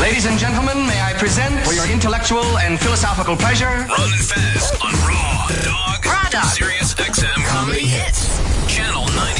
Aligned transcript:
Ladies 0.00 0.26
and 0.26 0.38
gentlemen, 0.38 0.86
may 0.86 1.00
I 1.02 1.12
present 1.14 1.66
for 1.66 1.72
your 1.72 1.84
intellectual 1.90 2.56
and 2.58 2.78
philosophical 2.78 3.36
pleasure 3.36 3.66
and 3.66 4.14
Fez 4.14 4.70
on 4.80 4.92
Raw 5.08 5.48
Dog. 5.64 6.06
Raw 6.06 6.28
Dog. 6.30 6.44
Sirius 6.44 6.94
XM 6.94 7.44
Comedy 7.44 7.84
Hits. 7.84 8.38
Channel 8.72 9.06
99. 9.06 9.37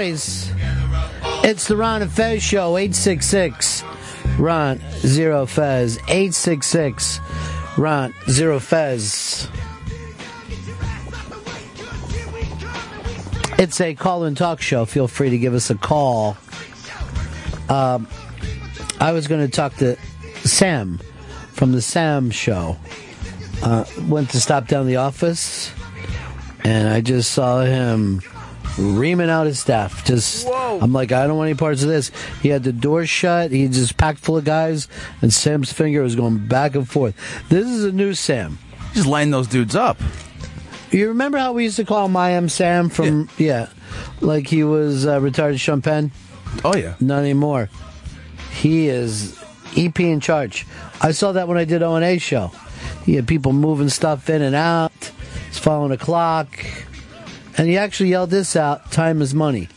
It's 0.00 1.66
the 1.66 1.76
Ron 1.76 2.02
and 2.02 2.12
Fez 2.12 2.40
Show, 2.40 2.76
866 2.76 3.82
Ron 4.38 4.80
Zero 5.00 5.44
Fez, 5.44 5.96
866 6.06 7.18
Ron 7.76 8.14
Zero 8.30 8.60
Fez. 8.60 9.48
It's 13.58 13.80
a 13.80 13.94
call 13.96 14.22
and 14.22 14.36
talk 14.36 14.60
show. 14.60 14.84
Feel 14.84 15.08
free 15.08 15.30
to 15.30 15.38
give 15.38 15.52
us 15.52 15.68
a 15.68 15.74
call. 15.74 16.36
Um, 17.68 18.06
I 19.00 19.10
was 19.10 19.26
going 19.26 19.44
to 19.44 19.50
talk 19.50 19.74
to 19.78 19.96
Sam 20.44 21.00
from 21.54 21.72
the 21.72 21.82
Sam 21.82 22.30
Show. 22.30 22.76
Uh, 23.64 23.84
went 24.06 24.30
to 24.30 24.40
stop 24.40 24.68
down 24.68 24.86
the 24.86 24.96
office, 24.96 25.72
and 26.62 26.88
I 26.88 27.00
just 27.00 27.32
saw 27.32 27.62
him 27.62 28.22
reaming 28.78 29.28
out 29.30 29.46
his 29.46 29.58
staff. 29.58 30.04
Just, 30.04 30.46
I'm 30.48 30.92
like, 30.92 31.12
I 31.12 31.26
don't 31.26 31.36
want 31.36 31.48
any 31.48 31.58
parts 31.58 31.82
of 31.82 31.88
this. 31.88 32.10
He 32.42 32.48
had 32.48 32.62
the 32.64 32.72
door 32.72 33.06
shut. 33.06 33.50
He 33.50 33.66
just 33.68 33.96
packed 33.96 34.20
full 34.20 34.36
of 34.36 34.44
guys, 34.44 34.88
and 35.20 35.32
Sam's 35.32 35.72
finger 35.72 36.02
was 36.02 36.16
going 36.16 36.46
back 36.46 36.74
and 36.74 36.88
forth. 36.88 37.14
This 37.48 37.66
is 37.66 37.84
a 37.84 37.92
new 37.92 38.14
Sam. 38.14 38.58
Just 38.94 39.06
lining 39.06 39.30
those 39.30 39.48
dudes 39.48 39.76
up. 39.76 39.98
You 40.90 41.08
remember 41.08 41.38
how 41.38 41.52
we 41.52 41.64
used 41.64 41.76
to 41.76 41.84
call 41.84 42.06
him 42.06 42.16
I 42.16 42.30
Am 42.30 42.48
Sam 42.48 42.88
from, 42.88 43.28
yeah, 43.36 43.68
like 44.20 44.46
he 44.46 44.64
was 44.64 45.06
uh, 45.06 45.20
retired 45.20 45.60
Sean 45.60 45.82
Penn? 45.82 46.12
Oh 46.64 46.74
yeah. 46.74 46.94
Not 47.00 47.20
anymore. 47.20 47.68
He 48.52 48.88
is 48.88 49.38
EP 49.76 50.00
in 50.00 50.20
charge. 50.20 50.66
I 51.00 51.12
saw 51.12 51.32
that 51.32 51.46
when 51.46 51.58
I 51.58 51.64
did 51.64 51.82
O 51.82 51.94
and 51.94 52.04
A 52.04 52.18
show. 52.18 52.50
He 53.04 53.14
had 53.14 53.28
people 53.28 53.52
moving 53.52 53.88
stuff 53.88 54.28
in 54.30 54.42
and 54.42 54.54
out. 54.54 54.92
He's 55.46 55.58
following 55.58 55.92
a 55.92 55.96
clock. 55.96 56.48
And 57.58 57.68
he 57.68 57.76
actually 57.76 58.10
yelled 58.10 58.30
this 58.30 58.56
out, 58.56 58.90
time 58.92 59.20
is 59.20 59.34
money. 59.34 59.68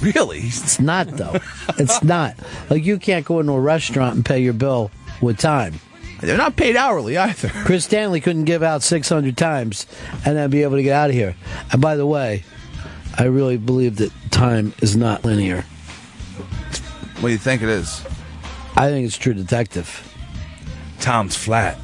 Really? 0.00 0.38
It's 0.38 0.80
not 0.80 1.08
though. 1.08 1.36
it's 1.78 2.02
not. 2.04 2.36
Like 2.70 2.84
you 2.84 2.98
can't 2.98 3.26
go 3.26 3.40
into 3.40 3.52
a 3.52 3.60
restaurant 3.60 4.14
and 4.14 4.24
pay 4.24 4.38
your 4.40 4.54
bill 4.54 4.90
with 5.20 5.38
time. 5.38 5.74
They're 6.20 6.36
not 6.36 6.56
paid 6.56 6.76
hourly 6.76 7.16
either. 7.16 7.48
Chris 7.64 7.84
Stanley 7.84 8.20
couldn't 8.20 8.44
give 8.44 8.62
out 8.62 8.82
600 8.82 9.36
times 9.36 9.86
and 10.24 10.36
then 10.36 10.50
be 10.50 10.62
able 10.62 10.76
to 10.76 10.82
get 10.82 10.92
out 10.94 11.10
of 11.10 11.16
here. 11.16 11.34
And 11.72 11.80
by 11.80 11.96
the 11.96 12.06
way, 12.06 12.44
I 13.18 13.24
really 13.24 13.56
believe 13.56 13.96
that 13.96 14.12
time 14.30 14.72
is 14.80 14.96
not 14.96 15.24
linear. 15.24 15.62
What 17.20 17.28
do 17.28 17.32
you 17.32 17.38
think 17.38 17.62
it 17.62 17.68
is? 17.68 18.04
I 18.76 18.88
think 18.88 19.06
it's 19.06 19.18
True 19.18 19.34
Detective. 19.34 20.06
Tom's 21.00 21.36
flat. 21.36 21.78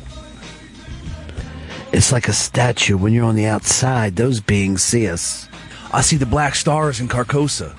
It's 1.97 2.12
like 2.12 2.28
a 2.28 2.33
statue 2.34 2.98
when 2.98 3.14
you're 3.14 3.25
on 3.25 3.36
the 3.36 3.47
outside. 3.47 4.16
Those 4.16 4.39
beings 4.41 4.83
see 4.84 5.08
us. 5.08 5.48
I 5.95 6.02
see 6.02 6.17
the 6.17 6.27
black 6.27 6.55
stars 6.55 7.01
in 7.01 7.08
Carcosa. 7.08 7.74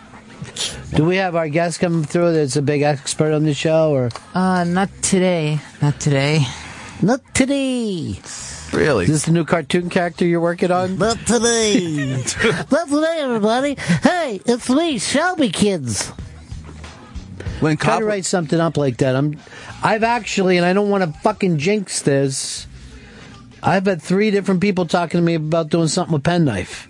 Do 0.95 1.05
we 1.05 1.17
have 1.17 1.35
our 1.35 1.47
guest 1.47 1.79
coming 1.79 2.03
through 2.03 2.33
that's 2.33 2.55
a 2.55 2.63
big 2.63 2.81
expert 2.81 3.31
on 3.31 3.44
the 3.44 3.53
show 3.53 3.91
or 3.91 4.09
Uh, 4.33 4.63
not 4.63 4.89
today. 5.03 5.59
Not 5.83 6.00
today. 6.00 6.47
not 7.00 7.22
today? 7.35 8.19
Really? 8.73 9.03
Is 9.05 9.11
this 9.11 9.25
the 9.25 9.31
new 9.33 9.45
cartoon 9.45 9.89
character 9.91 10.25
you're 10.25 10.41
working 10.41 10.72
on? 10.72 10.97
Not 10.97 11.19
today. 11.28 11.79
Not 12.72 12.89
today, 12.89 13.17
everybody. 13.22 13.75
Hey, 14.01 14.41
it's 14.45 14.67
me, 14.69 14.97
Shelby 14.97 15.49
Kids. 15.49 16.07
when 17.59 17.78
Try 17.78 17.91
Cop- 17.91 17.99
to 17.99 18.05
write 18.05 18.25
something 18.25 18.59
up 18.59 18.78
like 18.78 18.97
that. 18.97 19.16
I'm, 19.16 19.39
I've 19.84 20.03
actually, 20.03 20.57
and 20.57 20.66
I 20.66 20.73
don't 20.73 20.89
want 20.89 21.03
to 21.03 21.19
fucking 21.22 21.59
jinx 21.59 22.01
this. 22.01 22.66
I've 23.67 23.85
had 23.85 24.01
three 24.01 24.31
different 24.31 24.61
people 24.61 24.85
talking 24.85 25.19
to 25.19 25.22
me 25.23 25.35
about 25.35 25.69
doing 25.69 25.89
something 25.89 26.13
with 26.13 26.23
penknife. 26.23 26.88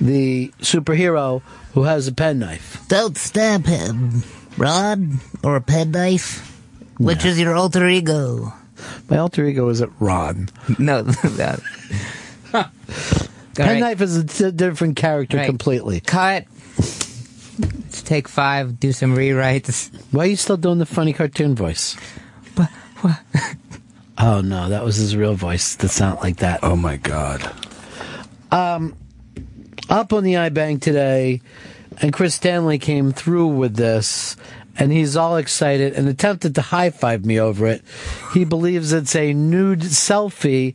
The 0.00 0.48
superhero 0.60 1.42
who 1.74 1.82
has 1.82 2.08
a 2.08 2.12
penknife. 2.12 2.82
Don't 2.88 3.16
stab 3.16 3.66
him. 3.66 4.22
Rod 4.56 5.02
or 5.44 5.56
a 5.56 5.60
penknife? 5.60 6.44
Which 6.98 7.24
is 7.24 7.38
your 7.38 7.54
alter 7.54 7.86
ego? 7.86 8.52
My 9.10 9.18
alter 9.18 9.44
ego 9.44 9.68
is 9.68 9.82
at 9.82 9.90
Ron. 10.00 10.48
No, 10.78 11.02
that. 11.02 11.60
All 12.54 12.60
right. 12.62 13.28
Penknife 13.54 14.00
is 14.00 14.16
a 14.16 14.24
t- 14.24 14.50
different 14.52 14.96
character 14.96 15.36
Right. 15.36 15.46
completely. 15.46 15.98
Cut. 16.00 16.44
Let's 17.58 18.02
take 18.02 18.28
five. 18.28 18.78
Do 18.78 18.92
some 18.92 19.16
rewrites. 19.16 19.90
Why 20.12 20.24
are 20.24 20.26
you 20.28 20.36
still 20.36 20.56
doing 20.56 20.78
the 20.78 20.86
funny 20.86 21.12
cartoon 21.12 21.56
voice? 21.56 21.96
But 22.54 22.70
what? 23.00 23.18
Oh 24.20 24.40
no, 24.40 24.68
that 24.68 24.84
was 24.84 24.96
his 24.96 25.16
real 25.16 25.34
voice. 25.34 25.76
That 25.76 25.88
sounded 25.88 26.22
like 26.22 26.36
that. 26.38 26.60
Oh 26.62 26.74
my 26.74 26.96
god. 26.96 27.50
Um, 28.50 28.96
up 29.88 30.12
on 30.12 30.24
the 30.24 30.34
iBank 30.34 30.80
today, 30.80 31.40
and 32.02 32.12
Chris 32.12 32.34
Stanley 32.34 32.78
came 32.78 33.12
through 33.12 33.48
with 33.48 33.76
this, 33.76 34.36
and 34.76 34.90
he's 34.90 35.16
all 35.16 35.36
excited 35.36 35.92
and 35.92 36.08
attempted 36.08 36.54
to 36.56 36.62
high 36.62 36.90
five 36.90 37.24
me 37.24 37.38
over 37.38 37.66
it. 37.66 37.82
He 38.34 38.44
believes 38.44 38.92
it's 38.92 39.14
a 39.14 39.32
nude 39.32 39.80
selfie 39.80 40.74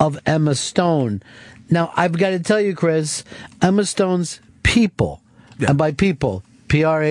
of 0.00 0.18
Emma 0.26 0.54
Stone. 0.56 1.22
Now, 1.68 1.92
I've 1.94 2.18
got 2.18 2.30
to 2.30 2.40
tell 2.40 2.60
you, 2.60 2.74
Chris, 2.74 3.22
Emma 3.62 3.84
Stone's 3.84 4.40
people, 4.64 5.22
and 5.66 5.78
by 5.78 5.92
people, 5.92 6.42
PR 6.68 7.02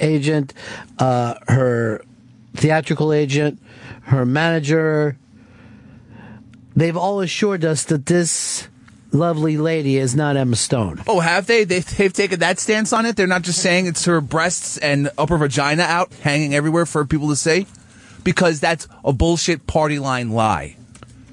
agent, 0.00 0.52
uh, 0.98 1.34
her 1.46 2.02
theatrical 2.54 3.12
agent, 3.12 3.60
her 4.02 4.24
manager, 4.26 5.16
they've 6.74 6.96
all 6.96 7.20
assured 7.20 7.64
us 7.64 7.84
that 7.84 8.06
this 8.06 8.68
lovely 9.12 9.56
lady 9.56 9.98
is 9.98 10.14
not 10.14 10.36
Emma 10.36 10.56
Stone. 10.56 11.02
Oh, 11.06 11.20
have 11.20 11.46
they? 11.46 11.64
They've, 11.64 11.84
they've 11.96 12.12
taken 12.12 12.40
that 12.40 12.58
stance 12.58 12.92
on 12.92 13.06
it? 13.06 13.16
They're 13.16 13.26
not 13.26 13.42
just 13.42 13.60
saying 13.60 13.86
it's 13.86 14.04
her 14.06 14.20
breasts 14.20 14.78
and 14.78 15.10
upper 15.18 15.36
vagina 15.36 15.82
out, 15.82 16.12
hanging 16.14 16.54
everywhere 16.54 16.86
for 16.86 17.04
people 17.04 17.28
to 17.28 17.36
see? 17.36 17.66
Because 18.24 18.60
that's 18.60 18.88
a 19.04 19.12
bullshit 19.12 19.66
party 19.66 19.98
line 19.98 20.30
lie. 20.30 20.76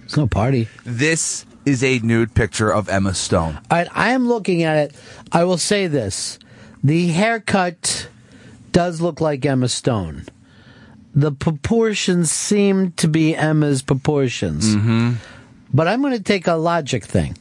It's 0.03 0.17
no 0.17 0.27
party. 0.27 0.67
This 0.83 1.45
is 1.65 1.83
a 1.83 1.99
nude 1.99 2.33
picture 2.33 2.71
of 2.71 2.89
Emma 2.89 3.13
Stone. 3.13 3.55
All 3.69 3.77
right, 3.77 3.87
I 3.93 4.11
am 4.11 4.27
looking 4.27 4.63
at 4.63 4.77
it. 4.77 4.95
I 5.31 5.43
will 5.43 5.59
say 5.59 5.87
this: 5.87 6.39
the 6.83 7.09
haircut 7.09 8.09
does 8.71 9.01
look 9.01 9.21
like 9.21 9.45
Emma 9.45 9.69
Stone. 9.69 10.25
The 11.13 11.31
proportions 11.31 12.31
seem 12.31 12.91
to 12.93 13.07
be 13.07 13.35
Emma's 13.35 13.81
proportions. 13.81 14.75
Mm-hmm. 14.75 15.13
But 15.73 15.87
I'm 15.87 16.01
going 16.01 16.13
to 16.13 16.23
take 16.23 16.47
a 16.47 16.53
logic 16.53 17.03
thing. 17.05 17.37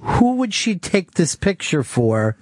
Who 0.00 0.36
would 0.36 0.52
she 0.52 0.76
take 0.76 1.12
this 1.12 1.34
picture 1.34 1.82
for, 1.82 2.36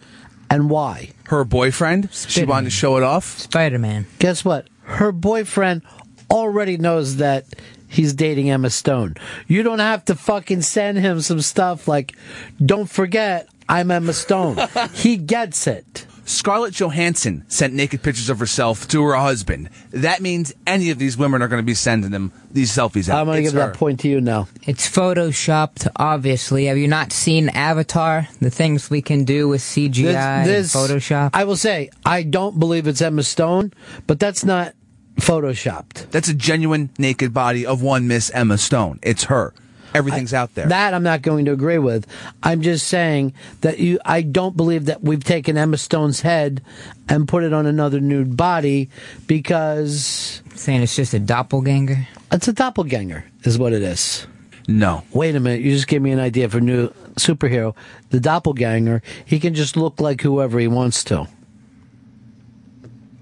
and 0.50 0.68
why? 0.68 1.10
Her 1.24 1.44
boyfriend, 1.44 2.12
she 2.12 2.44
wanted 2.44 2.66
to 2.66 2.70
show 2.70 2.96
it 2.96 3.02
off. 3.02 3.38
Spider 3.38 3.78
Man. 3.78 4.06
Guess 4.18 4.44
what? 4.44 4.68
Her 4.82 5.12
boyfriend 5.12 5.82
already 6.30 6.76
knows 6.76 7.16
that 7.16 7.46
he's 7.88 8.14
dating 8.14 8.50
Emma 8.50 8.70
Stone. 8.70 9.16
You 9.46 9.62
don't 9.62 9.78
have 9.78 10.05
to 10.06 10.14
fucking 10.14 10.62
send 10.62 10.98
him 10.98 11.20
some 11.20 11.40
stuff 11.40 11.87
like, 11.87 12.16
don't 12.64 12.90
forget, 12.90 13.48
I'm 13.69 13.90
Emma 13.90 14.12
Stone. 14.12 14.58
he 14.93 15.16
gets 15.16 15.66
it. 15.66 16.06
Scarlett 16.24 16.74
Johansson 16.74 17.44
sent 17.48 17.74
naked 17.74 18.02
pictures 18.02 18.28
of 18.28 18.38
herself 18.38 18.86
to 18.88 19.02
her 19.04 19.14
husband. 19.16 19.70
That 19.90 20.20
means 20.20 20.52
any 20.66 20.90
of 20.90 20.98
these 20.98 21.16
women 21.16 21.42
are 21.42 21.48
going 21.48 21.62
to 21.62 21.66
be 21.66 21.74
sending 21.74 22.10
them 22.10 22.32
these 22.50 22.70
selfies 22.70 23.08
out. 23.08 23.19
I'm 23.20 23.26
going 23.26 23.38
to 23.38 23.42
give 23.42 23.54
her. 23.54 23.69
that 23.69 23.74
point 23.74 24.00
to 24.00 24.08
you 24.08 24.20
now. 24.20 24.48
It's 24.62 24.88
photoshopped, 24.88 25.88
obviously. 25.96 26.66
Have 26.66 26.78
you 26.78 26.88
not 26.88 27.12
seen 27.12 27.48
Avatar? 27.48 28.28
The 28.40 28.50
things 28.50 28.90
we 28.90 29.02
can 29.02 29.24
do 29.24 29.48
with 29.48 29.60
CGI 29.60 30.14
and 30.14 30.46
Photoshop? 30.64 31.30
I 31.34 31.44
will 31.44 31.56
say, 31.56 31.90
I 32.04 32.22
don't 32.22 32.58
believe 32.58 32.86
it's 32.86 33.00
Emma 33.00 33.22
Stone, 33.22 33.72
but 34.06 34.20
that's 34.20 34.44
not 34.44 34.74
photoshopped. 35.16 36.10
That's 36.10 36.28
a 36.28 36.34
genuine 36.34 36.90
naked 36.98 37.34
body 37.34 37.66
of 37.66 37.82
one 37.82 38.06
Miss 38.06 38.30
Emma 38.30 38.58
Stone. 38.58 39.00
It's 39.02 39.24
her. 39.24 39.54
Everything's 39.94 40.33
out 40.35 40.55
there. 40.55 40.67
That 40.67 40.94
I'm 40.94 41.03
not 41.03 41.23
going 41.23 41.44
to 41.47 41.53
agree 41.53 41.79
with. 41.79 42.06
I'm 42.43 42.62
just 42.62 42.89
saying 42.89 43.35
that 43.61 43.79
you. 43.79 43.99
I 44.05 44.23
don't 44.23 44.56
believe 44.56 44.87
that 44.87 45.03
we've 45.03 45.23
taken 45.23 45.56
Emma 45.59 45.77
Stone's 45.77 46.21
head 46.23 46.62
and 47.09 47.29
put 47.29 47.44
it 47.44 47.53
on 47.53 47.67
another 47.67 48.00
nude 48.00 48.37
body 48.37 48.89
because 49.27 50.43
saying 50.55 50.83
it's 50.83 50.97
just 50.97 51.15
a 51.15 51.19
doppelganger? 51.19 52.06
It's 52.31 52.49
a 52.49 52.53
doppelganger, 52.53 53.25
is 53.44 53.59
what 53.59 53.73
it 53.73 53.83
is. 53.83 54.27
No. 54.69 55.03
Wait 55.12 55.35
a 55.35 55.41
minute, 55.41 55.61
you 55.61 55.73
just 55.73 55.89
gave 55.89 56.00
me 56.03 56.12
an 56.12 56.21
idea 56.21 56.49
for 56.49 56.59
a 56.59 56.61
new 56.61 56.89
superhero. 57.17 57.75
The 58.11 58.21
doppelganger, 58.21 59.03
he 59.25 59.41
can 59.41 59.55
just 59.55 59.77
look 59.77 60.00
like 60.00 60.21
whoever 60.21 60.59
he 60.59 60.69
wants 60.69 61.03
to. 61.05 61.19
Oh 61.21 61.29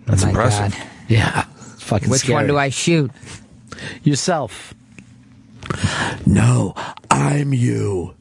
That's 0.06 0.22
Oh 0.22 0.26
my 0.26 0.30
impressive. 0.30 0.72
God. 0.78 0.86
Yeah. 1.08 1.46
It's 1.72 1.82
fucking 1.82 2.10
Which 2.10 2.28
one 2.28 2.46
do 2.46 2.58
I 2.58 2.68
shoot? 2.68 3.10
Yourself. 4.02 4.74
No, 6.26 6.74
I'm 7.10 7.52
you. 7.52 8.14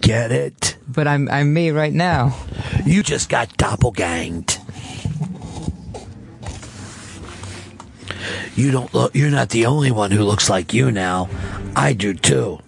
Get 0.00 0.32
it? 0.32 0.76
But 0.88 1.06
I'm 1.06 1.28
I'm 1.28 1.54
me 1.54 1.70
right 1.70 1.92
now. 1.92 2.36
You 2.84 3.02
just 3.02 3.28
got 3.28 3.48
doppelganged. 3.56 4.58
You 8.56 8.70
don't 8.70 8.92
look, 8.92 9.14
you're 9.14 9.30
not 9.30 9.50
the 9.50 9.66
only 9.66 9.90
one 9.90 10.10
who 10.10 10.24
looks 10.24 10.50
like 10.50 10.74
you 10.74 10.90
now. 10.90 11.28
I 11.74 11.92
do 11.92 12.14
too. 12.14 12.58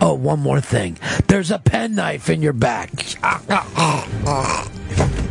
Oh, 0.00 0.14
one 0.14 0.40
more 0.40 0.60
thing. 0.60 0.98
There's 1.28 1.50
a 1.50 1.58
penknife 1.58 2.30
in 2.30 2.42
your 2.42 2.52
back. 2.52 2.90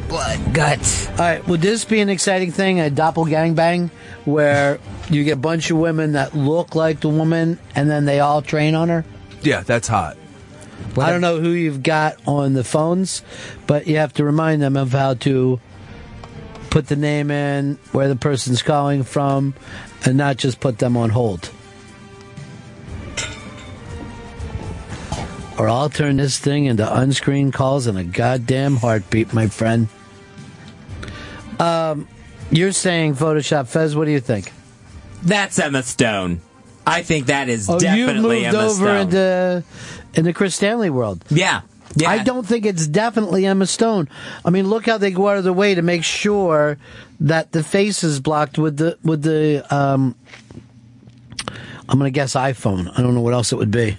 Blood, 0.07 0.53
guts. 0.53 1.07
All 1.09 1.15
right, 1.17 1.47
would 1.47 1.61
this 1.61 1.83
be 1.85 1.99
an 1.99 2.09
exciting 2.09 2.51
thing, 2.51 2.79
a 2.79 2.89
doppelgang 2.89 3.55
bang, 3.55 3.91
where 4.25 4.79
you 5.15 5.23
get 5.23 5.33
a 5.33 5.37
bunch 5.37 5.71
of 5.71 5.77
women 5.77 6.13
that 6.13 6.35
look 6.35 6.75
like 6.75 6.99
the 6.99 7.09
woman 7.09 7.59
and 7.75 7.89
then 7.89 8.05
they 8.05 8.19
all 8.19 8.41
train 8.41 8.75
on 8.75 8.89
her? 8.89 9.05
Yeah, 9.41 9.61
that's 9.61 9.87
hot. 9.87 10.17
I 10.97 11.11
don't 11.11 11.21
know 11.21 11.39
who 11.39 11.51
you've 11.51 11.83
got 11.83 12.17
on 12.27 12.53
the 12.53 12.63
phones, 12.63 13.21
but 13.67 13.87
you 13.87 13.97
have 13.97 14.13
to 14.13 14.23
remind 14.23 14.61
them 14.61 14.75
of 14.75 14.91
how 14.91 15.13
to 15.15 15.59
put 16.69 16.87
the 16.87 16.95
name 16.95 17.31
in, 17.31 17.77
where 17.91 18.07
the 18.07 18.15
person's 18.15 18.61
calling 18.61 19.03
from, 19.03 19.53
and 20.05 20.17
not 20.17 20.37
just 20.37 20.59
put 20.59 20.77
them 20.79 20.97
on 20.97 21.09
hold. 21.09 21.49
Or 25.57 25.67
I'll 25.67 25.89
turn 25.89 26.17
this 26.17 26.39
thing 26.39 26.65
into 26.65 26.97
unscreened 26.97 27.53
calls 27.53 27.87
and 27.87 27.97
a 27.97 28.03
goddamn 28.03 28.77
heartbeat, 28.77 29.33
my 29.33 29.47
friend. 29.47 29.89
Um, 31.59 32.07
you're 32.49 32.71
saying 32.71 33.15
Photoshop 33.15 33.67
Fez. 33.67 33.95
What 33.95 34.05
do 34.05 34.11
you 34.11 34.21
think? 34.21 34.53
That's 35.23 35.59
Emma 35.59 35.83
Stone. 35.83 36.41
I 36.87 37.03
think 37.03 37.27
that 37.27 37.49
is 37.49 37.69
Oh, 37.69 37.73
you 37.75 37.79
definitely 37.79 38.43
moved 38.43 38.55
Emma 38.55 38.65
over 38.65 38.73
Stone. 38.73 38.97
into 39.01 39.63
in 40.15 40.25
the 40.25 40.33
Chris 40.33 40.55
Stanley 40.55 40.89
world. 40.89 41.23
yeah. 41.29 41.61
Yeah. 41.95 42.11
I 42.11 42.19
don't 42.23 42.45
think 42.45 42.67
it's 42.67 42.85
definitely 42.85 43.47
Emma 43.47 43.65
Stone. 43.65 44.09
I 44.45 44.51
mean, 44.51 44.67
look 44.67 44.85
how 44.85 44.99
they 44.99 45.09
go 45.09 45.27
out 45.27 45.37
of 45.37 45.43
their 45.43 45.51
way 45.53 45.73
to 45.73 45.81
make 45.81 46.03
sure 46.03 46.77
that 47.19 47.51
the 47.51 47.63
face 47.63 48.03
is 48.03 48.19
blocked 48.19 48.59
with 48.59 48.77
the 48.77 48.97
with 49.03 49.23
the. 49.23 49.65
Um, 49.75 50.13
I'm 51.89 51.97
gonna 51.97 52.11
guess 52.11 52.35
iPhone. 52.35 52.91
I 52.95 53.01
don't 53.01 53.15
know 53.15 53.21
what 53.21 53.33
else 53.33 53.51
it 53.51 53.55
would 53.55 53.71
be. 53.71 53.97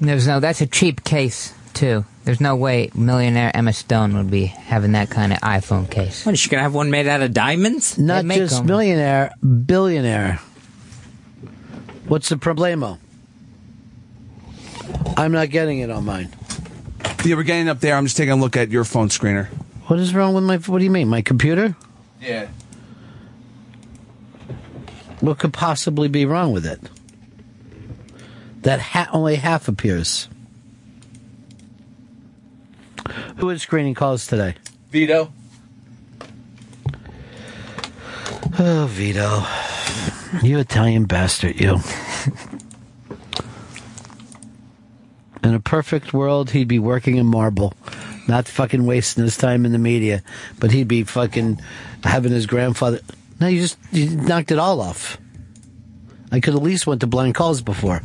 There's 0.00 0.26
no. 0.26 0.40
That's 0.40 0.60
a 0.60 0.66
cheap 0.66 1.04
case 1.04 1.54
too. 1.74 2.04
There's 2.28 2.42
no 2.42 2.56
way 2.56 2.90
millionaire 2.94 3.50
Emma 3.56 3.72
Stone 3.72 4.14
would 4.14 4.30
be 4.30 4.44
having 4.44 4.92
that 4.92 5.08
kind 5.08 5.32
of 5.32 5.38
iPhone 5.38 5.90
case. 5.90 6.26
What, 6.26 6.34
is 6.34 6.38
she 6.40 6.50
going 6.50 6.58
to 6.58 6.62
have 6.62 6.74
one 6.74 6.90
made 6.90 7.06
out 7.06 7.22
of 7.22 7.32
diamonds? 7.32 7.96
Not 7.96 8.26
make 8.26 8.36
just 8.36 8.60
'em. 8.60 8.66
millionaire, 8.66 9.30
billionaire. 9.64 10.38
What's 12.06 12.28
the 12.28 12.36
problemo? 12.36 12.98
I'm 15.16 15.32
not 15.32 15.48
getting 15.48 15.78
it 15.78 15.88
on 15.88 16.04
mine. 16.04 16.28
Yeah, 17.24 17.36
we're 17.36 17.44
getting 17.44 17.66
up 17.66 17.80
there. 17.80 17.96
I'm 17.96 18.04
just 18.04 18.18
taking 18.18 18.32
a 18.32 18.36
look 18.36 18.58
at 18.58 18.68
your 18.70 18.84
phone 18.84 19.08
screener. 19.08 19.46
What 19.86 19.98
is 19.98 20.14
wrong 20.14 20.34
with 20.34 20.44
my? 20.44 20.58
What 20.58 20.80
do 20.80 20.84
you 20.84 20.90
mean, 20.90 21.08
my 21.08 21.22
computer? 21.22 21.76
Yeah. 22.20 22.48
What 25.20 25.38
could 25.38 25.54
possibly 25.54 26.08
be 26.08 26.26
wrong 26.26 26.52
with 26.52 26.66
it? 26.66 26.78
That 28.64 28.80
ha- 28.80 29.08
only 29.14 29.36
half 29.36 29.66
appears. 29.66 30.28
Who 33.36 33.50
is 33.50 33.62
screening 33.62 33.94
calls 33.94 34.26
today? 34.26 34.54
Vito. 34.90 35.32
Oh, 38.58 38.86
Vito. 38.90 39.44
You 40.42 40.58
Italian 40.58 41.04
bastard, 41.04 41.60
you. 41.60 41.78
In 45.44 45.54
a 45.54 45.60
perfect 45.60 46.12
world, 46.12 46.50
he'd 46.50 46.68
be 46.68 46.78
working 46.78 47.16
in 47.16 47.26
marble, 47.26 47.72
not 48.26 48.48
fucking 48.48 48.84
wasting 48.84 49.24
his 49.24 49.36
time 49.36 49.64
in 49.64 49.72
the 49.72 49.78
media, 49.78 50.22
but 50.58 50.72
he'd 50.72 50.88
be 50.88 51.04
fucking 51.04 51.60
having 52.02 52.32
his 52.32 52.46
grandfather. 52.46 53.00
No, 53.40 53.46
you 53.46 53.60
just 53.60 53.78
you 53.92 54.10
knocked 54.10 54.50
it 54.50 54.58
all 54.58 54.80
off. 54.80 55.16
I 56.30 56.40
could 56.40 56.54
at 56.54 56.62
least 56.62 56.86
went 56.86 57.00
to 57.00 57.06
blind 57.06 57.34
calls 57.34 57.62
before. 57.62 58.02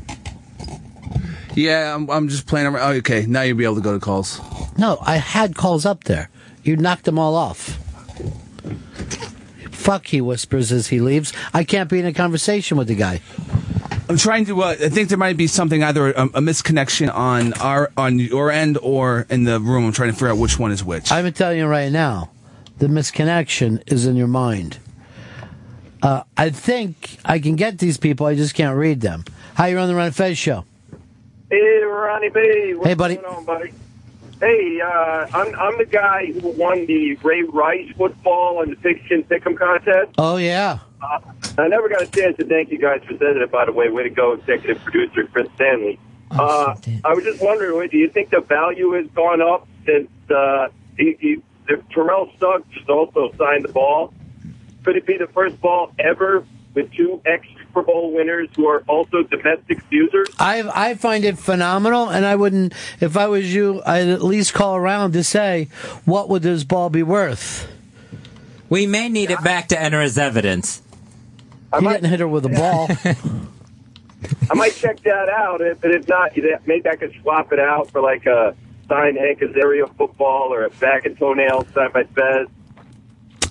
Yeah, 1.55 1.93
I'm, 1.93 2.09
I'm 2.09 2.29
just 2.29 2.47
playing 2.47 2.67
around. 2.67 2.93
Oh, 2.93 2.97
okay, 2.97 3.25
now 3.27 3.41
you'll 3.41 3.57
be 3.57 3.63
able 3.63 3.75
to 3.75 3.81
go 3.81 3.93
to 3.93 3.99
calls. 3.99 4.39
No, 4.77 4.97
I 5.01 5.17
had 5.17 5.55
calls 5.55 5.85
up 5.85 6.05
there. 6.05 6.29
You 6.63 6.77
knocked 6.77 7.05
them 7.05 7.19
all 7.19 7.35
off. 7.35 7.79
Fuck, 9.71 10.07
he 10.07 10.21
whispers 10.21 10.71
as 10.71 10.87
he 10.87 10.99
leaves. 10.99 11.33
I 11.53 11.63
can't 11.63 11.89
be 11.89 11.99
in 11.99 12.05
a 12.05 12.13
conversation 12.13 12.77
with 12.77 12.87
the 12.87 12.95
guy. 12.95 13.21
I'm 14.09 14.17
trying 14.17 14.45
to. 14.45 14.61
Uh, 14.61 14.75
I 14.79 14.89
think 14.89 15.09
there 15.09 15.17
might 15.17 15.37
be 15.37 15.47
something 15.47 15.83
either 15.83 16.11
a, 16.11 16.23
a 16.25 16.41
misconnection 16.41 17.13
on 17.13 17.53
our 17.53 17.91
on 17.97 18.19
your 18.19 18.51
end 18.51 18.77
or 18.81 19.25
in 19.29 19.43
the 19.43 19.59
room. 19.59 19.85
I'm 19.85 19.91
trying 19.91 20.09
to 20.09 20.13
figure 20.13 20.29
out 20.29 20.37
which 20.37 20.59
one 20.59 20.71
is 20.71 20.83
which. 20.83 21.11
I'm 21.11 21.31
telling 21.33 21.57
you 21.57 21.67
right 21.67 21.91
now, 21.91 22.31
the 22.79 22.87
misconnection 22.87 23.81
is 23.91 24.05
in 24.05 24.15
your 24.15 24.27
mind. 24.27 24.77
Uh, 26.01 26.23
I 26.35 26.49
think 26.49 27.17
I 27.23 27.39
can 27.39 27.55
get 27.55 27.79
these 27.79 27.97
people. 27.97 28.25
I 28.25 28.35
just 28.35 28.55
can't 28.55 28.77
read 28.77 29.01
them. 29.01 29.23
Hi, 29.55 29.69
you're 29.69 29.79
on 29.79 29.87
the 29.87 29.95
Ron 29.95 30.11
Fez 30.11 30.37
show. 30.37 30.65
Hey, 31.53 31.83
Ronnie 31.83 32.29
B. 32.29 32.73
What's 32.73 32.87
Hey, 32.87 32.93
buddy. 32.95 33.15
going 33.17 33.27
on, 33.27 33.45
buddy? 33.45 33.71
Hey, 34.39 34.81
uh, 34.81 35.27
I'm 35.35 35.53
I'm 35.53 35.77
the 35.77 35.85
guy 35.85 36.31
who 36.33 36.49
won 36.49 36.87
the 36.87 37.13
Ray 37.17 37.43
Rice 37.43 37.91
football 37.95 38.63
and 38.63 38.71
the 38.71 38.75
Pigskin 38.77 39.23
Pick'em 39.25 39.55
contest. 39.55 40.13
Oh 40.17 40.37
yeah, 40.37 40.79
Uh, 40.99 41.19
I 41.59 41.67
never 41.67 41.89
got 41.89 42.01
a 42.01 42.07
chance 42.07 42.37
to 42.37 42.45
thank 42.45 42.71
you 42.71 42.79
guys 42.79 43.01
for 43.03 43.15
sending 43.19 43.43
it. 43.43 43.51
By 43.51 43.65
the 43.65 43.71
way, 43.71 43.87
way 43.89 44.01
to 44.01 44.09
go, 44.09 44.31
executive 44.33 44.83
producer 44.83 45.25
Chris 45.31 45.47
Stanley. 45.53 45.99
Uh, 46.31 46.73
I 47.05 47.13
was 47.13 47.23
just 47.23 47.39
wondering, 47.39 47.87
do 47.89 47.97
you 47.99 48.09
think 48.09 48.31
the 48.31 48.41
value 48.41 48.93
has 48.93 49.05
gone 49.13 49.39
up 49.39 49.67
since 49.85 50.09
uh, 50.31 50.69
he, 50.97 51.15
he, 51.19 51.35
the 51.67 51.79
Terrell 51.93 52.31
Suggs 52.39 52.65
also 52.89 53.31
signed 53.37 53.63
the 53.65 53.71
ball? 53.71 54.11
Could 54.83 54.95
it 54.97 55.05
be 55.05 55.17
the 55.17 55.27
first 55.27 55.61
ball 55.61 55.91
ever 55.99 56.43
with 56.73 56.91
two 56.93 57.21
ex 57.27 57.45
Super 57.73 57.85
Bowl 57.85 58.11
winners 58.13 58.49
who 58.55 58.67
are 58.67 58.83
also 58.87 59.23
domestic 59.23 59.79
users? 59.89 60.27
I 60.37 60.63
I 60.73 60.93
find 60.93 61.25
it 61.25 61.39
phenomenal, 61.39 62.07
and 62.09 62.23
I 62.25 62.35
wouldn't 62.35 62.73
if 62.99 63.17
I 63.17 63.25
was 63.27 63.51
you. 63.53 63.81
I'd 63.85 64.07
at 64.09 64.21
least 64.23 64.53
call 64.53 64.75
around 64.75 65.13
to 65.13 65.23
say 65.23 65.69
what 66.05 66.29
would 66.29 66.43
this 66.43 66.63
ball 66.63 66.89
be 66.91 67.01
worth. 67.01 67.67
We 68.69 68.85
may 68.85 69.09
need 69.09 69.31
it 69.31 69.43
back 69.43 69.69
to 69.69 69.79
enter 69.81 70.01
as 70.01 70.17
evidence. 70.19 70.81
I 71.71 71.79
He 71.79 71.85
might- 71.85 71.93
didn't 71.93 72.09
hit 72.11 72.19
her 72.19 72.27
with 72.27 72.45
a 72.45 72.49
ball. 72.49 72.87
I 74.51 74.53
might 74.53 74.73
check 74.75 74.99
that 75.01 75.29
out, 75.29 75.59
but 75.81 75.91
if 75.91 76.07
not, 76.07 76.31
maybe 76.65 76.87
I 76.87 76.95
could 76.95 77.13
swap 77.21 77.51
it 77.51 77.59
out 77.59 77.89
for 77.91 78.01
like 78.01 78.25
a 78.27 78.55
signed 78.87 79.17
Hank 79.17 79.39
Azaria 79.39 79.89
football 79.97 80.53
or 80.53 80.63
a 80.65 80.69
bag 80.69 81.05
of 81.07 81.17
toenails 81.17 81.65
signed 81.73 81.91
by 81.93 82.03
Fez. 82.03 82.47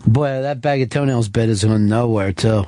Boy, 0.07 0.43
that 0.43 0.61
bag 0.61 0.81
of 0.83 0.91
toenails 0.91 1.29
bit 1.29 1.49
is 1.49 1.65
going 1.65 1.89
nowhere 1.89 2.33
too. 2.33 2.65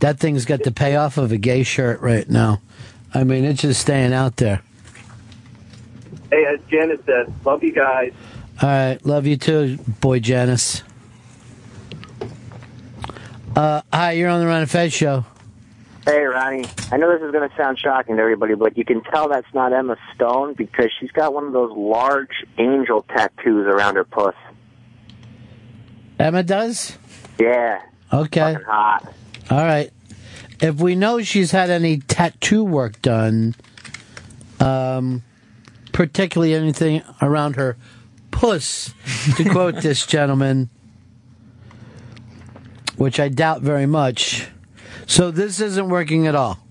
That 0.00 0.18
thing's 0.18 0.44
got 0.44 0.62
the 0.62 0.72
payoff 0.72 1.16
of 1.16 1.32
a 1.32 1.38
gay 1.38 1.62
shirt 1.62 2.00
right 2.00 2.28
now. 2.28 2.60
I 3.14 3.24
mean, 3.24 3.44
it's 3.44 3.62
just 3.62 3.80
staying 3.80 4.12
out 4.12 4.36
there. 4.36 4.62
Hey, 6.30 6.44
as 6.44 6.60
Janice 6.68 7.00
said, 7.06 7.32
love 7.44 7.62
you 7.62 7.72
guys. 7.72 8.12
All 8.62 8.68
right, 8.68 9.04
love 9.06 9.26
you 9.26 9.36
too, 9.36 9.78
boy 10.00 10.18
Janice. 10.18 10.82
Uh, 13.54 13.80
hi, 13.92 14.12
you're 14.12 14.28
on 14.28 14.40
the 14.40 14.46
Ron 14.46 14.62
and 14.62 14.70
Fez 14.70 14.92
show. 14.92 15.24
Hey, 16.04 16.20
Ronnie. 16.22 16.64
I 16.92 16.98
know 16.98 17.10
this 17.10 17.22
is 17.26 17.32
going 17.32 17.48
to 17.48 17.56
sound 17.56 17.78
shocking 17.78 18.16
to 18.16 18.22
everybody, 18.22 18.54
but 18.54 18.76
you 18.76 18.84
can 18.84 19.02
tell 19.02 19.28
that's 19.28 19.52
not 19.54 19.72
Emma 19.72 19.96
Stone 20.14 20.54
because 20.54 20.90
she's 21.00 21.10
got 21.10 21.34
one 21.34 21.46
of 21.46 21.52
those 21.52 21.72
large 21.76 22.44
angel 22.58 23.02
tattoos 23.02 23.66
around 23.66 23.96
her 23.96 24.04
puss. 24.04 24.34
Emma 26.18 26.42
does. 26.42 26.96
Yeah, 27.40 27.80
Okay, 28.12 28.40
fucking 28.40 28.64
hot. 28.66 29.12
All 29.50 29.58
right. 29.58 29.90
If 30.60 30.76
we 30.76 30.94
know 30.94 31.22
she's 31.22 31.50
had 31.50 31.70
any 31.70 31.98
tattoo 31.98 32.64
work 32.64 33.00
done, 33.02 33.54
um, 34.58 35.22
particularly 35.92 36.54
anything 36.54 37.02
around 37.20 37.56
her 37.56 37.76
puss, 38.30 38.92
to 39.36 39.44
quote 39.50 39.76
this 39.76 40.06
gentleman, 40.06 40.70
which 42.96 43.20
I 43.20 43.28
doubt 43.28 43.60
very 43.60 43.86
much. 43.86 44.48
So 45.06 45.30
this 45.30 45.60
isn't 45.60 45.88
working 45.88 46.26
at 46.26 46.34
all. 46.34 46.65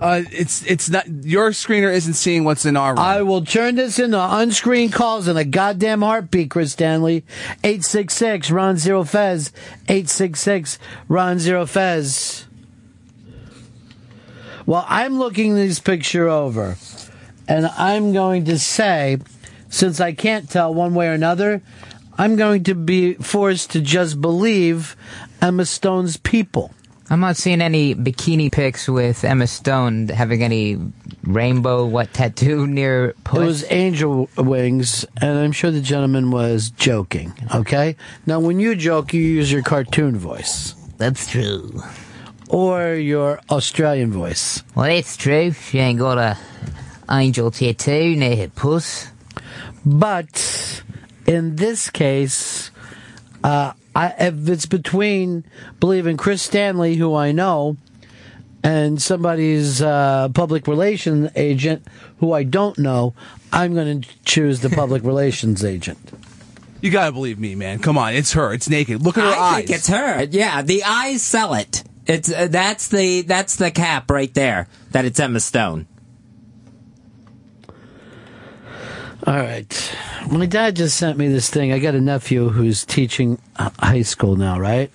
Uh, 0.00 0.22
it's 0.32 0.64
it's 0.64 0.88
not 0.88 1.06
your 1.24 1.50
screener 1.50 1.92
isn't 1.92 2.14
seeing 2.14 2.44
what's 2.44 2.64
in 2.64 2.76
our 2.76 2.90
room. 2.90 2.98
I 2.98 3.20
will 3.22 3.44
turn 3.44 3.74
this 3.74 3.98
into 3.98 4.18
unscreened 4.18 4.94
calls 4.94 5.28
in 5.28 5.36
a 5.36 5.44
goddamn 5.44 6.00
heartbeat, 6.00 6.50
Chris 6.50 6.72
Stanley. 6.72 7.24
866 7.62 8.50
Ron 8.50 8.78
Zero 8.78 9.04
Fez. 9.04 9.52
866 9.88 10.78
Ron 11.08 11.38
Zero 11.38 11.66
Fez. 11.66 12.46
Well, 14.64 14.86
I'm 14.88 15.18
looking 15.18 15.54
this 15.54 15.80
picture 15.80 16.28
over, 16.28 16.76
and 17.48 17.66
I'm 17.66 18.12
going 18.12 18.44
to 18.44 18.58
say, 18.58 19.18
since 19.68 20.00
I 20.00 20.12
can't 20.12 20.48
tell 20.48 20.72
one 20.72 20.94
way 20.94 21.08
or 21.08 21.12
another, 21.12 21.60
I'm 22.16 22.36
going 22.36 22.64
to 22.64 22.74
be 22.74 23.14
forced 23.14 23.70
to 23.72 23.80
just 23.80 24.20
believe 24.20 24.96
Emma 25.42 25.66
Stone's 25.66 26.16
people. 26.18 26.72
I'm 27.12 27.18
not 27.18 27.36
seeing 27.36 27.60
any 27.60 27.96
bikini 27.96 28.52
pics 28.52 28.88
with 28.88 29.24
Emma 29.24 29.48
Stone 29.48 30.08
having 30.10 30.44
any 30.44 30.78
rainbow 31.24 31.84
what 31.84 32.14
tattoo 32.14 32.68
near 32.68 33.14
puss. 33.24 33.40
It 33.40 33.44
was 33.44 33.64
angel 33.72 34.30
wings, 34.38 35.04
and 35.20 35.36
I'm 35.36 35.50
sure 35.50 35.72
the 35.72 35.80
gentleman 35.80 36.30
was 36.30 36.70
joking. 36.70 37.32
Okay. 37.52 37.96
Now, 38.26 38.38
when 38.38 38.60
you 38.60 38.76
joke, 38.76 39.12
you 39.12 39.20
use 39.20 39.50
your 39.50 39.62
cartoon 39.62 40.18
voice 40.18 40.74
That's 40.98 41.28
true. 41.28 41.82
or 42.48 42.94
your 42.94 43.40
Australian 43.50 44.12
voice. 44.12 44.62
Well, 44.76 44.86
that's 44.86 45.16
true. 45.16 45.50
She 45.50 45.80
ain't 45.80 45.98
got 45.98 46.16
a 46.16 46.38
angel 47.10 47.50
tattoo 47.50 48.14
near 48.14 48.36
her 48.36 48.48
puss. 48.48 49.08
But 49.84 50.84
in 51.26 51.56
this 51.56 51.90
case, 51.90 52.70
uh, 53.42 53.72
I, 54.08 54.14
if 54.26 54.48
it's 54.48 54.66
between 54.66 55.44
believing 55.80 56.16
Chris 56.16 56.42
Stanley, 56.42 56.94
who 56.96 57.14
I 57.14 57.32
know, 57.32 57.76
and 58.62 59.00
somebody's 59.00 59.80
uh, 59.80 60.28
public 60.34 60.66
relations 60.66 61.30
agent 61.34 61.86
who 62.18 62.32
I 62.32 62.42
don't 62.44 62.78
know, 62.78 63.14
I'm 63.52 63.74
going 63.74 64.02
to 64.02 64.08
choose 64.24 64.60
the 64.60 64.70
public 64.70 65.02
relations 65.12 65.64
agent. 65.64 65.98
you 66.82 66.90
gotta 66.90 67.12
believe 67.12 67.38
me, 67.38 67.54
man. 67.54 67.78
Come 67.78 67.96
on, 67.98 68.14
it's 68.14 68.32
her. 68.34 68.52
It's 68.52 68.68
naked. 68.68 69.02
Look 69.02 69.16
at 69.18 69.24
her 69.24 69.30
I 69.40 69.44
eyes. 69.44 69.56
think 69.66 69.70
it's 69.78 69.88
her. 69.88 70.22
Yeah, 70.24 70.62
the 70.62 70.84
eyes 70.84 71.22
sell 71.22 71.54
it. 71.54 71.82
It's 72.06 72.32
uh, 72.32 72.48
that's 72.48 72.88
the 72.88 73.22
that's 73.22 73.56
the 73.56 73.70
cap 73.70 74.10
right 74.10 74.32
there. 74.34 74.66
That 74.90 75.04
it's 75.04 75.20
Emma 75.20 75.40
Stone. 75.40 75.86
All 79.26 79.36
right. 79.36 79.96
My 80.30 80.46
dad 80.46 80.76
just 80.76 80.96
sent 80.96 81.18
me 81.18 81.28
this 81.28 81.50
thing. 81.50 81.72
I 81.72 81.78
got 81.78 81.94
a 81.94 82.00
nephew 82.00 82.48
who's 82.48 82.86
teaching 82.86 83.38
high 83.56 84.02
school 84.02 84.36
now, 84.36 84.58
right? 84.58 84.90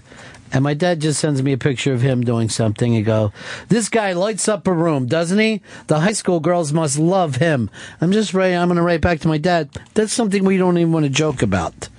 And 0.51 0.63
my 0.63 0.73
dad 0.73 0.99
just 0.99 1.19
sends 1.19 1.43
me 1.43 1.53
a 1.53 1.57
picture 1.57 1.93
of 1.93 2.01
him 2.01 2.23
doing 2.23 2.49
something 2.49 2.95
and 2.95 3.05
go, 3.05 3.33
this 3.67 3.89
guy 3.89 4.13
lights 4.13 4.47
up 4.47 4.67
a 4.67 4.73
room, 4.73 5.05
doesn't 5.05 5.37
he? 5.37 5.61
The 5.87 5.99
high 5.99 6.13
school 6.13 6.39
girls 6.39 6.73
must 6.73 6.97
love 6.97 7.35
him. 7.35 7.69
I'm 8.01 8.11
just 8.11 8.33
writing, 8.33 8.57
I'm 8.57 8.67
going 8.67 8.77
to 8.77 8.83
write 8.83 9.01
back 9.01 9.19
to 9.21 9.27
my 9.27 9.37
dad. 9.37 9.69
That's 9.93 10.13
something 10.13 10.43
we 10.43 10.57
don't 10.57 10.77
even 10.77 10.93
want 10.93 11.05
to 11.05 11.11
joke 11.11 11.41
about. 11.41 11.89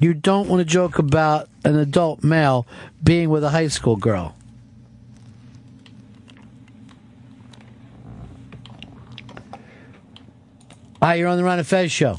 You 0.00 0.14
don't 0.14 0.48
want 0.48 0.60
to 0.60 0.64
joke 0.64 0.98
about 0.98 1.48
an 1.64 1.78
adult 1.78 2.24
male 2.24 2.66
being 3.02 3.28
with 3.30 3.44
a 3.44 3.50
high 3.50 3.68
school 3.68 3.96
girl. 3.96 4.34
Hi, 11.04 11.16
you're 11.16 11.28
on 11.28 11.36
the 11.36 11.44
Ron 11.44 11.58
and 11.58 11.68
Fez 11.68 11.92
show. 11.92 12.18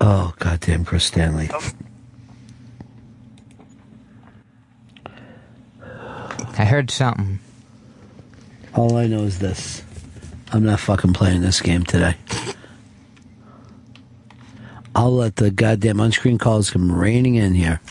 Oh, 0.00 0.32
goddamn, 0.38 0.86
Chris 0.86 1.04
Stanley. 1.04 1.50
I 5.82 6.64
heard 6.64 6.90
something. 6.90 7.40
All 8.74 8.96
I 8.96 9.06
know 9.06 9.24
is 9.24 9.38
this. 9.38 9.82
I'm 10.50 10.64
not 10.64 10.80
fucking 10.80 11.12
playing 11.12 11.42
this 11.42 11.60
game 11.60 11.82
today. 11.82 12.16
I'll 14.94 15.14
let 15.14 15.36
the 15.36 15.50
goddamn 15.50 16.00
unscreened 16.00 16.40
calls 16.40 16.70
come 16.70 16.90
raining 16.90 17.34
in 17.34 17.52
here. 17.52 17.82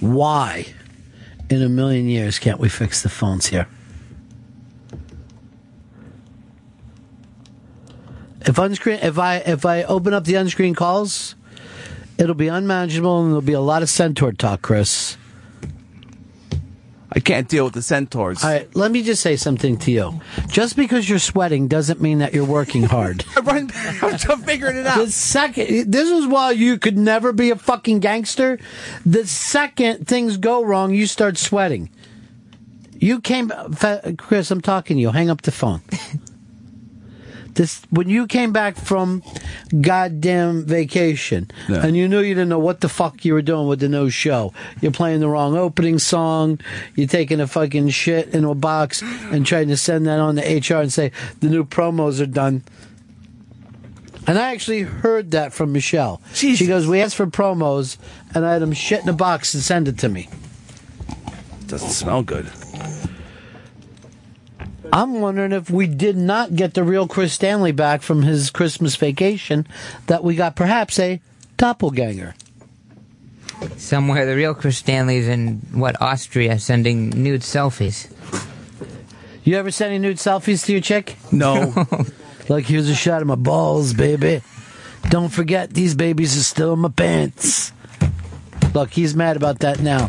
Why, 0.00 0.66
in 1.50 1.62
a 1.62 1.68
million 1.68 2.08
years, 2.08 2.38
can't 2.38 2.58
we 2.58 2.68
fix 2.68 3.02
the 3.02 3.08
phones 3.08 3.46
here? 3.46 3.66
If 8.46 8.58
unscreen, 8.58 8.98
if 9.02 9.18
I 9.18 9.36
if 9.36 9.64
I 9.64 9.84
open 9.84 10.12
up 10.12 10.24
the 10.24 10.34
unscreened 10.34 10.76
calls, 10.76 11.34
it'll 12.18 12.34
be 12.34 12.48
unmanageable 12.48 13.22
and 13.22 13.30
there'll 13.30 13.40
be 13.40 13.54
a 13.54 13.60
lot 13.60 13.82
of 13.82 13.88
centaur 13.88 14.32
talk, 14.32 14.60
Chris. 14.60 15.16
I 17.14 17.20
can't 17.20 17.48
deal 17.48 17.64
with 17.64 17.74
the 17.74 17.82
centaurs. 17.82 18.42
All 18.42 18.50
right, 18.50 18.74
let 18.74 18.90
me 18.90 19.02
just 19.02 19.22
say 19.22 19.36
something 19.36 19.76
to 19.78 19.90
you. 19.92 20.20
Just 20.48 20.76
because 20.76 21.08
you're 21.08 21.20
sweating 21.20 21.68
doesn't 21.68 22.00
mean 22.00 22.18
that 22.18 22.34
you're 22.34 22.44
working 22.44 22.82
hard. 22.82 23.24
I'm, 23.36 23.70
I'm 24.02 24.18
still 24.18 24.36
figuring 24.36 24.76
it 24.76 24.86
out. 24.86 24.98
The 24.98 25.10
second, 25.10 25.92
this 25.92 26.10
is 26.10 26.26
why 26.26 26.50
you 26.50 26.78
could 26.78 26.98
never 26.98 27.32
be 27.32 27.50
a 27.50 27.56
fucking 27.56 28.00
gangster. 28.00 28.58
The 29.06 29.26
second 29.26 30.08
things 30.08 30.36
go 30.38 30.64
wrong, 30.64 30.92
you 30.92 31.06
start 31.06 31.38
sweating. 31.38 31.90
You 32.96 33.20
came, 33.20 33.52
Chris. 34.18 34.50
I'm 34.50 34.60
talking 34.60 34.96
to 34.96 35.00
you. 35.00 35.10
Hang 35.10 35.30
up 35.30 35.42
the 35.42 35.52
phone. 35.52 35.82
This 37.54 37.82
when 37.90 38.08
you 38.08 38.26
came 38.26 38.52
back 38.52 38.76
from 38.76 39.22
goddamn 39.80 40.64
vacation 40.64 41.50
Yeah. 41.68 41.86
and 41.86 41.96
you 41.96 42.08
knew 42.08 42.20
you 42.20 42.34
didn't 42.34 42.48
know 42.48 42.58
what 42.58 42.80
the 42.80 42.88
fuck 42.88 43.24
you 43.24 43.32
were 43.34 43.42
doing 43.42 43.68
with 43.68 43.80
the 43.80 43.88
no 43.88 44.08
show. 44.08 44.52
You're 44.80 44.90
playing 44.92 45.20
the 45.20 45.28
wrong 45.28 45.56
opening 45.56 45.98
song. 46.00 46.58
You're 46.96 47.06
taking 47.06 47.40
a 47.40 47.46
fucking 47.46 47.90
shit 47.90 48.34
in 48.34 48.44
a 48.44 48.54
box 48.54 49.02
and 49.02 49.46
trying 49.46 49.68
to 49.68 49.76
send 49.76 50.06
that 50.06 50.18
on 50.18 50.36
to 50.36 50.42
HR 50.42 50.80
and 50.80 50.92
say 50.92 51.12
the 51.40 51.48
new 51.48 51.64
promos 51.64 52.20
are 52.20 52.26
done. 52.26 52.62
And 54.26 54.38
I 54.38 54.52
actually 54.52 54.82
heard 54.82 55.32
that 55.32 55.52
from 55.52 55.72
Michelle. 55.72 56.20
She 56.32 56.66
goes, 56.66 56.86
"We 56.86 57.00
asked 57.00 57.14
for 57.14 57.26
promos, 57.26 57.98
and 58.34 58.44
I 58.46 58.54
had 58.54 58.62
them 58.62 58.72
shit 58.72 59.02
in 59.02 59.08
a 59.08 59.12
box 59.12 59.52
and 59.54 59.62
send 59.62 59.86
it 59.86 59.98
to 59.98 60.08
me." 60.08 60.28
Doesn't 61.66 61.90
smell 61.90 62.22
good. 62.22 62.46
I'm 64.94 65.20
wondering 65.20 65.50
if 65.50 65.70
we 65.70 65.88
did 65.88 66.16
not 66.16 66.54
get 66.54 66.74
the 66.74 66.84
real 66.84 67.08
Chris 67.08 67.32
Stanley 67.32 67.72
back 67.72 68.00
from 68.00 68.22
his 68.22 68.50
Christmas 68.50 68.94
vacation, 68.94 69.66
that 70.06 70.22
we 70.22 70.36
got 70.36 70.54
perhaps 70.54 71.00
a 71.00 71.20
doppelganger. 71.56 72.36
Somewhere 73.76 74.24
the 74.24 74.36
real 74.36 74.54
Chris 74.54 74.78
Stanley's 74.78 75.26
in 75.26 75.56
what 75.72 76.00
Austria 76.00 76.60
sending 76.60 77.10
nude 77.10 77.40
selfies. 77.40 78.08
You 79.42 79.56
ever 79.56 79.72
send 79.72 79.94
any 79.94 79.98
nude 79.98 80.18
selfies 80.18 80.64
to 80.66 80.72
your 80.72 80.80
chick? 80.80 81.16
No. 81.32 81.74
like, 82.48 82.66
here's 82.66 82.88
a 82.88 82.94
shot 82.94 83.20
of 83.20 83.26
my 83.26 83.34
balls, 83.34 83.94
baby. 83.94 84.42
Don't 85.10 85.30
forget, 85.30 85.70
these 85.70 85.96
babies 85.96 86.38
are 86.38 86.44
still 86.44 86.74
in 86.74 86.78
my 86.78 86.88
pants. 86.88 87.72
Look, 88.74 88.92
he's 88.92 89.16
mad 89.16 89.36
about 89.36 89.58
that 89.58 89.80
now. 89.80 90.06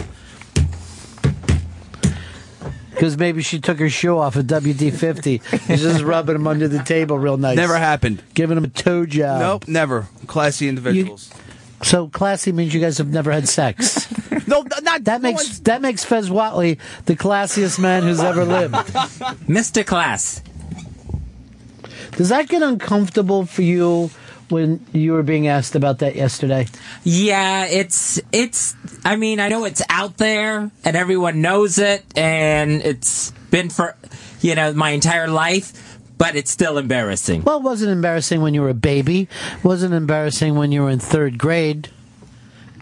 Because 2.96 3.18
maybe 3.18 3.42
she 3.42 3.60
took 3.60 3.78
her 3.80 3.90
shoe 3.90 4.18
off 4.18 4.38
at 4.38 4.46
WD 4.46 4.94
50. 4.94 5.42
He's 5.68 5.82
just 5.82 6.02
rubbing 6.02 6.34
them 6.34 6.48
under 6.48 6.68
the 6.70 6.80
table 6.80 7.20
real 7.20 7.36
nice. 7.36 7.58
Never 7.58 7.78
happened. 7.78 8.24
Giving 8.34 8.58
him 8.58 8.64
a 8.64 8.70
toe 8.70 9.06
job. 9.06 9.42
Nope, 9.42 9.68
never. 9.68 10.08
Classy 10.28 10.70
individuals. 10.70 11.30
So 11.84 12.08
classy 12.08 12.52
means 12.52 12.74
you 12.74 12.80
guys 12.80 12.98
have 12.98 13.10
never 13.10 13.32
had 13.32 13.48
sex. 13.50 14.08
no, 14.48 14.66
not 14.82 15.04
that 15.04 15.22
makes 15.22 15.60
that 15.60 15.82
makes 15.82 16.06
Fez 16.06 16.30
Whatley 16.30 16.80
the 17.06 17.16
classiest 17.16 17.80
man 17.80 18.04
who's 18.04 18.22
ever 18.22 18.46
lived. 18.46 18.74
Mr. 19.46 19.86
Class. 19.86 20.42
Does 22.14 22.30
that 22.30 22.48
get 22.48 22.64
uncomfortable 22.64 23.46
for 23.46 23.62
you 23.62 24.10
when 24.50 24.86
you 24.94 25.14
were 25.14 25.24
being 25.24 25.48
asked 25.48 25.76
about 25.76 26.00
that 26.00 26.16
yesterday? 26.16 26.68
Yeah, 27.04 27.66
it's 27.66 28.20
it's. 28.32 28.76
I 29.04 29.16
mean, 29.16 29.40
I 29.40 29.50
know 29.50 29.66
it's 29.66 29.82
out 29.90 30.18
there 30.18 30.72
and 30.84 30.96
everyone 30.96 31.42
knows 31.42 31.78
it, 31.78 32.04
and 32.16 32.82
it's 32.82 33.32
been 33.52 33.70
for 33.70 33.96
you 34.42 34.56
know 34.56 34.74
my 34.74 34.92
entire 34.92 35.28
life, 35.28 36.00
but 36.18 36.36
it's 36.36 36.52
still 36.52 36.78
embarrassing. 36.78 37.44
Well, 37.44 37.58
it 37.58 37.64
wasn't 37.64 37.92
embarrassing 37.92 38.42
when 38.42 38.54
you 38.54 38.62
were 38.62 38.70
a 38.70 38.74
baby. 38.74 39.28
It 39.58 39.64
wasn't 39.64 39.94
embarrassing 39.94 40.56
when 40.56 40.72
you 40.72 40.84
were 40.84 40.90
in 40.90 41.00
third 41.00 41.38
grade. 41.38 41.90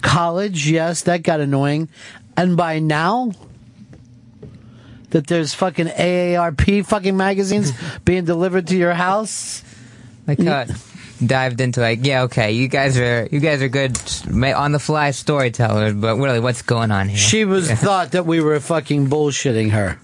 College, 0.02 0.70
yes, 0.70 1.04
that 1.04 1.24
got 1.24 1.40
annoying. 1.40 1.88
And 2.36 2.58
by 2.58 2.80
now, 2.80 3.32
that 5.12 5.28
there's 5.28 5.54
fucking 5.54 5.88
AARP 5.88 6.86
fucking 6.86 7.16
magazines 7.16 7.72
being 8.06 8.26
delivered 8.26 8.68
to 8.68 8.78
your 8.78 8.94
house. 8.94 9.64
Like 10.28 10.40
uh, 10.40 10.66
dived 11.28 11.62
into 11.62 11.82
like, 11.82 12.00
yeah, 12.02 12.24
okay, 12.24 12.52
you 12.52 12.68
guys 12.68 12.98
are 12.98 13.28
you 13.32 13.40
guys 13.40 13.62
are 13.62 13.70
good 13.70 13.98
on 14.28 14.72
the 14.72 14.80
fly 14.80 15.12
storytellers, 15.12 15.94
but 15.94 16.18
really, 16.18 16.40
what's 16.40 16.62
going 16.62 16.92
on 16.92 17.10
here? 17.10 17.18
She 17.18 17.46
was 17.46 17.72
thought 17.72 18.12
that 18.12 18.26
we 18.26 18.42
were 18.42 18.60
fucking 18.60 19.08
bullshitting 19.08 19.72
her. 19.72 20.00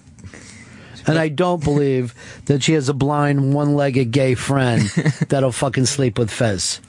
And 1.07 1.17
I 1.17 1.29
don't 1.29 1.63
believe 1.63 2.13
that 2.45 2.61
she 2.61 2.73
has 2.73 2.87
a 2.87 2.93
blind, 2.93 3.53
one 3.53 3.75
legged 3.75 4.11
gay 4.11 4.35
friend 4.35 4.81
that'll 5.29 5.51
fucking 5.51 5.85
sleep 5.85 6.19
with 6.19 6.29
Fez. 6.29 6.81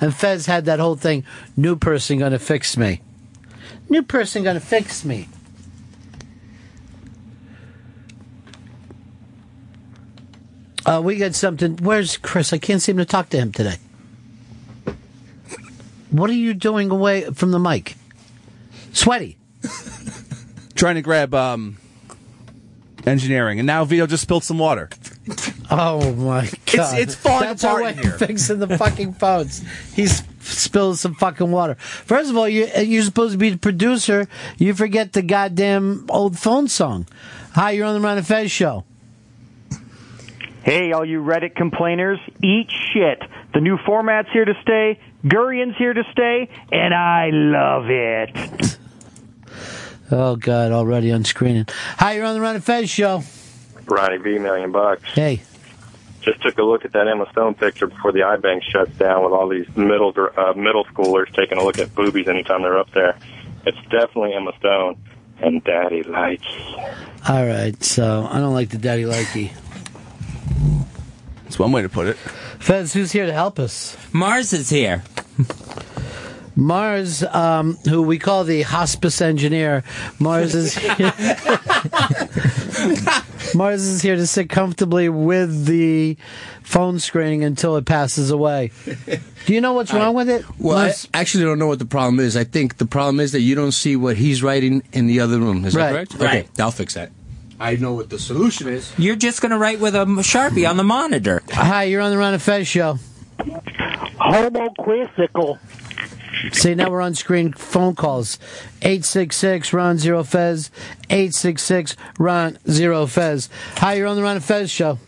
And 0.00 0.14
Fez 0.14 0.46
had 0.46 0.64
that 0.66 0.80
whole 0.80 0.96
thing, 0.96 1.24
new 1.56 1.76
person 1.76 2.18
gonna 2.18 2.38
fix 2.38 2.76
me. 2.76 3.02
New 3.88 4.02
person 4.02 4.42
gonna 4.42 4.60
fix 4.60 5.04
me. 5.04 5.28
Uh, 10.86 11.00
we 11.02 11.16
got 11.16 11.34
something. 11.34 11.76
Where's 11.78 12.16
Chris? 12.18 12.52
I 12.52 12.58
can't 12.58 12.82
seem 12.82 12.98
to 12.98 13.04
talk 13.04 13.30
to 13.30 13.38
him 13.38 13.52
today. 13.52 13.76
What 16.10 16.30
are 16.30 16.34
you 16.34 16.54
doing 16.54 16.90
away 16.90 17.24
from 17.32 17.50
the 17.50 17.58
mic? 17.58 17.96
Sweaty. 18.92 19.36
Trying 20.74 20.96
to 20.96 21.02
grab 21.02 21.34
um, 21.34 21.78
engineering, 23.06 23.58
and 23.58 23.66
now 23.66 23.84
Vito 23.84 24.06
just 24.06 24.22
spilled 24.22 24.44
some 24.44 24.58
water. 24.58 24.90
Oh 25.70 26.12
my 26.14 26.48
god! 26.72 26.98
it's 26.98 27.14
falling 27.14 27.48
That's 27.48 27.64
apart 27.64 27.82
our 27.82 27.88
in 27.88 27.98
here. 27.98 28.12
fixing 28.12 28.58
the 28.58 28.76
fucking 28.76 29.14
phones. 29.14 29.64
He's 29.94 30.22
spilled 30.40 30.98
some 30.98 31.14
fucking 31.14 31.50
water. 31.50 31.76
First 31.76 32.30
of 32.30 32.36
all, 32.36 32.48
you 32.48 32.68
you're 32.78 33.02
supposed 33.02 33.32
to 33.32 33.38
be 33.38 33.50
the 33.50 33.58
producer. 33.58 34.28
You 34.58 34.74
forget 34.74 35.14
the 35.14 35.22
goddamn 35.22 36.06
old 36.10 36.38
phone 36.38 36.68
song. 36.68 37.06
Hi, 37.52 37.70
you're 37.70 37.86
on 37.86 37.94
the 37.94 38.00
Ron 38.00 38.18
and 38.18 38.26
Fez 38.26 38.50
show. 38.50 38.84
Hey, 40.64 40.92
all 40.92 41.04
you 41.04 41.20
Reddit 41.20 41.54
complainers, 41.54 42.18
eat 42.42 42.70
shit. 42.70 43.22
The 43.52 43.60
new 43.60 43.76
format's 43.84 44.30
here 44.32 44.46
to 44.46 44.54
stay, 44.62 44.98
Gurian's 45.22 45.76
here 45.76 45.92
to 45.92 46.04
stay, 46.10 46.48
and 46.72 46.94
I 46.94 47.28
love 47.30 47.90
it. 47.90 48.78
Oh 50.10 50.36
god, 50.36 50.70
already 50.70 51.10
on 51.12 51.24
screening. 51.24 51.66
Hi, 51.96 52.12
you're 52.12 52.26
on 52.26 52.34
the 52.34 52.40
Ron 52.42 52.56
and 52.56 52.62
Fez 52.62 52.90
show. 52.90 53.22
Ronnie 53.86 54.18
B, 54.18 54.38
million 54.38 54.70
bucks. 54.70 55.02
Hey. 55.14 55.40
Just 56.20 56.42
took 56.42 56.58
a 56.58 56.62
look 56.62 56.84
at 56.84 56.92
that 56.92 57.08
Emma 57.08 57.26
Stone 57.32 57.54
picture 57.54 57.86
before 57.86 58.12
the 58.12 58.20
iBank 58.20 58.62
shuts 58.70 58.94
down 58.98 59.24
with 59.24 59.32
all 59.32 59.48
these 59.48 59.66
middle 59.74 60.12
uh, 60.36 60.52
middle 60.52 60.84
schoolers 60.84 61.32
taking 61.34 61.56
a 61.56 61.64
look 61.64 61.78
at 61.78 61.94
boobies 61.94 62.28
anytime 62.28 62.60
they're 62.62 62.78
up 62.78 62.90
there. 62.92 63.18
It's 63.64 63.78
definitely 63.90 64.34
Emma 64.34 64.52
Stone 64.58 65.02
and 65.40 65.64
Daddy 65.64 66.02
Likey. 66.02 66.96
All 67.26 67.46
right, 67.46 67.82
so 67.82 68.28
I 68.30 68.38
don't 68.38 68.52
like 68.52 68.68
the 68.68 68.78
daddy 68.78 69.04
likey. 69.04 69.52
That's 71.54 71.60
one 71.60 71.70
way 71.70 71.82
to 71.82 71.88
put 71.88 72.08
it. 72.08 72.16
Fez, 72.58 72.92
who's 72.94 73.12
here 73.12 73.26
to 73.26 73.32
help 73.32 73.60
us? 73.60 73.96
Mars 74.12 74.52
is 74.52 74.70
here. 74.70 75.04
Mars, 76.56 77.22
um, 77.22 77.76
who 77.88 78.02
we 78.02 78.18
call 78.18 78.42
the 78.42 78.62
hospice 78.62 79.20
engineer, 79.20 79.84
Mars 80.18 80.56
is 80.56 80.74
here. 80.74 81.12
Mars 83.54 83.86
is 83.86 84.02
here 84.02 84.16
to 84.16 84.26
sit 84.26 84.50
comfortably 84.50 85.08
with 85.08 85.66
the 85.66 86.16
phone 86.64 86.98
screening 86.98 87.44
until 87.44 87.76
it 87.76 87.84
passes 87.86 88.32
away. 88.32 88.72
Do 89.46 89.54
you 89.54 89.60
know 89.60 89.74
what's 89.74 89.94
wrong 89.94 90.16
with 90.16 90.28
it? 90.28 90.44
Well, 90.58 90.78
I 90.78 90.92
actually 91.16 91.44
don't 91.44 91.60
know 91.60 91.68
what 91.68 91.78
the 91.78 91.86
problem 91.86 92.18
is. 92.18 92.36
I 92.36 92.42
think 92.42 92.78
the 92.78 92.86
problem 92.86 93.20
is 93.20 93.30
that 93.30 93.42
you 93.42 93.54
don't 93.54 93.70
see 93.70 93.94
what 93.94 94.16
he's 94.16 94.42
writing 94.42 94.82
in 94.92 95.06
the 95.06 95.20
other 95.20 95.38
room. 95.38 95.64
Is 95.64 95.76
Right. 95.76 95.84
that 95.84 95.92
correct? 95.92 96.14
Right. 96.14 96.46
Okay, 96.46 96.48
I'll 96.62 96.72
fix 96.72 96.94
that. 96.94 97.12
I 97.60 97.76
know 97.76 97.94
what 97.94 98.10
the 98.10 98.18
solution 98.18 98.68
is. 98.68 98.92
You're 98.98 99.16
just 99.16 99.40
going 99.40 99.50
to 99.50 99.58
write 99.58 99.80
with 99.80 99.94
a 99.94 100.04
Sharpie 100.04 100.68
on 100.68 100.76
the 100.76 100.84
monitor. 100.84 101.42
Hi, 101.50 101.84
you're 101.84 102.00
on 102.00 102.10
the 102.10 102.18
Ron 102.18 102.34
and 102.34 102.42
Fez 102.42 102.66
show. 102.66 102.98
Homo 104.18 104.70
quizzical. 104.78 105.58
See, 106.52 106.74
now 106.74 106.90
we're 106.90 107.00
on 107.00 107.14
screen 107.14 107.52
phone 107.52 107.94
calls. 107.94 108.38
866 108.82 109.72
Ron 109.72 109.98
Zero 109.98 110.24
Fez. 110.24 110.70
866 111.08 111.96
Ron 112.18 112.58
Zero 112.68 113.06
Fez. 113.06 113.48
Hi, 113.76 113.94
you're 113.94 114.08
on 114.08 114.16
the 114.16 114.22
Ron 114.22 114.36
and 114.36 114.44
Fez 114.44 114.70
show. 114.70 114.98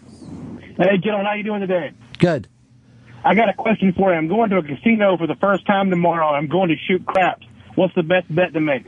Hey, 0.79 0.99
gentlemen, 1.03 1.27
how 1.27 1.35
you 1.35 1.43
doing 1.43 1.61
today? 1.61 1.93
Good. 2.19 2.49
I 3.25 3.35
got 3.35 3.49
a 3.49 3.55
question 3.55 3.93
for 3.93 4.13
you. 4.13 4.19
I'm 4.19 4.29
going 4.29 4.51
to 4.51 4.59
a 4.59 4.63
casino 4.63 5.17
for 5.17 5.27
the 5.27 5.35
first 5.37 5.67
time 5.67 5.91
tomorrow. 5.91 6.29
I'm 6.29 6.47
going 6.47 6.69
to 6.69 6.77
shoot 6.77 7.05
craps. 7.05 7.45
What's 7.75 7.95
the 7.95 8.03
best 8.03 8.33
bet 8.35 8.55
to 8.55 8.61
make? 8.61 8.87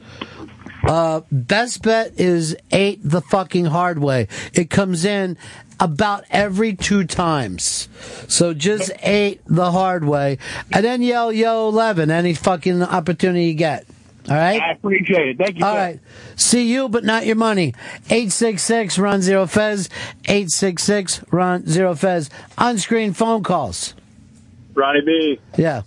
Uh, 0.84 1.22
best 1.32 1.82
bet 1.82 2.18
is 2.18 2.56
eight 2.70 3.00
the 3.02 3.20
fucking 3.20 3.66
hard 3.66 3.98
way. 3.98 4.28
It 4.54 4.70
comes 4.70 5.04
in 5.04 5.36
about 5.80 6.24
every 6.30 6.74
two 6.74 7.04
times. 7.04 7.88
So 8.28 8.54
just 8.54 8.90
eight 9.02 9.40
the 9.46 9.70
hard 9.72 10.04
way. 10.04 10.38
And 10.72 10.84
then 10.84 11.02
yell 11.02 11.32
yo 11.32 11.68
11 11.68 12.10
any 12.10 12.34
fucking 12.34 12.82
opportunity 12.82 13.46
you 13.46 13.54
get. 13.54 13.86
All 14.28 14.34
right? 14.36 14.60
I 14.60 14.72
appreciate 14.72 15.28
it. 15.28 15.38
Thank 15.38 15.58
you. 15.58 15.64
All 15.64 15.72
sir. 15.74 15.78
right. 15.78 16.00
See 16.36 16.70
you, 16.72 16.88
but 16.88 17.02
not 17.04 17.24
your 17.26 17.36
money. 17.36 17.74
866 18.10 18.98
Ron 18.98 19.22
Zero 19.22 19.46
Fez. 19.46 19.88
866 20.26 21.24
Ron 21.30 21.66
Zero 21.66 21.94
Fez. 21.94 22.28
On 22.58 22.76
screen 22.78 23.12
phone 23.14 23.42
calls. 23.42 23.94
Ronnie 24.74 25.00
B, 25.00 25.40
Yeah. 25.56 25.82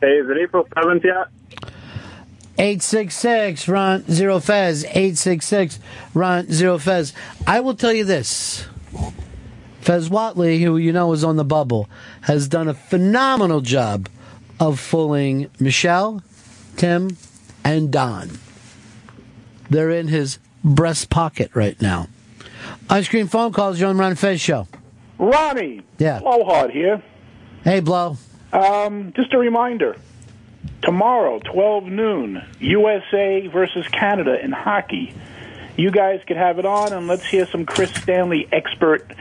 hey, 0.00 0.06
is 0.08 0.28
it 0.30 0.36
April 0.42 0.64
7th 0.76 1.04
yet? 1.04 1.28
866 2.58 3.68
Ron 3.68 4.04
Zero 4.10 4.40
Fez. 4.40 4.84
866 4.84 5.78
Ron 6.12 6.50
Zero 6.50 6.78
Fez. 6.78 7.12
I 7.46 7.60
will 7.60 7.74
tell 7.74 7.92
you 7.92 8.04
this. 8.04 8.66
Fez 9.80 10.08
Whatley, 10.08 10.60
who 10.60 10.76
you 10.76 10.92
know 10.92 11.12
is 11.12 11.22
on 11.22 11.36
the 11.36 11.44
bubble, 11.44 11.88
has 12.22 12.48
done 12.48 12.68
a 12.68 12.74
phenomenal 12.74 13.60
job 13.60 14.08
of 14.58 14.80
fooling 14.80 15.48
Michelle, 15.60 16.22
Tim, 16.76 17.16
and 17.64 17.92
Don. 17.92 18.38
They're 19.70 19.90
in 19.90 20.08
his 20.08 20.38
breast 20.64 21.10
pocket 21.10 21.50
right 21.54 21.80
now. 21.80 22.08
Ice 22.90 23.08
cream 23.08 23.28
phone 23.28 23.52
calls, 23.52 23.78
you're 23.78 23.88
on 23.88 23.98
Ron 23.98 24.16
Fez 24.16 24.40
show. 24.40 24.66
Ronnie. 25.18 25.82
Yeah. 25.98 26.20
Blowhard 26.20 26.70
here. 26.70 27.02
Hey, 27.64 27.80
Blow. 27.80 28.16
Um, 28.52 29.12
just 29.14 29.32
a 29.32 29.38
reminder. 29.38 29.96
Tomorrow, 30.82 31.40
12 31.40 31.84
noon, 31.84 32.42
USA 32.60 33.46
versus 33.48 33.86
Canada 33.88 34.42
in 34.42 34.52
hockey. 34.52 35.12
You 35.76 35.90
guys 35.90 36.20
could 36.26 36.36
have 36.36 36.58
it 36.58 36.66
on, 36.66 36.92
and 36.92 37.06
let's 37.06 37.24
hear 37.24 37.46
some 37.46 37.64
Chris 37.66 37.92
Stanley 37.94 38.48
expert 38.50 39.12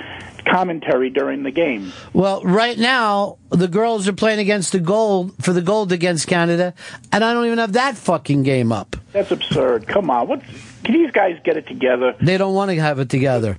commentary 0.45 1.09
during 1.09 1.43
the 1.43 1.51
game. 1.51 1.91
Well, 2.13 2.41
right 2.43 2.77
now 2.77 3.37
the 3.49 3.67
girls 3.67 4.07
are 4.07 4.13
playing 4.13 4.39
against 4.39 4.71
the 4.71 4.79
gold 4.79 5.33
for 5.43 5.51
the 5.53 5.61
gold 5.61 5.91
against 5.91 6.27
Canada, 6.27 6.73
and 7.11 7.23
I 7.23 7.33
don't 7.33 7.45
even 7.45 7.57
have 7.57 7.73
that 7.73 7.95
fucking 7.97 8.43
game 8.43 8.71
up. 8.71 8.95
That's 9.11 9.31
absurd. 9.31 9.87
Come 9.87 10.09
on. 10.09 10.27
What? 10.27 10.41
Can 10.83 10.93
these 10.93 11.11
guys 11.11 11.37
get 11.43 11.57
it 11.57 11.67
together? 11.67 12.15
They 12.21 12.37
don't 12.37 12.53
want 12.53 12.71
to 12.71 12.79
have 12.79 12.99
it 12.99 13.09
together. 13.09 13.57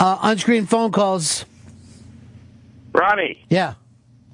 Uh, 0.00 0.18
on-screen 0.22 0.66
phone 0.66 0.90
calls. 0.90 1.44
Ronnie, 2.94 3.42
Yeah, 3.48 3.74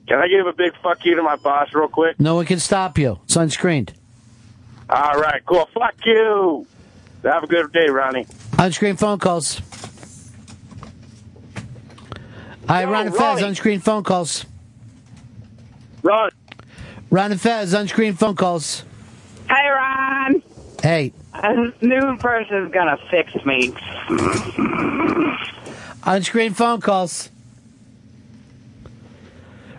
can 0.08 0.18
I 0.18 0.28
give 0.28 0.46
a 0.46 0.52
big 0.52 0.72
fuck 0.82 1.04
you 1.04 1.14
to 1.16 1.22
my 1.22 1.36
boss 1.36 1.68
real 1.74 1.88
quick? 1.88 2.18
no 2.18 2.34
one 2.36 2.46
can 2.46 2.58
stop 2.58 2.98
you. 2.98 3.18
It's 3.24 3.36
unscreened. 3.36 3.92
All 4.90 5.20
right, 5.20 5.42
cool. 5.44 5.68
Fuck 5.74 5.94
you. 6.06 6.66
Have 7.22 7.42
a 7.44 7.46
good 7.46 7.70
day, 7.72 7.88
Ronnie. 7.88 8.26
On-screen 8.58 8.96
phone 8.96 9.18
calls. 9.18 9.60
Hi, 12.68 12.82
Yo, 12.82 12.90
Ron 12.90 13.06
and 13.06 13.14
Fez. 13.14 13.20
Ronnie. 13.20 13.42
On-screen 13.44 13.80
phone 13.80 14.02
calls. 14.04 14.44
Ron. 16.02 16.30
Ron 17.10 17.32
and 17.32 17.40
Fez. 17.40 17.74
On-screen 17.74 18.14
phone 18.14 18.34
calls. 18.36 18.84
Hey, 19.48 19.68
Ron. 19.68 20.42
Hey, 20.82 21.12
A 21.34 21.54
new 21.82 22.16
person's 22.18 22.72
gonna 22.72 22.96
fix 23.10 23.34
me. 23.44 23.74
on-screen 26.04 26.54
phone 26.54 26.80
calls. 26.80 27.30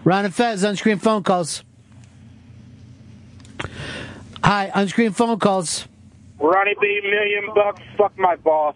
Ron 0.10 0.26
and 0.26 0.34
Fez. 0.34 0.66
On-screen 0.66 0.98
phone 0.98 1.22
calls. 1.22 1.64
Hi, 4.44 4.72
on-screen 4.74 5.12
phone 5.12 5.38
calls. 5.38 5.88
Ronnie 6.40 6.74
B, 6.82 7.00
million 7.04 7.54
bucks. 7.54 7.80
Fuck 7.96 8.18
my 8.18 8.36
boss. 8.38 8.74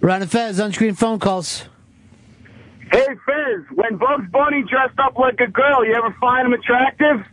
Ron 0.00 0.22
and 0.22 0.30
Fez. 0.30 0.60
On-screen 0.60 0.94
phone 0.94 1.18
calls. 1.18 1.64
Hey, 2.92 3.04
Fizz, 3.26 3.64
when 3.74 3.96
Bugs 3.96 4.30
Bunny 4.30 4.62
dressed 4.62 5.00
up 5.00 5.18
like 5.18 5.40
a 5.40 5.48
girl, 5.48 5.84
you 5.84 5.92
ever 5.92 6.14
find 6.20 6.46
him 6.46 6.52
attractive? 6.52 7.26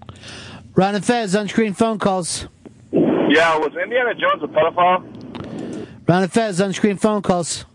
Ron 0.73 0.95
and 0.95 1.05
Fez. 1.05 1.35
On-screen 1.35 1.75
phone 1.75 1.99
calls. 1.99 2.47
Yeah, 2.91 3.55
was 3.57 3.75
Indiana 3.83 4.15
Jones 4.15 4.41
a 4.41 4.47
pedophile? 4.47 6.07
Ron 6.07 6.23
and 6.23 6.33
Fez. 6.33 6.59
On-screen 6.59 6.97
phone 6.97 7.21
calls. 7.21 7.65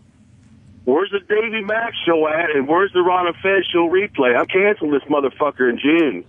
Where's 0.85 1.09
the 1.11 1.19
Davy 1.19 1.61
Max 1.63 1.95
show 2.05 2.27
at, 2.27 2.55
and 2.55 2.67
where's 2.67 2.93
the 2.93 3.01
Ron 3.01 3.27
and 3.27 3.35
Fez 3.37 3.65
show 3.73 3.89
replay? 3.89 4.37
I'm 4.37 4.45
canceling 4.45 4.91
this 4.91 5.03
motherfucker 5.09 5.69
in 5.69 5.79
June. 5.79 6.23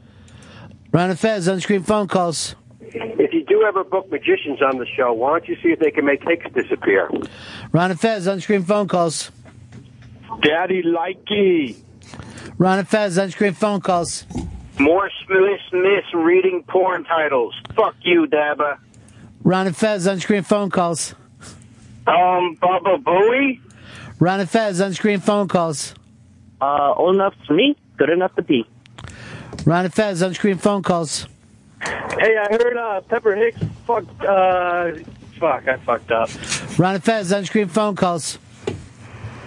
Ron 0.92 1.10
and 1.10 1.18
Fez. 1.18 1.46
On-screen 1.46 1.82
phone 1.82 2.08
calls. 2.08 2.54
If 2.80 3.34
you 3.34 3.44
do 3.44 3.64
ever 3.64 3.84
book 3.84 4.10
magicians 4.10 4.62
on 4.62 4.78
the 4.78 4.86
show, 4.86 5.12
why 5.12 5.38
don't 5.38 5.48
you 5.48 5.56
see 5.62 5.68
if 5.68 5.78
they 5.78 5.90
can 5.90 6.06
make 6.06 6.22
Hicks 6.26 6.46
disappear? 6.54 7.10
Ron 7.70 7.90
and 7.90 8.00
Fez. 8.00 8.26
On-screen 8.26 8.62
phone 8.62 8.88
calls. 8.88 9.30
Daddy 10.40 10.82
Likey. 10.82 11.76
Ron 12.56 12.78
and 12.78 12.88
Fez. 12.88 13.18
On-screen 13.18 13.52
phone 13.52 13.82
calls. 13.82 14.24
More 14.78 15.10
Smith 15.26 15.60
Smith 15.68 16.04
reading 16.14 16.64
porn 16.66 17.04
titles. 17.04 17.54
Fuck 17.74 17.96
you, 18.02 18.26
Dabba. 18.26 18.78
Ron 19.42 19.66
and 19.66 19.76
Fez. 19.76 20.06
On-screen 20.06 20.42
phone 20.44 20.70
calls. 20.70 21.14
Um, 22.06 22.54
Baba 22.60 22.96
Booey? 22.98 23.60
Ron 24.18 24.40
and 24.40 24.50
Fez. 24.50 24.80
On-screen 24.80 25.20
phone 25.20 25.48
calls. 25.48 25.94
Uh, 26.60 26.94
old 26.94 27.16
enough 27.16 27.34
for 27.46 27.52
me, 27.52 27.76
good 27.96 28.10
enough 28.10 28.34
to 28.36 28.42
be. 28.42 28.66
Ron 29.64 29.84
and 29.84 29.94
Fez 29.94 30.22
on 30.22 30.32
screen 30.32 30.56
phone 30.58 30.82
calls. 30.82 31.26
Hey, 31.82 32.36
I 32.38 32.46
heard 32.50 32.76
uh, 32.76 33.00
Pepper 33.02 33.34
Hicks 33.34 33.58
fucked. 33.86 34.22
Uh, 34.24 34.92
fuck, 35.38 35.68
I 35.68 35.76
fucked 35.78 36.10
up. 36.12 36.30
Ron 36.78 36.94
and 36.94 37.04
Fez 37.04 37.32
on 37.32 37.44
screen 37.44 37.68
phone 37.68 37.94
calls. 37.94 38.38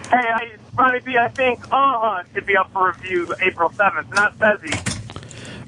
Hey, 0.10 0.18
I, 0.18 0.52
Ronnie 0.76 1.00
B, 1.00 1.18
I 1.18 1.28
think 1.30 1.60
Uh 1.72 2.24
should 2.34 2.46
be 2.46 2.56
up 2.58 2.72
for 2.72 2.88
review 2.92 3.34
April 3.42 3.70
7th, 3.70 4.10
not 4.14 4.38
Fezzy. 4.38 4.74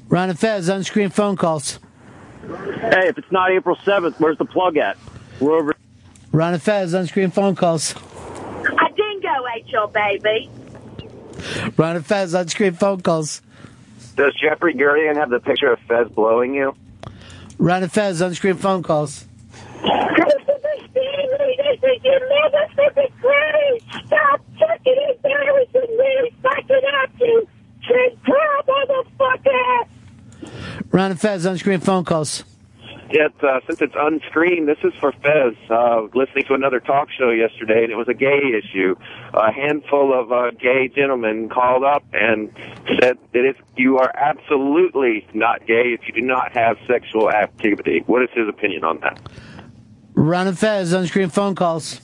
Ron 0.08 0.30
and 0.30 0.38
Fez 0.38 0.68
on 0.68 0.84
screen 0.84 1.10
phone 1.10 1.36
calls. 1.36 1.78
Hey, 2.42 3.08
if 3.08 3.18
it's 3.18 3.30
not 3.32 3.50
April 3.50 3.76
7th, 3.76 4.18
where's 4.20 4.38
the 4.38 4.44
plug 4.44 4.76
at? 4.76 4.96
We're 5.40 5.56
over. 5.56 5.74
Ron 6.32 6.54
and 6.54 6.62
Fez 6.62 6.94
on 6.94 7.06
screen 7.06 7.30
phone 7.30 7.54
calls. 7.56 7.94
A 9.52 9.58
dingo 9.58 9.66
ate 9.66 9.68
your 9.68 9.88
baby. 9.88 10.50
Ron 11.76 11.96
and 11.96 12.06
Fez 12.06 12.34
on 12.34 12.48
screen 12.48 12.72
phone 12.72 13.00
calls. 13.00 13.42
Does 14.16 14.34
Jeffrey 14.40 14.74
Gurian 14.74 15.16
have 15.16 15.30
the 15.30 15.40
picture 15.40 15.72
of 15.72 15.78
Fez 15.80 16.08
blowing 16.08 16.54
you? 16.54 16.74
Ron 17.58 17.82
and 17.82 17.92
Fez 17.92 18.22
on 18.22 18.34
screen 18.34 18.54
phone 18.54 18.82
calls. 18.82 19.26
This 21.64 21.96
is 21.96 22.04
your 22.04 22.20
motherfucking 22.20 23.12
great. 23.20 23.82
Stop 24.06 24.40
fucking 24.58 25.16
embarrassing 25.16 25.96
me. 25.98 26.30
Fuck 26.42 26.64
it 26.68 27.18
you 27.20 27.46
Ron 30.90 31.10
and 31.12 31.20
Fez 31.20 31.46
on 31.46 31.58
screen 31.58 31.80
phone 31.80 32.04
calls. 32.04 32.44
Yet, 33.12 33.32
uh, 33.44 33.60
since 33.66 33.82
it's 33.82 33.94
unscreened, 33.94 34.66
this 34.66 34.78
is 34.82 34.94
for 34.98 35.12
Fez. 35.12 35.54
Uh, 35.68 36.08
listening 36.14 36.44
to 36.44 36.54
another 36.54 36.80
talk 36.80 37.08
show 37.10 37.28
yesterday, 37.28 37.84
and 37.84 37.92
it 37.92 37.96
was 37.96 38.08
a 38.08 38.14
gay 38.14 38.40
issue. 38.56 38.94
A 39.34 39.52
handful 39.52 40.18
of 40.18 40.32
uh, 40.32 40.50
gay 40.52 40.88
gentlemen 40.88 41.50
called 41.50 41.84
up 41.84 42.02
and 42.14 42.50
said 42.98 43.18
that 43.34 43.44
if 43.44 43.56
you 43.76 43.98
are 43.98 44.10
absolutely 44.16 45.26
not 45.34 45.66
gay, 45.66 45.92
if 45.92 46.00
you 46.06 46.14
do 46.14 46.26
not 46.26 46.52
have 46.56 46.78
sexual 46.86 47.30
activity, 47.30 48.02
what 48.06 48.22
is 48.22 48.30
his 48.34 48.48
opinion 48.48 48.82
on 48.82 49.00
that? 49.00 49.20
Ron 50.14 50.46
and 50.46 50.58
Fez 50.58 50.94
on 50.94 51.06
screen 51.06 51.28
phone 51.28 51.54
calls. 51.54 52.00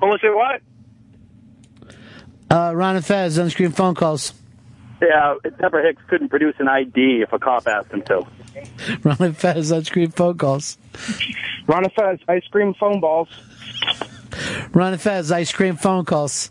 On, 0.00 0.16
say 0.20 0.28
what? 0.28 0.60
Uh, 2.50 2.72
Ron 2.72 2.94
and 2.94 3.04
Fez 3.04 3.36
on 3.36 3.50
screen 3.50 3.72
phone 3.72 3.96
calls. 3.96 4.32
Yeah, 5.06 5.34
Pepper 5.58 5.82
Hicks 5.82 6.02
couldn't 6.08 6.28
produce 6.28 6.54
an 6.58 6.68
ID 6.68 7.22
if 7.22 7.32
a 7.32 7.38
cop 7.38 7.66
asked 7.66 7.92
him 7.92 8.02
to. 8.02 8.26
Ron 9.02 9.16
and 9.20 9.36
Fez 9.36 9.72
on 9.72 9.84
screen 9.84 10.10
phone 10.10 10.38
calls. 10.38 10.78
Ron 11.66 11.84
and 11.84 11.92
Fez, 11.92 12.20
ice 12.28 12.46
cream 12.48 12.74
phone 12.74 13.00
balls. 13.00 13.28
Ron 14.72 14.92
and 14.92 15.02
Fez 15.02 15.30
ice 15.32 15.52
cream 15.52 15.76
phone 15.76 16.04
calls. 16.04 16.50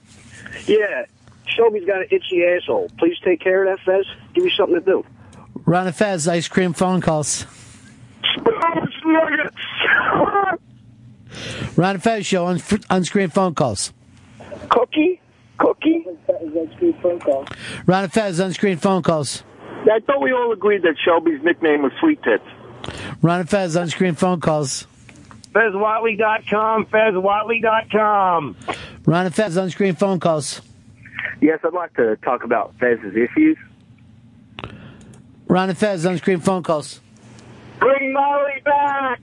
Yeah, 0.66 1.06
Shelby's 1.48 1.86
got 1.86 2.02
an 2.02 2.08
itchy 2.12 2.44
asshole. 2.46 2.90
Please 2.98 3.18
take 3.24 3.40
care 3.40 3.66
of 3.66 3.78
that, 3.78 3.86
Fez. 3.86 4.06
Give 4.34 4.44
me 4.44 4.52
something 4.56 4.80
to 4.80 4.86
do. 4.86 5.06
Ron 5.66 5.88
and 5.88 5.96
Fez 5.96 6.28
ice 6.28 6.48
cream 6.48 6.74
phone 6.74 7.02
calls. 7.02 7.46
Ron 11.76 11.96
and 11.96 12.04
Fez 12.04 12.26
show 12.26 12.46
on 12.46 12.60
on 12.90 13.04
screen 13.04 13.30
phone 13.30 13.56
calls. 13.56 13.94
Cookie? 14.70 15.20
Cookie? 15.84 16.06
Ron 17.86 18.04
and 18.06 18.14
Fez 18.14 18.40
on 18.40 18.54
screen 18.54 18.78
phone 18.78 19.02
calls. 19.04 19.44
I 19.84 20.00
thought 20.00 20.22
we 20.22 20.32
all 20.32 20.52
agreed 20.54 20.84
that 20.84 20.96
Shelby's 21.04 21.42
nickname 21.44 21.84
was 21.84 21.92
Sweet 22.00 22.22
Tits. 22.24 22.44
Ron 23.22 23.42
and 23.42 23.50
Fez 23.50 23.76
on 23.76 23.90
screen 23.90 24.16
phone 24.16 24.40
calls. 24.40 24.88
FezWhatley.com, 25.52 26.86
FezWhatley.com. 26.86 28.56
Ron 29.06 29.26
and 29.26 29.36
Fez 29.36 29.58
on 29.58 29.70
screen 29.70 29.96
phone 29.96 30.20
calls. 30.20 30.62
Yes, 31.42 31.60
I'd 31.64 31.74
like 31.74 31.94
to 31.96 32.16
talk 32.18 32.44
about 32.44 32.74
Fez's 32.80 33.16
issues. 33.16 33.58
Ron 35.48 35.70
and 35.70 35.78
Fez 35.78 36.06
on 36.06 36.18
screen 36.18 36.40
phone 36.40 36.64
calls. 36.64 37.02
Bring 37.80 38.14
Molly 38.14 38.62
back. 38.64 39.20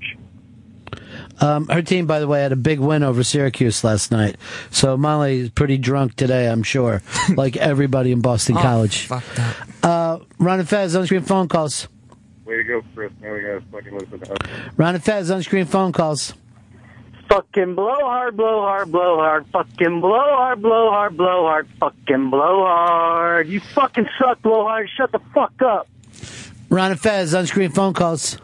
Um, 1.40 1.68
her 1.68 1.82
team, 1.82 2.06
by 2.06 2.20
the 2.20 2.28
way, 2.28 2.42
had 2.42 2.52
a 2.52 2.56
big 2.56 2.80
win 2.80 3.02
over 3.02 3.22
Syracuse 3.24 3.82
last 3.82 4.10
night. 4.12 4.36
So 4.70 4.96
Molly 4.96 5.38
is 5.40 5.50
pretty 5.50 5.78
drunk 5.78 6.14
today, 6.16 6.48
I'm 6.48 6.62
sure, 6.62 7.02
like 7.34 7.56
everybody 7.56 8.12
in 8.12 8.20
Boston 8.20 8.56
Oh, 8.58 8.62
College. 8.62 9.06
fucked 9.06 9.38
up. 9.38 9.56
Uh, 9.82 10.18
Ron 10.38 10.60
and 10.60 10.68
Fez 10.68 10.94
on 10.94 11.06
screen 11.06 11.22
phone 11.22 11.48
calls. 11.48 11.88
Way 12.44 12.56
to 12.56 12.64
go, 12.64 12.82
Chris. 12.94 13.12
Now 13.22 13.32
we 13.32 13.40
gotta 13.40 13.62
fucking 13.72 13.96
listen 13.98 14.20
to 14.20 14.32
us. 14.32 14.38
Ron 14.76 14.94
and 14.96 15.04
Fez 15.04 15.30
on 15.30 15.42
screen 15.42 15.64
phone 15.66 15.92
calls. 15.92 16.34
Fucking 17.28 17.76
blow 17.76 17.94
hard, 18.00 18.36
blow 18.36 18.62
hard, 18.62 18.90
blow 18.90 19.16
hard. 19.18 19.46
Fucking 19.52 20.00
blow 20.00 20.18
hard, 20.18 20.60
blow 20.60 20.90
hard, 20.90 21.16
blow 21.16 21.44
hard. 21.46 21.68
Fucking 21.78 22.28
blow 22.28 22.64
hard. 22.66 23.48
You 23.48 23.60
fucking 23.60 24.08
suck, 24.18 24.42
blow 24.42 24.64
hard. 24.64 24.88
Shut 24.96 25.12
the 25.12 25.20
fuck 25.32 25.52
up. 25.62 25.86
Ron 26.70 26.90
and 26.90 27.00
Fez 27.00 27.32
on 27.34 27.46
screen 27.46 27.70
phone 27.70 27.94
calls. 27.94 28.36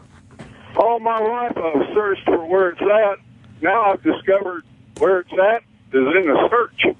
All 0.76 0.98
my 1.00 1.18
life 1.18 1.56
I've 1.56 1.94
searched 1.94 2.24
for 2.24 2.44
where 2.46 2.70
it's 2.70 2.80
at. 2.82 3.18
Now 3.62 3.92
I've 3.92 4.02
discovered 4.02 4.64
where 4.98 5.20
it's 5.20 5.32
at 5.32 5.62
is 5.92 6.06
in 6.14 6.26
the 6.26 6.48
search. 6.50 6.96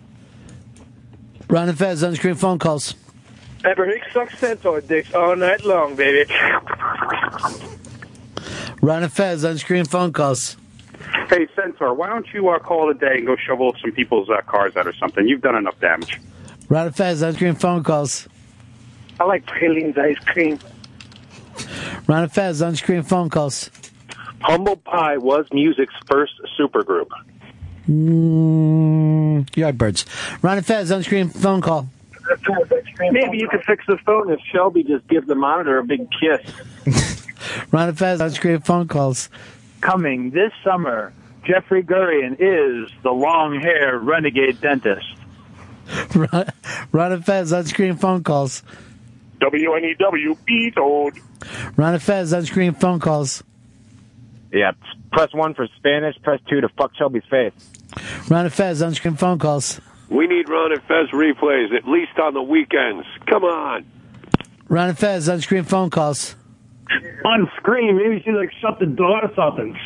Ron 1.48 1.68
and 1.68 1.78
Fez 1.78 2.02
on 2.02 2.14
screen 2.16 2.34
phone 2.34 2.58
calls. 2.58 2.94
Pepper 3.62 3.84
Hicks 3.86 4.12
sucks 4.12 4.38
centaur 4.38 4.80
dicks 4.80 5.14
all 5.14 5.36
night 5.36 5.64
long, 5.64 5.96
baby. 5.96 6.30
Ron 8.80 9.02
and 9.02 9.12
Fez 9.12 9.44
on 9.44 9.58
screen 9.58 9.84
phone 9.84 10.12
calls. 10.12 10.56
Hey, 11.28 11.48
Centaur, 11.56 11.92
why 11.94 12.08
don't 12.08 12.26
you 12.32 12.48
uh, 12.48 12.58
call 12.58 12.90
it 12.90 12.96
a 12.96 12.98
day 12.98 13.16
and 13.18 13.26
go 13.26 13.36
shovel 13.36 13.74
some 13.80 13.92
people's 13.92 14.30
uh, 14.30 14.40
cars 14.42 14.76
out 14.76 14.86
or 14.86 14.92
something? 14.94 15.26
You've 15.26 15.40
done 15.40 15.56
enough 15.56 15.78
damage. 15.80 16.20
Ron 16.68 16.86
and 16.86 16.96
Fez 16.96 17.22
on 17.22 17.34
screen 17.34 17.54
phone 17.54 17.82
calls. 17.82 18.28
I 19.18 19.24
like 19.24 19.46
pralines 19.46 19.96
ice 19.98 20.18
cream. 20.20 20.58
Ron 22.06 22.24
and 22.24 22.32
Fez 22.32 22.62
on 22.62 22.76
screen 22.76 23.02
phone 23.02 23.30
calls. 23.30 23.70
Humble 24.40 24.76
Pie 24.76 25.18
was 25.18 25.46
music's 25.52 25.94
first 26.06 26.34
supergroup. 26.58 27.08
Mm, 27.88 29.48
Yardbirds. 29.50 30.04
Ron 30.42 30.58
and 30.58 30.66
Fez 30.66 30.90
on 30.90 31.02
screen 31.02 31.28
phone 31.28 31.60
call. 31.60 31.88
Maybe 32.98 33.38
you 33.38 33.48
could 33.48 33.62
fix 33.64 33.84
the 33.86 33.98
phone 33.98 34.30
if 34.30 34.40
Shelby 34.52 34.82
just 34.82 35.06
gives 35.08 35.26
the 35.28 35.36
monitor 35.36 35.78
a 35.78 35.84
big 35.84 36.08
kiss. 36.10 37.26
Ron 37.72 37.90
and 37.90 37.98
Fez 37.98 38.20
on 38.20 38.30
screen 38.30 38.60
phone 38.60 38.88
calls. 38.88 39.28
Coming 39.80 40.30
this 40.30 40.52
summer, 40.64 41.12
Jeffrey 41.44 41.82
Gurian 41.82 42.36
is 42.40 42.90
the 43.02 43.12
long 43.12 43.60
hair 43.60 43.98
renegade 43.98 44.60
dentist. 44.60 45.06
Ron, 46.14 46.50
Ron 46.92 47.12
and 47.12 47.24
Fez 47.24 47.52
on 47.52 47.64
screen 47.66 47.96
phone 47.96 48.24
calls. 48.24 48.64
WNEW, 49.40 50.44
be 50.44 50.70
told. 50.70 51.14
Ron 51.76 51.94
and 51.94 52.02
Fez 52.02 52.32
on 52.32 52.44
screen 52.44 52.74
phone 52.74 53.00
calls. 53.00 53.42
Yeah, 54.52 54.72
press 55.12 55.32
one 55.34 55.54
for 55.54 55.66
Spanish, 55.76 56.16
press 56.22 56.40
two 56.48 56.60
to 56.60 56.68
fuck 56.70 56.92
Shelby's 56.96 57.24
face. 57.30 57.52
Ron 58.28 58.46
and 58.46 58.54
Fez 58.54 58.82
on 58.82 58.94
screen 58.94 59.16
phone 59.16 59.38
calls. 59.38 59.80
We 60.08 60.26
need 60.26 60.48
Ron 60.48 60.72
and 60.72 60.82
Fez 60.82 61.10
replays, 61.12 61.74
at 61.74 61.88
least 61.88 62.18
on 62.22 62.34
the 62.34 62.42
weekends. 62.42 63.06
Come 63.26 63.44
on. 63.44 63.84
Ron 64.68 64.90
and 64.90 64.98
Fez 64.98 65.28
on 65.28 65.40
screen 65.40 65.64
phone 65.64 65.90
calls. 65.90 66.36
On 67.24 67.50
screen, 67.56 67.96
maybe 67.96 68.22
she 68.24 68.30
like 68.30 68.52
shut 68.60 68.78
the 68.78 68.86
door 68.86 69.20
or 69.22 69.32
something. 69.34 69.76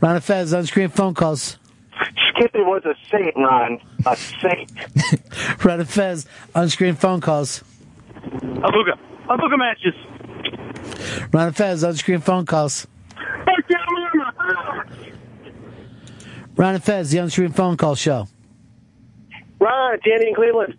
Ron 0.00 0.16
and 0.16 0.24
Fez 0.24 0.52
on 0.52 0.66
screen 0.66 0.88
phone 0.88 1.14
calls. 1.14 1.56
Skippy 2.30 2.60
was 2.60 2.82
a 2.84 2.94
saint, 3.10 3.36
Ron. 3.36 3.80
A 4.06 4.16
saint. 4.16 5.64
Ron 5.64 5.80
and 5.80 5.88
Fez 5.88 6.26
on 6.54 6.68
screen 6.68 6.94
phone 6.94 7.20
calls. 7.20 7.62
Abuga. 8.16 8.98
Abuga 9.28 9.58
matches. 9.58 9.94
Ron 11.32 11.48
and 11.48 11.56
Fez 11.56 11.84
on 11.84 11.94
screen 11.96 12.20
phone 12.20 12.46
calls. 12.46 12.86
Ron 16.56 16.74
and 16.74 16.84
Fez, 16.84 17.10
the 17.10 17.20
on 17.20 17.30
screen 17.30 17.52
phone 17.52 17.76
call 17.76 17.94
show. 17.94 18.28
Ron, 19.60 19.94
it's 19.94 20.04
Andy 20.12 20.28
in 20.28 20.34
Cleveland. 20.34 20.74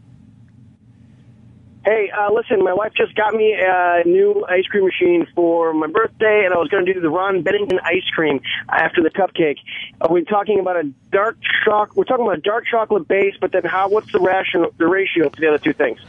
Hey, 1.83 2.11
uh, 2.15 2.31
listen, 2.31 2.63
my 2.63 2.73
wife 2.73 2.93
just 2.95 3.15
got 3.15 3.33
me 3.33 3.55
a 3.59 4.03
new 4.05 4.45
ice 4.47 4.65
cream 4.65 4.85
machine 4.85 5.25
for 5.33 5.73
my 5.73 5.87
birthday, 5.87 6.43
and 6.45 6.53
I 6.53 6.57
was 6.57 6.67
going 6.67 6.85
to 6.85 6.93
do 6.93 7.01
the 7.01 7.09
Ron 7.09 7.41
Bennington 7.41 7.79
ice 7.83 8.07
cream 8.13 8.39
after 8.69 9.01
the 9.01 9.09
cupcake. 9.09 9.57
Are 9.99 10.11
we 10.11 10.23
talking 10.23 10.59
about 10.59 10.75
a 10.75 10.83
dark 11.11 11.37
chocolate? 11.65 11.97
We're 11.97 12.03
talking 12.03 12.25
about 12.25 12.37
a 12.37 12.41
dark 12.41 12.65
chocolate 12.69 13.07
base, 13.07 13.33
but 13.41 13.51
then 13.51 13.63
how? 13.63 13.89
What's 13.89 14.11
the 14.11 14.19
ration, 14.19 14.67
the 14.77 14.85
ratio 14.85 15.31
for 15.31 15.41
the 15.41 15.47
other 15.47 15.57
two 15.57 15.73
things? 15.73 15.99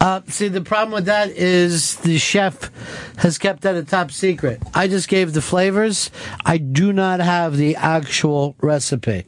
Uh, 0.00 0.20
see, 0.26 0.48
the 0.48 0.62
problem 0.62 0.92
with 0.92 1.04
that 1.04 1.30
is 1.30 1.94
the 1.98 2.18
chef 2.18 2.68
has 3.18 3.38
kept 3.38 3.60
that 3.62 3.76
a 3.76 3.84
top 3.84 4.10
secret. 4.10 4.60
I 4.74 4.88
just 4.88 5.06
gave 5.08 5.32
the 5.32 5.42
flavors. 5.42 6.10
I 6.44 6.58
do 6.58 6.92
not 6.92 7.20
have 7.20 7.56
the 7.56 7.76
actual 7.76 8.56
recipe. 8.60 9.26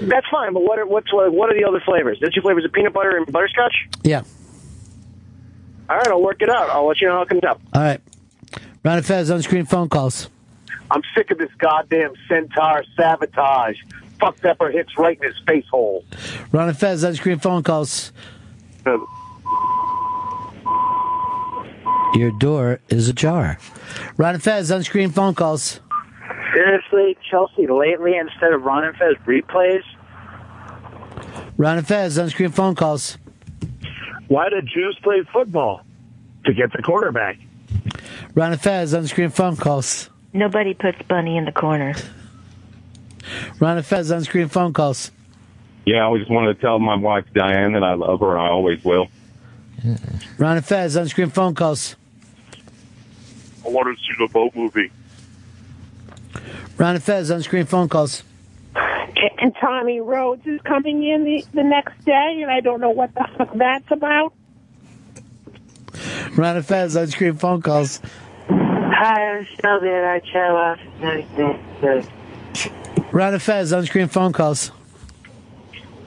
That's 0.00 0.26
fine, 0.30 0.54
but 0.54 0.62
what 0.62 0.78
are 0.78 0.86
what's 0.86 1.12
what 1.12 1.50
are 1.50 1.54
the 1.54 1.68
other 1.68 1.82
flavors? 1.84 2.18
The 2.20 2.30
two 2.30 2.40
flavors 2.40 2.64
of 2.64 2.72
peanut 2.72 2.94
butter 2.94 3.18
and 3.18 3.30
butterscotch. 3.30 3.74
Yeah. 4.02 4.22
All 5.88 5.96
right, 5.96 6.08
I'll 6.08 6.22
work 6.22 6.40
it 6.40 6.48
out. 6.48 6.70
I'll 6.70 6.86
let 6.86 7.00
you 7.00 7.08
know 7.08 7.14
how 7.14 7.22
it 7.22 7.28
comes 7.28 7.44
out. 7.44 7.60
All 7.74 7.82
right. 7.82 8.00
Ron 8.84 8.98
and 8.98 9.06
Fez 9.06 9.30
on 9.30 9.42
screen 9.42 9.64
phone 9.64 9.88
calls. 9.88 10.28
I'm 10.90 11.02
sick 11.16 11.30
of 11.30 11.38
this 11.38 11.50
goddamn 11.58 12.12
centaur 12.28 12.84
sabotage. 12.96 13.78
Fuck 14.20 14.40
Pepper 14.40 14.70
Hicks 14.70 14.92
right 14.98 15.18
in 15.20 15.24
his 15.28 15.38
face 15.46 15.66
hole. 15.70 16.04
Ron 16.52 16.68
and 16.68 16.78
Fez 16.78 17.04
on 17.04 17.14
screen 17.14 17.38
phone 17.38 17.62
calls. 17.62 18.12
Your 22.14 22.30
door 22.38 22.80
is 22.90 23.08
ajar. 23.08 23.58
Ron 24.18 24.34
and 24.34 24.42
Fez, 24.42 24.70
unscreen 24.70 25.10
phone 25.10 25.34
calls. 25.34 25.80
Seriously, 26.52 27.16
Chelsea, 27.30 27.66
lately 27.66 28.16
instead 28.16 28.52
of 28.52 28.62
Ron 28.62 28.84
and 28.84 28.96
Fez 28.96 29.16
replays, 29.26 29.82
Ron 31.56 31.78
and 31.78 31.86
Fez, 31.86 32.18
unscreen 32.18 32.50
phone 32.50 32.74
calls. 32.74 33.16
Why 34.32 34.48
did 34.48 34.66
Jews 34.66 34.98
play 35.02 35.22
football? 35.30 35.82
To 36.46 36.54
get 36.54 36.72
the 36.72 36.80
quarterback. 36.82 37.36
Ron 38.34 38.52
and 38.52 38.60
Fez, 38.60 38.94
unscreen 38.94 39.28
phone 39.28 39.56
calls. 39.56 40.08
Nobody 40.32 40.72
puts 40.72 41.02
Bunny 41.02 41.36
in 41.36 41.44
the 41.44 41.52
corner. 41.52 41.94
Ron 43.60 43.76
and 43.76 43.84
Fez, 43.84 44.10
unscreen 44.10 44.48
phone 44.48 44.72
calls. 44.72 45.10
Yeah, 45.84 46.08
I 46.08 46.16
just 46.16 46.30
wanted 46.30 46.54
to 46.54 46.60
tell 46.62 46.78
my 46.78 46.96
wife 46.96 47.26
Diane 47.34 47.74
that 47.74 47.84
I 47.84 47.92
love 47.92 48.20
her 48.20 48.30
and 48.30 48.40
I 48.40 48.48
always 48.48 48.82
will. 48.82 49.08
Ron 50.38 50.56
and 50.56 50.64
Fez, 50.64 50.96
unscreen 50.96 51.28
phone 51.28 51.54
calls. 51.54 51.94
I 53.66 53.68
wanted 53.68 53.98
to 53.98 54.00
see 54.00 54.14
the 54.18 54.32
boat 54.32 54.54
movie. 54.54 54.90
Ron 56.78 56.94
and 56.94 57.04
Fez, 57.04 57.28
unscreen 57.28 57.66
phone 57.66 57.90
calls. 57.90 58.22
And 59.38 59.54
Tommy 59.60 60.00
Rhodes 60.00 60.46
is 60.46 60.60
coming 60.62 61.04
in 61.04 61.24
the, 61.24 61.44
the 61.54 61.62
next 61.62 62.04
day, 62.04 62.40
and 62.42 62.50
I 62.50 62.60
don't 62.60 62.80
know 62.80 62.90
what 62.90 63.14
the 63.14 63.26
fuck 63.36 63.52
that's 63.54 63.90
about. 63.90 64.32
Ron 66.36 66.56
and 66.56 66.66
Fez, 66.66 66.96
unscreen 66.96 67.38
phone 67.38 67.62
calls. 67.62 68.00
Hi, 68.48 69.36
I'm 69.36 69.46
Shelby 69.60 69.88
and 69.88 70.06
I 70.06 70.20
chill 70.20 70.40
out. 70.40 70.78
Ron 73.12 73.34
and 73.34 73.42
Fez, 73.42 73.72
unscreen 73.72 74.08
phone 74.08 74.32
calls. 74.32 74.70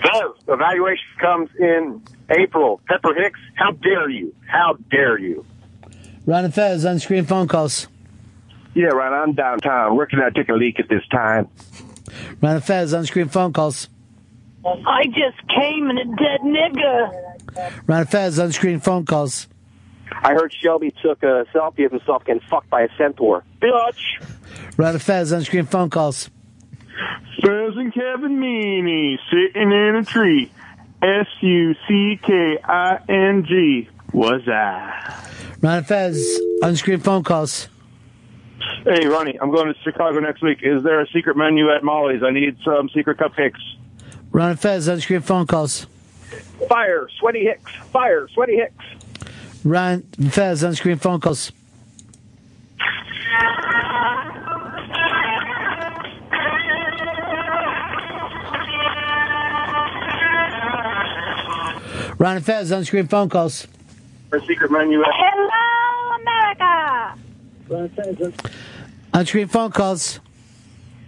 Fez, 0.01 0.31
evaluation 0.47 1.05
comes 1.19 1.49
in 1.59 2.01
April. 2.29 2.81
Pepper 2.87 3.13
Hicks, 3.13 3.39
how 3.55 3.71
dare 3.71 4.09
you? 4.09 4.33
How 4.47 4.77
dare 4.89 5.19
you? 5.19 5.45
Ron 6.25 6.45
and 6.45 6.53
Fez, 6.53 6.83
unscreen 6.83 7.25
phone 7.25 7.47
calls. 7.47 7.87
Yeah, 8.73 8.87
Ron, 8.87 9.13
I'm 9.13 9.33
downtown. 9.35 9.95
Where 9.95 10.05
can 10.05 10.19
I 10.21 10.31
take 10.31 10.49
a 10.49 10.53
leak 10.53 10.79
at 10.79 10.89
this 10.89 11.05
time? 11.09 11.47
Ron 12.41 12.55
and 12.55 12.63
Fez, 12.63 12.93
unscreen 12.93 13.29
phone 13.29 13.53
calls. 13.53 13.89
I 14.65 15.03
just 15.05 15.47
came 15.47 15.89
in 15.89 15.97
a 15.97 16.05
dead 16.05 16.41
nigga. 16.41 17.87
Ron 17.87 17.99
and 18.01 18.09
Fez, 18.09 18.37
unscreen 18.39 18.79
phone 18.79 19.05
calls. 19.05 19.47
I 20.11 20.33
heard 20.33 20.53
Shelby 20.61 20.93
took 21.01 21.23
a 21.23 21.45
selfie 21.53 21.85
of 21.85 21.91
himself 21.91 22.25
getting 22.25 22.41
fucked 22.49 22.69
by 22.69 22.81
a 22.81 22.89
centaur. 22.97 23.43
Bitch! 23.61 24.77
Ron 24.77 24.93
and 24.93 25.01
Fez, 25.01 25.31
unscreen 25.31 25.65
phone 25.65 25.89
calls. 25.89 26.29
Fez 27.41 27.75
and 27.75 27.93
Kevin 27.93 28.39
Meaney 28.39 29.17
sitting 29.29 29.71
in 29.71 29.95
a 29.95 30.03
tree. 30.03 30.51
S 31.01 31.27
U 31.41 31.75
C 31.87 32.19
K 32.23 32.57
I 32.63 32.99
N 33.09 33.45
G. 33.47 33.89
Was 34.13 34.47
I? 34.47 35.27
Ron 35.61 35.77
and 35.79 35.87
Fez, 35.87 36.39
unscreen 36.61 37.01
phone 37.01 37.23
calls. 37.23 37.67
Hey, 38.83 39.07
Ronnie, 39.07 39.37
I'm 39.41 39.51
going 39.51 39.73
to 39.73 39.79
Chicago 39.81 40.19
next 40.19 40.41
week. 40.41 40.59
Is 40.61 40.83
there 40.83 41.01
a 41.01 41.07
secret 41.07 41.35
menu 41.35 41.71
at 41.71 41.83
Molly's? 41.83 42.21
I 42.23 42.31
need 42.31 42.57
some 42.63 42.89
secret 42.89 43.17
cupcakes. 43.17 43.59
Ron 44.31 44.51
and 44.51 44.59
Fez, 44.59 44.87
unscreen 44.87 45.23
phone 45.23 45.47
calls. 45.47 45.87
Fire, 46.67 47.07
Sweaty 47.19 47.45
Hicks. 47.45 47.71
Fire, 47.91 48.27
Sweaty 48.33 48.57
Hicks. 48.57 48.85
Ron 49.63 50.03
and 50.17 50.33
Fez, 50.33 50.61
unscreen 50.61 50.99
phone 50.99 51.19
calls. 51.19 51.51
Ron 62.17 62.37
and 62.37 62.45
Fez, 62.45 62.71
unscreen 62.71 63.09
phone 63.09 63.29
calls. 63.29 63.67
Or 64.31 64.39
secret 64.41 64.71
menu 64.71 65.01
at 65.01 65.11
Uh, 67.69 67.87
Hello, 67.87 67.89
America. 67.97 68.33
Unscreen 69.13 69.47
phone 69.47 69.71
calls. 69.71 70.19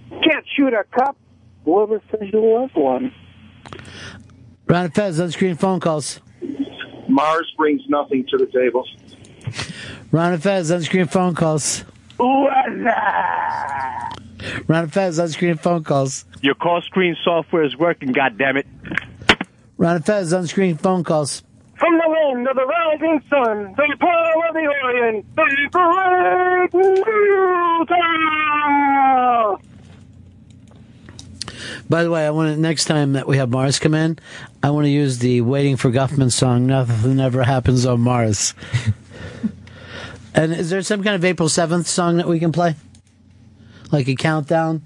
Can't 0.09 0.45
shoot 0.55 0.73
a 0.73 0.83
cup. 0.97 1.17
Whoever 1.65 2.01
says 2.09 2.29
you 2.31 2.41
was 2.41 2.69
one. 2.73 3.13
Ron 4.65 4.91
and 4.95 5.19
on 5.19 5.31
screen 5.31 5.55
phone 5.55 5.79
calls. 5.79 6.19
Mars 7.09 7.53
brings 7.57 7.81
nothing 7.87 8.25
to 8.29 8.37
the 8.37 8.45
table. 8.47 8.85
Ron 10.11 10.33
and 10.33 10.45
on 10.45 10.81
screen 10.81 11.07
phone 11.07 11.35
calls. 11.35 11.83
Ron 14.67 14.83
and 14.83 14.93
Fez, 14.93 15.19
unscreen 15.19 15.57
phone 15.57 15.83
calls. 15.83 16.25
Your 16.41 16.55
call 16.55 16.81
screen 16.81 17.15
software 17.23 17.63
is 17.63 17.75
working, 17.77 18.13
goddammit. 18.13 18.65
Ron 19.77 19.97
and 19.97 20.05
Fez, 20.05 20.33
unscreen 20.33 20.77
phone 20.77 21.03
calls. 21.03 21.43
From 21.77 21.97
the 21.97 22.07
land 22.07 22.47
of 22.47 22.55
the 22.55 22.65
rising 22.65 23.21
sun, 23.29 23.75
the 23.77 23.95
pearl 23.99 24.43
of 24.46 24.46
the 24.87 24.93
Orient, 24.93 25.25
the 25.35 25.43
great 25.71 26.73
new 26.73 27.85
town. 27.87 29.57
By 31.89 32.03
the 32.03 32.11
way, 32.11 32.25
I 32.25 32.31
want 32.31 32.53
to, 32.53 32.61
next 32.61 32.85
time 32.85 33.13
that 33.13 33.27
we 33.27 33.37
have 33.37 33.49
Mars 33.49 33.79
come 33.79 33.93
in, 33.93 34.19
I 34.61 34.71
want 34.71 34.85
to 34.85 34.89
use 34.89 35.19
the 35.19 35.41
Waiting 35.41 35.77
for 35.77 35.89
Guffman 35.89 36.31
song, 36.31 36.67
Nothing 36.67 37.19
Ever 37.19 37.43
Happens 37.43 37.85
on 37.85 38.01
Mars. 38.01 38.53
and 40.33 40.51
is 40.53 40.69
there 40.69 40.81
some 40.81 41.03
kind 41.03 41.15
of 41.15 41.23
April 41.23 41.47
7th 41.47 41.85
song 41.85 42.17
that 42.17 42.27
we 42.27 42.39
can 42.39 42.51
play? 42.51 42.75
Like 43.91 44.09
a 44.09 44.15
countdown? 44.15 44.81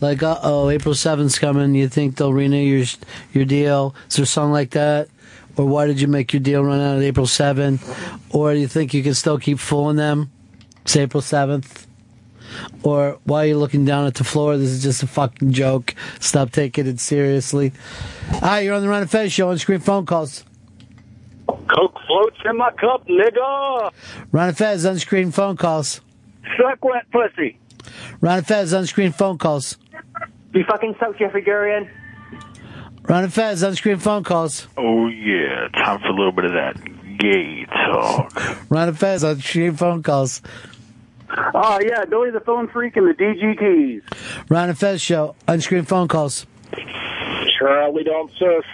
Like, 0.00 0.22
uh 0.22 0.38
oh, 0.42 0.70
April 0.70 0.94
7th's 0.94 1.38
coming. 1.38 1.74
You 1.74 1.88
think 1.88 2.16
they'll 2.16 2.32
renew 2.32 2.56
your, 2.56 2.86
your 3.32 3.44
deal? 3.44 3.96
Is 4.08 4.16
there 4.16 4.22
a 4.22 4.26
song 4.26 4.52
like 4.52 4.70
that? 4.70 5.08
Or 5.56 5.66
why 5.66 5.86
did 5.86 6.00
you 6.00 6.08
make 6.08 6.32
your 6.32 6.40
deal 6.40 6.64
run 6.64 6.80
out 6.80 6.96
at 6.96 7.02
April 7.02 7.26
7th? 7.26 7.80
Or 8.30 8.52
do 8.52 8.58
you 8.58 8.68
think 8.68 8.92
you 8.92 9.02
can 9.02 9.14
still 9.14 9.38
keep 9.38 9.58
fooling 9.58 9.96
them? 9.96 10.30
It's 10.82 10.96
April 10.96 11.22
7th. 11.22 11.86
Or 12.82 13.18
why 13.24 13.44
are 13.44 13.46
you 13.46 13.58
looking 13.58 13.84
down 13.84 14.06
at 14.06 14.14
the 14.14 14.24
floor? 14.24 14.56
This 14.56 14.70
is 14.70 14.82
just 14.82 15.02
a 15.02 15.06
fucking 15.06 15.52
joke. 15.52 15.94
Stop 16.20 16.50
taking 16.50 16.86
it 16.86 17.00
seriously. 17.00 17.72
Hi, 18.40 18.60
you're 18.60 18.74
on 18.74 18.82
the 18.82 18.88
Ron 18.88 19.02
and 19.02 19.10
Fez 19.10 19.32
show 19.32 19.50
on 19.50 19.58
screen 19.58 19.80
phone 19.80 20.06
calls. 20.06 20.44
Coke 21.46 21.98
floats 22.06 22.36
in 22.44 22.56
my 22.56 22.70
cup, 22.72 23.06
nigga. 23.06 23.90
Ron 24.32 24.48
and 24.48 24.56
Fez 24.56 24.84
on 24.86 24.98
screen 24.98 25.30
phone 25.30 25.56
calls. 25.56 26.00
Suck 26.56 26.84
wet 26.84 27.06
pussy. 27.10 27.58
Ron 28.20 28.38
and 28.38 28.46
Fez 28.46 28.74
on 28.74 28.86
screen 28.86 29.12
phone 29.12 29.38
calls. 29.38 29.78
You 30.52 30.64
fucking 30.64 30.94
suck 31.00 31.18
Jeffrey 31.18 31.42
Gurian. 31.42 31.88
Ron 33.06 33.24
and 33.24 33.32
Fez 33.32 33.62
on 33.62 33.74
screen 33.74 33.98
phone 33.98 34.24
calls. 34.24 34.66
Oh, 34.76 35.08
yeah. 35.08 35.68
Time 35.74 36.00
for 36.00 36.06
a 36.08 36.14
little 36.14 36.32
bit 36.32 36.46
of 36.46 36.52
that 36.52 37.18
gay 37.18 37.66
talk. 37.66 38.66
Ron 38.70 38.88
and 38.88 38.98
Fez 38.98 39.22
on 39.22 39.40
screen 39.40 39.76
phone 39.76 40.02
calls. 40.02 40.40
Oh, 41.54 41.78
yeah, 41.82 42.04
Billy 42.04 42.30
the 42.30 42.40
Phone 42.40 42.68
Freak 42.68 42.96
and 42.96 43.08
the 43.08 43.14
DGTs. 43.14 44.50
Ron 44.50 44.68
and 44.70 44.78
Fez 44.78 45.02
show 45.02 45.34
on 45.48 45.60
screen 45.60 45.84
phone 45.84 46.08
calls. 46.08 46.46
Charlie 47.58 48.04
don't 48.04 48.30
surf. 48.38 48.64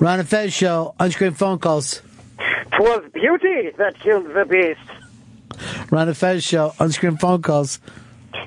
Ron 0.00 0.20
and 0.20 0.28
Fez 0.28 0.52
show 0.52 0.94
on 0.98 1.10
screen 1.10 1.32
phone 1.32 1.58
calls. 1.58 2.02
Twas 2.76 3.04
beauty 3.12 3.70
that 3.76 3.98
killed 4.00 4.26
the 4.26 4.44
beast. 4.44 5.90
Ron 5.92 6.08
and 6.08 6.16
Fez 6.16 6.42
show 6.42 6.74
on 6.80 6.90
screen 6.90 7.16
phone 7.18 7.42
calls. 7.42 7.78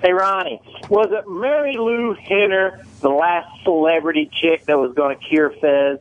Hey, 0.02 0.14
Ronnie, 0.14 0.62
was 0.90 1.08
it 1.12 1.26
Marilu 1.26 2.18
Henner, 2.18 2.84
the 3.02 3.10
last 3.10 3.64
celebrity 3.64 4.30
chick 4.34 4.66
that 4.66 4.78
was 4.78 4.94
going 4.94 5.18
to 5.18 5.24
cure 5.24 5.52
Fez? 5.52 6.00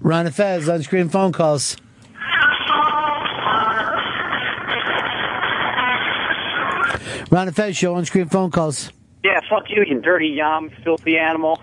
Ron 0.00 0.26
and 0.26 0.34
Fez 0.34 0.68
on 0.68 0.82
screen 0.82 1.08
phone 1.08 1.32
calls. 1.32 1.76
Ron 7.30 7.48
and 7.48 7.56
Fez 7.56 7.76
show 7.76 7.94
on 7.94 8.04
screen 8.06 8.28
phone 8.28 8.50
calls. 8.50 8.90
Yeah, 9.22 9.40
fuck 9.50 9.64
you, 9.68 9.84
you 9.86 10.00
dirty 10.00 10.28
yum, 10.28 10.70
filthy 10.82 11.18
animal. 11.18 11.60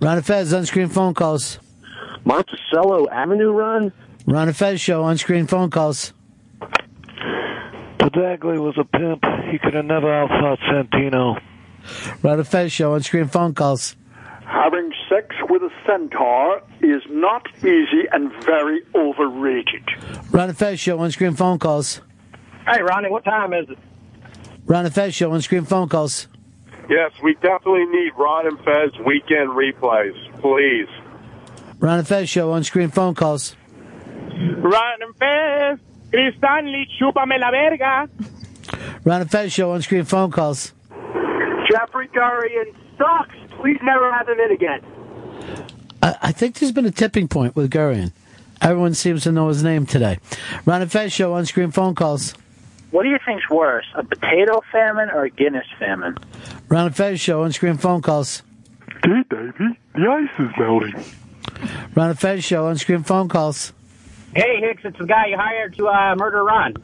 Ron 0.00 0.16
and 0.16 0.26
Fez 0.26 0.52
on 0.52 0.66
screen 0.66 0.88
phone 0.88 1.14
calls. 1.14 1.58
Monticello 2.24 3.08
Avenue 3.08 3.52
run? 3.52 3.92
Ron 4.26 4.48
and 4.48 4.56
Fez 4.56 4.80
show 4.80 5.04
on 5.04 5.16
screen 5.16 5.46
phone 5.46 5.70
calls. 5.70 6.12
Pedaglia 8.00 8.58
was 8.60 8.78
a 8.78 8.84
pimp. 8.84 9.22
He 9.50 9.58
could 9.58 9.74
have 9.74 9.84
never 9.84 10.12
outfought 10.12 10.58
Santino. 10.60 11.38
Ron 12.22 12.38
and 12.38 12.48
Fez 12.48 12.72
show 12.72 12.94
on 12.94 13.02
screen 13.02 13.28
phone 13.28 13.54
calls. 13.54 13.94
Having 14.46 14.92
sex 15.08 15.36
with 15.48 15.62
a 15.62 15.70
centaur 15.86 16.62
is 16.80 17.02
not 17.10 17.46
easy 17.58 18.08
and 18.10 18.32
very 18.42 18.80
overrated. 18.94 19.84
Ron 20.32 20.48
and 20.48 20.58
Fez 20.58 20.80
show 20.80 20.98
on 20.98 21.10
screen 21.10 21.34
phone 21.34 21.58
calls. 21.58 22.00
Hey, 22.66 22.82
Ronnie, 22.82 23.10
what 23.10 23.24
time 23.24 23.52
is 23.52 23.68
it? 23.68 23.78
Ron 24.64 24.86
and 24.86 24.94
Fez 24.94 25.14
show 25.14 25.32
on 25.32 25.42
screen 25.42 25.64
phone 25.64 25.88
calls. 25.88 26.26
Yes, 26.88 27.12
we 27.22 27.34
definitely 27.34 27.86
need 27.86 28.12
Ron 28.16 28.46
and 28.46 28.58
Fez 28.64 28.90
weekend 29.06 29.50
replays, 29.50 30.14
please. 30.40 30.88
Ron 31.78 31.98
and 31.98 32.08
Fez 32.08 32.28
show 32.28 32.52
on 32.52 32.64
screen 32.64 32.90
phone 32.90 33.14
calls. 33.14 33.56
Ron 34.58 35.02
and 35.02 35.16
Fez, 35.16 35.78
Cristanli, 36.12 36.86
chúpame 36.98 37.38
la 37.38 37.50
verga. 37.50 38.08
Ron 39.04 39.22
and 39.22 39.30
Fez 39.30 39.52
show 39.52 39.72
on 39.72 39.82
screen 39.82 40.04
phone 40.04 40.30
calls. 40.30 40.72
Jeffrey 41.70 42.08
Gurian 42.08 42.74
sucks. 42.98 43.34
Please 43.60 43.78
never 43.82 44.12
have 44.12 44.28
him 44.28 44.40
in 44.40 44.50
again. 44.50 44.80
I, 46.02 46.16
I 46.22 46.32
think 46.32 46.58
there's 46.58 46.72
been 46.72 46.86
a 46.86 46.90
tipping 46.90 47.28
point 47.28 47.54
with 47.54 47.70
Gurian. 47.70 48.12
Everyone 48.60 48.94
seems 48.94 49.22
to 49.22 49.32
know 49.32 49.48
his 49.48 49.62
name 49.62 49.86
today. 49.86 50.18
Ron 50.66 50.82
and 50.82 50.90
Fez 50.90 51.12
show 51.12 51.32
on 51.34 51.46
screen 51.46 51.70
phone 51.70 51.94
calls. 51.94 52.34
What 52.90 53.04
do 53.04 53.08
you 53.08 53.18
think's 53.24 53.48
worse, 53.48 53.86
a 53.94 54.02
potato 54.02 54.60
famine 54.72 55.10
or 55.10 55.24
a 55.24 55.30
Guinness 55.30 55.66
famine? 55.78 56.16
Ron 56.68 56.86
and 56.86 56.96
Fez 56.96 57.20
show 57.20 57.44
on 57.44 57.52
screen 57.52 57.76
phone 57.76 58.02
calls. 58.02 58.42
Gee, 59.04 59.22
Davey, 59.30 59.78
the 59.94 60.06
ice 60.08 60.40
is 60.40 60.50
melting. 60.58 61.04
Ron 61.94 62.10
and 62.10 62.18
Fez 62.18 62.44
show 62.44 62.66
on 62.66 62.76
screen 62.76 63.02
phone 63.02 63.28
calls. 63.28 63.72
Hey, 64.34 64.60
Hicks, 64.60 64.82
it's 64.84 64.98
the 64.98 65.06
guy 65.06 65.26
you 65.26 65.36
hired 65.36 65.76
to 65.76 65.88
uh, 65.88 66.14
murder 66.16 66.44
Ron. 66.44 66.74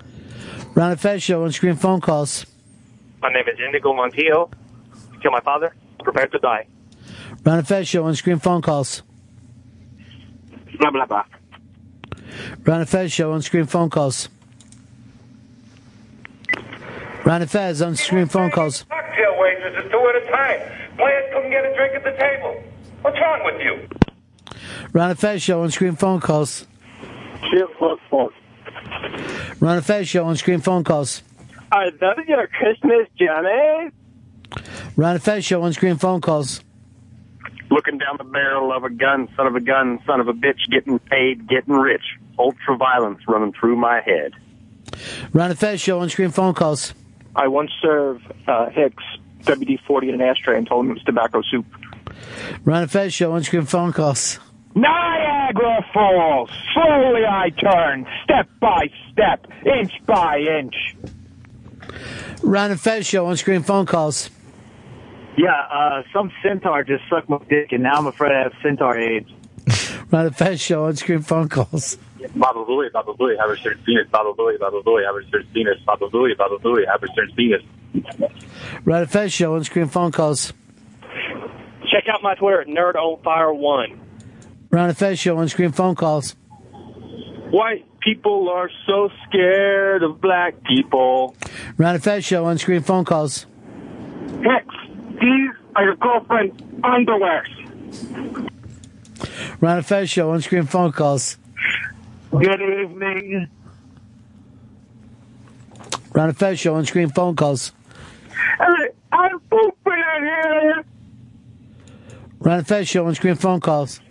Ron 0.75 0.91
and 0.93 1.01
Fez 1.01 1.23
show 1.23 1.45
on 1.45 1.53
screen 1.53 1.77
phone 1.77 2.01
calls. 2.01 2.45
My 3.23 3.33
name 3.33 3.45
is 3.47 3.59
Inigo 3.69 3.95
Montoya. 3.95 4.47
Kill 5.23 5.31
my 5.31 5.41
father. 5.41 5.75
Prepare 6.03 6.27
to 6.27 6.39
die. 6.39 6.67
Ron 7.45 7.59
and 7.59 7.69
Fez 7.69 7.87
show 7.87 8.05
on 8.05 8.15
screen 8.17 8.39
phone 8.41 8.63
calls. 8.63 9.03
Blah 10.81 10.91
blah 10.91 11.07
blah. 11.07 11.25
Ron 12.65 12.81
and 12.81 12.89
Fez 12.89 13.13
show 13.13 13.33
on 13.33 13.43
screen 13.43 13.67
phone 13.67 13.91
calls. 13.91 14.29
Ron 17.25 17.43
and 17.43 17.51
Fez 17.51 17.81
on 17.81 17.95
screen 17.95 18.27
phone 18.27 18.51
calls. 18.51 18.83
Cocktail 18.85 19.37
waitresses 19.39 19.91
two 19.91 19.99
at 19.99 20.23
a 20.23 20.31
time. 20.31 20.97
Players 20.97 21.33
couldn't 21.33 21.51
get 21.51 21.65
a 21.65 21.75
drink 21.77 21.95
at 21.95 22.05
the 22.05 22.13
table. 22.19 22.63
What's 23.03 23.19
wrong 23.21 23.45
with 23.45 23.61
you? 23.63 23.89
Ron 24.93 25.11
and 25.11 25.19
Fez 25.19 25.43
show 25.43 25.63
on 25.63 25.71
screen 25.71 25.95
phone 25.95 26.21
calls. 26.21 26.67
Fuck, 27.79 27.99
fuck. 28.11 28.33
Ron 29.61 29.77
and 29.77 29.87
Fez 29.87 30.09
show 30.09 30.25
on 30.25 30.37
screen 30.37 30.61
phone 30.61 30.85
calls. 30.85 31.23
Are 31.73 31.91
those 31.91 32.27
your 32.27 32.47
Christmas 32.47 33.09
jammies? 33.19 33.93
Ron 34.97 35.15
and 35.15 35.23
Fez 35.23 35.45
show 35.45 35.63
on 35.63 35.73
screen 35.73 35.97
phone 35.97 36.21
calls. 36.21 36.63
Looking 37.71 37.99
down 37.99 38.17
the 38.19 38.25
barrel 38.25 38.73
of 38.73 38.85
a 38.85 38.91
gun, 38.91 39.29
son 39.37 39.47
of 39.47 39.57
a 39.57 39.61
gun, 39.61 39.99
son 40.07 40.21
of 40.21 40.29
a 40.29 40.33
bitch, 40.33 40.71
getting 40.71 40.99
paid, 40.99 41.49
getting 41.49 41.75
rich. 41.75 42.05
Ultra 42.39 42.77
violence 42.77 43.21
running 43.27 43.53
through 43.53 43.77
my 43.77 44.01
head. 44.01 44.33
Ron 45.33 45.51
and 45.51 45.59
Fez 45.59 45.81
show 45.81 46.01
on 46.01 46.09
screen 46.09 46.31
phone 46.31 46.55
calls. 46.55 46.95
I 47.35 47.49
once 47.49 47.71
served 47.83 48.25
uh, 48.47 48.71
Hicks 48.71 49.03
WD-40 49.43 50.09
in 50.09 50.15
an 50.15 50.21
ashtray 50.21 50.57
and 50.57 50.67
told 50.67 50.85
him 50.85 50.93
it 50.93 50.95
was 50.95 51.03
tobacco 51.05 51.43
soup. 51.51 51.67
Ron 52.65 52.83
and 52.83 52.91
Fez 52.91 53.13
show 53.13 53.33
on 53.33 53.43
screen 53.43 53.67
phone 53.67 53.93
calls. 53.93 54.39
Niagara 54.77 55.85
Falls. 55.95 56.51
Slowly 56.75 57.25
I 57.25 57.49
turn, 57.49 58.07
step 58.25 58.47
by 58.61 58.91
step, 59.11 59.47
inch 59.65 59.93
by 60.05 60.39
inch. 60.39 60.75
Ron 62.43 62.73
and 62.73 62.81
Fez 62.81 63.07
show 63.07 63.27
on 63.27 63.39
screen 63.39 63.63
phone 63.63 63.87
calls. 63.87 64.29
Yeah, 65.39 65.51
uh, 65.51 66.03
some 66.13 66.31
centaur 66.43 66.85
just 66.85 67.05
sucked 67.09 67.31
my 67.31 67.39
dick, 67.49 67.73
and 67.73 67.83
now 67.83 67.95
I'm 67.95 68.07
afraid 68.07 68.33
I 68.33 68.43
have 68.43 68.53
centaur 68.63 68.99
AIDS. 68.99 69.31
Ron 70.11 70.27
and 70.27 70.37
Fez 70.37 70.61
show 70.61 70.85
on 70.85 70.97
screen 70.97 71.23
phone 71.23 71.49
calls. 71.49 71.97
Baba 72.35 72.65
Booey, 72.65 72.93
Baba 72.93 73.15
Booey, 73.15 73.39
have 73.39 73.51
a 73.51 73.57
certain 73.57 73.83
penis. 73.85 74.07
Baba 74.11 74.35
Booey, 74.35 74.59
Baba 74.59 74.83
Booey, 74.83 75.07
have 75.07 75.17
a 75.17 75.31
certain 75.31 75.49
penis. 75.55 75.79
Baba 75.87 76.07
Booey, 76.09 76.37
Baba 76.37 76.59
Booey, 76.59 76.87
have 76.87 77.03
a 77.03 77.09
certain 77.15 77.35
penis. 77.35 77.63
Ron 78.85 79.01
and 79.03 79.11
Fez 79.11 79.33
show 79.33 79.55
on 79.55 79.65
screen 79.65 79.87
phone 79.87 80.13
calls. 80.13 80.53
Check 81.91 82.05
out 82.13 82.23
my 82.23 82.35
Twitter 82.35 82.61
at 82.61 82.67
Nerd 82.67 82.97
on 82.97 83.23
Fire 83.23 83.55
One. 83.55 84.06
Ron 84.77 84.91
and 84.91 84.99
Fez 84.99 85.19
show 85.19 85.39
on 85.39 85.49
screen 85.49 85.73
phone 85.73 85.95
calls. 85.95 86.33
White 87.51 87.87
people 88.01 88.51
are 88.51 88.69
so 88.87 89.09
scared 89.27 90.03
of 90.03 90.21
black 90.21 90.63
people. 90.65 91.35
Ron 91.79 91.95
and 91.95 92.05
Fez 92.05 92.27
show 92.27 92.45
on 92.45 92.59
screen 92.59 92.83
phone 92.83 93.07
calls. 93.07 93.47
Hicks, 94.43 94.75
these 95.19 95.51
are 95.77 95.83
your 95.83 95.97
girlfriend's 95.97 96.61
underwears. 96.83 97.49
Ron 99.63 99.79
and 99.79 99.87
Fez 99.87 100.11
show 100.11 100.31
on 100.33 100.43
screen 100.43 100.65
phone 100.65 100.93
calls. 100.93 101.39
Good 102.31 102.61
evening. 102.61 103.49
Ron 106.13 106.29
and 106.29 106.37
Fez 106.37 106.61
show 106.61 106.75
on 106.75 106.85
screen 106.85 107.09
phone 107.09 107.35
calls. 107.35 107.73
Hey, 108.59 108.91
I'm 109.11 109.41
pooping 109.41 110.05
in 110.19 110.23
here. 110.23 110.85
Ron 112.41 112.59
and 112.59 112.69
Fez 112.69 112.87
show 112.87 113.07
on 113.07 113.15
screen 113.15 113.37
phone 113.37 113.61
calls. 113.61 114.03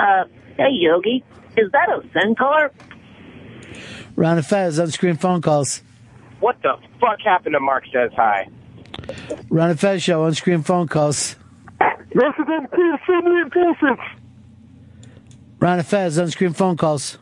Uh, 0.00 0.24
hey, 0.56 0.70
Yogi. 0.72 1.22
Is 1.58 1.70
that 1.72 1.88
a 1.90 2.02
centaur? 2.12 2.72
Ron 4.16 4.38
and 4.38 4.46
Fez 4.46 4.78
on 4.78 4.90
screen 4.90 5.16
phone 5.16 5.42
calls. 5.42 5.82
What 6.40 6.56
the 6.62 6.76
fuck 7.00 7.20
happened 7.22 7.52
to 7.52 7.60
Mark 7.60 7.84
Says 7.92 8.10
Hi? 8.16 8.48
Ron 9.50 9.70
and 9.70 9.80
Fez 9.80 10.02
show 10.02 10.24
on 10.24 10.34
screen 10.34 10.62
phone 10.62 10.88
calls. 10.88 11.36
Resident 12.14 12.70
Senior 13.06 13.50
Patients. 13.50 14.02
Ron 15.58 15.78
and 15.78 15.86
Fez 15.86 16.18
on 16.18 16.30
screen 16.30 16.54
phone 16.54 16.76
calls. 16.76 17.18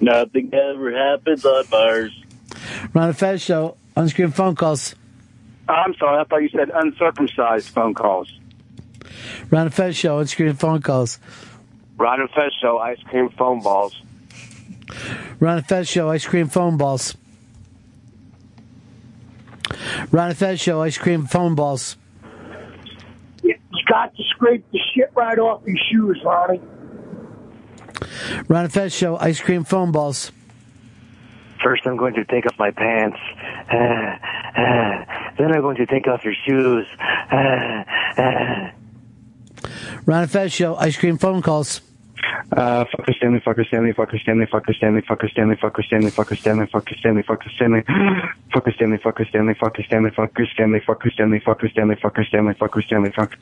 Nothing 0.00 0.50
ever 0.52 0.92
happens 0.96 1.44
on 1.44 1.64
Mars. 1.70 2.24
Ron 2.94 3.08
and 3.08 3.18
Fez 3.18 3.42
show 3.42 3.76
on 3.96 4.08
screen 4.08 4.32
phone 4.32 4.56
calls. 4.56 4.96
I'm 5.68 5.94
sorry, 5.94 6.20
I 6.20 6.24
thought 6.24 6.42
you 6.42 6.48
said 6.48 6.70
uncircumcised 6.74 7.68
phone 7.68 7.94
calls. 7.94 8.32
Ron 9.50 9.66
and 9.66 9.74
Fez 9.74 9.96
show 9.96 10.18
on 10.18 10.26
screen 10.26 10.54
phone 10.54 10.82
calls. 10.82 11.18
Ron 12.00 12.18
and 12.22 12.30
Fez 12.30 12.50
show 12.62 12.78
ice 12.78 12.98
cream 13.02 13.28
foam 13.28 13.60
balls. 13.60 13.94
Ron 15.38 15.58
and 15.58 15.66
Fez 15.66 15.86
show 15.86 16.08
ice 16.08 16.24
cream 16.24 16.48
foam 16.48 16.78
balls. 16.78 17.14
Ron 20.10 20.30
and 20.30 20.38
Fez 20.38 20.58
show 20.58 20.80
ice 20.80 20.96
cream 20.96 21.26
foam 21.26 21.54
balls. 21.54 21.98
You 23.42 23.54
got 23.86 24.16
to 24.16 24.22
scrape 24.30 24.64
the 24.72 24.78
shit 24.94 25.12
right 25.14 25.38
off 25.38 25.60
your 25.66 25.76
shoes, 25.92 26.18
Ronnie. 26.24 26.62
Ron 28.48 28.64
and 28.64 28.72
Fez 28.72 28.94
show 28.94 29.18
ice 29.18 29.38
cream 29.38 29.64
foam 29.64 29.92
balls. 29.92 30.32
First, 31.62 31.86
I'm 31.86 31.98
going 31.98 32.14
to 32.14 32.24
take 32.24 32.46
off 32.46 32.58
my 32.58 32.70
pants. 32.70 33.18
Uh, 33.70 33.76
uh, 33.76 35.04
then 35.36 35.52
I'm 35.52 35.60
going 35.60 35.76
to 35.76 35.84
take 35.84 36.08
off 36.08 36.24
your 36.24 36.34
shoes. 36.46 36.86
Uh, 37.30 37.84
uh. 38.16 38.70
Ron 40.06 40.22
and 40.22 40.30
Fez 40.30 40.50
show 40.50 40.76
ice 40.76 40.96
cream 40.96 41.18
phone 41.18 41.42
calls. 41.42 41.82
Uh, 42.52 42.84
fucker 42.84 43.14
Stanley, 43.16 43.40
fucker 43.40 43.66
Stanley, 43.66 43.92
fucker 43.92 44.20
Stanley, 44.20 44.46
fucker 44.46 44.74
Stanley, 44.74 45.02
fucker 45.02 45.30
Stanley, 45.30 45.56
fucker 45.56 45.84
Stanley, 45.84 46.10
fucker 46.10 46.36
Stanley, 46.38 46.62
fucker 46.62 46.98
Stanley, 46.98 47.22
fucker 47.22 47.58
Stanley, 47.58 47.82
fucker 47.92 48.18
Stanley, 48.18 48.94
fucker 49.04 49.26
Stanley, 49.26 49.54
fucker 49.54 49.84
Stanley, 49.84 50.10
fucker 50.10 50.52
Stanley, 50.52 50.80
fucker 50.80 51.12
Stanley, 51.12 51.40
fucker 51.40 51.70
Stanley, 51.70 51.96
fucker 51.96 52.26
Stanley, 52.26 52.54
fucker 52.54 52.84
Stanley, 52.84 53.10
fuck. 53.12 53.36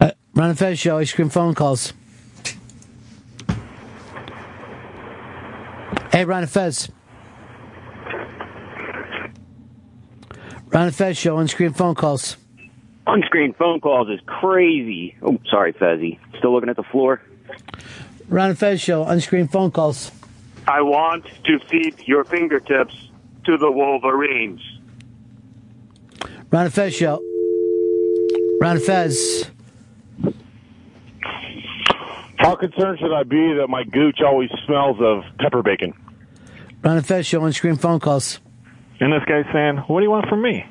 Uh, 0.00 0.10
Ron 0.34 0.50
and 0.50 0.58
Fez 0.58 0.78
show 0.78 0.98
ice 0.98 1.12
cream 1.12 1.28
phone 1.28 1.54
calls. 1.54 1.92
Hey, 6.12 6.24
Ron 6.24 6.42
and 6.42 6.50
Fez. 6.50 6.90
Ron 10.72 10.86
and 10.86 10.94
Fez 10.94 11.16
show 11.18 11.36
on 11.36 11.48
screen 11.48 11.72
phone 11.72 11.94
calls. 11.94 12.36
On-screen 13.06 13.54
phone 13.54 13.80
calls 13.80 14.08
is 14.08 14.20
crazy. 14.26 15.16
Oh, 15.22 15.38
sorry, 15.50 15.72
Fezzy. 15.72 16.18
Still 16.38 16.52
looking 16.52 16.68
at 16.68 16.76
the 16.76 16.84
floor? 16.84 17.20
Ron 18.28 18.50
and 18.50 18.58
Fez 18.58 18.80
show 18.80 19.02
on 19.02 19.20
screen 19.20 19.48
phone 19.48 19.70
calls. 19.70 20.12
I 20.68 20.82
want 20.82 21.24
to 21.44 21.58
feed 21.68 21.96
your 22.06 22.24
fingertips 22.24 22.94
to 23.44 23.56
the 23.56 23.70
Wolverines. 23.70 24.60
Ron 26.50 26.66
and 26.66 26.74
Fez 26.74 26.94
show. 26.94 27.20
Ron 28.60 28.76
and 28.76 28.84
Fez. 28.84 29.50
How 32.38 32.56
concerned 32.56 32.98
should 32.98 33.12
I 33.14 33.22
be 33.24 33.54
that 33.58 33.66
my 33.68 33.84
gooch 33.84 34.20
always 34.24 34.50
smells 34.66 34.96
of 35.00 35.24
pepper 35.38 35.62
bacon? 35.62 35.92
Ron 36.82 36.96
and 36.98 37.06
Fez 37.06 37.26
show 37.26 37.42
on 37.42 37.52
screen 37.52 37.76
phone 37.76 38.00
calls. 38.00 38.40
And 39.00 39.12
this 39.12 39.22
guy's 39.26 39.44
saying, 39.52 39.78
what 39.88 40.00
do 40.00 40.04
you 40.04 40.10
want 40.10 40.28
from 40.28 40.42
me? 40.42 40.64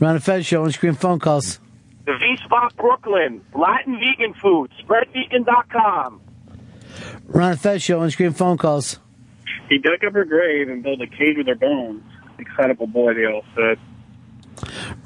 Ron 0.00 0.16
and 0.16 0.24
Fez 0.24 0.46
show 0.46 0.64
on 0.64 0.72
screen 0.72 0.94
phone 0.94 1.18
calls. 1.18 1.60
The 2.04 2.12
V-Spot 2.18 2.76
Brooklyn. 2.76 3.42
Latin 3.54 3.98
vegan 4.00 4.34
food. 4.34 4.70
Spreadvegan.com. 4.82 6.20
Ron 7.28 7.50
and 7.52 7.60
Fez 7.60 7.82
show 7.82 8.00
on 8.00 8.10
screen 8.10 8.32
phone 8.32 8.58
calls. 8.58 8.98
He 9.68 9.78
dug 9.78 10.04
up 10.04 10.12
her 10.12 10.24
grave 10.24 10.68
and 10.68 10.82
built 10.82 11.00
a 11.00 11.06
cage 11.06 11.36
with 11.36 11.46
her 11.46 11.54
bones. 11.54 12.02
Excitable 12.38 12.86
boy, 12.86 13.14
they 13.14 13.24
all 13.24 13.44
said. 13.54 13.78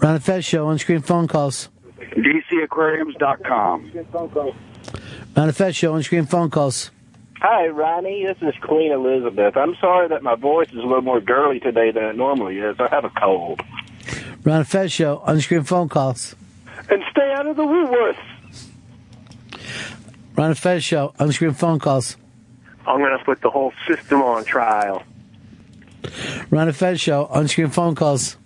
Ron 0.01 0.15
and 0.15 0.25
Fez 0.25 0.45
show 0.45 0.67
on 0.67 0.79
screen 0.79 1.03
phone 1.03 1.29
calls. 1.29 1.69
DCAquariums.com. 1.99 3.93
Ron 5.37 5.49
and 5.49 5.57
Fez 5.57 5.77
show 5.77 5.95
on 5.95 6.03
screen 6.03 6.27
phone 6.27 6.51
calls. 6.51 6.91
Hi, 7.41 7.67
Ronnie. 7.69 8.25
This 8.25 8.39
is 8.41 8.55
Queen 8.63 8.91
Elizabeth. 8.93 9.57
I'm 9.57 9.77
sorry 9.77 10.09
that 10.09 10.23
my 10.23 10.35
voice 10.35 10.69
is 10.71 10.77
a 10.77 10.79
little 10.79 11.03
more 11.03 11.21
girly 11.21 11.61
today 11.61 11.91
than 11.91 12.05
it 12.05 12.17
normally 12.17 12.59
is. 12.59 12.77
I 12.81 12.89
have 12.89 13.05
a 13.05 13.11
cold. 13.11 13.61
Ron 14.43 14.59
and 14.61 14.69
Fez 14.69 14.91
show 14.93 15.19
on 15.19 15.41
screen 15.41 15.63
phone 15.63 15.91
calls. 15.91 16.35
And 16.89 17.03
stay 17.11 17.33
out 17.37 17.47
of 17.47 17.57
the 17.57 17.65
Woolworths. 17.65 18.17
Ron 20.37 20.49
and 20.49 20.59
Fez 20.59 20.85
show 20.85 21.15
on 21.19 21.33
screen 21.33 21.53
phone 21.53 21.79
calls. 21.79 22.17
I'm 22.87 22.99
going 22.99 23.19
to 23.19 23.25
put 23.25 23.41
the 23.41 23.51
whole 23.51 23.73
system 23.89 24.23
on 24.23 24.45
trial. 24.45 25.03
Ron 26.51 26.69
and 26.69 26.77
Fez 26.77 27.01
show 27.01 27.27
on 27.27 27.49
screen 27.49 27.69
phone 27.69 27.95
calls. 27.95 28.37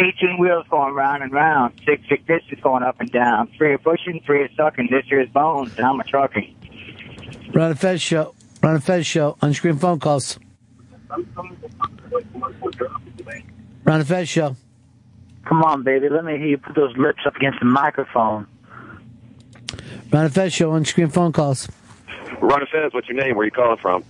18 0.00 0.38
wheels 0.38 0.64
going 0.70 0.94
round 0.94 1.22
and 1.22 1.32
round. 1.32 1.74
Six, 1.84 2.02
six 2.08 2.22
discs 2.26 2.60
going 2.62 2.82
up 2.82 2.98
and 3.00 3.10
down. 3.12 3.48
Three 3.56 3.74
are 3.74 3.78
pushing, 3.78 4.22
three 4.24 4.42
are 4.42 4.48
sucking. 4.56 4.88
This 4.90 5.04
here 5.06 5.20
is 5.20 5.28
bones, 5.28 5.76
and 5.76 5.86
I'm 5.86 6.00
a 6.00 6.04
trucking. 6.04 6.56
Ron 7.52 7.70
and 7.72 7.78
Fez 7.78 8.00
show. 8.00 8.34
Ron 8.62 8.74
and 8.76 8.84
Fez 8.84 9.06
show. 9.06 9.36
Unscreen 9.42 9.78
phone 9.78 10.00
calls. 10.00 10.38
Ron 13.84 14.00
and 14.00 14.08
Fez 14.08 14.28
show. 14.28 14.56
Come 15.46 15.62
on, 15.62 15.82
baby. 15.82 16.08
Let 16.08 16.24
me 16.24 16.36
hear 16.36 16.46
you 16.46 16.58
put 16.58 16.76
those 16.76 16.96
lips 16.96 17.22
up 17.26 17.36
against 17.36 17.58
the 17.60 17.66
microphone. 17.66 18.46
Ron 20.12 20.24
and 20.24 20.34
Fez 20.34 20.52
show. 20.52 20.72
Unscreen 20.72 21.08
phone 21.12 21.32
calls. 21.32 21.68
Ron 22.40 22.60
and 22.60 22.68
Fez, 22.68 22.92
what's 22.92 23.08
your 23.08 23.22
name? 23.22 23.36
Where 23.36 23.44
you 23.44 23.50
calling 23.50 23.78
from? 23.78 24.04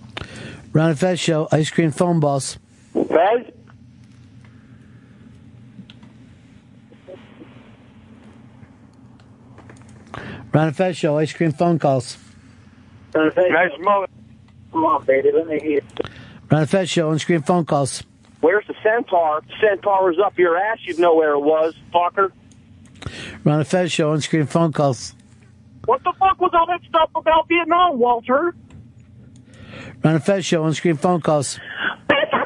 Ron 0.73 0.91
and 0.91 0.99
Fez 0.99 1.19
show. 1.19 1.47
Ice 1.51 1.69
cream 1.69 1.91
phone 1.91 2.19
balls. 2.19 2.57
Fez? 2.93 3.51
Ron 10.53 10.67
and 10.67 10.75
Fez 10.75 10.97
show. 10.97 11.17
Ice 11.17 11.33
cream 11.33 11.51
phone 11.51 11.79
calls. 11.79 12.17
Nice 13.13 13.71
mother. 13.79 14.07
Come 14.71 14.85
on, 14.85 15.05
baby. 15.05 15.31
Let 15.33 15.47
me 15.47 15.59
hear 15.59 15.71
you. 15.71 15.81
Ron 16.49 16.61
and 16.61 16.69
Fez 16.69 16.89
show. 16.89 17.11
Unscreen 17.11 17.45
phone 17.45 17.65
calls. 17.65 18.03
Where's 18.41 18.65
the 18.67 18.75
centaur? 18.83 19.41
Centaur 19.61 20.09
was 20.09 20.19
up 20.23 20.37
your 20.37 20.57
ass. 20.57 20.79
You'd 20.83 20.99
know 20.99 21.15
where 21.15 21.33
it 21.33 21.39
was, 21.39 21.73
fucker. 21.93 22.31
Ron 23.43 23.59
and 23.59 23.67
Fez 23.67 23.91
show. 23.91 24.11
Unscreen 24.13 24.47
phone 24.47 24.73
calls. 24.73 25.15
What 25.85 26.03
the 26.03 26.13
fuck 26.19 26.39
was 26.39 26.51
all 26.53 26.67
that 26.67 26.81
stuff 26.87 27.09
about 27.15 27.47
Vietnam, 27.47 27.99
Walter? 27.99 28.53
Ron 30.03 30.15
and 30.15 30.23
Fez 30.23 30.45
show. 30.45 30.65
Unscreen 30.65 30.97
phone 30.97 31.21
calls. 31.21 31.59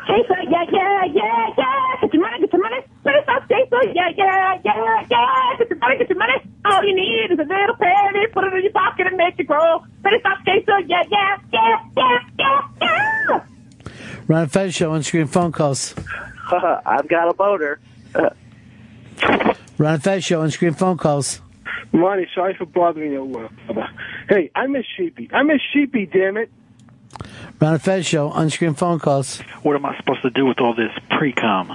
Chaser, 0.07 0.37
yeah, 0.51 0.63
yeah, 0.71 1.05
yeah, 1.11 1.47
yeah. 1.57 2.01
Get 2.01 2.13
your 2.13 2.21
money, 2.21 2.39
get 2.39 2.53
your 2.53 2.61
money. 2.61 2.77
Better 3.03 3.21
stop 3.23 3.49
chaser, 3.49 3.91
yeah, 3.91 4.09
yeah, 4.15 4.59
yeah, 4.63 5.03
yeah. 5.09 5.57
Get 5.57 5.69
your 5.69 5.79
money, 5.79 5.97
get 5.97 6.09
your 6.09 6.19
money. 6.19 6.33
All 6.63 6.83
you 6.85 6.95
need 6.95 7.31
is 7.31 7.39
a 7.39 7.41
little 7.41 7.75
penny. 7.75 8.27
Put 8.31 8.43
it 8.43 8.53
in 8.53 8.63
your 8.63 8.71
pocket 8.71 9.07
and 9.07 9.17
make 9.17 9.39
it 9.39 9.47
grow. 9.47 9.83
Better 10.03 10.19
stop 10.19 10.37
chaser, 10.45 10.79
yeah, 10.81 11.01
yeah, 11.09 11.37
yeah, 11.51 11.79
yeah, 11.97 12.19
yeah, 12.37 12.61
yeah. 12.81 13.54
Ron 14.27 14.43
and 14.43 14.51
Fez 14.51 14.73
show. 14.73 14.91
Unscreen 14.91 15.27
phone 15.27 15.51
calls. 15.51 15.93
I've 16.51 17.07
got 17.07 17.29
a 17.29 17.33
boater. 17.33 17.79
Ron 19.77 19.93
and 19.95 20.03
Fez 20.03 20.23
show. 20.23 20.41
Unscreen 20.41 20.77
phone 20.77 20.97
calls. 20.97 21.41
Monty, 21.91 22.27
sorry 22.33 22.55
for 22.55 22.65
bothering 22.65 23.11
you. 23.11 23.49
Hey, 24.27 24.51
I 24.55 24.67
miss 24.67 24.85
Sheepy. 24.97 25.29
I 25.31 25.43
miss 25.43 25.61
Sheepy, 25.71 26.05
damn 26.05 26.37
it. 26.37 26.51
Ron 27.61 27.73
and 27.73 27.81
Fez 27.81 28.05
show. 28.05 28.31
Unscreen 28.31 28.75
phone 28.77 28.99
calls. 28.99 29.39
What 29.63 29.75
am 29.75 29.85
I 29.85 29.95
supposed 29.97 30.21
to 30.23 30.29
do 30.29 30.45
with 30.45 30.59
all 30.59 30.73
this 30.73 30.91
pre-com? 31.11 31.69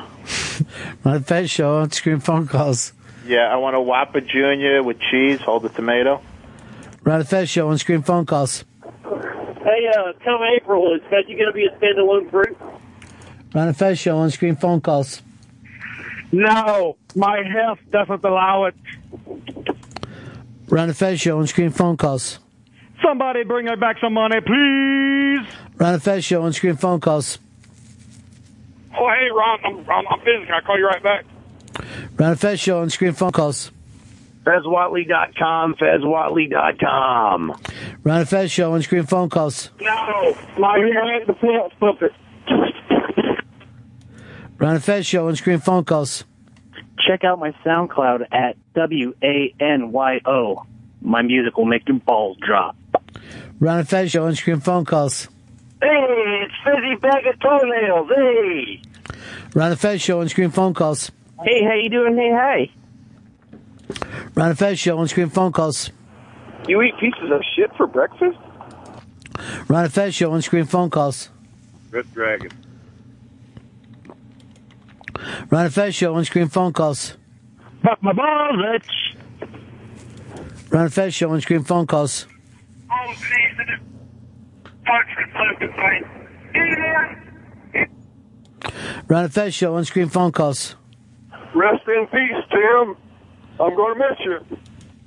Ron 1.05 1.17
and 1.17 1.27
Fez 1.27 1.51
show. 1.51 1.83
Unscreen 1.83 2.23
phone 2.23 2.47
calls. 2.47 2.93
Yeah, 3.27 3.53
I 3.53 3.57
want 3.57 3.77
a 3.77 3.81
Whopper 3.81 4.21
Junior 4.21 4.83
with 4.83 4.99
cheese. 5.01 5.41
Hold 5.41 5.63
the 5.63 5.69
tomato. 5.69 6.21
Ron 7.03 7.21
and 7.21 7.29
Fez 7.29 7.49
show. 7.49 7.71
Unscreen 7.71 8.05
phone 8.05 8.27
calls. 8.27 8.65
Hey, 9.63 9.87
uh, 9.95 10.13
come 10.25 10.41
April, 10.57 10.95
is 10.95 11.03
Fetty 11.03 11.37
going 11.37 11.47
to 11.47 11.53
be 11.53 11.67
a 11.67 11.77
standalone 11.79 12.31
group? 12.31 12.59
Ron 13.55 13.75
and 13.79 13.99
show. 13.99 14.17
Unscreen 14.23 14.59
phone 14.59 14.81
calls. 14.81 15.23
No, 16.33 16.97
my 17.15 17.43
health 17.43 17.79
doesn't 17.91 18.25
allow 18.25 18.65
it. 18.65 18.75
Ron 20.69 20.89
and 20.89 21.21
show. 21.21 21.41
Unscreen 21.41 21.75
phone 21.75 21.99
calls. 21.99 22.39
Somebody 23.03 23.45
bring 23.45 23.67
her 23.67 23.77
back 23.77 23.97
some 24.01 24.15
money, 24.15 24.41
please. 24.41 25.47
Ron 25.77 26.01
and 26.03 26.25
show. 26.25 26.43
Unscreen 26.43 26.79
phone 26.79 27.01
calls. 27.01 27.39
Oh, 28.99 29.09
hey, 29.09 29.29
Ron, 29.31 29.59
I'm, 29.65 29.91
I'm, 29.91 30.09
I'm 30.09 30.19
busy. 30.21 30.47
Can 30.47 30.55
I 30.55 30.61
call 30.61 30.79
you 30.79 30.87
right 30.87 31.03
back? 31.03 31.25
Ron 32.17 32.39
and 32.43 32.59
show. 32.59 32.83
Unscreen 32.83 33.15
phone 33.15 33.33
calls. 33.33 33.73
FezWhatley.com, 34.45 35.75
FezWhatley.com. 35.75 37.61
Ron 38.03 38.19
and 38.21 38.29
Fez 38.29 38.51
show. 38.51 38.73
on 38.73 38.83
screen 38.83 39.05
phone 39.05 39.29
calls. 39.29 39.71
No, 39.81 40.37
my 40.59 40.79
hair 40.79 41.25
the 41.27 41.35
pants 41.35 41.75
puppet. 41.79 42.13
Ron 44.59 44.75
and 44.75 44.85
Fez 44.85 45.07
show. 45.07 45.29
Unscreen 45.29 45.63
phone 45.63 45.85
calls. 45.85 46.25
Check 47.07 47.25
out 47.25 47.39
my 47.39 47.53
SoundCloud 47.65 48.27
at 48.31 48.57
W 48.75 49.15
A 49.23 49.55
N 49.59 49.91
Y 49.93 50.21
O. 50.27 50.65
My 51.01 51.23
music 51.23 51.57
will 51.57 51.65
make 51.65 51.89
your 51.89 51.99
balls 51.99 52.37
drop. 52.47 52.77
Ron 53.59 53.79
and 53.79 53.89
Fez 53.89 54.11
show. 54.11 54.27
Unscreen 54.27 54.63
phone 54.63 54.85
calls. 54.85 55.29
Hey, 55.81 56.45
it's 56.45 56.55
Fizzy 56.63 56.97
Bag 57.01 57.27
of 57.27 57.41
Toenails. 57.41 58.11
Hey. 58.15 58.83
Ron 59.55 59.71
and 59.73 59.81
Fez 59.81 60.03
show. 60.03 60.21
Unscreen 60.21 60.53
phone 60.53 60.75
calls. 60.75 61.11
Hey, 61.43 61.65
how 61.65 61.75
you 61.75 61.89
doing? 61.89 62.17
Hey, 62.17 62.31
hey. 62.31 62.73
Ron 64.35 64.51
and 64.51 64.59
Fez 64.59 64.79
show. 64.79 64.99
Unscreen 64.99 65.31
phone 65.31 65.53
calls. 65.53 65.91
You 66.69 66.83
eat 66.83 66.95
pieces 67.01 67.31
of 67.33 67.43
shit 67.55 67.71
for 67.77 67.87
breakfast? 67.87 68.39
Ron 69.69 69.85
and 69.85 69.93
Fez 69.93 70.15
show. 70.15 70.31
Unscreen 70.33 70.67
phone 70.69 70.91
calls. 70.91 71.31
Red 71.91 72.13
Dragon. 72.13 72.51
Ron 75.51 75.65
and 75.67 75.75
Fez 75.75 75.95
show. 75.95 76.15
Unscreen 76.15 76.51
phone 76.51 76.73
calls. 76.73 77.17
Fuck 77.83 78.03
my 78.03 78.13
balls, 78.13 78.57
bitch. 78.57 78.91
Ron 80.71 80.85
and 80.85 80.93
Fez 80.95 81.15
show. 81.15 81.31
Unscreen 81.31 81.65
phone 81.67 81.87
calls. 81.87 82.27
Ron 89.09 89.25
and 89.25 89.33
Fez 89.33 89.55
show. 89.55 89.77
Unscreen 89.77 90.11
phone 90.11 90.33
calls. 90.33 90.77
Rest 91.55 91.83
in 91.89 92.07
peace, 92.07 92.45
Tim. 92.51 92.97
I'm 93.61 93.77
going 93.77 93.95
to 93.95 94.09
miss 94.09 94.19
you. 94.25 94.59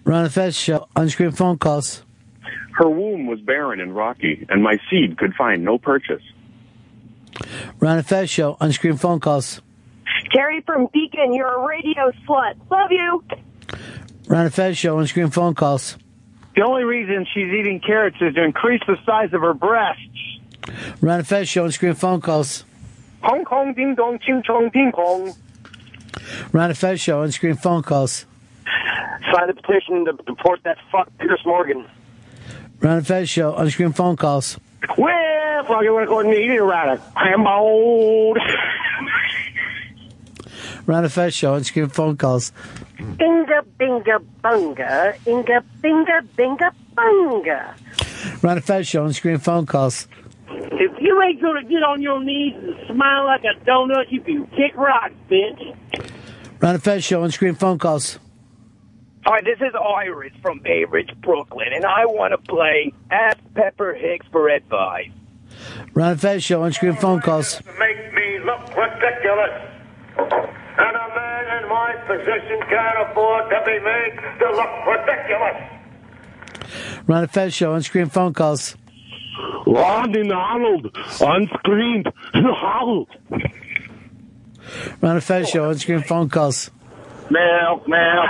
Ron 0.06 0.26
and 0.26 0.34
Fez 0.34 0.56
show. 0.56 0.88
Unscreen 0.96 1.32
phone 1.32 1.58
calls. 1.58 2.04
Her 2.74 2.90
womb 2.90 3.28
was 3.28 3.40
barren 3.40 3.80
and 3.80 3.96
rocky, 3.96 4.46
and 4.50 4.64
my 4.64 4.78
seed 4.90 5.18
could 5.18 5.34
find 5.36 5.64
no 5.64 5.78
purchase. 5.78 6.22
Ron 7.80 7.98
and 7.98 8.06
Fez 8.06 8.30
show. 8.30 8.58
Unscreen 8.62 9.00
phone 9.00 9.20
calls. 9.20 9.62
Carrie 10.32 10.62
from 10.62 10.88
Beacon, 10.94 11.34
you're 11.34 11.48
a 11.48 11.68
radio 11.68 12.12
slut. 12.28 12.56
Love 12.70 12.92
you. 12.92 13.24
Ron 14.28 14.46
and 14.46 14.54
Fez 14.54 14.78
show. 14.78 14.98
Unscreen 14.98 15.32
phone 15.32 15.56
calls. 15.56 15.98
The 16.56 16.64
only 16.64 16.84
reason 16.84 17.26
she's 17.34 17.52
eating 17.52 17.80
carrots 17.80 18.18
is 18.22 18.36
to 18.36 18.44
increase 18.44 18.82
the 18.88 18.98
size 19.06 19.34
of 19.34 19.42
her 19.42 19.54
breasts. 19.54 20.02
Ron 21.02 21.20
and 21.20 21.28
Fez 21.28 21.50
show. 21.50 21.66
Unscreen 21.66 21.96
phone 21.96 22.22
calls. 22.22 22.66
Hong 23.22 23.46
Kong, 23.46 23.74
ding 23.74 23.96
dong, 23.96 24.20
ching 24.20 24.44
chong, 24.46 24.70
ping 24.72 24.92
pong. 24.94 25.34
Ron 26.52 26.70
and 26.70 26.78
Fez 26.78 27.00
show. 27.00 27.22
Unscreen 27.22 27.56
phone 27.56 27.84
calls. 27.84 28.26
Sign 29.34 29.48
the 29.48 29.54
petition 29.54 30.06
to 30.06 30.14
deport 30.26 30.62
that 30.64 30.78
fuck 30.92 31.10
Piers 31.20 31.42
Morgan. 31.46 31.86
Ron 32.82 32.98
and 32.98 33.08
Fez 33.08 33.30
show. 33.30 33.54
Unscreen 33.54 33.96
phone 33.96 34.18
calls. 34.18 34.58
Well, 34.98 35.64
fuck, 35.66 35.84
you 35.84 35.94
want 35.94 36.04
to 36.04 36.08
go 36.08 36.20
and 36.20 36.30
meet 36.30 36.46
you 36.46 36.64
right? 36.64 37.00
I'm 37.16 37.48
old. 37.48 38.38
Ron 40.86 41.04
and 41.06 41.14
Fez 41.14 41.34
show. 41.34 41.56
Unscreen 41.56 41.90
phone 41.92 42.18
calls. 42.18 42.52
Inga 43.00 43.64
binga 43.80 44.20
bunga, 44.44 45.16
inga 45.26 45.64
binga 45.82 46.22
binga 46.38 46.72
bunga. 46.94 48.44
Ron 48.44 48.58
and 48.58 48.66
Fez 48.66 48.88
show. 48.88 49.06
Unscreen 49.06 49.42
phone 49.42 49.66
calls. 49.66 50.08
If 50.50 51.02
you 51.02 51.22
ain't 51.24 51.42
gonna 51.42 51.64
get 51.64 51.84
on 51.84 52.02
your 52.02 52.22
knees 52.24 52.56
and 52.56 52.76
smile 52.88 53.26
like 53.26 53.44
a 53.44 53.60
donut, 53.66 54.12
you 54.12 54.22
can 54.22 54.46
kick 54.48 54.76
rocks, 54.76 55.14
bitch. 55.30 55.76
Ron 56.60 56.76
and 56.76 56.84
Fez 56.84 57.04
show. 57.04 57.24
Unscreen 57.24 57.58
phone 57.58 57.80
calls. 57.80 58.20
Hi, 59.26 59.40
this 59.40 59.60
is 59.62 59.74
Iris 59.74 60.34
from 60.42 60.60
Bay 60.60 60.84
Ridge, 60.84 61.12
Brooklyn, 61.22 61.68
and 61.74 61.86
I 61.86 62.06
want 62.06 62.34
to 62.34 62.38
play 62.38 62.92
Ask 63.10 63.38
Pepper 63.56 63.94
Hicks 63.94 64.26
for 64.34 64.50
advice. 64.50 65.12
Ron 65.94 66.12
and 66.12 66.20
Fez 66.20 66.44
show. 66.44 66.64
Unscreen 66.64 67.00
phone 67.00 67.22
calls. 67.22 67.62
Make 67.80 68.14
me 68.14 68.40
look 68.44 68.68
ridiculous. 68.76 69.62
And 70.18 70.98
a 70.98 71.08
man 71.16 71.64
in 71.64 71.70
my 71.70 71.96
position 72.06 72.60
can't 72.68 73.10
afford 73.10 73.50
to 73.50 73.62
be 73.66 73.80
made 73.80 74.20
to 74.40 74.52
look 74.52 74.86
ridiculous. 74.92 75.56
Ron 77.08 77.22
and 77.24 77.32
Fez 77.32 77.54
show. 77.54 77.76
Unscreen 77.76 78.10
phone 78.12 78.34
calls. 78.34 78.76
Rodney 79.66 80.30
Arnold, 80.32 80.98
unscreened. 81.22 82.12
Arnold. 82.34 83.08
Ron 85.02 85.16
and 85.16 85.24
Fez 85.24 85.50
show. 85.50 85.70
Unscreen 85.70 86.06
phone 86.06 86.28
calls. 86.28 86.72
Milk, 87.30 87.88
milk, 87.88 87.88
milk. 87.88 88.30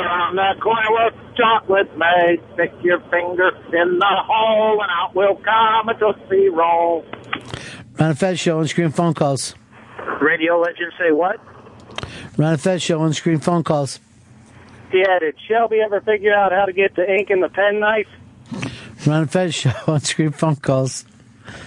Around 0.00 0.36
that 0.36 0.60
corner 0.60 0.88
with 0.90 1.14
chocolate 1.36 1.96
made. 1.98 2.40
Stick 2.54 2.72
your 2.82 3.00
finger 3.10 3.50
in 3.72 3.98
the 3.98 4.16
hole 4.26 4.80
and 4.80 4.90
out 4.90 5.14
will 5.14 5.36
come 5.36 5.88
a 5.88 5.94
tootsie 5.98 6.48
roll. 6.48 7.04
Ron 7.98 8.14
Fez 8.14 8.40
show. 8.40 8.60
Unscreen 8.60 8.90
phone 8.94 9.14
calls. 9.14 9.54
Radio 10.20 10.58
legends 10.58 10.94
say 10.98 11.12
what? 11.12 11.40
Ron 12.36 12.56
Fez 12.56 12.82
show. 12.82 13.00
Unscreen 13.00 13.42
phone 13.42 13.62
calls. 13.64 14.00
Yeah, 14.92 15.18
did 15.18 15.34
Shelby 15.48 15.80
ever 15.80 16.00
figure 16.00 16.32
out 16.32 16.52
how 16.52 16.66
to 16.66 16.72
get 16.72 16.94
the 16.94 17.10
ink 17.10 17.30
in 17.30 17.40
the 17.40 17.48
penknife? 17.48 18.06
Ron 19.06 19.22
and 19.22 19.30
Fez 19.30 19.54
show. 19.54 19.70
Unscreen 19.86 20.32
phone 20.32 20.56
calls. 20.56 21.04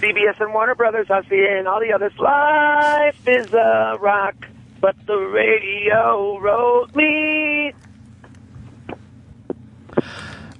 CBS 0.00 0.40
and 0.40 0.52
Warner 0.52 0.74
Brothers, 0.74 1.06
RCA, 1.08 1.58
and 1.58 1.68
all 1.68 1.80
the 1.80 1.92
others. 1.92 2.12
Life 2.18 3.28
is 3.28 3.52
a 3.52 3.96
rock, 4.00 4.34
but 4.80 4.94
the 5.06 5.16
radio 5.16 6.38
wrote 6.38 6.94
me. 6.94 7.72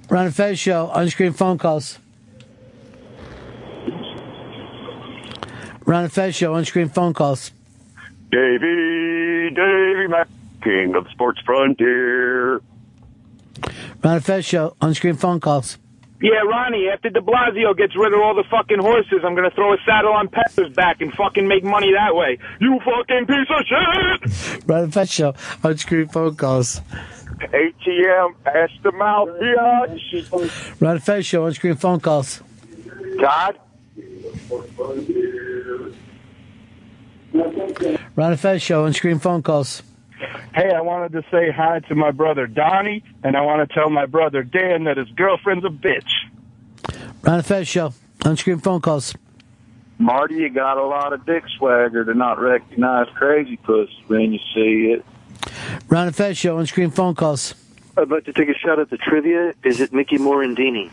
Ron 0.09 0.25
and 0.25 0.35
Fez 0.35 0.59
Show, 0.59 0.91
unscreened 0.93 1.37
phone 1.37 1.57
calls. 1.57 1.99
Ron 5.85 6.03
and 6.03 6.13
Fez 6.13 6.35
Show, 6.35 6.55
unscreened 6.55 6.93
phone 6.93 7.13
calls. 7.13 7.51
Davey, 8.31 9.49
Davey 9.55 10.07
Mack, 10.07 10.27
king 10.63 10.95
of 10.95 11.07
sports 11.11 11.39
frontier. 11.45 12.61
Ron 14.03 14.15
and 14.15 14.25
Fez 14.25 14.45
Show, 14.45 14.75
unscreened 14.81 15.19
phone 15.19 15.39
calls. 15.39 15.77
Yeah, 16.21 16.41
Ronnie, 16.45 16.89
after 16.91 17.09
de 17.09 17.21
Blasio 17.21 17.75
gets 17.77 17.95
rid 17.95 18.13
of 18.13 18.19
all 18.19 18.35
the 18.35 18.43
fucking 18.51 18.79
horses, 18.79 19.19
I'm 19.23 19.35
gonna 19.35 19.51
throw 19.51 19.73
a 19.73 19.77
saddle 19.85 20.11
on 20.11 20.27
Pepper's 20.27 20.73
back 20.73 20.99
and 20.99 21.13
fucking 21.13 21.47
make 21.47 21.63
money 21.63 21.93
that 21.93 22.13
way. 22.13 22.37
You 22.59 22.77
fucking 22.83 23.25
piece 23.25 23.47
of 23.49 23.65
shit! 23.65 24.67
Ron 24.67 24.83
and 24.83 24.93
Fez 24.93 25.09
show 25.09 25.33
on 25.63 25.77
screen 25.77 26.09
phone 26.09 26.35
calls. 26.35 26.81
ATM, 27.39 28.35
ask 28.45 28.73
the 28.83 28.91
mouth, 28.91 29.29
bitch. 29.29 30.81
Ron 30.81 30.91
and 30.95 31.03
Fez 31.03 31.25
show 31.25 31.45
on 31.45 31.53
screen 31.53 31.75
phone 31.75 32.01
calls. 32.01 32.41
Todd? 33.21 33.57
Ron 38.15 38.31
and 38.31 38.39
Fez 38.39 38.61
show 38.61 38.83
on 38.83 38.91
screen 38.91 39.19
phone 39.19 39.41
calls. 39.41 39.83
Hey, 40.53 40.71
I 40.73 40.81
wanted 40.81 41.13
to 41.13 41.23
say 41.31 41.51
hi 41.51 41.79
to 41.87 41.95
my 41.95 42.11
brother 42.11 42.47
Donnie, 42.47 43.03
and 43.23 43.37
I 43.37 43.41
want 43.41 43.67
to 43.67 43.73
tell 43.73 43.89
my 43.89 44.05
brother 44.05 44.43
Dan 44.43 44.83
that 44.85 44.97
his 44.97 45.09
girlfriend's 45.09 45.65
a 45.65 45.69
bitch. 45.69 46.09
Ron 47.21 47.35
and 47.35 47.45
Fez 47.45 47.67
show 47.67 47.93
on 48.25 48.37
screen 48.37 48.59
phone 48.59 48.81
calls. 48.81 49.15
Marty, 49.97 50.35
you 50.35 50.49
got 50.49 50.77
a 50.77 50.85
lot 50.85 51.13
of 51.13 51.25
dick 51.25 51.43
swagger 51.57 52.05
to 52.05 52.13
not 52.13 52.39
recognize 52.39 53.07
crazy 53.15 53.57
puss 53.57 53.89
when 54.07 54.33
you 54.33 54.39
see 54.53 54.93
it. 54.93 55.05
Ron 55.89 56.07
and 56.07 56.15
Fez 56.15 56.37
show 56.37 56.57
on 56.57 56.65
screen 56.65 56.89
phone 56.89 57.15
calls. 57.15 57.53
I'd 57.97 58.09
like 58.09 58.25
to 58.25 58.33
take 58.33 58.49
a 58.49 58.53
shot 58.53 58.79
at 58.79 58.89
the 58.89 58.97
trivia. 58.97 59.53
Is 59.63 59.81
it 59.81 59.91
Mickey 59.93 60.17
Morandini? 60.17 60.89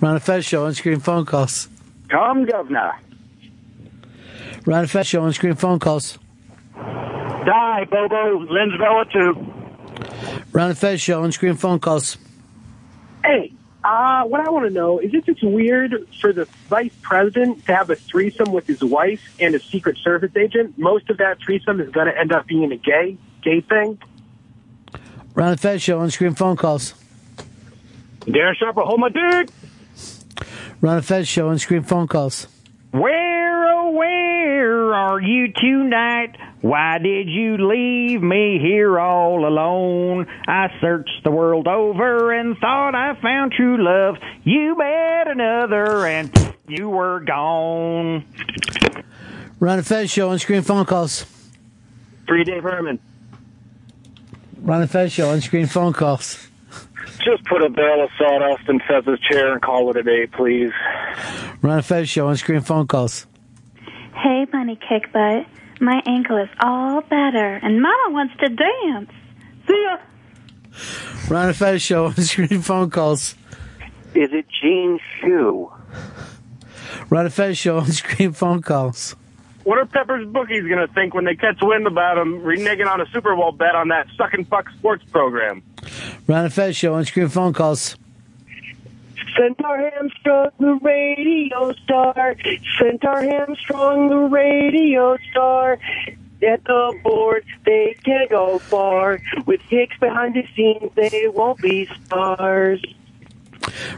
Ron 0.00 0.14
and 0.14 0.22
Fez 0.22 0.44
show 0.44 0.66
on 0.66 0.74
screen 0.74 1.00
phone 1.00 1.24
calls. 1.24 1.68
Come, 2.08 2.44
governor. 2.44 2.92
Ron 4.66 4.80
and 4.80 4.90
Fez 4.90 5.06
show 5.06 5.22
on 5.22 5.32
screen 5.32 5.54
phone 5.54 5.78
calls. 5.78 6.18
Die, 6.78 7.84
Bobo. 7.90 8.44
Linsville, 8.46 9.12
too. 9.12 9.58
Ron 10.52 10.70
and 10.70 10.78
Fez 10.78 11.00
show 11.00 11.22
on 11.22 11.32
screen 11.32 11.54
phone 11.54 11.78
calls. 11.78 12.16
Hey, 13.24 13.52
uh, 13.84 14.24
what 14.24 14.40
I 14.40 14.50
want 14.50 14.66
to 14.66 14.70
know 14.70 14.98
is 14.98 15.14
if 15.14 15.28
it's 15.28 15.42
weird 15.42 16.08
for 16.20 16.32
the 16.32 16.46
vice 16.68 16.92
president 17.02 17.64
to 17.66 17.74
have 17.74 17.90
a 17.90 17.96
threesome 17.96 18.52
with 18.52 18.66
his 18.66 18.82
wife 18.82 19.20
and 19.40 19.54
a 19.54 19.60
Secret 19.60 19.96
Service 19.98 20.34
agent. 20.36 20.78
Most 20.78 21.08
of 21.10 21.18
that 21.18 21.38
threesome 21.40 21.80
is 21.80 21.90
going 21.90 22.06
to 22.06 22.18
end 22.18 22.32
up 22.32 22.46
being 22.46 22.72
a 22.72 22.76
gay, 22.76 23.16
gay 23.42 23.60
thing. 23.60 23.98
Ron 25.34 25.52
and 25.52 25.60
Fez 25.60 25.82
show 25.82 26.00
on 26.00 26.10
screen 26.10 26.34
phone 26.34 26.56
calls. 26.56 26.94
Darren 28.20 28.54
Sharper, 28.56 28.82
hold 28.82 29.00
my 29.00 29.08
dick! 29.08 29.48
Ron 30.80 30.96
and 30.96 31.06
Fez 31.06 31.28
show 31.28 31.48
on 31.48 31.58
screen 31.58 31.82
phone 31.82 32.08
calls. 32.08 32.46
Where, 32.90 33.68
oh, 33.68 33.90
where 33.90 34.94
are 34.94 35.20
you 35.20 35.52
tonight? 35.52 36.36
Why 36.62 36.96
did 36.98 37.28
you 37.28 37.58
leave 37.58 38.22
me 38.22 38.58
here 38.62 38.98
all 38.98 39.46
alone? 39.46 40.26
I 40.46 40.68
searched 40.80 41.22
the 41.22 41.30
world 41.30 41.68
over 41.68 42.32
and 42.32 42.56
thought 42.56 42.94
I 42.94 43.20
found 43.20 43.52
true 43.52 43.76
love. 43.78 44.16
You 44.42 44.76
met 44.78 45.28
another 45.28 46.06
and 46.06 46.56
you 46.66 46.88
were 46.88 47.20
gone. 47.20 48.24
Ron 49.60 49.78
and 49.78 49.86
Fez 49.86 50.10
show 50.10 50.30
on 50.30 50.38
screen 50.38 50.62
phone 50.62 50.86
calls. 50.86 51.26
Free 52.26 52.44
Dave 52.44 52.62
Herman. 52.62 52.98
Ron 54.62 54.80
and 54.80 54.90
Fez 54.90 55.12
show 55.12 55.30
on 55.30 55.42
screen 55.42 55.66
phone 55.66 55.92
calls. 55.92 56.47
Just 57.28 57.44
put 57.44 57.62
a 57.62 57.68
barrel 57.68 58.04
of 58.04 58.10
sawdust 58.16 58.66
in 58.70 58.80
Fez's 58.88 59.20
chair 59.30 59.52
and 59.52 59.60
call 59.60 59.90
it 59.90 59.98
a 59.98 60.02
day, 60.02 60.26
please. 60.26 60.70
Ron 61.60 61.76
and 61.76 61.84
Fez 61.84 62.08
show 62.08 62.28
on 62.28 62.36
screen 62.38 62.62
phone 62.62 62.86
calls. 62.86 63.26
Hey, 64.14 64.46
bunny 64.50 64.76
kick 64.76 65.12
butt. 65.12 65.46
My 65.78 66.00
ankle 66.06 66.38
is 66.38 66.48
all 66.62 67.02
better, 67.02 67.60
and 67.62 67.82
Mama 67.82 68.12
wants 68.14 68.34
to 68.40 68.48
dance. 68.48 69.10
See 69.66 69.86
ya. 69.86 69.98
Ron 71.28 71.48
and 71.48 71.56
Fez 71.56 71.82
show 71.82 72.06
on 72.06 72.14
screen 72.14 72.62
phone 72.62 72.88
calls. 72.88 73.34
Is 74.14 74.30
it 74.32 74.46
Gene 74.62 74.98
Shoe? 75.20 75.70
Ron 77.10 77.26
and 77.26 77.34
Fez 77.34 77.58
show 77.58 77.76
on 77.76 77.92
screen 77.92 78.32
phone 78.32 78.62
calls. 78.62 79.16
What 79.68 79.76
are 79.76 79.84
Pepper's 79.84 80.26
bookies 80.26 80.62
going 80.62 80.78
to 80.78 80.90
think 80.94 81.12
when 81.12 81.26
they 81.26 81.34
catch 81.34 81.58
wind 81.60 81.86
about 81.86 82.16
him 82.16 82.40
reneging 82.40 82.90
on 82.90 83.02
a 83.02 83.06
Super 83.12 83.36
Bowl 83.36 83.52
bet 83.52 83.74
on 83.74 83.88
that 83.88 84.06
suck 84.16 84.32
and 84.32 84.48
fuck 84.48 84.70
sports 84.70 85.04
program? 85.12 85.62
Ron 86.26 86.44
and 86.46 86.54
Fez 86.54 86.74
show 86.74 86.94
on 86.94 87.04
screen 87.04 87.28
phone 87.28 87.52
calls. 87.52 87.94
Centaur 89.36 89.76
Hamstrung, 89.76 90.52
the 90.58 90.78
radio 90.82 91.74
star. 91.84 92.34
Centaur 92.78 93.20
Hamstrung, 93.20 94.08
the 94.08 94.16
radio 94.16 95.18
star. 95.30 95.72
At 96.42 96.64
the 96.64 96.98
board, 97.04 97.44
they 97.66 97.94
can't 98.06 98.30
go 98.30 98.58
far. 98.60 99.20
With 99.44 99.60
Hicks 99.68 99.98
behind 99.98 100.34
the 100.34 100.46
scenes, 100.56 100.90
they 100.94 101.28
won't 101.28 101.60
be 101.60 101.84
stars. 102.06 102.82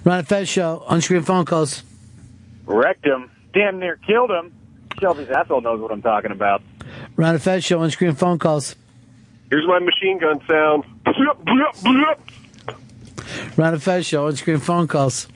Ron 0.02 0.18
and 0.18 0.26
Fez 0.26 0.48
show 0.48 0.82
on 0.88 1.00
screen 1.00 1.22
phone 1.22 1.44
calls. 1.44 1.84
Wrecked 2.66 3.06
him. 3.06 3.30
Damn 3.52 3.78
near 3.78 3.94
killed 4.04 4.32
him. 4.32 4.52
Shelby's 5.00 5.30
asshole 5.30 5.62
knows 5.62 5.80
what 5.80 5.90
I'm 5.90 6.02
talking 6.02 6.30
about. 6.30 6.62
Ron 7.16 7.34
and 7.34 7.42
Fez 7.42 7.64
show 7.64 7.80
on 7.80 7.90
screen 7.90 8.14
phone 8.14 8.38
calls. 8.38 8.76
Here's 9.50 9.66
my 9.66 9.78
machine 9.80 10.18
gun 10.18 10.40
sound. 10.46 10.84
Ron 13.56 13.74
and 13.74 13.82
Fez 13.82 14.06
show 14.06 14.26
on 14.26 14.36
screen 14.36 14.58
phone 14.58 14.86
calls. 14.86 15.26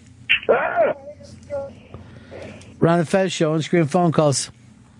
Ron 2.78 2.98
and 3.00 3.08
Fez 3.08 3.32
show 3.32 3.54
on 3.54 3.62
screen 3.62 3.86
phone 3.86 4.12
calls. 4.12 4.50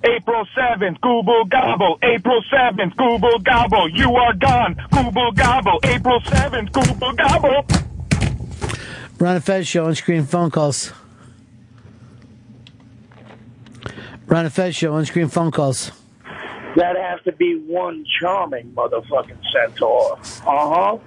April 0.05 0.45
7th, 0.57 1.01
Google 1.01 1.45
Gobble. 1.47 1.99
April 2.03 2.43
7th, 2.53 2.97
Google 2.97 3.39
Gobble. 3.39 3.89
You 3.91 4.15
are 4.15 4.35
gone, 4.35 4.77
Google 4.91 5.33
Gobble. 5.33 5.81
April 5.85 6.21
7th, 6.21 6.73
Google 6.73 7.13
Gobble. 7.13 7.67
Ron 9.19 9.37
and 9.37 9.45
Fez 9.45 9.67
show 9.67 9.87
on 9.87 9.95
screen 9.95 10.25
phone 10.25 10.51
calls. 10.51 10.93
Ron 14.27 14.47
and 14.47 14.53
Fez 14.53 14.75
show 14.75 14.95
on 14.95 15.05
screen 15.05 15.29
phone 15.29 15.51
calls. 15.51 15.91
That 16.77 16.97
has 16.97 17.21
to 17.25 17.33
be 17.33 17.59
one 17.67 18.05
charming 18.21 18.73
motherfucking 18.73 19.39
centaur. 19.53 20.19
Uh 20.47 20.75
huh. 20.75 20.99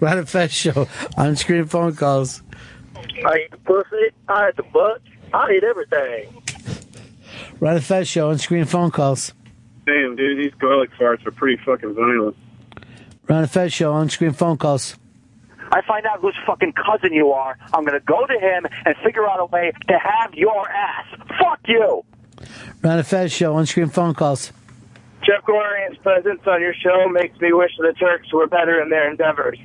Ron 0.00 0.18
and 0.18 0.28
Fez 0.28 0.52
show 0.52 0.88
on 1.16 1.36
screen 1.36 1.66
phone 1.66 1.94
calls. 1.94 2.42
I 2.96 3.38
eat 3.44 3.50
the 3.50 3.58
pussy, 3.58 4.14
I 4.28 4.48
eat 4.48 4.56
the 4.56 4.62
butt, 4.64 5.02
I 5.32 5.52
eat 5.52 5.64
everything. 5.64 6.42
Ron 7.60 7.76
and 7.76 7.84
Fez 7.84 8.08
show 8.08 8.30
on 8.30 8.38
screen 8.38 8.64
phone 8.64 8.90
calls. 8.90 9.32
Damn, 9.84 10.16
dude, 10.16 10.38
these 10.38 10.54
garlic 10.58 10.90
farts 10.98 11.26
are 11.26 11.32
pretty 11.32 11.62
fucking 11.64 11.94
violent. 11.94 12.36
Ron 13.28 13.42
and 13.42 13.50
Fez 13.50 13.72
show 13.72 13.92
on 13.92 14.08
screen 14.08 14.32
phone 14.32 14.56
calls. 14.56 14.96
I 15.72 15.82
find 15.82 16.06
out 16.06 16.20
whose 16.20 16.36
fucking 16.46 16.74
cousin 16.74 17.12
you 17.12 17.32
are, 17.32 17.58
I'm 17.74 17.84
gonna 17.84 18.00
go 18.00 18.26
to 18.26 18.34
him 18.38 18.66
and 18.84 18.94
figure 19.04 19.28
out 19.28 19.40
a 19.40 19.46
way 19.46 19.72
to 19.88 19.98
have 19.98 20.34
your 20.34 20.68
ass. 20.70 21.06
Fuck 21.38 21.60
you! 21.66 22.04
Ron 22.82 22.98
and 22.98 23.06
Fez 23.06 23.32
show 23.32 23.54
on 23.54 23.66
screen 23.66 23.88
phone 23.88 24.14
calls. 24.14 24.52
Jeff 25.24 25.44
Glorian's 25.44 25.98
presence 25.98 26.40
on 26.46 26.60
your 26.60 26.74
show 26.74 27.08
makes 27.08 27.40
me 27.40 27.52
wish 27.52 27.72
the 27.78 27.92
Turks 27.98 28.32
were 28.32 28.46
better 28.46 28.80
in 28.80 28.90
their 28.90 29.10
endeavors. 29.10 29.58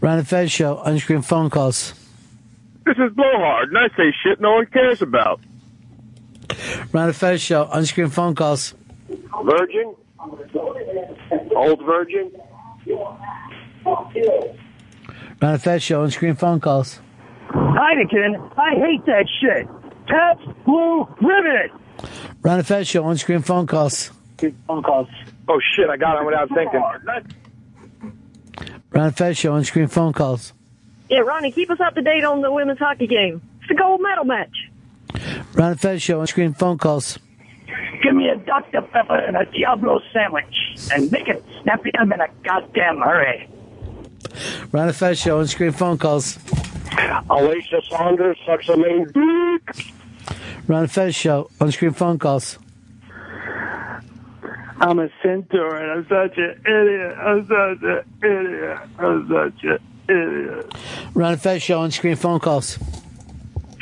Ron 0.00 0.18
and 0.18 0.28
Fez 0.28 0.50
show 0.50 0.78
on 0.78 0.98
screen 0.98 1.22
phone 1.22 1.48
calls. 1.48 1.94
This 2.84 2.96
is 2.96 3.12
Blowhard, 3.14 3.68
and 3.68 3.78
I 3.78 3.88
say 3.96 4.12
shit 4.24 4.40
no 4.40 4.54
one 4.54 4.66
cares 4.66 5.00
about. 5.00 5.40
Ron 6.90 7.08
and 7.08 7.16
Fez 7.16 7.40
show 7.40 7.66
on 7.66 7.86
screen 7.86 8.08
phone 8.08 8.34
calls. 8.34 8.74
Virgin? 9.44 9.94
Old 11.54 11.84
virgin? 11.84 12.32
Ron 15.42 15.54
and 15.54 15.62
Fez 15.62 15.82
show 15.82 16.02
on 16.02 16.10
screen 16.12 16.36
phone 16.36 16.60
calls. 16.60 17.00
Heineken, 17.50 18.52
I 18.56 18.74
hate 18.76 19.04
that 19.06 19.26
shit. 19.40 19.66
Pabst 20.06 20.46
Blue 20.64 21.04
Ribbon. 21.20 21.70
Ron 22.42 22.58
and 22.58 22.66
Fez 22.66 22.86
show 22.86 23.04
on 23.04 23.18
screen 23.18 23.42
phone 23.42 23.66
calls. 23.66 24.12
Phone 24.68 24.82
calls. 24.84 25.08
Oh 25.48 25.60
shit, 25.74 25.88
I 25.90 25.96
got 25.96 26.20
him 26.20 26.26
without 26.26 26.48
thinking. 26.48 26.80
Ron 28.90 29.06
and 29.06 29.16
Fez 29.16 29.36
show 29.36 29.54
on 29.54 29.64
screen 29.64 29.88
phone 29.88 30.12
calls. 30.12 30.52
Yeah, 31.10 31.18
Ronnie, 31.20 31.50
keep 31.50 31.70
us 31.70 31.80
up 31.80 31.96
to 31.96 32.02
date 32.02 32.22
on 32.22 32.40
the 32.40 32.52
women's 32.52 32.78
hockey 32.78 33.08
game. 33.08 33.42
It's 33.58 33.68
the 33.68 33.74
gold 33.74 34.00
medal 34.00 34.24
match. 34.24 34.70
Ron 35.54 35.72
and 35.72 35.80
Fez 35.80 36.00
show 36.00 36.20
on 36.20 36.28
screen 36.28 36.52
phone 36.54 36.78
calls. 36.78 37.18
Give 38.00 38.14
me 38.14 38.28
a 38.28 38.36
Dr. 38.36 38.82
Pepper 38.82 39.16
and 39.16 39.36
a 39.36 39.44
Diablo 39.46 40.00
sandwich. 40.12 40.54
And 40.92 41.10
make 41.10 41.26
it 41.26 41.44
snappy 41.62 41.90
them 41.94 42.12
in 42.12 42.20
a 42.20 42.28
goddamn 42.44 42.98
hurry. 42.98 43.48
Ron 44.72 44.88
and 44.88 44.96
Fez 44.96 45.18
show 45.18 45.38
on 45.38 45.46
screen 45.46 45.72
phone 45.72 45.98
calls. 45.98 46.38
Alicia 47.30 47.80
Saunders 47.88 48.38
sucks 48.46 48.68
a 48.68 48.76
main 48.76 49.04
dick. 49.06 49.86
Ron 50.66 50.82
and 50.82 50.90
Fez 50.90 51.14
show 51.14 51.50
on 51.60 51.72
screen 51.72 51.92
phone 51.92 52.18
calls. 52.18 52.58
I'm 54.80 54.98
a 54.98 55.08
centaur 55.22 55.76
and 55.76 55.90
I'm 55.92 56.06
such 56.08 56.36
an 56.38 56.60
idiot. 56.66 57.16
I'm 57.18 57.46
such 57.46 57.82
an 57.82 58.02
idiot. 58.22 58.78
I'm 58.98 59.28
such 59.28 59.64
an 59.64 59.78
idiot. 60.08 60.74
Ron 61.14 61.32
and 61.32 61.40
Fez 61.42 61.62
show 61.62 61.80
on 61.80 61.90
screen 61.92 62.16
phone 62.16 62.40
calls. 62.40 62.78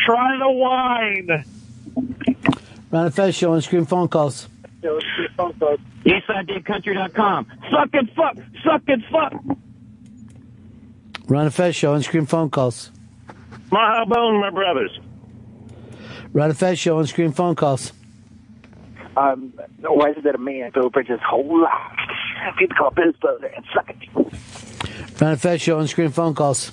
Try 0.05 0.37
the 0.39 0.51
wine. 0.51 1.45
Ron 2.91 3.07
and 3.07 3.15
Fez 3.15 3.35
show 3.35 3.53
on 3.55 3.63
screen 3.63 3.87
phone 3.87 4.09
calls. 4.09 4.49
EastsideDaveCountry.com. 6.05 7.47
Suck 7.71 7.89
and 7.93 8.11
fuck. 8.13 8.37
Suck 8.65 8.83
and 8.89 9.05
fuck. 9.11 9.33
Ron 11.31 11.45
and 11.45 11.55
Fez 11.55 11.77
show 11.77 11.95
on 11.95 12.03
screen 12.03 12.27
phone 12.27 12.51
calls. 12.51 12.91
My 13.71 14.05
bone, 14.05 14.41
my 14.41 14.51
brothers. 14.51 14.99
Ron 16.33 16.51
and 16.51 16.59
Fez 16.59 16.77
show 16.77 16.99
on 16.99 17.07
screen 17.07 17.31
phone 17.31 17.55
calls. 17.55 17.93
Um, 19.17 19.53
why 19.79 20.11
is 20.11 20.17
it 20.17 20.25
that 20.25 20.35
a 20.35 20.39
man 20.39 20.73
go 20.75 20.83
over 20.83 21.05
his 21.05 21.21
whole 21.25 21.63
life? 21.63 21.73
People 22.59 22.77
call 22.77 22.93
his 22.97 23.15
brother 23.17 23.47
and 23.47 23.65
suck 23.73 23.91
it. 23.91 25.21
Ron 25.21 25.31
and 25.31 25.41
Fez 25.41 25.63
show 25.63 25.79
on 25.79 25.87
screen 25.87 26.11
phone 26.11 26.35
calls. 26.35 26.73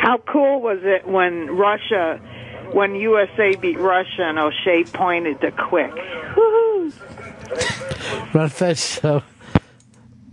How 0.00 0.18
cool 0.26 0.60
was 0.60 0.80
it 0.82 1.06
when 1.06 1.46
Russia, 1.56 2.18
when 2.72 2.96
USA 2.96 3.54
beat 3.54 3.78
Russia 3.78 4.22
and 4.22 4.38
Oshie 4.38 4.92
pointed 4.92 5.40
to 5.42 5.52
Quick? 5.52 5.92
Woohoo! 6.34 6.92
Ron 8.34 8.42
and 8.44 8.52
Fez 8.52 8.84
show. 8.84 9.22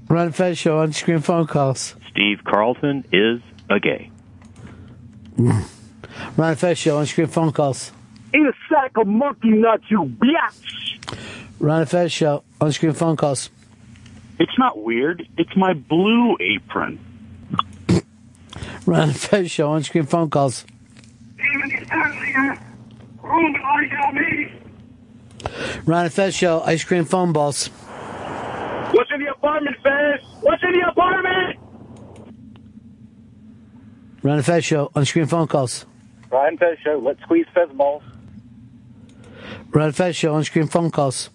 Ron 0.08 0.32
Fez 0.32 0.58
show 0.58 0.80
on 0.80 0.92
screen 0.92 1.20
phone 1.20 1.46
calls. 1.46 1.94
Steve 2.20 2.44
Carlton 2.44 3.06
is 3.14 3.40
a 3.70 3.80
gay. 3.80 4.12
Ron 5.38 5.64
and 6.38 6.60
Fez 6.60 6.78
show 6.78 6.98
on 6.98 7.06
screen 7.06 7.28
phone 7.28 7.54
calls. 7.54 7.94
Eat 8.36 8.42
a 8.42 8.52
sack 8.68 8.92
of 8.98 9.08
monkey 9.08 9.52
nuts, 9.52 9.86
you 9.90 10.04
biatch. 10.04 11.18
Ron 11.60 11.80
and 11.80 11.90
Fez 11.90 12.12
show 12.12 12.44
on 12.60 12.74
screen 12.74 12.92
phone 12.92 13.16
calls. 13.16 13.50
It's 14.38 14.52
not 14.58 14.84
weird. 14.84 15.30
It's 15.38 15.56
my 15.56 15.72
blue 15.72 16.36
apron. 16.42 17.00
Ron 18.86 19.04
and 19.10 19.18
Fez 19.18 19.50
show 19.50 19.72
on 19.72 19.84
screen 19.84 20.06
phone 20.06 20.30
calls. 20.30 20.66
Ron 25.86 26.04
and 26.04 26.14
Fez 26.14 26.36
show 26.36 26.60
ice 26.64 26.84
cream 26.84 27.06
phone 27.06 27.32
balls. 27.32 27.68
What's 27.68 29.10
in 29.14 29.24
the 29.24 29.32
apartment, 29.32 29.78
Fez? 29.82 30.20
What's 30.42 30.62
in 30.64 30.74
the 30.74 30.86
apartment? 30.86 31.60
Ron 34.22 34.38
and 34.38 34.46
Fez 34.46 34.66
show 34.66 34.92
on 34.96 35.06
screen 35.06 35.26
phone 35.28 35.48
calls. 35.48 35.86
Ryan 36.32 36.58
Fez 36.58 36.78
Show. 36.84 37.02
Let's 37.04 37.22
squeeze 37.22 37.46
Fez 37.54 37.70
balls. 37.72 38.04
Ron 39.72 39.86
and 39.88 39.96
Fez 39.96 40.16
show 40.16 40.36
on 40.36 40.44
screen 40.44 40.68
phone 40.68 40.92
calls. 40.92 41.30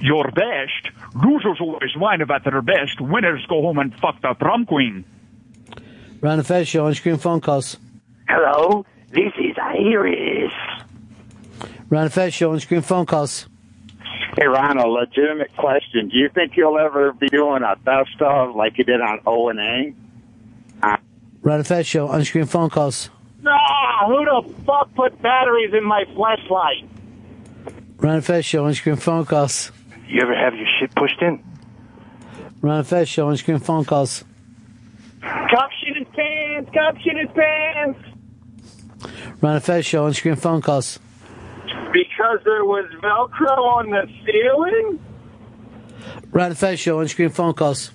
Your 0.00 0.30
best. 0.30 0.90
Losers 1.14 1.58
always 1.60 1.94
whine 1.96 2.20
about 2.22 2.44
their 2.44 2.62
best. 2.62 3.00
Winners 3.00 3.44
go 3.48 3.62
home 3.62 3.78
and 3.78 3.94
fuck 4.00 4.20
the 4.22 4.34
prom 4.34 4.66
queen. 4.66 5.04
Ron 6.20 6.38
and 6.38 6.46
Fez 6.46 6.66
show 6.68 6.86
on 6.86 6.94
screen 6.94 7.18
phone 7.18 7.40
calls. 7.40 7.76
Hello, 8.28 8.84
this 9.10 9.32
is 9.38 9.56
Iris. 9.60 10.52
Ron 11.90 12.04
and 12.04 12.12
Fez 12.12 12.34
show 12.34 12.52
on 12.52 12.60
screen 12.60 12.80
phone 12.82 13.06
calls. 13.06 13.46
Hey, 14.36 14.46
Ron, 14.46 14.78
a 14.78 14.86
legitimate 14.86 15.54
question. 15.56 16.08
Do 16.08 16.16
you 16.16 16.28
think 16.34 16.56
you'll 16.56 16.78
ever 16.78 17.12
be 17.12 17.28
doing 17.28 17.62
a 17.62 17.76
best 17.76 18.20
of 18.20 18.56
like 18.56 18.78
you 18.78 18.84
did 18.84 19.00
on 19.00 19.20
O 19.26 19.48
and 19.50 19.60
A? 19.60 19.94
Ron 21.44 21.56
and 21.58 21.66
Fez 21.66 21.86
show 21.86 22.08
on 22.08 22.24
screen 22.24 22.46
phone 22.46 22.70
calls. 22.70 23.10
No, 23.42 23.54
who 24.06 24.24
the 24.24 24.54
fuck 24.64 24.94
put 24.94 25.20
batteries 25.20 25.74
in 25.74 25.84
my 25.84 26.06
flashlight? 26.14 26.88
Ron 27.98 28.14
and 28.14 28.24
Fez 28.24 28.46
show 28.46 28.64
on 28.64 28.72
screen 28.72 28.96
phone 28.96 29.26
calls. 29.26 29.70
You 30.08 30.22
ever 30.22 30.34
have 30.34 30.54
your 30.54 30.66
shit 30.80 30.94
pushed 30.94 31.20
in? 31.20 31.44
Ron 32.62 32.78
and 32.78 32.86
Fez 32.86 33.10
show 33.10 33.28
on 33.28 33.36
screen 33.36 33.58
phone 33.58 33.84
calls. 33.84 34.24
Cop 35.20 35.70
shit 35.82 35.98
his 35.98 36.08
pants. 36.16 36.70
Cop 36.72 36.96
shit 36.98 37.16
his 37.18 37.28
pants. 37.34 38.00
Ron 39.42 39.56
and 39.56 39.64
Fez 39.64 39.84
show 39.84 40.06
on 40.06 40.14
screen 40.14 40.36
phone 40.36 40.62
calls. 40.62 40.98
Because 41.92 42.38
there 42.44 42.64
was 42.64 42.90
Velcro 43.02 43.58
on 43.58 43.90
the 43.90 44.08
ceiling. 44.24 44.98
Ron 46.32 46.46
and 46.46 46.58
Fez 46.58 46.80
show 46.80 47.00
on 47.00 47.08
screen 47.08 47.28
phone 47.28 47.52
calls. 47.52 47.90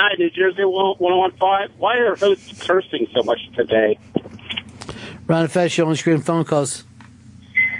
Hi, 0.00 0.14
New 0.16 0.30
Jersey 0.30 0.64
1015. 0.64 1.76
Why 1.78 1.96
are 1.96 2.14
hosts 2.14 2.64
cursing 2.64 3.08
so 3.12 3.24
much 3.24 3.40
today? 3.56 3.98
Ron 5.26 5.42
and 5.42 5.50
Fez 5.50 5.72
show 5.72 5.88
on 5.88 5.96
screen 5.96 6.20
phone 6.20 6.44
calls. 6.44 6.84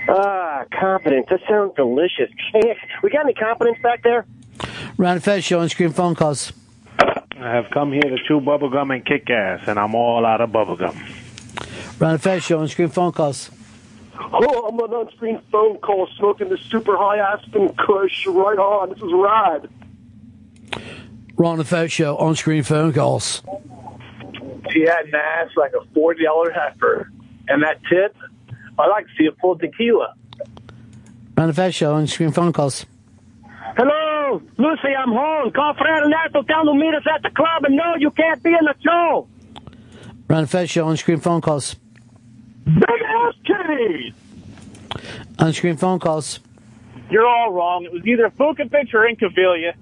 Ah, 0.09 0.65
confidence. 0.81 1.29
That 1.31 1.39
sounds 1.49 1.77
delicious. 1.77 2.29
Hey, 2.53 2.77
we 3.05 3.11
got 3.11 3.25
any 3.25 3.35
confidence 3.35 3.79
back 3.85 4.03
there? 4.03 4.27
Ron 4.97 5.13
and 5.13 5.23
Fez 5.23 5.45
show 5.45 5.61
on 5.61 5.69
screen 5.69 5.93
phone 5.93 6.17
calls. 6.17 6.53
I 6.99 7.55
have 7.55 7.71
come 7.71 7.93
here 7.93 8.03
to 8.03 8.19
chew 8.27 8.41
bubblegum 8.41 8.93
and 8.93 9.07
kick 9.07 9.31
ass, 9.31 9.69
and 9.69 9.79
I'm 9.79 9.95
all 9.95 10.27
out 10.27 10.41
of 10.41 10.51
bubblegum. 10.51 10.97
Ron 12.01 12.15
and 12.15 12.21
Fez 12.21 12.43
show 12.43 12.59
on 12.59 12.67
screen 12.67 12.89
phone 12.89 13.13
calls. 13.13 13.49
Oh, 14.19 14.67
I'm 14.69 14.81
on 14.81 14.93
on-screen 14.93 15.41
phone 15.53 15.79
call 15.79 16.09
smoking 16.19 16.49
the 16.49 16.59
super 16.59 16.97
high 16.97 17.19
Aspen 17.19 17.69
Kush. 17.77 18.27
Right 18.27 18.59
on. 18.59 18.89
This 18.91 18.99
is 18.99 19.13
Rod. 19.13 19.71
Ron 21.39 21.61
and 21.61 21.69
Fez 21.69 21.93
show 21.93 22.17
on 22.17 22.35
screen 22.35 22.65
phone 22.65 22.93
calls. 22.93 23.43
She 24.73 24.81
had 24.81 25.07
an 25.07 25.15
ass 25.15 25.51
like 25.57 25.73
a 25.73 25.85
forty 25.95 26.25
dollar 26.25 26.51
heifer, 26.51 27.11
and 27.47 27.63
that 27.63 27.81
tip, 27.89 28.15
I 28.77 28.89
like 28.89 29.07
to 29.07 29.11
see 29.17 29.25
it 29.25 29.35
full 29.41 29.57
tequila. 29.57 30.15
Ron 31.37 31.49
and 31.49 31.57
Fez 31.57 31.77
show 31.77 31.95
on 31.95 32.09
screen 32.09 32.33
phone 32.33 32.53
calls. 32.53 32.87
Hello, 33.77 34.43
Lucy, 34.57 34.89
I'm 34.99 35.13
home. 35.13 35.53
Call 35.53 35.75
Fred 35.75 36.03
and 36.03 36.11
Nato. 36.11 36.43
Tell 36.43 36.65
them 36.65 36.79
to 36.79 36.85
meet 36.85 36.95
us 36.95 37.05
at 37.15 37.23
the 37.23 37.31
club, 37.31 37.65
and 37.65 37.77
no, 37.77 37.95
you 37.97 38.11
can't 38.11 38.43
be 38.43 38.51
in 38.51 38.65
the 38.65 38.75
show. 38.85 39.29
Ron 40.29 40.41
and 40.41 40.51
Fez 40.51 40.69
show 40.69 40.89
on 40.89 40.97
screen 40.97 41.21
phone 41.21 41.41
calls. 41.41 41.77
Big 42.65 42.83
ass 42.85 43.35
kitty. 43.47 44.13
On 45.39 45.53
screen 45.53 45.77
phone 45.77 46.01
calls. 46.01 46.41
You're 47.11 47.27
all 47.27 47.53
wrong. 47.53 47.85
It 47.85 47.93
was 47.93 48.05
either 48.05 48.29
Vukovich 48.31 48.93
or 48.93 49.09
Incaviglia. 49.09 49.75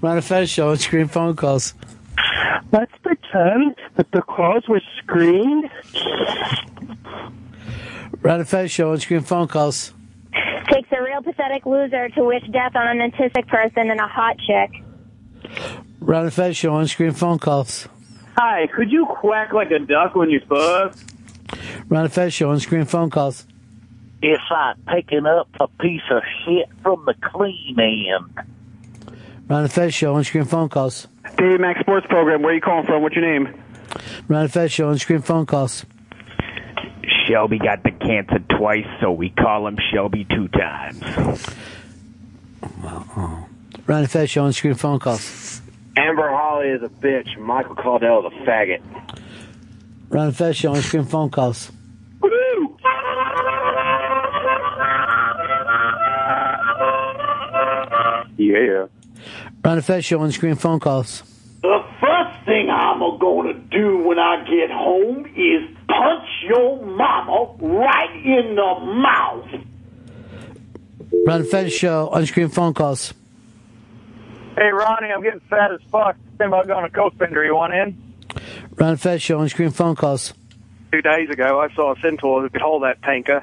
Ron 0.00 0.16
and 0.16 0.24
Fez 0.24 0.50
show 0.50 0.70
on 0.70 0.78
screen 0.78 1.08
phone 1.08 1.36
calls. 1.36 1.74
Let's 2.72 2.92
pretend 3.02 3.76
that 3.96 4.10
the 4.12 4.22
calls 4.22 4.68
were 4.68 4.80
screened. 4.98 5.70
Ron 8.22 8.40
and 8.40 8.48
Fez 8.48 8.70
show 8.70 8.92
on 8.92 8.98
screen 9.00 9.20
phone 9.20 9.48
calls. 9.48 9.92
Takes 10.70 10.88
a 10.92 11.02
real 11.02 11.22
pathetic 11.22 11.64
loser 11.64 12.08
to 12.10 12.24
wish 12.24 12.42
death 12.50 12.74
on 12.74 13.00
an 13.00 13.10
autistic 13.10 13.46
person 13.46 13.90
and 13.90 14.00
a 14.00 14.06
hot 14.06 14.36
chick. 14.38 14.82
Ron 16.00 16.24
and 16.24 16.32
Fez 16.32 16.56
show 16.56 16.74
on 16.74 16.86
screen 16.88 17.12
phone 17.12 17.38
calls. 17.38 17.88
Hi, 18.36 18.66
could 18.74 18.90
you 18.90 19.06
quack 19.06 19.52
like 19.52 19.70
a 19.70 19.78
duck 19.78 20.14
when 20.14 20.30
you 20.30 20.40
fuck? 20.40 20.96
Ron 21.88 22.04
and 22.04 22.12
Fez 22.12 22.34
show 22.34 22.50
on 22.50 22.60
screen 22.60 22.84
phone 22.84 23.10
calls. 23.10 23.46
It's 24.22 24.42
like 24.50 24.76
picking 24.86 25.26
up 25.26 25.48
a 25.60 25.68
piece 25.80 26.02
of 26.10 26.22
shit 26.44 26.68
from 26.82 27.04
the 27.06 27.14
clean 27.22 27.78
end. 27.78 28.48
Ron 29.48 29.62
and 29.62 29.72
Fez 29.72 29.94
show 29.94 30.14
on 30.14 30.24
screen 30.24 30.44
phone 30.44 30.68
calls. 30.68 31.06
Dave 31.38 31.60
Max 31.60 31.80
Sports 31.80 32.06
Program. 32.08 32.42
Where 32.42 32.52
are 32.52 32.54
you 32.54 32.60
calling 32.60 32.86
from? 32.86 33.02
What's 33.02 33.14
your 33.14 33.24
name? 33.24 33.62
Ron 34.28 34.42
and 34.42 34.52
Fez 34.52 34.72
show 34.72 34.88
on 34.88 34.98
screen 34.98 35.22
phone 35.22 35.46
calls. 35.46 35.84
Shelby 37.28 37.58
got 37.58 37.82
the 37.82 37.92
cancer 37.92 38.38
twice, 38.56 38.86
so 39.00 39.12
we 39.12 39.30
call 39.30 39.66
him 39.66 39.78
Shelby 39.92 40.24
two 40.24 40.48
times. 40.48 41.02
Uh, 42.84 43.44
Ron 43.86 44.00
and 44.02 44.10
Fez 44.10 44.30
show 44.30 44.44
on 44.44 44.52
screen 44.52 44.74
phone 44.74 44.98
calls. 44.98 45.60
Amber 45.96 46.28
Holly 46.28 46.68
is 46.68 46.82
a 46.82 46.88
bitch. 46.88 47.38
Michael 47.38 47.74
Caldwell 47.76 48.26
is 48.26 48.32
a 48.32 48.44
faggot. 48.44 48.82
Ron 50.08 50.26
and 50.28 50.36
Fez 50.36 50.56
show 50.56 50.74
on 50.74 50.82
screen 50.82 51.04
phone 51.04 51.30
calls. 51.30 51.70
Yeah 58.38 58.58
yeah. 58.58 58.86
Ron 59.66 59.78
and 59.78 59.84
Fez 59.84 60.04
show 60.04 60.20
on 60.20 60.30
screen 60.30 60.54
phone 60.54 60.78
calls. 60.78 61.24
The 61.60 61.84
first 62.00 62.46
thing 62.46 62.70
I'm 62.70 63.00
gonna 63.18 63.54
do 63.54 63.98
when 64.04 64.16
I 64.16 64.44
get 64.44 64.70
home 64.70 65.26
is 65.34 65.76
punch 65.88 66.28
your 66.48 66.86
mama 66.86 67.52
right 67.58 68.14
in 68.14 68.54
the 68.54 68.80
mouth. 68.94 69.48
Ron 71.26 71.40
and 71.40 71.48
Fez 71.48 71.72
show 71.72 72.08
on 72.10 72.24
screen 72.26 72.48
phone 72.48 72.74
calls. 72.74 73.12
Hey, 74.56 74.68
Ronnie, 74.68 75.08
I'm 75.12 75.20
getting 75.20 75.40
fat 75.50 75.72
as 75.72 75.80
fuck. 75.90 76.14
Think 76.38 76.46
about 76.46 76.68
going 76.68 76.84
to 76.84 76.90
Coke 76.90 77.18
Bender. 77.18 77.44
You 77.44 77.56
want 77.56 77.74
in? 77.74 78.00
Ron 78.76 78.90
and 78.90 79.00
Fez 79.00 79.20
show 79.20 79.40
on 79.40 79.48
screen 79.48 79.70
phone 79.70 79.96
calls. 79.96 80.32
Two 80.92 81.02
days 81.02 81.28
ago, 81.28 81.60
I 81.60 81.74
saw 81.74 81.92
a 81.92 82.00
centaur 82.00 82.40
who 82.40 82.50
could 82.50 82.62
hold 82.62 82.84
that 82.84 83.02
tanker. 83.02 83.42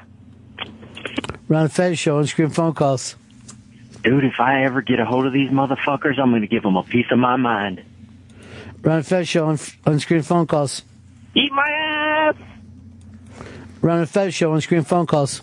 Ron 1.48 1.64
and 1.64 1.72
Fez 1.72 1.98
show 1.98 2.16
on 2.16 2.26
screen 2.26 2.48
phone 2.48 2.72
calls. 2.72 3.16
Dude, 4.04 4.24
if 4.24 4.38
I 4.38 4.64
ever 4.64 4.82
get 4.82 5.00
a 5.00 5.04
hold 5.06 5.26
of 5.26 5.32
these 5.32 5.50
motherfuckers, 5.50 6.18
I'm 6.18 6.30
going 6.30 6.42
to 6.42 6.46
give 6.46 6.62
them 6.62 6.76
a 6.76 6.82
piece 6.82 7.06
of 7.10 7.18
my 7.18 7.36
mind. 7.36 7.82
Ron 8.82 8.96
and 8.96 9.06
Fez 9.06 9.26
show 9.26 9.46
on, 9.46 9.58
on 9.86 9.98
screen 9.98 10.22
phone 10.22 10.46
calls. 10.46 10.82
Eat 11.34 11.50
my 11.52 11.68
ass! 11.70 12.36
Ron 13.80 14.00
and 14.00 14.08
Fez 14.08 14.34
show 14.34 14.52
on 14.52 14.60
screen 14.60 14.82
phone 14.82 15.06
calls. 15.06 15.40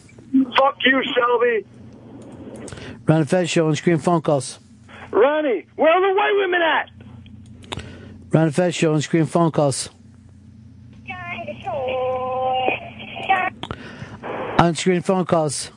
Fuck 0.58 0.78
you, 0.86 1.02
Shelby! 1.16 1.66
Ron 3.08 3.22
and 3.22 3.30
Fez 3.30 3.50
show 3.50 3.68
on 3.68 3.76
screen 3.76 3.98
phone 3.98 4.22
calls. 4.22 4.60
Ronnie, 5.12 5.66
where 5.76 5.92
are 5.92 6.02
the 6.02 6.16
white 6.16 6.36
women 6.38 6.62
at? 6.62 6.90
Ron 8.32 8.44
and 8.44 8.56
Fez 8.56 8.76
show 8.76 8.94
on 8.94 9.02
screen 9.02 9.26
phone 9.26 9.52
calls. 9.52 9.90
On-screen 14.62 15.02
phone 15.02 15.26
calls. 15.26 15.72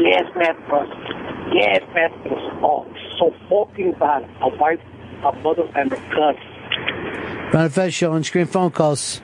Yes, 0.00 0.24
man. 0.34 0.56
Yes, 1.54 1.82
man. 1.94 2.10
It 2.24 2.30
was 2.32 2.52
oh, 2.62 2.86
so 3.18 3.34
fucking 3.48 3.92
bad. 3.98 4.28
A 4.40 4.48
wife, 4.56 4.80
a 5.24 5.32
mother, 5.42 5.68
and 5.76 5.92
a 5.92 5.96
gun. 5.96 6.36
Ron 7.52 7.64
and 7.64 7.74
Fez 7.74 7.92
show 7.92 8.12
on-screen 8.12 8.46
phone 8.46 8.70
calls. 8.70 9.20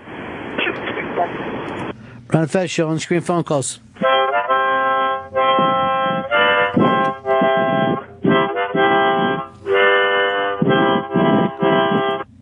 Ron 2.31 2.43
and 2.43 2.51
Fez 2.51 2.71
show 2.71 2.89
on-screen 2.91 3.23
phone 3.23 3.45
calls. 3.45 3.81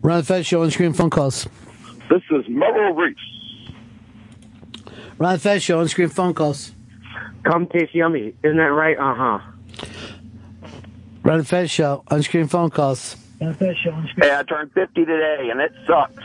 Ron 0.01 0.17
and 0.17 0.27
Fez 0.27 0.45
show 0.45 0.63
on-screen 0.63 0.93
phone 0.93 1.09
calls. 1.09 1.47
This 2.09 2.23
is 2.31 2.45
Mellow 2.49 2.93
Reese. 2.93 3.15
Ron 5.17 5.33
and 5.33 5.41
Fez 5.41 5.63
show 5.63 5.79
on-screen 5.79 6.09
phone 6.09 6.33
calls. 6.33 6.73
Come 7.43 7.67
taste 7.67 7.95
yummy. 7.95 8.33
Isn't 8.43 8.57
that 8.57 8.63
right? 8.63 8.97
Uh 8.97 9.15
huh. 9.15 9.39
Ron 11.23 11.39
and 11.39 11.47
Fez 11.47 11.69
show 11.69 12.03
on-screen 12.09 12.47
phone 12.47 12.69
calls. 12.69 13.17
Hey, 13.39 13.49
I 13.49 14.43
turned 14.43 14.71
50 14.71 15.05
today, 15.05 15.49
and 15.51 15.59
it 15.59 15.73
sucks. 15.85 16.23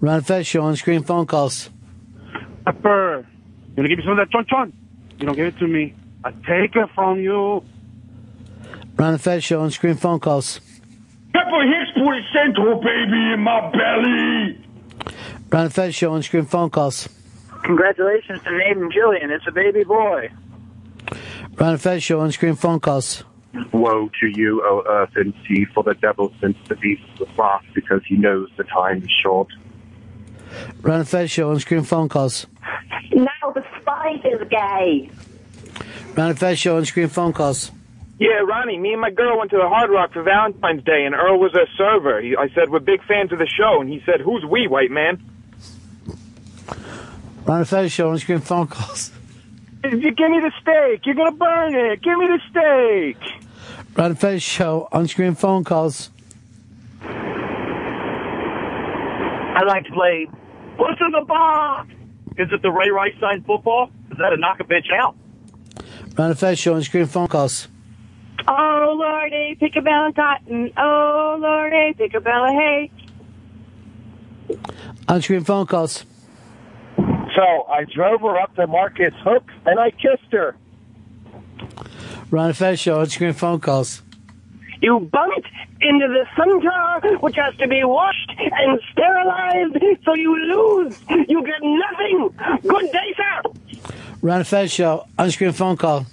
Ron 0.00 0.16
and 0.16 0.26
Fez 0.26 0.46
show 0.46 0.62
on-screen 0.62 1.02
phone 1.02 1.26
calls. 1.26 1.70
Pepper, 2.64 3.26
you 3.26 3.74
want 3.76 3.76
to 3.76 3.88
give 3.88 3.98
me 3.98 4.04
some 4.04 4.18
of 4.18 4.18
that 4.18 4.30
chon 4.30 4.46
chon? 4.46 4.72
You 5.18 5.26
don't 5.26 5.34
give 5.34 5.46
it 5.46 5.58
to 5.58 5.66
me. 5.66 5.94
I 6.24 6.30
take 6.30 6.76
it 6.76 6.88
from 6.94 7.20
you. 7.20 7.64
Ron 8.96 9.14
and 9.14 9.20
Fez 9.20 9.42
show 9.42 9.62
on-screen 9.62 9.94
phone 9.94 10.20
calls. 10.20 10.60
Pepper 11.32 11.62
Hicks 11.62 11.90
put 11.94 12.14
a 12.14 12.22
central 12.32 12.78
oh, 12.78 12.80
baby 12.80 13.32
in 13.32 13.40
my 13.40 13.70
belly. 13.70 14.64
Ron 15.50 15.64
and 15.64 15.74
Fez 15.74 15.94
show 15.94 16.12
on-screen 16.12 16.44
phone 16.44 16.70
calls. 16.70 17.08
Congratulations 17.64 18.42
to 18.42 18.50
Nate 18.58 18.76
and 18.76 18.92
Jillian. 18.92 19.30
It's 19.30 19.46
a 19.46 19.52
baby 19.52 19.84
boy. 19.84 20.30
Ron 21.56 21.70
and 21.72 21.80
Fez 21.80 22.02
show 22.02 22.20
on-screen 22.20 22.54
phone 22.54 22.80
calls. 22.80 23.24
Woe 23.72 24.10
to 24.20 24.26
you, 24.26 24.62
O 24.64 24.82
earth 24.88 25.12
and 25.16 25.34
sea, 25.46 25.66
for 25.74 25.82
the 25.82 25.94
devil 25.94 26.32
sends 26.40 26.56
the 26.68 26.76
beast 26.76 27.02
the 27.18 27.26
wrath 27.36 27.64
because 27.74 28.00
he 28.06 28.16
knows 28.16 28.48
the 28.56 28.64
time 28.64 29.02
is 29.02 29.10
short. 29.22 29.48
Ron 30.80 31.00
and 31.00 31.08
Fez 31.08 31.30
show 31.30 31.50
on-screen 31.50 31.82
phone 31.82 32.08
calls. 32.08 32.46
Now 33.12 33.52
the 33.54 33.64
spider's 33.80 34.48
gay. 34.48 35.10
Ron 36.16 36.30
and 36.30 36.38
Fez 36.38 36.58
show 36.58 36.76
on-screen 36.78 37.08
phone 37.08 37.32
calls. 37.32 37.70
Yeah, 38.18 38.40
Ronnie, 38.46 38.78
me 38.78 38.92
and 38.92 39.00
my 39.00 39.10
girl 39.10 39.38
went 39.38 39.50
to 39.50 39.56
the 39.56 39.68
Hard 39.68 39.90
Rock 39.90 40.12
for 40.12 40.22
Valentine's 40.22 40.84
Day, 40.84 41.04
and 41.04 41.14
Earl 41.14 41.40
was 41.40 41.54
a 41.54 41.66
server. 41.76 42.20
He, 42.20 42.36
I 42.36 42.48
said, 42.54 42.70
we're 42.70 42.78
big 42.78 43.02
fans 43.04 43.32
of 43.32 43.38
the 43.38 43.48
show, 43.48 43.80
and 43.80 43.90
he 43.90 44.00
said, 44.06 44.20
who's 44.20 44.44
we, 44.44 44.68
white 44.68 44.90
man? 44.90 45.20
Ron 47.44 47.58
and 47.58 47.68
Fez 47.68 47.90
show 47.92 48.10
on-screen 48.10 48.40
phone 48.40 48.68
calls. 48.68 49.10
If 49.84 50.02
you 50.02 50.12
give 50.12 50.30
me 50.30 50.40
the 50.40 50.52
steak, 50.60 51.04
you're 51.04 51.14
gonna 51.14 51.32
burn 51.32 51.74
it. 51.74 52.02
Give 52.02 52.16
me 52.18 52.26
the 52.28 52.38
steak. 52.50 53.16
Ron 53.96 54.10
and 54.10 54.18
Fez 54.18 54.42
show 54.42 54.88
on-screen 54.92 55.34
phone 55.34 55.64
calls. 55.64 56.10
I 59.54 59.64
like 59.66 59.84
to 59.84 59.92
play 59.92 60.28
What's 60.76 61.00
in 61.00 61.10
the 61.10 61.24
Box? 61.26 61.90
Is 62.38 62.48
it 62.52 62.62
the 62.62 62.70
Ray 62.70 62.90
Rice 62.90 63.14
signed 63.20 63.44
football? 63.44 63.90
Is 64.10 64.18
that 64.18 64.32
a 64.32 64.36
knock 64.36 64.60
a 64.60 64.64
bitch 64.64 64.90
out? 64.92 65.14
Ron 66.16 66.30
and 66.30 66.38
Fez 66.38 66.58
show 66.58 66.74
on-screen 66.74 67.06
phone 67.06 67.28
calls. 67.28 67.68
Oh 68.48 68.94
lordy, 68.98 69.56
pick 69.60 69.76
a 69.76 69.82
bell 69.82 70.06
of 70.06 70.14
cotton. 70.14 70.72
Oh 70.76 71.36
lordy, 71.40 71.92
pick 71.94 72.14
a 72.14 72.20
bell 72.20 72.44
of 72.44 72.52
hay. 72.52 72.90
On-screen 75.08 75.44
phone 75.44 75.66
calls. 75.66 76.04
So 77.34 77.66
I 77.68 77.84
drove 77.84 78.20
her 78.20 78.38
up 78.38 78.54
to 78.56 78.66
Marcus 78.66 79.14
Hook 79.22 79.50
and 79.66 79.78
I 79.80 79.90
kissed 79.90 80.32
her. 80.32 80.56
Ron 82.30 82.48
and 82.48 82.56
Fez 82.56 82.80
show 82.80 83.00
on-screen 83.00 83.32
phone 83.32 83.60
calls. 83.60 84.02
You 84.80 84.98
bumped 85.00 85.46
into 85.80 86.08
the 86.08 86.26
sun 86.36 86.60
jar, 86.60 87.00
which 87.18 87.36
has 87.36 87.54
to 87.56 87.68
be 87.68 87.84
washed 87.84 88.32
and 88.36 88.80
sterilized, 88.90 89.76
so 90.04 90.14
you 90.14 90.34
lose. 90.36 91.00
You 91.28 91.44
get 91.44 91.62
nothing. 91.62 92.34
Good 92.62 92.90
day, 92.90 93.14
sir. 93.16 93.42
Ron 94.22 94.38
and 94.38 94.46
Fez 94.46 94.72
show 94.72 95.06
on-screen 95.18 95.52
phone 95.52 95.76
call. 95.76 96.06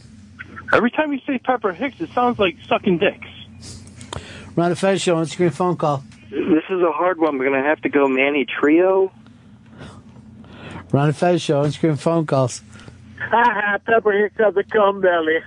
Every 0.71 0.91
time 0.91 1.11
you 1.11 1.19
say 1.25 1.39
Pepper 1.39 1.73
Hicks, 1.73 1.99
it 1.99 2.11
sounds 2.11 2.37
like 2.37 2.57
sucking 2.67 2.99
dicks. 2.99 3.27
Ron 4.55 4.71
and 4.71 4.77
Fez 4.77 5.01
show 5.01 5.17
on-screen 5.17 5.49
phone 5.49 5.77
call. 5.77 6.03
This 6.29 6.63
is 6.69 6.81
a 6.81 6.91
hard 6.91 7.19
one. 7.19 7.39
We're 7.39 7.49
going 7.49 7.63
to 7.63 7.67
have 7.67 7.81
to 7.81 7.89
go 7.89 8.07
Manny 8.07 8.45
Trillo. 8.45 9.11
Ron 10.91 11.07
and 11.07 11.15
Fez 11.15 11.41
show 11.41 11.61
on-screen 11.61 11.95
phone 11.95 12.25
calls. 12.25 12.61
Ha 13.19 13.43
ha, 13.43 13.77
Pepper 13.85 14.11
Hicks 14.11 14.37
has 14.37 14.55
a 14.57 14.63
cum 14.63 15.01
belly. 15.01 15.37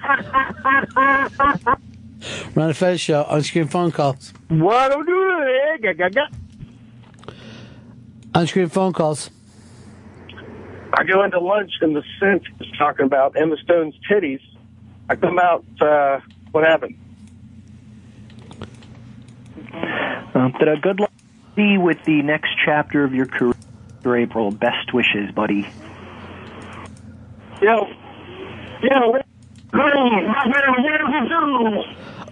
Ron 2.54 2.68
and 2.68 2.76
Fez 2.76 3.00
show 3.00 3.24
on-screen 3.24 3.66
phone 3.66 3.90
calls. 3.90 4.32
What 4.48 4.92
do 4.92 5.02
do? 5.04 6.20
On-screen 8.34 8.68
phone 8.68 8.92
calls. 8.92 9.30
I 10.94 11.04
go 11.04 11.24
into 11.24 11.40
lunch 11.40 11.72
and 11.80 11.96
the 11.96 12.02
scent 12.20 12.42
is 12.60 12.68
talking 12.78 13.06
about 13.06 13.34
Emma 13.36 13.56
Stone's 13.62 13.94
titties. 14.10 14.40
I 15.08 15.16
come 15.16 15.38
out, 15.38 15.64
uh, 15.80 16.20
what 16.52 16.64
happened? 16.64 16.96
Um, 20.34 20.52
but 20.58 20.68
a 20.68 20.76
good 20.76 21.00
luck 21.00 21.10
be 21.54 21.78
with 21.78 22.02
the 22.04 22.22
next 22.22 22.50
chapter 22.64 23.04
of 23.04 23.14
your 23.14 23.26
career, 23.26 23.54
April. 24.06 24.50
Best 24.50 24.92
wishes, 24.92 25.30
buddy. 25.32 25.68
Yo, 27.60 27.86
yo, 28.82 29.18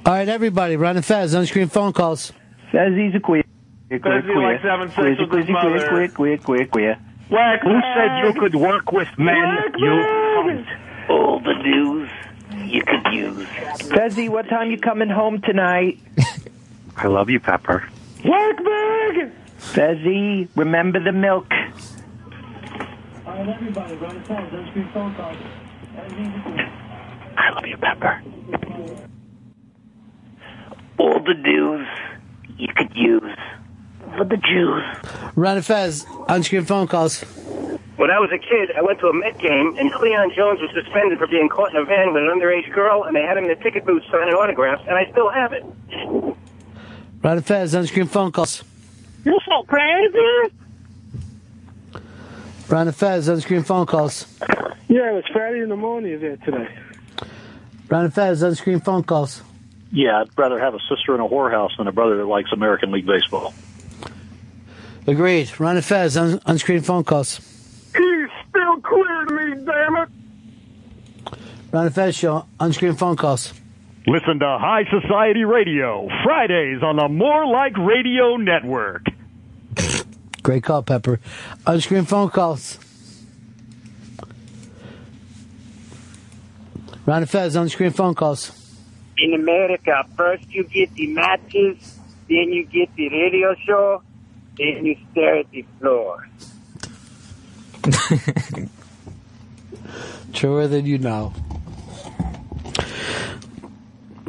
All 0.05 0.13
right, 0.13 0.29
everybody, 0.29 0.77
Ron 0.77 0.97
and 0.97 1.05
Fez 1.05 1.35
on-screen 1.35 1.69
phone 1.69 1.93
calls. 1.93 2.33
Fezzy's 2.73 3.15
a 3.15 3.21
queer. 3.21 3.45
Fezzy 3.91 4.35
likes 4.35 4.63
having 4.63 4.89
sex 4.91 5.21
with 5.21 5.33
his 5.33 5.49
mother. 5.51 5.89
Queer, 5.89 6.09
queer, 6.09 6.39
queer, 6.39 6.67
queer. 6.67 6.99
Whack 7.31 7.63
Who 7.63 7.81
said 7.95 8.25
you 8.25 8.41
could 8.41 8.55
work 8.57 8.91
with 8.91 9.09
men? 9.17 9.37
You 9.79 10.65
All 11.09 11.41
the 11.41 11.55
news 11.63 12.11
you 12.67 12.83
could 12.83 13.13
use. 13.13 13.47
Fezzy, 13.89 14.29
what 14.29 14.49
time 14.49 14.71
you 14.71 14.79
coming 14.79 15.09
home 15.09 15.41
tonight? 15.43 16.01
I 16.97 17.07
love 17.07 17.31
you, 17.31 17.41
Pepper. 17.41 17.89
Work 18.25 18.57
bag! 18.59 19.33
Fezzy, 19.59 20.49
remember 20.57 21.03
the 21.03 21.13
milk. 21.13 21.47
All 23.41 23.47
right, 23.47 23.57
everybody, 23.57 23.97
Ron 23.97 24.17
and 24.17 24.27
Fez 24.27 24.53
on-screen 24.53 24.91
phone 24.93 25.15
calls. 25.15 25.37
I 27.39 27.51
love 27.55 27.65
you, 27.65 27.79
Pepper. 27.79 28.23
All 30.99 31.21
the 31.21 31.33
news 31.33 31.87
you 32.59 32.69
could 32.77 32.95
use 32.95 33.39
for 34.15 34.27
the 34.27 34.37
Jews. 34.37 34.83
Ron 35.37 35.57
and 35.57 35.65
Fez 35.65 36.05
on-screen 36.29 36.67
phone 36.67 36.87
calls. 36.87 37.23
When 37.97 38.11
I 38.11 38.19
was 38.19 38.29
a 38.31 38.37
kid, 38.37 38.77
I 38.77 38.83
went 38.83 38.99
to 39.01 39.07
a 39.07 39.15
Met 39.15 39.39
game, 39.39 39.75
and 39.79 39.91
Cleon 39.91 40.31
Jones 40.37 40.61
was 40.61 40.71
suspended 40.75 41.19
for 41.19 41.27
being 41.27 41.49
caught 41.49 41.71
in 41.71 41.77
a 41.81 41.85
van 41.87 42.13
with 42.13 42.23
an 42.23 42.29
underage 42.29 42.71
girl, 42.75 43.05
and 43.05 43.17
they 43.17 43.23
had 43.23 43.39
him 43.39 43.45
in 43.45 43.49
the 43.49 43.63
ticket 43.63 43.87
booth 43.87 44.03
signing 44.13 44.35
autographs, 44.35 44.83
and 44.87 44.99
I 44.99 45.11
still 45.13 45.31
have 45.31 45.55
it. 45.55 45.65
Ron 47.23 47.39
and 47.39 47.47
Fez 47.47 47.75
on-screen 47.75 48.05
phone 48.05 48.33
calls. 48.33 48.63
You're 49.25 49.41
so 49.49 49.63
crazy. 49.63 50.53
Ron 52.71 52.87
and 52.87 52.97
Fez 52.97 53.29
on-screen 53.29 53.63
phone 53.65 53.87
calls. 53.87 54.27
Yeah, 54.89 55.11
it 55.11 55.15
was 55.15 55.25
Friday 55.33 55.61
in 55.61 55.69
the 55.69 55.77
morning 55.77 56.21
there 56.21 56.37
today. 56.37 56.69
Ron 57.89 58.05
and 58.07 58.15
Fez 58.15 58.43
on-screen 58.43 58.81
phone 58.81 59.03
calls. 59.03 59.43
Yeah, 59.93 60.21
I'd 60.21 60.29
rather 60.39 60.59
have 60.61 60.75
a 60.75 60.79
sister 60.89 61.15
in 61.15 61.21
a 61.21 61.29
whorehouse 61.29 61.77
than 61.77 61.89
a 61.89 61.93
brother 61.93 62.17
that 62.19 62.27
likes 62.27 62.53
American 62.53 62.93
League 62.93 63.07
Baseball. 63.07 63.53
Agreed. 65.07 65.51
Ron 65.59 65.77
and 65.77 65.85
Fez 65.85 66.17
on- 66.17 66.41
on-screen 66.47 66.83
phone 66.83 67.03
calls. 67.03 67.39
He's 67.97 68.29
still 68.49 68.77
queer 68.83 69.25
to 69.27 69.35
me, 69.35 69.65
damn 69.65 69.97
it. 69.97 70.09
Ron 71.73 71.87
and 71.87 71.95
Fez 71.95 72.17
show 72.17 72.47
on-screen 72.61 72.95
phone 72.95 73.17
calls. 73.17 73.53
Listen 74.07 74.39
to 74.39 74.59
High 74.61 74.85
Society 74.91 75.45
Radio 75.45 76.09
Fridays 76.25 76.83
on 76.83 76.97
the 76.97 77.09
More 77.09 77.47
Like 77.47 77.77
Radio 77.77 78.37
Network. 78.37 79.05
Great 80.43 80.63
call, 80.63 80.83
Pepper. 80.83 81.21
On-screen 81.67 82.05
phone 82.05 82.31
calls. 82.31 82.79
Ron 87.07 87.23
and 87.23 87.31
Fez 87.31 87.57
on-screen 87.57 87.91
phone 87.91 88.15
calls. 88.15 88.53
In 89.19 89.35
America, 89.35 90.05
first 90.17 90.49
you 90.51 90.65
get 90.65 90.95
the 90.95 91.09
matches, 91.09 91.99
then 92.29 92.53
you 92.53 92.65
get 92.65 92.95
the 92.97 93.09
radio 93.09 93.55
show, 93.67 94.03
then 94.57 94.87
you 94.87 94.97
stare 95.11 95.39
at 95.39 95.51
the 95.51 95.65
floor. 95.79 96.27
Truer 100.33 100.69
than 100.69 100.87
you 100.87 100.99
know. 100.99 101.35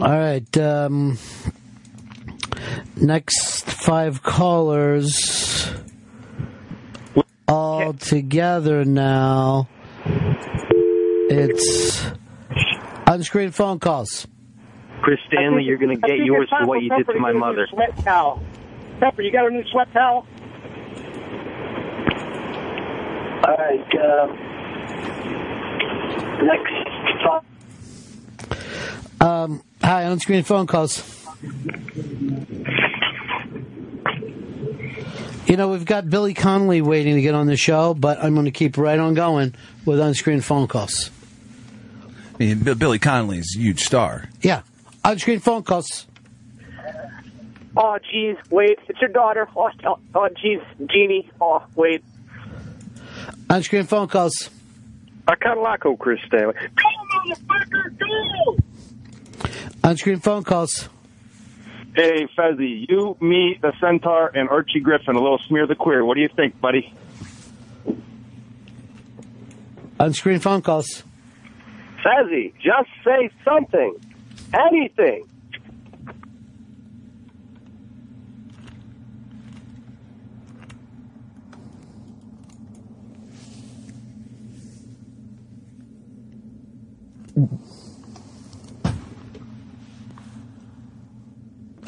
All 0.02 0.18
right. 0.18 0.58
Um, 0.58 1.18
next 2.96 3.66
five 3.66 4.24
callers 4.24 5.70
all 7.52 7.94
together 7.94 8.86
now. 8.86 9.68
It's 11.30 12.06
unscreened 13.08 13.54
phone 13.56 13.80
calls. 13.80 14.28
Chris 15.02 15.20
Stanley, 15.28 15.64
you're 15.64 15.78
going 15.78 16.00
to 16.00 16.08
get 16.08 16.18
yours 16.18 16.50
for 16.50 16.66
what 16.66 16.82
you 16.82 16.90
did 16.90 17.08
to 17.08 17.20
my 17.20 17.30
get 17.30 17.32
a 17.32 17.34
new 17.34 17.40
mother. 17.40 17.68
Sweat 17.70 17.98
towel. 18.04 18.42
Pepper, 19.00 19.22
you 19.22 19.32
got 19.32 19.48
a 19.48 19.50
new 19.50 19.64
sweat 19.72 19.92
towel? 19.94 20.28
All 23.44 23.58
right. 23.58 23.96
Uh, 24.00 24.28
next. 26.44 26.72
Um, 29.22 29.62
hi, 29.84 30.04
unscreened 30.04 30.48
phone 30.48 30.68
calls. 30.68 31.04
You 35.48 35.58
know, 35.58 35.70
we've 35.70 35.86
got 35.86 36.10
Billy 36.10 36.34
Connolly 36.34 36.82
waiting 36.82 37.16
to 37.16 37.22
get 37.22 37.34
on 37.34 37.48
the 37.48 37.58
show, 37.58 37.94
but 37.94 38.24
I'm 38.24 38.34
going 38.34 38.46
to 38.46 38.52
keep 38.52 38.78
right 38.78 38.98
on 39.00 39.14
going 39.16 39.54
with 39.86 40.00
unscreened 40.00 40.46
phone 40.46 40.68
calls. 40.68 41.10
I 42.36 42.38
mean, 42.38 42.60
B- 42.60 42.74
Billy 42.74 43.00
Connolly's 43.00 43.56
a 43.58 43.60
huge 43.60 43.82
star. 43.82 44.30
Yeah, 44.42 44.62
unscreened 45.04 45.44
phone 45.44 45.64
calls. 45.64 46.08
Oh, 47.76 47.98
jeez, 48.14 48.38
wait, 48.50 48.80
it's 48.88 49.00
your 49.00 49.10
daughter. 49.10 49.48
Oh, 49.56 49.70
oh, 49.86 50.00
oh, 50.16 50.30
jeez, 50.44 50.62
Jeannie. 50.90 51.30
Oh, 51.40 51.64
wait. 51.76 52.04
Unscreened 53.50 53.90
phone 53.90 54.08
calls. 54.08 54.50
I 55.28 55.36
kind 55.36 55.58
of 55.58 55.64
like 55.64 55.86
old 55.86 56.00
Chris 56.00 56.20
Stanley. 56.28 56.54
Go, 56.54 57.34
motherfucker, 57.34 57.98
go! 57.98 58.58
Unscreened 59.84 60.24
phone 60.24 60.44
calls. 60.44 60.90
Hey, 61.94 62.26
Fezzy, 62.38 62.86
you, 62.88 63.18
me, 63.20 63.60
the 63.62 63.74
Centaur, 63.82 64.32
and 64.34 64.48
Archie 64.50 64.80
Griffin, 64.80 65.16
a 65.16 65.22
little 65.22 65.40
smear 65.40 65.68
the 65.68 65.76
queer. 65.76 66.06
What 66.06 66.16
do 66.16 66.22
you 66.22 66.30
think, 66.34 66.60
buddy? 66.62 66.94
Unscreened 70.00 70.42
phone 70.42 70.62
calls. 70.62 71.04
Fezzy, 72.04 72.54
just 72.64 72.90
say 73.04 73.30
something. 73.44 73.96
Anything. 74.54 75.26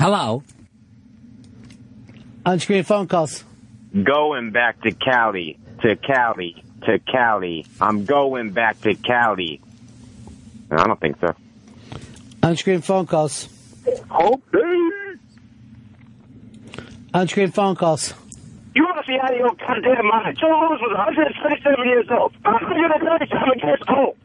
Hello. 0.03 0.43
Unscreened 2.45 2.85
phone 2.85 3.07
calls. 3.07 3.45
Going 4.03 4.51
back 4.51 4.81
to 4.81 4.91
Cali, 4.91 5.57
to 5.81 5.95
Cali, 5.95 6.61
to 6.85 6.99
Cali. 6.99 7.65
I'm 7.79 8.03
going 8.03 8.51
back 8.51 8.81
to 8.81 8.95
Cali. 8.95 9.61
I 10.69 10.87
don't 10.87 10.99
think 10.99 11.21
so. 11.21 11.33
Unscreened 12.43 12.83
phone 12.83 13.07
calls. 13.07 13.47
Oh, 14.11 14.41
Unscreened 17.13 17.55
phone 17.55 17.77
calls. 17.77 18.13
You 18.75 18.83
want 18.83 19.05
to 19.05 19.09
see 19.09 19.17
out 19.17 19.31
of 19.31 19.37
your 19.37 19.53
goddamn 19.55 20.05
mind. 20.05 20.37
Joe 20.37 20.47
Louis 20.47 20.81
was 20.81 20.97
137 20.97 21.87
years 21.87 22.07
old. 22.11 22.33
137 22.43 23.59
years 23.63 23.79
old. 23.87 24.17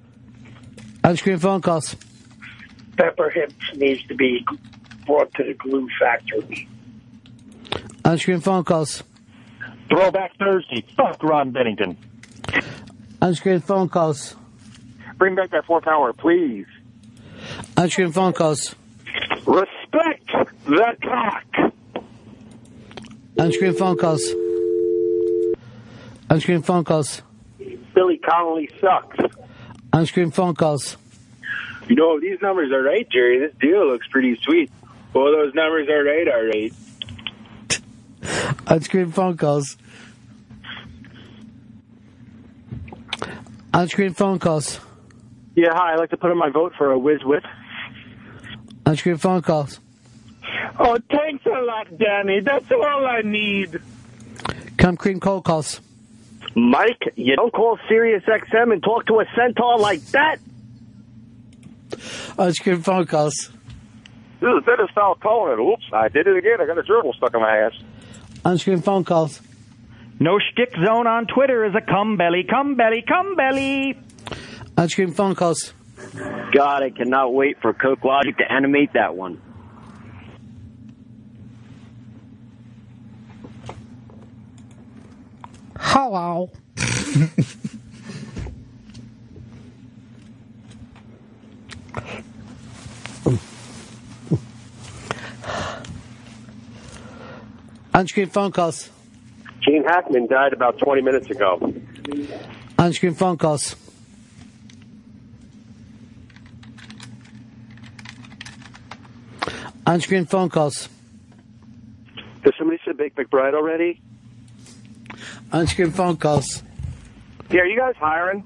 Unscreened 1.05 1.41
phone 1.41 1.61
calls. 1.61 1.95
Pepper 2.97 3.31
Hips 3.31 3.55
needs 3.77 4.05
to 4.09 4.17
be 4.17 4.45
brought 5.09 5.33
to 5.35 5.43
the 5.43 5.55
glue 5.55 5.89
factory. 5.99 6.69
Unscreened 8.05 8.45
phone 8.45 8.63
calls. 8.63 9.03
Throwback 9.89 10.37
Thursday. 10.39 10.85
Fuck 10.97 11.23
Ron 11.23 11.51
Bennington. 11.51 11.97
Unscreened 13.21 13.65
phone 13.65 13.89
calls. 13.89 14.37
Bring 15.17 15.35
back 15.35 15.51
that 15.51 15.65
fourth 15.65 15.87
hour, 15.87 16.13
please. 16.13 16.67
Unscreened 17.77 18.15
phone 18.15 18.35
calls. 18.35 18.77
Respect 19.47 20.31
the 20.67 20.97
cock. 21.03 21.73
Unscreened 23.39 23.79
phone 23.79 23.97
calls. 23.97 24.23
Unscreened 26.29 26.67
phone 26.67 26.85
calls. 26.85 27.23
Billy 27.95 28.19
Connolly 28.19 28.69
sucks. 28.81 29.17
Unscreened 29.93 30.35
phone 30.35 30.55
calls. 30.55 30.97
You 31.89 31.97
know, 31.97 32.21
these 32.21 32.41
numbers 32.43 32.71
are 32.71 32.83
right, 32.83 33.09
Jerry, 33.11 33.39
this 33.39 33.55
deal 33.59 33.87
looks 33.89 34.07
pretty 34.09 34.39
sweet. 34.43 34.71
Well, 35.15 35.33
those 35.33 35.55
numbers 35.55 35.89
are 35.89 36.05
right, 36.05 36.29
are 36.33 36.47
right. 36.47 36.73
Unscreened 38.67 39.15
phone 39.15 39.37
calls. 39.37 39.77
Unscreened 43.73 44.17
phone 44.17 44.39
calls. 44.39 44.81
Yeah, 45.55 45.71
hi. 45.73 45.95
I'd 45.95 45.99
like 45.99 46.11
to 46.11 46.17
put 46.17 46.31
in 46.31 46.39
my 46.39 46.51
vote 46.51 46.73
for 46.77 46.91
a 46.93 46.99
whiz 46.99 47.25
whip. 47.25 47.45
Unscreened 48.87 49.21
phone 49.21 49.43
calls. 49.43 49.81
Oh, 50.79 50.97
thanks 51.11 51.45
a 51.47 51.61
lot, 51.63 51.87
Danny. 51.99 52.41
That's 52.41 52.71
all 52.71 53.07
I 53.07 53.23
need. 53.23 53.81
Come 54.77 54.97
cream 54.97 55.21
cold 55.21 55.45
calls. 55.45 55.81
Mike, 56.55 57.13
you 57.17 57.37
don't 57.37 57.53
call 57.53 57.79
Sirius 57.89 58.23
XM 58.25 58.73
and 58.73 58.83
talk 58.83 59.07
to 59.07 59.21
a 59.21 59.25
centaur 59.37 59.79
like 59.79 60.01
that. 60.13 60.39
Unscreened 62.39 62.85
phone 62.85 63.07
calls. 63.07 63.51
This 64.41 64.51
is 64.51 64.65
Dennis 64.65 64.91
Fowl 64.95 65.17
calling 65.17 65.53
it. 65.53 65.61
Oops, 65.61 65.85
I 65.93 66.09
did 66.09 66.29
it 66.29 66.37
again. 66.37 66.61
I 66.61 66.67
got 66.67 66.79
a 66.79 66.83
gerbil 66.83 67.15
stuck 67.17 67.35
in 67.35 67.41
my 67.41 67.59
ass. 67.59 67.73
Unscreened 68.45 68.85
phone 68.85 69.05
calls. 69.05 69.41
No 70.21 70.39
shtick 70.39 70.73
zone 70.85 71.09
on 71.09 71.27
Twitter 71.27 71.65
is 71.65 71.75
a 71.75 71.81
cum 71.81 72.17
belly, 72.17 72.45
cum 72.49 72.77
belly, 72.77 73.03
cum 73.07 73.35
belly. 73.35 73.99
Unscreened 74.77 75.17
phone 75.17 75.35
calls. 75.35 75.73
God, 76.53 76.85
I 76.85 76.91
cannot 76.91 77.35
wait 77.35 77.61
for 77.61 77.73
Coke 77.73 78.05
Logic 78.05 78.37
to 78.39 78.53
animate 78.53 78.93
that 78.93 79.17
one. 79.17 79.41
Hello. 85.77 86.51
Unscreened 97.99 98.33
phone 98.33 98.53
calls. 98.53 98.91
Gene 99.61 99.83
Hackman 99.83 100.29
died 100.29 100.53
about 100.53 100.79
20 100.79 101.03
minutes 101.03 101.29
ago. 101.31 101.75
Unscreened 102.79 103.19
phone 103.19 103.37
calls. 103.37 103.75
Unscreened 109.85 110.31
phone 110.31 110.49
calls. 110.49 110.89
Did 112.45 112.55
somebody 112.57 112.79
say 112.87 112.93
Big 112.93 113.17
McBride 113.17 113.55
already? 113.55 114.01
Unscreened 115.51 115.97
phone 115.97 116.19
calls. 116.19 116.63
Yeah, 117.51 117.63
are 117.63 117.67
you 117.67 117.77
guys 117.77 117.97
hiring? 117.99 118.45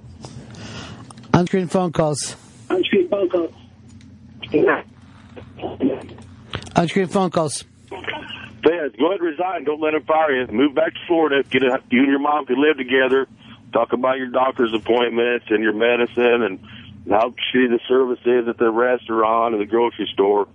Unscreened 1.34 1.70
phone 1.70 1.92
calls. 1.92 2.36
Unscreened 2.70 3.11
phone 3.11 3.28
calls. 3.28 3.53
Unscreened 6.74 7.12
phone 7.12 7.30
calls. 7.30 7.64
Fez, 8.62 8.92
go 8.98 9.08
ahead 9.08 9.20
and 9.20 9.28
resign. 9.28 9.64
Don't 9.64 9.80
let 9.80 9.94
him 9.94 10.04
fire 10.04 10.32
you. 10.32 10.46
Move 10.52 10.74
back 10.74 10.94
to 10.94 11.00
Florida. 11.06 11.42
Get 11.48 11.62
a, 11.62 11.82
you 11.90 12.00
and 12.00 12.08
your 12.08 12.20
mom 12.20 12.46
can 12.46 12.60
live 12.60 12.76
together. 12.76 13.26
Talk 13.72 13.92
about 13.92 14.18
your 14.18 14.28
doctor's 14.28 14.72
appointments 14.74 15.46
and 15.48 15.62
your 15.62 15.72
medicine 15.72 16.42
and 16.42 16.60
how 17.08 17.30
shitty 17.30 17.70
the 17.70 17.80
service 17.88 18.20
is 18.24 18.46
at 18.48 18.58
the 18.58 18.70
restaurant 18.70 19.54
and 19.54 19.62
the 19.62 19.66
grocery 19.66 20.08
store. 20.12 20.46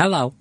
Hello. 0.00 0.32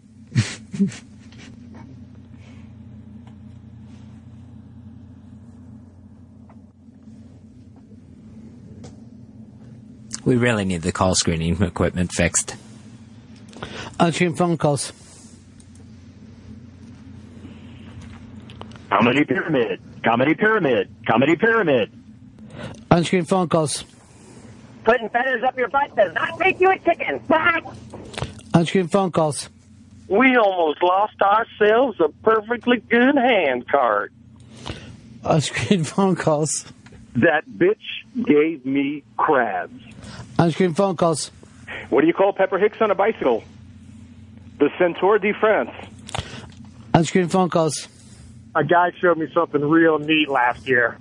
we 10.24 10.38
really 10.38 10.64
need 10.64 10.82
the 10.82 10.93
call 10.93 11.14
screening 11.14 11.62
equipment 11.62 12.14
fixed. 12.14 12.55
Uh, 13.62 13.66
Unscreened 13.99 14.38
phone 14.38 14.55
calls. 14.55 14.93
Comedy 18.89 19.26
Pyramid. 19.26 19.82
Comedy 20.05 20.36
Pyramid. 20.36 20.89
Comedy 21.05 21.36
Pyramid. 21.36 21.91
Unscreened 22.91 23.28
phone 23.28 23.49
calls. 23.49 23.84
Putting 24.86 25.10
feathers 25.10 25.43
up 25.43 25.57
your 25.57 25.68
butt 25.68 25.93
does 25.97 26.14
not 26.14 26.39
make 26.39 26.62
you 26.62 26.72
a 26.72 26.80
chicken. 26.80 27.20
Unscreened 28.60 28.91
phone 28.91 29.10
calls. 29.10 29.49
We 30.10 30.36
almost 30.36 30.84
lost 30.84 31.16
ourselves 31.22 31.97
a 32.01 32.10
perfectly 32.10 32.80
good 32.89 33.16
hand 33.16 33.66
card. 33.70 34.12
On-screen 35.24 35.86
phone 35.86 36.18
calls. 36.18 36.66
That 37.16 37.43
bitch 37.49 37.78
gave 38.22 38.66
me 38.66 39.03
crabs. 39.16 39.82
On-screen 40.38 40.74
phone 40.74 40.97
calls. 40.97 41.32
What 41.89 42.01
do 42.01 42.07
you 42.07 42.14
call 42.14 42.34
Pepper 42.34 42.60
Hicks 42.60 42.82
on 42.82 42.91
a 42.91 42.95
bicycle? 42.95 43.45
The 44.57 44.70
Centaur 44.78 45.20
de 45.20 45.32
France. 45.39 45.72
On-screen 46.93 47.30
phone 47.30 47.49
calls. 47.49 47.88
A 48.55 48.66
guy 48.66 48.91
showed 48.99 49.18
me 49.20 49.28
something 49.34 49.62
real 49.62 49.99
neat 49.99 50.28
last 50.28 50.68
year. 50.68 50.97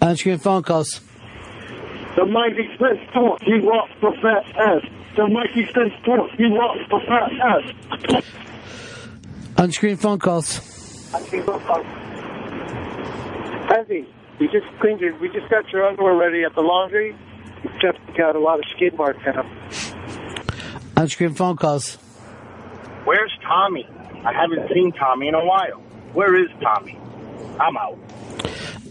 On-screen 0.00 0.38
phone 0.38 0.62
calls. 0.62 1.00
The 2.14 2.24
mighty 2.24 2.68
Prince 2.78 3.00
Torque, 3.12 3.42
he 3.42 3.58
walks 3.58 3.90
for 3.98 4.12
fat 4.22 4.46
ass. 4.56 4.82
Prince 5.72 5.94
Torque, 6.04 6.30
he 6.36 6.46
walks 6.46 6.80
for 6.88 7.00
fat 7.00 7.32
ass. 7.42 8.22
On-screen 9.56 9.96
phone 9.96 10.18
calls. 10.18 10.60
Fezzy, 13.68 14.06
we 14.38 14.46
just 14.48 14.66
cleaned 14.80 15.00
your, 15.00 15.18
we 15.18 15.28
just 15.30 15.48
got 15.50 15.68
your 15.72 15.86
underwear 15.86 16.14
ready 16.14 16.44
at 16.44 16.54
the 16.54 16.60
laundry. 16.60 17.16
You 17.64 17.70
just 17.80 17.98
got 18.16 18.36
a 18.36 18.38
lot 18.38 18.60
of 18.60 18.64
skid 18.76 18.94
marks 18.96 19.18
in 19.26 19.34
them. 19.34 19.46
On-screen 20.96 21.34
phone 21.34 21.56
calls. 21.56 21.96
Where's 23.04 23.32
Tommy? 23.42 23.86
I 24.24 24.32
haven't 24.32 24.68
seen 24.72 24.92
Tommy 24.92 25.28
in 25.28 25.34
a 25.34 25.44
while. 25.44 25.80
Where 26.12 26.34
is 26.40 26.48
Tommy? 26.60 26.98
I'm 27.58 27.76
out. 27.76 27.98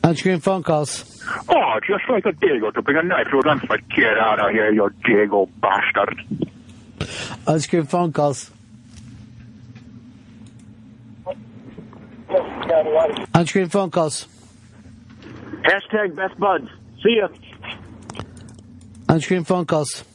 On-screen 0.08 0.40
phone 0.40 0.64
calls. 0.64 1.22
Oh, 1.50 1.80
just 1.86 2.10
like 2.10 2.26
a 2.26 2.32
diggle 2.32 2.72
to 2.72 2.82
bring 2.82 2.96
a 2.96 3.04
knife 3.04 3.28
to 3.30 3.40
a 3.40 3.44
gunfight. 3.44 3.90
Get 3.94 4.18
out 4.18 4.40
of 4.40 4.52
here, 4.52 4.72
you 4.72 4.90
diggle 5.04 5.50
bastard. 5.60 6.22
On-screen 7.46 7.84
phone 7.84 8.14
calls. 8.14 8.50
On-screen 13.36 13.68
phone 13.68 13.92
calls. 13.92 14.30
Hashtag 15.64 16.16
best 16.16 16.40
buds. 16.40 16.70
See 17.04 17.18
ya. 17.18 17.28
On-screen 19.10 19.44
phone 19.44 19.66
calls. 19.66 20.06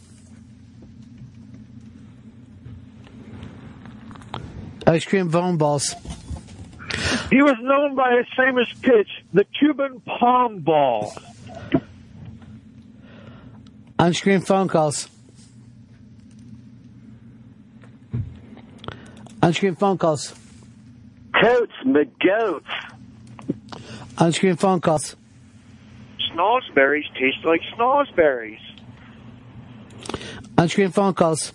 Ice 4.87 5.05
cream 5.05 5.31
phone 5.31 5.59
balls. 5.59 5.95
He 7.31 7.43
was 7.43 7.57
known 7.61 7.95
by 7.95 8.17
his 8.17 8.27
famous 8.37 8.69
pitch, 8.83 9.09
the 9.33 9.45
Cuban 9.45 10.01
palm 10.01 10.61
ball. 10.61 11.13
On-screen 13.99 14.41
phone 14.41 14.69
calls. 14.69 15.09
On-screen 19.43 19.75
phone 19.77 19.99
calls. 19.99 20.35
Coats, 21.41 21.73
McGoats. 21.85 22.63
On-screen 24.19 24.57
phone 24.57 24.81
calls. 24.81 25.17
Snozzberries 26.31 27.13
taste 27.19 27.45
like 27.45 27.61
snozzberries. 27.77 28.61
On-screen 30.59 30.91
phone 30.91 31.15
calls. 31.15 31.53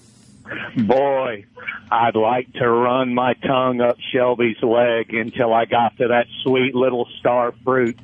Boy, 0.77 1.45
I'd 1.91 2.15
like 2.15 2.51
to 2.53 2.69
run 2.69 3.13
my 3.13 3.33
tongue 3.33 3.81
up 3.81 3.97
Shelby's 4.13 4.61
leg 4.61 5.13
until 5.13 5.53
I 5.53 5.65
got 5.65 5.97
to 5.97 6.09
that 6.09 6.25
sweet 6.43 6.75
little 6.75 7.07
star 7.19 7.53
fruit 7.63 7.97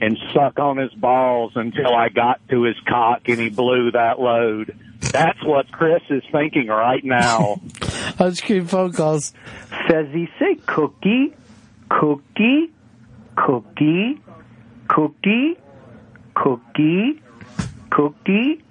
and 0.00 0.18
suck 0.32 0.58
on 0.58 0.78
his 0.78 0.92
balls 0.92 1.52
until 1.54 1.94
I 1.94 2.08
got 2.08 2.40
to 2.48 2.62
his 2.62 2.76
cock 2.88 3.28
and 3.28 3.38
he 3.38 3.50
blew 3.50 3.90
that 3.92 4.18
load. 4.18 4.76
That's 5.00 5.42
what 5.44 5.70
Chris 5.72 6.02
is 6.08 6.22
thinking 6.32 6.68
right 6.68 7.04
now. 7.04 7.60
On-screen 8.18 8.66
phone 8.66 8.92
calls. 8.92 9.32
Fezzy, 9.88 10.28
say 10.38 10.56
cookie, 10.66 11.34
cookie, 11.88 12.70
cookie, 13.36 14.20
cookie, 14.88 15.56
cookie, 16.34 17.22
cookie, 17.90 18.62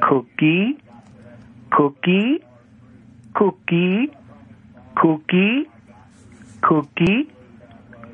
cookie, 0.00 0.81
cookie, 1.74 2.44
cookie, 3.34 4.12
cookie, 4.94 5.70
cookie, 6.60 7.30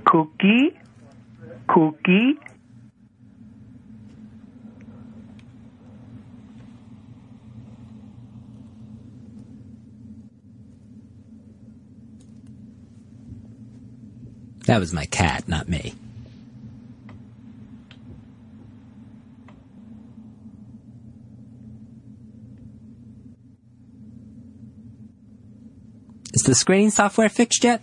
cookie, 0.04 0.78
cookie. 1.68 2.38
That 14.66 14.80
was 14.80 14.92
my 14.92 15.06
cat, 15.06 15.48
not 15.48 15.68
me. 15.68 15.94
Is 26.38 26.44
the 26.44 26.54
screening 26.54 26.92
software 26.92 27.28
fixed 27.28 27.64
yet? 27.64 27.82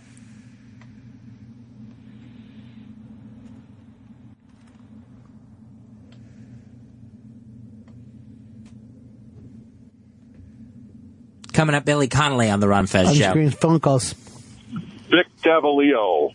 Coming 11.52 11.74
up, 11.74 11.84
Billy 11.84 12.08
Connolly 12.08 12.48
on 12.48 12.60
the 12.60 12.66
Ron 12.66 12.86
Fez 12.86 13.14
show. 13.14 13.26
On-screen 13.26 13.50
phone 13.50 13.78
calls. 13.78 14.14
Vic 14.14 15.26
Davalio. 15.42 16.32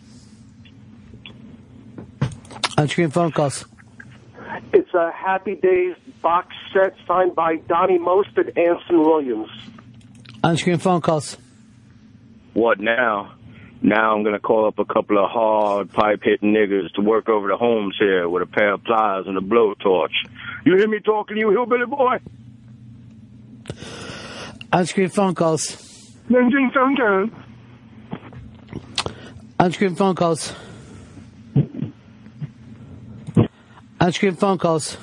On-screen 2.78 3.10
phone 3.10 3.32
calls. 3.32 3.64
It's 4.72 4.94
a 4.94 5.10
Happy 5.10 5.56
Days 5.56 5.96
box 6.22 6.54
set 6.72 6.94
signed 7.08 7.34
by 7.34 7.56
Donnie 7.56 7.98
Most 7.98 8.28
and 8.36 8.56
Anson 8.56 9.00
Williams. 9.00 9.50
On-screen 10.44 10.78
phone 10.78 11.00
calls. 11.00 11.36
What 12.54 12.80
now? 12.80 13.34
Now 13.80 14.14
I'm 14.14 14.22
gonna 14.22 14.38
call 14.38 14.66
up 14.66 14.78
a 14.78 14.84
couple 14.84 15.18
of 15.18 15.30
hard 15.30 15.90
pipe 15.90 16.20
hitting 16.22 16.52
niggas 16.52 16.92
to 16.94 17.00
work 17.00 17.28
over 17.28 17.48
the 17.48 17.56
homes 17.56 17.96
here 17.98 18.28
with 18.28 18.42
a 18.42 18.46
pair 18.46 18.74
of 18.74 18.84
pliers 18.84 19.26
and 19.26 19.36
a 19.36 19.40
blowtorch. 19.40 20.12
You 20.64 20.76
hear 20.76 20.86
me 20.88 21.00
talking 21.00 21.34
to 21.34 21.40
you, 21.40 21.50
hillbilly 21.50 21.86
boy? 21.86 22.18
On-screen 24.72 25.08
phone 25.08 25.34
calls. 25.34 26.14
On-screen 26.30 26.70
phone 29.94 30.14
calls. 30.14 30.54
On-screen 34.00 34.34
phone 34.36 34.58
calls. 34.58 34.96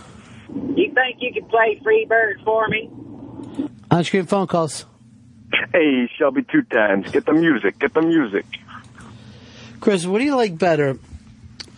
You 0.49 0.93
think 0.93 1.17
you 1.19 1.33
can 1.33 1.45
play 1.49 1.79
Freebird 1.83 2.43
for 2.43 2.67
me? 2.67 2.89
On-screen 3.91 4.25
phone 4.25 4.47
calls. 4.47 4.85
Hey, 5.73 6.09
Shelby, 6.17 6.43
two 6.43 6.63
times. 6.63 7.11
Get 7.11 7.25
the 7.25 7.33
music. 7.33 7.79
Get 7.79 7.93
the 7.93 8.01
music. 8.01 8.45
Chris, 9.79 10.05
what 10.05 10.19
do 10.19 10.25
you 10.25 10.35
like 10.35 10.57
better? 10.57 10.99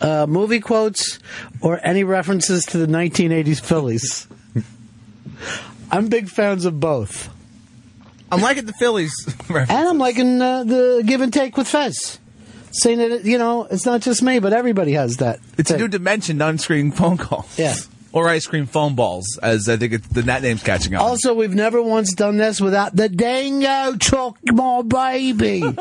Uh, 0.00 0.26
movie 0.26 0.60
quotes 0.60 1.20
or 1.60 1.78
any 1.84 2.02
references 2.02 2.66
to 2.66 2.78
the 2.78 2.86
1980s 2.86 3.60
Phillies? 3.60 4.26
I'm 5.90 6.08
big 6.08 6.28
fans 6.28 6.64
of 6.64 6.80
both. 6.80 7.28
I'm 8.30 8.40
liking 8.40 8.64
the 8.64 8.72
Phillies. 8.72 9.12
And 9.50 9.70
I'm 9.70 9.98
liking 9.98 10.40
uh, 10.40 10.64
the 10.64 11.02
give 11.04 11.20
and 11.20 11.32
take 11.32 11.56
with 11.58 11.68
Fez. 11.68 12.18
Saying 12.72 12.98
that, 12.98 13.24
you 13.26 13.36
know, 13.36 13.64
it's 13.64 13.84
not 13.84 14.00
just 14.00 14.22
me, 14.22 14.38
but 14.38 14.54
everybody 14.54 14.92
has 14.92 15.18
that. 15.18 15.40
It's 15.58 15.70
a 15.70 15.76
new 15.76 15.88
dimension 15.88 16.38
to 16.38 16.44
on-screen 16.46 16.90
phone 16.90 17.18
calls. 17.18 17.58
Yeah. 17.58 17.74
Or 18.12 18.28
ice 18.28 18.46
cream 18.46 18.66
foam 18.66 18.94
balls, 18.94 19.38
as 19.42 19.68
I 19.70 19.76
think 19.78 19.94
it, 19.94 20.02
the 20.04 20.22
that 20.22 20.42
name's 20.42 20.62
catching 20.62 20.94
on. 20.94 21.00
Also, 21.00 21.32
we've 21.32 21.54
never 21.54 21.80
once 21.82 22.12
done 22.12 22.36
this 22.36 22.60
without 22.60 22.94
the 22.94 23.08
dingo 23.08 23.96
took 23.96 24.36
my 24.52 24.82
baby. 24.82 25.62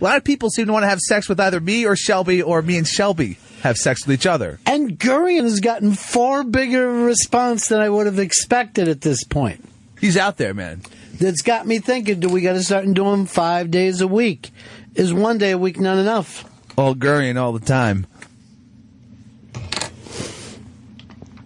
A 0.00 0.04
lot 0.04 0.16
of 0.16 0.24
people 0.24 0.48
seem 0.48 0.66
to 0.66 0.72
want 0.72 0.82
to 0.84 0.88
have 0.88 0.98
sex 1.00 1.28
with 1.28 1.38
either 1.38 1.60
me 1.60 1.84
or 1.84 1.94
Shelby, 1.94 2.40
or 2.42 2.62
me 2.62 2.78
and 2.78 2.88
Shelby 2.88 3.36
have 3.62 3.76
sex 3.76 4.06
with 4.06 4.14
each 4.14 4.26
other. 4.26 4.58
and 4.64 4.98
Gurion 4.98 5.42
has 5.42 5.60
gotten 5.60 5.92
far 5.92 6.42
bigger 6.42 6.90
response 6.90 7.68
than 7.68 7.80
I 7.80 7.90
would 7.90 8.06
have 8.06 8.18
expected 8.18 8.88
at 8.88 9.02
this 9.02 9.22
point. 9.24 9.62
He's 10.00 10.16
out 10.16 10.38
there, 10.38 10.54
man. 10.54 10.80
That's 11.20 11.42
got 11.42 11.66
me 11.66 11.80
thinking, 11.80 12.20
do 12.20 12.30
we 12.30 12.40
got 12.40 12.54
to 12.54 12.62
start 12.62 12.90
doing 12.94 13.26
five 13.26 13.70
days 13.70 14.00
a 14.00 14.08
week? 14.08 14.50
Is 14.94 15.12
one 15.12 15.36
day 15.36 15.50
a 15.50 15.58
week 15.58 15.78
not 15.78 15.98
enough? 15.98 16.48
All 16.78 16.94
Gurion 16.94 17.36
all 17.38 17.52
the 17.52 17.60
time. 17.64 18.06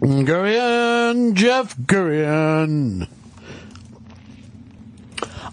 Gurion, 0.05 1.32
Jeff 1.32 1.76
Gurion. 1.78 3.09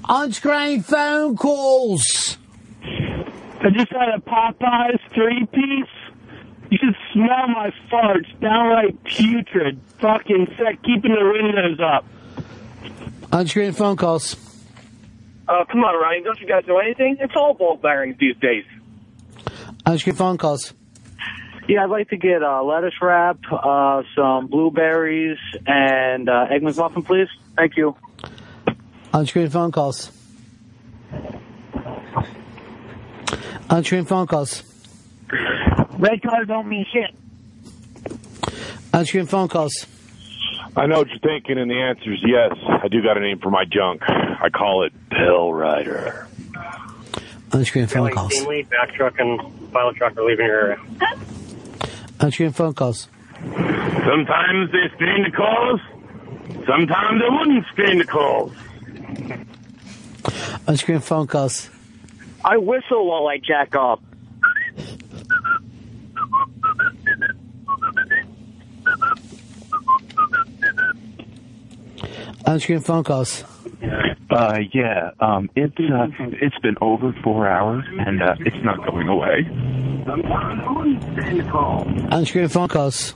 On 0.05 0.31
screen 0.33 0.81
phone 0.81 1.37
calls. 1.37 2.37
I 2.83 3.69
just 3.69 3.91
had 3.91 4.09
a 4.09 4.19
Popeyes 4.19 4.99
three 5.13 5.45
piece. 5.45 6.35
You 6.69 6.77
should 6.77 6.95
smell 7.13 7.47
my 7.47 7.71
farts. 7.89 8.27
Downright 8.41 9.01
putrid. 9.03 9.79
Fucking 9.99 10.47
set 10.57 10.83
Keeping 10.83 11.13
the 11.13 11.31
windows 11.31 11.79
up. 11.79 12.05
On 13.31 13.47
screen 13.47 13.71
phone 13.71 13.95
calls. 13.95 14.35
Uh, 15.47 15.63
come 15.65 15.83
on, 15.83 16.01
Ryan. 16.01 16.23
Don't 16.23 16.39
you 16.39 16.47
guys 16.47 16.63
know 16.67 16.79
anything? 16.79 17.17
It's 17.19 17.33
all 17.35 17.53
ball 17.53 17.77
bearings 17.77 18.17
these 18.19 18.35
days. 18.37 18.65
On 19.85 19.93
On-screen 19.93 20.15
phone 20.15 20.37
calls. 20.37 20.73
Yeah, 21.67 21.83
I'd 21.83 21.89
like 21.89 22.09
to 22.09 22.17
get 22.17 22.43
uh, 22.43 22.63
lettuce 22.63 22.95
wrap, 23.01 23.37
uh, 23.51 24.03
some 24.15 24.47
blueberries, 24.47 25.37
and 25.65 26.27
uh, 26.27 26.47
egg 26.49 26.63
McMuffin, 26.63 27.05
please. 27.05 27.27
Thank 27.55 27.77
you. 27.77 27.95
On-screen 29.13 29.49
phone 29.49 29.71
calls. 29.71 30.11
On-screen 33.69 34.05
phone 34.05 34.27
calls. 34.27 34.63
Red 35.97 36.21
card 36.21 36.47
don't 36.47 36.67
mean 36.67 36.85
shit. 36.91 37.13
On-screen 38.93 39.27
phone 39.27 39.47
calls. 39.47 39.85
I 40.75 40.87
know 40.87 40.99
what 40.99 41.09
you're 41.09 41.19
thinking, 41.19 41.57
and 41.57 41.69
the 41.69 41.75
answer 41.75 42.11
is 42.13 42.19
yes. 42.25 42.53
I 42.67 42.87
do 42.87 43.01
got 43.01 43.17
a 43.17 43.19
name 43.19 43.39
for 43.39 43.49
my 43.49 43.65
junk. 43.65 44.01
I 44.07 44.49
call 44.49 44.83
it 44.83 44.93
Pill 45.09 45.53
Rider. 45.53 46.27
On-screen 47.53 47.87
phone 47.87 48.11
calls. 48.11 48.33
Teamly, 48.33 48.69
back 48.69 48.93
truck 48.93 49.19
and 49.19 49.39
pile 49.71 49.93
truck 49.93 50.17
are 50.17 50.23
leaving 50.23 50.45
your 50.45 50.71
area. 50.71 50.79
On-screen 52.21 52.51
phone 52.51 52.73
calls. 52.73 53.07
Sometimes 53.33 54.71
they 54.71 54.87
screen 54.93 55.23
the 55.23 55.31
calls. 55.35 55.79
Sometimes 56.67 57.21
they 57.21 57.29
wouldn't 57.29 57.65
screen 57.67 57.97
the 57.97 58.05
calls. 58.05 58.53
On-screen 60.67 60.99
phone 60.99 61.25
calls. 61.27 61.69
I 62.45 62.57
whistle 62.57 63.07
while 63.07 63.27
I 63.27 63.37
jack 63.37 63.75
off. 63.75 63.99
On-screen 72.45 72.79
phone 72.81 73.03
calls. 73.03 73.43
Uh, 73.83 74.59
yeah, 74.73 75.11
um, 75.19 75.49
it's, 75.55 75.73
uh, 75.77 76.07
it's 76.41 76.57
been 76.59 76.75
over 76.81 77.13
four 77.23 77.47
hours 77.47 77.83
and, 77.99 78.21
uh, 78.21 78.35
it's 78.39 78.63
not 78.63 78.77
going 78.85 79.07
away. 79.07 79.45
On-screen 82.11 82.47
phone 82.47 82.67
calls. 82.67 83.15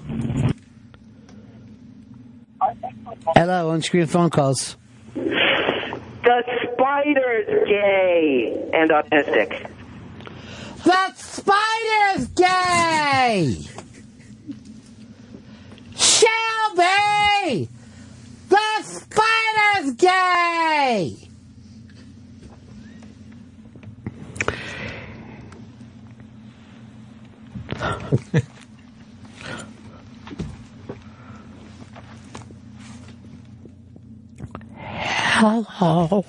Hello, 3.36 3.70
on-screen 3.70 4.07
phone 4.07 4.30
calls. 4.30 4.78
The 5.13 6.43
spider's 6.74 7.68
gay 7.68 8.70
and 8.74 8.89
autistic. 8.89 9.70
That 10.84 11.18
spider's 11.18 12.28
gay! 12.30 13.57
Shelby! 15.95 17.70
The 18.50 18.84
spider's 18.84 19.96
gay! 19.96 21.26
Hello. 35.38 36.26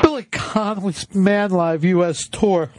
Billy 0.00 0.22
Connolly's 0.30 1.12
Man 1.14 1.50
Live 1.50 1.84
U.S. 1.84 2.28
Tour. 2.28 2.70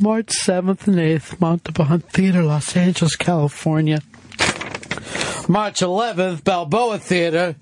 March 0.00 0.28
7th 0.28 0.88
and 0.88 0.96
8th, 0.96 1.40
Montalban 1.40 2.00
Theater, 2.00 2.42
Los 2.42 2.76
Angeles, 2.76 3.14
California. 3.14 4.00
March 5.48 5.80
11th, 5.80 6.42
Balboa 6.42 6.98
Theater, 6.98 7.54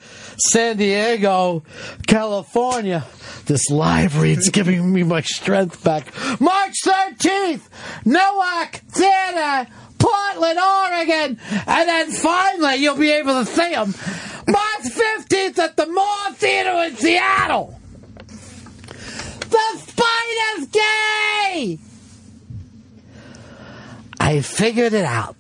San 0.51 0.79
Diego, 0.79 1.63
California. 2.07 3.05
This 3.45 3.71
live 3.71 4.21
read's 4.21 4.49
giving 4.49 4.93
me 4.93 5.03
my 5.03 5.21
strength 5.21 5.85
back. 5.85 6.07
March 6.41 6.75
13th, 6.85 7.69
Newmark 8.05 8.73
Theater, 8.89 9.71
Portland, 9.99 10.59
Oregon. 10.59 11.39
And 11.67 11.89
then 11.89 12.11
finally, 12.11 12.77
you'll 12.77 12.97
be 12.97 13.11
able 13.11 13.45
to 13.45 13.47
see 13.47 13.71
them. 13.71 13.95
March 14.49 14.85
15th 14.85 15.59
at 15.59 15.77
the 15.77 15.87
Moore 15.87 16.33
Theater 16.35 16.71
in 16.85 16.97
Seattle. 16.97 17.79
The 18.27 19.79
Spider's 19.79 20.67
Gay! 20.69 21.79
I 24.27 24.41
figured 24.41 24.93
it 24.93 25.05
out. 25.05 25.37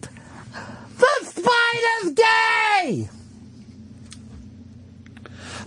The 0.96 1.08
Spider's 1.24 2.12
Gay! 2.14 3.08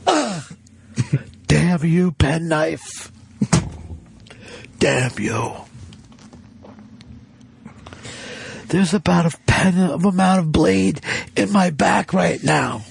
Damn 1.47 1.83
you, 1.83 2.13
penknife. 2.13 3.11
Damn 4.79 5.11
you. 5.19 5.53
There's 8.67 8.93
about 8.93 9.33
a 9.33 9.37
pen 9.45 9.77
of 9.77 10.05
amount 10.05 10.39
of 10.39 10.53
blade 10.53 11.01
in 11.35 11.51
my 11.51 11.71
back 11.71 12.13
right 12.13 12.41
now. 12.41 12.83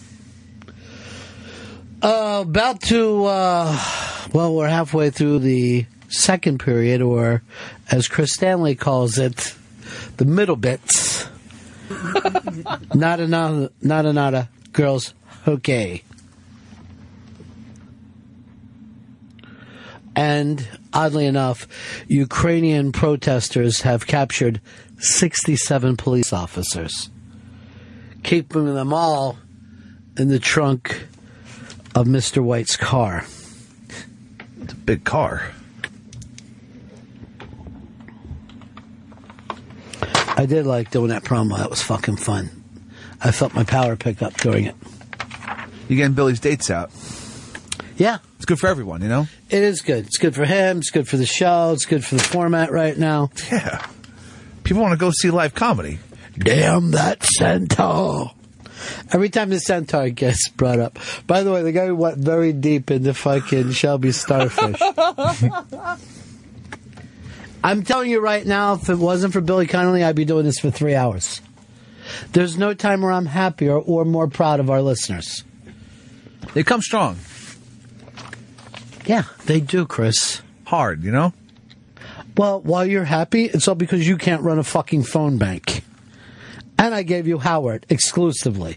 Uh, 2.03 2.41
about 2.47 2.83
to, 2.83 3.25
uh, 3.25 3.81
well, 4.35 4.55
we're 4.55 4.69
halfway 4.69 5.09
through 5.09 5.39
the 5.39 5.87
second 6.09 6.61
period, 6.61 7.01
or 7.01 7.43
as 7.91 8.09
Chris 8.09 8.35
Stanley 8.35 8.75
calls 8.75 9.17
it, 9.17 9.55
the 10.19 10.25
middle 10.25 10.57
bits. 10.57 11.27
nada, 12.95 13.27
nada, 13.27 13.71
nada, 13.81 14.13
nada, 14.13 14.49
girls, 14.73 15.15
okay. 15.47 16.03
And 20.15 20.67
oddly 20.93 21.27
enough, 21.27 21.69
Ukrainian 22.09 22.91
protesters 22.91 23.83
have 23.83 24.07
captured 24.07 24.61
67 24.99 25.97
police 25.97 26.33
officers, 26.33 27.11
keeping 28.25 28.75
them 28.75 28.93
all 28.93 29.39
in 30.17 30.29
the 30.29 30.41
trunk 30.41 31.07
of 31.95 32.07
Mr. 32.07 32.43
White's 32.43 32.77
car. 32.77 33.25
It's 34.61 34.73
a 34.73 34.77
big 34.77 35.05
car. 35.05 35.53
I 40.39 40.47
did 40.47 40.67
like 40.67 40.93
doing 40.93 41.09
that 41.09 41.25
promo. 41.25 41.59
That 41.59 41.69
was 41.69 41.83
fucking 41.83 42.17
fun. 42.17 42.63
I 43.21 43.33
felt 43.33 43.55
my 43.55 43.65
power 43.65 43.97
pick 43.97 44.23
up 44.23 44.35
during 44.35 44.67
it. 44.67 44.77
You 45.89 45.97
getting 45.97 46.15
Billy's 46.15 46.39
dates 46.39 46.71
out? 46.71 46.93
Yeah. 47.97 48.19
It's 48.37 48.45
good 48.45 48.61
for 48.61 48.69
everyone, 48.69 49.03
you 49.03 49.09
know? 49.09 49.27
It 49.51 49.65
is 49.65 49.81
good. 49.81 50.07
It's 50.07 50.19
good 50.19 50.37
for 50.37 50.45
him. 50.45 50.79
It's 50.79 50.91
good 50.91 51.09
for 51.09 51.17
the 51.17 51.27
show. 51.27 51.73
It's 51.73 51.87
good 51.87 52.05
for 52.05 52.15
the 52.15 52.23
format 52.23 52.71
right 52.71 52.97
now. 52.97 53.31
Yeah. 53.51 53.85
People 54.63 54.81
want 54.81 54.93
to 54.93 54.97
go 54.97 55.11
see 55.11 55.31
live 55.31 55.57
comedy. 55.57 55.99
Damn 56.39 56.93
that 56.93 57.25
centaur. 57.25 58.31
Every 59.11 59.31
time 59.31 59.51
the 59.51 59.59
centaur 59.59 60.09
gets 60.11 60.49
brought 60.51 60.79
up. 60.79 61.01
By 61.27 61.43
the 61.43 61.51
way, 61.51 61.65
the 61.65 61.73
guy 61.73 61.91
went 61.91 62.19
very 62.19 62.53
deep 62.53 62.93
into 62.93 63.13
fucking 63.13 63.73
Shelby 63.73 64.13
Starfish. 64.13 64.81
I'm 67.63 67.83
telling 67.83 68.11
you 68.11 68.21
right 68.21 68.47
now, 68.47 68.75
if 68.75 68.89
it 68.89 68.97
wasn't 68.99 69.33
for 69.33 69.41
Billy 69.41 69.67
Connolly, 69.67 70.05
I'd 70.05 70.15
be 70.17 70.25
doing 70.25 70.45
this 70.45 70.59
for 70.59 70.71
three 70.71 70.95
hours. 70.95 71.41
There's 72.33 72.57
no 72.57 72.73
time 72.75 73.03
where 73.03 73.13
I'm 73.13 73.27
happier 73.27 73.77
or 73.77 74.05
more 74.05 74.29
proud 74.29 74.61
of 74.61 74.71
our 74.71 74.81
listeners. 74.81 75.45
They 76.55 76.63
come 76.63 76.81
strong. 76.81 77.19
Yeah, 79.05 79.25
they 79.47 79.61
do, 79.61 79.87
Chris. 79.87 80.41
Hard, 80.67 81.03
you 81.03 81.11
know? 81.11 81.33
Well, 82.37 82.61
while 82.61 82.87
you're 82.87 83.05
happy, 83.05 83.47
it's 83.47 83.67
all 83.67 83.75
because 83.75 84.07
you 84.07 84.17
can't 84.17 84.43
run 84.43 84.59
a 84.59 84.65
fucking 84.65 85.03
phone 85.03 85.39
bank. 85.39 85.83
And 86.79 86.95
I 86.95 87.03
gave 87.03 87.27
you 87.27 87.39
Howard 87.39 87.85
exclusively. 87.89 88.77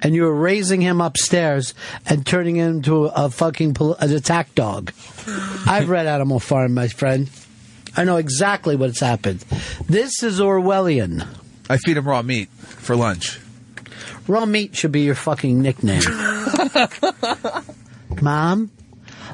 And 0.00 0.14
you 0.14 0.22
were 0.22 0.34
raising 0.34 0.80
him 0.80 1.00
upstairs 1.00 1.74
and 2.06 2.24
turning 2.24 2.56
him 2.56 2.76
into 2.76 3.06
a 3.06 3.28
fucking 3.30 3.74
pol- 3.74 3.96
an 3.96 4.12
attack 4.14 4.54
dog. 4.54 4.92
I've 5.66 5.88
read 5.88 6.06
Animal 6.06 6.40
Farm, 6.40 6.72
my 6.72 6.88
friend. 6.88 7.28
I 7.98 8.04
know 8.04 8.16
exactly 8.16 8.76
what's 8.76 9.00
happened. 9.00 9.40
This 9.88 10.22
is 10.22 10.38
Orwellian. 10.38 11.26
I 11.68 11.78
feed 11.78 11.96
him 11.96 12.06
raw 12.06 12.22
meat 12.22 12.48
for 12.48 12.94
lunch. 12.94 13.40
Raw 14.28 14.46
meat 14.46 14.76
should 14.76 14.92
be 14.92 15.00
your 15.00 15.16
fucking 15.16 15.60
nickname. 15.60 16.04
Mom, 18.22 18.70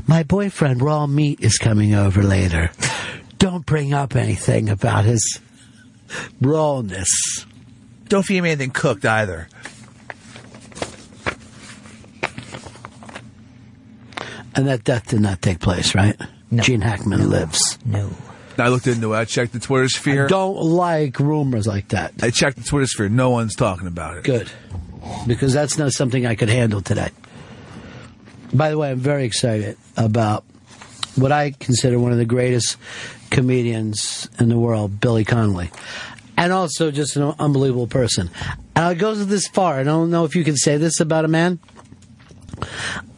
my 0.07 0.23
boyfriend 0.23 0.81
Raw 0.81 1.07
Meat 1.07 1.41
is 1.43 1.59
coming 1.59 1.95
over 1.95 2.23
later. 2.23 2.70
Don't 3.36 3.66
bring 3.66 3.93
up 3.93 4.16
anything 4.16 4.70
about 4.70 5.05
his 5.05 5.41
rawness. 6.41 7.45
Don't 8.09 8.23
feed 8.23 8.39
him 8.39 8.47
anything 8.47 8.70
cooked 8.70 9.05
either. 9.05 9.47
And 14.55 14.66
that 14.69 14.85
death 14.85 15.09
did 15.09 15.20
not 15.20 15.43
take 15.43 15.61
place, 15.61 15.95
right? 15.95 16.16
Gene 16.55 16.81
Hackman 16.81 17.28
lives. 17.28 17.78
No. 17.85 18.09
I 18.59 18.69
looked 18.69 18.87
into 18.87 19.13
it. 19.13 19.17
I 19.17 19.25
checked 19.25 19.53
the 19.53 19.59
Twitter 19.61 19.89
sphere. 19.89 20.27
I 20.27 20.29
don't 20.29 20.57
like 20.57 21.19
rumors 21.19 21.67
like 21.67 21.89
that. 21.89 22.15
I 22.23 22.31
checked 22.31 22.59
the 22.59 22.65
Twitter 22.65 22.87
sphere. 22.87 23.09
No 23.09 23.31
one's 23.31 23.55
talking 23.55 23.87
about 23.87 24.19
it. 24.19 24.25
Good. 24.25 24.51
Because 25.27 25.53
that's 25.53 25.77
not 25.77 25.93
something 25.93 26.27
I 26.27 26.35
could 26.35 26.49
handle 26.49 26.81
today. 26.81 27.11
By 28.53 28.71
the 28.71 28.79
way, 28.79 28.91
I'm 28.91 28.99
very 28.99 29.25
excited 29.25 29.77
about 29.97 30.45
what 31.17 31.33
I 31.33 31.51
consider 31.51 31.99
one 31.99 32.13
of 32.13 32.19
the 32.19 32.25
greatest 32.25 32.77
comedians 33.31 34.29
in 34.39 34.49
the 34.49 34.59
world, 34.59 35.01
Billy 35.01 35.25
Connolly. 35.25 35.71
And 36.37 36.53
also 36.53 36.91
just 36.91 37.17
an 37.17 37.35
unbelievable 37.39 37.87
person. 37.87 38.31
And 38.77 38.85
I'll 38.85 38.95
go 38.95 39.15
this 39.15 39.47
far. 39.49 39.75
I 39.79 39.83
don't 39.83 40.11
know 40.11 40.25
if 40.25 40.35
you 40.35 40.45
can 40.45 40.57
say 40.57 40.77
this 40.77 41.01
about 41.01 41.25
a 41.25 41.29
man. 41.29 41.61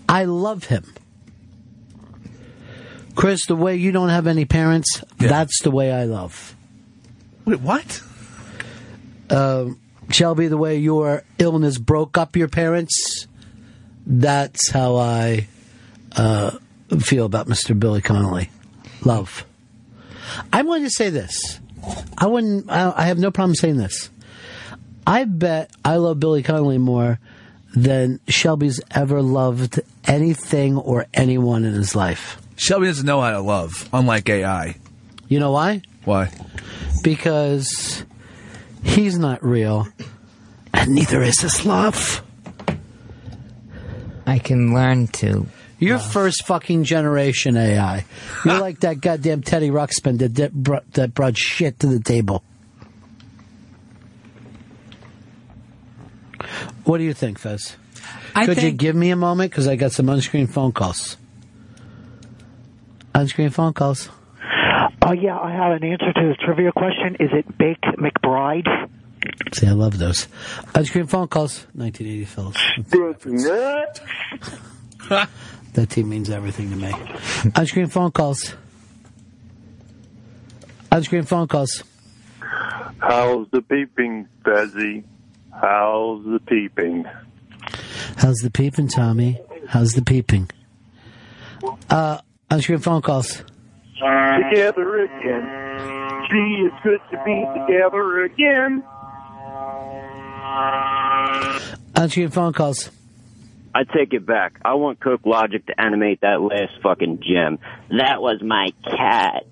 I 0.09 0.25
love 0.25 0.65
him. 0.65 0.93
Chris, 3.17 3.47
the 3.47 3.57
way 3.57 3.77
you 3.77 3.93
don't 3.93 4.11
have 4.11 4.27
any 4.27 4.45
parents, 4.45 5.03
that's 5.19 5.63
the 5.63 5.71
way 5.71 5.91
I 5.91 6.05
love. 6.05 6.55
Wait, 7.47 7.61
what? 7.61 8.03
Uh, 9.31 9.71
Shelby, 10.11 10.49
the 10.49 10.59
way 10.59 10.77
your 10.77 11.25
illness 11.39 11.79
broke 11.79 12.19
up 12.19 12.37
your 12.37 12.49
parents, 12.49 13.27
that's 14.07 14.71
how 14.71 14.97
I 14.97 15.49
uh, 16.15 16.59
feel 17.01 17.25
about 17.25 17.49
Mr. 17.49 17.79
Billy 17.79 18.03
Connolly. 18.03 18.51
Love. 19.05 19.45
I'm 20.53 20.67
going 20.67 20.85
to 20.85 20.91
say 20.91 21.11
this. 21.11 21.59
I 22.19 22.27
wouldn't. 22.27 22.71
I, 22.71 22.93
I 22.97 23.07
have 23.07 23.19
no 23.19 23.31
problem 23.31 23.55
saying 23.55 23.77
this. 23.77 24.11
I 25.07 25.25
bet 25.25 25.71
I 25.85 25.97
love 25.97 26.21
Billy 26.21 26.43
Connolly 26.43 26.79
more 26.79 27.19
than 27.75 28.21
Shelby's 28.29 28.81
ever 28.91 29.23
loved 29.23 29.81
anything 30.05 30.77
or 30.77 31.07
anyone 31.15 31.65
in 31.65 31.75
his 31.75 31.95
life. 31.95 32.41
Shelby 32.57 32.87
doesn't 32.87 33.07
know 33.07 33.21
how 33.21 33.31
to 33.31 33.41
love, 33.41 33.89
unlike 33.93 34.29
AI. 34.29 34.77
You 35.29 35.39
know 35.39 35.53
why? 35.53 35.83
Why? 36.05 36.31
Because 37.03 38.05
he's 38.83 39.19
not 39.19 39.45
real, 39.45 39.89
and 40.73 40.95
neither 40.95 41.23
is 41.23 41.41
his 41.41 41.65
love. 41.67 42.23
I 44.27 44.39
can 44.39 44.75
learn 44.75 45.07
to. 45.09 45.47
You're 45.79 45.99
first 45.99 46.47
fucking 46.47 46.85
generation 46.85 47.57
AI. 47.57 48.07
You're 48.45 48.61
like 48.61 48.81
that 48.81 49.01
goddamn 49.01 49.43
Teddy 49.43 49.69
Ruxpin 49.69 50.19
that 50.19 50.35
that 50.37 50.53
brought, 50.55 50.91
that 50.93 51.13
brought 51.13 51.37
shit 51.37 51.79
to 51.81 51.87
the 51.87 52.01
table. 52.01 52.43
What 56.85 56.99
do 56.99 57.05
you 57.05 57.13
think, 57.13 57.39
Fez? 57.39 57.77
I 58.35 58.47
Could 58.47 58.63
you 58.63 58.71
give 58.71 58.97
me 58.97 59.11
a 59.11 59.17
moment 59.17 59.51
because 59.51 59.67
I 59.67 59.77
got 59.77 59.93
some 59.93 60.09
unscreened 60.09 60.53
phone 60.53 60.73
calls. 60.73 61.17
Unscreened 63.17 63.55
phone 63.55 63.73
calls. 63.73 64.11
Oh 65.03 65.13
yeah, 65.13 65.39
I 65.39 65.51
have 65.51 65.73
an 65.73 65.85
answer 65.85 66.13
to 66.13 66.29
this 66.29 66.37
trivia 66.45 66.71
question. 66.71 67.17
Is 67.19 67.31
it 67.33 67.57
Bake 67.57 67.81
McBride? 67.81 68.69
See, 69.55 69.67
I 69.67 69.73
love 69.73 69.99
those. 69.99 70.29
Unscreened 70.75 71.09
phone 71.09 71.27
calls. 71.29 71.67
1980 71.73 72.25
Phillies. 72.27 72.57
That 75.73 75.91
team 75.91 76.09
means 76.09 76.31
everything 76.31 76.71
to 76.71 76.77
me. 76.77 76.93
Unscreened 77.55 77.93
phone 77.93 78.11
calls. 78.11 78.55
Unscreened 80.91 81.29
phone 81.29 81.49
calls. 81.49 81.85
How's 82.99 83.47
the 83.51 83.61
peeping, 83.61 84.27
Fezzy? 84.43 85.05
How's 85.53 86.25
the 86.25 86.41
peeping? 86.47 87.05
How's 88.17 88.37
the 88.37 88.51
peeping, 88.51 88.89
Tommy? 88.89 89.39
How's 89.69 89.93
the 89.93 90.03
peeping? 90.03 90.51
Uh, 91.91 92.21
unscreened 92.51 92.85
phone 92.85 93.03
calls. 93.03 93.43
Together 93.99 95.05
again. 95.05 96.23
Gee, 96.31 96.69
it's 96.69 96.83
good 96.83 97.01
to 97.11 97.23
be 97.25 97.45
together 97.61 98.25
again. 98.25 98.83
Unscreened 101.95 102.35
phone 102.35 102.53
calls. 102.53 102.91
I 103.75 103.85
take 103.85 104.15
it 104.15 104.25
back. 104.25 104.59
I 104.65 104.75
want 104.75 105.01
Cook 105.01 105.21
Logic 105.27 105.65
to 105.67 105.79
animate 105.79 106.23
that 106.23 106.41
last 106.41 106.83
fucking 106.83 107.19
gem. 107.23 107.59
That 107.91 108.23
was 108.23 108.41
my 108.43 108.69
cat. 108.85 109.47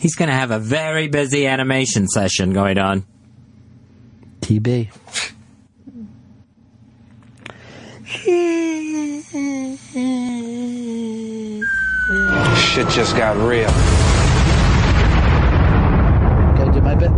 He's 0.00 0.16
going 0.16 0.28
to 0.28 0.34
have 0.34 0.50
a 0.50 0.58
very 0.58 1.08
busy 1.08 1.46
animation 1.46 2.08
session 2.08 2.52
going 2.52 2.76
on. 2.76 3.06
TB. 4.42 4.90
Shit 8.14 9.24
just 12.90 13.16
got 13.16 13.36
real. 13.36 13.68
Can 16.54 16.68
I 16.68 16.72
do 16.72 16.80
my 16.80 16.94
bit? 16.94 17.10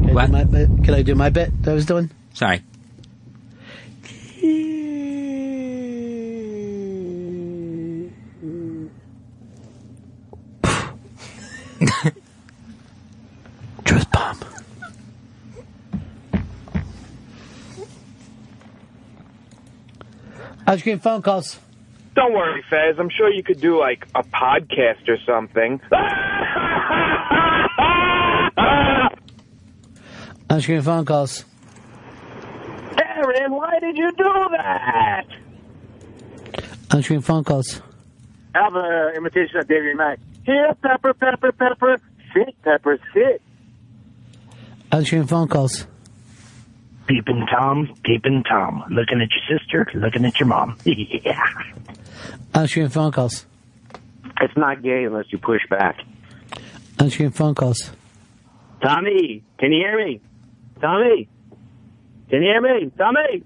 Can 0.00 0.18
I 0.18 0.26
do 0.26 0.32
my 0.32 0.44
bit? 0.44 0.68
Can 0.84 0.94
I 0.94 1.02
do 1.02 1.14
my 1.14 1.30
bit 1.30 1.62
that 1.62 1.70
I 1.70 1.74
was 1.74 1.86
doing? 1.86 2.10
Sorry. 2.32 2.64
Truth 13.84 14.10
bomb. 14.10 14.53
Unscreened 20.66 21.02
phone 21.02 21.22
calls. 21.22 21.58
Don't 22.14 22.32
worry, 22.32 22.62
Fez. 22.70 22.96
I'm 22.98 23.10
sure 23.10 23.30
you 23.30 23.42
could 23.42 23.60
do 23.60 23.78
like 23.78 24.06
a 24.14 24.22
podcast 24.22 25.08
or 25.08 25.18
something. 25.26 25.80
Unscreened 30.50 30.84
phone 30.84 31.04
calls. 31.04 31.44
Aaron, 32.96 33.52
why 33.52 33.78
did 33.80 33.96
you 33.96 34.12
do 34.12 34.48
that? 34.52 35.24
Unscreened 36.90 37.24
phone 37.24 37.42
calls. 37.42 37.80
I 38.54 38.62
have 38.62 38.74
an 38.76 39.16
imitation 39.16 39.56
of 39.58 39.66
Davey 39.66 39.94
Mack. 39.94 40.20
Here, 40.44 40.74
pepper, 40.80 41.12
pepper, 41.14 41.50
pepper. 41.52 41.98
Sit, 42.32 42.54
pepper, 42.62 42.98
sit. 43.12 43.42
Unscreened 44.92 45.28
phone 45.28 45.48
calls. 45.48 45.86
Peeping 47.06 47.46
Tom, 47.50 47.94
peeping 48.04 48.44
Tom. 48.44 48.84
Looking 48.90 49.20
at 49.20 49.28
your 49.30 49.58
sister, 49.58 49.86
looking 49.94 50.24
at 50.24 50.38
your 50.40 50.46
mom. 50.46 50.78
yeah. 50.84 51.42
Unscreened 52.54 52.92
phone 52.92 53.12
calls. 53.12 53.46
It's 54.40 54.56
not 54.56 54.82
gay 54.82 55.04
unless 55.04 55.26
you 55.30 55.38
push 55.38 55.60
back. 55.68 56.00
Unscreened 56.98 57.34
phone 57.34 57.54
calls. 57.54 57.90
Tommy, 58.82 59.42
can 59.58 59.72
you 59.72 59.78
hear 59.78 60.04
me? 60.04 60.20
Tommy, 60.80 61.28
can 62.30 62.42
you 62.42 62.48
hear 62.48 62.60
me? 62.60 62.90
Tommy. 62.96 63.42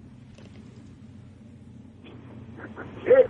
Feel 3.04 3.28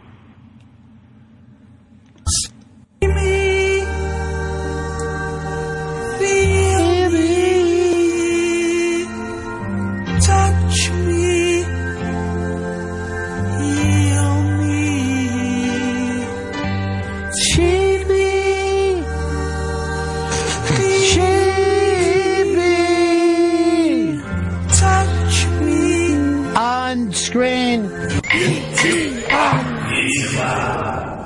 screen. 27.29 27.89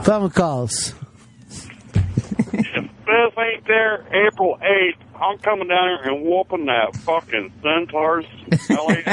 Phone 0.02 0.30
calls. 0.30 0.94
Beth 2.52 3.38
ain't 3.38 3.66
there 3.66 4.04
April 4.26 4.58
8th. 4.60 4.96
I'm 5.14 5.38
coming 5.38 5.68
down 5.68 5.98
here 6.02 6.12
and 6.12 6.24
whooping 6.24 6.66
that 6.66 6.96
fucking 6.96 7.52
centaur's 7.62 8.26
belly. 8.68 9.04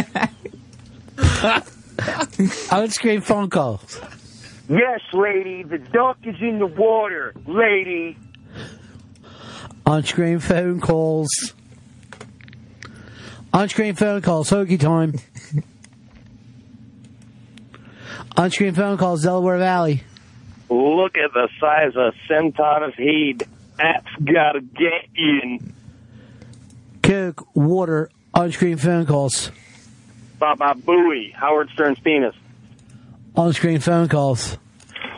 Unscreened 2.72 3.24
phone 3.24 3.50
calls. 3.52 4.02
Yes, 4.68 5.02
lady, 5.14 5.62
the 5.64 5.78
duck 5.78 6.18
is 6.24 6.36
in 6.42 6.58
the 6.58 6.66
water, 6.68 7.34
lady. 7.46 8.18
On-screen 9.86 10.40
phone 10.40 10.80
calls. 10.80 11.30
On-screen 13.54 13.96
phone 13.96 14.22
calls. 14.22 14.50
Hokey 14.50 14.78
time. 14.78 15.16
On-screen 18.40 18.74
phone 18.74 18.98
calls. 18.98 19.24
Delaware 19.24 19.58
Valley. 19.58 20.02
Look 20.70 21.18
at 21.18 21.34
the 21.34 21.50
size 21.60 21.92
of 21.98 22.14
Centaur's 22.26 22.94
head. 22.96 23.44
That's 23.76 24.16
gotta 24.24 24.62
get 24.62 25.10
in. 25.14 25.74
Coke. 27.04 27.54
Water. 27.54 28.10
On-screen 28.34 28.78
phone 28.78 29.06
calls. 29.06 29.52
Baba 30.40 30.74
Booey, 30.74 31.34
Howard 31.34 31.70
Stern's 31.74 32.00
penis. 32.00 32.34
On-screen 33.36 33.82
phone 33.82 34.08
calls. 34.08 34.58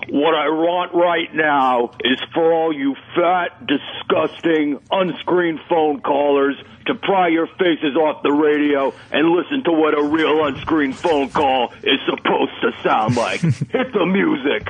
What 0.09 0.33
I 0.33 0.49
want 0.49 0.95
right 0.95 1.31
now 1.31 1.91
is 2.03 2.19
for 2.33 2.51
all 2.51 2.73
you 2.73 2.95
fat, 3.15 3.67
disgusting, 3.67 4.79
unscreened 4.89 5.59
phone 5.69 6.01
callers 6.01 6.55
to 6.91 6.99
pry 6.99 7.29
your 7.29 7.47
faces 7.47 7.95
off 7.95 8.21
the 8.21 8.31
radio 8.31 8.93
and 9.11 9.29
listen 9.29 9.63
to 9.63 9.71
what 9.71 9.97
a 9.97 10.03
real 10.03 10.41
on-screen 10.41 10.91
phone 10.91 11.29
call 11.29 11.73
is 11.83 11.99
supposed 12.05 12.51
to 12.61 12.71
sound 12.83 13.15
like. 13.15 13.39
Hit 13.41 13.93
the 13.93 14.05
music. 14.05 14.67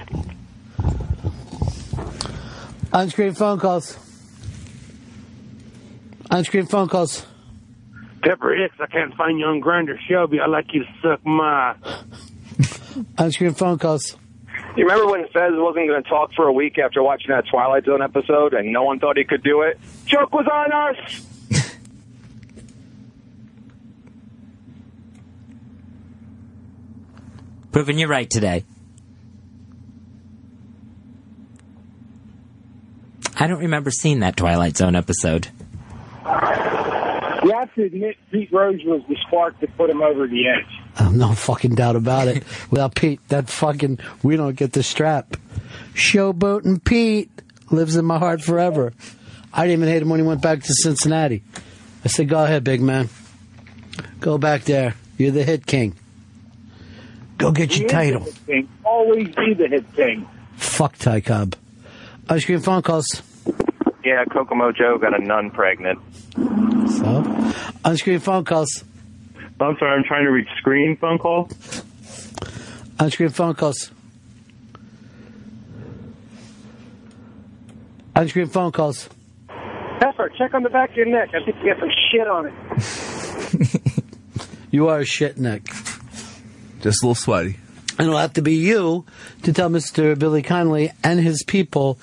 On-screen 2.93 3.33
phone 3.33 3.59
calls. 3.59 3.97
On-screen 6.29 6.65
phone 6.67 6.87
calls. 6.87 7.25
Pepper 8.21 8.55
Hicks, 8.55 8.75
I 8.79 8.85
can't 8.85 9.15
find 9.15 9.39
you 9.39 9.45
on 9.45 9.61
Grindr. 9.61 9.97
Shelby, 10.07 10.39
I'd 10.39 10.49
like 10.49 10.73
you 10.73 10.83
to 10.83 10.89
suck 11.01 11.25
my. 11.25 11.75
On-screen 13.17 13.53
phone 13.53 13.79
calls. 13.79 14.15
You 14.77 14.85
remember 14.85 15.11
when 15.11 15.23
Fez 15.29 15.51
wasn't 15.53 15.87
going 15.87 16.03
to 16.03 16.07
talk 16.07 16.33
for 16.33 16.47
a 16.47 16.53
week 16.53 16.77
after 16.77 17.01
watching 17.01 17.29
that 17.29 17.45
Twilight 17.49 17.85
Zone 17.85 18.01
episode 18.01 18.53
and 18.53 18.71
no 18.71 18.83
one 18.83 18.99
thought 18.99 19.17
he 19.17 19.23
could 19.23 19.43
do 19.43 19.63
it? 19.63 19.79
Joke 20.05 20.31
was 20.31 20.47
on 20.47 20.71
us! 20.71 21.30
Proving 27.71 27.97
you're 27.97 28.09
right 28.09 28.29
today. 28.29 28.63
I 33.37 33.47
don't 33.47 33.59
remember 33.59 33.89
seeing 33.91 34.19
that 34.19 34.37
Twilight 34.37 34.77
Zone 34.77 34.95
episode. 34.95 35.47
You 37.43 37.51
have 37.53 37.73
to 37.73 37.83
admit 37.85 38.17
Pete 38.31 38.51
Rose 38.51 38.81
was 38.85 39.01
the 39.09 39.15
spark 39.27 39.59
that 39.61 39.75
put 39.77 39.89
him 39.89 40.01
over 40.01 40.27
the 40.27 40.47
edge. 40.47 40.67
Oh, 40.99 41.09
no 41.09 41.33
fucking 41.33 41.75
doubt 41.75 41.95
about 41.95 42.27
it. 42.27 42.43
Without 42.69 42.93
Pete, 42.93 43.19
that 43.29 43.49
fucking, 43.49 43.99
we 44.21 44.35
don't 44.35 44.55
get 44.55 44.73
the 44.73 44.83
strap. 44.83 45.37
Showboating 45.93 46.83
Pete 46.83 47.31
lives 47.71 47.95
in 47.95 48.05
my 48.05 48.19
heart 48.19 48.41
forever. 48.41 48.93
I 49.53 49.65
didn't 49.65 49.81
even 49.81 49.93
hate 49.93 50.01
him 50.03 50.09
when 50.09 50.19
he 50.19 50.25
went 50.25 50.41
back 50.41 50.61
to 50.61 50.73
Cincinnati. 50.73 51.41
I 52.05 52.09
said, 52.09 52.29
go 52.29 52.43
ahead, 52.43 52.63
big 52.63 52.81
man. 52.81 53.09
Go 54.19 54.37
back 54.37 54.63
there. 54.65 54.93
You're 55.17 55.31
the 55.31 55.43
hit 55.43 55.65
king. 55.65 55.95
Go 57.41 57.51
get 57.51 57.75
your 57.77 57.85
is 57.87 57.91
the 57.91 57.97
title. 57.97 58.27
king. 58.45 58.69
Always 58.83 59.27
be 59.35 59.53
the 59.53 59.67
hit 59.67 59.93
king. 59.95 60.27
Fuck 60.55 60.97
Ty 60.97 61.21
Cobb. 61.21 61.55
Ice 62.29 62.45
cream 62.45 62.59
phone 62.59 62.81
calls. 62.81 63.21
Yeah, 64.03 64.23
Kokomo 64.25 64.71
Joe 64.71 64.97
got 64.97 65.19
a 65.19 65.23
nun 65.23 65.51
pregnant. 65.51 65.99
So, 66.35 67.53
on-screen 67.85 68.19
phone 68.19 68.45
calls. 68.45 68.83
I'm 69.59 69.77
sorry, 69.77 69.97
I'm 69.97 70.03
trying 70.03 70.23
to 70.25 70.31
reach 70.31 70.47
screen 70.57 70.97
phone 70.97 71.19
call. 71.19 71.49
On-screen 72.99 73.29
phone 73.29 73.53
calls. 73.53 73.91
On-screen 78.15 78.47
phone 78.47 78.71
calls. 78.71 79.07
Pepper, 79.99 80.31
check 80.37 80.53
on 80.53 80.63
the 80.63 80.69
back 80.69 80.91
of 80.91 80.95
your 80.97 81.05
neck. 81.05 81.29
I 81.33 81.43
think 81.45 81.57
you 81.63 81.73
got 81.73 81.79
some 81.79 81.91
shit 82.11 82.27
on 82.27 82.47
it. 82.47 83.91
You 84.73 84.87
are 84.87 84.99
a 84.99 85.05
shit 85.05 85.37
neck. 85.37 85.63
Just 86.81 87.03
a 87.03 87.05
little 87.05 87.15
sweaty. 87.15 87.57
And 87.97 88.07
it'll 88.07 88.17
have 88.19 88.33
to 88.33 88.41
be 88.41 88.55
you 88.55 89.05
to 89.43 89.53
tell 89.53 89.69
Mr. 89.69 90.17
Billy 90.17 90.41
Connolly 90.41 90.91
and 91.03 91.19
his 91.19 91.43
people 91.43 91.99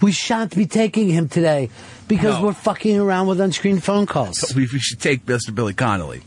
we 0.00 0.12
shan't 0.12 0.56
be 0.56 0.64
taking 0.66 1.08
him 1.10 1.28
today 1.28 1.68
because 2.08 2.38
No. 2.38 2.46
we're 2.46 2.52
fucking 2.54 2.98
around 2.98 3.26
with 3.26 3.38
unscreened 3.40 3.84
phone 3.84 4.06
calls. 4.06 4.52
We, 4.56 4.62
we 4.72 4.78
should 4.78 4.98
take 4.98 5.26
Mr. 5.26 5.54
Billy 5.54 5.74
Connolly. 5.74 6.22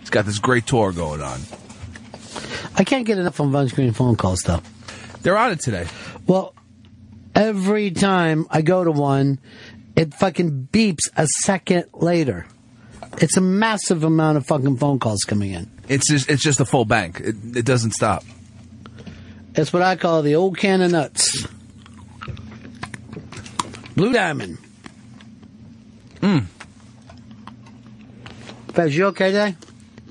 He's 0.00 0.10
got 0.10 0.26
this 0.26 0.38
great 0.38 0.66
tour 0.66 0.92
going 0.92 1.22
on. 1.22 1.40
I 2.76 2.84
can't 2.84 3.06
get 3.06 3.18
enough 3.18 3.40
of 3.40 3.54
unscreened 3.54 3.96
phone 3.96 4.16
calls 4.16 4.40
though. 4.40 4.60
They're 5.22 5.38
on 5.38 5.52
it 5.52 5.60
today. 5.60 5.86
Well, 6.26 6.54
every 7.34 7.90
time 7.90 8.46
I 8.50 8.62
go 8.62 8.84
to 8.84 8.92
one, 8.92 9.38
it 9.96 10.14
fucking 10.14 10.68
beeps 10.70 11.08
a 11.16 11.26
second 11.26 11.86
later. 11.92 12.46
It's 13.20 13.36
a 13.36 13.40
massive 13.40 14.04
amount 14.04 14.36
of 14.38 14.46
fucking 14.46 14.76
phone 14.76 14.98
calls 14.98 15.24
coming 15.24 15.52
in. 15.52 15.70
It's 15.88 16.08
just 16.08 16.30
it's 16.30 16.42
just 16.42 16.60
a 16.60 16.64
full 16.64 16.84
bank. 16.84 17.20
It, 17.20 17.36
it 17.56 17.64
doesn't 17.64 17.92
stop. 17.92 18.24
It's 19.54 19.72
what 19.72 19.82
I 19.82 19.96
call 19.96 20.22
the 20.22 20.36
old 20.36 20.56
can 20.56 20.80
of 20.82 20.92
nuts. 20.92 21.46
Blue 23.96 24.12
Diamond. 24.12 24.58
Mm. 26.20 26.44
Fez, 28.72 28.96
you 28.96 29.06
okay 29.06 29.32
today? 29.32 29.56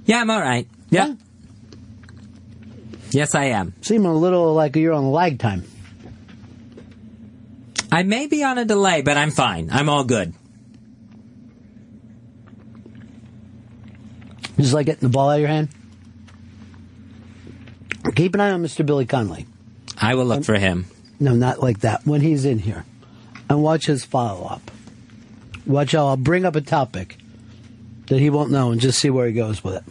Yeah, 0.06 0.20
I'm 0.20 0.30
all 0.30 0.42
right. 0.42 0.68
Yeah. 0.90 1.16
Yes, 3.12 3.36
I 3.36 3.46
am. 3.46 3.74
Seem 3.82 4.06
a 4.06 4.14
little 4.14 4.54
like 4.54 4.76
you're 4.76 4.94
on 4.94 5.12
lag 5.12 5.40
time. 5.40 5.64
I 7.90 8.04
may 8.04 8.28
be 8.28 8.44
on 8.44 8.58
a 8.58 8.66
delay, 8.66 9.02
but 9.02 9.16
I'm 9.16 9.32
fine. 9.32 9.70
I'm 9.72 9.88
all 9.88 10.04
good. 10.04 10.34
Just 14.58 14.74
like 14.74 14.86
getting 14.88 15.08
the 15.08 15.10
ball 15.14 15.30
out 15.30 15.36
of 15.36 15.40
your 15.42 15.50
hand. 15.50 15.70
Keep 18.16 18.34
an 18.36 18.42
eye 18.42 18.52
on 18.52 18.64
Mr. 18.64 18.86
Billy 18.86 19.06
Connolly. 19.06 19.46
I 20.00 20.16
will 20.16 20.26
look 20.26 20.44
for 20.46 20.56
him. 20.58 20.86
No, 21.20 21.34
not 21.36 21.62
like 21.62 21.80
that. 21.82 22.06
When 22.06 22.22
he's 22.22 22.46
in 22.46 22.60
here. 22.60 22.86
And 23.50 23.62
watch 23.64 23.86
his 23.86 24.04
follow 24.06 24.46
up. 24.46 24.72
Watch 25.66 25.92
how 25.92 26.08
I'll 26.08 26.18
bring 26.18 26.46
up 26.46 26.56
a 26.56 26.62
topic 26.62 27.18
that 28.08 28.20
he 28.20 28.30
won't 28.30 28.52
know 28.52 28.72
and 28.72 28.80
just 28.80 29.00
see 29.00 29.10
where 29.10 29.28
he 29.28 29.34
goes 29.34 29.64
with 29.64 29.76
it. 29.76 29.84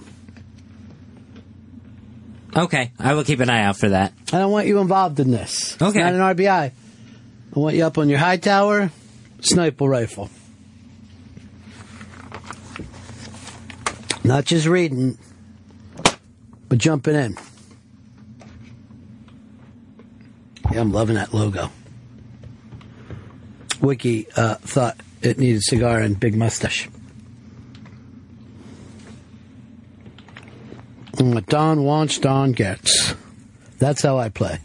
Okay, 2.57 2.93
I 2.99 3.13
will 3.15 3.25
keep 3.25 3.41
an 3.41 3.51
eye 3.51 3.63
out 3.65 3.77
for 3.77 3.91
that. 3.91 4.15
I 4.33 4.39
don't 4.39 4.51
want 4.51 4.67
you 4.67 4.79
involved 4.79 5.21
in 5.21 5.31
this. 5.31 5.75
It's 5.75 5.83
Okay. 5.83 6.01
not 6.01 6.15
an 6.15 6.21
RBI. 6.21 6.73
I 7.55 7.59
want 7.59 7.77
you 7.77 7.85
up 7.85 7.99
on 7.99 8.09
your 8.09 8.19
high 8.19 8.39
tower, 8.39 8.91
sniper 9.41 9.85
rifle. 9.85 10.31
Not 14.27 14.45
just 14.45 14.67
reading, 14.67 15.17
but 16.69 16.79
jumping 16.79 17.15
in. 17.15 17.37
Yeah, 20.73 20.81
I'm 20.81 20.91
loving 20.91 21.15
that 21.15 21.33
logo. 21.33 21.71
Wiki 23.81 24.27
uh, 24.35 24.57
thought 24.57 24.97
it 25.23 25.39
needed 25.39 25.63
cigar 25.63 26.01
and 26.01 26.19
big 26.19 26.37
mustache. 26.37 26.89
And 31.21 31.33
What 31.33 31.47
Don 31.47 31.85
wants, 31.85 32.19
Don 32.19 32.51
gets. 32.51 33.15
That's 33.79 34.03
how 34.03 34.19
I 34.19 34.31
play. 34.31 34.59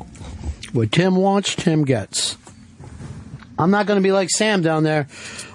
What 0.73 0.91
Tim 0.91 1.15
wants, 1.15 1.53
Tim 1.53 1.85
gets. 1.85 2.35
I'm 3.59 3.69
not 3.69 3.85
going 3.85 3.99
to 3.99 4.03
be 4.03 4.11
like 4.11 4.31
Sam 4.31 4.63
down 4.63 4.81
there 4.81 5.07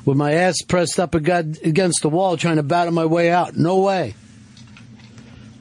with 0.07 0.17
my 0.17 0.33
ass 0.33 0.63
pressed 0.63 0.99
up 0.99 1.15
against 1.15 2.01
the 2.01 2.09
wall 2.09 2.39
trying 2.39 2.57
to 2.57 2.63
battle 2.63 2.95
my 2.95 3.05
way 3.05 3.31
out. 3.31 3.57
No 3.57 3.81
way. 3.81 4.15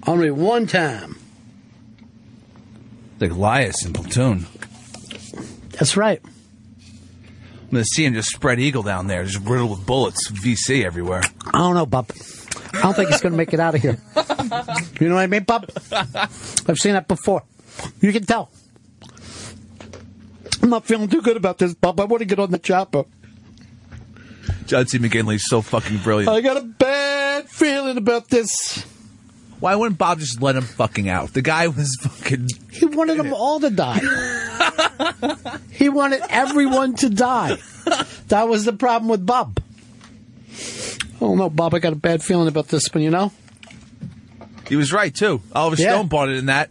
Only 0.07 0.31
one 0.31 0.67
time. 0.67 1.17
The 3.17 3.27
Goliath 3.27 3.85
in 3.85 3.91
Platoon. 3.91 4.45
That's 5.71 5.97
right. 5.97 6.21
I'm 6.23 7.71
gonna 7.71 7.83
see 7.83 8.05
him 8.05 8.13
just 8.13 8.29
spread 8.29 8.59
eagle 8.59 8.83
down 8.83 9.07
there, 9.07 9.25
just 9.25 9.43
riddled 9.45 9.71
with 9.71 9.85
bullets, 9.85 10.29
VC 10.31 10.85
everywhere. 10.85 11.23
I 11.47 11.57
don't 11.57 11.73
know, 11.73 11.85
Bub. 11.85 12.09
I 12.73 12.81
don't 12.81 12.93
think 12.93 13.09
he's 13.09 13.21
going 13.21 13.31
to 13.31 13.37
make 13.37 13.53
it 13.53 13.59
out 13.61 13.73
of 13.73 13.81
here. 13.81 13.97
You 14.99 15.07
know 15.07 15.15
what 15.15 15.21
I 15.21 15.27
mean, 15.27 15.43
Bub? 15.43 15.69
I've 15.91 16.77
seen 16.77 16.93
that 16.93 17.07
before. 17.07 17.43
You 18.01 18.11
can 18.11 18.25
tell. 18.25 18.51
I'm 20.61 20.69
not 20.69 20.85
feeling 20.85 21.07
too 21.07 21.21
good 21.21 21.37
about 21.37 21.57
this, 21.57 21.73
Bub. 21.73 22.01
I 22.01 22.03
want 22.03 22.19
to 22.19 22.25
get 22.25 22.37
on 22.37 22.51
the 22.51 22.59
chopper. 22.59 23.05
John 24.65 24.87
C. 24.87 24.97
McGinley's 24.97 25.47
so 25.47 25.61
fucking 25.61 25.99
brilliant. 25.99 26.29
I 26.29 26.41
got 26.41 26.57
a 26.57 26.61
bad 26.61 27.49
feeling 27.49 27.97
about 27.97 28.29
this. 28.29 28.83
Why 29.59 29.75
wouldn't 29.75 29.97
Bob 29.97 30.19
just 30.19 30.41
let 30.41 30.55
him 30.55 30.63
fucking 30.63 31.07
out? 31.07 31.33
The 31.33 31.41
guy 31.41 31.67
was 31.67 31.95
fucking. 32.01 32.49
He 32.71 32.85
wanted 32.85 33.17
them 33.17 33.33
all 33.33 33.59
to 33.59 33.69
die. 33.69 33.99
he 35.71 35.89
wanted 35.89 36.21
everyone 36.29 36.95
to 36.95 37.09
die. 37.09 37.57
That 38.27 38.47
was 38.47 38.65
the 38.65 38.73
problem 38.73 39.09
with 39.09 39.25
Bob. 39.25 39.59
Oh 41.21 41.35
no, 41.35 41.49
Bob, 41.49 41.73
I 41.73 41.79
got 41.79 41.93
a 41.93 41.97
bad 41.97 42.21
feeling 42.21 42.47
about 42.47 42.67
this 42.67 42.87
one, 42.93 43.03
you 43.03 43.11
know? 43.11 43.31
He 44.67 44.75
was 44.75 44.91
right 44.91 45.13
too. 45.13 45.41
Oliver 45.53 45.81
Yeah. 45.81 45.93
Stone 45.93 46.07
bought 46.07 46.29
it 46.29 46.37
in 46.37 46.47
that. 46.47 46.69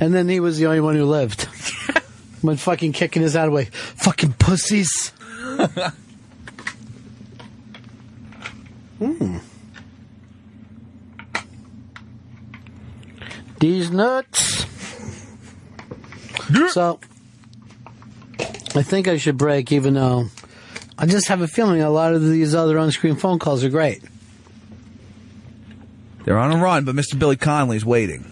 And 0.00 0.12
then 0.14 0.28
he 0.28 0.40
was 0.40 0.58
the 0.58 0.66
only 0.66 0.80
one 0.80 0.96
who 0.96 1.04
lived. 1.04 1.48
Went 2.42 2.60
fucking 2.60 2.92
kicking 2.92 3.22
his 3.22 3.34
out 3.36 3.48
away. 3.48 3.64
Fucking 3.64 4.34
pussies. 4.34 5.12
Hmm. 8.98 9.38
These 13.60 13.90
nuts. 13.90 14.66
So, 16.72 17.00
I 18.74 18.82
think 18.82 19.08
I 19.08 19.16
should 19.16 19.36
break, 19.36 19.72
even 19.72 19.94
though 19.94 20.28
I 20.96 21.06
just 21.06 21.28
have 21.28 21.42
a 21.42 21.48
feeling 21.48 21.82
a 21.82 21.90
lot 21.90 22.14
of 22.14 22.22
these 22.22 22.54
other 22.54 22.78
on 22.78 22.90
screen 22.90 23.16
phone 23.16 23.38
calls 23.38 23.62
are 23.64 23.68
great. 23.68 24.02
They're 26.24 26.38
on 26.38 26.52
a 26.52 26.62
run, 26.62 26.84
but 26.84 26.94
Mr. 26.94 27.18
Billy 27.18 27.36
Connolly's 27.36 27.84
waiting. 27.84 28.24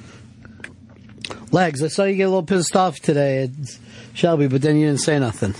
Legs, 1.53 1.83
I 1.83 1.89
saw 1.89 2.05
you 2.05 2.17
get 2.17 2.25
a 2.25 2.29
little 2.29 2.43
pissed 2.43 2.77
off 2.77 2.99
today, 2.99 3.45
at 3.45 3.51
Shelby, 4.15 4.49
but 4.49 4.63
then 4.63 4.77
you 4.77 4.87
didn't 4.87 5.01
say 5.01 5.19
nothing. 5.19 5.55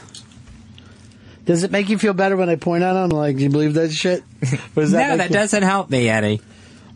Does 1.47 1.63
it 1.63 1.71
make 1.71 1.89
you 1.89 1.97
feel 1.99 2.13
better 2.13 2.37
when 2.37 2.49
I 2.51 2.57
point 2.57 2.85
out 2.85 2.97
I'm 2.97 3.09
like, 3.09 3.37
do 3.37 3.43
you 3.45 3.51
believe 3.51 3.75
that 3.75 3.93
shit? 3.93 4.23
Or 4.77 4.83
does 4.83 4.93
no, 4.93 5.17
that 5.17 5.31
you- 5.31 5.35
doesn't 5.35 5.63
help 5.63 5.89
me, 5.91 6.09
Eddie. 6.09 6.41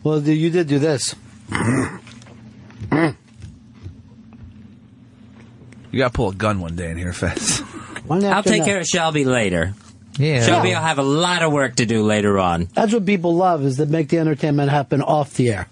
Well, 0.03 0.21
you 0.21 0.49
did 0.49 0.67
do 0.67 0.77
this. 0.79 1.15
You 5.91 5.99
gotta 5.99 6.13
pull 6.13 6.29
a 6.29 6.33
gun 6.33 6.59
one 6.61 6.75
day 6.75 6.89
in 6.91 6.97
here, 6.97 7.13
Fez. 7.13 7.61
I'll 8.09 8.43
take 8.43 8.63
care 8.63 8.79
of 8.79 8.87
Shelby 8.87 9.25
later. 9.25 9.73
Yeah. 10.17 10.45
Shelby 10.45 10.69
will 10.69 10.75
have 10.75 10.99
a 10.99 11.03
lot 11.03 11.41
of 11.43 11.51
work 11.51 11.75
to 11.77 11.85
do 11.85 12.03
later 12.03 12.37
on. 12.39 12.67
That's 12.73 12.93
what 12.93 13.05
people 13.05 13.35
love 13.35 13.63
is 13.63 13.77
to 13.77 13.85
make 13.85 14.09
the 14.09 14.19
entertainment 14.19 14.69
happen 14.69 15.01
off 15.01 15.33
the 15.35 15.49
air. 15.51 15.67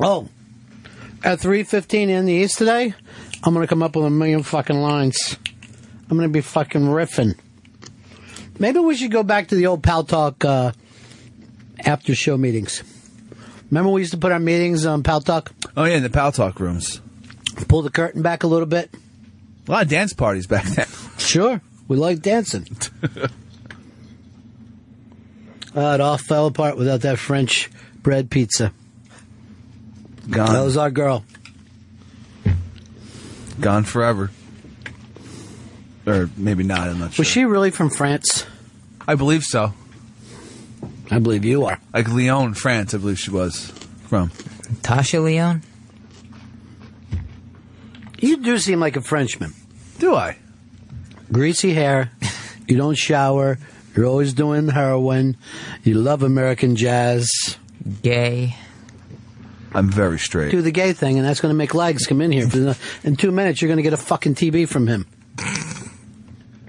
Oh, 0.00 0.28
at 1.22 1.40
three 1.40 1.62
fifteen 1.62 2.10
in 2.10 2.26
the 2.26 2.32
east 2.32 2.58
today, 2.58 2.94
I'm 3.42 3.54
gonna 3.54 3.66
come 3.66 3.82
up 3.82 3.96
with 3.96 4.06
a 4.06 4.10
million 4.10 4.42
fucking 4.42 4.76
lines. 4.76 5.36
I'm 6.10 6.16
gonna 6.16 6.28
be 6.28 6.40
fucking 6.40 6.82
riffing. 6.82 7.36
Maybe 8.58 8.78
we 8.78 8.96
should 8.96 9.10
go 9.10 9.22
back 9.22 9.48
to 9.48 9.54
the 9.56 9.66
old 9.66 9.82
Pal 9.82 10.04
Talk 10.04 10.44
uh, 10.44 10.72
after 11.84 12.14
show 12.14 12.36
meetings. 12.36 12.82
Remember 13.70 13.90
we 13.90 14.02
used 14.02 14.12
to 14.12 14.18
put 14.18 14.30
our 14.30 14.38
meetings 14.38 14.86
on 14.86 15.02
Pal 15.02 15.20
Talk? 15.20 15.52
Oh 15.76 15.84
yeah, 15.84 15.96
in 15.96 16.02
the 16.02 16.10
Pal 16.10 16.30
Talk 16.32 16.60
rooms. 16.60 17.00
Pull 17.68 17.82
the 17.82 17.90
curtain 17.90 18.22
back 18.22 18.42
a 18.42 18.46
little 18.46 18.66
bit. 18.66 18.90
A 19.66 19.70
lot 19.70 19.82
of 19.84 19.88
dance 19.88 20.12
parties 20.12 20.46
back 20.46 20.64
then. 20.64 20.86
Sure, 21.16 21.60
we 21.88 21.96
like 21.96 22.20
dancing. 22.20 22.66
Uh, 25.76 25.94
it 25.94 26.00
all 26.00 26.18
fell 26.18 26.46
apart 26.46 26.76
without 26.76 27.00
that 27.00 27.18
French 27.18 27.68
bread 28.00 28.30
pizza. 28.30 28.72
Gone. 30.30 30.52
That 30.52 30.62
was 30.62 30.76
our 30.76 30.90
girl. 30.92 31.24
Gone 33.60 33.82
forever. 33.82 34.30
Or 36.06 36.28
maybe 36.36 36.64
not, 36.64 36.88
I'm 36.88 36.98
not 36.98 37.14
sure. 37.14 37.22
Was 37.22 37.28
she 37.28 37.44
really 37.44 37.70
from 37.70 37.90
France? 37.90 38.46
I 39.06 39.14
believe 39.14 39.42
so. 39.42 39.72
I 41.10 41.18
believe 41.18 41.44
you 41.44 41.64
are. 41.64 41.80
Like 41.92 42.08
Lyon, 42.08 42.54
France, 42.54 42.94
I 42.94 42.98
believe 42.98 43.18
she 43.18 43.30
was 43.30 43.70
from. 44.08 44.30
Tasha 44.82 45.22
Leon? 45.22 45.62
You 48.18 48.38
do 48.38 48.58
seem 48.58 48.80
like 48.80 48.96
a 48.96 49.02
Frenchman. 49.02 49.52
Do 49.98 50.14
I? 50.14 50.38
Greasy 51.32 51.72
hair. 51.74 52.10
You 52.66 52.76
don't 52.76 52.96
shower. 52.96 53.58
You're 53.94 54.06
always 54.06 54.32
doing 54.32 54.68
heroin. 54.68 55.36
You 55.82 55.94
love 55.94 56.22
American 56.22 56.76
jazz. 56.76 57.30
Gay. 58.02 58.56
I'm 59.74 59.90
very 59.90 60.18
straight. 60.18 60.52
Do 60.52 60.62
the 60.62 60.70
gay 60.70 60.92
thing, 60.92 61.18
and 61.18 61.26
that's 61.26 61.40
going 61.40 61.52
to 61.52 61.56
make 61.56 61.74
legs 61.74 62.06
come 62.06 62.20
in 62.20 62.32
here. 62.32 62.48
In 63.02 63.16
two 63.16 63.30
minutes, 63.32 63.60
you're 63.60 63.68
going 63.68 63.76
to 63.76 63.82
get 63.82 63.92
a 63.92 63.98
fucking 63.98 64.36
TB 64.36 64.68
from 64.68 64.86
him. 64.86 65.06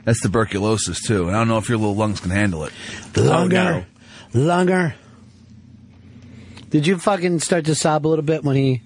That's 0.06 0.22
tuberculosis 0.22 1.02
too, 1.02 1.28
and 1.28 1.36
I 1.36 1.40
don't 1.40 1.48
know 1.48 1.58
if 1.58 1.68
your 1.68 1.78
little 1.78 1.96
lungs 1.96 2.20
can 2.20 2.32
handle 2.32 2.64
it. 2.64 2.72
Longer. 3.18 3.86
Oh, 4.34 4.40
Longer. 4.40 4.96
Did 6.70 6.86
you 6.88 6.98
fucking 6.98 7.40
start 7.40 7.66
to 7.66 7.76
sob 7.76 8.06
a 8.06 8.10
little 8.10 8.26
bit 8.26 8.44
when 8.44 8.56
he 8.56 8.82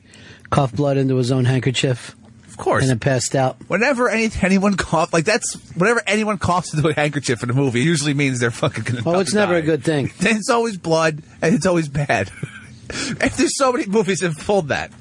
coughed 0.50 0.76
blood 0.76 0.98
into 0.98 1.16
his 1.16 1.32
own 1.32 1.46
handkerchief? 1.46 2.16
Of 2.48 2.56
course. 2.58 2.84
And 2.84 2.92
it 2.92 3.02
passed 3.02 3.36
out. 3.36 3.58
Whenever 3.68 4.10
any, 4.10 4.30
anyone 4.42 4.76
cough, 4.76 5.12
like 5.12 5.26
that's 5.26 5.56
whenever 5.76 6.02
anyone 6.06 6.38
coughs 6.38 6.74
into 6.74 6.88
a 6.88 6.94
handkerchief 6.94 7.42
in 7.44 7.50
a 7.50 7.54
movie, 7.54 7.82
it 7.82 7.86
usually 7.86 8.14
means 8.14 8.40
they're 8.40 8.52
fucking 8.52 8.84
gonna. 8.84 9.02
Oh, 9.06 9.20
it's 9.20 9.34
never 9.34 9.56
a 9.56 9.62
good 9.62 9.84
thing. 9.84 10.12
It's 10.20 10.50
always 10.50 10.78
blood, 10.78 11.22
and 11.42 11.56
it's 11.56 11.66
always 11.66 11.90
bad. 11.90 12.32
and 12.90 13.32
there's 13.32 13.58
so 13.58 13.72
many 13.72 13.88
movies 13.88 14.20
that 14.20 14.34
have 14.34 14.46
pulled 14.46 14.70
that. 14.70 14.92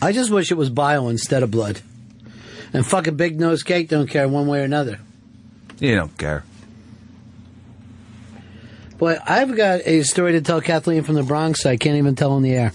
I 0.00 0.12
just 0.12 0.30
wish 0.30 0.50
it 0.50 0.56
was 0.56 0.70
bile 0.70 1.08
instead 1.08 1.42
of 1.42 1.50
blood. 1.50 1.80
And 2.72 2.86
fucking 2.86 3.16
Big 3.16 3.38
Nose 3.38 3.62
Cake 3.62 3.88
don't 3.88 4.08
care 4.08 4.28
one 4.28 4.46
way 4.46 4.60
or 4.60 4.64
another. 4.64 4.98
You 5.78 5.94
don't 5.94 6.16
care. 6.16 6.44
Boy, 8.98 9.18
I've 9.26 9.54
got 9.54 9.80
a 9.86 10.02
story 10.02 10.32
to 10.32 10.40
tell 10.40 10.60
Kathleen 10.60 11.02
from 11.02 11.16
the 11.16 11.22
Bronx. 11.22 11.66
I 11.66 11.76
can't 11.76 11.96
even 11.96 12.14
tell 12.14 12.32
on 12.32 12.42
the 12.42 12.54
air. 12.54 12.72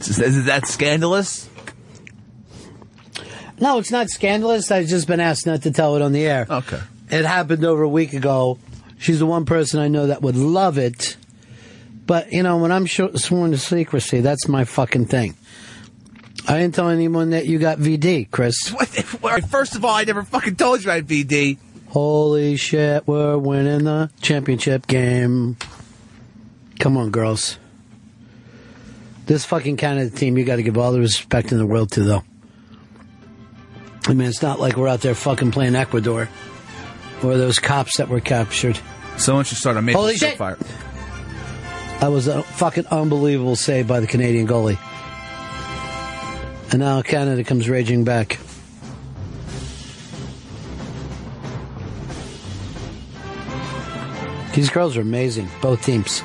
Is, 0.00 0.20
is 0.20 0.44
that 0.46 0.66
scandalous? 0.66 1.48
No, 3.60 3.78
it's 3.78 3.90
not 3.90 4.10
scandalous. 4.10 4.70
I've 4.70 4.86
just 4.86 5.06
been 5.06 5.20
asked 5.20 5.46
not 5.46 5.62
to 5.62 5.70
tell 5.70 5.96
it 5.96 6.02
on 6.02 6.12
the 6.12 6.26
air. 6.26 6.46
Okay. 6.48 6.80
It 7.10 7.24
happened 7.24 7.64
over 7.64 7.82
a 7.82 7.88
week 7.88 8.12
ago. 8.12 8.58
She's 8.98 9.18
the 9.18 9.26
one 9.26 9.44
person 9.44 9.80
I 9.80 9.88
know 9.88 10.06
that 10.06 10.22
would 10.22 10.36
love 10.36 10.78
it. 10.78 11.16
But, 12.06 12.32
you 12.32 12.42
know, 12.42 12.58
when 12.58 12.72
I'm 12.72 12.86
sh- 12.86 13.00
sworn 13.16 13.52
to 13.52 13.58
secrecy, 13.58 14.20
that's 14.20 14.48
my 14.48 14.64
fucking 14.64 15.06
thing. 15.06 15.36
I 16.48 16.58
didn't 16.58 16.74
tell 16.74 16.88
anyone 16.88 17.30
that 17.30 17.46
you 17.46 17.58
got 17.58 17.78
VD, 17.78 18.30
Chris. 18.30 18.68
First 19.48 19.76
of 19.76 19.84
all, 19.84 19.94
I 19.94 20.04
never 20.04 20.22
fucking 20.22 20.56
told 20.56 20.82
you 20.84 20.90
I 20.90 20.96
had 20.96 21.06
VD. 21.06 21.58
Holy 21.88 22.56
shit, 22.56 23.06
we're 23.06 23.36
winning 23.38 23.84
the 23.84 24.10
championship 24.20 24.86
game. 24.86 25.56
Come 26.80 26.96
on, 26.96 27.10
girls. 27.10 27.58
This 29.26 29.44
fucking 29.44 29.76
Canada 29.76 30.10
team, 30.10 30.36
you 30.36 30.44
got 30.44 30.56
to 30.56 30.62
give 30.62 30.76
all 30.76 30.92
the 30.92 30.98
respect 31.00 31.52
in 31.52 31.58
the 31.58 31.66
world 31.66 31.92
to, 31.92 32.02
though. 32.02 32.24
I 34.08 34.14
mean, 34.14 34.28
it's 34.28 34.42
not 34.42 34.58
like 34.58 34.76
we're 34.76 34.88
out 34.88 35.00
there 35.02 35.14
fucking 35.14 35.52
playing 35.52 35.76
Ecuador 35.76 36.28
or 37.22 37.36
those 37.36 37.60
cops 37.60 37.98
that 37.98 38.08
were 38.08 38.20
captured. 38.20 38.80
Someone 39.16 39.44
should 39.44 39.58
start 39.58 39.76
a 39.76 39.82
maple 39.82 40.00
Holy 40.00 40.16
shit. 40.16 40.36
fire. 40.36 40.58
That 42.00 42.10
was 42.10 42.26
a 42.26 42.42
fucking 42.42 42.86
unbelievable 42.88 43.54
save 43.54 43.86
by 43.86 44.00
the 44.00 44.08
Canadian 44.08 44.48
goalie. 44.48 44.78
And 46.72 46.80
now 46.80 47.02
Canada 47.02 47.44
comes 47.44 47.68
raging 47.68 48.02
back. 48.02 48.38
These 54.54 54.70
girls 54.70 54.96
are 54.96 55.02
amazing, 55.02 55.50
both 55.60 55.84
teams. 55.84 56.20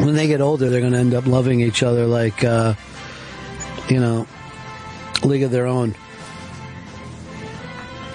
When 0.00 0.16
they 0.16 0.26
get 0.26 0.40
older, 0.40 0.68
they're 0.70 0.80
going 0.80 0.92
to 0.92 0.98
end 0.98 1.14
up 1.14 1.26
loving 1.26 1.60
each 1.60 1.84
other 1.84 2.06
like, 2.06 2.42
uh, 2.42 2.74
you 3.88 4.00
know, 4.00 4.26
League 5.22 5.44
of 5.44 5.52
Their 5.52 5.66
Own. 5.66 5.94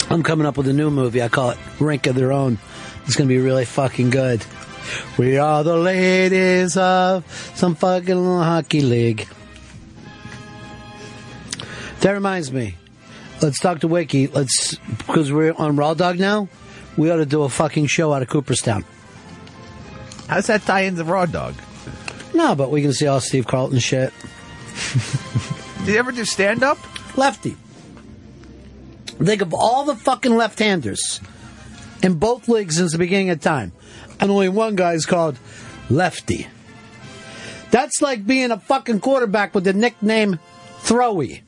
I'm 0.09 0.23
coming 0.23 0.45
up 0.45 0.57
with 0.57 0.67
a 0.67 0.73
new 0.73 0.91
movie. 0.91 1.21
I 1.21 1.29
call 1.29 1.51
it 1.51 1.57
Rink 1.79 2.05
of 2.05 2.15
Their 2.15 2.33
Own. 2.33 2.57
It's 3.05 3.15
going 3.15 3.29
to 3.29 3.33
be 3.33 3.39
really 3.39 3.63
fucking 3.63 4.09
good. 4.09 4.43
We 5.17 5.37
are 5.37 5.63
the 5.63 5.77
ladies 5.77 6.77
of 6.77 7.25
some 7.55 7.75
fucking 7.75 8.07
little 8.07 8.43
hockey 8.43 8.81
league. 8.81 9.27
That 12.01 12.11
reminds 12.11 12.51
me. 12.51 12.75
Let's 13.41 13.59
talk 13.59 13.79
to 13.81 13.87
Wiki. 13.87 14.27
Let's 14.27 14.75
because 14.75 15.31
we're 15.31 15.53
on 15.53 15.75
Raw 15.75 15.93
Dog 15.93 16.19
now. 16.19 16.47
We 16.97 17.11
ought 17.11 17.17
to 17.17 17.25
do 17.25 17.43
a 17.43 17.49
fucking 17.49 17.87
show 17.87 18.13
out 18.13 18.21
of 18.21 18.27
Cooperstown. 18.27 18.85
How's 20.27 20.47
that 20.47 20.63
tie 20.63 20.81
into 20.81 21.03
Raw 21.03 21.25
Dog? 21.25 21.55
No, 22.33 22.55
but 22.55 22.71
we 22.71 22.81
can 22.81 22.93
see 22.93 23.07
all 23.07 23.19
Steve 23.19 23.47
Carlton 23.47 23.79
shit. 23.79 24.13
Did 25.79 25.93
you 25.93 25.97
ever 25.97 26.11
do 26.11 26.25
stand 26.25 26.63
up? 26.63 26.77
Lefty. 27.17 27.57
Think 29.05 29.41
of 29.41 29.53
all 29.53 29.83
the 29.85 29.95
fucking 29.95 30.35
left-handers 30.35 31.19
in 32.01 32.15
both 32.15 32.47
leagues 32.47 32.77
since 32.77 32.93
the 32.93 32.97
beginning 32.97 33.29
of 33.29 33.41
time, 33.41 33.71
and 34.19 34.31
only 34.31 34.49
one 34.49 34.75
guy 34.75 34.93
is 34.93 35.05
called 35.05 35.37
Lefty. 35.89 36.47
That's 37.71 38.01
like 38.01 38.25
being 38.25 38.51
a 38.51 38.59
fucking 38.59 38.99
quarterback 38.99 39.53
with 39.53 39.63
the 39.63 39.73
nickname 39.73 40.39
Throwy. 40.81 41.41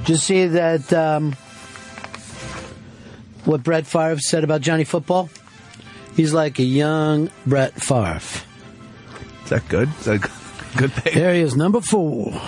Did 0.00 0.08
you 0.08 0.16
see 0.16 0.46
that? 0.46 0.92
Um, 0.92 1.36
what 3.44 3.62
Brett 3.62 3.86
Favre 3.86 4.18
said 4.18 4.44
about 4.44 4.60
Johnny 4.60 4.84
Football? 4.84 5.30
He's 6.16 6.32
like 6.34 6.58
a 6.58 6.64
young 6.64 7.30
Brett 7.46 7.74
Favre. 7.80 8.20
Is 9.44 9.50
that 9.50 9.68
good? 9.68 9.88
Is 10.00 10.04
that 10.06 10.20
good 10.76 10.92
thing? 10.92 11.14
There 11.14 11.34
he 11.34 11.40
is, 11.40 11.56
number 11.56 11.80
four. 11.80 12.40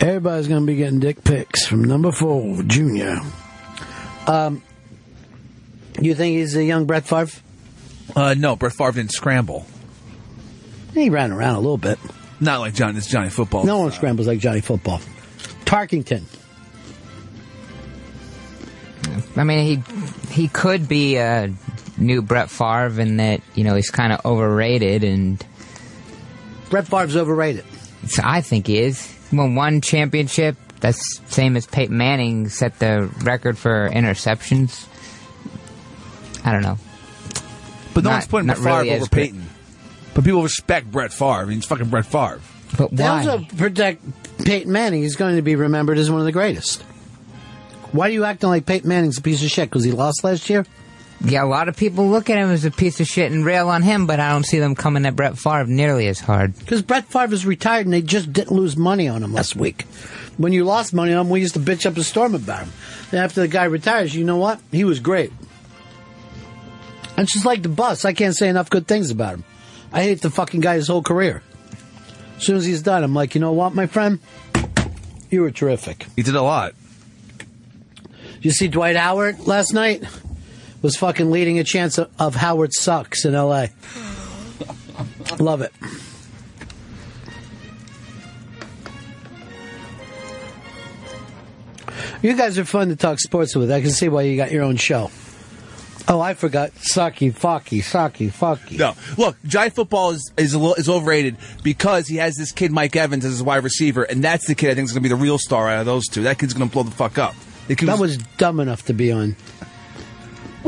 Everybody's 0.00 0.48
going 0.48 0.60
to 0.60 0.66
be 0.66 0.76
getting 0.76 1.00
dick 1.00 1.24
pics 1.24 1.66
from 1.66 1.84
number 1.84 2.12
four, 2.12 2.62
Junior. 2.62 3.18
Um, 4.26 4.62
you 6.04 6.14
think 6.14 6.36
he's 6.36 6.56
a 6.56 6.64
young 6.64 6.86
Brett 6.86 7.06
Favre? 7.06 7.40
Uh, 8.14 8.34
no, 8.34 8.56
Brett 8.56 8.72
Favre 8.72 8.92
didn't 8.92 9.12
scramble. 9.12 9.66
He 10.94 11.10
ran 11.10 11.32
around 11.32 11.54
a 11.56 11.60
little 11.60 11.78
bit. 11.78 11.98
Not 12.40 12.60
like 12.60 12.74
Johnny. 12.74 12.98
It's 12.98 13.06
Johnny 13.06 13.30
Football. 13.30 13.64
No 13.64 13.78
one 13.78 13.92
scrambles 13.92 14.26
like 14.26 14.38
Johnny 14.40 14.60
Football. 14.60 15.00
Tarkenton. 15.64 16.24
I 19.36 19.44
mean, 19.44 19.82
he 20.28 20.32
he 20.42 20.48
could 20.48 20.88
be 20.88 21.16
a 21.16 21.52
new 21.96 22.20
Brett 22.22 22.50
Favre 22.50 23.00
in 23.00 23.16
that 23.18 23.40
you 23.54 23.64
know 23.64 23.74
he's 23.74 23.90
kind 23.90 24.12
of 24.12 24.24
overrated, 24.24 25.04
and 25.04 25.44
Brett 26.70 26.86
Favre's 26.86 27.16
overrated. 27.16 27.64
So 28.08 28.22
I 28.24 28.40
think 28.40 28.66
he 28.66 28.78
is. 28.78 29.06
He 29.30 29.36
won 29.36 29.54
one 29.54 29.80
championship. 29.80 30.56
That's 30.80 31.20
same 31.26 31.56
as 31.56 31.66
Peyton 31.66 31.96
Manning 31.96 32.48
set 32.48 32.78
the 32.78 33.08
record 33.22 33.56
for 33.56 33.88
interceptions. 33.88 34.86
I 36.44 36.52
don't 36.52 36.62
know. 36.62 36.78
But 37.94 38.04
no 38.04 38.10
Not- 38.10 38.16
one's 38.16 38.26
putting 38.26 38.46
not 38.46 38.56
Brett 38.56 38.64
Favre 38.64 38.78
really 38.82 38.90
over 38.94 39.02
as 39.02 39.08
great. 39.08 39.22
Peyton. 39.32 39.46
But 40.14 40.24
people 40.24 40.42
respect 40.42 40.90
Brett 40.90 41.12
Favre. 41.12 41.30
I 41.30 41.44
mean, 41.46 41.58
it's 41.58 41.66
fucking 41.66 41.88
Brett 41.88 42.06
Favre. 42.06 42.40
But 42.76 42.90
They 42.96 43.04
also 43.06 43.44
protect 43.56 44.02
Peyton 44.44 44.72
Manning. 44.72 45.02
He's 45.02 45.16
going 45.16 45.36
to 45.36 45.42
be 45.42 45.56
remembered 45.56 45.98
as 45.98 46.10
one 46.10 46.20
of 46.20 46.26
the 46.26 46.32
greatest. 46.32 46.82
Why 47.92 48.06
are 48.08 48.10
you 48.12 48.24
acting 48.24 48.48
like 48.48 48.64
Peyton 48.64 48.88
Manning's 48.88 49.18
a 49.18 49.22
piece 49.22 49.42
of 49.44 49.50
shit? 49.50 49.68
Because 49.68 49.84
he 49.84 49.92
lost 49.92 50.24
last 50.24 50.48
year? 50.48 50.64
Yeah, 51.24 51.44
a 51.44 51.46
lot 51.46 51.68
of 51.68 51.76
people 51.76 52.08
look 52.08 52.30
at 52.30 52.38
him 52.38 52.50
as 52.50 52.64
a 52.64 52.70
piece 52.70 52.98
of 52.98 53.06
shit 53.06 53.30
and 53.30 53.44
rail 53.44 53.68
on 53.68 53.82
him, 53.82 54.06
but 54.06 54.18
I 54.18 54.30
don't 54.30 54.44
see 54.44 54.58
them 54.58 54.74
coming 54.74 55.06
at 55.06 55.14
Brett 55.14 55.38
Favre 55.38 55.66
nearly 55.66 56.08
as 56.08 56.18
hard. 56.18 56.58
Because 56.58 56.82
Brett 56.82 57.04
Favre 57.06 57.32
is 57.34 57.46
retired 57.46 57.86
and 57.86 57.92
they 57.92 58.02
just 58.02 58.32
didn't 58.32 58.50
lose 58.56 58.76
money 58.76 59.06
on 59.08 59.22
him 59.22 59.32
last 59.32 59.54
week. 59.54 59.82
When 60.38 60.52
you 60.52 60.64
lost 60.64 60.92
money 60.94 61.12
on 61.12 61.26
him, 61.26 61.30
we 61.30 61.40
used 61.40 61.54
to 61.54 61.60
bitch 61.60 61.86
up 61.86 61.96
a 61.96 62.02
storm 62.02 62.34
about 62.34 62.64
him. 62.64 62.72
Then 63.10 63.22
after 63.22 63.42
the 63.42 63.48
guy 63.48 63.64
retires, 63.64 64.14
you 64.16 64.24
know 64.24 64.38
what? 64.38 64.60
He 64.72 64.82
was 64.84 64.98
great. 64.98 65.30
And 67.16 67.28
just 67.28 67.44
like 67.44 67.62
the 67.62 67.68
bus. 67.68 68.04
I 68.04 68.12
can't 68.12 68.34
say 68.34 68.48
enough 68.48 68.70
good 68.70 68.86
things 68.86 69.10
about 69.10 69.34
him. 69.34 69.44
I 69.92 70.02
hate 70.02 70.22
the 70.22 70.30
fucking 70.30 70.60
guy 70.60 70.76
his 70.76 70.88
whole 70.88 71.02
career. 71.02 71.42
As 72.38 72.44
soon 72.44 72.56
as 72.56 72.64
he's 72.64 72.82
done, 72.82 73.04
I'm 73.04 73.14
like, 73.14 73.34
you 73.34 73.40
know 73.40 73.52
what, 73.52 73.74
my 73.74 73.86
friend? 73.86 74.18
You 75.30 75.42
were 75.42 75.50
terrific. 75.50 76.06
He 76.16 76.22
did 76.22 76.34
a 76.34 76.42
lot. 76.42 76.74
You 78.40 78.50
see 78.50 78.68
Dwight 78.68 78.96
Howard 78.96 79.46
last 79.46 79.72
night? 79.72 80.04
Was 80.80 80.96
fucking 80.96 81.30
leading 81.30 81.60
a 81.60 81.64
chance 81.64 81.98
of, 81.98 82.10
of 82.18 82.34
Howard 82.34 82.72
sucks 82.72 83.24
in 83.24 83.36
L.A. 83.36 83.70
Love 85.38 85.62
it. 85.62 85.72
You 92.20 92.36
guys 92.36 92.58
are 92.58 92.64
fun 92.64 92.88
to 92.88 92.96
talk 92.96 93.20
sports 93.20 93.54
with. 93.54 93.70
I 93.70 93.80
can 93.80 93.90
see 93.90 94.08
why 94.08 94.22
you 94.22 94.36
got 94.36 94.50
your 94.50 94.64
own 94.64 94.76
show. 94.76 95.10
Oh, 96.08 96.20
I 96.20 96.34
forgot. 96.34 96.72
Sucky, 96.74 97.32
fucky, 97.32 97.80
sucky, 97.80 98.30
fucky. 98.30 98.78
No, 98.78 98.94
look, 99.16 99.36
Johnny 99.44 99.70
Football 99.70 100.10
is 100.10 100.32
is, 100.36 100.54
a 100.54 100.58
little, 100.58 100.74
is 100.74 100.88
overrated 100.88 101.36
because 101.62 102.08
he 102.08 102.16
has 102.16 102.34
this 102.36 102.52
kid 102.52 102.72
Mike 102.72 102.96
Evans 102.96 103.24
as 103.24 103.32
his 103.32 103.42
wide 103.42 103.62
receiver, 103.64 104.02
and 104.02 104.22
that's 104.22 104.46
the 104.46 104.54
kid 104.54 104.70
I 104.70 104.74
think 104.74 104.86
is 104.86 104.92
going 104.92 105.02
to 105.02 105.08
be 105.08 105.14
the 105.14 105.20
real 105.20 105.38
star 105.38 105.68
out 105.68 105.80
of 105.80 105.86
those 105.86 106.08
two. 106.08 106.24
That 106.24 106.38
kid's 106.38 106.54
going 106.54 106.68
to 106.68 106.72
blow 106.72 106.82
the 106.82 106.90
fuck 106.90 107.18
up. 107.18 107.34
The 107.68 107.74
That 107.86 107.98
was 107.98 108.16
dumb 108.16 108.58
enough 108.60 108.86
to 108.86 108.92
be 108.92 109.12
on. 109.12 109.36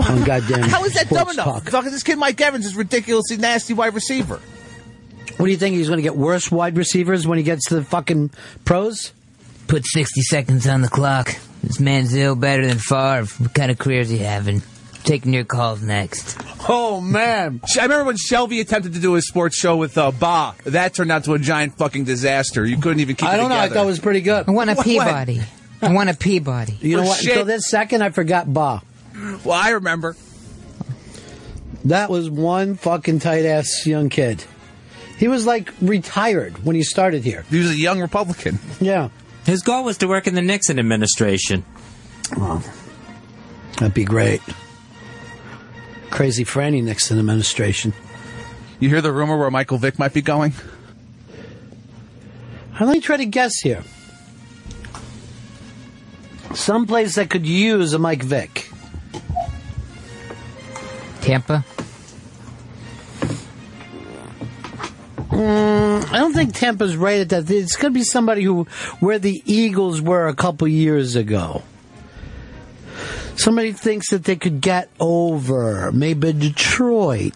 On 0.09 0.23
goddamn. 0.25 0.69
How 0.69 0.85
is 0.85 0.95
that 0.95 1.09
dumb 1.09 1.29
sports 1.29 1.35
enough? 1.35 1.71
talk. 1.71 1.85
This 1.85 2.03
kid 2.03 2.17
Mike 2.17 2.41
Evans 2.41 2.67
is 2.67 2.77
ridiculously 2.77 3.37
nasty 3.37 3.75
wide 3.75 3.95
receiver. 3.95 4.41
What 5.37 5.47
do 5.47 5.51
you 5.51 5.59
think? 5.59 5.75
He's 5.75 5.89
going 5.89 5.99
to 5.99 6.03
get 6.03 6.17
worse 6.17 6.51
wide 6.51 6.77
receivers 6.77 7.27
when 7.27 7.39
he 7.39 7.45
gets 7.45 7.67
to 7.69 7.75
the 7.75 7.85
fucking 7.85 8.31
pros? 8.65 9.13
Put 9.67 9.85
60 9.85 10.21
seconds 10.23 10.67
on 10.69 10.83
the 10.83 10.89
clock. 10.89 11.35
This 11.63 11.81
man's 11.81 12.15
ill 12.15 12.37
better 12.37 12.65
than 12.65 12.79
Favre. 12.79 13.25
What 13.39 13.55
kind 13.55 13.71
of 13.71 13.79
career 13.79 14.01
is 14.01 14.11
he 14.11 14.19
having? 14.19 14.63
Taking 15.05 15.35
your 15.35 15.45
calls 15.45 15.83
next. 15.83 16.39
Oh 16.67 16.99
man! 17.01 17.61
I 17.79 17.83
remember 17.83 18.05
when 18.07 18.17
Shelby 18.17 18.61
attempted 18.61 18.95
to 18.95 19.01
do 19.01 19.17
a 19.17 19.23
sports 19.23 19.55
show 19.57 19.77
with 19.77 19.99
uh, 19.99 20.11
Ba. 20.13 20.55
That 20.65 20.95
turned 20.95 21.13
out 21.13 21.25
to 21.25 21.35
a 21.35 21.39
giant 21.39 21.77
fucking 21.77 22.05
disaster. 22.05 22.65
You 22.65 22.79
couldn't 22.79 23.01
even 23.01 23.15
keep. 23.17 23.29
It. 23.29 23.33
I 23.33 23.35
it 23.35 23.37
don't 23.37 23.51
know. 23.51 23.57
I 23.57 23.63
together. 23.65 23.75
thought 23.81 23.85
it 23.85 23.87
was 23.89 23.99
pretty 23.99 24.23
good. 24.23 24.49
I 24.49 24.51
want 24.51 24.71
a 24.71 24.75
What? 24.77 24.85
Peabody. 24.87 25.41
I 25.83 25.93
want 25.93 26.09
a 26.09 26.15
Peabody. 26.15 26.79
You 26.81 26.97
know 26.97 27.03
what? 27.03 27.19
shit. 27.21 27.33
Until 27.33 27.45
this 27.45 27.69
second, 27.69 28.01
I 28.03 28.09
forgot 28.11 28.51
Ba. 28.51 28.81
Well, 29.45 29.53
I 29.53 29.71
remember. 29.71 30.17
That 31.85 32.09
was 32.09 32.31
one 32.31 32.77
fucking 32.77 33.19
tight 33.19 33.45
ass 33.45 33.87
young 33.87 34.09
kid. 34.09 34.43
He 35.19 35.29
was 35.29 35.45
like 35.45 35.71
retired 35.83 36.65
when 36.65 36.77
he 36.77 36.83
started 36.83 37.25
here. 37.25 37.45
He 37.51 37.59
was 37.59 37.71
a 37.71 37.77
young 37.77 38.01
Republican. 38.01 38.59
Yeah. 38.81 39.11
His 39.45 39.61
goal 39.63 39.85
was 39.85 39.99
to 39.99 40.09
work 40.09 40.27
in 40.27 40.35
the 40.35 40.41
Nixon 40.43 40.79
administration. 40.79 41.63
Well, 42.39 42.65
That'd 43.79 43.93
be 43.93 44.05
great. 44.07 44.41
Crazy 46.15 46.45
Franny 46.45 46.81
Nixon 46.81 47.19
administration. 47.19 47.93
You 48.79 48.89
hear 48.89 49.01
the 49.01 49.11
rumor 49.11 49.37
where 49.37 49.51
Michael 49.51 49.79
Vick 49.79 49.99
might 49.99 50.13
be 50.15 50.23
going? 50.23 50.53
Let 52.79 52.89
me 52.89 53.01
try 53.01 53.17
to 53.17 53.27
guess 53.27 53.59
here. 53.59 53.83
Some 56.55 56.87
place 56.87 57.17
that 57.17 57.31
could 57.31 57.45
use 57.45 57.95
a 57.95 57.99
Mike 57.99 58.23
Vick. 58.23 58.71
Tampa? 61.21 61.65
Mm, 65.31 66.13
I 66.13 66.19
don't 66.19 66.33
think 66.33 66.55
Tampa's 66.55 66.97
right 66.97 67.23
at 67.23 67.31
that. 67.31 67.51
It's 67.51 67.75
going 67.75 67.93
to 67.93 67.99
be 67.99 68.05
somebody 68.05 68.45
who 68.45 68.69
where 69.01 69.19
the 69.19 69.43
Eagles 69.47 70.01
were 70.01 70.29
a 70.29 70.35
couple 70.37 70.69
years 70.69 71.17
ago. 71.17 71.65
Somebody 73.37 73.73
thinks 73.73 74.11
that 74.11 74.25
they 74.25 74.37
could 74.37 74.61
get 74.61 74.91
over 75.01 75.91
maybe 75.93 76.33
Detroit. 76.33 77.35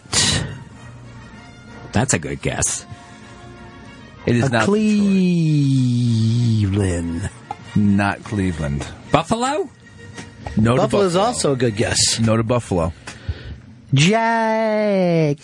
That's 1.91 2.13
a 2.13 2.19
good 2.19 2.41
guess. 2.41 2.85
It 4.25 4.35
is 4.35 4.45
A 4.45 4.49
not 4.49 4.65
Cleveland. 4.65 5.99
Not 7.75 8.23
Cleveland. 8.23 8.87
Buffalo? 9.11 9.69
No 10.57 10.75
Buffalo. 10.77 11.03
also 11.15 11.53
a 11.53 11.55
good 11.55 11.75
guess. 11.75 12.19
No 12.19 12.37
to 12.37 12.43
Buffalo. 12.43 12.93
Jacksonville. 13.93 15.39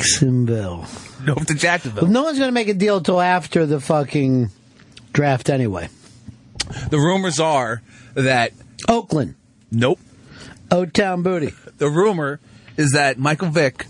No 1.23 1.36
to 1.36 1.53
Jacksonville. 1.53 2.03
But 2.03 2.11
no 2.11 2.23
one's 2.23 2.38
going 2.38 2.49
to 2.49 2.53
make 2.53 2.68
a 2.68 2.73
deal 2.73 3.02
till 3.02 3.19
after 3.19 3.65
the 3.65 3.80
fucking 3.80 4.49
draft 5.14 5.49
anyway. 5.49 5.90
The 6.90 6.98
rumors 6.98 7.40
are 7.40 7.82
that 8.14 8.52
Oakland. 8.88 9.36
Nope. 9.72 9.99
O 10.71 10.85
Town 10.85 11.23
Booty. 11.23 11.53
The 11.77 11.89
rumor 11.89 12.39
is 12.77 12.91
that 12.91 13.17
Michael 13.17 13.49
Vick 13.49 13.85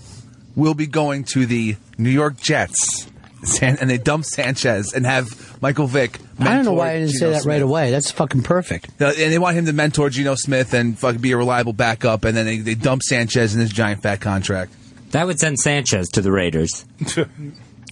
will 0.55 0.73
be 0.73 0.87
going 0.87 1.23
to 1.25 1.45
the 1.45 1.75
New 1.97 2.09
York 2.09 2.37
Jets, 2.39 3.07
San- 3.43 3.77
and 3.79 3.89
they 3.89 3.97
dump 3.97 4.25
Sanchez 4.25 4.93
and 4.93 5.05
have 5.05 5.61
Michael 5.61 5.87
Vick. 5.87 6.19
I 6.39 6.55
don't 6.55 6.65
know 6.65 6.73
why 6.73 6.91
I 6.91 6.99
didn't 6.99 7.11
say 7.13 7.19
Geno 7.27 7.31
that 7.31 7.45
right 7.45 7.61
away. 7.61 7.91
That's 7.91 8.11
fucking 8.11 8.43
perfect. 8.43 8.89
Uh, 9.01 9.07
And 9.17 9.31
they 9.31 9.39
want 9.39 9.55
him 9.57 9.65
to 9.65 9.73
mentor 9.73 10.09
Geno 10.09 10.35
Smith 10.35 10.73
and 10.73 10.97
fucking 10.97 11.21
be 11.21 11.31
a 11.31 11.37
reliable 11.37 11.73
backup, 11.73 12.25
and 12.25 12.35
then 12.35 12.45
they, 12.45 12.57
they 12.57 12.75
dump 12.75 13.01
Sanchez 13.03 13.53
in 13.53 13.59
this 13.61 13.71
giant 13.71 14.01
fat 14.01 14.19
contract. 14.21 14.73
That 15.11 15.27
would 15.27 15.39
send 15.39 15.59
Sanchez 15.59 16.09
to 16.09 16.21
the 16.21 16.31
Raiders. 16.31 16.85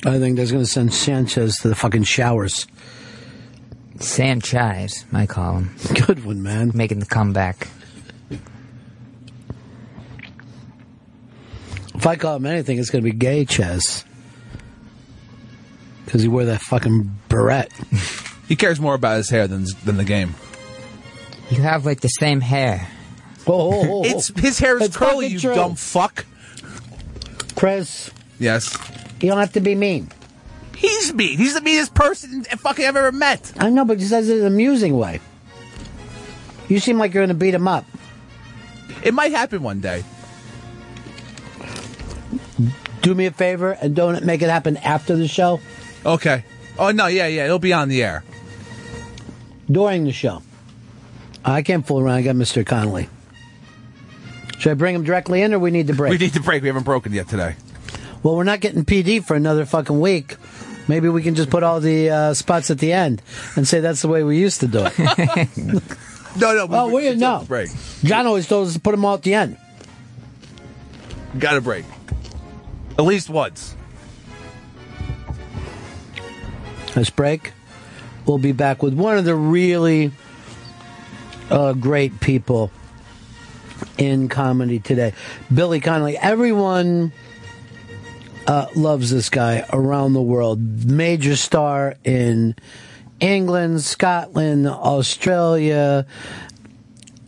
I 0.05 0.19
think 0.19 0.35
that's 0.37 0.51
going 0.51 0.63
to 0.63 0.69
send 0.69 0.93
Sanchez 0.93 1.57
to 1.59 1.69
the 1.69 1.75
fucking 1.75 2.03
showers. 2.03 2.67
Sanchez, 3.99 5.05
I 5.13 5.25
call 5.25 5.59
him. 5.59 5.75
Good 6.05 6.25
one, 6.25 6.41
man. 6.43 6.71
Making 6.73 6.99
the 6.99 7.05
comeback. 7.05 7.67
If 12.03 12.07
I 12.07 12.17
call 12.17 12.35
him 12.35 12.45
anything, 12.45 12.79
it's 12.79 12.89
going 12.89 13.01
to 13.01 13.09
be 13.09 13.15
gay 13.15 13.45
Ches. 13.45 14.03
Because 16.03 16.21
he 16.21 16.27
wore 16.27 16.43
that 16.43 16.59
fucking 16.61 17.09
beret. 17.29 17.71
He 18.49 18.57
cares 18.57 18.77
more 18.77 18.93
about 18.93 19.15
his 19.15 19.29
hair 19.29 19.47
than 19.47 19.65
than 19.85 19.95
the 19.95 20.03
game. 20.03 20.35
You 21.49 21.61
have 21.61 21.85
like 21.85 22.01
the 22.01 22.09
same 22.09 22.41
hair. 22.41 22.89
Oh, 23.47 24.03
It's 24.03 24.27
his 24.37 24.59
hair 24.59 24.75
is 24.77 24.87
It's 24.87 24.97
curly, 24.97 25.27
fucking 25.27 25.31
you 25.31 25.39
true. 25.39 25.55
dumb 25.55 25.75
fuck. 25.75 26.25
Chris, 27.55 28.11
Yes, 28.39 28.77
you 29.21 29.29
don't 29.29 29.39
have 29.39 29.53
to 29.53 29.61
be 29.61 29.75
mean. 29.75 30.09
he's 30.75 31.13
mean. 31.13 31.37
He's 31.37 31.53
the 31.53 31.61
meanest 31.61 31.93
person 31.93 32.43
fucking 32.43 32.85
I've 32.85 32.97
ever 32.97 33.13
met. 33.13 33.53
I 33.57 33.69
know, 33.69 33.85
but 33.85 33.97
he 33.97 34.05
says 34.05 34.27
it 34.27 34.39
in 34.39 34.45
an 34.45 34.47
amusing 34.53 34.97
way. 34.97 35.21
You 36.67 36.79
seem 36.79 36.97
like 36.99 37.13
you're 37.13 37.21
going 37.25 37.29
to 37.35 37.41
beat 37.45 37.53
him 37.55 37.67
up. 37.69 37.85
It 39.03 39.13
might 39.13 39.31
happen 39.31 39.63
one 39.63 39.79
day. 39.79 40.03
Do 43.03 43.13
me 43.13 43.25
a 43.27 43.31
favor 43.31 43.71
and 43.71 43.95
don't 43.95 44.23
make 44.25 44.41
it 44.41 44.49
happen 44.49 44.77
after 44.77 45.15
the 45.15 45.27
show, 45.27 45.59
Okay. 46.05 46.43
Oh 46.79 46.89
no, 46.91 47.05
yeah, 47.07 47.27
yeah, 47.27 47.45
it'll 47.45 47.59
be 47.59 47.71
on 47.73 47.87
the 47.89 48.01
air. 48.03 48.23
during 49.69 50.05
the 50.05 50.11
show. 50.11 50.41
I 51.45 51.61
can't 51.61 51.85
fool 51.85 51.99
around. 51.99 52.15
I 52.15 52.21
got 52.23 52.35
Mr. 52.35 52.65
Connolly. 52.65 53.09
Should 54.57 54.71
I 54.71 54.73
bring 54.75 54.95
him 54.95 55.03
directly 55.03 55.41
in 55.41 55.53
or 55.53 55.59
we 55.59 55.71
need 55.71 55.87
to 55.87 55.93
break? 55.93 56.11
We 56.11 56.17
need 56.17 56.33
to 56.33 56.39
break. 56.41 56.61
We 56.63 56.67
haven't 56.69 56.83
broken 56.83 57.11
yet 57.13 57.27
today. 57.27 57.55
Well, 58.23 58.35
we're 58.37 58.45
not 58.45 58.61
getting 58.61 58.85
PD 58.85 59.23
for 59.23 59.35
another 59.35 59.65
fucking 59.65 59.99
week. 59.99 60.37
Maybe 60.87 61.09
we 61.09 61.21
can 61.21 61.35
just 61.35 61.49
put 61.49 61.63
all 61.63 61.79
the 61.81 62.09
uh, 62.09 62.33
spots 62.33 62.71
at 62.71 62.79
the 62.79 62.91
end 62.93 63.21
and 63.55 63.67
say 63.67 63.79
that's 63.81 64.01
the 64.01 64.07
way 64.07 64.23
we 64.23 64.37
used 64.39 64.61
to 64.61 64.67
do 64.67 64.85
it. 64.89 65.83
No, 66.35 66.51
no. 66.51 66.67
oh, 66.71 66.91
we 66.91 67.03
didn't 67.03 67.19
know. 67.19 67.45
Break. 67.47 67.69
John 68.03 68.25
always 68.25 68.47
told 68.47 68.67
us 68.67 68.73
to 68.73 68.79
put 68.79 68.89
them 68.89 69.05
all 69.05 69.13
at 69.13 69.21
the 69.21 69.35
end. 69.35 69.55
Got 71.37 71.53
to 71.53 71.61
break. 71.61 71.85
At 72.97 73.05
least 73.05 73.29
once. 73.29 73.75
Let's 76.95 77.09
break. 77.09 77.53
We'll 78.25 78.37
be 78.37 78.51
back 78.51 78.83
with 78.83 78.93
one 78.93 79.17
of 79.17 79.25
the 79.25 79.35
really 79.35 80.11
uh, 81.49 81.73
great 81.73 82.19
people 82.19 82.71
in 83.97 84.29
comedy 84.29 84.79
today, 84.79 85.13
Billy 85.53 85.79
Connolly. 85.79 86.17
Everyone 86.17 87.11
uh, 88.47 88.67
loves 88.75 89.09
this 89.09 89.29
guy 89.29 89.65
around 89.73 90.13
the 90.13 90.21
world. 90.21 90.85
Major 90.85 91.35
star 91.35 91.95
in 92.03 92.55
England, 93.19 93.81
Scotland, 93.81 94.67
Australia. 94.67 96.05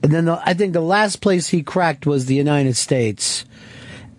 And 0.03 0.11
then 0.11 0.25
the, 0.25 0.41
I 0.45 0.53
think 0.53 0.73
the 0.73 0.81
last 0.81 1.21
place 1.21 1.47
he 1.47 1.63
cracked 1.63 2.05
was 2.05 2.27
the 2.27 2.35
United 2.35 2.75
States. 2.75 3.45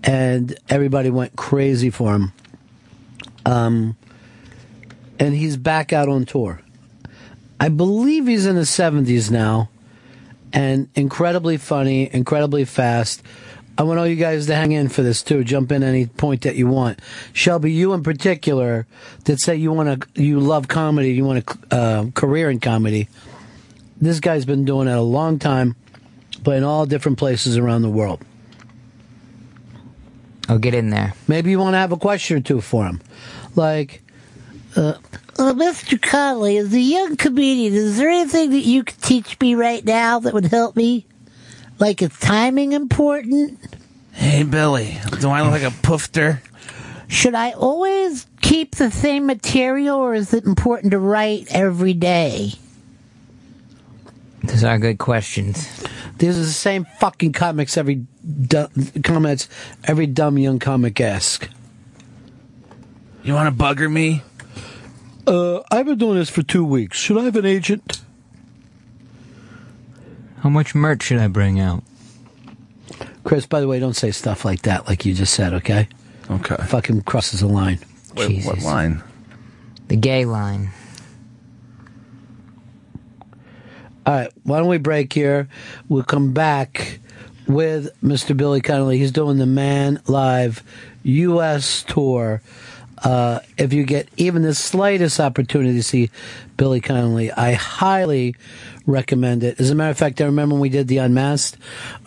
And 0.07 0.57
everybody 0.69 1.11
went 1.11 1.35
crazy 1.37 1.91
for 1.91 2.15
him. 2.15 2.33
Um, 3.45 3.97
and 5.19 5.35
he's 5.35 5.57
back 5.57 5.93
out 5.93 6.09
on 6.09 6.25
tour. 6.25 6.63
I 7.59 7.69
believe 7.69 8.27
he's 8.27 8.47
in 8.47 8.57
his 8.57 8.71
70s 8.71 9.31
now, 9.31 9.69
and 10.53 10.89
incredibly 10.95 11.57
funny, 11.57 12.13
incredibly 12.13 12.65
fast. 12.65 13.23
I 13.79 13.83
want 13.83 13.99
all 13.99 14.07
you 14.07 14.17
guys 14.17 14.47
to 14.47 14.55
hang 14.55 14.73
in 14.73 14.89
for 14.89 15.03
this 15.03 15.23
too. 15.23 15.45
Jump 15.45 15.73
in 15.73 15.83
any 15.83 16.07
point 16.07 16.43
that 16.43 16.57
you 16.57 16.67
want. 16.67 17.01
Shelby, 17.33 17.73
you 17.73 17.93
in 17.93 18.03
particular, 18.03 18.87
that 19.25 19.41
say 19.41 19.57
you 19.57 19.73
want 19.73 20.03
to, 20.03 20.23
you 20.23 20.41
love 20.41 20.69
comedy, 20.69 21.13
you 21.13 21.25
want 21.25 21.45
a 21.71 21.75
uh, 21.75 22.07
career 22.15 22.49
in 22.49 22.61
comedy. 22.61 23.09
This 24.01 24.21
guy's 24.21 24.45
been 24.45 24.65
doing 24.65 24.89
it 24.89 24.97
a 24.97 25.03
long 25.03 25.39
time, 25.39 25.77
but 26.43 26.57
in 26.57 26.65
all 26.65 26.87
different 26.87 27.19
places 27.19 27.57
around 27.57 27.83
the 27.83 27.91
world. 27.91 28.23
I'll 30.49 30.59
get 30.59 30.75
in 30.75 30.91
there. 30.91 31.15
Maybe 31.29 31.51
you 31.51 31.59
want 31.59 31.75
to 31.75 31.79
have 31.79 31.93
a 31.93 31.97
question 31.97 32.37
or 32.39 32.41
two 32.41 32.61
for 32.61 32.87
him, 32.87 33.01
like. 33.55 34.03
Uh, 34.77 34.95
Uh, 35.39 35.53
Mr. 35.53 36.01
Connolly, 36.01 36.57
as 36.57 36.73
a 36.73 36.81
young 36.81 37.15
comedian, 37.17 37.75
is 37.75 37.99
there 37.99 38.09
anything 38.09 38.51
that 38.53 38.65
you 38.65 38.83
could 38.85 39.03
teach 39.03 39.39
me 39.39 39.55
right 39.55 39.85
now 39.85 40.19
that 40.19 40.33
would 40.33 40.47
help 40.47 40.77
me? 40.77 41.05
Like, 41.79 42.01
is 42.01 42.19
timing 42.19 42.73
important? 42.73 43.59
Hey, 44.13 44.45
Billy, 44.45 44.97
do 45.21 45.29
I 45.29 45.43
look 45.43 45.51
like 45.51 45.63
a 45.63 45.77
poofter? 45.85 46.41
Should 47.09 47.35
I 47.35 47.51
always 47.53 48.27
keep 48.41 48.77
the 48.77 48.91
same 48.91 49.27
material, 49.27 49.99
or 49.99 50.15
is 50.15 50.33
it 50.33 50.45
important 50.47 50.93
to 50.93 50.99
write 50.99 51.49
every 51.51 51.93
day? 51.93 52.53
Those 54.43 54.65
are 54.65 54.79
good 54.79 54.97
questions. 54.97 55.69
These 56.19 56.39
are 56.39 56.43
the 56.43 56.47
same 56.47 56.87
fucking 56.99 57.33
comics 57.33 57.77
every 57.77 58.07
du- 58.47 58.71
comments 59.05 59.49
every 59.85 60.07
dumb 60.07 60.39
young 60.39 60.59
comic 60.59 61.01
asks. 61.01 61.49
You 63.23 63.35
want 63.35 63.57
to 63.57 63.65
bugger 63.65 63.91
me? 63.93 64.23
Uh, 65.27 65.61
I've 65.71 65.87
been 65.87 65.99
doing 65.99 66.17
this 66.17 66.31
for 66.31 66.43
two 66.43 66.65
weeks. 66.65 66.97
Should 66.97 67.19
I 67.19 67.25
have 67.25 67.37
an 67.37 67.45
agent? 67.45 68.01
How 70.41 70.49
much 70.49 70.75
merch 70.75 71.03
should 71.03 71.19
I 71.19 71.27
bring 71.27 71.59
out? 71.59 71.83
Chris, 73.25 73.45
by 73.47 73.61
the 73.61 73.67
way, 73.67 73.81
don't 73.81 73.97
say 73.97 74.13
stuff 74.13 74.45
like 74.45 74.63
that, 74.63 74.87
like 74.87 75.05
you 75.05 75.13
just 75.13 75.35
said. 75.35 75.53
Okay. 75.55 75.89
Okay. 76.31 76.57
Fucking 76.67 77.03
crosses 77.03 77.41
the 77.41 77.49
line. 77.49 77.81
Wait, 78.15 78.45
what 78.45 78.61
line? 78.63 79.03
The 79.89 79.97
gay 79.97 80.25
line. 80.25 80.71
All 84.07 84.15
right, 84.15 84.33
why 84.45 84.59
don't 84.59 84.69
we 84.69 84.79
break 84.79 85.13
here? 85.13 85.49
We'll 85.89 86.05
come 86.05 86.33
back 86.33 87.01
with 87.49 87.91
Mr. 88.05 88.37
Billy 88.37 88.61
Connolly. 88.61 88.99
He's 88.99 89.11
doing 89.11 89.39
the 89.39 89.47
Man 89.47 90.01
Live 90.07 90.63
U.S. 91.03 91.83
tour. 91.83 92.41
Uh, 93.03 93.41
if 93.59 93.73
you 93.73 93.83
get 93.83 94.09
even 94.17 94.43
the 94.43 94.55
slightest 94.55 95.19
opportunity 95.19 95.75
to 95.75 95.83
see 95.83 96.11
Billy 96.57 96.81
Connolly, 96.81 97.33
I 97.33 97.55
highly 97.55 98.37
recommend 98.87 99.43
it. 99.43 99.59
As 99.59 99.71
a 99.71 99.75
matter 99.75 99.91
of 99.91 99.99
fact, 99.99 100.21
I 100.21 100.27
remember 100.27 100.55
when 100.55 100.63
we 100.63 100.69
did 100.69 100.87
the 100.87 100.99
Unmasked, 100.99 101.59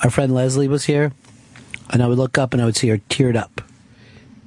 our 0.01 0.09
friend 0.09 0.33
Leslie 0.33 0.69
was 0.69 0.85
here, 0.85 1.11
and 1.89 2.01
I 2.01 2.07
would 2.07 2.17
look 2.17 2.37
up 2.37 2.53
and 2.53 2.61
I 2.61 2.65
would 2.65 2.77
see 2.77 2.87
her 2.87 2.99
teared 3.09 3.35
up. 3.35 3.61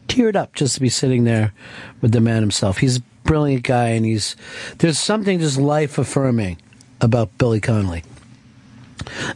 Teared 0.08 0.36
up 0.36 0.54
just 0.54 0.76
to 0.76 0.80
be 0.80 0.88
sitting 0.88 1.24
there 1.24 1.52
with 2.00 2.12
the 2.12 2.20
man 2.22 2.40
himself. 2.40 2.78
He's 2.78 2.96
a 2.96 3.02
brilliant 3.24 3.64
guy, 3.64 3.88
and 3.88 4.06
he's 4.06 4.36
there's 4.78 4.98
something 4.98 5.38
just 5.38 5.60
life 5.60 5.98
affirming 5.98 6.56
about 7.02 7.36
Billy 7.36 7.60
Connolly. 7.60 8.04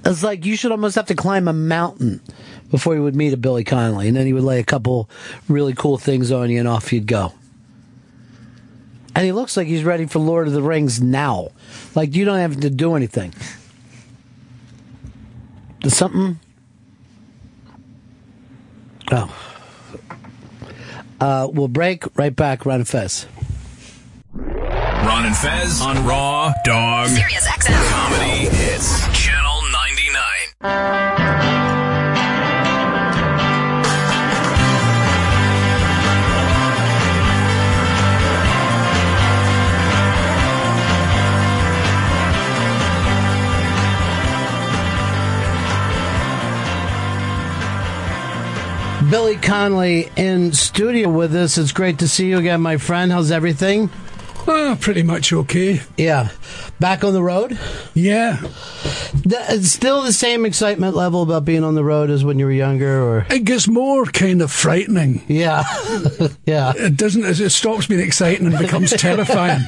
It's 0.04 0.22
like 0.22 0.46
you 0.46 0.56
should 0.56 0.70
almost 0.70 0.94
have 0.94 1.06
to 1.06 1.14
climb 1.14 1.48
a 1.48 1.52
mountain 1.52 2.22
before 2.70 2.94
you 2.94 3.02
would 3.02 3.16
meet 3.16 3.32
a 3.32 3.36
Billy 3.36 3.64
Connolly, 3.64 4.08
and 4.08 4.16
then 4.16 4.26
he 4.26 4.32
would 4.32 4.44
lay 4.44 4.60
a 4.60 4.64
couple 4.64 5.10
really 5.48 5.74
cool 5.74 5.98
things 5.98 6.32
on 6.32 6.50
you, 6.50 6.58
and 6.58 6.68
off 6.68 6.92
you'd 6.92 7.06
go. 7.06 7.32
And 9.14 9.24
he 9.24 9.32
looks 9.32 9.56
like 9.56 9.66
he's 9.66 9.82
ready 9.82 10.06
for 10.06 10.18
Lord 10.18 10.46
of 10.46 10.52
the 10.52 10.62
Rings 10.62 11.00
now. 11.00 11.48
Like 11.94 12.14
you 12.14 12.24
don't 12.24 12.38
have 12.38 12.60
to 12.60 12.70
do 12.70 12.94
anything. 12.94 13.34
There's 15.80 15.96
something. 15.96 16.38
Oh. 19.10 19.34
Uh, 21.18 21.48
we'll 21.50 21.68
break 21.68 22.04
right 22.16 22.34
back. 22.34 22.66
Ron 22.66 22.84
Fez. 22.84 23.26
Ron 25.06 25.24
and 25.24 25.36
Fez 25.36 25.80
on 25.80 26.04
Raw 26.04 26.52
Dog. 26.64 27.08
Sirius 27.08 27.46
XM. 27.46 27.90
Comedy 27.92 28.48
hits. 28.56 29.06
Channel 29.16 29.62
99. 29.70 30.22
Billy 49.08 49.36
Connolly 49.36 50.10
in 50.16 50.52
studio 50.52 51.08
with 51.08 51.32
us. 51.36 51.58
It's 51.58 51.70
great 51.70 52.00
to 52.00 52.08
see 52.08 52.28
you 52.28 52.38
again, 52.38 52.60
my 52.60 52.76
friend. 52.76 53.12
How's 53.12 53.30
everything? 53.30 53.88
Uh, 54.46 54.76
pretty 54.80 55.02
much 55.02 55.32
okay. 55.32 55.80
Yeah. 55.96 56.28
Back 56.78 57.02
on 57.02 57.12
the 57.12 57.22
road? 57.22 57.58
Yeah. 57.94 58.36
The, 59.24 59.58
still 59.62 60.02
the 60.02 60.12
same 60.12 60.46
excitement 60.46 60.94
level 60.94 61.22
about 61.22 61.44
being 61.44 61.64
on 61.64 61.74
the 61.74 61.82
road 61.82 62.10
as 62.10 62.24
when 62.24 62.38
you 62.38 62.44
were 62.46 62.52
younger, 62.52 63.02
or 63.02 63.26
It 63.30 63.44
gets 63.44 63.66
more 63.66 64.04
kind 64.06 64.40
of 64.42 64.52
frightening. 64.52 65.22
Yeah. 65.26 65.64
yeah. 66.46 66.72
It 66.76 66.96
doesn't, 66.96 67.24
it 67.24 67.50
stops 67.50 67.86
being 67.86 68.00
exciting 68.00 68.46
and 68.46 68.56
becomes 68.58 68.90
terrifying. 68.96 69.62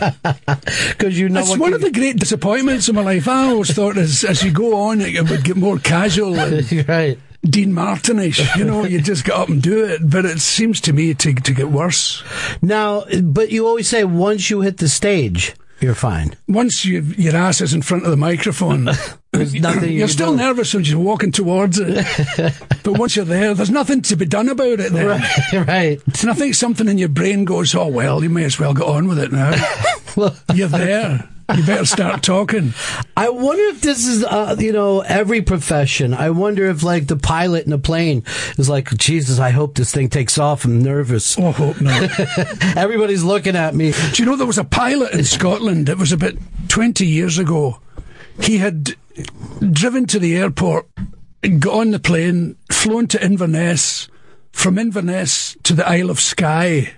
Because 0.88 1.18
you 1.18 1.28
know 1.28 1.40
It's 1.40 1.50
what 1.50 1.59
one 1.60 1.70
you- 1.70 1.76
of 1.76 1.82
the 1.82 1.90
great 1.90 2.16
disappointments 2.16 2.88
of 2.88 2.94
my 2.94 3.02
life. 3.02 3.26
I 3.26 3.48
always 3.48 3.72
thought 3.74 3.96
as, 3.96 4.22
as 4.24 4.42
you 4.44 4.52
go 4.52 4.76
on, 4.76 5.00
it 5.00 5.28
would 5.28 5.42
get 5.44 5.56
more 5.56 5.78
casual. 5.78 6.38
And 6.38 6.88
right. 6.88 7.18
Dean 7.49 7.73
Martinish, 7.73 8.57
you 8.57 8.65
know, 8.65 8.85
you 8.85 9.01
just 9.01 9.25
get 9.25 9.35
up 9.35 9.49
and 9.49 9.62
do 9.62 9.85
it. 9.85 10.09
But 10.09 10.25
it 10.25 10.41
seems 10.41 10.81
to 10.83 10.93
me 10.93 11.15
to, 11.15 11.35
to 11.35 11.53
get 11.53 11.69
worse. 11.70 12.23
Now, 12.62 13.05
but 13.23 13.51
you 13.51 13.66
always 13.66 13.89
say 13.89 14.05
once 14.05 14.51
you 14.51 14.61
hit 14.61 14.79
the 14.79 14.89
stage, 14.89 15.55
you're 15.81 15.95
fine. 15.95 16.35
Once 16.49 16.85
you, 16.85 17.01
your 17.01 17.37
ass 17.37 17.61
is 17.61 17.73
in 17.73 17.83
front 17.83 18.05
of 18.05 18.11
the 18.11 18.16
microphone, 18.16 18.89
There's 19.33 19.55
nothing 19.55 19.93
you 19.93 19.99
you're 19.99 20.07
can 20.09 20.12
still 20.12 20.31
do. 20.33 20.39
nervous 20.39 20.75
when 20.75 20.85
you're 20.85 20.99
walking 20.99 21.31
towards 21.31 21.79
it. 21.79 22.05
but 22.83 22.99
once 22.99 23.15
you're 23.15 23.25
there, 23.25 23.55
there's 23.55 23.70
nothing 23.70 24.03
to 24.03 24.16
be 24.16 24.25
done 24.25 24.49
about 24.49 24.81
it 24.81 24.93
then. 24.93 25.07
Right, 25.07 25.66
right. 25.69 26.23
And 26.23 26.31
I 26.31 26.35
think 26.35 26.55
something 26.55 26.89
in 26.89 26.99
your 26.99 27.09
brain 27.11 27.45
goes, 27.45 27.75
oh, 27.75 27.87
well, 27.87 28.23
you 28.23 28.31
may 28.31 28.45
as 28.45 28.59
well 28.59 28.75
get 28.75 28.87
on 28.87 29.07
with 29.07 29.19
it 29.19 29.31
now. 29.31 29.53
well, 30.16 30.37
you're 30.53 30.69
there. 30.69 31.29
You 31.55 31.65
better 31.65 31.87
start 31.87 32.23
talking. 32.23 32.75
I 33.16 33.31
wonder 33.31 33.62
if 33.75 33.81
this 33.81 34.07
is, 34.07 34.23
uh, 34.23 34.57
you 34.59 34.70
know, 34.73 35.01
every 35.01 35.41
profession. 35.41 36.12
I 36.12 36.29
wonder 36.31 36.66
if, 36.66 36.83
like, 36.83 37.07
the 37.07 37.16
pilot 37.16 37.66
in 37.66 37.73
a 37.73 37.79
plane 37.79 38.23
is 38.59 38.69
like, 38.69 38.91
Jesus, 38.99 39.39
I 39.39 39.51
hope 39.51 39.75
this 39.75 39.91
thing 39.91 40.11
takes 40.11 40.37
off. 40.37 40.66
I'm 40.66 40.83
nervous. 40.83 41.39
Oh, 41.39 41.53
hope 41.53 41.81
not. 41.81 42.11
Everybody's 42.77 43.25
looking 43.25 43.57
at 43.57 43.75
me. 43.75 43.93
Do 44.12 44.23
you 44.23 44.29
know 44.29 44.37
there 44.37 44.47
was 44.47 44.59
a 44.59 44.65
pilot 44.65 45.15
in 45.15 45.25
Scotland? 45.25 45.89
It 45.89 45.97
was 45.97 46.12
about 46.12 46.35
20 46.69 47.07
years 47.07 47.39
ago. 47.39 47.81
He 48.41 48.59
had 48.59 48.95
driven 49.70 50.07
to 50.07 50.19
the 50.19 50.37
airport, 50.37 50.87
got 51.59 51.75
on 51.81 51.91
the 51.93 51.99
plane, 51.99 52.57
flown 52.70 53.07
to 53.09 53.25
Inverness, 53.25 54.09
from 54.53 54.79
Inverness 54.79 55.57
to 55.62 55.73
the 55.73 55.89
Isle 55.89 56.11
of 56.11 56.20
Skye, 56.20 56.93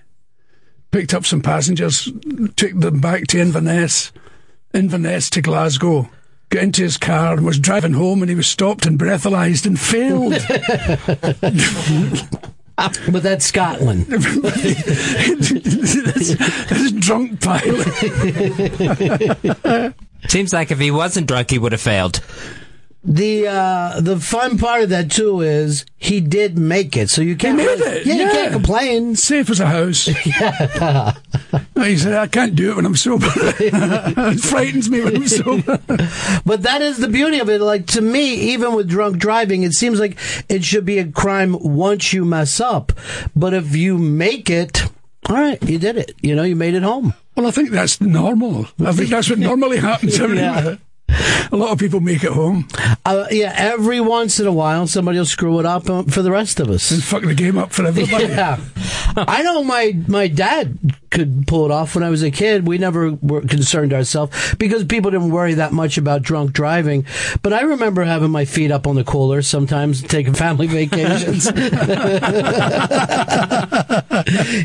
picked 0.90 1.14
up 1.14 1.24
some 1.24 1.40
passengers, 1.40 2.10
took 2.56 2.72
them 2.78 3.00
back 3.00 3.28
to 3.28 3.40
Inverness, 3.40 4.12
Inverness 4.72 5.28
to 5.30 5.42
Glasgow. 5.42 6.08
Got 6.50 6.64
into 6.64 6.82
his 6.82 6.96
car 6.96 7.34
and 7.34 7.44
was 7.44 7.58
driving 7.58 7.92
home, 7.92 8.22
and 8.22 8.28
he 8.28 8.34
was 8.34 8.48
stopped 8.48 8.86
and 8.86 8.98
breathalyzed 8.98 9.66
and 9.66 9.78
failed. 9.78 10.32
but 13.12 13.22
that's 13.22 13.46
Scotland. 13.46 14.06
this, 14.06 15.50
this 16.68 16.92
drunk 16.92 17.42
pilot. 17.42 17.86
Seems 20.28 20.52
like 20.52 20.70
if 20.70 20.78
he 20.78 20.90
wasn't 20.90 21.26
drunk, 21.26 21.50
he 21.50 21.58
would 21.58 21.72
have 21.72 21.80
failed. 21.80 22.20
The 23.02 23.48
uh, 23.48 24.00
the 24.00 24.20
fun 24.20 24.58
part 24.58 24.82
of 24.82 24.90
that 24.90 25.10
too 25.10 25.40
is 25.40 25.86
he 25.96 26.20
did 26.20 26.58
make 26.58 26.98
it, 26.98 27.08
so 27.08 27.22
you 27.22 27.34
can't. 27.34 27.58
He 27.58 27.66
made 27.66 27.80
it, 27.80 28.06
Yeah, 28.06 28.14
you 28.14 28.24
can't 28.26 28.52
complain. 28.52 29.16
Safe 29.16 29.48
as 29.48 29.58
a 29.58 29.66
house. 29.66 30.06
yeah. 30.26 31.14
He 31.76 31.96
said, 31.96 32.12
I 32.12 32.26
can't 32.26 32.54
do 32.54 32.72
it 32.72 32.76
when 32.76 32.84
I'm 32.84 32.96
sober. 32.96 33.26
it 33.34 34.40
frightens 34.40 34.90
me 34.90 35.00
when 35.00 35.16
I'm 35.16 35.28
sober. 35.28 35.78
But 36.44 36.62
that 36.64 36.82
is 36.82 36.98
the 36.98 37.08
beauty 37.08 37.38
of 37.38 37.48
it. 37.48 37.62
Like 37.62 37.86
to 37.88 38.02
me, 38.02 38.34
even 38.52 38.74
with 38.74 38.88
drunk 38.88 39.16
driving, 39.16 39.62
it 39.62 39.72
seems 39.72 39.98
like 39.98 40.18
it 40.50 40.62
should 40.62 40.84
be 40.84 40.98
a 40.98 41.10
crime 41.10 41.56
once 41.58 42.12
you 42.12 42.26
mess 42.26 42.60
up. 42.60 42.92
But 43.34 43.54
if 43.54 43.74
you 43.74 43.96
make 43.96 44.50
it, 44.50 44.82
all 45.26 45.36
right, 45.36 45.62
you 45.66 45.78
did 45.78 45.96
it. 45.96 46.14
You 46.20 46.34
know, 46.34 46.42
you 46.42 46.54
made 46.54 46.74
it 46.74 46.82
home. 46.82 47.14
Well, 47.34 47.46
I 47.46 47.50
think 47.50 47.70
that's 47.70 47.98
normal. 47.98 48.66
I 48.84 48.92
think 48.92 49.08
that's 49.08 49.30
what 49.30 49.38
normally 49.38 49.78
happens 49.78 50.20
everywhere. 50.20 50.78
A 51.52 51.56
lot 51.56 51.70
of 51.72 51.78
people 51.78 52.00
make 52.00 52.24
it 52.24 52.32
home. 52.32 52.68
Uh, 53.04 53.26
yeah, 53.30 53.52
every 53.56 54.00
once 54.00 54.40
in 54.40 54.46
a 54.46 54.52
while, 54.52 54.86
somebody 54.86 55.18
will 55.18 55.26
screw 55.26 55.58
it 55.60 55.66
up 55.66 55.88
uh, 55.88 56.02
for 56.04 56.22
the 56.22 56.30
rest 56.30 56.60
of 56.60 56.70
us. 56.70 56.90
And 56.90 57.02
fuck 57.02 57.22
the 57.22 57.34
game 57.34 57.58
up 57.58 57.72
for 57.72 57.86
everybody. 57.86 58.28
Yeah. 58.40 58.60
I 59.16 59.42
know 59.42 59.64
my, 59.64 59.96
my 60.06 60.28
dad 60.28 60.78
could 61.10 61.46
pull 61.46 61.64
it 61.64 61.70
off 61.70 61.94
when 61.94 62.04
I 62.04 62.10
was 62.10 62.22
a 62.22 62.30
kid. 62.30 62.66
We 62.66 62.78
never 62.78 63.10
were 63.10 63.40
concerned 63.40 63.92
ourselves 63.92 64.54
because 64.54 64.84
people 64.84 65.10
didn't 65.10 65.30
worry 65.30 65.54
that 65.54 65.72
much 65.72 65.98
about 65.98 66.22
drunk 66.22 66.52
driving. 66.52 67.04
But 67.42 67.52
I 67.52 67.62
remember 67.62 68.04
having 68.04 68.30
my 68.30 68.44
feet 68.44 68.70
up 68.70 68.86
on 68.86 68.94
the 68.94 69.04
cooler 69.04 69.42
sometimes, 69.42 70.02
taking 70.02 70.34
family 70.34 70.66
vacations. 70.68 71.46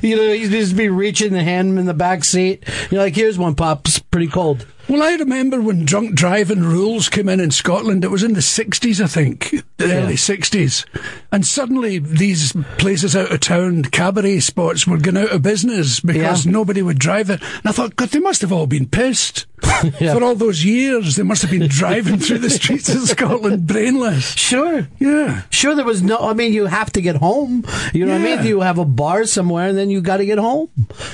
you 0.04 0.16
know, 0.16 0.32
you 0.32 0.50
just 0.50 0.76
be 0.76 0.90
reaching 0.90 1.34
the 1.34 1.44
hand 1.44 1.80
in 1.80 1.86
the 1.86 1.94
back 1.94 2.24
seat. 2.24 2.64
You're 2.92 3.02
like, 3.02 3.16
here's 3.16 3.38
one, 3.38 3.56
Pop. 3.56 3.88
It's 3.88 4.00
pretty 4.00 4.28
cold. 4.28 4.66
Well, 4.88 5.02
I 5.02 5.14
remember 5.16 5.62
when 5.62 5.84
drunk 5.84 6.14
driving 6.14 6.62
rules 6.62 7.10
came 7.10 7.28
in 7.28 7.40
in 7.40 7.50
Scotland. 7.50 8.04
It 8.04 8.12
was 8.12 8.22
in 8.22 8.34
the 8.34 8.40
60s, 8.42 9.04
I 9.04 9.08
think, 9.08 9.50
the 9.78 9.92
early 9.92 10.14
60s. 10.14 10.86
And 11.32 11.46
suddenly 11.46 11.98
these 11.98 12.54
places 12.78 13.16
out 13.16 13.32
of 13.32 13.40
town, 13.40 13.82
cabaret 13.86 14.42
spots, 14.42 14.86
were 14.86 14.98
going 15.00 15.18
out 15.18 15.32
of 15.32 15.42
business 15.42 16.00
because 16.00 16.46
Yeah. 16.46 16.52
nobody 16.52 16.84
would 16.84 17.00
drive 17.00 17.32
it. 17.32 17.42
And 17.42 17.62
I 17.66 17.72
thought, 17.72 17.96
God, 17.96 18.10
they 18.10 18.20
must 18.20 18.42
have 18.42 18.52
all 18.52 18.68
been 18.68 18.86
pissed. 18.88 19.48
For 20.00 20.24
all 20.24 20.36
those 20.36 20.64
years, 20.64 21.16
they 21.16 21.24
must 21.24 21.42
have 21.42 21.52
been 21.52 21.68
driving 21.68 22.20
through 22.20 22.40
the 22.40 22.50
streets 22.50 22.90
of 22.90 23.02
Scotland 23.02 23.68
brainless. 23.68 24.36
Sure. 24.36 24.88
Yeah. 25.00 25.44
Sure, 25.50 25.76
there 25.76 25.86
was 25.86 26.02
no. 26.02 26.18
I 26.18 26.34
mean, 26.34 26.54
you 26.54 26.66
have 26.66 26.92
to 26.94 27.02
get 27.02 27.18
home. 27.18 27.66
You 27.94 28.06
know 28.06 28.14
what 28.14 28.22
I 28.22 28.38
mean? 28.38 28.46
You 28.46 28.62
have 28.62 28.78
a 28.78 28.86
bar 28.86 29.26
somewhere, 29.26 29.68
and 29.68 29.78
then 29.78 29.90
you 29.90 30.02
got 30.02 30.18
to 30.18 30.26
get 30.26 30.38
home. 30.38 30.70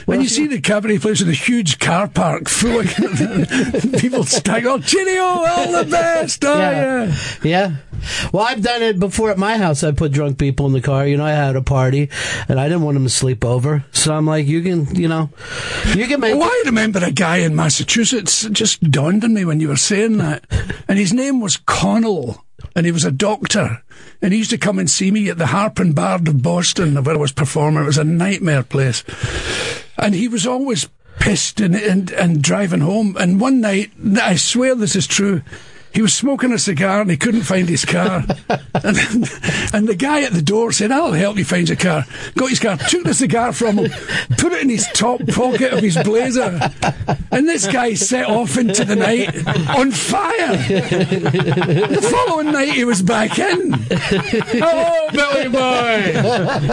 When 0.06 0.22
you 0.22 0.28
see 0.28 0.48
the 0.48 0.60
cabaret 0.60 1.00
place 1.00 1.20
with 1.20 1.30
a 1.30 1.34
huge 1.34 1.80
car 1.80 2.08
park 2.08 2.50
full 2.50 2.82
of 2.82 2.88
people 4.00 4.24
stagger, 4.24 4.70
oh, 4.70 4.80
cheerio, 4.80 5.24
all 5.24 5.72
the 5.72 5.88
best. 5.90 6.44
Oh, 6.44 6.58
yeah. 6.58 7.16
yeah. 7.44 7.76
Well, 8.34 8.44
I've 8.44 8.62
done 8.62 8.82
it 8.82 9.00
before 9.00 9.30
at 9.30 9.38
my 9.38 9.58
house. 9.58 9.84
I 9.84 9.92
put 9.92 10.12
drunk 10.12 10.38
people 10.40 10.66
in 10.66 10.74
the 10.74 10.82
car. 10.82 11.06
You 11.06 11.18
know, 11.18 11.26
I 11.26 11.32
had 11.32 11.56
a 11.56 11.62
party, 11.62 12.10
and 12.48 12.60
I 12.60 12.68
didn't 12.68 12.84
want 12.84 12.96
them 12.96 13.04
to 13.04 13.10
sleep 13.10 13.46
over. 13.46 13.84
So 13.92 14.14
I'm 14.14 14.26
like, 14.26 14.48
you 14.48 14.62
can, 14.62 14.96
you 14.96 15.08
know, 15.08 15.30
you 15.96 16.08
can 16.08 16.20
make. 16.20 16.36
Well, 16.36 16.50
I 16.50 16.64
remember 16.66 17.00
a 17.04 17.12
guy 17.12 17.38
in 17.38 17.56
Massachusetts. 17.56 18.41
It 18.44 18.54
just 18.54 18.90
dawned 18.92 19.24
on 19.24 19.34
me 19.34 19.46
when 19.46 19.60
you 19.60 19.70
were 19.70 19.78
saying 19.78 20.18
that. 20.18 20.46
And 20.88 21.00
his 21.00 21.14
name 21.14 21.40
was 21.40 21.56
Connell. 21.56 22.44
And 22.76 22.86
he 22.86 22.92
was 22.92 23.06
a 23.06 23.12
doctor. 23.12 23.82
And 24.22 24.34
he 24.34 24.40
used 24.40 24.50
to 24.50 24.58
come 24.58 24.78
and 24.78 24.90
see 24.90 25.10
me 25.10 25.30
at 25.30 25.38
the 25.38 25.48
Harp 25.48 25.80
and 25.80 25.96
Bard 25.96 26.28
of 26.28 26.42
Boston, 26.42 27.02
where 27.02 27.16
I 27.16 27.18
was 27.18 27.32
performing. 27.32 27.84
It 27.84 27.86
was 27.86 27.98
a 27.98 28.04
nightmare 28.04 28.64
place. 28.64 29.06
And 29.98 30.14
he 30.14 30.28
was 30.28 30.46
always 30.46 30.90
pissed 31.20 31.62
and, 31.62 31.76
and, 31.76 32.12
and 32.12 32.42
driving 32.42 32.82
home. 32.82 33.16
And 33.18 33.40
one 33.40 33.62
night, 33.62 33.92
I 34.22 34.36
swear 34.36 34.76
this 34.76 34.96
is 34.96 35.08
true, 35.08 35.42
he 35.94 36.02
was 36.02 36.14
smoking 36.14 36.52
a 36.54 36.60
cigar 36.60 37.02
and 37.02 37.10
he 37.10 37.18
couldn't 37.18 37.42
find 37.42 37.68
his 37.68 37.86
car. 37.86 38.24
and, 38.50 38.98
and 39.74 39.88
the 39.88 39.96
guy 39.98 40.24
at 40.24 40.32
the 40.32 40.42
door 40.42 40.72
said, 40.72 40.92
I'll 40.92 41.12
help 41.12 41.38
you 41.38 41.46
find 41.46 41.68
your 41.68 41.78
car. 41.78 42.06
Got 42.36 42.50
his 42.50 42.60
car, 42.60 42.78
took 42.78 43.04
the 43.04 43.14
cigar 43.14 43.54
from 43.54 43.78
him, 43.78 43.92
put 44.38 44.54
it 44.54 44.62
in 44.62 44.70
his 44.70 44.88
top 44.94 45.20
pocket 45.28 45.74
of 45.74 45.80
his 45.80 45.98
blazer. 46.04 46.72
And 47.32 47.48
this 47.48 47.68
guy 47.68 47.94
set 47.96 48.28
off 48.28 48.58
into 48.58 48.86
the 48.86 48.96
night 48.96 49.36
on 49.78 49.92
fire. 49.92 50.58
the 50.58 52.10
following 52.12 52.52
night 52.52 52.74
he 52.74 52.86
was 52.86 53.02
back 53.02 53.38
in. 53.38 53.74
Hello, 53.74 55.10
Billy 55.12 55.50
Boy. 55.50 56.14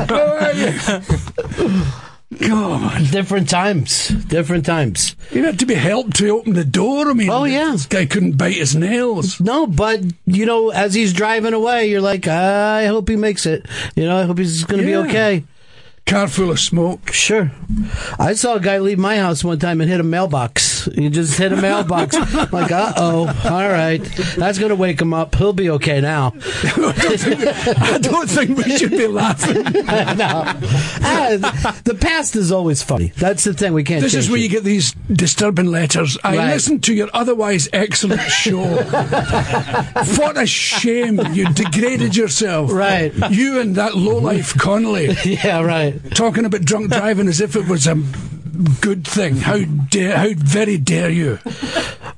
How 0.07 0.37
are 0.37 0.53
you? 0.53 2.03
God. 2.37 3.11
Different 3.11 3.49
times. 3.49 4.09
Different 4.09 4.67
times. 4.67 5.17
He 5.31 5.39
had 5.39 5.59
to 5.61 5.67
be 5.67 5.75
helped 5.75 6.17
to 6.17 6.29
open 6.29 6.53
the 6.53 6.65
door. 6.65 7.09
I 7.09 7.15
mean, 7.15 7.31
Oh, 7.31 7.45
yeah. 7.45 7.73
this 7.73 7.87
guy 7.87 8.05
couldn't 8.05 8.37
bite 8.37 8.55
his 8.57 8.77
nails. 8.77 9.41
No, 9.41 9.67
but 9.67 10.01
you 10.27 10.45
know, 10.45 10.69
as 10.71 10.93
he's 10.93 11.15
driving 11.15 11.55
away, 11.55 11.89
you're 11.89 12.03
like, 12.03 12.27
I 12.29 12.85
hope 12.87 13.09
he 13.09 13.17
makes 13.17 13.47
it. 13.47 13.65
You 13.97 14.05
know, 14.05 14.19
I 14.19 14.25
hope 14.25 14.39
he's 14.39 14.65
going 14.65 14.83
to 14.83 14.89
Yeah. 14.89 15.03
be 15.03 15.09
okay. 15.09 15.45
Car 16.09 16.27
full 16.27 16.51
of 16.51 16.59
smoke. 16.59 17.13
Sure. 17.13 17.51
I 18.19 18.33
saw 18.33 18.55
a 18.55 18.61
guy 18.61 18.79
leave 18.79 18.99
my 18.99 19.19
house 19.19 19.45
one 19.45 19.59
time 19.59 19.83
and 19.83 19.91
hit 19.91 20.01
a 20.01 20.05
mailbox. 20.05 20.87
He 20.95 21.11
just 21.11 21.37
hit 21.37 21.53
a 21.53 21.57
mailbox. 21.61 22.17
Like, 22.51 22.73
uh 22.73 22.95
oh, 22.97 23.27
all 23.45 23.69
right. 23.69 23.99
That's 24.37 24.59
going 24.59 24.71
to 24.71 24.77
wake 24.77 25.03
him 25.03 25.13
up. 25.13 25.35
He'll 25.35 25.53
be 25.53 25.69
okay 25.71 26.01
now. 26.01 26.33
I 26.65 27.99
don't 28.01 28.29
think 28.31 28.57
we 28.57 28.79
should 28.79 28.93
be 28.93 29.07
laughing. 29.07 29.63
no. 29.73 30.45
Ah, 31.03 31.79
the 31.85 31.95
past 32.01 32.37
is 32.37 32.51
always 32.53 32.83
funny. 32.83 33.13
That's 33.19 33.45
the 33.45 33.53
thing. 33.53 33.75
We 33.75 33.85
can't 33.85 34.01
This 34.01 34.15
is 34.15 34.31
where 34.31 34.39
it. 34.39 34.43
you 34.45 34.49
get 34.49 34.65
these 34.65 34.93
disturbing 35.13 35.67
letters. 35.67 36.17
I 36.25 36.37
Right. 36.39 36.53
listened 36.55 36.85
to 36.85 36.95
your 36.95 37.11
otherwise 37.13 37.69
excellent 37.75 38.23
show. 38.23 38.63
what 40.17 40.39
a 40.39 40.47
shame 40.47 41.21
you 41.33 41.53
degraded 41.53 42.17
yourself. 42.17 42.73
Right. 42.73 43.13
You 43.31 43.61
and 43.61 43.75
that 43.77 43.95
lowlife 43.95 44.57
Connolly. 44.57 45.15
Yeah, 45.25 45.61
right. 45.61 45.98
Talking 46.15 46.45
about 46.45 46.63
drunk 46.65 46.91
driving 46.91 47.29
as 47.29 47.41
if 47.41 47.57
it 47.57 47.69
was 47.69 47.87
a 47.87 47.95
good 48.81 49.07
thing. 49.07 49.37
How 49.37 49.59
dare, 49.59 50.17
how 50.17 50.29
very 50.37 50.79
dare 50.79 51.11
you? 51.11 51.39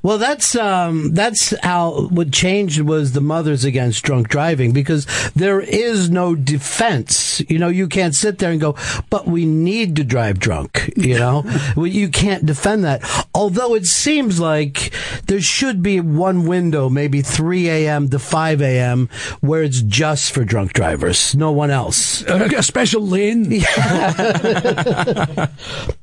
Well, 0.03 0.17
that's 0.17 0.55
um, 0.55 1.13
that's 1.13 1.53
how 1.63 2.07
what 2.07 2.31
changed 2.31 2.81
was 2.81 3.11
the 3.11 3.21
mothers 3.21 3.63
against 3.63 4.03
drunk 4.03 4.29
driving 4.29 4.71
because 4.71 5.05
there 5.35 5.61
is 5.61 6.09
no 6.09 6.35
defense. 6.35 7.41
You 7.47 7.59
know, 7.59 7.67
you 7.67 7.87
can't 7.87 8.15
sit 8.15 8.39
there 8.39 8.51
and 8.51 8.59
go, 8.59 8.75
"But 9.09 9.27
we 9.27 9.45
need 9.45 9.95
to 9.97 10.03
drive 10.03 10.39
drunk." 10.39 10.91
You 10.97 11.19
know, 11.19 11.43
Well, 11.75 11.87
you 11.87 12.09
can't 12.09 12.45
defend 12.45 12.83
that. 12.83 13.03
Although 13.33 13.75
it 13.75 13.85
seems 13.85 14.39
like 14.39 14.91
there 15.27 15.41
should 15.41 15.81
be 15.83 15.99
one 15.99 16.45
window, 16.47 16.89
maybe 16.89 17.21
3 17.21 17.69
a.m. 17.69 18.09
to 18.09 18.19
5 18.19 18.61
a.m., 18.61 19.09
where 19.41 19.63
it's 19.63 19.81
just 19.81 20.31
for 20.31 20.43
drunk 20.43 20.73
drivers, 20.73 21.35
no 21.35 21.51
one 21.51 21.71
else. 21.71 22.23
A, 22.23 22.45
a 22.57 22.63
special 22.63 23.05
lane. 23.05 23.51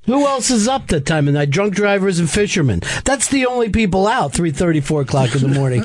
Who 0.09 0.27
else 0.27 0.51
is 0.51 0.67
up 0.67 0.87
that 0.87 1.05
time 1.05 1.29
of 1.29 1.35
night? 1.35 1.51
Drunk 1.51 1.75
drivers 1.75 2.19
and 2.19 2.31
fishermen. 2.31 2.81
That's 3.05 3.29
the 3.29 3.45
only 3.45 3.69
people 3.69 4.07
out. 4.07 4.33
Three 4.33 4.53
thirty, 4.53 4.81
four 4.81 5.03
o'clock 5.03 5.35
in 5.35 5.43
the 5.43 5.49
morning. 5.49 5.85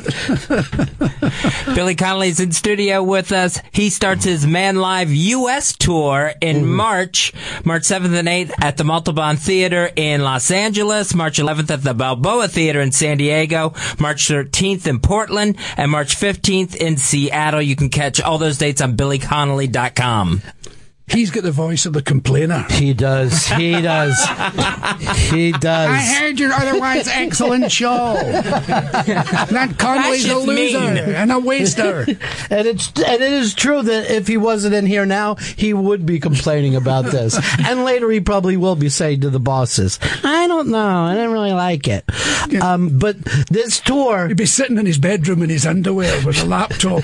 Billy 1.76 1.96
Connolly's 1.96 2.40
in 2.40 2.54
studio 2.54 3.04
with 3.04 3.34
us. 3.34 3.60
He 3.74 3.90
starts 3.90 4.24
his 4.24 4.48
Man 4.48 4.78
Live 4.78 5.12
U.S. 5.12 5.76
tour 5.76 6.32
in 6.40 6.66
March, 6.66 7.34
March 7.66 7.84
7th 7.84 8.18
and 8.18 8.30
8th 8.30 8.54
at 8.62 8.78
the 8.78 8.86
Montalban 8.86 9.36
Theater 9.36 9.90
in 9.94 10.22
Los 10.22 10.52
Angeles, 10.52 11.14
March 11.14 11.38
11th 11.38 11.70
at 11.70 11.84
the 11.84 11.94
Balboa 11.94 12.48
Theater 12.48 12.80
in 12.80 12.94
San 12.94 13.18
Diego, 13.18 13.74
March 14.00 14.30
13th 14.30 14.88
in 14.88 15.02
Portland, 15.02 15.58
and 15.76 15.92
March 15.92 16.16
15th 16.16 16.76
in 16.78 16.96
Seattle. 16.96 17.62
You 17.62 17.76
can 17.76 17.90
catch 17.90 18.22
all 18.22 18.38
those 18.38 18.58
dates 18.58 18.80
on 18.80 18.96
BillyConnolly.com. 18.96 20.42
He's 21.08 21.32
got 21.32 21.44
the 21.44 21.52
voice 21.52 21.86
of 21.86 21.94
the 21.94 22.02
complainer. 22.02 22.66
He 22.72 22.94
does. 22.94 23.46
He 23.48 23.72
does. 23.82 24.18
He 25.30 25.52
does. 25.52 25.90
I 25.90 25.98
heard 26.20 26.40
your 26.40 26.54
otherwise 26.54 27.08
excellent 27.08 27.72
show. 27.72 28.14
that 28.14 29.76
Connolly's 29.78 30.28
a 30.30 30.38
loser 30.38 30.80
mean. 30.80 30.98
and 30.98 31.32
a 31.32 31.40
waster. 31.40 32.06
And 32.50 32.68
it's 32.68 32.88
and 32.88 33.22
it 33.22 33.34
is 33.34 33.54
true 33.54 33.82
that 33.82 34.12
if 34.12 34.28
he 34.28 34.38
wasn't 34.38 34.76
in 34.76 34.86
here 34.86 35.06
now, 35.06 35.36
he 35.36 35.74
would 35.74 36.06
be 36.06 36.20
complaining 36.20 36.76
about 36.76 37.06
this. 37.06 37.40
and 37.66 37.84
later 37.84 38.10
he 38.12 38.20
probably 38.20 38.58
will 38.58 38.76
be 38.76 38.90
saying 38.90 39.22
to 39.22 39.30
the 39.30 39.40
bosses, 39.40 40.00
"I 40.24 40.48
don't 40.48 40.70
know, 40.70 41.04
I 41.06 41.16
didn't 41.16 41.32
really 41.32 41.54
like 41.54 41.88
it." 41.88 42.06
Um, 42.62 42.98
but 43.00 43.18
this 43.50 43.80
tour, 43.80 44.28
He'd 44.28 44.38
be 44.38 44.46
sitting 44.46 44.78
in 44.78 44.86
his 44.86 44.98
bedroom 44.98 45.42
in 45.42 45.50
his 45.50 45.66
underwear 45.66 46.26
with 46.26 46.42
a 46.44 46.46
laptop. 46.46 47.04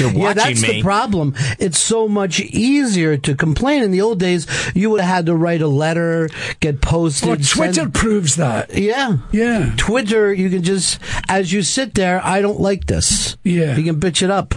You're 0.00 0.08
watching 0.08 0.20
yeah, 0.22 0.32
that's 0.34 0.62
me. 0.62 0.68
the 0.74 0.82
problem. 0.82 1.34
It's 1.58 1.78
so 1.78 2.08
much 2.08 2.40
easier 2.40 3.16
to 3.18 3.34
complain. 3.34 3.82
In 3.82 3.90
the 3.90 4.00
old 4.00 4.18
days, 4.18 4.46
you 4.74 4.90
would 4.90 5.00
have 5.00 5.14
had 5.16 5.26
to 5.26 5.34
write 5.36 5.60
a 5.62 5.68
letter, 5.68 6.28
get 6.60 6.80
posted. 6.80 7.28
Well, 7.28 7.36
Twitter 7.40 7.72
send- 7.74 7.94
proves 7.94 8.36
that. 8.36 8.74
Yeah. 8.74 9.18
Yeah. 9.30 9.72
Twitter, 9.76 10.32
you 10.32 10.50
can 10.50 10.62
just, 10.62 10.98
as 11.28 11.52
you 11.52 11.62
sit 11.62 11.94
there, 11.94 12.20
I 12.24 12.40
don't 12.40 12.60
like 12.60 12.86
this. 12.86 13.36
Yeah. 13.44 13.76
You 13.76 13.84
can 13.84 14.00
bitch 14.00 14.22
it 14.22 14.30
up. 14.30 14.54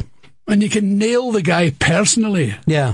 And 0.48 0.64
you 0.64 0.70
can 0.70 0.98
nail 0.98 1.32
the 1.32 1.42
guy 1.42 1.72
personally. 1.72 2.56
Yeah. 2.66 2.94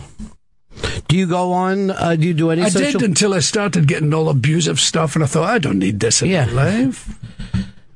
Do 1.07 1.15
you 1.15 1.27
go 1.27 1.53
on? 1.53 1.91
Uh, 1.91 2.15
do 2.15 2.25
you 2.27 2.33
do 2.33 2.49
any 2.49 2.63
I 2.63 2.69
social? 2.69 2.99
did 2.99 3.09
until 3.09 3.35
I 3.35 3.39
started 3.39 3.87
getting 3.87 4.11
all 4.11 4.27
abusive 4.27 4.79
stuff, 4.79 5.13
and 5.15 5.23
I 5.23 5.27
thought, 5.27 5.47
I 5.47 5.59
don't 5.59 5.77
need 5.77 5.99
this 5.99 6.23
in 6.23 6.29
Yeah. 6.29 6.47
my 6.47 6.51
life. 6.51 7.07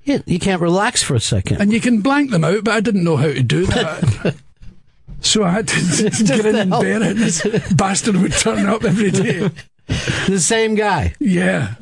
Yeah, 0.07 0.19
you 0.25 0.39
can't 0.39 0.61
relax 0.61 1.03
for 1.03 1.15
a 1.15 1.19
second. 1.19 1.59
And 1.59 1.73
you 1.73 1.81
can 1.81 1.99
blank 1.99 2.31
them 2.31 2.45
out, 2.45 2.63
but 2.63 2.73
I 2.73 2.79
didn't 2.79 3.03
know 3.03 3.17
how 3.17 3.27
to 3.27 3.43
do 3.43 3.65
that. 3.65 4.35
so 5.19 5.43
I 5.43 5.49
had 5.49 5.67
to 5.67 6.09
get 6.25 6.45
in 6.45 6.55
and 6.55 6.71
bear 6.71 7.03
it. 7.03 7.17
This 7.17 7.45
bastard 7.73 8.15
would 8.15 8.31
turn 8.31 8.67
up 8.67 8.85
every 8.85 9.11
day. 9.11 9.49
the 10.27 10.39
same 10.39 10.75
guy. 10.75 11.13
Yeah. 11.19 11.75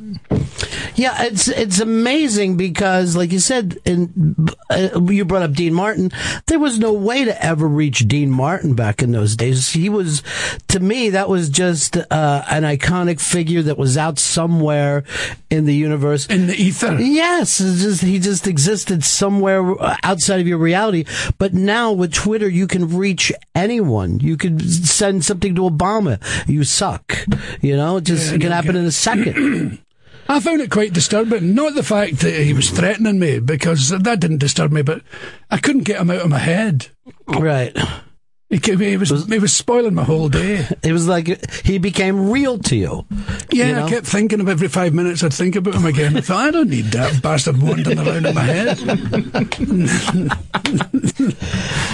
Yeah, 0.96 1.24
it's 1.24 1.48
it's 1.48 1.78
amazing 1.78 2.56
because, 2.56 3.16
like 3.16 3.30
you 3.30 3.38
said, 3.38 3.78
in, 3.84 4.48
uh, 4.70 5.00
you 5.02 5.26
brought 5.26 5.42
up 5.42 5.52
Dean 5.52 5.74
Martin. 5.74 6.10
There 6.46 6.58
was 6.58 6.78
no 6.78 6.92
way 6.92 7.24
to 7.24 7.44
ever 7.44 7.68
reach 7.68 8.08
Dean 8.08 8.30
Martin 8.30 8.74
back 8.74 9.02
in 9.02 9.12
those 9.12 9.36
days. 9.36 9.70
He 9.70 9.90
was, 9.90 10.22
to 10.68 10.80
me, 10.80 11.10
that 11.10 11.28
was 11.28 11.50
just 11.50 11.98
uh, 11.98 12.44
an 12.50 12.62
iconic 12.62 13.20
figure 13.20 13.60
that 13.62 13.76
was 13.76 13.98
out 13.98 14.18
somewhere 14.18 15.04
in 15.50 15.66
the 15.66 15.74
universe, 15.74 16.26
in 16.26 16.46
the 16.46 16.54
ether. 16.54 16.94
Yes, 16.94 17.60
it's 17.60 17.82
just 17.82 18.02
he 18.02 18.18
just 18.18 18.46
existed 18.46 19.04
somewhere 19.04 19.74
outside 20.02 20.40
of 20.40 20.48
your 20.48 20.58
reality. 20.58 21.04
But 21.36 21.52
now 21.52 21.92
with 21.92 22.14
Twitter, 22.14 22.48
you 22.48 22.66
can 22.66 22.96
reach 22.96 23.30
anyone. 23.54 24.20
You 24.20 24.38
could 24.38 24.62
send 24.86 25.26
something 25.26 25.54
to 25.56 25.62
Obama. 25.62 26.18
You 26.48 26.64
suck. 26.64 27.18
You 27.60 27.76
know, 27.76 27.98
it 27.98 28.04
just 28.04 28.30
Yeah, 28.30 28.36
it 28.36 28.40
can 28.40 28.52
happen 28.52 28.76
in 28.76 28.86
a 28.86 28.90
second. 28.90 29.78
I 30.28 30.40
found 30.40 30.60
it 30.60 30.70
quite 30.70 30.92
disturbing. 30.92 31.54
Not 31.54 31.74
the 31.74 31.82
fact 31.82 32.18
that 32.20 32.34
he 32.34 32.52
was 32.52 32.70
threatening 32.70 33.18
me, 33.18 33.38
because 33.38 33.90
that 33.90 34.20
didn't 34.20 34.38
disturb 34.38 34.72
me, 34.72 34.82
but 34.82 35.02
I 35.50 35.58
couldn't 35.58 35.84
get 35.84 36.00
him 36.00 36.10
out 36.10 36.22
of 36.22 36.30
my 36.30 36.38
head. 36.38 36.88
Right. 37.28 37.76
He, 38.48 38.58
he 38.58 38.96
was 38.96 39.26
he 39.26 39.40
was 39.40 39.52
spoiling 39.52 39.94
my 39.94 40.04
whole 40.04 40.28
day. 40.28 40.64
It 40.84 40.92
was 40.92 41.08
like 41.08 41.26
he 41.64 41.78
became 41.78 42.30
real 42.30 42.58
to 42.60 42.76
you. 42.76 43.04
Yeah, 43.50 43.66
You 43.66 43.72
know? 43.74 43.86
I 43.86 43.90
kept 43.90 44.06
thinking 44.06 44.38
of 44.40 44.48
every 44.48 44.68
five 44.68 44.94
minutes 44.94 45.24
I'd 45.24 45.34
think 45.34 45.56
about 45.56 45.74
him 45.74 45.84
again. 45.84 46.16
I 46.16 46.20
thought, 46.20 46.46
I 46.46 46.50
don't 46.52 46.70
need 46.70 46.84
that 46.86 47.20
bastard 47.22 47.60
wandering 47.60 47.98
around 47.98 48.24
in 48.24 48.34
my 48.34 48.42
head. 48.42 48.78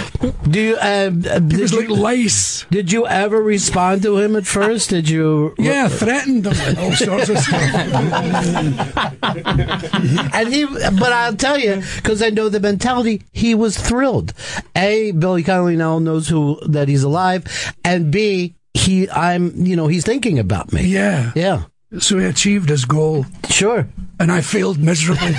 Do 0.49 0.61
you? 0.61 0.75
Uh, 0.75 1.09
did 1.09 1.59
was 1.59 1.71
you, 1.71 1.81
like 1.81 1.89
lice. 1.89 2.65
Did 2.71 2.91
you 2.91 3.07
ever 3.07 3.41
respond 3.41 4.01
to 4.03 4.17
him 4.17 4.35
at 4.35 4.45
first? 4.45 4.89
Did 4.89 5.09
you? 5.09 5.55
Yeah, 5.57 5.87
threatened 5.87 6.45
him 6.45 6.77
all 6.77 6.91
sorts 6.93 7.29
of 7.29 7.39
stuff. 7.39 7.63
and 10.33 10.53
he, 10.53 10.65
but 10.65 11.13
I'll 11.13 11.35
tell 11.35 11.57
you, 11.57 11.81
because 11.97 12.21
I 12.21 12.29
know 12.29 12.49
the 12.49 12.59
mentality, 12.59 13.23
he 13.31 13.55
was 13.55 13.77
thrilled. 13.77 14.33
A, 14.75 15.11
Billy 15.11 15.43
Connolly 15.43 15.75
now 15.75 15.99
knows 15.99 16.29
who 16.29 16.59
that 16.67 16.87
he's 16.87 17.03
alive, 17.03 17.73
and 17.83 18.11
B, 18.11 18.55
he, 18.73 19.09
I'm, 19.09 19.65
you 19.65 19.75
know, 19.75 19.87
he's 19.87 20.05
thinking 20.05 20.39
about 20.39 20.73
me. 20.73 20.83
Yeah. 20.83 21.31
Yeah. 21.35 21.63
So 21.99 22.17
he 22.17 22.25
achieved 22.25 22.69
his 22.69 22.85
goal. 22.85 23.25
Sure. 23.49 23.87
And 24.19 24.31
I 24.31 24.41
failed 24.41 24.79
miserably. 24.79 25.27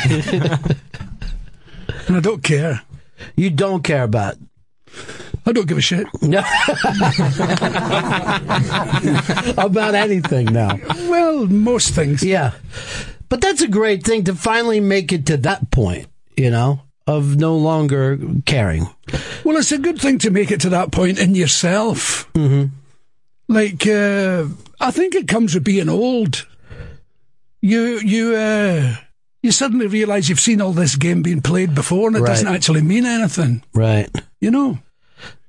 and 2.07 2.17
I 2.17 2.21
don't 2.21 2.43
care. 2.43 2.83
You 3.37 3.51
don't 3.51 3.83
care 3.83 4.05
about. 4.05 4.37
I 5.47 5.53
don't 5.53 5.69
give 5.69 5.77
a 5.79 5.83
shit. 5.83 6.07
No. 6.23 6.39
about 9.59 9.95
anything 9.95 10.47
now. 10.47 10.79
Well, 11.09 11.47
most 11.47 11.95
things. 11.95 12.23
Yeah. 12.23 12.53
But 13.29 13.41
that's 13.41 13.63
a 13.63 13.69
great 13.69 14.05
thing 14.05 14.25
to 14.25 14.35
finally 14.35 14.81
make 14.81 15.13
it 15.13 15.27
to 15.27 15.37
that 15.39 15.71
point, 15.71 16.07
you 16.37 16.51
know, 16.51 16.81
of 17.07 17.37
no 17.37 17.57
longer 17.57 18.19
caring. 18.47 18.87
Well, 19.45 19.57
it's 19.59 19.73
a 19.73 19.79
good 19.79 20.01
thing 20.01 20.19
to 20.21 20.31
make 20.31 20.51
it 20.51 20.61
to 20.63 20.69
that 20.71 20.93
point 20.93 21.19
in 21.19 21.35
yourself. 21.35 22.31
Mm-hmm. 22.35 22.67
Like, 23.49 23.87
uh, 23.87 24.47
I 24.81 24.91
think 24.91 25.15
it 25.15 25.29
comes 25.29 25.55
with 25.55 25.65
being 25.65 25.89
old. 25.89 26.47
You, 27.61 27.99
you, 27.99 28.35
uh, 28.35 28.95
you 29.43 29.53
suddenly 29.53 29.87
realise 29.87 30.29
you've 30.29 30.41
seen 30.41 30.61
all 30.63 30.73
this 30.73 30.97
game 30.97 31.23
being 31.23 31.43
played 31.43 31.75
before 31.75 32.09
and 32.09 32.17
it 32.17 32.21
Right. 32.21 32.29
doesn't 32.29 32.49
actually 32.49 32.83
mean 32.83 33.05
anything. 33.05 33.63
Right. 33.75 34.09
You 34.41 34.51
know, 34.51 34.79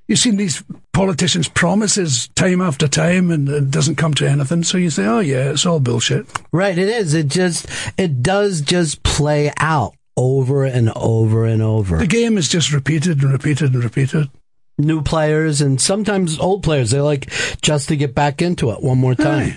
you've 0.08 0.20
seen 0.20 0.38
these 0.38 0.64
politicians' 0.94 1.50
promises 1.50 2.28
time 2.30 2.62
after 2.62 2.88
time 2.88 3.32
and 3.32 3.48
it 3.50 3.72
doesn't 3.72 3.96
come 3.96 4.14
to 4.16 4.30
anything. 4.30 4.64
So 4.64 4.78
you 4.78 4.90
say, 4.90 5.06
oh 5.06 5.20
yeah, 5.20 5.52
it's 5.52 5.66
all 5.66 5.80
bullshit. 5.80 6.26
Right, 6.52 6.78
it 6.78 6.90
is. 6.90 7.14
It 7.14 7.28
just, 7.28 7.68
it 7.98 8.22
does 8.22 8.62
just 8.62 9.04
play 9.04 9.52
out 9.60 9.96
over 10.18 10.64
and 10.66 10.92
over 10.96 11.46
and 11.46 11.62
over. 11.62 11.98
The 11.98 12.08
game 12.08 12.38
is 12.38 12.48
just 12.48 12.72
repeated 12.72 13.22
and 13.22 13.32
repeated 13.32 13.74
and 13.74 13.84
repeated. 13.84 14.30
New 14.78 15.02
players 15.02 15.62
and 15.62 15.80
sometimes 15.80 16.40
old 16.40 16.64
players, 16.64 16.92
they 16.92 17.02
like 17.02 17.30
just 17.62 17.88
to 17.90 17.96
get 17.96 18.14
back 18.14 18.42
into 18.42 18.72
it 18.72 18.82
one 18.82 18.98
more 18.98 19.16
time. 19.16 19.56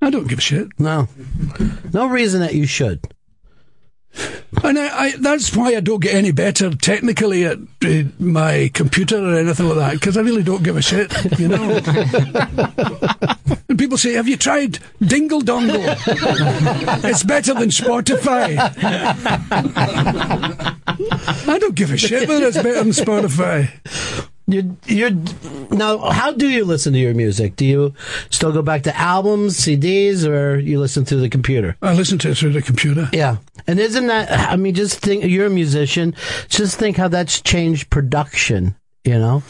I 0.00 0.10
don't 0.10 0.28
give 0.28 0.38
a 0.38 0.42
shit. 0.42 0.68
No. 0.78 1.08
No 1.92 2.06
reason 2.06 2.40
that 2.40 2.54
you 2.54 2.66
should. 2.66 3.00
And 4.62 4.78
I, 4.78 4.98
I, 4.98 5.12
that's 5.18 5.54
why 5.56 5.74
I 5.74 5.80
don't 5.80 6.00
get 6.00 6.14
any 6.14 6.30
better 6.32 6.70
technically 6.70 7.44
at 7.44 7.58
uh, 7.84 8.02
my 8.18 8.70
computer 8.72 9.18
or 9.18 9.36
anything 9.36 9.68
like 9.68 9.78
that, 9.78 9.92
because 9.94 10.16
I 10.16 10.20
really 10.20 10.42
don't 10.42 10.62
give 10.62 10.76
a 10.76 10.82
shit, 10.82 11.12
you 11.38 11.48
know. 11.48 11.80
and 13.68 13.78
people 13.78 13.98
say, 13.98 14.12
Have 14.14 14.28
you 14.28 14.36
tried 14.36 14.78
Dingle 15.02 15.40
Dongle? 15.42 15.84
it's 17.04 17.24
better 17.24 17.54
than 17.54 17.70
Spotify. 17.70 18.56
I 21.46 21.58
don't 21.58 21.74
give 21.74 21.90
a 21.92 21.96
shit 21.96 22.28
whether 22.28 22.46
it's 22.46 22.56
better 22.56 22.84
than 22.84 22.92
Spotify. 22.92 23.70
You, 24.46 24.76
you're 24.84 25.10
now. 25.70 26.10
How 26.10 26.30
do 26.32 26.46
you 26.48 26.66
listen 26.66 26.92
to 26.92 26.98
your 26.98 27.14
music? 27.14 27.56
Do 27.56 27.64
you 27.64 27.94
still 28.28 28.52
go 28.52 28.60
back 28.60 28.82
to 28.82 28.94
albums, 28.94 29.58
CDs, 29.58 30.28
or 30.28 30.58
you 30.58 30.78
listen 30.78 31.06
through 31.06 31.20
the 31.20 31.30
computer? 31.30 31.78
I 31.80 31.94
listen 31.94 32.18
to 32.18 32.30
it 32.30 32.36
through 32.36 32.52
the 32.52 32.60
computer. 32.60 33.08
Yeah, 33.10 33.38
and 33.66 33.80
isn't 33.80 34.06
that? 34.06 34.30
I 34.50 34.56
mean, 34.56 34.74
just 34.74 35.00
think. 35.00 35.24
You're 35.24 35.46
a 35.46 35.50
musician. 35.50 36.14
Just 36.48 36.78
think 36.78 36.98
how 36.98 37.08
that's 37.08 37.40
changed 37.40 37.88
production. 37.88 38.76
You 39.04 39.18
know. 39.18 39.42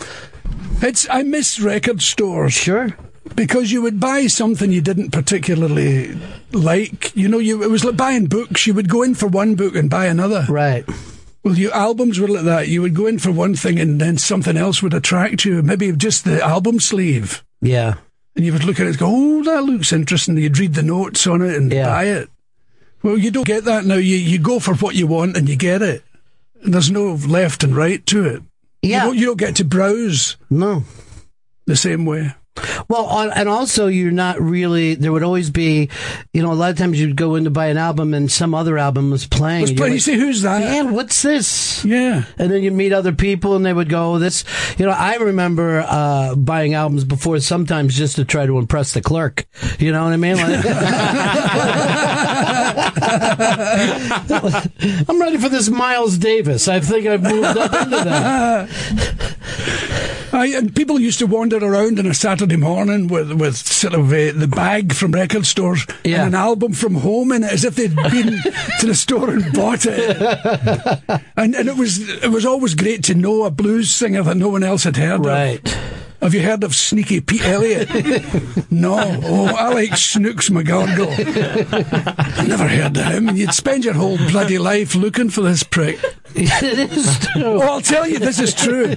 It's 0.81 1.09
I 1.11 1.25
miss 1.25 1.59
record 1.59 2.01
stores. 2.01 2.53
Sure. 2.53 2.97
Because 3.35 3.73
you 3.73 3.83
would 3.83 3.99
buy 3.99 4.27
something 4.27 4.71
you 4.71 4.83
didn't 4.83 5.11
particularly 5.11 6.17
like. 6.53 7.17
You 7.17 7.29
know, 7.29 7.39
you 7.39 7.65
it 7.65 7.71
was 7.71 7.85
like 7.85 7.97
buying 7.97 8.27
books. 8.27 8.65
You 8.67 8.75
would 8.75 8.89
go 8.89 9.03
in 9.03 9.17
for 9.17 9.27
one 9.27 9.57
book 9.57 9.75
and 9.75 9.91
buy 9.91 10.07
another. 10.07 10.47
Right. 10.49 10.85
Well, 11.45 11.59
your 11.59 11.75
albums 11.75 12.19
were 12.19 12.27
like 12.27 12.45
that. 12.45 12.69
You 12.69 12.81
would 12.81 12.95
go 12.95 13.07
in 13.07 13.19
for 13.19 13.31
one 13.31 13.55
thing 13.55 13.79
and 13.79 14.01
then 14.01 14.17
something 14.17 14.57
else 14.57 14.83
would 14.83 14.95
attract 14.95 15.45
you. 15.45 15.63
Maybe 15.63 15.93
just 15.93 16.25
the 16.25 16.43
album 16.43 16.81
sleeve. 16.81 17.45
Yeah. 17.61 17.97
And 18.35 18.45
you 18.45 18.53
would 18.53 18.65
look 18.65 18.81
at 18.81 18.87
it 18.87 18.91
and 18.91 18.99
go, 18.99 19.07
oh, 19.11 19.43
that 19.45 19.63
looks 19.63 19.93
interesting. 19.93 20.39
You'd 20.39 20.59
read 20.59 20.75
the 20.75 20.83
notes 20.83 21.27
on 21.27 21.43
it 21.43 21.55
and 21.55 21.71
buy 21.71 22.05
it. 22.05 22.31
Well, 23.03 23.19
you 23.19 23.31
don't 23.31 23.47
get 23.47 23.65
that 23.65 23.85
now. 23.85 23.97
You, 23.97 24.17
you 24.17 24.39
go 24.39 24.59
for 24.59 24.75
what 24.75 24.95
you 24.95 25.07
want 25.07 25.37
and 25.37 25.47
you 25.47 25.57
get 25.57 25.83
it. 25.83 26.03
And 26.63 26.73
there's 26.73 26.91
no 26.91 27.13
left 27.13 27.63
and 27.63 27.77
right 27.77 28.05
to 28.07 28.25
it. 28.25 28.43
Yeah. 28.81 29.05
You 29.05 29.05
don't, 29.05 29.19
you 29.19 29.27
don't 29.27 29.39
get 29.39 29.57
to 29.57 29.65
browse. 29.65 30.37
No. 30.49 30.85
The 31.67 31.77
same 31.77 32.07
way. 32.07 32.35
Well, 32.89 33.07
on- 33.07 33.33
and 33.33 33.49
also 33.49 33.89
you're 33.89 34.13
not 34.13 34.41
really. 34.41 34.95
There 34.95 35.11
would 35.13 35.23
always 35.25 35.51
be, 35.51 35.89
you 36.33 36.43
know, 36.43 36.53
a 36.53 36.55
lot 36.55 36.71
of 36.71 36.79
times 36.79 37.01
you'd 37.01 37.17
go 37.17 37.35
in 37.35 37.43
to 37.45 37.51
buy 37.51 37.67
an 37.67 37.77
album 37.77 38.15
and 38.15 38.31
some 38.31 38.55
other 38.55 38.79
album 38.79 39.11
was 39.11 39.27
playing. 39.27 39.63
Was 39.63 39.73
playing. 39.73 39.95
You 39.95 39.99
say, 40.01 40.15
who's 40.17 40.43
that? 40.43 40.61
Man, 40.61 40.93
what's 40.95 41.23
this? 41.23 41.85
Yeah. 41.85 42.25
And 42.39 42.51
then 42.53 42.63
you 42.63 42.71
meet 42.71 42.93
other 42.93 43.13
people 43.13 43.57
and 43.57 43.67
they 43.67 43.73
would 43.73 43.89
go, 43.89 44.19
this, 44.19 44.45
you 44.79 44.87
know, 44.87 44.93
I 44.93 45.17
remember, 45.17 45.85
uh, 45.89 46.35
buying 46.37 46.75
albums 46.75 47.05
before 47.05 47.41
sometimes 47.41 47.97
just 47.97 48.15
to 48.17 48.25
try 48.25 48.47
to 48.47 48.59
impress 48.59 48.93
the 48.93 49.01
clerk. 49.03 49.47
You 49.81 49.91
know 49.93 50.05
what 50.05 50.13
I 50.13 50.17
mean? 50.17 50.37
Like- 50.37 50.65
I'm 55.09 55.21
ready 55.21 55.39
for 55.39 55.49
this 55.49 55.69
Miles 55.69 56.19
Davis. 56.19 56.69
I 56.69 56.79
think 56.81 57.07
I've 57.07 57.23
moved 57.23 57.57
up 57.59 57.73
into 57.83 57.97
that. 58.05 58.69
I, 60.35 60.47
and 60.47 60.75
people 60.75 60.99
used 60.99 61.21
to 61.21 61.27
wander 61.27 61.59
around 61.59 62.01
on 62.01 62.07
a 62.07 62.15
Saturday 62.15 62.57
morning 62.57 63.07
with 63.07 63.33
with 63.33 63.57
sort 63.57 63.95
of 63.95 64.09
uh, 64.09 64.33
the 64.33 64.49
bag 64.49 64.93
from 64.93 65.13
record 65.13 65.47
stores 65.47 65.87
and 66.05 66.29
an 66.29 66.35
album 66.35 66.73
from 66.73 66.97
home 66.97 67.31
in 67.31 67.45
it, 67.45 67.53
as 67.53 67.65
if 67.65 67.77
they'd 67.77 67.95
been 67.95 68.41
to 68.81 68.87
the 68.87 68.95
store 68.95 69.31
and 69.31 69.53
bought 69.53 69.87
it. 69.87 70.17
And 71.37 71.55
and 71.55 71.69
it 71.69 71.77
was 71.77 72.01
it 72.23 72.31
was 72.31 72.45
always 72.45 72.75
great 72.75 73.05
to 73.05 73.15
know 73.15 73.45
a 73.45 73.51
blues 73.51 73.91
singer 73.91 74.23
that 74.25 74.37
no 74.37 74.49
one 74.49 74.65
else 74.65 74.83
had 74.85 74.97
heard 74.97 75.25
right. 75.25 75.65
of. 75.73 76.04
Have 76.25 76.33
you 76.33 76.43
heard 76.43 76.65
of 76.65 76.75
Sneaky 76.75 77.21
Pete 77.21 77.45
Elliott? 77.45 77.91
no. 78.71 78.97
Oh, 79.23 79.55
I 79.55 79.75
like 79.75 79.95
Snooks 79.95 80.49
McGargle. 80.49 81.13
I 82.39 82.47
never 82.47 82.67
heard 82.67 82.97
of 82.97 83.05
him. 83.05 83.37
You'd 83.37 83.53
spend 83.53 83.85
your 83.85 83.93
whole 83.93 84.17
bloody 84.17 84.57
life 84.57 84.95
looking 84.95 85.29
for 85.29 85.43
this 85.43 85.63
prick. 85.63 86.01
it 86.35 86.93
is 86.93 87.19
true. 87.19 87.43
Oh, 87.45 87.61
I'll 87.61 87.83
tell 87.83 88.09
you, 88.09 88.19
this 88.19 88.41
is 88.41 88.55
true. 88.55 88.95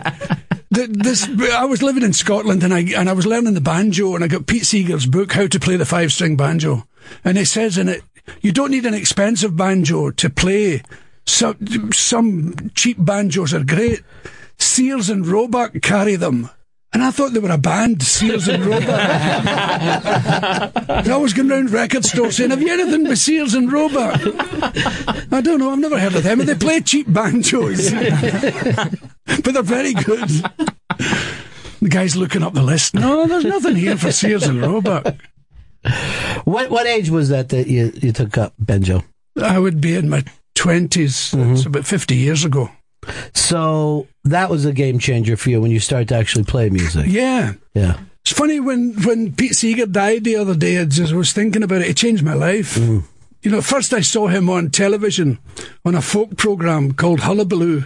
This, 0.69 1.27
I 1.51 1.65
was 1.65 1.83
living 1.83 2.03
in 2.03 2.13
Scotland 2.13 2.63
and 2.63 2.73
I 2.73 2.79
and 2.95 3.09
I 3.09 3.13
was 3.13 3.25
learning 3.25 3.55
the 3.55 3.61
banjo 3.61 4.15
and 4.15 4.23
I 4.23 4.27
got 4.27 4.47
Pete 4.47 4.65
Seeger's 4.65 5.05
book 5.05 5.33
How 5.33 5.47
to 5.47 5.59
Play 5.59 5.75
the 5.75 5.85
Five 5.85 6.13
String 6.13 6.37
Banjo, 6.37 6.87
and 7.25 7.37
it 7.37 7.47
says 7.47 7.77
in 7.77 7.89
it 7.89 8.03
you 8.39 8.53
don't 8.53 8.71
need 8.71 8.85
an 8.85 8.93
expensive 8.93 9.57
banjo 9.57 10.11
to 10.11 10.29
play. 10.29 10.81
Some 11.25 11.91
some 11.91 12.71
cheap 12.73 12.95
banjos 12.97 13.53
are 13.53 13.65
great. 13.65 14.01
Sears 14.59 15.09
and 15.09 15.27
Roebuck 15.27 15.81
carry 15.81 16.15
them. 16.15 16.49
And 16.93 17.03
I 17.03 17.11
thought 17.11 17.33
they 17.33 17.39
were 17.39 17.51
a 17.51 17.57
band, 17.57 18.01
Sears 18.01 18.47
and 18.47 18.65
Roebuck. 18.65 18.87
and 20.89 21.07
I 21.11 21.17
was 21.17 21.33
going 21.33 21.49
round 21.49 21.69
record 21.69 22.05
stores 22.05 22.37
saying, 22.37 22.51
Have 22.51 22.61
you 22.61 22.71
anything 22.71 23.03
with 23.03 23.19
Sears 23.19 23.53
and 23.53 23.71
Roebuck? 23.71 24.21
I 25.31 25.41
don't 25.41 25.59
know, 25.59 25.71
I've 25.71 25.79
never 25.79 25.99
heard 25.99 26.15
of 26.15 26.23
them. 26.23 26.39
And 26.39 26.49
they 26.49 26.55
play 26.55 26.81
cheap 26.81 27.11
banjos. 27.11 27.91
but 27.91 29.53
they're 29.53 29.63
very 29.63 29.93
good. 29.93 30.29
The 31.81 31.89
guy's 31.89 32.15
looking 32.15 32.41
up 32.41 32.53
the 32.53 32.63
list. 32.63 32.95
No, 32.95 33.27
there's 33.27 33.43
nothing 33.43 33.75
here 33.75 33.97
for 33.97 34.11
Sears 34.11 34.43
and 34.43 34.61
Roebuck. 34.61 35.15
What 36.45 36.69
what 36.69 36.87
age 36.87 37.09
was 37.09 37.29
that 37.29 37.49
that 37.49 37.67
you, 37.67 37.91
you 37.95 38.11
took 38.11 38.37
up 38.37 38.53
banjo? 38.57 39.03
I 39.41 39.59
would 39.59 39.79
be 39.79 39.95
in 39.95 40.09
my 40.09 40.23
20s. 40.55 41.35
Mm-hmm. 41.35 41.53
It's 41.53 41.65
about 41.65 41.85
50 41.85 42.15
years 42.15 42.43
ago. 42.43 42.69
So 43.33 44.07
that 44.23 44.49
was 44.49 44.65
a 44.65 44.73
game 44.73 44.99
changer 44.99 45.37
for 45.37 45.49
you 45.49 45.61
when 45.61 45.71
you 45.71 45.79
start 45.79 46.07
to 46.09 46.15
actually 46.15 46.43
play 46.45 46.69
music. 46.69 47.05
Yeah. 47.07 47.53
Yeah. 47.73 47.99
It's 48.21 48.37
funny 48.37 48.59
when, 48.59 48.93
when 49.03 49.33
Pete 49.33 49.55
Seeger 49.55 49.85
died 49.85 50.25
the 50.25 50.35
other 50.35 50.55
day, 50.55 50.79
I 50.79 50.85
just 50.85 51.13
was 51.13 51.31
thinking 51.31 51.63
about 51.63 51.81
it. 51.81 51.87
It 51.87 51.97
changed 51.97 52.23
my 52.23 52.33
life. 52.33 52.75
Mm. 52.75 53.03
You 53.41 53.51
know, 53.51 53.61
first 53.61 53.93
I 53.93 54.01
saw 54.01 54.27
him 54.27 54.49
on 54.49 54.69
television 54.69 55.39
on 55.85 55.95
a 55.95 56.01
folk 56.01 56.35
program 56.35 56.91
called 56.93 57.21
Hullabaloo. 57.21 57.85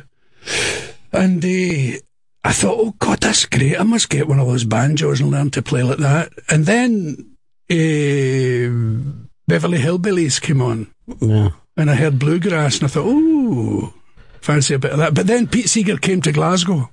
And 1.13 1.45
uh, 1.45 1.99
I 2.43 2.53
thought, 2.53 2.79
oh 2.79 2.95
God, 2.97 3.19
that's 3.19 3.45
great. 3.45 3.79
I 3.79 3.83
must 3.83 4.09
get 4.09 4.27
one 4.27 4.39
of 4.39 4.47
those 4.47 4.63
banjos 4.63 5.21
and 5.21 5.29
learn 5.29 5.51
to 5.51 5.61
play 5.61 5.83
like 5.83 5.99
that. 5.99 6.31
And 6.49 6.65
then 6.65 7.35
uh, 7.69 9.21
Beverly 9.47 9.77
Hillbillies 9.77 10.41
came 10.41 10.61
on. 10.61 10.91
Yeah. 11.19 11.49
And 11.77 11.91
I 11.91 11.95
heard 11.95 12.17
bluegrass 12.17 12.79
and 12.79 12.85
I 12.85 12.87
thought, 12.87 13.05
ooh, 13.05 13.93
fancy 14.41 14.73
a 14.73 14.79
bit 14.79 14.91
of 14.91 14.97
that. 14.97 15.13
But 15.13 15.27
then 15.27 15.47
Pete 15.47 15.69
Seeger 15.69 15.97
came 15.97 16.21
to 16.21 16.31
Glasgow 16.31 16.89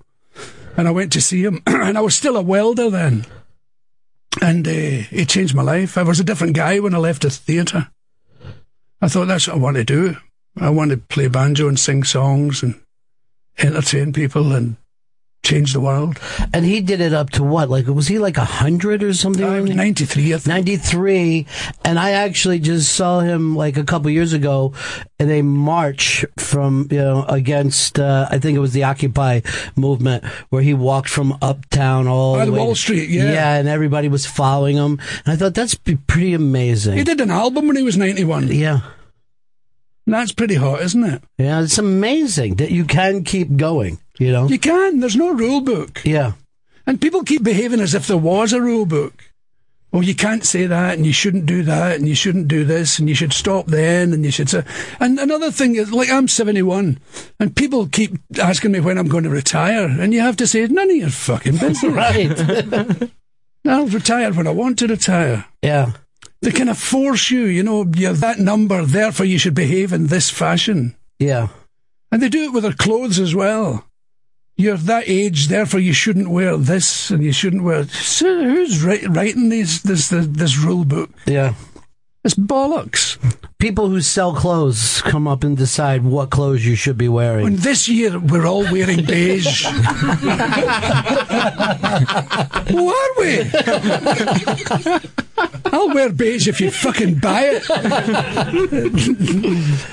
and 0.77 0.87
I 0.87 0.93
went 0.93 1.13
to 1.15 1.21
see 1.21 1.43
him. 1.43 1.63
and 1.67 1.99
I 1.99 2.01
was 2.01 2.15
still 2.15 2.37
a 2.37 2.43
welder 2.43 2.89
then. 2.91 3.27
And 4.41 4.67
uh, 4.69 4.71
it 5.11 5.29
changed 5.29 5.55
my 5.55 5.63
life. 5.63 5.99
I 5.99 6.03
was 6.03 6.21
a 6.21 6.25
different 6.25 6.55
guy 6.55 6.79
when 6.79 6.95
I 6.95 6.99
left 6.99 7.23
the 7.23 7.31
theatre. 7.31 7.89
I 9.01 9.09
thought 9.09 9.27
that's 9.27 9.49
what 9.49 9.57
I 9.57 9.61
want 9.61 9.77
to 9.77 9.85
do. 9.85 10.17
I 10.57 10.71
want 10.71 10.91
to 10.91 10.97
play 10.97 11.29
banjo 11.29 11.69
and 11.69 11.79
sing 11.79 12.05
songs 12.05 12.63
and 12.63 12.81
entertain 13.59 14.13
people 14.13 14.53
and 14.53 14.77
change 15.45 15.73
the 15.73 15.81
world. 15.81 16.19
And 16.53 16.65
he 16.67 16.81
did 16.81 17.01
it 17.01 17.15
up 17.15 17.31
to 17.31 17.43
what? 17.45 17.71
Like, 17.71 17.87
was 17.87 18.09
he 18.09 18.19
like 18.19 18.37
a 18.37 18.45
hundred 18.45 19.03
or 19.03 19.15
something? 19.15 19.45
Uh, 19.45 19.61
93, 19.61 20.35
I 20.35 20.37
think. 20.39 20.47
93. 20.47 21.47
And 21.85 21.99
I 21.99 22.11
actually 22.11 22.59
just 22.59 22.93
saw 22.95 23.21
him 23.21 23.57
like 23.57 23.77
a 23.77 23.85
couple 23.85 24.11
years 24.11 24.33
ago 24.35 24.75
in 25.19 25.31
a 25.31 25.43
march 25.43 26.25
from, 26.37 26.89
you 26.91 26.99
know, 26.99 27.25
against, 27.29 27.99
uh, 27.99 28.27
I 28.31 28.39
think 28.39 28.57
it 28.57 28.61
was 28.61 28.73
the 28.73 28.85
Occupy 28.85 29.41
movement 29.75 30.25
where 30.51 30.61
he 30.63 30.75
walked 30.75 31.09
from 31.09 31.39
uptown 31.41 32.09
all 32.09 32.35
Oh, 32.37 32.45
the 32.45 32.53
way 32.53 32.59
Wall 32.59 32.75
to- 32.75 32.81
Street, 32.81 33.09
yeah. 33.09 33.33
Yeah. 33.33 33.55
And 33.55 33.69
everybody 33.69 34.09
was 34.09 34.27
following 34.27 34.77
him. 34.77 34.99
And 35.25 35.33
I 35.33 35.37
thought 35.37 35.55
that's 35.55 35.75
pretty 35.75 36.35
amazing. 36.35 36.99
He 36.99 37.05
did 37.05 37.21
an 37.21 37.31
album 37.31 37.69
when 37.69 37.77
he 37.77 37.83
was 37.83 37.97
91. 37.97 38.49
Yeah. 38.49 38.81
That's 40.07 40.33
pretty 40.33 40.55
hot, 40.55 40.81
isn't 40.83 41.05
it? 41.05 41.23
Yeah. 41.37 41.63
It's 41.63 41.79
amazing 41.79 42.57
that 42.57 42.71
you 42.71 42.85
can 42.85 43.25
keep 43.25 43.57
going, 43.57 43.99
you 44.19 44.33
know? 44.33 44.49
You 44.49 44.59
can. 44.59 45.01
There's 45.01 45.17
no 45.17 45.33
rule 45.33 45.61
book. 45.61 46.03
Yeah. 46.05 46.33
And 46.87 47.01
people 47.01 47.23
keep 47.23 47.43
behaving 47.43 47.81
as 47.81 47.95
if 47.95 48.07
there 48.07 48.17
was 48.17 48.53
a 48.53 48.61
rule 48.61 48.87
book. 48.87 49.25
Well, 49.91 50.03
you 50.03 50.15
can't 50.15 50.45
say 50.45 50.67
that, 50.67 50.99
and 50.99 51.07
you 51.07 51.15
shouldn't 51.15 51.47
do 51.47 51.63
that, 51.63 51.97
and 51.97 52.07
you 52.07 52.15
shouldn't 52.15 52.49
do 52.49 52.63
this, 52.65 52.99
and 52.99 53.09
you 53.09 53.15
should 53.15 53.33
stop 53.33 53.67
then, 53.67 54.13
and 54.13 54.23
you 54.23 54.31
should 54.31 54.51
say. 54.51 54.63
And 55.01 55.19
another 55.19 55.51
thing 55.51 55.77
is, 55.77 55.91
like, 55.91 56.11
I'm 56.11 56.29
71, 56.29 56.99
and 57.41 57.57
people 57.57 57.87
keep 57.89 58.19
asking 58.39 58.73
me 58.73 58.81
when 58.81 58.99
I'm 58.99 59.09
going 59.09 59.25
to 59.25 59.31
retire, 59.31 59.87
and 59.87 60.13
you 60.13 60.21
have 60.21 60.37
to 60.39 60.47
say, 60.47 60.67
none 60.67 60.91
of 60.91 60.97
your 60.97 61.09
fucking 61.09 61.57
business. 61.59 61.85
right. 61.85 63.11
I'll 63.67 63.87
retire 63.87 64.33
when 64.33 64.47
I 64.47 64.51
want 64.51 64.79
to 64.81 64.87
retire. 64.89 65.47
Yeah. 65.63 65.93
They 66.43 66.53
kind 66.53 66.71
of 66.71 66.79
force 66.79 67.31
you, 67.31 67.45
you 67.45 67.63
know, 67.63 67.91
you're 67.97 68.13
that 68.13 68.39
number, 68.39 68.85
therefore 68.85 69.27
you 69.27 69.39
should 69.39 69.55
behave 69.55 69.93
in 69.95 70.09
this 70.09 70.29
fashion. 70.31 70.97
Yeah. 71.19 71.49
And 72.13 72.23
they 72.23 72.29
do 72.29 72.45
it 72.45 72.53
with 72.53 72.63
their 72.63 72.73
clothes 72.73 73.19
as 73.19 73.35
well. 73.35 73.85
You're 74.59 74.77
that 74.77 75.05
age, 75.07 75.47
therefore 75.47 75.79
you 75.79 75.93
shouldn't 75.93 76.29
wear 76.31 76.57
this 76.57 77.11
and 77.11 77.23
you 77.23 77.31
shouldn't 77.31 77.63
wear. 77.63 77.85
So 77.89 78.43
who's 78.43 78.83
writing 78.83 79.51
these 79.51 79.83
this, 79.83 80.09
this 80.09 80.27
this 80.27 80.59
rule 80.59 80.85
book? 80.85 81.11
Yeah. 81.27 81.55
It's 82.25 82.35
bollocks. 82.35 83.19
People 83.61 83.89
who 83.89 84.01
sell 84.01 84.35
clothes 84.35 85.01
come 85.03 85.29
up 85.29 85.45
and 85.45 85.57
decide 85.57 86.03
what 86.03 86.31
clothes 86.31 86.67
you 86.67 86.75
should 86.75 86.99
be 86.99 87.09
wearing. 87.09 87.45
When 87.45 87.57
this 87.57 87.89
year 87.89 88.19
we're 88.19 88.47
all 88.47 88.65
wearing 88.65 89.05
beige. 89.05 89.65
Who 92.69 92.89
are 92.89 93.11
we? 93.19 93.49
I'll 95.67 95.95
wear 95.95 96.11
beige 96.13 96.49
if 96.49 96.61
you 96.61 96.73
fucking 96.73 97.21
buy 97.21 97.61
it. 97.63 97.63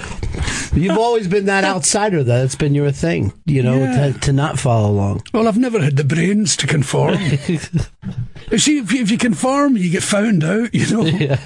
You've 0.76 0.98
always 0.98 1.28
been 1.28 1.46
that 1.54 1.64
outsider, 1.64 2.24
though. 2.24 2.42
That's 2.42 2.56
been 2.56 2.76
your 2.76 2.92
thing, 2.92 3.34
you 3.46 3.64
know, 3.64 3.78
Yeah. 3.78 4.12
to, 4.12 4.20
to 4.20 4.34
not 4.34 4.60
follow 4.60 4.90
along. 4.92 5.24
Well, 5.34 5.48
I've 5.48 5.58
never 5.58 5.80
had 5.82 5.96
the 5.98 6.04
brains 6.04 6.56
to 6.58 6.68
conform. 6.68 7.16
you 8.52 8.58
see, 8.58 8.78
if 8.80 8.92
you, 8.92 9.02
if 9.02 9.10
you 9.12 9.18
conform, 9.18 9.78
you 9.78 9.90
get 9.90 10.04
found 10.04 10.44
out, 10.44 10.74
you 10.74 10.86
know. 10.92 11.06
Yeah. 11.06 11.40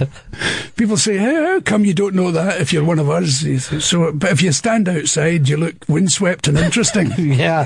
People 0.75 0.97
say, 0.97 1.17
hey, 1.17 1.33
how 1.35 1.59
come 1.61 1.85
you 1.85 1.93
don't 1.93 2.15
know 2.15 2.31
that 2.31 2.59
if 2.59 2.73
you're 2.73 2.83
one 2.83 2.99
of 2.99 3.09
us? 3.09 3.45
So, 3.85 4.11
but 4.11 4.31
if 4.31 4.41
you 4.41 4.51
stand 4.51 4.89
outside, 4.89 5.47
you 5.47 5.57
look 5.57 5.75
windswept 5.87 6.47
and 6.47 6.57
interesting. 6.57 7.11
yeah. 7.17 7.63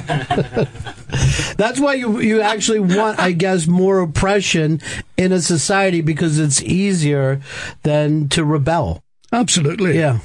That's 1.58 1.80
why 1.80 1.94
you 1.94 2.20
you 2.20 2.42
actually 2.42 2.80
want, 2.80 3.20
I 3.20 3.32
guess, 3.32 3.68
more 3.68 4.00
oppression 4.02 4.82
in 5.18 5.32
a 5.32 5.40
society 5.42 6.02
because 6.02 6.40
it's 6.40 6.62
easier 6.64 7.42
than 7.84 8.30
to 8.30 8.44
rebel. 8.44 9.04
Absolutely. 9.32 9.98
Yeah. 9.98 10.20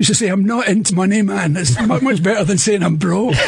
You 0.00 0.06
should 0.06 0.16
say, 0.16 0.28
I'm 0.28 0.46
not 0.46 0.66
into 0.66 0.94
money, 0.94 1.20
man. 1.20 1.58
It's 1.58 1.78
much, 1.86 2.22
better 2.22 2.42
than 2.42 2.56
saying 2.56 2.82
I'm 2.82 2.96
broke. 2.96 3.34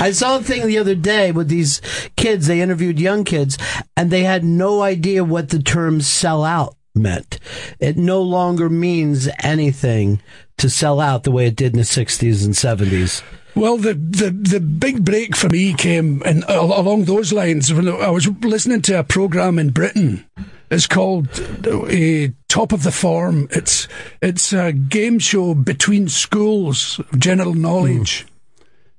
I 0.00 0.12
saw 0.14 0.38
a 0.38 0.42
thing 0.42 0.66
the 0.66 0.78
other 0.78 0.94
day 0.94 1.30
with 1.30 1.48
these 1.48 1.82
kids. 2.16 2.46
They 2.46 2.62
interviewed 2.62 2.98
young 2.98 3.24
kids, 3.24 3.58
and 3.94 4.10
they 4.10 4.22
had 4.22 4.44
no 4.44 4.80
idea 4.80 5.24
what 5.24 5.50
the 5.50 5.62
term 5.62 6.00
"sell 6.00 6.42
out" 6.42 6.74
meant. 6.94 7.38
It 7.78 7.98
no 7.98 8.22
longer 8.22 8.70
means 8.70 9.28
anything 9.40 10.22
to 10.56 10.70
sell 10.70 10.98
out 10.98 11.24
the 11.24 11.30
way 11.30 11.48
it 11.48 11.56
did 11.56 11.74
in 11.74 11.78
the 11.78 11.84
'60s 11.84 12.46
and 12.46 12.54
'70s. 12.54 13.22
Well, 13.54 13.76
the, 13.76 13.92
the, 13.92 14.30
the 14.30 14.60
big 14.60 15.04
break 15.04 15.36
for 15.36 15.50
me 15.50 15.74
came 15.74 16.22
in, 16.22 16.44
along 16.44 17.04
those 17.04 17.30
lines 17.30 17.70
when 17.70 17.88
I 17.88 18.08
was 18.08 18.26
listening 18.40 18.80
to 18.82 19.00
a 19.00 19.04
program 19.04 19.58
in 19.58 19.68
Britain. 19.68 20.24
It's 20.70 20.86
called 20.86 21.28
uh, 21.66 22.28
Top 22.48 22.72
of 22.72 22.82
the 22.82 22.90
Form. 22.92 23.48
It's 23.50 23.86
it's 24.20 24.52
a 24.52 24.72
game 24.72 25.18
show 25.18 25.54
between 25.54 26.08
schools 26.08 26.98
of 26.98 27.18
general 27.20 27.54
knowledge. 27.54 28.26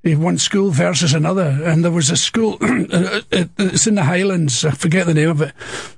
Uh, 0.05 0.17
One 0.17 0.37
school 0.37 0.69
versus 0.69 1.13
another, 1.13 1.59
and 1.65 1.83
there 1.83 1.91
was 1.91 2.09
a 2.09 2.15
school. 2.15 2.57
it's 2.61 3.87
in 3.87 3.95
the 3.95 4.03
Highlands. 4.03 4.63
I 4.63 4.71
forget 4.71 5.05
the 5.05 5.13
name 5.13 5.29
of 5.29 5.41
it, 5.41 5.53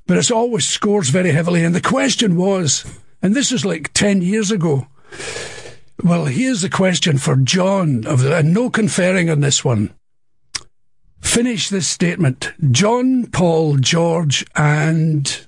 but 0.07 0.17
it's 0.17 0.31
always 0.31 0.67
scores 0.67 1.09
very 1.09 1.31
heavily. 1.31 1.63
And 1.63 1.75
the 1.75 1.81
question 1.81 2.35
was, 2.35 2.85
and 3.21 3.35
this 3.35 3.51
was 3.51 3.65
like 3.65 3.93
ten 3.93 4.23
years 4.23 4.49
ago. 4.49 4.87
Well, 6.03 6.25
here's 6.25 6.61
the 6.61 6.69
question 6.69 7.17
for 7.17 7.35
John, 7.35 8.07
of 8.07 8.21
the, 8.21 8.37
and 8.37 8.53
no 8.53 8.69
conferring 8.69 9.29
on 9.29 9.41
this 9.41 9.63
one. 9.65 9.93
Finish 11.19 11.69
this 11.69 11.87
statement. 11.87 12.53
John, 12.71 13.27
Paul, 13.27 13.77
George, 13.77 14.45
and. 14.55 15.45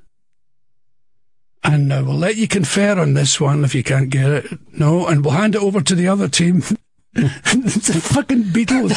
And 1.63 1.93
uh, 1.93 2.03
we'll 2.05 2.17
let 2.17 2.37
you 2.37 2.47
confer 2.47 2.99
on 2.99 3.13
this 3.13 3.39
one 3.39 3.63
if 3.63 3.75
you 3.75 3.83
can't 3.83 4.09
get 4.09 4.29
it. 4.29 4.59
No, 4.73 5.07
and 5.07 5.23
we'll 5.23 5.35
hand 5.35 5.55
it 5.55 5.61
over 5.61 5.81
to 5.81 5.95
the 5.95 6.07
other 6.07 6.27
team. 6.27 6.63
the 7.13 8.01
fucking 8.03 8.43
Beatles. 8.45 8.91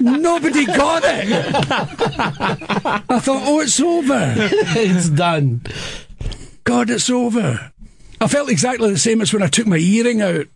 Nobody 0.00 0.66
got 0.66 1.02
it. 1.04 1.32
I 3.08 3.18
thought, 3.18 3.42
oh, 3.44 3.60
it's 3.60 3.80
over. 3.80 4.34
it's 4.36 5.08
done. 5.08 5.62
God, 6.64 6.90
it's 6.90 7.10
over. 7.10 7.72
I 8.20 8.28
felt 8.28 8.50
exactly 8.50 8.90
the 8.90 8.98
same 8.98 9.22
as 9.22 9.32
when 9.32 9.42
I 9.42 9.48
took 9.48 9.66
my 9.66 9.78
earring 9.78 10.20
out. 10.20 10.46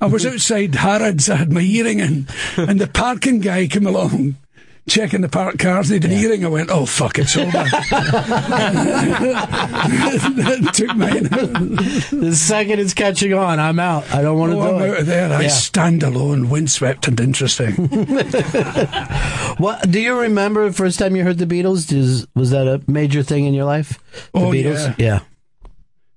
I 0.00 0.06
was 0.06 0.26
outside 0.26 0.74
Harrods, 0.74 1.28
I 1.28 1.36
had 1.36 1.52
my 1.52 1.60
earring 1.60 2.00
in, 2.00 2.26
and 2.56 2.80
the 2.80 2.86
parking 2.86 3.40
guy 3.40 3.66
came 3.66 3.86
along, 3.86 4.36
checking 4.88 5.20
the 5.20 5.28
parked 5.28 5.58
cars. 5.58 5.88
They 5.88 5.96
had 5.96 6.04
an 6.04 6.12
earring. 6.12 6.44
I 6.44 6.48
went, 6.48 6.70
oh, 6.70 6.86
fuck, 6.86 7.18
it's 7.18 7.36
over. 7.36 7.50
took 10.72 10.96
mine 10.96 11.24
The 11.24 12.32
second 12.36 12.80
it's 12.80 12.94
catching 12.94 13.32
on, 13.34 13.58
I'm 13.60 13.78
out. 13.78 14.12
I 14.14 14.22
don't 14.22 14.38
want 14.38 14.52
to 14.52 14.58
Oh, 14.58 14.68
do 14.68 14.74
I'm 14.76 14.82
it. 14.82 14.90
out 14.90 15.00
of 15.00 15.06
there. 15.06 15.32
I 15.32 15.46
stand 15.48 16.02
alone, 16.02 16.48
windswept 16.48 17.08
and 17.08 17.18
interesting. 17.20 17.74
What 19.58 19.90
do 19.90 19.98
you 20.00 20.18
remember 20.20 20.66
the 20.68 20.74
first 20.74 20.98
time 20.98 21.16
you 21.16 21.22
heard 21.24 21.38
the 21.38 21.46
Beatles? 21.46 21.88
Does, 21.88 22.26
was 22.34 22.50
that 22.50 22.66
a 22.68 22.82
major 22.86 23.22
thing 23.22 23.46
in 23.46 23.54
your 23.54 23.64
life? 23.64 23.98
The 24.34 24.38
Oh, 24.40 24.50
Beatles? 24.50 24.94
yeah. 24.98 25.20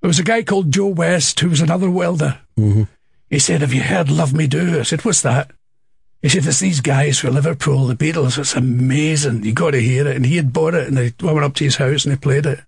There 0.01 0.07
was 0.09 0.19
a 0.19 0.23
guy 0.23 0.43
called 0.43 0.71
Joe 0.73 0.87
West 0.87 1.39
who 1.39 1.49
was 1.49 1.61
another 1.61 1.89
welder. 1.89 2.39
Mm-hmm. 2.57 2.83
He 3.29 3.39
said, 3.39 3.61
Have 3.61 3.73
you 3.73 3.81
heard 3.81 4.09
Love 4.11 4.33
Me 4.33 4.45
Do? 4.47 4.79
I 4.79 4.83
said, 4.83 5.05
What's 5.05 5.21
that? 5.21 5.51
He 6.21 6.29
said, 6.29 6.45
It's 6.45 6.59
these 6.59 6.81
guys 6.81 7.19
from 7.19 7.33
Liverpool, 7.33 7.87
the 7.87 7.95
Beatles. 7.95 8.37
It's 8.37 8.55
amazing. 8.55 9.43
you 9.43 9.53
got 9.53 9.71
to 9.71 9.81
hear 9.81 10.07
it. 10.07 10.15
And 10.15 10.25
he 10.25 10.35
had 10.35 10.51
bought 10.51 10.73
it, 10.73 10.87
and 10.87 10.97
they, 10.97 11.13
went 11.21 11.45
up 11.45 11.53
to 11.55 11.63
his 11.63 11.77
house 11.77 12.05
and 12.05 12.13
they 12.13 12.19
played 12.19 12.45
it. 12.45 12.59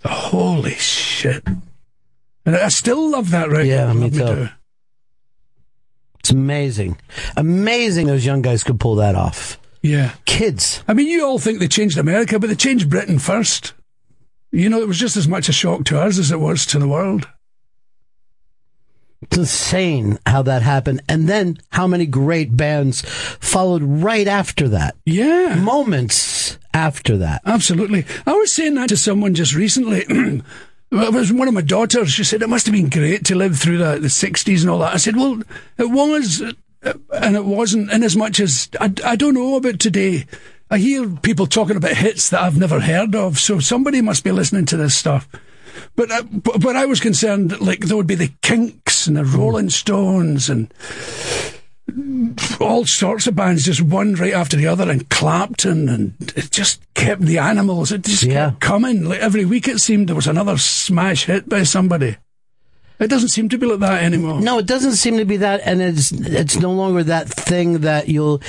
The 0.00 0.08
Holy 0.08 0.74
shit. 0.74 1.46
And 2.46 2.56
I 2.56 2.68
still 2.68 3.10
love 3.10 3.30
that 3.30 3.48
record. 3.48 3.66
Yeah, 3.66 3.92
me 3.92 4.10
Love 4.10 4.36
too. 4.36 4.48
It's 6.20 6.30
amazing. 6.30 6.96
Amazing 7.36 8.06
those 8.06 8.24
young 8.24 8.42
guys 8.42 8.64
could 8.64 8.80
pull 8.80 8.96
that 8.96 9.14
off. 9.14 9.58
Yeah. 9.82 10.14
Kids. 10.24 10.82
I 10.88 10.94
mean, 10.94 11.06
you 11.06 11.24
all 11.24 11.38
think 11.38 11.58
they 11.58 11.68
changed 11.68 11.98
America, 11.98 12.38
but 12.38 12.48
they 12.48 12.54
changed 12.54 12.88
Britain 12.88 13.18
first. 13.18 13.74
You 14.50 14.70
know, 14.70 14.80
it 14.80 14.88
was 14.88 14.98
just 14.98 15.16
as 15.16 15.28
much 15.28 15.50
a 15.50 15.52
shock 15.52 15.84
to 15.86 16.00
us 16.00 16.18
as 16.18 16.30
it 16.30 16.40
was 16.40 16.64
to 16.66 16.78
the 16.78 16.88
world. 16.88 17.28
It's 19.24 19.36
insane 19.36 20.18
how 20.26 20.42
that 20.42 20.62
happened. 20.62 21.02
And 21.08 21.28
then 21.28 21.58
how 21.70 21.86
many 21.86 22.06
great 22.06 22.56
bands 22.56 23.02
followed 23.02 23.82
right 23.82 24.26
after 24.26 24.68
that. 24.68 24.96
Yeah. 25.04 25.56
Moments 25.56 26.58
after 26.72 27.16
that. 27.18 27.42
Absolutely. 27.44 28.06
I 28.26 28.32
was 28.32 28.52
saying 28.52 28.74
that 28.74 28.88
to 28.90 28.96
someone 28.96 29.34
just 29.34 29.54
recently. 29.54 30.04
It 30.96 31.12
was 31.12 31.32
one 31.32 31.48
of 31.48 31.54
my 31.54 31.60
daughters. 31.60 32.12
She 32.12 32.22
said 32.22 32.40
it 32.40 32.48
must 32.48 32.66
have 32.66 32.72
been 32.72 32.88
great 32.88 33.24
to 33.24 33.34
live 33.34 33.58
through 33.58 33.78
the, 33.78 33.98
the 33.98 34.06
60s 34.06 34.60
and 34.60 34.70
all 34.70 34.78
that. 34.78 34.94
I 34.94 34.98
said, 34.98 35.16
well, 35.16 35.42
it 35.76 35.90
was, 35.90 36.40
uh, 36.40 36.92
and 37.20 37.34
it 37.34 37.44
wasn't 37.44 37.90
in 37.90 38.04
as 38.04 38.16
much 38.16 38.38
as 38.38 38.68
I, 38.80 38.92
I 39.04 39.16
don't 39.16 39.34
know 39.34 39.56
about 39.56 39.80
today. 39.80 40.26
I 40.70 40.78
hear 40.78 41.08
people 41.08 41.48
talking 41.48 41.76
about 41.76 41.96
hits 41.96 42.30
that 42.30 42.42
I've 42.42 42.58
never 42.58 42.78
heard 42.78 43.16
of, 43.16 43.40
so 43.40 43.58
somebody 43.58 44.02
must 44.02 44.22
be 44.22 44.30
listening 44.30 44.66
to 44.66 44.76
this 44.76 44.96
stuff. 44.96 45.28
But, 45.96 46.12
uh, 46.12 46.22
but, 46.30 46.60
but 46.60 46.76
I 46.76 46.86
was 46.86 47.00
concerned, 47.00 47.50
that, 47.50 47.60
like, 47.60 47.80
there 47.80 47.96
would 47.96 48.06
be 48.06 48.14
the 48.14 48.32
And 49.06 49.16
the 49.16 49.24
Rolling 49.24 49.70
Stones 49.70 50.48
and 50.48 50.72
all 52.60 52.84
sorts 52.86 53.26
of 53.26 53.36
bands, 53.36 53.64
just 53.64 53.82
one 53.82 54.14
right 54.14 54.32
after 54.32 54.56
the 54.56 54.66
other, 54.66 54.90
and 54.90 55.08
Clapton, 55.10 55.88
and 55.88 56.14
it 56.36 56.50
just 56.50 56.80
kept 56.94 57.22
the 57.22 57.38
animals. 57.38 57.92
It 57.92 58.02
just 58.04 58.24
kept 58.24 58.60
coming. 58.60 59.04
Like 59.04 59.20
every 59.20 59.44
week, 59.44 59.68
it 59.68 59.80
seemed 59.80 60.08
there 60.08 60.16
was 60.16 60.26
another 60.26 60.56
smash 60.58 61.26
hit 61.26 61.48
by 61.48 61.62
somebody. 61.64 62.16
It 63.00 63.08
doesn't 63.08 63.30
seem 63.30 63.48
to 63.48 63.58
be 63.58 63.66
like 63.66 63.80
that 63.80 64.04
anymore. 64.04 64.40
No, 64.40 64.58
it 64.58 64.66
doesn't 64.66 64.92
seem 64.92 65.18
to 65.18 65.24
be 65.24 65.38
that, 65.38 65.60
and 65.64 65.82
it's 65.82 66.12
it's 66.12 66.56
no 66.56 66.70
longer 66.72 67.02
that 67.04 67.28
thing 67.28 67.80
that 67.80 68.08
you'll. 68.08 68.40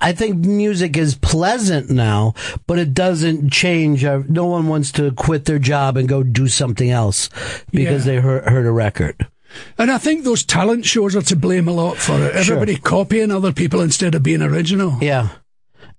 I 0.00 0.12
think 0.12 0.36
music 0.44 0.96
is 0.96 1.14
pleasant 1.14 1.90
now, 1.90 2.32
but 2.66 2.78
it 2.78 2.94
doesn't 2.94 3.50
change. 3.52 4.04
Uh, 4.04 4.22
No 4.26 4.46
one 4.46 4.68
wants 4.68 4.90
to 4.92 5.12
quit 5.12 5.44
their 5.44 5.58
job 5.58 5.96
and 5.98 6.08
go 6.08 6.22
do 6.22 6.48
something 6.48 6.90
else 6.90 7.28
because 7.70 8.06
Yeah. 8.06 8.12
they 8.14 8.20
heard, 8.20 8.44
heard 8.48 8.66
a 8.66 8.72
record. 8.72 9.26
And 9.76 9.90
I 9.90 9.98
think 9.98 10.24
those 10.24 10.44
talent 10.44 10.84
shows 10.84 11.16
are 11.16 11.22
to 11.22 11.36
blame 11.36 11.68
a 11.68 11.72
lot 11.72 11.96
for 11.96 12.20
it. 12.20 12.32
Sure. 12.44 12.56
Everybody 12.56 12.76
copying 12.76 13.30
other 13.30 13.52
people 13.52 13.80
instead 13.80 14.14
of 14.14 14.22
being 14.22 14.42
original. 14.42 14.98
Yeah. 15.00 15.28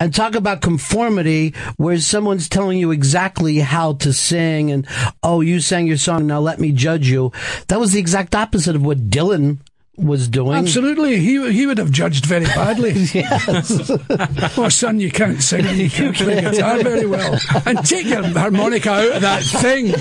And 0.02 0.16
talk 0.16 0.36
about 0.36 0.62
conformity 0.62 1.54
where 1.76 2.00
someone's 2.00 2.48
telling 2.48 2.78
you 2.78 2.92
exactly 2.92 3.60
how 3.60 3.94
to 3.96 4.14
sing 4.14 4.72
and, 4.72 4.88
oh, 5.24 5.42
you 5.42 5.60
sang 5.60 5.88
your 5.88 5.98
song, 5.98 6.26
now 6.26 6.40
let 6.40 6.60
me 6.60 6.72
judge 6.72 7.10
you. 7.10 7.34
That 7.68 7.82
was 7.82 7.92
the 7.92 8.00
exact 8.00 8.34
opposite 8.34 8.78
of 8.78 8.86
what 8.86 9.10
Dylan 9.10 9.60
was 9.98 10.28
doing. 10.28 10.58
Absolutely, 10.58 11.18
he 11.18 11.52
he 11.52 11.66
would 11.66 11.78
have 11.78 11.92
judged 11.92 12.26
very 12.26 12.46
badly. 12.46 12.92
yes. 13.14 13.92
oh, 14.58 14.70
son, 14.70 15.00
you 15.00 15.12
can't 15.12 15.42
sing 15.42 15.66
and 15.66 15.78
you 15.78 15.90
can't 15.90 16.16
play 16.16 16.40
guitar 16.42 16.82
very 16.82 17.06
well. 17.06 17.38
And 17.66 17.86
take 17.86 18.06
your 18.06 18.24
harmonica 18.24 18.92
out 18.92 19.16
of 19.18 19.22
that 19.22 19.44
thing 19.44 19.94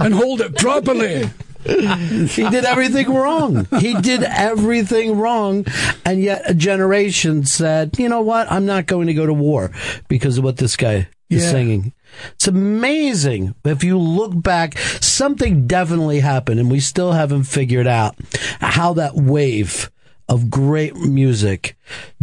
and 0.00 0.14
hold 0.14 0.40
it 0.40 0.56
properly. 0.56 1.30
he 1.64 2.48
did 2.48 2.64
everything 2.64 3.12
wrong. 3.12 3.66
He 3.78 3.94
did 4.00 4.22
everything 4.22 5.18
wrong. 5.18 5.66
And 6.04 6.22
yet 6.22 6.42
a 6.46 6.54
generation 6.54 7.44
said, 7.44 7.98
you 7.98 8.08
know 8.08 8.22
what? 8.22 8.50
I'm 8.50 8.66
not 8.66 8.86
going 8.86 9.06
to 9.08 9.14
go 9.14 9.26
to 9.26 9.32
war 9.34 9.70
because 10.08 10.38
of 10.38 10.44
what 10.44 10.56
this 10.56 10.76
guy 10.76 11.08
is 11.28 11.44
Yeah. 11.44 11.50
singing. 11.50 11.92
It's 12.32 12.48
amazing. 12.48 13.54
If 13.64 13.84
you 13.84 13.98
look 13.98 14.32
back, 14.42 14.76
something 14.78 15.66
definitely 15.66 16.20
happened 16.20 16.58
and 16.60 16.70
we 16.70 16.80
still 16.80 17.12
haven't 17.12 17.44
figured 17.44 17.86
out 17.86 18.16
how 18.60 18.94
that 18.94 19.14
wave 19.14 19.90
of 20.28 20.48
great 20.50 20.96
music 20.96 21.76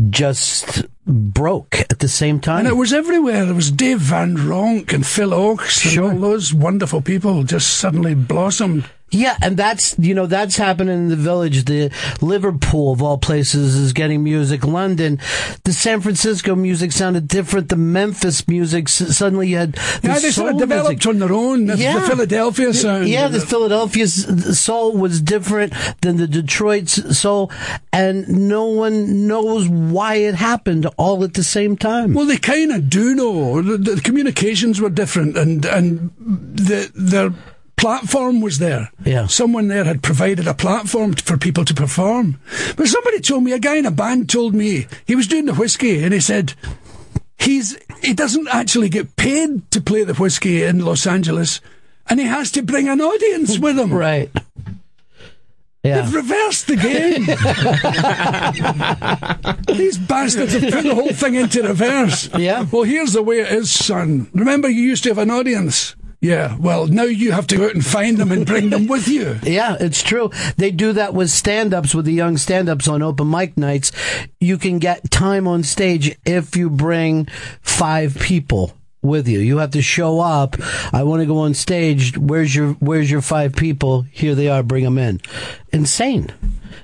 just 0.09 0.85
broke 1.05 1.79
at 1.89 1.99
the 1.99 2.07
same 2.07 2.39
time. 2.39 2.59
And 2.59 2.67
it 2.67 2.75
was 2.77 2.93
everywhere. 2.93 3.45
There 3.45 3.55
was 3.55 3.71
Dave 3.71 3.99
Van 3.99 4.35
Ronk 4.35 4.93
and 4.93 5.05
Phil 5.05 5.29
Ochs 5.31 5.85
and 5.97 5.99
all 6.05 6.19
those 6.19 6.53
wonderful 6.53 7.01
people 7.01 7.43
just 7.43 7.75
suddenly 7.77 8.15
blossomed. 8.15 8.85
Yeah, 9.09 9.37
and 9.41 9.55
that's 9.55 9.97
you 9.97 10.13
know 10.13 10.25
that's 10.25 10.57
happening 10.57 10.93
in 10.93 11.07
the 11.07 11.15
village. 11.15 11.63
The 11.63 11.91
Liverpool 12.19 12.91
of 12.91 13.01
all 13.01 13.17
places 13.17 13.73
is 13.73 13.93
getting 13.93 14.21
music. 14.21 14.65
London, 14.65 15.19
the 15.63 15.71
San 15.71 16.01
Francisco 16.01 16.55
music 16.55 16.91
sounded 16.91 17.25
different. 17.29 17.69
The 17.69 17.77
Memphis 17.77 18.45
music 18.49 18.89
suddenly 18.89 19.51
had 19.51 19.71
the 20.01 20.09
Yeah, 20.09 20.19
they 20.19 20.29
sort 20.31 20.51
of 20.55 20.59
developed 20.59 21.05
music. 21.05 21.07
on 21.07 21.19
their 21.19 21.31
own. 21.31 21.67
The- 21.67 21.75
the 21.77 22.01
Philadelphia 22.05 22.73
sound. 22.73 23.07
Yeah, 23.07 23.29
the 23.29 23.39
Philadelphia 23.39 24.07
soul 24.09 24.97
was 24.97 25.21
different 25.21 25.71
than 26.01 26.17
the 26.17 26.27
Detroit 26.27 26.89
soul, 26.89 27.49
and 27.93 28.27
no 28.27 28.65
one 28.65 29.25
knows 29.25 29.56
why 29.65 30.15
it 30.15 30.35
happened 30.35 30.85
all 30.97 31.23
at 31.23 31.33
the 31.35 31.43
same 31.43 31.77
time. 31.77 32.13
Well, 32.13 32.25
they 32.25 32.37
kind 32.37 32.71
of 32.71 32.89
do 32.89 33.15
know. 33.15 33.61
The, 33.61 33.77
the 33.77 34.01
communications 34.01 34.81
were 34.81 34.89
different, 34.89 35.37
and 35.37 35.65
and 35.65 36.11
the 36.19 36.91
their 36.93 37.33
platform 37.77 38.41
was 38.41 38.57
there. 38.57 38.91
Yeah. 39.05 39.27
Someone 39.27 39.67
there 39.67 39.83
had 39.85 40.01
provided 40.03 40.47
a 40.47 40.53
platform 40.53 41.13
t- 41.13 41.21
for 41.21 41.37
people 41.37 41.63
to 41.65 41.73
perform. 41.73 42.39
But 42.75 42.87
somebody 42.87 43.21
told 43.21 43.43
me, 43.43 43.51
a 43.53 43.59
guy 43.59 43.75
in 43.77 43.85
a 43.85 43.91
band 43.91 44.29
told 44.29 44.53
me 44.55 44.87
he 45.05 45.15
was 45.15 45.27
doing 45.27 45.45
the 45.45 45.53
Whisky, 45.53 46.03
and 46.03 46.13
he 46.13 46.19
said 46.19 46.53
he's 47.37 47.77
he 48.01 48.13
doesn't 48.13 48.47
actually 48.49 48.89
get 48.89 49.15
paid 49.15 49.69
to 49.71 49.81
play 49.81 50.03
the 50.03 50.13
Whisky 50.15 50.63
in 50.63 50.83
Los 50.83 51.05
Angeles, 51.07 51.61
and 52.09 52.19
he 52.19 52.25
has 52.25 52.51
to 52.51 52.61
bring 52.61 52.89
an 52.89 52.99
audience 53.01 53.57
with 53.59 53.77
him. 53.79 53.93
Right. 53.97 54.31
Yeah. 55.87 56.01
They've 56.01 56.13
reversed 56.15 56.67
the 56.67 56.75
game. 56.75 57.25
These 59.77 59.97
bastards 59.97 60.53
have 60.53 60.61
put 60.73 60.83
the 60.83 60.95
whole 60.95 61.13
thing 61.13 61.35
into 61.35 61.63
reverse. 61.63 62.29
Yeah. 62.37 62.65
Well, 62.71 62.83
here's 62.83 63.13
the 63.13 63.23
way 63.23 63.39
it 63.39 63.51
is, 63.51 63.71
son. 63.71 64.29
Remember, 64.33 64.69
you 64.69 64.81
used 64.81 65.03
to 65.03 65.09
have 65.09 65.17
an 65.17 65.31
audience. 65.31 65.95
Yeah. 66.19 66.57
Well, 66.59 66.87
now 66.87 67.03
you 67.03 67.31
have 67.31 67.47
to 67.47 67.57
go 67.57 67.65
out 67.65 67.75
and 67.75 67.85
find 67.85 68.17
them 68.17 68.31
and 68.31 68.45
bring 68.45 68.69
them 68.69 68.87
with 68.87 69.07
you. 69.07 69.39
Yeah, 69.47 69.77
it's 69.79 70.03
true. 70.03 70.29
They 70.57 70.71
do 70.71 70.93
that 70.93 71.13
with 71.13 71.29
stand 71.29 71.73
ups, 71.73 71.95
with 71.95 72.05
the 72.05 72.11
young 72.13 72.37
stand 72.37 72.69
ups 72.69 72.87
on 72.87 73.01
open 73.01 73.29
mic 73.29 73.55
nights. 73.57 73.91
You 74.39 74.57
can 74.57 74.79
get 74.79 75.09
time 75.09 75.47
on 75.47 75.63
stage 75.63 76.17
if 76.25 76.55
you 76.55 76.69
bring 76.69 77.27
five 77.61 78.17
people 78.19 78.73
with 79.07 79.27
you. 79.27 79.39
You 79.39 79.57
have 79.57 79.71
to 79.71 79.81
show 79.81 80.19
up. 80.19 80.55
I 80.93 81.03
want 81.03 81.21
to 81.21 81.25
go 81.25 81.39
on 81.39 81.53
stage. 81.53 82.17
Where's 82.17 82.55
your 82.55 82.73
Where's 82.73 83.09
your 83.09 83.21
five 83.21 83.55
people? 83.55 84.03
Here 84.03 84.35
they 84.35 84.47
are. 84.49 84.63
Bring 84.63 84.83
them 84.83 84.97
in. 84.97 85.21
Insane. 85.73 86.31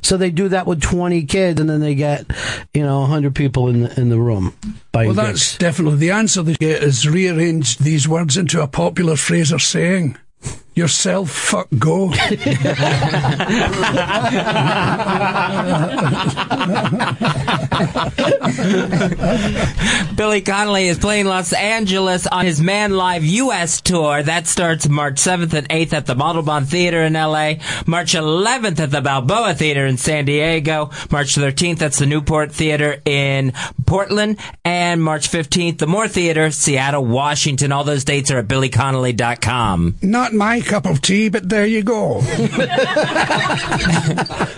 So 0.02 0.18
they 0.18 0.32
do 0.32 0.50
that 0.50 0.68
with 0.68 0.82
twenty 0.82 1.24
kids, 1.26 1.62
and 1.62 1.70
then 1.70 1.80
they 1.80 1.96
get 1.96 2.26
you 2.74 2.84
know 2.84 3.06
hundred 3.06 3.36
people 3.36 3.70
in 3.70 3.82
the, 3.84 4.00
in 4.00 4.10
the 4.10 4.20
room. 4.20 4.54
Well, 4.94 5.14
drinks. 5.14 5.18
that's 5.18 5.58
definitely 5.58 6.00
the 6.00 6.12
answer 6.12 6.44
they 6.44 6.56
get 6.56 6.84
is 6.84 7.08
rearrange 7.08 7.78
these 7.78 8.08
words 8.08 8.38
into 8.38 8.62
a 8.62 8.68
popular 8.68 9.16
phrase 9.16 9.52
or 9.54 9.60
saying. 9.60 10.18
Yourself, 10.76 11.30
fuck, 11.30 11.68
go. 11.78 12.12
Billy 20.16 20.42
Connolly 20.42 20.88
is 20.88 20.98
playing 20.98 21.26
Los 21.26 21.54
Angeles 21.54 22.26
on 22.26 22.46
his 22.46 22.60
Man 22.62 22.94
Live 22.94 23.24
US 23.24 23.82
tour. 23.82 24.24
That 24.24 24.48
starts 24.48 24.90
March 24.90 25.16
7th 25.16 25.54
and 25.54 25.70
8th 25.70 25.94
at 25.94 26.06
the 26.08 26.16
Montalban 26.16 26.66
Theater 26.66 27.04
in 27.04 27.14
LA, 27.14 27.56
March 27.86 28.14
11th 28.14 28.80
at 28.80 28.92
the 28.92 29.02
Balboa 29.02 29.54
Theater 29.54 29.86
in 29.86 29.98
San 29.98 30.26
Diego, 30.26 30.90
March 31.12 31.36
13th 31.36 31.82
at 31.82 31.94
the 31.94 32.06
Newmark 32.06 32.52
Theater 32.52 33.02
in 33.06 33.54
Portland, 33.86 34.40
and 34.66 35.04
March 35.04 35.30
15th 35.30 35.78
the 35.78 35.88
Moore 35.88 36.08
Theater, 36.08 36.50
Seattle, 36.52 37.06
Washington. 37.06 37.72
All 37.72 37.84
those 37.84 38.04
dates 38.04 38.32
are 38.32 38.40
at 38.40 38.48
billyconnolly.com. 38.48 39.96
Not 40.02 40.34
my 40.34 40.62
cup 40.64 40.86
of 40.86 41.02
tea, 41.02 41.30
but 41.30 41.48
there 41.50 41.66
you 41.66 41.84
go. 41.84 42.20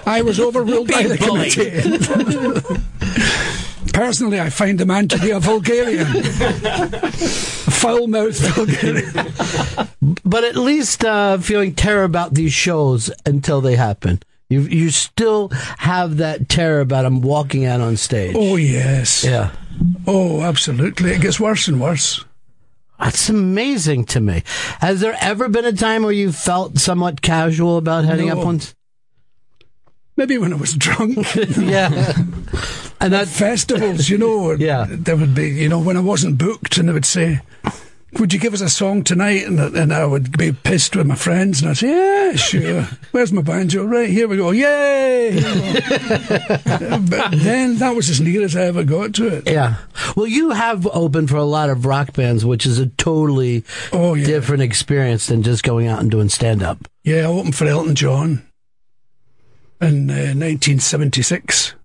I 0.08 0.22
was 0.24 0.40
overruled 0.40 0.88
by 0.90 1.04
the 1.04 1.18
committee. 1.18 1.82
Personally, 3.94 4.40
I 4.42 4.50
find 4.50 4.80
the 4.80 4.86
man 4.86 5.08
to 5.10 5.18
be 5.20 5.32
a 5.32 5.40
Vulgarian. 5.40 6.08
a 6.18 7.12
foul-mouthed 7.72 8.38
Vulgarian. 8.40 9.12
but 10.26 10.44
at 10.44 10.56
least 10.58 11.06
uh, 11.06 11.38
feeling 11.38 11.74
terror 11.74 12.04
about 12.04 12.34
these 12.34 12.52
shows 12.54 13.10
until 13.26 13.62
they 13.62 13.76
happen. 13.76 14.20
You 14.50 14.62
you 14.62 14.90
still 14.92 15.50
have 15.80 16.18
that 16.18 16.50
terror 16.50 16.82
about 16.82 17.06
him 17.06 17.22
walking 17.22 17.66
out 17.66 17.82
on 17.82 17.98
stage. 17.98 18.36
Oh, 18.38 18.58
yes. 18.58 19.24
Yeah. 19.24 19.52
Oh, 20.06 20.42
absolutely. 20.42 21.12
It 21.12 21.22
gets 21.22 21.40
worse 21.40 21.68
and 21.68 21.82
worse. 21.82 22.24
That's 23.00 23.30
amazing 23.30 24.06
to 24.06 24.20
me. 24.22 24.44
Has 24.80 25.02
there 25.02 25.18
ever 25.20 25.50
been 25.50 25.66
a 25.66 25.74
time 25.74 26.04
where 26.04 26.12
you 26.14 26.32
felt 26.32 26.78
somewhat 26.78 27.22
casual 27.22 27.78
about 27.78 28.06
heading 28.06 28.30
No. 28.30 28.40
up 28.40 28.46
on? 28.48 28.62
Maybe 30.18 30.38
when 30.38 30.54
I 30.54 30.56
was 30.56 30.74
drunk. 30.74 31.18
yeah. 31.58 32.14
And 33.02 33.14
at 33.22 33.28
festivals, 33.28 34.08
you 34.10 34.18
know, 34.18 34.52
Yeah. 34.58 34.86
there 34.90 35.18
would 35.18 35.36
be, 35.36 35.50
you 35.50 35.68
know, 35.68 35.80
when 35.80 35.98
I 35.98 36.02
wasn't 36.02 36.38
booked 36.38 36.78
and 36.78 36.88
they 36.88 36.94
would 36.94 37.06
say, 37.06 37.42
would 38.20 38.34
you 38.34 38.40
give 38.40 38.54
us 38.54 38.62
a 38.62 38.70
song 38.70 39.04
tonight? 39.04 39.46
And, 39.46 39.60
and 39.60 39.94
I 39.94 40.06
would 40.06 40.38
be 40.38 40.52
pissed 40.52 40.96
with 40.96 41.08
my 41.08 41.16
friends, 41.16 41.62
and 41.62 41.70
I'd 41.70 41.78
say, 41.78 41.90
yeah, 41.90 42.36
sure. 42.36 42.88
Where's 43.12 43.32
my 43.32 43.42
banjo? 43.42 43.84
Right, 43.86 44.10
here 44.10 44.28
we 44.28 44.38
go. 44.38 44.52
Yay! 44.52 45.32
but 45.40 47.32
then 47.32 47.78
that 47.78 47.94
was 47.96 48.10
as 48.10 48.22
near 48.22 48.44
as 48.44 48.56
I 48.56 48.64
ever 48.64 48.84
got 48.84 49.14
to 49.16 49.28
it. 49.28 49.48
Yeah. 49.48 49.76
Well, 50.16 50.28
you 50.28 50.52
have 50.52 50.88
opened 50.88 51.30
for 51.30 51.38
a 51.38 51.44
lot 51.44 51.70
of 51.70 51.86
rock 51.86 52.14
bands, 52.14 52.46
which 52.46 52.66
is 52.66 52.80
a 52.80 52.88
totally 52.88 53.64
Oh, 53.92 54.16
different 54.16 54.64
experience 54.64 55.28
than 55.28 55.44
just 55.44 55.64
going 55.64 55.88
out 55.88 56.00
and 56.00 56.10
doing 56.10 56.30
stand 56.30 56.64
up. 56.64 56.78
Yeah, 57.04 57.22
I 57.22 57.26
opened 57.26 57.56
for 57.56 57.66
Elton 57.66 57.96
John 57.96 58.46
in 59.82 60.10
uh, 60.10 60.34
1976 60.34 61.76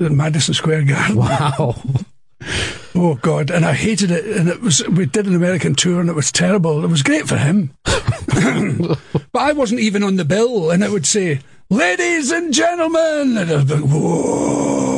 at 0.00 0.12
Madison 0.12 0.54
Square 0.54 0.84
Garden. 0.84 1.16
Wow. 1.16 1.76
Oh 2.96 3.14
God! 3.16 3.50
And 3.50 3.64
I 3.64 3.72
hated 3.72 4.10
it. 4.10 4.24
And 4.24 4.48
it 4.48 4.60
was 4.60 4.86
we 4.88 5.06
did 5.06 5.26
an 5.26 5.34
American 5.34 5.74
tour, 5.74 6.00
and 6.00 6.08
it 6.08 6.14
was 6.14 6.30
terrible. 6.30 6.84
It 6.84 6.90
was 6.90 7.02
great 7.02 7.26
for 7.26 7.36
him, 7.36 7.74
but 7.84 8.98
I 9.34 9.52
wasn't 9.52 9.80
even 9.80 10.04
on 10.04 10.16
the 10.16 10.24
bill. 10.24 10.70
And 10.70 10.84
it 10.84 10.90
would 10.90 11.06
say, 11.06 11.40
"Ladies 11.70 12.30
and 12.30 12.54
gentlemen," 12.54 13.36
and 13.36 13.50
I'd 13.50 13.66
be 13.66 13.74
like, 13.74 13.84
"Whoa, 13.84 14.93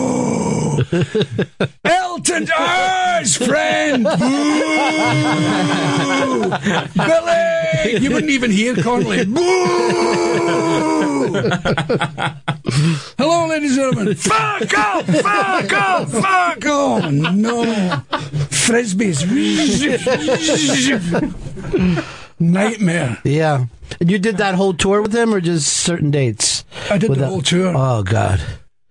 Elton 1.85 2.47
John's 2.47 3.37
friend, 3.37 4.05
Boo! 4.05 4.11
Billy." 6.97 8.03
You 8.03 8.11
wouldn't 8.11 8.31
even 8.31 8.51
hear 8.51 8.75
Connolly. 8.77 9.25
Boo! 9.25 9.43
Hello, 13.19 13.47
ladies 13.49 13.77
and 13.77 13.93
gentlemen. 13.95 14.15
Fuck 14.17 14.79
off! 14.79 15.07
Fuck 15.07 15.73
off! 15.73 16.11
Fuck 16.11 16.67
off! 16.67 17.11
No. 17.13 17.65
Frisbees. 18.51 19.23
Nightmare. 22.39 23.19
Yeah. 23.25 23.67
And 24.01 24.11
you 24.11 24.19
did 24.19 24.37
that 24.39 24.55
whole 24.57 24.75
tour 24.75 25.01
with 25.03 25.15
him 25.15 25.33
or 25.33 25.41
just 25.41 25.69
certain 25.73 26.11
dates? 26.11 26.65
I 26.91 26.99
did 26.99 27.11
the 27.11 27.15
that- 27.17 27.29
whole 27.29 27.43
tour. 27.43 27.73
Oh, 27.75 28.03
God. 28.03 28.41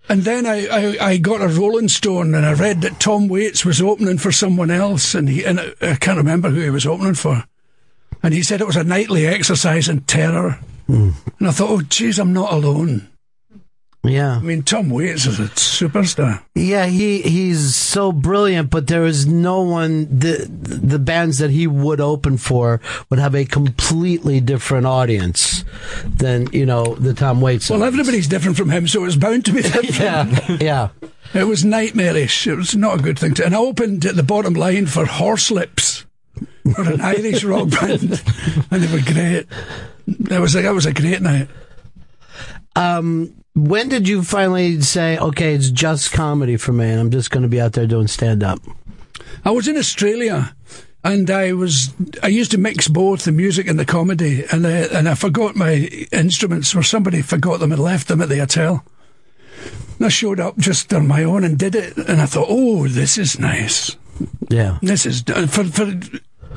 And 0.07 0.23
then 0.23 0.45
I, 0.45 0.67
I, 0.67 0.97
I 1.01 1.17
got 1.17 1.41
a 1.41 1.47
Rolling 1.47 1.87
Stone 1.87 2.35
and 2.35 2.45
I 2.45 2.53
read 2.53 2.81
that 2.81 2.99
Tom 2.99 3.27
Waits 3.27 3.65
was 3.65 3.81
opening 3.81 4.17
for 4.17 4.31
someone 4.31 4.69
else 4.69 5.15
and 5.15 5.27
he 5.27 5.43
and 5.43 5.59
I, 5.59 5.73
I 5.81 5.95
can't 5.95 6.17
remember 6.17 6.49
who 6.49 6.61
he 6.61 6.69
was 6.69 6.85
opening 6.85 7.15
for. 7.15 7.43
And 8.21 8.33
he 8.33 8.43
said 8.43 8.61
it 8.61 8.67
was 8.67 8.75
a 8.75 8.83
nightly 8.83 9.25
exercise 9.25 9.89
in 9.89 10.01
terror. 10.01 10.59
Hmm. 10.87 11.11
And 11.39 11.47
I 11.47 11.51
thought, 11.51 11.69
oh, 11.69 11.81
geez, 11.81 12.19
I'm 12.19 12.33
not 12.33 12.53
alone. 12.53 13.07
Yeah. 14.07 14.35
I 14.37 14.39
mean, 14.39 14.63
Tom 14.63 14.89
Waits 14.89 15.25
is 15.25 15.39
a 15.39 15.43
superstar. 15.49 16.43
Yeah, 16.53 16.85
he 16.85 17.21
he's 17.21 17.75
so 17.75 18.11
brilliant, 18.11 18.69
but 18.69 18.87
there 18.87 19.05
is 19.05 19.25
no 19.25 19.61
one 19.61 20.07
the 20.19 20.47
the 20.49 20.99
bands 20.99 21.39
that 21.39 21.49
he 21.49 21.67
would 21.67 21.99
open 21.99 22.37
for 22.37 22.81
would 23.09 23.19
have 23.19 23.35
a 23.35 23.45
completely 23.45 24.39
different 24.39 24.85
audience 24.85 25.65
than 26.05 26.47
you 26.53 26.65
know 26.65 26.95
the 26.95 27.13
Tom 27.13 27.41
Waits. 27.41 27.69
Well, 27.69 27.83
everybody's 27.83 28.27
different 28.27 28.57
from 28.57 28.69
him, 28.69 28.87
so 28.87 29.01
it 29.01 29.05
was 29.05 29.17
bound 29.17 29.45
to 29.45 29.53
be 29.53 29.61
different. 29.63 29.99
yeah, 29.99 30.57
yeah. 30.61 30.89
It 31.33 31.45
was 31.47 31.65
nightmarish. 31.65 32.47
It 32.47 32.55
was 32.55 32.75
not 32.75 32.99
a 32.99 33.03
good 33.03 33.19
thing 33.19 33.33
to. 33.35 33.45
And 33.45 33.55
I 33.55 33.59
opened 33.59 34.05
at 34.05 34.15
the 34.15 34.23
bottom 34.23 34.53
line 34.53 34.85
for 34.85 35.05
Horslips, 35.05 36.05
for 36.75 36.83
an 36.83 37.01
Irish 37.01 37.43
rock 37.43 37.69
band, 37.71 38.03
and 38.71 38.83
they 38.83 38.93
were 38.95 39.03
great. 39.03 39.47
It 40.07 40.39
was 40.39 40.53
like 40.55 40.63
that 40.65 40.73
was 40.73 40.85
a 40.85 40.93
great 40.93 41.21
night. 41.21 41.49
Um, 42.75 43.33
when 43.55 43.87
did 43.87 44.07
you 44.07 44.21
finally 44.21 44.81
say, 44.81 45.17
okay, 45.17 45.55
it's 45.55 45.71
just 45.71 46.11
comedy 46.11 46.57
for 46.57 46.73
me, 46.73 46.89
and 46.89 46.99
I'm 46.99 47.09
just 47.09 47.31
going 47.31 47.43
to 47.43 47.49
be 47.49 47.61
out 47.61 47.73
there 47.73 47.87
doing 47.87 48.07
stand 48.07 48.43
up? 48.43 48.59
I 49.45 49.51
was 49.51 49.67
in 49.67 49.77
Australia, 49.77 50.53
and 51.03 51.31
I 51.31 51.53
was 51.53 51.93
I 52.21 52.27
used 52.27 52.51
to 52.51 52.57
mix 52.57 52.87
both 52.87 53.23
the 53.23 53.31
music 53.31 53.67
and 53.67 53.79
the 53.79 53.85
comedy, 53.85 54.43
and 54.51 54.67
I, 54.67 54.71
and 54.71 55.07
I 55.07 55.15
forgot 55.15 55.55
my 55.55 56.07
instruments, 56.11 56.75
or 56.75 56.83
somebody 56.83 57.21
forgot 57.21 57.59
them 57.61 57.71
and 57.71 57.81
left 57.81 58.09
them 58.09 58.21
at 58.21 58.29
the 58.29 58.39
hotel. 58.39 58.83
And 59.97 60.07
I 60.07 60.09
showed 60.09 60.41
up 60.41 60.57
just 60.57 60.93
on 60.93 61.07
my 61.07 61.23
own 61.23 61.45
and 61.45 61.57
did 61.57 61.75
it, 61.75 61.95
and 61.95 62.21
I 62.21 62.25
thought, 62.25 62.47
oh, 62.49 62.87
this 62.89 63.17
is 63.17 63.39
nice. 63.39 63.95
Yeah. 64.49 64.79
This 64.81 65.05
is 65.05 65.23
for 65.47 65.63
for 65.63 65.93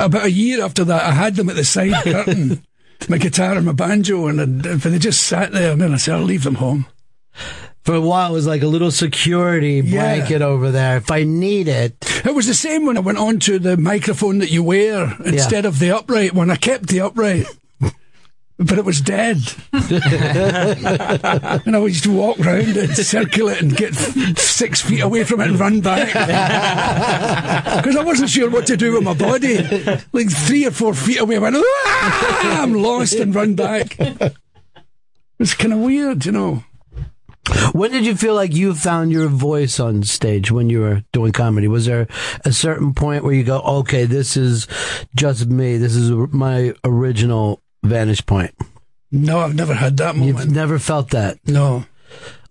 about 0.01 0.25
a 0.25 0.31
year 0.31 0.65
after 0.65 0.83
that. 0.85 1.05
I 1.05 1.12
had 1.12 1.37
them 1.37 1.49
at 1.49 1.57
the 1.57 1.65
side 1.65 1.93
curtain, 2.03 2.65
my 3.09 3.19
guitar 3.19 3.53
and 3.57 3.66
my 3.66 3.73
banjo, 3.73 4.27
and, 4.27 4.41
and 4.41 4.81
they 4.81 4.99
just 4.99 5.23
sat 5.25 5.53
there. 5.53 5.73
And 5.73 5.81
then 5.81 5.93
I 5.95 5.97
said, 5.99 6.15
"I'll 6.16 6.23
leave 6.23 6.45
them 6.45 6.57
home." 6.57 6.87
For 7.85 7.95
a 7.95 8.01
while, 8.01 8.31
it 8.33 8.35
was 8.35 8.47
like 8.47 8.62
a 8.62 8.66
little 8.66 8.91
security 8.91 9.81
Yeah. 9.85 10.16
blanket 10.16 10.43
over 10.43 10.70
there. 10.70 10.99
If 10.99 11.11
I 11.11 11.25
need 11.25 11.69
it, 11.69 11.95
It 12.25 12.35
was 12.35 12.47
the 12.47 12.53
same 12.55 12.85
when 12.85 12.97
I 12.99 13.01
went 13.01 13.16
on 13.19 13.39
to 13.41 13.59
the 13.59 13.77
microphone 13.79 14.39
that 14.39 14.51
you 14.51 14.62
wear 14.62 15.15
instead 15.25 15.65
of 15.65 15.79
the 15.79 15.93
upright 15.97 16.35
one. 16.35 16.51
I 16.51 16.57
kept 16.57 16.89
the 16.89 17.01
upright. 17.01 17.47
But 18.59 18.76
it 18.76 18.85
was 18.85 19.01
dead. 19.01 19.39
and 19.72 20.02
I 21.76 21.78
used 21.86 22.02
to 22.05 22.12
walk 22.12 22.39
round 22.40 22.76
and 22.76 22.90
circle 22.97 23.48
it 23.48 23.62
and 23.62 23.76
get 23.76 23.94
six 23.94 24.80
feet 24.80 25.01
away 25.01 25.22
from 25.22 25.40
it 25.40 25.48
and 25.48 25.60
run 25.60 25.80
back. 25.80 26.09
Because 27.78 27.97
I 27.97 28.02
wasn't 28.02 28.30
sure 28.30 28.51
what 28.51 28.66
to 28.66 28.76
do 28.76 28.94
with 28.94 29.05
my 29.05 29.14
body. 29.14 29.59
Like 30.12 30.30
three 30.30 30.66
or 30.66 30.72
four 30.72 30.94
feet 30.94 31.20
away, 31.20 31.36
I 31.36 31.39
went, 31.39 31.56
"Ah!" 31.56 32.62
I'm 32.62 32.74
lost 32.74 33.14
and 33.14 33.32
run 33.35 33.55
back. 33.55 33.97
It's 35.39 35.55
kind 35.55 35.72
of 35.72 35.78
weird, 35.78 36.26
you 36.26 36.32
know. 36.32 36.64
When 37.72 37.93
did 37.93 38.05
you 38.05 38.16
feel 38.16 38.35
like 38.35 38.52
you 38.55 38.74
found 38.74 39.12
your 39.12 39.28
voice 39.28 39.78
on 39.80 40.02
stage 40.02 40.51
when 40.51 40.68
you 40.68 40.80
were 40.80 41.05
doing 41.12 41.32
comedy? 41.32 41.68
Was 41.68 41.86
there 41.86 42.09
a 42.44 42.52
certain 42.52 42.93
point 42.93 43.24
where 43.24 43.32
you 43.32 43.44
go, 43.44 43.60
okay, 43.60 44.05
this 44.05 44.36
is 44.36 44.66
just 45.14 45.47
me. 45.47 45.76
This 45.78 45.94
is 45.94 46.10
my 46.10 46.74
original 46.85 47.62
vantage 47.83 48.27
point? 48.27 48.55
No, 49.11 49.41
I've 49.41 49.55
never 49.55 49.75
had 49.75 49.97
that 49.99 50.17
moment. 50.17 50.39
You've 50.39 50.51
never 50.51 50.79
felt 50.79 51.11
that? 51.11 51.39
No. 51.47 51.87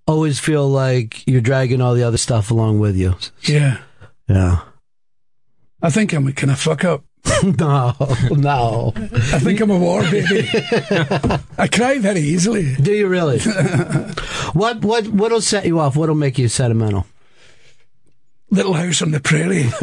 Always 0.08 0.40
feel 0.40 0.68
like 0.68 1.26
you're 1.28 1.42
dragging 1.42 1.82
all 1.82 1.94
the 1.94 2.04
other 2.04 2.18
stuff 2.18 2.50
along 2.50 2.80
with 2.80 2.96
you. 2.96 3.16
Yeah. 3.44 3.80
Yeah. 4.28 4.62
I 5.82 5.90
think 5.90 6.14
I'm 6.14 6.28
a 6.28 6.34
kind 6.34 6.52
of 6.52 6.60
fuck 6.60 6.84
up. 6.86 7.04
no, 7.44 7.94
no. 8.32 8.94
I 8.96 9.40
think 9.40 9.60
I'm 9.60 9.70
a 9.70 9.78
war 9.78 10.02
baby. 10.04 10.48
I 11.58 11.68
cry 11.68 12.00
very 12.00 12.22
easily. 12.22 12.74
Do 12.76 12.94
you 12.94 13.08
really? 13.08 13.40
what 14.54 14.84
what 14.84 15.08
what'll 15.10 15.42
set 15.42 15.66
you 15.66 15.80
off? 15.80 15.96
What'll 15.98 16.16
make 16.16 16.38
you 16.38 16.48
sentimental? 16.48 17.06
Little 18.50 18.74
house 18.74 19.02
on 19.02 19.12
the 19.12 19.20
prairie. 19.20 19.64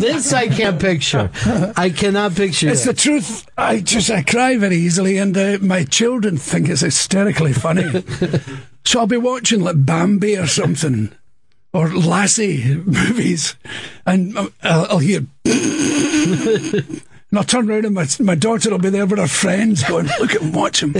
this 0.00 0.32
I 0.32 0.48
can't 0.48 0.80
picture. 0.80 1.30
I 1.76 1.90
cannot 1.90 2.34
picture. 2.34 2.68
It's 2.68 2.84
it. 2.84 2.88
the 2.88 2.94
truth. 2.94 3.48
I 3.56 3.78
just 3.78 4.10
I 4.10 4.24
cry 4.24 4.56
very 4.56 4.74
easily, 4.74 5.18
and 5.18 5.36
uh, 5.38 5.58
my 5.60 5.84
children 5.84 6.36
think 6.36 6.68
it's 6.68 6.80
hysterically 6.80 7.52
funny. 7.52 8.02
so 8.84 9.00
I'll 9.00 9.06
be 9.06 9.18
watching 9.18 9.60
like 9.60 9.86
Bambi 9.86 10.36
or 10.36 10.48
something, 10.48 11.12
or 11.72 11.88
Lassie 11.88 12.74
movies, 12.84 13.54
and 14.04 14.36
uh, 14.36 14.48
I'll, 14.64 14.86
I'll 14.90 14.98
hear. 14.98 15.26
And 17.30 17.38
I'll 17.38 17.44
turn 17.44 17.70
around 17.70 17.84
and 17.84 17.94
my, 17.94 18.08
my 18.18 18.34
daughter 18.34 18.70
will 18.70 18.78
be 18.78 18.90
there 18.90 19.06
with 19.06 19.20
her 19.20 19.28
friends 19.28 19.84
going, 19.84 20.06
look 20.18 20.34
at 20.34 20.42
him, 20.42 20.50
watch 20.50 20.82
him. 20.82 20.96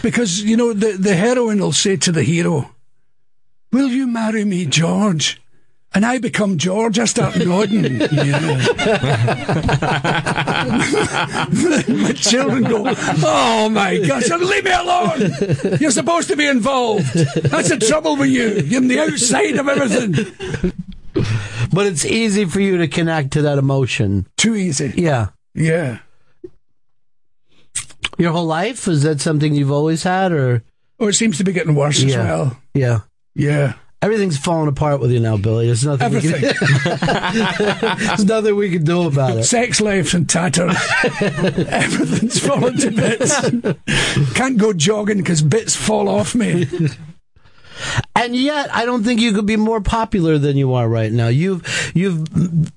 Because, 0.00 0.40
you 0.40 0.56
know, 0.56 0.72
the, 0.72 0.92
the 0.92 1.16
heroine 1.16 1.58
will 1.58 1.72
say 1.72 1.96
to 1.96 2.12
the 2.12 2.22
hero, 2.22 2.70
Will 3.76 3.90
you 3.90 4.06
marry 4.06 4.46
me, 4.46 4.64
George? 4.64 5.38
And 5.92 6.06
I 6.06 6.16
become 6.16 6.56
George. 6.56 6.98
I 6.98 7.04
start 7.04 7.36
nodding. 7.46 8.00
Yeah. 8.00 8.08
my 11.86 12.12
children 12.16 12.64
go, 12.64 12.84
Oh 12.86 13.68
my 13.68 13.98
gosh, 13.98 14.30
leave 14.30 14.64
me 14.64 14.70
alone. 14.70 15.30
You're 15.78 15.90
supposed 15.90 16.28
to 16.28 16.36
be 16.36 16.46
involved. 16.46 17.12
That's 17.12 17.68
the 17.68 17.76
trouble 17.76 18.16
with 18.16 18.30
you. 18.30 18.62
You're 18.64 18.80
on 18.80 18.88
the 18.88 18.98
outside 18.98 19.58
of 19.58 19.68
everything. 19.68 20.72
But 21.70 21.84
it's 21.84 22.06
easy 22.06 22.46
for 22.46 22.60
you 22.60 22.78
to 22.78 22.88
connect 22.88 23.32
to 23.32 23.42
that 23.42 23.58
emotion. 23.58 24.26
Too 24.38 24.54
easy. 24.54 24.94
Yeah. 24.96 25.28
Yeah. 25.54 25.98
Your 28.16 28.32
whole 28.32 28.46
life? 28.46 28.88
Is 28.88 29.02
that 29.02 29.20
something 29.20 29.54
you've 29.54 29.70
always 29.70 30.02
had 30.02 30.32
or 30.32 30.62
Oh, 30.98 31.08
it 31.08 31.12
seems 31.12 31.36
to 31.36 31.44
be 31.44 31.52
getting 31.52 31.74
worse 31.74 32.02
as 32.02 32.16
well. 32.16 32.56
Yeah. 32.72 33.00
Yeah. 33.36 33.74
Everything's 34.02 34.36
falling 34.38 34.68
apart 34.68 35.00
with 35.00 35.10
you 35.10 35.20
now, 35.20 35.36
Billy. 35.36 35.66
There's 35.66 35.84
nothing 35.84 36.12
we 36.12 36.20
can, 36.20 36.30
There's 37.98 38.24
nothing 38.24 38.54
we 38.54 38.70
can 38.70 38.84
do 38.84 39.06
about 39.06 39.38
it. 39.38 39.44
Sex 39.44 39.80
life's 39.80 40.12
in 40.14 40.26
tatters. 40.26 40.76
Everything's 41.20 42.38
falling 42.38 42.76
to 42.76 42.90
bits. 42.90 44.34
Can't 44.34 44.58
go 44.58 44.72
jogging 44.74 45.16
because 45.16 45.40
bits 45.42 45.74
fall 45.74 46.08
off 46.08 46.34
me. 46.34 46.68
And 48.14 48.34
yet 48.34 48.74
I 48.74 48.84
don't 48.84 49.04
think 49.04 49.20
you 49.20 49.32
could 49.32 49.46
be 49.46 49.56
more 49.56 49.80
popular 49.80 50.38
than 50.38 50.56
you 50.56 50.74
are 50.74 50.88
right 50.88 51.12
now. 51.12 51.28
You've 51.28 51.92
you've 51.94 52.26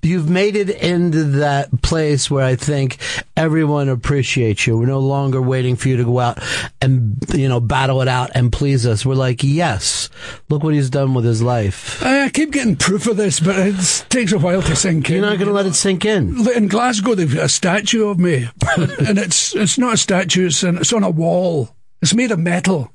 you've 0.02 0.28
made 0.28 0.56
it 0.56 0.70
into 0.70 1.24
that 1.38 1.82
place 1.82 2.30
where 2.30 2.44
I 2.44 2.56
think 2.56 2.98
everyone 3.36 3.88
appreciates 3.88 4.66
you. 4.66 4.76
We're 4.76 4.86
no 4.86 5.00
longer 5.00 5.40
waiting 5.40 5.76
for 5.76 5.88
you 5.88 5.96
to 5.96 6.04
go 6.04 6.18
out 6.18 6.38
and 6.80 7.16
you 7.34 7.48
know 7.48 7.60
battle 7.60 8.02
it 8.02 8.08
out 8.08 8.30
and 8.34 8.52
please 8.52 8.86
us. 8.86 9.06
We're 9.06 9.14
like, 9.14 9.42
yes, 9.42 10.10
look 10.48 10.62
what 10.62 10.74
he's 10.74 10.90
done 10.90 11.14
with 11.14 11.24
his 11.24 11.42
life. 11.42 12.02
I 12.02 12.28
keep 12.28 12.52
getting 12.52 12.76
proof 12.76 13.06
of 13.06 13.16
this, 13.16 13.40
but 13.40 13.58
it 13.58 14.04
takes 14.08 14.32
a 14.32 14.38
while 14.38 14.62
to 14.62 14.76
sink 14.76 15.08
in. 15.10 15.16
You're 15.16 15.26
not 15.26 15.38
going 15.38 15.48
to 15.48 15.54
let 15.54 15.66
it 15.66 15.74
sink 15.74 16.04
in. 16.04 16.48
In 16.50 16.68
Glasgow, 16.68 17.14
they've 17.14 17.34
got 17.34 17.44
a 17.44 17.48
statue 17.48 18.08
of 18.08 18.18
me, 18.18 18.48
and 18.76 19.18
it's 19.18 19.54
it's 19.54 19.78
not 19.78 19.94
a 19.94 19.96
statue. 19.96 20.46
It's, 20.46 20.62
an, 20.62 20.78
it's 20.78 20.92
on 20.92 21.02
a 21.02 21.10
wall. 21.10 21.74
It's 22.02 22.14
made 22.14 22.30
of 22.30 22.38
metal, 22.38 22.92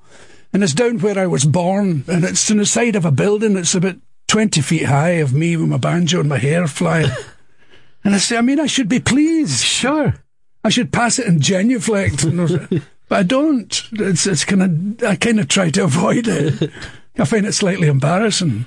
and 0.56 0.64
it's 0.64 0.74
down 0.74 1.00
where 1.00 1.20
I 1.20 1.28
was 1.28 1.44
born, 1.44 2.06
and 2.08 2.24
it's 2.24 2.50
on 2.50 2.58
the 2.58 2.66
side 2.66 2.96
of 2.96 3.04
a 3.04 3.12
building. 3.12 3.58
It's 3.58 3.76
about 3.76 3.98
twenty 4.30 4.62
feet 4.62 4.86
high 4.86 5.20
of 5.20 5.34
me 5.34 5.58
with 5.58 5.68
my 5.68 5.76
banjo 5.78 6.22
and 6.22 6.30
my 6.30 6.38
hair 6.38 6.66
flying. 6.66 7.12
and 8.06 8.16
I 8.16 8.20
say, 8.20 8.38
I 8.38 8.42
mean, 8.42 8.62
I 8.62 8.66
should 8.68 8.88
be 8.88 9.02
pleased. 9.02 9.64
Sure, 9.66 10.16
I 10.64 10.70
should 10.70 10.94
pass 10.94 11.20
it 11.20 11.28
in 11.28 11.42
genuflect, 11.42 12.26
but 13.10 13.16
I 13.20 13.24
don't. 13.24 13.84
It's 13.92 14.26
it's 14.26 14.46
kind 14.46 14.62
of 14.64 15.04
I 15.04 15.18
kind 15.18 15.42
of 15.42 15.50
try 15.50 15.70
to 15.72 15.84
avoid 15.84 16.28
it. 16.30 16.72
I 17.20 17.26
find 17.26 17.46
it 17.46 17.54
slightly 17.54 17.88
embarrassing. 17.90 18.66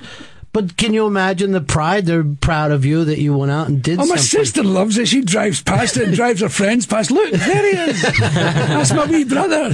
But 0.52 0.78
can 0.78 0.94
you 0.94 1.06
imagine 1.06 1.52
the 1.52 1.60
pride? 1.60 2.06
They're 2.06 2.24
proud 2.24 2.70
of 2.70 2.84
you 2.84 3.04
that 3.04 3.18
you 3.20 3.36
went 3.36 3.52
out 3.52 3.68
and 3.68 3.82
did 3.82 3.98
Oh, 3.98 4.06
my 4.06 4.16
something. 4.16 4.24
sister 4.24 4.62
loves 4.62 4.96
it. 4.96 5.06
She 5.06 5.20
drives 5.20 5.62
past 5.62 5.98
it 5.98 6.04
and 6.08 6.14
drives 6.16 6.40
her 6.40 6.48
friends 6.48 6.86
past. 6.86 7.10
Look, 7.10 7.30
there 7.32 7.62
he 7.70 7.90
is. 7.90 8.02
That's 8.18 8.92
my 8.94 9.04
wee 9.04 9.24
brother. 9.24 9.68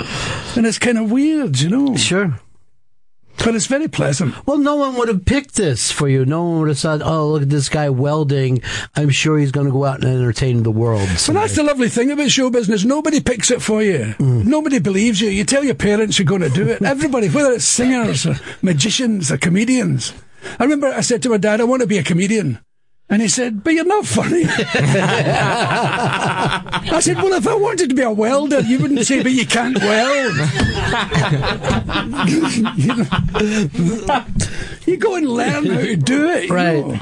and 0.56 0.66
it's 0.66 0.78
kind 0.78 0.98
of 0.98 1.10
weird, 1.10 1.60
you 1.60 1.68
know. 1.70 1.96
Sure. 1.96 2.38
But 3.38 3.56
it's 3.56 3.66
very 3.66 3.88
pleasant. 3.88 4.46
Well, 4.46 4.58
no 4.58 4.76
one 4.76 4.94
would 4.96 5.08
have 5.08 5.24
picked 5.24 5.56
this 5.56 5.90
for 5.90 6.08
you. 6.08 6.24
No 6.24 6.44
one 6.44 6.60
would 6.60 6.68
have 6.68 6.78
said, 6.78 7.02
"Oh, 7.02 7.30
look 7.30 7.42
at 7.42 7.50
this 7.50 7.68
guy 7.68 7.90
welding. 7.90 8.62
I'm 8.94 9.10
sure 9.10 9.36
he's 9.36 9.50
going 9.50 9.66
to 9.66 9.72
go 9.72 9.84
out 9.84 10.04
and 10.04 10.14
entertain 10.14 10.62
the 10.62 10.70
world." 10.70 11.08
But 11.08 11.32
that's 11.32 11.56
the 11.56 11.64
lovely 11.64 11.88
thing 11.88 12.12
about 12.12 12.30
show 12.30 12.50
business. 12.50 12.84
Nobody 12.84 13.20
picks 13.20 13.50
it 13.50 13.60
for 13.60 13.82
you. 13.82 14.14
Mm. 14.18 14.44
Nobody 14.44 14.78
believes 14.78 15.20
you. 15.20 15.28
You 15.28 15.44
tell 15.44 15.64
your 15.64 15.74
parents 15.74 16.18
you're 16.18 16.26
going 16.26 16.42
to 16.42 16.50
do 16.50 16.68
it. 16.68 16.82
Everybody, 16.82 17.28
whether 17.30 17.52
it's 17.52 17.64
singers 17.64 18.26
or 18.26 18.36
magicians 18.60 19.32
or 19.32 19.38
comedians. 19.38 20.12
I 20.58 20.64
remember 20.64 20.88
I 20.88 21.00
said 21.00 21.22
to 21.22 21.30
my 21.30 21.36
dad, 21.36 21.60
I 21.60 21.64
want 21.64 21.82
to 21.82 21.88
be 21.88 21.98
a 21.98 22.04
comedian. 22.04 22.60
And 23.12 23.20
he 23.20 23.28
said, 23.28 23.62
but 23.62 23.74
you're 23.74 23.84
not 23.84 24.06
funny. 24.06 24.44
I 26.88 26.98
said, 27.00 27.16
well, 27.18 27.34
if 27.34 27.46
I 27.46 27.54
wanted 27.54 27.90
to 27.90 27.94
be 27.94 28.00
a 28.00 28.10
welder, 28.10 28.60
you 28.60 28.78
wouldn't 28.78 29.04
say, 29.06 29.22
but 29.22 29.32
you 29.32 29.44
can't 29.46 29.78
weld. 29.78 30.34
you 34.86 34.96
go 34.96 35.16
and 35.16 35.28
learn 35.28 35.66
how 35.66 35.78
to 35.80 35.96
do 35.96 36.30
it. 36.30 36.44
you 36.48 36.54
Right. 36.54 36.86
know. 36.86 36.98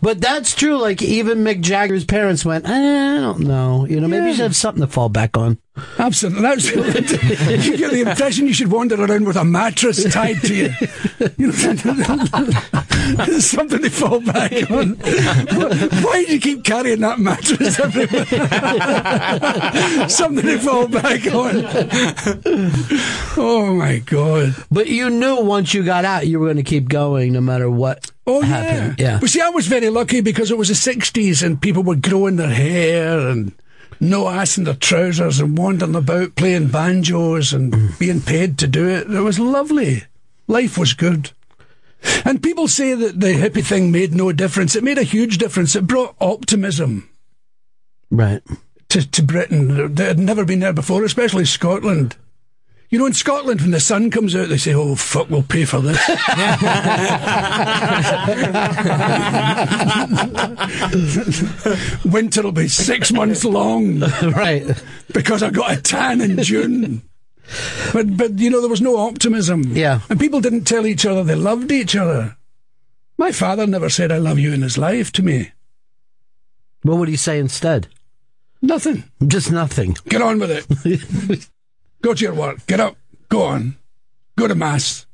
But 0.00 0.20
that's 0.20 0.54
true. 0.54 0.76
Like 0.78 1.02
even 1.02 1.38
Mick 1.44 1.60
Jagger's 1.60 2.04
parents 2.04 2.44
went, 2.44 2.66
"Eh, 2.66 2.70
I 3.16 3.20
don't 3.20 3.40
know. 3.40 3.86
You 3.86 4.00
know, 4.00 4.08
maybe 4.08 4.26
you 4.26 4.34
should 4.34 4.42
have 4.42 4.56
something 4.56 4.80
to 4.82 4.86
fall 4.86 5.08
back 5.08 5.36
on. 5.36 5.58
Absolutely. 5.98 6.42
That's, 6.42 6.70
you 7.66 7.76
get 7.76 7.90
the 7.92 8.02
impression 8.08 8.46
you 8.46 8.52
should 8.52 8.70
wander 8.70 9.02
around 9.02 9.26
with 9.26 9.36
a 9.36 9.44
mattress 9.44 10.04
tied 10.12 10.40
to 10.42 10.54
you. 10.54 10.70
you 11.38 11.46
know, 11.46 11.52
something 13.38 13.82
to 13.82 13.90
fall 13.90 14.20
back 14.20 14.70
on. 14.70 14.94
Why 14.96 16.24
do 16.26 16.32
you 16.32 16.40
keep 16.40 16.64
carrying 16.64 17.00
that 17.00 17.18
mattress 17.18 17.78
everywhere? 17.80 18.26
something 20.08 20.44
to 20.44 20.58
fall 20.58 20.88
back 20.88 21.26
on. 21.26 21.64
Oh 23.36 23.74
my 23.74 23.98
God. 23.98 24.54
But 24.70 24.88
you 24.88 25.08
knew 25.10 25.40
once 25.42 25.72
you 25.72 25.84
got 25.84 26.04
out, 26.04 26.26
you 26.26 26.40
were 26.40 26.46
going 26.46 26.56
to 26.56 26.62
keep 26.62 26.88
going 26.88 27.32
no 27.32 27.40
matter 27.40 27.70
what 27.70 28.10
Oh, 28.38 28.40
happened. 28.42 28.98
yeah. 28.98 29.12
Yeah. 29.12 29.18
But 29.20 29.30
see, 29.30 29.40
I 29.40 29.48
was 29.50 29.66
very 29.66 29.88
lucky 29.90 30.20
because 30.20 30.50
it 30.50 30.58
was 30.58 30.68
the 30.68 30.74
60s 30.74 31.42
and 31.44 31.60
people 31.60 31.82
were 31.82 31.96
growing 31.96 32.36
their 32.36 32.50
hair 32.50 33.18
and 33.28 33.52
no 34.00 34.28
ass 34.28 34.56
in 34.58 34.64
their 34.64 34.74
trousers 34.74 35.40
and 35.40 35.58
wandering 35.58 35.94
about 35.94 36.34
playing 36.36 36.68
banjos 36.68 37.52
and 37.52 37.72
Mm. 37.72 37.98
being 37.98 38.20
paid 38.20 38.56
to 38.58 38.66
do 38.66 38.88
it. 38.88 39.10
It 39.10 39.20
was 39.20 39.38
lovely. 39.38 40.04
Life 40.48 40.78
was 40.78 40.94
good. 40.94 41.32
And 42.24 42.42
people 42.42 42.66
say 42.66 42.94
that 42.94 43.20
the 43.20 43.34
hippie 43.34 43.62
thing 43.64 43.92
made 43.92 44.14
no 44.14 44.32
difference. 44.32 44.74
It 44.74 44.82
made 44.84 44.96
a 44.98 45.02
huge 45.02 45.36
difference. 45.36 45.76
It 45.76 45.86
brought 45.86 46.16
optimism 46.20 47.08
Right. 48.10 48.42
to, 48.88 49.08
to 49.10 49.22
Britain 49.22 49.94
that 49.96 50.06
had 50.08 50.18
never 50.18 50.44
been 50.46 50.60
there 50.60 50.72
before, 50.72 51.04
especially 51.04 51.44
Scotland. 51.44 52.16
You 52.90 52.98
know, 52.98 53.06
in 53.06 53.12
Scotland, 53.12 53.60
when 53.60 53.70
the 53.70 53.78
sun 53.78 54.10
comes 54.10 54.34
out, 54.34 54.48
they 54.48 54.56
say, 54.56 54.74
"Oh 54.74 54.96
fuck, 54.96 55.30
we'll 55.30 55.44
pay 55.44 55.64
for 55.64 55.80
this." 55.80 55.96
Winter 62.04 62.42
will 62.42 62.52
be 62.52 62.68
six 62.68 63.12
months 63.12 63.44
long, 63.44 64.00
right? 64.22 64.64
Because 65.12 65.42
I 65.42 65.50
got 65.50 65.78
a 65.78 65.80
tan 65.80 66.20
in 66.20 66.42
June. 66.42 67.02
But 67.92 68.16
but 68.16 68.38
you 68.38 68.50
know, 68.50 68.60
there 68.60 68.70
was 68.70 68.80
no 68.80 68.96
optimism. 68.98 69.76
Yeah. 69.76 70.00
and 70.08 70.18
people 70.18 70.40
didn't 70.40 70.64
tell 70.64 70.86
each 70.86 71.04
other 71.06 71.24
they 71.24 71.34
loved 71.34 71.70
each 71.72 71.96
other. 71.96 72.36
My 73.18 73.32
father 73.32 73.66
never 73.66 73.90
said 73.90 74.12
"I 74.12 74.18
love 74.18 74.38
you" 74.38 74.52
in 74.52 74.62
his 74.62 74.78
life 74.78 75.12
to 75.12 75.22
me. 75.22 75.52
What 76.82 76.98
would 76.98 77.08
he 77.08 77.16
say 77.16 77.38
instead? 77.38 77.88
Nothing. 78.62 79.04
Just 79.26 79.50
nothing. 79.52 79.96
Get 80.08 80.22
on 80.22 80.38
with 80.38 80.50
it. 80.50 81.48
Go 82.02 82.14
to 82.14 82.24
your 82.24 82.34
work. 82.34 82.66
Get 82.66 82.80
up. 82.80 82.96
Go 83.28 83.42
on. 83.42 83.76
Go 84.36 84.46
to 84.48 84.54
mass. 84.54 85.06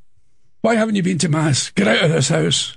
Why 0.60 0.74
haven't 0.76 0.94
you 0.96 1.02
been 1.02 1.18
to 1.18 1.28
mass? 1.28 1.70
Get 1.70 1.86
out 1.88 2.04
of 2.04 2.10
this 2.10 2.28
house. 2.28 2.76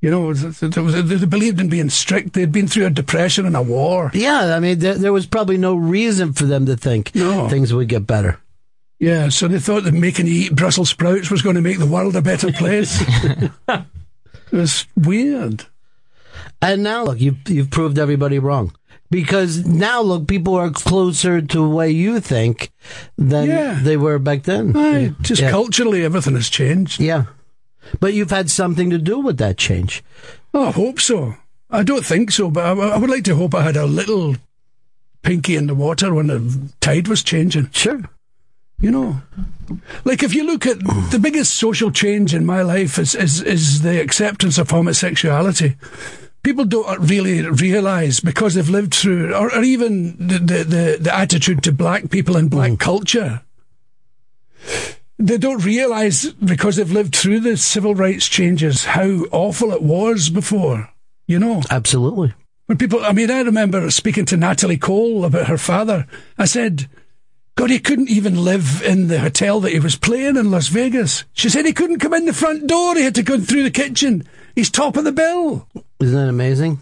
You 0.00 0.10
know, 0.10 0.32
th- 0.34 0.58
th- 0.58 0.72
th- 0.74 1.04
they 1.20 1.26
believed 1.26 1.60
in 1.60 1.68
being 1.68 1.88
strict. 1.90 2.32
They'd 2.32 2.50
been 2.50 2.66
through 2.66 2.86
a 2.86 2.90
depression 2.90 3.46
and 3.46 3.54
a 3.56 3.62
war. 3.62 4.10
Yeah, 4.14 4.56
I 4.56 4.58
mean, 4.60 4.80
there, 4.80 4.94
there 4.96 5.12
was 5.12 5.26
probably 5.26 5.58
no 5.58 5.74
reason 5.76 6.32
for 6.32 6.44
them 6.44 6.66
to 6.66 6.76
think 6.76 7.14
No. 7.14 7.48
things 7.48 7.72
would 7.72 7.88
get 7.88 8.06
better. 8.06 8.40
Yeah, 8.98 9.28
so 9.28 9.46
they 9.48 9.58
thought 9.60 9.84
that 9.84 9.94
making 9.94 10.26
you 10.26 10.32
eat 10.34 10.56
Brussels 10.56 10.90
sprouts 10.90 11.30
was 11.30 11.42
going 11.42 11.56
to 11.56 11.62
make 11.62 11.78
the 11.78 11.86
world 11.86 12.16
a 12.16 12.22
better 12.22 12.52
place. 12.52 13.00
it 13.68 13.82
was 14.52 14.86
weird. 14.96 15.66
And 16.60 16.82
now, 16.82 17.04
look, 17.04 17.20
you've, 17.20 17.48
you've 17.48 17.70
proved 17.70 17.98
everybody 17.98 18.38
wrong. 18.38 18.74
Because 19.12 19.66
now, 19.66 20.00
look, 20.00 20.26
people 20.26 20.54
are 20.54 20.70
closer 20.70 21.40
to 21.42 21.58
the 21.58 21.68
way 21.68 21.90
you 21.90 22.18
think 22.18 22.70
than 23.18 23.46
Yeah. 23.46 23.78
they 23.82 23.96
were 23.98 24.18
back 24.18 24.44
then. 24.44 24.72
Aye, 24.74 25.12
just 25.20 25.42
Yeah. 25.42 25.50
culturally, 25.50 26.02
everything 26.02 26.34
has 26.34 26.48
changed. 26.48 26.98
Yeah. 26.98 27.24
But 28.00 28.14
you've 28.14 28.30
had 28.30 28.50
something 28.50 28.88
to 28.90 28.96
do 28.98 29.18
with 29.20 29.36
that 29.36 29.58
change. 29.58 30.02
Oh, 30.54 30.68
I 30.68 30.72
hope 30.72 30.98
so. 30.98 31.34
I 31.70 31.82
don't 31.82 32.06
think 32.06 32.30
so, 32.32 32.50
but 32.50 32.64
I, 32.64 32.70
I 32.72 32.96
would 32.96 33.10
like 33.10 33.24
to 33.24 33.34
hope 33.36 33.54
I 33.54 33.62
had 33.62 33.76
a 33.76 33.84
little 33.86 34.36
pinky 35.22 35.56
in 35.56 35.66
the 35.66 35.74
water 35.74 36.12
when 36.14 36.28
the 36.28 36.40
tide 36.80 37.06
was 37.08 37.22
changing. 37.22 37.68
Sure. 37.72 38.00
You 38.80 38.90
know, 38.90 39.20
like 40.04 40.22
if 40.24 40.34
you 40.34 40.44
look 40.44 40.66
at 40.66 40.78
the 41.12 41.18
biggest 41.20 41.54
social 41.54 41.90
change 41.92 42.34
in 42.34 42.44
my 42.46 42.62
life 42.62 42.98
is, 42.98 43.14
is, 43.14 43.40
is 43.42 43.82
the 43.82 44.00
acceptance 44.00 44.58
of 44.58 44.70
homosexuality. 44.70 45.76
People 46.42 46.64
don't 46.64 47.08
really 47.08 47.42
realise 47.48 48.20
because 48.20 48.54
they've 48.54 48.68
lived 48.68 48.94
through, 48.94 49.32
or, 49.34 49.54
or 49.54 49.62
even 49.62 50.16
the, 50.18 50.38
the, 50.38 50.64
the, 50.64 50.98
the 51.00 51.14
attitude 51.14 51.62
to 51.62 51.72
black 51.72 52.10
people 52.10 52.36
and 52.36 52.50
black 52.50 52.72
mm. 52.72 52.80
culture. 52.80 53.42
They 55.18 55.38
don't 55.38 55.64
realise 55.64 56.32
because 56.32 56.76
they've 56.76 56.90
lived 56.90 57.14
through 57.14 57.40
the 57.40 57.56
civil 57.56 57.94
rights 57.94 58.26
changes 58.26 58.86
how 58.86 59.24
awful 59.30 59.70
it 59.70 59.82
was 59.82 60.30
before. 60.30 60.90
You 61.28 61.38
know? 61.38 61.62
Absolutely. 61.70 62.34
When 62.66 62.78
people, 62.78 63.04
I 63.04 63.12
mean, 63.12 63.30
I 63.30 63.42
remember 63.42 63.90
speaking 63.90 64.24
to 64.26 64.36
Natalie 64.36 64.78
Cole 64.78 65.24
about 65.24 65.46
her 65.46 65.58
father. 65.58 66.06
I 66.38 66.46
said, 66.46 66.88
God, 67.54 67.70
he 67.70 67.78
couldn't 67.78 68.08
even 68.08 68.44
live 68.44 68.82
in 68.82 69.08
the 69.08 69.20
hotel 69.20 69.60
that 69.60 69.72
he 69.72 69.78
was 69.78 69.94
playing 69.94 70.36
in 70.36 70.50
Las 70.50 70.68
Vegas. 70.68 71.24
She 71.34 71.48
said 71.48 71.66
he 71.66 71.72
couldn't 71.72 72.00
come 72.00 72.14
in 72.14 72.24
the 72.24 72.32
front 72.32 72.66
door. 72.66 72.96
He 72.96 73.02
had 73.02 73.14
to 73.16 73.22
go 73.22 73.38
through 73.38 73.62
the 73.62 73.70
kitchen. 73.70 74.26
He's 74.54 74.70
top 74.70 74.96
of 74.96 75.04
the 75.04 75.12
bill. 75.12 75.68
Isn't 76.02 76.18
that 76.18 76.28
amazing? 76.28 76.80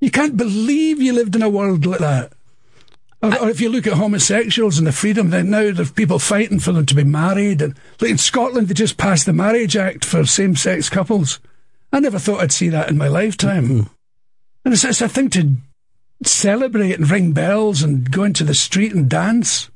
You 0.00 0.10
can't 0.10 0.36
believe 0.36 1.00
you 1.00 1.12
lived 1.12 1.36
in 1.36 1.42
a 1.42 1.50
world 1.50 1.84
like 1.84 2.00
that. 2.00 2.32
Or, 3.22 3.38
or 3.38 3.50
if 3.50 3.60
you 3.60 3.68
look 3.68 3.86
at 3.86 3.92
homosexuals 3.92 4.78
and 4.78 4.86
the 4.86 4.92
freedom, 4.92 5.28
then 5.28 5.50
now 5.50 5.70
there's 5.72 5.90
people 5.90 6.18
fighting 6.18 6.58
for 6.58 6.72
them 6.72 6.86
to 6.86 6.94
be 6.94 7.04
married. 7.04 7.60
And 7.60 7.74
like 8.00 8.12
in 8.12 8.18
Scotland, 8.18 8.68
they 8.68 8.74
just 8.74 8.96
passed 8.96 9.26
the 9.26 9.34
Marriage 9.34 9.76
Act 9.76 10.04
for 10.04 10.24
same-sex 10.24 10.88
couples. 10.88 11.38
I 11.92 12.00
never 12.00 12.18
thought 12.18 12.40
I'd 12.40 12.52
see 12.52 12.70
that 12.70 12.88
in 12.88 12.96
my 12.96 13.08
lifetime. 13.08 13.64
Mm-hmm. 13.68 13.92
And 14.64 14.74
it's, 14.74 14.84
it's 14.84 15.02
a 15.02 15.08
thing 15.08 15.28
to 15.30 15.56
celebrate 16.24 16.92
and 16.92 17.10
ring 17.10 17.32
bells 17.32 17.82
and 17.82 18.10
go 18.10 18.24
into 18.24 18.44
the 18.44 18.54
street 18.54 18.94
and 18.94 19.08
dance. 19.08 19.70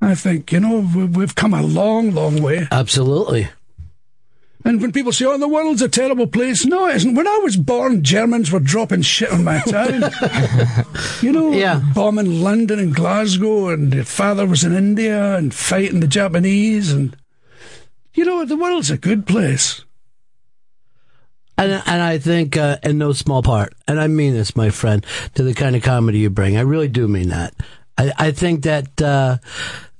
I 0.00 0.14
think, 0.14 0.52
you 0.52 0.60
know, 0.60 0.80
we've 0.94 1.34
come 1.34 1.54
a 1.54 1.62
long, 1.62 2.12
long 2.12 2.42
way. 2.42 2.68
Absolutely. 2.70 3.48
And 4.66 4.80
when 4.80 4.92
people 4.92 5.12
say, 5.12 5.26
oh, 5.26 5.36
the 5.36 5.46
world's 5.46 5.82
a 5.82 5.88
terrible 5.90 6.26
place, 6.26 6.64
no, 6.64 6.86
it 6.86 6.96
isn't. 6.96 7.14
When 7.14 7.28
I 7.28 7.38
was 7.44 7.56
born, 7.56 8.02
Germans 8.02 8.50
were 8.50 8.60
dropping 8.60 9.02
shit 9.02 9.30
on 9.30 9.44
my 9.44 9.60
town. 9.60 10.04
you 11.22 11.32
know, 11.32 11.52
Yeah. 11.52 11.82
bombing 11.94 12.40
London 12.40 12.78
and 12.78 12.94
Glasgow, 12.94 13.68
and 13.68 13.92
your 13.92 14.04
father 14.04 14.46
was 14.46 14.64
in 14.64 14.74
India 14.74 15.36
and 15.36 15.52
fighting 15.54 16.00
the 16.00 16.06
Japanese. 16.06 16.92
And 16.92 17.14
You 18.14 18.24
know, 18.24 18.44
the 18.46 18.56
world's 18.56 18.90
a 18.90 18.96
good 18.96 19.26
place. 19.26 19.82
And 21.56 21.70
and 21.86 22.02
I 22.02 22.18
think, 22.18 22.56
uh, 22.56 22.78
in 22.82 22.98
no 22.98 23.12
small 23.12 23.42
part, 23.42 23.74
and 23.86 24.00
I 24.00 24.08
mean 24.08 24.32
this, 24.34 24.56
my 24.56 24.70
friend, 24.70 25.04
to 25.34 25.42
the 25.44 25.54
kind 25.54 25.76
of 25.76 25.82
comedy 25.82 26.18
you 26.20 26.30
bring. 26.30 26.56
I 26.56 26.62
really 26.62 26.88
do 26.88 27.06
mean 27.06 27.28
that. 27.28 27.54
I, 27.96 28.12
I 28.18 28.30
think 28.32 28.64
that 28.64 29.00
uh, 29.00 29.36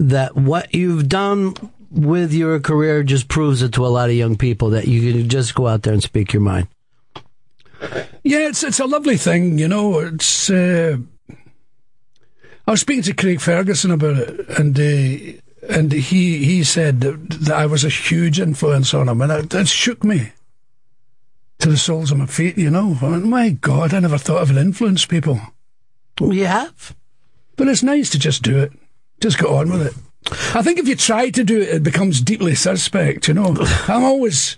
that 0.00 0.34
what 0.36 0.74
you've 0.74 1.08
done 1.08 1.54
with 1.94 2.32
your 2.32 2.60
career 2.60 3.02
just 3.02 3.28
proves 3.28 3.62
it 3.62 3.72
to 3.72 3.86
a 3.86 3.88
lot 3.88 4.10
of 4.10 4.16
young 4.16 4.36
people 4.36 4.70
that 4.70 4.88
you 4.88 5.12
can 5.12 5.28
just 5.28 5.54
go 5.54 5.68
out 5.68 5.82
there 5.82 5.92
and 5.92 6.02
speak 6.02 6.32
your 6.32 6.42
mind. 6.42 6.68
Yeah, 8.22 8.48
it's 8.48 8.62
it's 8.62 8.80
a 8.80 8.86
lovely 8.86 9.16
thing, 9.16 9.58
you 9.58 9.68
know. 9.68 9.98
It's. 9.98 10.50
Uh, 10.50 10.96
I 12.66 12.70
was 12.70 12.80
speaking 12.80 13.02
to 13.04 13.14
Craig 13.14 13.40
Ferguson 13.40 13.90
about 13.90 14.16
it, 14.16 14.48
and 14.58 14.78
uh, 14.78 15.40
and 15.68 15.92
he 15.92 16.44
he 16.44 16.64
said 16.64 17.00
that, 17.02 17.30
that 17.30 17.56
I 17.56 17.66
was 17.66 17.84
a 17.84 17.90
huge 17.90 18.40
influence 18.40 18.94
on 18.94 19.08
him, 19.08 19.20
and 19.20 19.30
it, 19.30 19.54
it 19.54 19.68
shook 19.68 20.02
me 20.02 20.32
to 21.58 21.68
the 21.68 21.76
soles 21.76 22.10
of 22.10 22.18
my 22.18 22.26
feet. 22.26 22.56
You 22.56 22.70
know, 22.70 22.96
I 23.02 23.10
went, 23.10 23.26
my 23.26 23.50
God, 23.50 23.92
I 23.92 24.00
never 24.00 24.18
thought 24.18 24.40
I 24.40 24.52
would 24.52 24.56
influence 24.56 25.04
people. 25.04 25.40
You 26.20 26.46
have, 26.46 26.96
but 27.56 27.68
it's 27.68 27.82
nice 27.82 28.08
to 28.10 28.18
just 28.18 28.42
do 28.42 28.58
it. 28.58 28.72
Just 29.20 29.38
go 29.38 29.56
on 29.56 29.70
with 29.70 29.82
it. 29.82 29.94
I 30.30 30.62
think 30.62 30.78
if 30.78 30.88
you 30.88 30.96
try 30.96 31.30
to 31.30 31.44
do 31.44 31.60
it, 31.60 31.68
it 31.68 31.82
becomes 31.82 32.20
deeply 32.20 32.54
suspect. 32.54 33.28
You 33.28 33.34
know, 33.34 33.56
I'm 33.88 34.04
always 34.04 34.56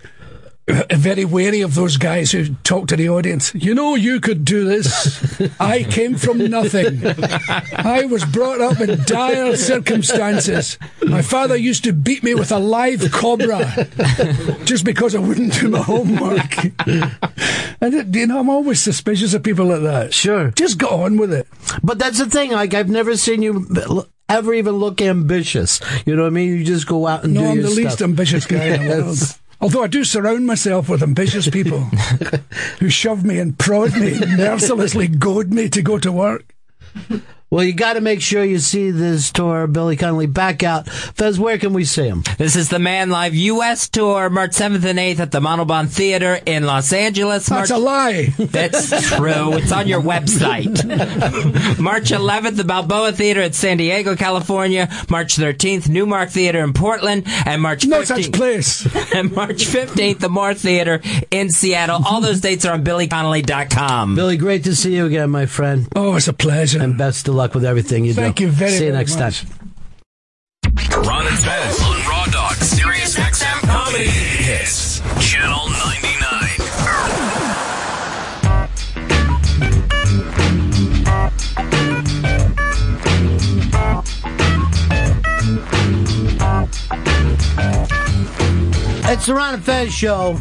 uh, 0.69 0.83
very 0.91 1.23
wary 1.23 1.61
of 1.61 1.75
those 1.75 1.97
guys 1.97 2.31
who 2.31 2.53
talk 2.63 2.87
to 2.87 2.95
the 2.95 3.09
audience. 3.09 3.53
You 3.55 3.73
know, 3.73 3.95
you 3.95 4.19
could 4.19 4.43
do 4.43 4.65
this. 4.65 5.41
I 5.59 5.83
came 5.83 6.15
from 6.15 6.37
nothing. 6.49 7.01
I 7.77 8.05
was 8.05 8.25
brought 8.25 8.59
up 8.61 8.79
in 8.81 9.01
dire 9.05 9.55
circumstances. 9.55 10.77
My 11.05 11.21
father 11.21 11.55
used 11.55 11.83
to 11.85 11.93
beat 11.93 12.23
me 12.23 12.35
with 12.35 12.51
a 12.51 12.59
live 12.59 13.11
cobra 13.11 13.87
just 14.65 14.83
because 14.83 15.15
I 15.15 15.19
wouldn't 15.19 15.53
do 15.53 15.69
my 15.69 15.81
homework. 15.81 16.55
And 17.79 17.93
it, 17.93 18.15
you 18.15 18.25
know, 18.25 18.39
I'm 18.39 18.49
always 18.49 18.81
suspicious 18.81 19.35
of 19.35 19.43
people 19.43 19.67
like 19.67 19.83
that. 19.83 20.11
Sure, 20.11 20.49
just 20.49 20.79
go 20.79 20.87
on 21.03 21.15
with 21.17 21.31
it. 21.31 21.47
But 21.83 21.99
that's 21.99 22.17
the 22.17 22.25
thing. 22.25 22.49
Like 22.49 22.73
I've 22.73 22.89
never 22.89 23.15
seen 23.15 23.43
you 23.43 23.67
ever 24.29 24.53
even 24.53 24.75
look 24.75 25.01
ambitious. 25.01 25.79
You 26.05 26.15
know 26.15 26.23
what 26.23 26.27
I 26.29 26.31
mean? 26.31 26.49
You 26.57 26.63
just 26.63 26.87
go 26.87 27.07
out 27.07 27.23
and 27.23 27.33
no, 27.33 27.41
do 27.41 27.47
I'm 27.47 27.57
the 27.57 27.67
stuff. 27.67 27.77
least 27.77 28.01
ambitious 28.01 28.45
guy 28.45 28.65
in 28.65 28.87
the 28.87 28.89
world. 29.03 29.17
Although 29.59 29.83
I 29.83 29.87
do 29.87 30.03
surround 30.03 30.45
myself 30.45 30.87
with 30.87 31.01
ambitious 31.01 31.49
people 31.49 31.79
who 32.79 32.89
shove 32.89 33.23
me 33.25 33.39
and 33.39 33.57
prod 33.57 33.95
me, 33.97 34.19
mercilessly 34.37 35.07
goad 35.07 35.51
me 35.51 35.67
to 35.69 35.81
go 35.81 35.97
to 35.97 36.11
work. 36.11 36.53
Well, 37.49 37.63
you 37.63 37.71
got 37.73 37.93
to 37.93 38.01
make 38.01 38.21
sure 38.21 38.43
you 38.43 38.59
see 38.59 38.91
this 38.91 39.31
tour, 39.31 39.67
Billy 39.67 39.95
Connolly, 39.95 40.25
back 40.25 40.63
out. 40.63 40.89
Fez, 40.89 41.39
where 41.39 41.57
can 41.57 41.71
we 41.71 41.85
see 41.85 42.05
him? 42.05 42.23
This 42.37 42.57
is 42.57 42.67
the 42.67 42.77
Man 42.77 43.09
Live 43.09 43.33
U.S. 43.35 43.87
tour, 43.87 44.29
March 44.29 44.51
7th 44.51 44.83
and 44.83 44.99
8th 44.99 45.19
at 45.19 45.31
the 45.31 45.39
Montalban 45.39 45.87
Theater 45.87 46.39
in 46.45 46.65
Los 46.65 46.91
Angeles. 46.91 47.45
That's 47.45 47.69
March- 47.69 47.79
a 47.79 47.81
lie. 47.81 48.23
That's 48.37 48.89
true. 49.15 49.53
It's 49.53 49.71
on 49.71 49.87
your 49.87 50.01
website. 50.01 50.67
March 51.79 52.09
11th, 52.09 52.57
the 52.57 52.65
Balboa 52.65 53.13
Theater 53.13 53.39
at 53.41 53.55
San 53.55 53.77
Diego, 53.77 54.17
California. 54.17 54.89
March 55.09 55.37
13th, 55.37 55.87
Newmark 55.87 56.29
Theater 56.29 56.59
in 56.65 56.73
Portland. 56.73 57.23
And 57.45 57.61
March 57.61 57.85
15th. 57.85 57.89
No 57.89 58.03
such 58.03 58.31
place. 58.33 58.85
And 59.17 59.31
March 59.31 59.63
15th, 59.65 60.19
the 60.19 60.27
Moore 60.29 60.53
Theater 60.53 61.01
in 61.31 61.49
Seattle. 61.49 62.01
All 62.05 62.19
those 62.19 62.41
dates 62.41 62.65
are 62.65 62.73
on 62.73 62.83
BillyConnolly.com. 62.83 64.15
Billy, 64.15 64.35
great 64.35 64.65
to 64.65 64.75
see 64.75 64.95
you 64.95 65.05
again, 65.05 65.29
my 65.29 65.45
friend. 65.45 65.87
Oh, 65.95 66.15
it's 66.17 66.27
a 66.27 66.33
pleasure. 66.33 66.81
And 66.81 66.97
best 66.97 67.27
of 67.29 67.36
luck 67.37 67.53
with 67.53 67.63
everything 67.63 68.03
you 68.03 68.13
Thank 68.13 68.37
do. 68.37 68.43
you 68.45 68.49
very, 68.49 68.71
See 68.71 68.85
you 68.87 68.91
next 68.91 69.17
much. 69.17 69.41
time. 69.41 69.49
Ron 71.03 71.27
and 71.27 71.37
Fez 71.39 71.81
on 71.83 71.99
Raw 72.09 72.25
Dog, 72.25 72.55
Sirius 72.55 73.15
XM 73.17 73.59
Comedy 73.69 74.05
Hits, 74.09 74.99
Channel 75.25 75.69
99. 75.69 75.87
It's 89.09 89.25
the 89.25 89.33
Ron 89.33 89.53
and 89.55 89.63
Fez 89.63 89.93
show. 89.93 90.37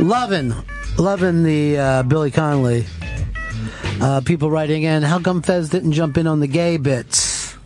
Loving, 0.00 0.54
loving 0.96 1.42
the 1.42 1.78
uh, 1.78 2.02
Billy 2.04 2.30
Connolly. 2.30 2.86
Uh, 4.00 4.20
people 4.24 4.50
writing 4.50 4.82
in, 4.82 5.02
how 5.02 5.18
come 5.18 5.40
Fez 5.42 5.70
didn't 5.70 5.92
jump 5.92 6.18
in 6.18 6.26
on 6.26 6.40
the 6.40 6.46
gay 6.46 6.76
bits? 6.76 7.56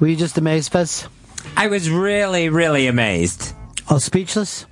Were 0.00 0.08
you 0.08 0.16
just 0.16 0.36
amazed, 0.38 0.72
Fez? 0.72 1.08
I 1.56 1.68
was 1.68 1.90
really, 1.90 2.48
really 2.48 2.86
amazed. 2.86 3.54
Oh, 3.88 3.98
speechless? 3.98 4.66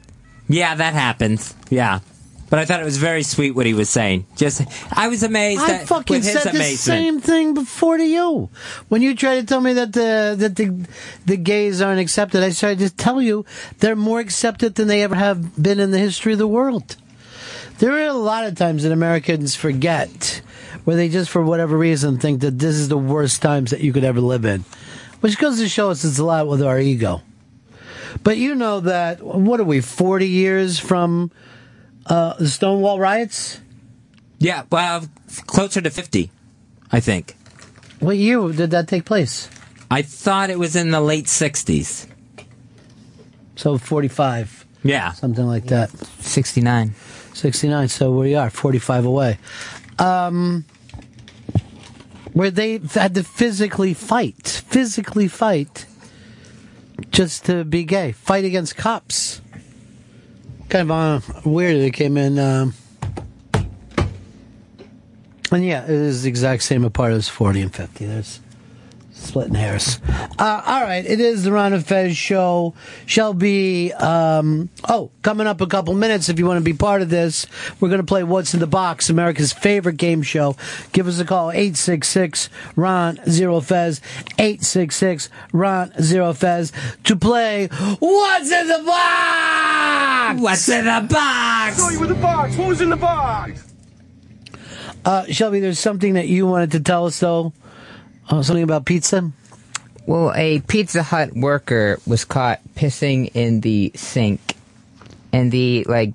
Yeah, 0.48 0.74
that 0.74 0.94
happens. 0.94 1.54
Yeah. 1.70 2.00
But 2.50 2.58
I 2.58 2.66
thought 2.66 2.80
it 2.80 2.84
was 2.84 2.98
very 2.98 3.22
sweet 3.22 3.52
what 3.52 3.66
he 3.66 3.74
was 3.74 3.88
saying. 3.88 4.26
Just, 4.36 4.62
I 4.92 5.08
was 5.08 5.22
amazed 5.22 5.62
I 5.62 5.72
at, 5.76 5.88
fucking 5.88 6.16
with 6.16 6.24
said 6.24 6.52
the 6.52 6.62
same 6.76 7.20
thing 7.20 7.54
before 7.54 7.96
to 7.96 8.04
you. 8.04 8.50
When 8.88 9.02
you 9.02 9.16
tried 9.16 9.40
to 9.40 9.46
tell 9.46 9.60
me 9.60 9.72
that 9.72 9.92
the 9.92 10.36
that 10.38 10.54
the 10.54 10.86
the 11.24 11.36
gays 11.36 11.80
aren't 11.80 12.00
accepted, 12.00 12.42
I 12.42 12.50
started 12.50 12.80
to 12.80 12.90
tell 12.90 13.20
you 13.20 13.44
they're 13.78 13.96
more 13.96 14.20
accepted 14.20 14.74
than 14.76 14.88
they 14.88 15.02
ever 15.02 15.16
have 15.16 15.60
been 15.60 15.80
in 15.80 15.90
the 15.90 15.98
history 15.98 16.32
of 16.32 16.38
the 16.38 16.46
world. 16.46 16.96
There 17.78 17.92
are 17.92 18.06
a 18.06 18.12
lot 18.12 18.44
of 18.44 18.56
times 18.56 18.84
that 18.84 18.92
Americans 18.92 19.56
forget, 19.56 20.42
where 20.84 20.96
they 20.96 21.08
just 21.08 21.30
for 21.30 21.42
whatever 21.42 21.76
reason 21.76 22.18
think 22.18 22.40
that 22.40 22.58
this 22.58 22.76
is 22.76 22.88
the 22.88 22.98
worst 22.98 23.42
times 23.42 23.70
that 23.70 23.80
you 23.80 23.92
could 23.92 24.04
ever 24.04 24.20
live 24.20 24.44
in, 24.44 24.64
which 25.20 25.38
goes 25.38 25.58
to 25.58 25.68
show 25.68 25.90
us 25.90 26.04
it's 26.04 26.18
a 26.18 26.24
lot 26.24 26.46
with 26.46 26.62
our 26.62 26.78
ego. 26.78 27.22
But 28.22 28.38
you 28.38 28.54
know 28.54 28.80
that 28.80 29.22
what 29.22 29.58
are 29.60 29.64
we 29.64 29.80
forty 29.80 30.28
years 30.28 30.78
from 30.78 31.32
uh, 32.06 32.34
the 32.34 32.48
Stonewall 32.48 33.00
riots? 33.00 33.60
Yeah, 34.38 34.64
well, 34.70 35.06
closer 35.46 35.80
to 35.80 35.90
50, 35.90 36.30
I 36.92 37.00
think. 37.00 37.36
What 38.00 38.16
year 38.16 38.46
did 38.50 38.72
that 38.72 38.88
take 38.88 39.04
place? 39.04 39.48
I 39.90 40.02
thought 40.02 40.50
it 40.50 40.58
was 40.58 40.76
in 40.76 40.90
the 40.90 41.00
late 41.00 41.26
60s. 41.26 42.06
So 43.56 43.78
45. 43.78 44.66
Yeah. 44.82 45.12
Something 45.12 45.46
like 45.46 45.66
that. 45.66 45.90
69. 46.20 46.94
69. 47.34 47.88
So 47.88 48.12
we 48.12 48.34
are 48.34 48.50
45 48.50 49.04
away. 49.04 49.38
Um, 49.98 50.64
where 52.32 52.50
they 52.50 52.78
had 52.78 53.14
to 53.14 53.22
physically 53.22 53.94
fight, 53.94 54.46
physically 54.66 55.28
fight 55.28 55.86
just 57.10 57.44
to 57.46 57.64
be 57.64 57.84
gay, 57.84 58.12
fight 58.12 58.44
against 58.44 58.76
cops. 58.76 59.40
Kind 60.68 60.90
of 60.90 61.36
uh, 61.36 61.48
weird 61.48 61.80
they 61.80 61.90
came 61.90 62.16
in. 62.16 62.38
Um, 62.38 62.74
and 65.52 65.64
yeah, 65.64 65.84
it 65.84 65.90
is 65.90 66.24
the 66.24 66.28
exact 66.28 66.62
same 66.62 66.84
apart 66.84 67.12
as 67.12 67.28
40 67.28 67.62
and 67.62 67.74
50. 67.74 68.06
There's 68.06 68.40
splitting 69.24 69.54
hairs. 69.54 69.98
Uh, 70.38 70.62
all 70.64 70.82
right, 70.82 71.04
it 71.04 71.20
is 71.20 71.44
the 71.44 71.52
Ron 71.52 71.72
and 71.72 71.86
Fez 71.86 72.16
show. 72.16 72.74
Shall 73.06 73.34
be, 73.34 73.92
um, 73.92 74.68
oh, 74.88 75.10
coming 75.22 75.46
up 75.46 75.60
a 75.60 75.66
couple 75.66 75.94
minutes 75.94 76.28
if 76.28 76.38
you 76.38 76.46
want 76.46 76.58
to 76.58 76.64
be 76.64 76.72
part 76.72 77.02
of 77.02 77.08
this. 77.10 77.46
We're 77.80 77.88
going 77.88 78.00
to 78.00 78.06
play 78.06 78.22
What's 78.24 78.54
in 78.54 78.60
the 78.60 78.66
Box, 78.66 79.10
America's 79.10 79.52
favorite 79.52 79.96
game 79.96 80.22
show. 80.22 80.56
Give 80.92 81.08
us 81.08 81.18
a 81.18 81.24
call, 81.24 81.50
866 81.50 82.48
Ron 82.76 83.18
Zero 83.28 83.60
Fez, 83.60 84.00
866 84.38 85.28
Ron 85.52 85.92
Zero 86.00 86.32
Fez, 86.32 86.72
to 87.04 87.16
play 87.16 87.68
What's 87.98 88.50
in 88.50 88.68
the 88.68 88.82
Box? 88.84 90.40
What's 90.40 90.68
in 90.68 90.84
the 90.84 91.06
box? 91.10 91.76
Show 91.76 91.90
you 91.90 92.00
with 92.00 92.08
the 92.08 92.14
box. 92.16 92.56
What 92.56 92.68
was 92.68 92.80
in 92.80 92.90
the 92.90 92.96
box? 92.96 93.64
Uh, 95.04 95.26
Shelby, 95.26 95.60
there's 95.60 95.78
something 95.78 96.14
that 96.14 96.28
you 96.28 96.46
wanted 96.46 96.72
to 96.72 96.80
tell 96.80 97.06
us, 97.06 97.20
though. 97.20 97.52
Uh, 98.28 98.42
something 98.42 98.64
about 98.64 98.84
pizza? 98.84 99.30
Well, 100.06 100.32
a 100.34 100.60
Pizza 100.60 101.02
Hut 101.02 101.32
worker 101.34 101.98
was 102.06 102.24
caught 102.24 102.60
pissing 102.74 103.30
in 103.34 103.60
the 103.60 103.90
sink, 103.94 104.54
and 105.32 105.50
the 105.50 105.84
like 105.84 106.12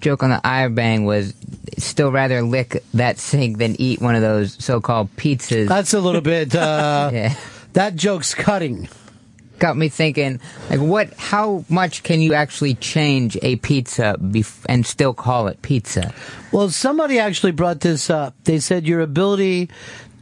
joke 0.00 0.22
on 0.22 0.30
the 0.30 0.40
eye 0.46 0.68
bang 0.68 1.04
was 1.04 1.34
still 1.78 2.10
rather 2.10 2.42
lick 2.42 2.82
that 2.94 3.18
sink 3.18 3.58
than 3.58 3.78
eat 3.80 4.00
one 4.00 4.14
of 4.14 4.22
those 4.22 4.62
so-called 4.64 5.14
pizzas. 5.16 5.68
That's 5.68 5.92
a 5.92 6.00
little 6.00 6.20
bit. 6.22 6.54
Uh, 6.54 7.10
yeah. 7.12 7.34
That 7.74 7.96
joke's 7.96 8.34
cutting. 8.34 8.88
Got 9.58 9.76
me 9.76 9.88
thinking, 9.88 10.38
like, 10.68 10.80
what? 10.80 11.14
How 11.14 11.64
much 11.70 12.02
can 12.02 12.20
you 12.20 12.34
actually 12.34 12.74
change 12.74 13.38
a 13.42 13.56
pizza 13.56 14.16
bef- 14.20 14.64
and 14.68 14.86
still 14.86 15.14
call 15.14 15.48
it 15.48 15.62
pizza? 15.62 16.12
Well, 16.52 16.68
somebody 16.68 17.18
actually 17.18 17.52
brought 17.52 17.80
this 17.80 18.10
up. 18.10 18.34
They 18.44 18.58
said 18.60 18.86
your 18.86 19.00
ability 19.00 19.70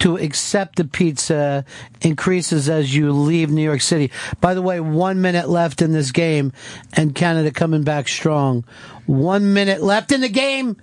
to 0.01 0.16
accept 0.16 0.77
the 0.77 0.85
pizza 0.85 1.65
increases 2.03 2.69
as 2.69 2.95
you 2.95 3.12
leave 3.12 3.51
New 3.51 3.62
York 3.62 3.81
City. 3.81 4.11
By 4.41 4.55
the 4.55 4.62
way, 4.62 4.81
one 4.81 5.21
minute 5.21 5.49
left 5.49 5.83
in 5.83 5.93
this 5.93 6.11
game, 6.11 6.53
and 6.93 7.15
Canada 7.15 7.51
coming 7.51 7.83
back 7.83 8.09
strong. 8.09 8.65
One 9.07 9.55
minute 9.55 9.83
left 9.83 10.12
in 10.12 10.21
the 10.21 10.29
game, 10.29 10.77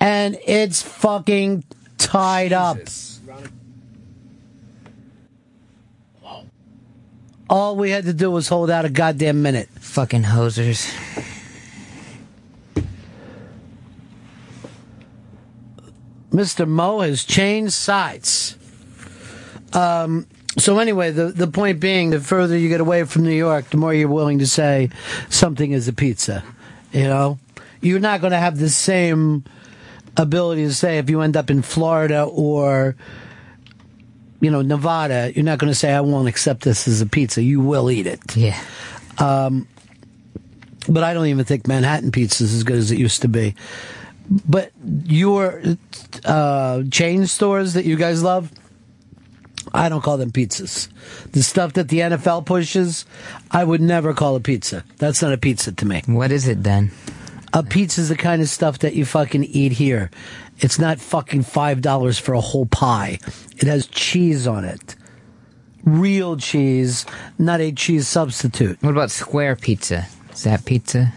and 0.00 0.38
it's 0.46 0.82
fucking 0.82 1.64
tied 1.96 2.52
up. 2.52 2.78
All 7.50 7.76
we 7.76 7.90
had 7.90 8.04
to 8.04 8.12
do 8.12 8.30
was 8.30 8.48
hold 8.48 8.70
out 8.70 8.84
a 8.84 8.90
goddamn 8.90 9.40
minute. 9.40 9.70
Fucking 9.80 10.22
hosers. 10.22 10.94
Mr. 16.30 16.66
Mo 16.66 17.00
has 17.00 17.24
changed 17.24 17.72
sides. 17.72 18.56
Um, 19.72 20.26
so 20.56 20.78
anyway, 20.78 21.10
the 21.10 21.26
the 21.26 21.46
point 21.46 21.80
being, 21.80 22.10
the 22.10 22.20
further 22.20 22.56
you 22.56 22.68
get 22.68 22.80
away 22.80 23.04
from 23.04 23.24
New 23.24 23.30
York, 23.30 23.70
the 23.70 23.76
more 23.76 23.94
you're 23.94 24.08
willing 24.08 24.38
to 24.40 24.46
say 24.46 24.90
something 25.28 25.72
is 25.72 25.88
a 25.88 25.92
pizza. 25.92 26.42
You 26.92 27.04
know, 27.04 27.38
you're 27.80 28.00
not 28.00 28.20
going 28.20 28.32
to 28.32 28.38
have 28.38 28.58
the 28.58 28.70
same 28.70 29.44
ability 30.16 30.64
to 30.64 30.74
say 30.74 30.98
if 30.98 31.08
you 31.08 31.20
end 31.20 31.36
up 31.36 31.50
in 31.50 31.62
Florida 31.62 32.24
or 32.24 32.96
you 34.40 34.50
know 34.50 34.62
Nevada, 34.62 35.32
you're 35.34 35.44
not 35.44 35.58
going 35.58 35.70
to 35.70 35.78
say 35.78 35.92
I 35.92 36.00
won't 36.00 36.28
accept 36.28 36.62
this 36.62 36.88
as 36.88 37.00
a 37.00 37.06
pizza. 37.06 37.42
You 37.42 37.60
will 37.60 37.90
eat 37.90 38.06
it. 38.06 38.36
Yeah. 38.36 38.58
Um, 39.18 39.68
but 40.88 41.04
I 41.04 41.12
don't 41.12 41.26
even 41.26 41.44
think 41.44 41.66
Manhattan 41.66 42.10
pizza 42.10 42.44
is 42.44 42.54
as 42.54 42.64
good 42.64 42.76
as 42.76 42.90
it 42.90 42.98
used 42.98 43.22
to 43.22 43.28
be. 43.28 43.54
But 44.30 44.72
your 45.04 45.62
uh, 46.24 46.82
chain 46.90 47.26
stores 47.26 47.74
that 47.74 47.84
you 47.84 47.96
guys 47.96 48.22
love, 48.22 48.52
I 49.72 49.88
don't 49.88 50.02
call 50.02 50.16
them 50.18 50.32
pizzas. 50.32 50.88
The 51.32 51.42
stuff 51.42 51.74
that 51.74 51.88
the 51.88 52.00
NFL 52.00 52.46
pushes, 52.46 53.06
I 53.50 53.64
would 53.64 53.80
never 53.80 54.14
call 54.14 54.36
a 54.36 54.40
pizza. 54.40 54.84
That's 54.98 55.22
not 55.22 55.32
a 55.32 55.38
pizza 55.38 55.72
to 55.72 55.86
me. 55.86 56.02
What 56.06 56.30
is 56.30 56.46
it 56.48 56.62
then? 56.62 56.90
A 57.52 57.62
pizza 57.62 58.02
is 58.02 58.08
the 58.10 58.16
kind 58.16 58.42
of 58.42 58.48
stuff 58.48 58.80
that 58.80 58.94
you 58.94 59.04
fucking 59.04 59.44
eat 59.44 59.72
here. 59.72 60.10
It's 60.58 60.78
not 60.78 61.00
fucking 61.00 61.44
five 61.44 61.80
dollars 61.80 62.18
for 62.18 62.34
a 62.34 62.40
whole 62.40 62.66
pie. 62.66 63.18
It 63.56 63.66
has 63.66 63.86
cheese 63.86 64.46
on 64.46 64.64
it. 64.64 64.96
Real 65.84 66.36
cheese, 66.36 67.06
not 67.38 67.60
a 67.60 67.72
cheese 67.72 68.06
substitute. 68.06 68.82
What 68.82 68.90
about 68.90 69.10
square 69.10 69.56
pizza? 69.56 70.06
Is 70.32 70.42
that 70.42 70.64
pizza? 70.66 71.14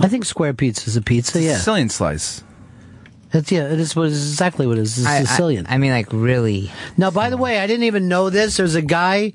I 0.00 0.08
think 0.08 0.24
square 0.24 0.52
pizza 0.54 0.88
is 0.88 0.96
a 0.96 1.02
pizza, 1.02 1.40
yeah. 1.40 1.56
Sicilian 1.56 1.88
slice. 1.88 2.42
That's 3.32 3.50
yeah, 3.50 3.64
it 3.72 3.80
is 3.80 3.96
what 3.96 4.06
is 4.06 4.30
exactly 4.32 4.66
what 4.66 4.78
it 4.78 4.82
is. 4.82 4.98
It's 4.98 5.06
I- 5.06 5.18
I- 5.18 5.24
Sicilian. 5.24 5.66
I 5.68 5.78
mean, 5.78 5.90
like 5.90 6.08
really. 6.12 6.70
Now, 6.96 7.10
by 7.10 7.28
the 7.30 7.36
way, 7.36 7.58
I 7.58 7.66
didn't 7.66 7.84
even 7.84 8.08
know 8.08 8.30
this. 8.30 8.56
There's 8.56 8.74
a 8.76 8.82
guy 8.82 9.32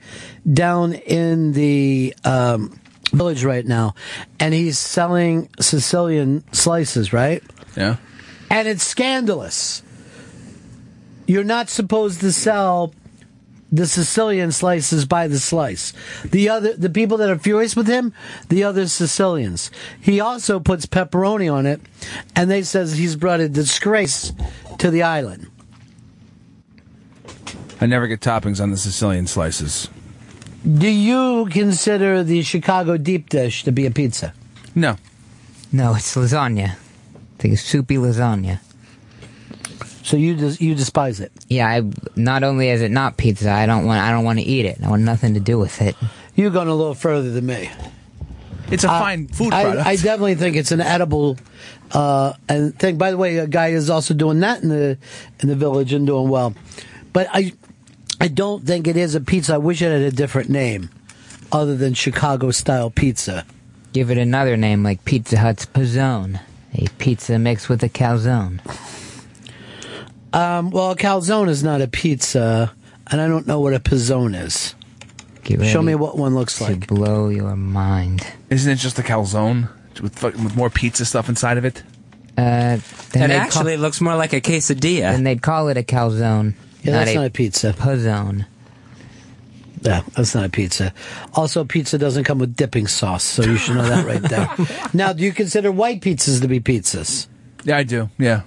down 0.51 0.93
in 0.93 1.51
the 1.53 2.15
um, 2.23 2.79
village 3.11 3.43
right 3.43 3.65
now, 3.65 3.95
and 4.39 4.53
he's 4.53 4.79
selling 4.79 5.49
Sicilian 5.59 6.43
slices, 6.53 7.11
right? 7.11 7.43
Yeah. 7.75 7.97
And 8.49 8.67
it's 8.67 8.83
scandalous. 8.83 9.83
You're 11.27 11.43
not 11.43 11.69
supposed 11.69 12.21
to 12.21 12.31
sell 12.31 12.93
the 13.71 13.87
Sicilian 13.87 14.51
slices 14.51 15.05
by 15.05 15.27
the 15.27 15.39
slice. 15.39 15.93
The 16.25 16.49
other, 16.49 16.73
the 16.73 16.89
people 16.89 17.17
that 17.17 17.29
are 17.29 17.39
furious 17.39 17.75
with 17.75 17.87
him, 17.87 18.13
the 18.49 18.63
other 18.63 18.87
Sicilians. 18.87 19.71
He 20.01 20.19
also 20.19 20.59
puts 20.59 20.85
pepperoni 20.85 21.51
on 21.51 21.65
it, 21.65 21.81
and 22.35 22.51
they 22.51 22.63
says 22.63 22.97
he's 22.97 23.15
brought 23.15 23.39
a 23.39 23.47
disgrace 23.47 24.33
to 24.79 24.91
the 24.91 25.03
island. 25.03 25.47
I 27.79 27.85
never 27.85 28.07
get 28.07 28.19
toppings 28.19 28.61
on 28.61 28.71
the 28.71 28.77
Sicilian 28.77 29.25
slices. 29.25 29.89
Do 30.63 30.87
you 30.87 31.47
consider 31.49 32.23
the 32.23 32.43
Chicago 32.43 32.97
deep 32.97 33.29
dish 33.29 33.63
to 33.63 33.71
be 33.71 33.87
a 33.87 33.91
pizza? 33.91 34.33
No. 34.75 34.97
No, 35.71 35.95
it's 35.95 36.15
lasagna. 36.15 36.71
I 36.71 36.77
think 37.39 37.53
it's 37.53 37.63
soupy 37.63 37.95
lasagna. 37.95 38.59
So 40.03 40.17
you 40.17 40.35
des- 40.35 40.63
you 40.63 40.73
despise 40.75 41.19
it? 41.19 41.31
Yeah, 41.47 41.67
I 41.67 41.83
not 42.15 42.43
only 42.43 42.69
is 42.69 42.81
it 42.81 42.91
not 42.91 43.17
pizza, 43.17 43.51
I 43.51 43.65
don't 43.65 43.85
want 43.85 44.01
I 44.01 44.11
don't 44.11 44.23
want 44.23 44.39
to 44.39 44.45
eat 44.45 44.65
it. 44.65 44.79
I 44.83 44.89
want 44.89 45.03
nothing 45.03 45.33
to 45.35 45.39
do 45.39 45.57
with 45.59 45.81
it. 45.81 45.95
You've 46.35 46.53
gone 46.53 46.67
a 46.67 46.73
little 46.75 46.95
further 46.95 47.29
than 47.31 47.45
me. 47.45 47.69
It's 48.71 48.83
a 48.83 48.89
Uh, 48.91 48.99
fine 48.99 49.27
food 49.27 49.53
I, 49.53 49.63
product. 49.63 49.87
I 49.87 49.95
definitely 49.97 50.35
think 50.35 50.55
it's 50.55 50.71
an 50.71 50.81
edible 50.81 51.37
uh, 51.91 52.33
and 52.49 52.77
thing. 52.79 52.97
By 52.97 53.11
the 53.11 53.17
way, 53.17 53.37
a 53.37 53.47
guy 53.47 53.67
is 53.69 53.89
also 53.89 54.13
doing 54.13 54.39
that 54.39 54.63
in 54.63 54.69
the 54.69 54.97
in 55.41 55.49
the 55.49 55.55
village 55.55 55.93
and 55.93 56.07
doing 56.07 56.29
well. 56.29 56.53
But 57.13 57.27
I 57.31 57.53
I 58.19 58.27
don't 58.27 58.65
think 58.65 58.87
it 58.87 58.97
is 58.97 59.13
a 59.13 59.21
pizza. 59.21 59.55
I 59.55 59.57
wish 59.57 59.81
it 59.81 59.91
had 59.91 60.01
a 60.01 60.11
different 60.11 60.49
name 60.49 60.89
other 61.51 61.75
than 61.75 61.93
Chicago 61.93 62.51
style 62.51 62.89
pizza. 62.89 63.45
Give 63.93 64.09
it 64.09 64.17
another 64.17 64.55
name 64.55 64.83
like 64.83 65.03
Pizza 65.03 65.37
Hut's 65.37 65.65
Pizzone, 65.65 66.39
a 66.73 66.87
pizza 66.97 67.37
mixed 67.37 67.67
with 67.67 67.83
a 67.83 67.89
calzone. 67.89 68.61
Um, 70.33 70.69
well, 70.71 70.91
a 70.91 70.95
calzone 70.95 71.49
is 71.49 71.63
not 71.63 71.81
a 71.81 71.87
pizza, 71.87 72.71
and 73.07 73.19
I 73.21 73.27
don't 73.27 73.47
know 73.47 73.59
what 73.59 73.73
a 73.73 73.79
pizzone 73.79 74.39
is. 74.41 74.75
Get 75.43 75.65
Show 75.65 75.81
me 75.81 75.95
what 75.95 76.17
one 76.17 76.35
looks 76.35 76.57
to 76.59 76.65
like. 76.65 76.87
blow 76.87 77.29
your 77.29 77.55
mind. 77.55 78.25
Isn't 78.49 78.71
it 78.71 78.75
just 78.75 78.99
a 78.99 79.01
calzone 79.01 79.69
with 80.01 80.17
fucking- 80.19 80.43
with 80.43 80.55
more 80.55 80.69
pizza 80.69 81.03
stuff 81.03 81.27
inside 81.29 81.57
of 81.57 81.65
it? 81.65 81.81
Uh, 82.37 82.77
then 83.11 83.23
It 83.23 83.27
they'd 83.27 83.31
actually 83.33 83.75
looks 83.77 83.99
more 83.99 84.15
like 84.15 84.33
a 84.33 84.39
quesadilla. 84.39 85.11
Then 85.11 85.23
they'd 85.23 85.41
call 85.41 85.67
it 85.69 85.77
a 85.77 85.83
calzone. 85.83 86.53
Yeah, 86.83 86.91
that's 86.93 87.13
not 87.15 87.25
a 87.25 87.29
pizza. 87.29 87.73
Pizzone. 87.73 88.45
Yeah, 89.81 90.03
that's 90.15 90.35
not 90.35 90.45
a 90.45 90.49
pizza. 90.49 90.93
Also, 91.33 91.63
pizza 91.65 91.97
doesn't 91.97 92.23
come 92.23 92.37
with 92.37 92.55
dipping 92.55 92.85
sauce, 92.87 93.23
so 93.23 93.43
you 93.43 93.57
should 93.57 93.75
know 93.75 93.83
that 93.89 94.05
right 94.05 94.21
there. 94.21 94.47
now, 94.93 95.11
do 95.11 95.23
you 95.23 95.31
consider 95.31 95.71
white 95.71 96.01
pizzas 96.01 96.39
to 96.41 96.47
be 96.47 96.59
pizzas? 96.59 97.27
Yeah, 97.63 97.77
I 97.77 97.83
do. 97.83 98.09
Yeah. 98.19 98.41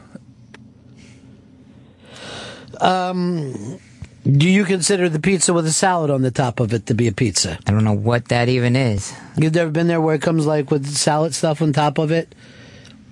Um, 2.80 3.78
do 4.24 4.48
you 4.48 4.64
consider 4.64 5.08
the 5.08 5.20
pizza 5.20 5.52
with 5.52 5.66
a 5.66 5.72
salad 5.72 6.10
on 6.10 6.22
the 6.22 6.30
top 6.30 6.60
of 6.60 6.72
it 6.72 6.86
to 6.86 6.94
be 6.94 7.08
a 7.08 7.12
pizza? 7.12 7.58
I 7.66 7.72
don't 7.72 7.84
know 7.84 7.92
what 7.92 8.28
that 8.28 8.48
even 8.48 8.74
is. 8.74 9.14
You've 9.36 9.54
never 9.54 9.70
been 9.70 9.86
there 9.86 10.00
where 10.00 10.14
it 10.14 10.22
comes 10.22 10.46
like 10.46 10.70
with 10.70 10.86
salad 10.86 11.34
stuff 11.34 11.60
on 11.60 11.72
top 11.72 11.98
of 11.98 12.10
it? 12.10 12.34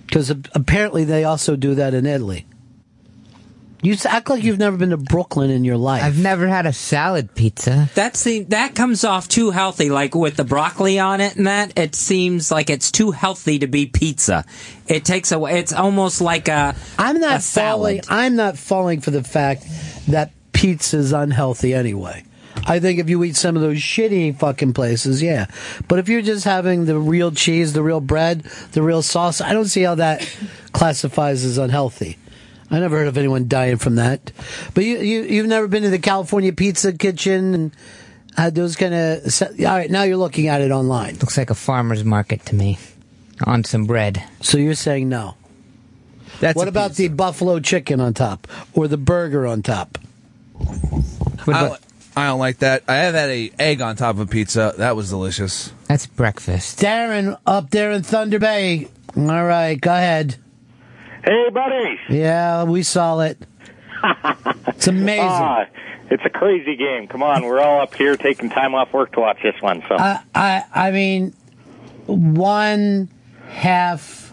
Because 0.06 0.30
apparently 0.30 1.04
they 1.04 1.24
also 1.24 1.56
do 1.56 1.74
that 1.74 1.94
in 1.94 2.06
Italy. 2.06 2.46
You 3.84 3.96
act 4.04 4.30
like 4.30 4.44
you've 4.44 4.60
never 4.60 4.76
been 4.76 4.90
to 4.90 4.96
Brooklyn 4.96 5.50
in 5.50 5.64
your 5.64 5.76
life. 5.76 6.04
I've 6.04 6.16
never 6.16 6.46
had 6.46 6.66
a 6.66 6.72
salad 6.72 7.34
pizza. 7.34 7.90
That's 7.96 8.22
the 8.22 8.44
that 8.44 8.76
comes 8.76 9.02
off 9.02 9.26
too 9.26 9.50
healthy, 9.50 9.90
like 9.90 10.14
with 10.14 10.36
the 10.36 10.44
broccoli 10.44 11.00
on 11.00 11.20
it 11.20 11.34
and 11.34 11.48
that. 11.48 11.76
It 11.76 11.96
seems 11.96 12.52
like 12.52 12.70
it's 12.70 12.92
too 12.92 13.10
healthy 13.10 13.58
to 13.58 13.66
be 13.66 13.86
pizza. 13.86 14.44
It 14.86 15.04
takes 15.04 15.32
away. 15.32 15.58
It's 15.58 15.72
almost 15.72 16.20
like 16.20 16.46
a. 16.46 16.76
I'm 16.96 17.16
a 17.16 17.18
not 17.18 17.42
salad. 17.42 18.06
falling. 18.06 18.20
I'm 18.24 18.36
not 18.36 18.56
falling 18.56 19.00
for 19.00 19.10
the 19.10 19.24
fact 19.24 19.64
that 20.06 20.30
pizza 20.52 20.98
is 20.98 21.12
unhealthy 21.12 21.74
anyway. 21.74 22.22
I 22.64 22.78
think 22.78 23.00
if 23.00 23.10
you 23.10 23.24
eat 23.24 23.34
some 23.34 23.56
of 23.56 23.62
those 23.62 23.78
shitty 23.78 24.38
fucking 24.38 24.74
places, 24.74 25.20
yeah. 25.20 25.46
But 25.88 25.98
if 25.98 26.08
you're 26.08 26.22
just 26.22 26.44
having 26.44 26.84
the 26.84 26.98
real 26.98 27.32
cheese, 27.32 27.72
the 27.72 27.82
real 27.82 28.00
bread, 28.00 28.42
the 28.72 28.82
real 28.82 29.02
sauce, 29.02 29.40
I 29.40 29.52
don't 29.52 29.64
see 29.64 29.82
how 29.82 29.96
that 29.96 30.20
classifies 30.72 31.44
as 31.44 31.58
unhealthy. 31.58 32.18
I 32.72 32.80
never 32.80 32.96
heard 32.98 33.06
of 33.06 33.16
anyone 33.18 33.46
dying 33.48 33.76
from 33.76 33.96
that. 33.96 34.32
But 34.74 34.84
you, 34.84 34.98
you 34.98 35.22
you've 35.22 35.46
never 35.46 35.68
been 35.68 35.82
to 35.84 35.90
the 35.90 35.98
California 35.98 36.52
Pizza 36.52 36.92
Kitchen 36.92 37.54
and 37.54 37.76
had 38.36 38.54
those 38.54 38.74
kind 38.76 38.94
of. 38.94 39.42
All 39.42 39.66
right, 39.66 39.90
now 39.90 40.02
you're 40.04 40.16
looking 40.16 40.48
at 40.48 40.60
it 40.62 40.70
online. 40.70 41.14
Looks 41.18 41.36
like 41.36 41.50
a 41.50 41.54
farmer's 41.54 42.02
market 42.02 42.44
to 42.46 42.54
me. 42.54 42.78
On 43.46 43.62
some 43.64 43.84
bread. 43.86 44.22
So 44.40 44.56
you're 44.58 44.74
saying 44.74 45.08
no. 45.08 45.34
That's 46.40 46.56
what 46.56 46.66
a 46.66 46.70
about 46.70 46.92
the 46.94 47.08
buffalo 47.08 47.60
chicken 47.60 48.00
on 48.00 48.14
top 48.14 48.48
or 48.72 48.88
the 48.88 48.96
burger 48.96 49.46
on 49.46 49.62
top? 49.62 49.98
I, 50.58 51.68
don't- 51.68 51.80
I 52.16 52.26
don't 52.26 52.38
like 52.38 52.58
that. 52.58 52.84
I 52.88 52.96
have 52.96 53.14
had 53.14 53.30
a 53.30 53.50
egg 53.58 53.80
on 53.80 53.96
top 53.96 54.18
of 54.18 54.28
pizza. 54.30 54.74
That 54.78 54.96
was 54.96 55.10
delicious. 55.10 55.72
That's 55.88 56.06
breakfast. 56.06 56.78
Darren 56.80 57.38
up 57.46 57.70
there 57.70 57.90
in 57.90 58.02
Thunder 58.02 58.38
Bay. 58.38 58.88
All 59.16 59.44
right, 59.44 59.80
go 59.80 59.92
ahead. 59.92 60.36
Hey, 61.24 61.50
buddy. 61.50 61.98
Yeah, 62.08 62.64
we 62.64 62.82
saw 62.82 63.20
it. 63.20 63.38
It's 64.66 64.88
amazing. 64.88 65.24
Ah, 65.28 65.66
it's 66.10 66.24
a 66.24 66.30
crazy 66.30 66.74
game. 66.74 67.06
Come 67.06 67.22
on, 67.22 67.44
we're 67.44 67.60
all 67.60 67.82
up 67.82 67.94
here 67.94 68.16
taking 68.16 68.50
time 68.50 68.74
off 68.74 68.92
work 68.92 69.12
to 69.12 69.20
watch 69.20 69.38
this 69.42 69.54
one. 69.60 69.82
So 69.88 69.94
I, 69.96 70.20
I, 70.34 70.64
I 70.74 70.90
mean, 70.90 71.34
one 72.06 73.08
half 73.48 74.32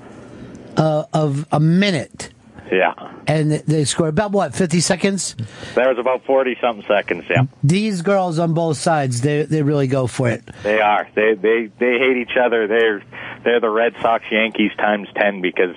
uh, 0.75 1.03
of 1.13 1.45
a 1.51 1.59
minute, 1.59 2.31
yeah, 2.71 2.93
and 3.27 3.51
they 3.51 3.85
scored 3.85 4.09
about 4.09 4.31
what 4.31 4.55
fifty 4.55 4.79
seconds. 4.79 5.35
there 5.75 5.89
was 5.89 5.99
about 5.99 6.25
forty 6.25 6.57
something 6.59 6.85
seconds. 6.87 7.25
Yeah, 7.29 7.43
These 7.63 8.01
girls 8.01 8.39
on 8.39 8.53
both 8.55 8.77
sides, 8.77 9.21
they 9.21 9.43
they 9.43 9.61
really 9.61 9.87
go 9.87 10.07
for 10.07 10.29
it. 10.29 10.43
they 10.63 10.81
are. 10.81 11.07
They 11.13 11.35
they 11.35 11.69
they 11.79 11.99
hate 11.99 12.17
each 12.17 12.37
other. 12.41 12.65
They're 12.67 13.03
they're 13.43 13.59
the 13.59 13.69
Red 13.69 13.93
Sox 14.01 14.25
Yankees 14.31 14.71
times 14.77 15.07
ten 15.15 15.41
because 15.41 15.75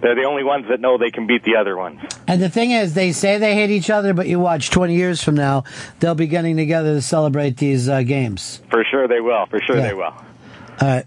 they're 0.00 0.14
the 0.14 0.24
only 0.24 0.44
ones 0.44 0.66
that 0.68 0.80
know 0.80 0.98
they 0.98 1.10
can 1.10 1.26
beat 1.26 1.42
the 1.44 1.56
other 1.56 1.76
ones. 1.76 2.00
And 2.28 2.40
the 2.42 2.48
thing 2.48 2.70
is, 2.70 2.94
they 2.94 3.12
say 3.12 3.38
they 3.38 3.54
hate 3.54 3.70
each 3.70 3.90
other, 3.90 4.12
but 4.14 4.26
you 4.28 4.38
watch 4.40 4.70
twenty 4.70 4.94
years 4.96 5.22
from 5.22 5.34
now, 5.34 5.64
they'll 6.00 6.14
be 6.14 6.26
getting 6.26 6.56
together 6.56 6.94
to 6.94 7.02
celebrate 7.02 7.56
these 7.56 7.88
uh, 7.88 8.02
games. 8.02 8.60
For 8.70 8.84
sure 8.90 9.08
they 9.08 9.20
will. 9.20 9.46
For 9.46 9.60
sure 9.60 9.76
Yeah. 9.76 9.88
they 9.88 9.94
will. 9.94 10.04
All 10.04 10.18
right, 10.82 11.04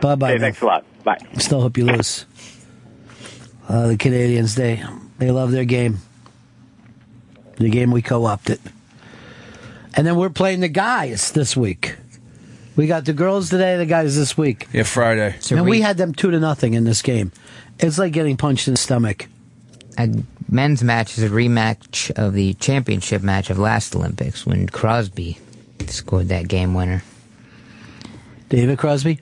bye 0.00 0.14
bye. 0.16 0.32
Hey, 0.32 0.38
thanks 0.38 0.60
a 0.60 0.66
lot. 0.66 0.84
Bye. 1.04 1.18
Still 1.38 1.60
hope 1.60 1.76
you 1.78 1.84
lose. 1.86 2.26
Uh, 3.68 3.88
the 3.88 3.96
Canadians, 3.96 4.54
they 4.56 4.82
they 5.18 5.30
love 5.30 5.50
their 5.52 5.64
game. 5.64 5.98
The 7.56 7.70
game 7.70 7.90
we 7.92 8.02
co-opted. 8.02 8.60
And 9.94 10.06
then 10.06 10.16
we're 10.16 10.30
playing 10.30 10.60
the 10.60 10.68
guys 10.68 11.32
this 11.32 11.56
week. 11.56 11.96
We 12.74 12.86
got 12.86 13.04
the 13.04 13.12
girls 13.12 13.50
today, 13.50 13.76
the 13.76 13.86
guys 13.86 14.16
this 14.16 14.36
week. 14.36 14.66
Yeah, 14.72 14.84
Friday. 14.84 15.36
and 15.50 15.66
we 15.66 15.82
had 15.82 15.98
them 15.98 16.14
two 16.14 16.30
to 16.30 16.40
nothing 16.40 16.74
in 16.74 16.84
this 16.84 17.02
game. 17.02 17.32
It's 17.78 17.98
like 17.98 18.12
getting 18.12 18.36
punched 18.36 18.66
in 18.68 18.74
the 18.74 18.78
stomach. 18.78 19.26
A 19.98 20.08
men's 20.48 20.82
match 20.82 21.18
is 21.18 21.24
a 21.24 21.28
rematch 21.28 22.10
of 22.12 22.32
the 22.32 22.54
championship 22.54 23.22
match 23.22 23.50
of 23.50 23.58
last 23.58 23.94
Olympics 23.94 24.46
when 24.46 24.68
Crosby 24.68 25.38
scored 25.86 26.28
that 26.28 26.48
game 26.48 26.72
winner. 26.72 27.02
David 28.48 28.78
Crosby. 28.78 29.20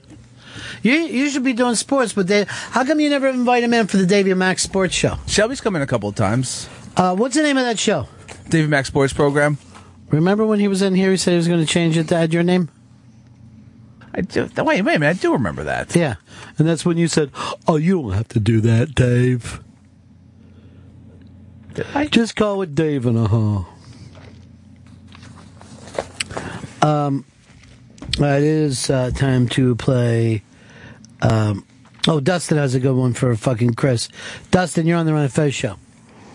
You 0.83 0.93
you 0.93 1.29
should 1.29 1.43
be 1.43 1.53
doing 1.53 1.75
sports, 1.75 2.13
but 2.13 2.27
they, 2.27 2.45
how 2.47 2.85
come 2.85 2.99
you 2.99 3.09
never 3.09 3.27
invite 3.27 3.63
him 3.63 3.73
in 3.73 3.87
for 3.87 3.97
the 3.97 4.05
Davey 4.05 4.33
Max 4.33 4.63
Sports 4.63 4.93
Show? 4.93 5.17
Shelby's 5.27 5.61
come 5.61 5.75
in 5.75 5.81
a 5.81 5.87
couple 5.87 6.09
of 6.09 6.15
times. 6.15 6.69
Uh, 6.97 7.15
what's 7.15 7.35
the 7.35 7.43
name 7.43 7.57
of 7.57 7.63
that 7.63 7.79
show? 7.79 8.07
David 8.49 8.69
Max 8.69 8.87
Sports 8.89 9.13
Program. 9.13 9.57
Remember 10.09 10.45
when 10.45 10.59
he 10.59 10.67
was 10.67 10.81
in 10.81 10.93
here? 10.95 11.11
He 11.11 11.17
said 11.17 11.31
he 11.31 11.37
was 11.37 11.47
going 11.47 11.61
to 11.61 11.65
change 11.65 11.97
it 11.97 12.09
to 12.09 12.15
add 12.15 12.33
your 12.33 12.43
name. 12.43 12.69
I 14.13 14.21
do, 14.21 14.49
wait, 14.57 14.81
wait 14.81 14.95
a 14.95 14.99
minute. 14.99 15.09
I 15.09 15.13
do 15.13 15.33
remember 15.33 15.63
that. 15.63 15.95
Yeah, 15.95 16.15
and 16.57 16.67
that's 16.67 16.85
when 16.85 16.97
you 16.97 17.07
said, 17.07 17.31
"Oh, 17.67 17.77
you 17.77 18.01
don't 18.01 18.11
have 18.13 18.27
to 18.29 18.39
do 18.39 18.59
that, 18.61 18.93
Dave." 18.93 19.61
I, 21.93 22.07
Just 22.07 22.35
call 22.35 22.61
it 22.61 22.75
Dave 22.75 23.05
and 23.05 23.17
a 23.17 23.27
huh. 23.27 23.63
Um, 26.81 27.25
it 28.17 28.43
is 28.43 28.89
uh, 28.89 29.11
time 29.11 29.47
to 29.49 29.75
play. 29.75 30.43
Um, 31.21 31.65
oh, 32.07 32.19
Dustin 32.19 32.57
has 32.57 32.75
a 32.75 32.79
good 32.79 32.95
one 32.95 33.13
for 33.13 33.35
fucking 33.35 33.75
Chris. 33.75 34.09
Dustin, 34.49 34.85
you're 34.87 34.97
on 34.97 35.05
the 35.05 35.13
Ron 35.13 35.23
and 35.23 35.33
Fez 35.33 35.53
show. 35.53 35.77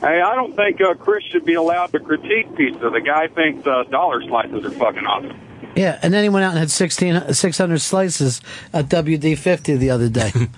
Hey, 0.01 0.21
I 0.21 0.35
don't 0.35 0.55
think 0.55 0.81
uh, 0.81 0.95
Chris 0.95 1.25
should 1.25 1.45
be 1.45 1.55
allowed 1.55 1.93
to 1.93 2.01
critique 2.01 2.55
pizza. 2.57 2.91
The 2.91 3.01
guy 3.01 3.29
thinks 3.29 3.67
uh, 3.67 3.85
dollar 3.91 4.23
slices 4.23 4.65
are 4.65 4.71
fucking 4.71 5.05
awesome. 5.05 5.41
Yeah, 5.77 5.99
and 6.03 6.13
then 6.13 6.23
he 6.23 6.31
went 6.31 6.45
out 6.45 6.51
and 6.51 6.59
had 6.59 6.71
16, 6.71 7.35
600 7.35 7.79
slices 7.81 8.41
at 8.73 8.87
WD50 8.89 9.79
the 9.79 9.91
other 9.91 10.09
day. 10.09 10.33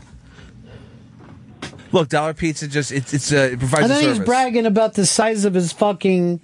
Look, 1.93 2.09
Dollar 2.09 2.35
Pizza 2.35 2.69
just 2.69 2.93
it's 2.93 3.12
it's 3.15 3.32
uh, 3.32 3.51
it 3.53 3.59
provides 3.59 3.85
and 3.85 3.90
then 3.90 4.05
he's 4.05 4.19
bragging 4.24 4.66
about 4.66 4.95
the 4.95 5.07
size 5.07 5.45
of 5.45 5.55
his 5.55 5.73
fucking 5.73 6.40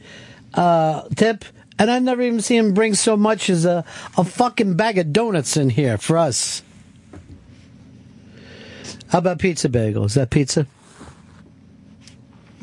uh, 0.54 1.02
tip. 1.14 1.44
And 1.78 1.90
I 1.90 1.98
never 1.98 2.22
even 2.22 2.40
see 2.40 2.56
him 2.56 2.72
bring 2.72 2.94
so 2.94 3.16
much 3.16 3.50
as 3.50 3.64
a, 3.64 3.84
a 4.16 4.24
fucking 4.24 4.76
bag 4.76 4.96
of 4.98 5.12
donuts 5.12 5.56
in 5.56 5.70
here 5.70 5.98
for 5.98 6.16
us. 6.16 6.62
How 9.08 9.18
about 9.18 9.38
pizza 9.38 9.68
bagel? 9.68 10.04
Is 10.04 10.14
that 10.14 10.30
pizza? 10.30 10.66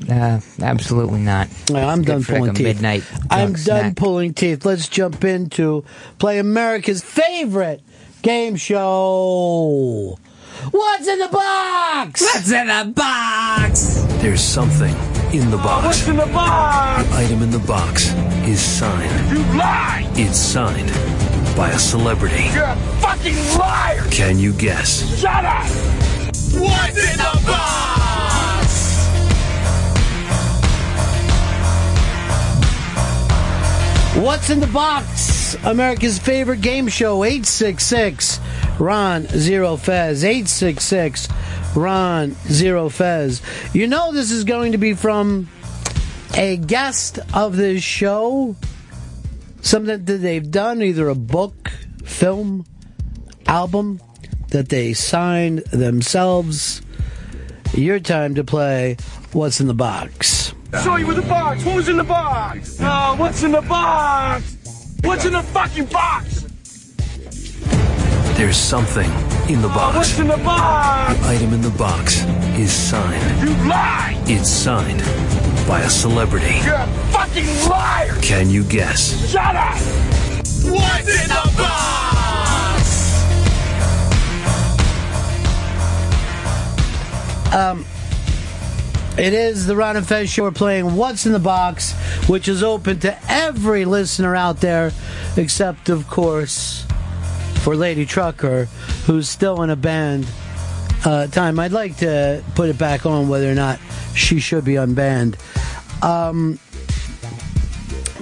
Uh, 0.10 0.40
absolutely 0.62 1.20
not. 1.20 1.48
Yeah, 1.70 1.88
I'm 1.88 2.00
Good 2.04 2.08
done 2.12 2.24
pulling 2.24 2.54
teeth. 2.56 2.64
midnight 2.66 3.04
I'm 3.30 3.54
drunk 3.54 3.66
done 3.66 3.80
snack. 3.82 3.96
pulling 3.96 4.34
teeth. 4.34 4.66
Let's 4.66 4.88
jump 4.90 5.24
into 5.24 5.84
play 6.20 6.40
America's 6.40 7.04
favorite 7.04 7.82
game 8.22 8.56
show. 8.56 10.18
What's 10.72 11.08
in 11.08 11.18
the 11.20 11.28
box? 11.28 12.22
What's 12.22 12.52
in 12.52 12.68
the 12.68 12.94
box? 12.96 14.04
There's 14.22 14.42
something 14.44 14.94
in 15.34 15.50
the 15.50 15.58
box. 15.58 15.86
What's 15.86 16.08
in 16.08 16.18
the 16.18 16.26
box? 16.28 17.08
The 17.10 17.16
item 17.16 17.42
in 17.42 17.50
the 17.52 17.60
box 17.60 18.10
is 18.46 18.60
signed. 18.62 19.32
You 19.32 19.40
lie! 19.58 20.08
It's 20.16 20.38
signed 20.38 20.90
by 21.58 21.70
a 21.72 21.80
celebrity. 21.80 22.44
You're 22.54 22.64
a 22.66 22.76
fucking 23.02 23.36
liar! 23.58 24.04
Can 24.12 24.38
you 24.38 24.54
guess? 24.54 25.20
Shut 25.20 25.46
up! 25.46 25.66
What's 26.54 27.12
in 27.12 27.18
the 27.18 27.42
box? 27.48 27.81
What's 34.16 34.50
in 34.50 34.60
the 34.60 34.68
box? 34.68 35.56
America's 35.64 36.20
favorite 36.20 36.60
game 36.60 36.90
show, 36.90 37.24
866 37.24 38.40
Ron 38.78 39.26
Zero 39.28 39.78
Fez. 39.78 40.24
866 40.24 41.30
Ron 41.76 42.32
Zero 42.48 42.90
Fez. 42.90 43.42
You 43.74 43.88
know 43.88 44.12
this 44.12 44.32
is 44.32 44.44
going 44.44 44.74
to 44.74 44.78
be 44.78 44.94
from 44.96 45.48
a 46.36 46.58
guest 46.58 47.20
of 47.34 47.56
this 47.56 47.84
show. 47.84 48.56
Something 49.62 50.04
that 50.04 50.18
they've 50.18 50.52
done, 50.52 50.82
either 50.82 51.08
a 51.08 51.16
book, 51.16 51.72
film, 52.04 52.66
album 53.48 54.02
that 54.50 54.70
they 54.70 54.94
signed 54.94 55.60
themselves. 55.72 56.82
Your 57.74 58.00
time 58.00 58.36
to 58.36 58.44
play 58.44 58.98
What's 59.32 59.62
in 59.62 59.68
the 59.68 59.74
Box. 59.74 60.41
Show 60.80 60.96
you 60.96 61.06
with 61.06 61.18
the 61.18 61.22
box. 61.24 61.66
What 61.66 61.76
was 61.76 61.90
in 61.90 61.98
the 61.98 62.04
box? 62.04 62.78
Oh, 62.80 63.16
what's 63.18 63.44
in 63.44 63.52
the 63.52 63.62
box? 63.62 64.56
What's 65.04 65.26
in 65.26 65.34
the 65.34 65.42
fucking 65.44 65.86
box? 65.86 66.46
There's 68.38 68.56
something 68.56 69.12
in 69.50 69.62
the 69.62 69.68
box. 69.68 69.98
What's 69.98 70.18
in 70.18 70.28
the 70.28 70.38
box? 70.38 71.20
The 71.20 71.28
item 71.28 71.54
in 71.54 71.62
the 71.62 71.72
box 71.72 72.24
is 72.58 72.72
signed. 72.72 73.42
You 73.48 73.54
lie! 73.68 74.16
It's 74.26 74.50
signed 74.50 75.02
by 75.68 75.82
a 75.82 75.90
celebrity. 75.90 76.56
You're 76.64 76.76
a 76.76 76.88
fucking 77.12 77.46
liar! 77.70 78.16
Can 78.22 78.50
you 78.50 78.64
guess? 78.64 79.30
Shut 79.30 79.56
up! 79.56 79.78
What's 80.64 81.22
in 81.22 81.28
the 81.28 81.52
box? 81.58 81.92
Um, 87.54 87.86
it 89.18 89.34
is 89.34 89.66
the 89.68 89.76
Ron 89.76 89.98
and 89.98 90.08
Fez 90.08 90.30
show. 90.30 90.44
We're 90.44 90.52
playing 90.52 90.96
What's 90.96 91.26
in 91.26 91.32
the 91.32 91.40
Box, 91.40 91.94
which 92.28 92.48
is 92.48 92.64
open 92.64 93.00
to 93.02 93.18
every 93.30 93.86
listener 93.86 94.36
out 94.36 94.62
there, 94.62 94.92
except, 95.38 95.90
of 95.90 96.08
course, 96.08 96.86
for 97.62 97.76
Lady 97.76 98.06
Trucker, 98.06 98.66
who's 99.06 99.30
still 99.30 99.62
in 99.64 99.70
a 99.70 99.76
band. 99.76 100.28
Uh, 101.04 101.26
time. 101.26 101.60
I'd 101.60 101.72
like 101.72 101.98
to 101.98 102.44
put 102.54 102.70
it 102.70 102.78
back 102.78 103.08
on 103.08 103.28
whether 103.28 103.52
or 103.52 103.56
not 103.56 103.80
she 104.14 104.40
should 104.40 104.64
be 104.64 104.74
unbanned. 104.74 105.36
Um, 106.04 106.60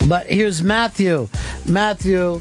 but 0.08 0.27
here's 0.27 0.64
Matthew. 0.64 1.27
Matthew, 1.66 2.40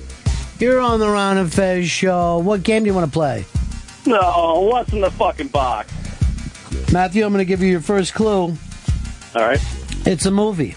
you're 0.61 0.81
on 0.81 1.01
the 1.01 1.09
Ron 1.09 1.39
and 1.39 1.53
Fez 1.53 1.91
show. 1.91 2.39
What 2.39 2.63
game 2.63 2.85
do 2.85 2.87
you 2.87 2.95
want 2.95 3.07
to 3.07 3.13
play? 3.13 3.47
No, 4.07 4.69
what's 4.71 4.93
in 4.93 5.01
the 5.01 5.11
fucking 5.11 5.49
box? 5.49 5.93
Matthew, 6.91 7.25
I'm 7.25 7.33
going 7.33 7.45
to 7.45 7.49
give 7.49 7.61
you 7.63 7.69
your 7.69 7.81
first 7.81 8.15
clue. 8.15 8.57
All 9.35 9.43
right. 9.43 9.61
It's 10.07 10.25
a 10.25 10.31
movie. 10.31 10.75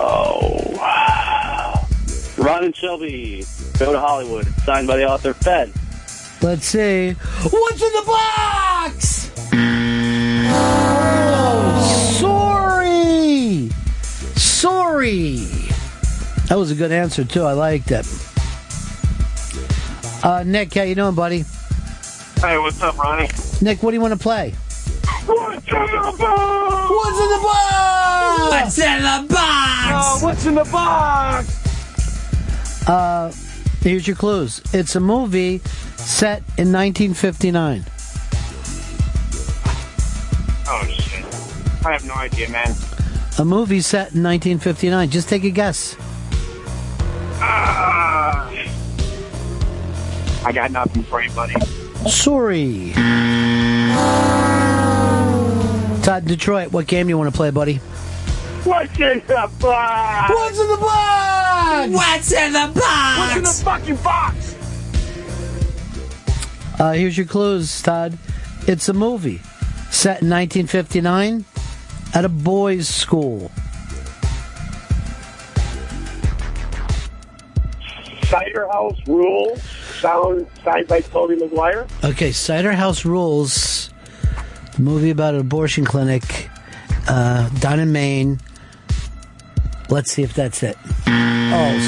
Oh. 0.00 0.74
Ron 2.36 2.64
and 2.64 2.76
Shelby 2.76 3.44
go 3.78 3.92
to 3.92 3.98
Hollywood. 3.98 4.46
Signed 4.64 4.86
by 4.86 4.98
the 4.98 5.08
author 5.08 5.32
Fed. 5.32 5.72
Let's 6.42 6.66
see. 6.66 7.12
What's 7.12 7.82
in 7.82 7.92
the 7.92 8.04
box? 8.06 9.30
Oh, 10.50 12.18
sorry. 12.20 13.70
Sorry. 14.36 15.36
That 16.48 16.58
was 16.58 16.70
a 16.70 16.74
good 16.74 16.92
answer, 16.92 17.24
too. 17.24 17.42
I 17.42 17.52
liked 17.52 17.90
it. 17.90 18.06
Uh, 20.22 20.42
Nick, 20.46 20.74
how 20.74 20.82
you 20.82 20.94
doing, 20.94 21.14
buddy? 21.14 21.44
Hey, 22.40 22.56
what's 22.56 22.80
up, 22.82 22.96
Ronnie? 22.96 23.28
Nick, 23.60 23.82
what 23.82 23.90
do 23.90 23.96
you 23.96 24.00
want 24.00 24.12
to 24.12 24.18
play? 24.18 24.54
What's 25.26 25.66
in 25.66 25.74
the 25.74 26.14
box? 26.16 26.88
What's 26.88 27.18
in 27.18 27.28
the 27.28 27.40
box? 27.42 28.52
What's 28.52 28.78
in 28.78 29.02
the 29.02 29.26
box? 29.28 29.90
Oh, 29.90 30.18
what's 30.22 30.46
in 30.46 30.54
the 30.54 30.62
box? 30.70 31.48
Uh, 32.88 33.32
here's 33.80 34.06
your 34.06 34.14
clues. 34.14 34.62
It's 34.72 34.94
a 34.94 35.00
movie 35.00 35.58
set 35.96 36.38
in 36.56 36.70
1959. 36.72 37.84
Oh, 40.68 40.84
shit. 40.86 41.24
I 41.84 41.90
have 41.92 42.04
no 42.04 42.14
idea, 42.14 42.48
man. 42.50 42.72
A 43.40 43.44
movie 43.44 43.80
set 43.80 44.14
in 44.14 44.22
1959. 44.22 45.10
Just 45.10 45.28
take 45.28 45.42
a 45.42 45.50
guess. 45.50 45.96
Ah. 47.40 48.48
I 50.44 50.52
got 50.52 50.70
nothing 50.70 51.02
for 51.02 51.20
you, 51.20 51.32
buddy. 51.32 51.56
Sorry. 52.08 52.92
Todd 56.02 56.24
Detroit, 56.24 56.72
what 56.72 56.86
game 56.86 57.06
do 57.06 57.10
you 57.10 57.18
want 57.18 57.30
to 57.30 57.36
play, 57.36 57.50
buddy? 57.50 57.76
What's 58.64 58.98
in 58.98 59.22
the 59.26 59.50
box? 59.60 60.30
What's 60.30 60.58
in 60.58 60.68
the 60.68 60.76
box? 60.76 61.92
What's 61.92 62.32
in 62.32 62.52
the 62.52 62.72
box? 62.74 63.18
What's 63.18 63.36
in 63.36 63.42
the 63.42 63.64
fucking 63.64 63.96
box? 63.96 64.54
Uh, 66.80 66.92
here's 66.92 67.16
your 67.16 67.26
clues, 67.26 67.82
Todd. 67.82 68.16
It's 68.66 68.88
a 68.88 68.94
movie 68.94 69.40
set 69.90 70.22
in 70.22 70.30
1959 70.30 71.44
at 72.14 72.24
a 72.24 72.28
boys' 72.28 72.88
school. 72.88 73.50
Cider 78.28 78.68
House 78.70 78.98
Rules. 79.06 79.62
Sound 80.00 80.46
signed 80.62 80.86
by 80.86 81.00
Tobey 81.00 81.36
Maguire. 81.36 81.86
Okay, 82.04 82.30
Cider 82.30 82.72
House 82.72 83.04
Rules, 83.04 83.90
movie 84.78 85.10
about 85.10 85.34
an 85.34 85.40
abortion 85.40 85.84
clinic 85.84 86.50
uh, 87.08 87.48
down 87.60 87.80
in 87.80 87.90
Maine. 87.90 88.38
Let's 89.88 90.12
see 90.12 90.22
if 90.22 90.34
that's 90.34 90.62
it. 90.62 90.76
Oh, 91.06 91.78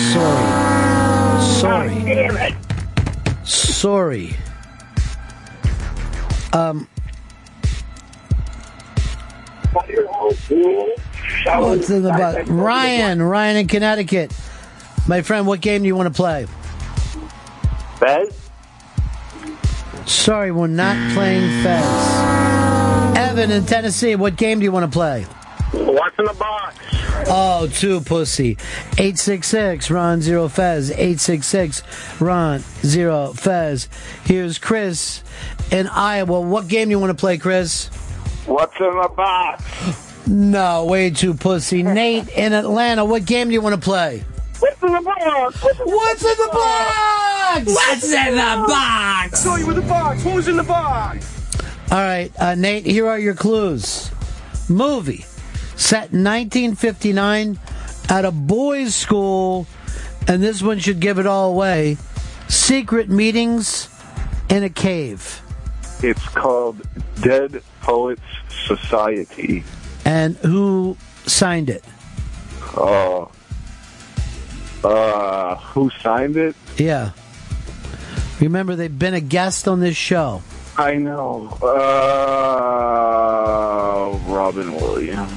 sorry. 1.60 1.90
Sorry. 1.90 2.04
damn 2.04 2.36
it. 2.36 3.46
Sorry. 3.46 4.34
Um, 6.52 6.88
what's 11.44 11.90
in 11.90 12.02
the 12.02 12.10
butt? 12.10 12.48
Ryan, 12.48 13.22
Ryan 13.22 13.56
in 13.58 13.66
Connecticut. 13.68 14.32
My 15.10 15.22
friend, 15.22 15.44
what 15.44 15.60
game 15.60 15.82
do 15.82 15.88
you 15.88 15.96
want 15.96 16.06
to 16.06 16.16
play? 16.16 16.46
Fez? 17.98 18.48
Sorry, 20.06 20.52
we're 20.52 20.68
not 20.68 20.94
playing 21.14 21.64
Fez. 21.64 23.16
Evan 23.16 23.50
in 23.50 23.66
Tennessee, 23.66 24.14
what 24.14 24.36
game 24.36 24.60
do 24.60 24.64
you 24.64 24.70
want 24.70 24.84
to 24.84 24.96
play? 24.96 25.24
What's 25.72 26.16
in 26.16 26.26
the 26.26 26.34
box? 26.34 26.76
Oh, 27.26 27.68
two 27.72 28.02
pussy. 28.02 28.52
866 28.98 29.90
Ron 29.90 30.22
Zero 30.22 30.46
Fez. 30.46 30.92
866 30.92 31.82
Ron 32.20 32.60
Zero 32.84 33.32
Fez. 33.32 33.88
Here's 34.22 34.58
Chris 34.58 35.24
in 35.72 35.88
Iowa. 35.88 36.40
What 36.40 36.68
game 36.68 36.86
do 36.86 36.92
you 36.92 37.00
want 37.00 37.10
to 37.10 37.20
play, 37.20 37.36
Chris? 37.36 37.88
What's 38.46 38.78
in 38.78 38.86
the 38.86 39.08
box? 39.08 40.28
No, 40.28 40.84
way 40.84 41.10
too 41.10 41.34
pussy. 41.34 41.82
Nate 41.82 42.28
in 42.28 42.52
Atlanta. 42.52 43.04
What 43.04 43.24
game 43.24 43.48
do 43.48 43.54
you 43.54 43.60
want 43.60 43.74
to 43.74 43.80
play? 43.80 44.22
What's 44.80 44.94
in 44.94 45.04
the 45.04 45.10
box? 45.10 45.62
What's 45.62 46.22
in 46.22 46.28
the 46.38 46.50
box? 46.52 47.66
What's 47.66 48.12
in 48.12 48.34
the 48.34 48.64
box? 48.66 49.42
Show 49.42 49.56
you 49.56 49.68
in 49.68 49.76
the 49.76 49.82
box. 49.82 50.22
Who's 50.22 50.48
in 50.48 50.56
the 50.56 50.62
box? 50.62 51.62
All 51.92 51.98
right, 51.98 52.32
uh, 52.40 52.54
Nate, 52.54 52.86
here 52.86 53.06
are 53.06 53.18
your 53.18 53.34
clues. 53.34 54.10
Movie 54.70 55.26
set 55.76 56.12
in 56.12 56.24
1959 56.24 57.58
at 58.08 58.24
a 58.24 58.30
boys' 58.30 58.94
school, 58.94 59.66
and 60.26 60.42
this 60.42 60.62
one 60.62 60.78
should 60.78 61.00
give 61.00 61.18
it 61.18 61.26
all 61.26 61.50
away. 61.50 61.98
Secret 62.48 63.10
meetings 63.10 63.88
in 64.48 64.62
a 64.62 64.70
cave. 64.70 65.42
It's 66.02 66.26
called 66.28 66.80
Dead 67.20 67.62
Poets 67.82 68.22
Society. 68.66 69.62
And 70.06 70.36
who 70.38 70.96
signed 71.26 71.68
it? 71.68 71.84
Oh. 72.76 73.30
Uh, 74.82 75.56
who 75.56 75.90
signed 76.02 76.36
it? 76.36 76.56
Yeah. 76.76 77.10
Remember, 78.40 78.74
they've 78.76 78.98
been 78.98 79.14
a 79.14 79.20
guest 79.20 79.68
on 79.68 79.80
this 79.80 79.96
show. 79.96 80.42
I 80.76 80.94
know. 80.94 81.48
Uh, 81.62 81.66
Robin 84.32 84.74
Williams. 84.74 85.32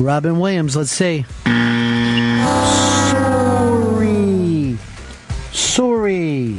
Robin 0.00 0.38
Williams, 0.40 0.74
let's 0.76 0.90
see. 0.90 1.24
Sorry. 3.10 4.78
Sorry. 5.52 6.54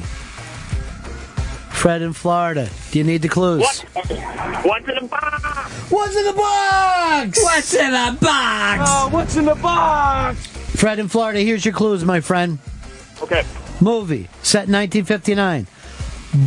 Fred 1.72 2.02
in 2.02 2.14
Florida. 2.14 2.70
Do 2.92 3.00
you 3.00 3.06
need 3.06 3.22
the 3.22 3.30
clues? 3.30 3.62
What's 4.64 4.88
in 4.88 4.96
the 4.96 5.08
box? 5.10 5.92
What's 5.92 6.16
in 6.16 6.26
the 6.26 6.34
box? 6.34 7.44
What's 7.44 7.74
in 7.74 7.92
the 7.92 8.18
box? 8.22 8.82
Oh, 8.88 9.10
what's 9.12 9.36
in 9.36 9.46
the 9.46 9.56
box? 9.56 10.48
Fred 10.74 11.00
in 11.00 11.08
Florida, 11.08 11.40
here's 11.40 11.64
your 11.66 11.74
clues, 11.74 12.04
my 12.04 12.20
friend. 12.20 12.60
Okay. 13.22 13.44
Movie 13.82 14.30
set 14.42 14.68
in 14.68 14.74
1959. 14.74 15.68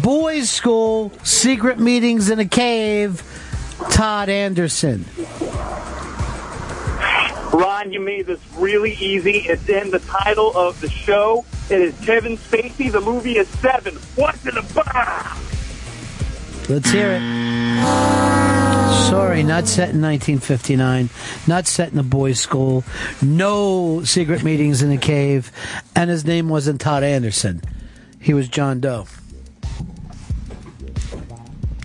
Boys' 0.03 0.51
school, 0.51 1.13
secret 1.23 1.79
meetings 1.79 2.31
in 2.31 2.39
a 2.39 2.45
cave. 2.45 3.23
Todd 3.91 4.29
Anderson. 4.29 5.05
Ron, 7.53 7.93
you 7.93 8.01
made 8.01 8.27
this 8.27 8.41
really 8.57 8.95
easy. 8.95 9.39
It's 9.39 9.69
in 9.69 9.91
the 9.91 10.01
title 10.01 10.57
of 10.57 10.81
the 10.81 10.89
show. 10.91 11.45
It 11.71 11.81
is 11.81 11.99
Kevin 12.05 12.37
Spacey. 12.37 12.93
The 12.93 13.01
movie 13.01 13.39
is 13.39 13.49
Seven. 13.49 13.95
What's 14.15 14.45
in 14.47 14.55
the 14.55 14.63
box? 14.75 16.69
Let's 16.69 16.91
hear 16.91 17.13
it. 17.13 18.68
Sorry, 19.07 19.43
not 19.43 19.67
set 19.67 19.91
in 19.91 20.02
1959. 20.02 21.09
Not 21.47 21.67
set 21.67 21.93
in 21.93 21.99
a 21.99 22.02
boys' 22.02 22.41
school. 22.41 22.85
No 23.23 24.02
secret 24.05 24.43
meetings 24.43 24.83
in 24.83 24.91
a 24.93 24.99
cave. 24.99 25.51
And 25.94 26.10
his 26.10 26.25
name 26.25 26.49
wasn't 26.49 26.81
Todd 26.81 27.02
Anderson. 27.02 27.62
He 28.20 28.35
was 28.35 28.49
John 28.49 28.81
Doe. 28.81 29.07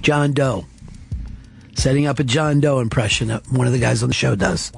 John 0.02 0.34
Doe. 0.34 0.66
Setting 1.76 2.08
up 2.08 2.20
a 2.20 2.24
John 2.24 2.60
Doe 2.60 2.80
impression 2.80 3.30
that 3.30 3.44
one 3.50 3.68
of 3.68 3.74
the 3.74 3.80
guys 3.80 4.04
on 4.04 4.10
the 4.10 4.16
show 4.16 4.36
does. 4.36 4.72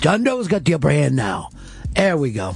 John 0.00 0.22
Doe's 0.22 0.46
got 0.48 0.64
the 0.64 0.74
upper 0.74 0.90
hand 0.90 1.16
now. 1.16 1.50
There 1.94 2.16
we 2.16 2.30
go. 2.30 2.54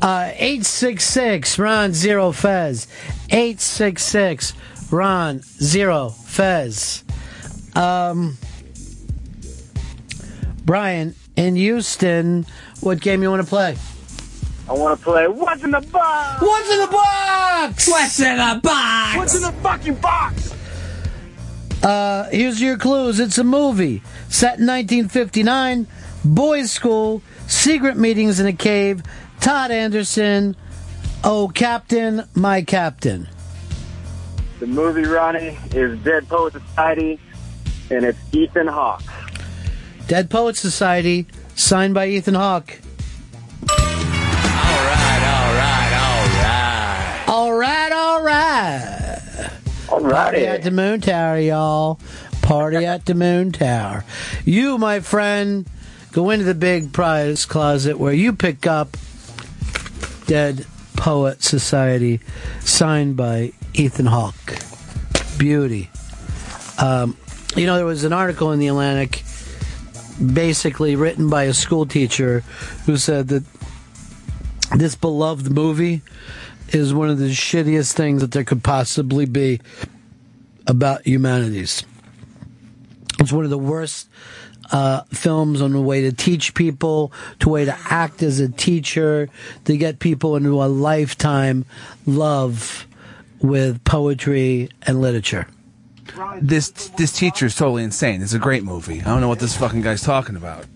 Uh, 0.00 0.30
866 0.34 1.58
Ron 1.58 1.92
Zero 1.92 2.32
Fez. 2.32 2.86
866 3.30 4.54
Ron 4.90 5.40
Zero 5.40 6.08
Fez. 6.08 7.04
Um, 7.74 8.36
Brian 10.64 11.14
in 11.36 11.56
Houston, 11.56 12.46
what 12.80 13.00
game 13.00 13.22
you 13.22 13.30
want 13.30 13.42
to 13.42 13.48
play? 13.48 13.76
I 14.68 14.74
want 14.74 14.98
to 14.98 15.04
play 15.04 15.26
What's 15.26 15.64
in 15.64 15.72
the 15.72 15.80
box? 15.80 16.40
What's 16.40 16.70
in 16.70 16.80
the 16.80 16.86
box? 16.86 17.88
What's 17.88 18.20
in 18.20 18.36
the 18.36 18.60
box? 18.62 19.16
What's 19.16 19.34
in 19.34 19.42
the 19.42 19.52
fucking 19.60 19.94
box? 19.96 20.54
Uh, 21.82 22.28
here's 22.30 22.60
your 22.62 22.76
clues. 22.76 23.18
It's 23.18 23.38
a 23.38 23.44
movie 23.44 24.02
set 24.28 24.60
in 24.60 24.66
1959. 24.66 25.88
Boys' 26.24 26.70
school, 26.70 27.22
secret 27.48 27.96
meetings 27.96 28.38
in 28.38 28.46
a 28.46 28.52
cave. 28.52 29.02
Todd 29.40 29.72
Anderson. 29.72 30.56
Oh, 31.24 31.50
Captain, 31.52 32.24
my 32.34 32.62
Captain. 32.62 33.28
The 34.60 34.68
movie, 34.68 35.02
Ronnie, 35.02 35.58
is 35.74 35.98
Dead 36.00 36.28
Poet 36.28 36.52
Society, 36.52 37.18
and 37.90 38.04
it's 38.04 38.18
Ethan 38.32 38.66
Hawke. 38.66 39.02
Dead 40.06 40.30
Poet 40.30 40.56
Society, 40.56 41.26
signed 41.54 41.94
by 41.94 42.08
Ethan 42.08 42.34
Hawke. 42.34 42.80
All 43.68 43.78
right, 44.88 45.22
all 45.26 45.54
right. 45.54 45.82
Alright. 47.28 47.92
Alright, 47.92 47.92
alright. 47.92 48.82
Alrighty. 49.86 50.10
Party 50.10 50.46
at 50.46 50.62
the 50.62 50.70
Moon 50.70 51.00
Tower, 51.00 51.38
y'all. 51.38 52.00
Party 52.42 52.84
at 52.86 53.06
the 53.06 53.14
Moon 53.14 53.52
Tower. 53.52 54.04
You, 54.44 54.78
my 54.78 55.00
friend, 55.00 55.66
go 56.12 56.30
into 56.30 56.44
the 56.44 56.54
big 56.54 56.92
prize 56.92 57.46
closet 57.46 57.98
where 57.98 58.12
you 58.12 58.32
pick 58.32 58.66
up 58.66 58.96
Dead 60.26 60.66
Poet 60.96 61.42
Society, 61.42 62.20
signed 62.60 63.16
by 63.16 63.52
Ethan 63.74 64.06
Hawke. 64.06 64.58
Beauty. 65.38 65.90
Um, 66.78 67.16
you 67.56 67.66
know, 67.66 67.76
there 67.76 67.84
was 67.84 68.04
an 68.04 68.12
article 68.12 68.52
in 68.52 68.58
the 68.58 68.68
Atlantic, 68.68 69.22
basically 70.32 70.96
written 70.96 71.28
by 71.28 71.44
a 71.44 71.54
school 71.54 71.86
teacher, 71.86 72.40
who 72.86 72.96
said 72.96 73.28
that 73.28 73.44
this 74.76 74.94
beloved 74.94 75.50
movie 75.50 76.02
is 76.70 76.94
one 76.94 77.10
of 77.10 77.18
the 77.18 77.28
shittiest 77.28 77.92
things 77.92 78.22
that 78.22 78.32
there 78.32 78.44
could 78.44 78.64
possibly 78.64 79.26
be 79.26 79.60
about 80.66 81.06
humanities. 81.06 81.84
It's 83.20 83.32
one 83.32 83.44
of 83.44 83.50
the 83.50 83.58
worst 83.58 84.08
uh, 84.70 85.02
films 85.12 85.60
on 85.60 85.72
the 85.72 85.80
way 85.80 86.00
to 86.02 86.12
teach 86.12 86.54
people, 86.54 87.12
to 87.40 87.50
way 87.50 87.66
to 87.66 87.76
act 87.84 88.22
as 88.22 88.40
a 88.40 88.48
teacher, 88.48 89.28
to 89.66 89.76
get 89.76 89.98
people 89.98 90.36
into 90.36 90.62
a 90.62 90.66
lifetime 90.66 91.66
love 92.06 92.86
with 93.40 93.84
poetry 93.84 94.70
and 94.86 95.02
literature. 95.02 95.46
This 96.40 96.70
this 96.70 97.12
teacher 97.12 97.46
is 97.46 97.54
totally 97.54 97.84
insane. 97.84 98.22
It's 98.22 98.34
a 98.34 98.38
great 98.38 98.64
movie. 98.64 99.00
I 99.00 99.04
don't 99.04 99.20
know 99.20 99.28
what 99.28 99.38
this 99.38 99.56
fucking 99.56 99.82
guy's 99.82 100.02
talking 100.02 100.36
about. 100.36 100.66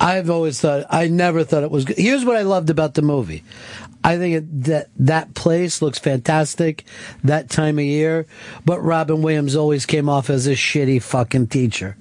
I've 0.00 0.30
always 0.30 0.60
thought 0.60 0.86
I 0.90 1.08
never 1.08 1.44
thought 1.44 1.62
it 1.62 1.70
was 1.70 1.84
good. 1.84 1.98
Here's 1.98 2.24
what 2.24 2.36
I 2.36 2.42
loved 2.42 2.70
about 2.70 2.94
the 2.94 3.02
movie. 3.02 3.44
I 4.02 4.16
think 4.16 4.36
it, 4.36 4.64
that 4.64 4.88
that 4.96 5.34
place 5.34 5.82
looks 5.82 5.98
fantastic 5.98 6.84
that 7.24 7.50
time 7.50 7.78
of 7.78 7.84
year, 7.84 8.26
but 8.64 8.80
Robin 8.80 9.22
Williams 9.22 9.56
always 9.56 9.86
came 9.86 10.08
off 10.08 10.30
as 10.30 10.46
a 10.46 10.52
shitty 10.52 11.02
fucking 11.02 11.48
teacher. 11.48 11.96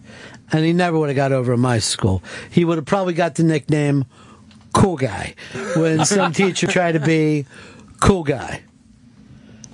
And 0.51 0.63
he 0.63 0.73
never 0.73 0.97
would 0.97 1.09
have 1.09 1.15
got 1.15 1.33
over 1.33 1.53
in 1.53 1.59
my 1.59 1.79
school. 1.79 2.23
He 2.49 2.63
would 2.63 2.77
have 2.77 2.85
probably 2.85 3.13
got 3.13 3.35
the 3.35 3.43
nickname 3.43 4.05
cool 4.73 4.95
guy 4.95 5.35
when 5.75 6.05
some 6.05 6.31
teacher 6.33 6.67
tried 6.67 6.93
to 6.93 6.99
be 6.99 7.45
cool 7.99 8.23
guy. 8.23 8.61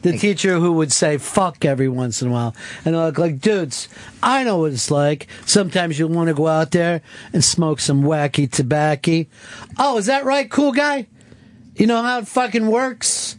The 0.03 0.17
teacher 0.17 0.59
who 0.59 0.73
would 0.73 0.91
say 0.91 1.17
fuck 1.17 1.65
every 1.65 1.87
once 1.89 2.21
in 2.21 2.27
a 2.27 2.31
while. 2.31 2.55
And 2.85 2.95
I 2.95 3.05
look 3.05 3.17
like, 3.17 3.39
dudes, 3.39 3.87
I 4.21 4.43
know 4.43 4.57
what 4.59 4.73
it's 4.73 4.91
like. 4.91 5.27
Sometimes 5.45 5.97
you 5.97 6.07
want 6.07 6.27
to 6.27 6.33
go 6.33 6.47
out 6.47 6.71
there 6.71 7.01
and 7.31 7.43
smoke 7.43 7.79
some 7.79 8.03
wacky 8.03 8.51
tobacco. 8.51 9.25
Oh, 9.79 9.97
is 9.97 10.05
that 10.07 10.25
right, 10.25 10.49
cool 10.51 10.73
guy? 10.73 11.07
You 11.75 11.87
know 11.87 12.01
how 12.01 12.19
it 12.19 12.27
fucking 12.27 12.67
works? 12.67 13.37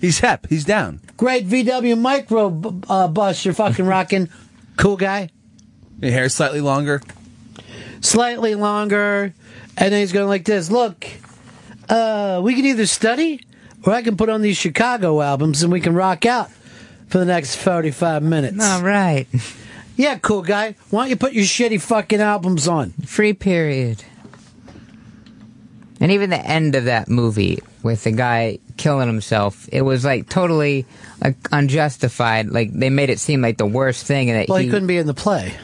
He's 0.00 0.20
hep. 0.20 0.46
He's 0.48 0.64
down. 0.64 1.00
Great 1.16 1.46
VW 1.48 1.98
micro 1.98 2.50
b- 2.50 2.82
uh, 2.88 3.08
bus 3.08 3.44
you're 3.44 3.54
fucking 3.54 3.86
rocking. 3.96 4.28
cool 4.76 4.96
guy. 4.96 5.30
Your 6.00 6.12
hair's 6.12 6.34
slightly 6.34 6.60
longer. 6.60 7.02
Slightly 8.00 8.54
longer. 8.54 9.34
And 9.76 9.92
then 9.92 10.00
he's 10.00 10.12
going 10.12 10.28
like 10.28 10.44
this. 10.44 10.70
Look, 10.70 11.06
uh, 11.88 12.40
we 12.42 12.54
can 12.54 12.64
either 12.66 12.86
study 12.86 13.40
or 13.84 13.92
I 13.92 14.02
can 14.02 14.16
put 14.16 14.28
on 14.28 14.42
these 14.42 14.56
Chicago 14.56 15.20
albums 15.20 15.62
and 15.62 15.72
we 15.72 15.80
can 15.80 15.94
rock 15.94 16.26
out 16.26 16.50
for 17.08 17.18
the 17.18 17.24
next 17.24 17.56
45 17.56 18.22
minutes. 18.22 18.62
All 18.62 18.82
right. 18.82 19.26
Yeah, 19.96 20.18
cool 20.18 20.42
guy. 20.42 20.76
Why 20.90 21.02
don't 21.02 21.10
you 21.10 21.16
put 21.16 21.32
your 21.32 21.44
shitty 21.44 21.80
fucking 21.80 22.20
albums 22.20 22.66
on? 22.66 22.90
Free 23.04 23.32
period. 23.32 24.02
And 26.00 26.10
even 26.12 26.30
the 26.30 26.38
end 26.38 26.74
of 26.74 26.86
that 26.86 27.08
movie 27.08 27.58
with 27.82 28.04
the 28.04 28.12
guy 28.12 28.58
killing 28.78 29.06
himself, 29.06 29.68
it 29.70 29.82
was 29.82 30.02
like 30.04 30.28
totally 30.30 30.86
like 31.22 31.36
unjustified. 31.52 32.48
Like 32.48 32.72
they 32.72 32.88
made 32.88 33.10
it 33.10 33.20
seem 33.20 33.42
like 33.42 33.58
the 33.58 33.66
worst 33.66 34.06
thing, 34.06 34.30
and 34.30 34.40
that 34.40 34.48
Well, 34.48 34.56
he 34.58 34.70
couldn't 34.70 34.88
be 34.88 34.96
in 34.96 35.06
the 35.06 35.12
play. 35.12 35.54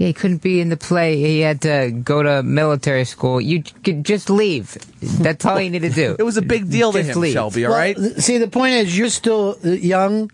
Yeah, 0.00 0.06
he 0.06 0.12
couldn't 0.14 0.40
be 0.40 0.62
in 0.62 0.70
the 0.70 0.78
play. 0.78 1.18
He 1.18 1.40
had 1.40 1.60
to 1.60 1.90
go 1.90 2.22
to 2.22 2.42
military 2.42 3.04
school. 3.04 3.38
You 3.38 3.62
could 3.84 4.02
just 4.02 4.30
leave. 4.30 4.78
That's 5.02 5.44
all 5.44 5.60
you 5.60 5.68
need 5.68 5.82
to 5.82 5.90
do. 5.90 6.16
It 6.18 6.22
was 6.22 6.38
a 6.38 6.42
big 6.42 6.70
deal 6.70 6.90
to 6.92 7.02
him, 7.02 7.20
leave. 7.20 7.34
Shelby. 7.34 7.66
All 7.66 7.72
Well, 7.72 7.78
right. 7.78 7.98
See, 8.16 8.38
the 8.38 8.48
point 8.48 8.72
is, 8.76 8.96
you're 8.96 9.10
still 9.10 9.58
uh, 9.62 9.68
young, 9.68 10.30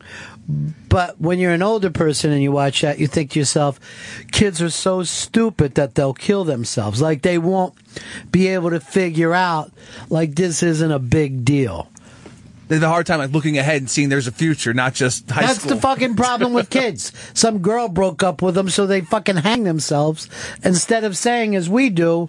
but 0.88 1.20
when 1.20 1.40
you're 1.40 1.50
an 1.50 1.64
older 1.64 1.90
person 1.90 2.30
and 2.30 2.40
you 2.40 2.52
watch 2.52 2.82
that, 2.82 3.00
you 3.00 3.08
think 3.08 3.32
to 3.32 3.40
yourself, 3.40 3.80
kids 4.30 4.62
are 4.62 4.70
so 4.70 5.02
stupid 5.02 5.74
that 5.74 5.96
they'll 5.96 6.14
kill 6.14 6.44
themselves. 6.44 7.02
Like 7.02 7.22
they 7.22 7.36
won't 7.36 7.74
be 8.30 8.46
able 8.46 8.70
to 8.70 8.78
figure 8.78 9.34
out, 9.34 9.72
like 10.10 10.36
this 10.36 10.62
isn't 10.62 10.92
a 10.92 11.00
big 11.00 11.44
deal. 11.44 11.90
They 12.68 12.74
have 12.76 12.82
a 12.82 12.88
hard 12.88 13.06
time 13.06 13.18
like 13.18 13.30
looking 13.32 13.58
ahead 13.58 13.76
and 13.82 13.88
seeing 13.90 14.08
there's 14.08 14.26
a 14.26 14.32
future, 14.32 14.74
not 14.74 14.94
just 14.94 15.30
high 15.30 15.42
That's 15.46 15.60
school. 15.60 15.76
the 15.76 15.80
fucking 15.80 16.16
problem 16.16 16.52
with 16.52 16.68
kids. 16.70 17.12
Some 17.32 17.58
girl 17.58 17.88
broke 17.88 18.22
up 18.22 18.42
with 18.42 18.54
them, 18.56 18.68
so 18.68 18.86
they 18.86 19.00
fucking 19.02 19.36
hang 19.36 19.64
themselves 19.64 20.28
instead 20.64 21.04
of 21.04 21.16
saying, 21.16 21.54
as 21.54 21.68
we 21.70 21.90
do, 21.90 22.28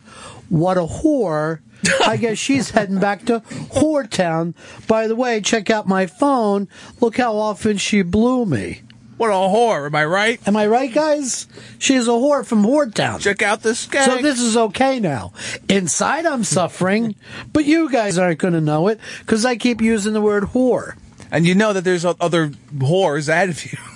"What 0.50 0.78
a 0.78 0.82
whore." 0.82 1.60
I 2.06 2.18
guess 2.18 2.40
she's 2.40 2.72
heading 2.72 3.00
back 3.00 3.26
to 3.26 3.42
Whore 3.42 4.10
Town. 4.10 4.56
By 4.88 5.08
the 5.08 5.16
way, 5.16 5.42
check 5.42 5.70
out 5.70 5.88
my 5.88 6.08
phone. 6.08 6.68
Look 7.00 7.18
how 7.18 7.36
often 7.38 7.78
she 7.78 8.02
blew 8.02 8.46
me. 8.48 8.82
What 9.18 9.30
a 9.30 9.34
whore, 9.34 9.88
am 9.88 9.96
I 9.96 10.06
right? 10.06 10.40
Am 10.48 10.56
I 10.56 10.68
right, 10.68 10.94
guys? 10.94 11.48
She's 11.80 12.08
a 12.08 12.12
whore 12.12 12.46
from 12.46 12.64
Whore 12.64 12.94
Town. 12.94 13.20
Check 13.20 13.42
out 13.42 13.64
this 13.64 13.88
guy. 13.88 14.06
So 14.06 14.18
this 14.22 14.40
is 14.40 14.56
okay 14.56 15.00
now. 15.00 15.34
Inside, 15.68 16.28
I'm 16.28 16.44
suffering, 16.44 17.16
but 17.52 17.66
you 17.66 17.90
guys 17.90 18.20
aren't 18.20 18.38
going 18.40 18.54
to 18.54 18.62
know 18.62 18.88
it 18.90 19.00
because 19.20 19.44
I 19.44 19.56
keep 19.56 19.82
using 19.82 20.14
the 20.14 20.22
word 20.22 20.44
whore. 20.44 20.96
and 21.32 21.48
you 21.48 21.56
know 21.56 21.74
that 21.74 21.84
there's 21.84 22.06
other 22.06 22.50
whores 22.76 23.28
ahead 23.28 23.50
of 23.50 23.66
you. 23.66 23.78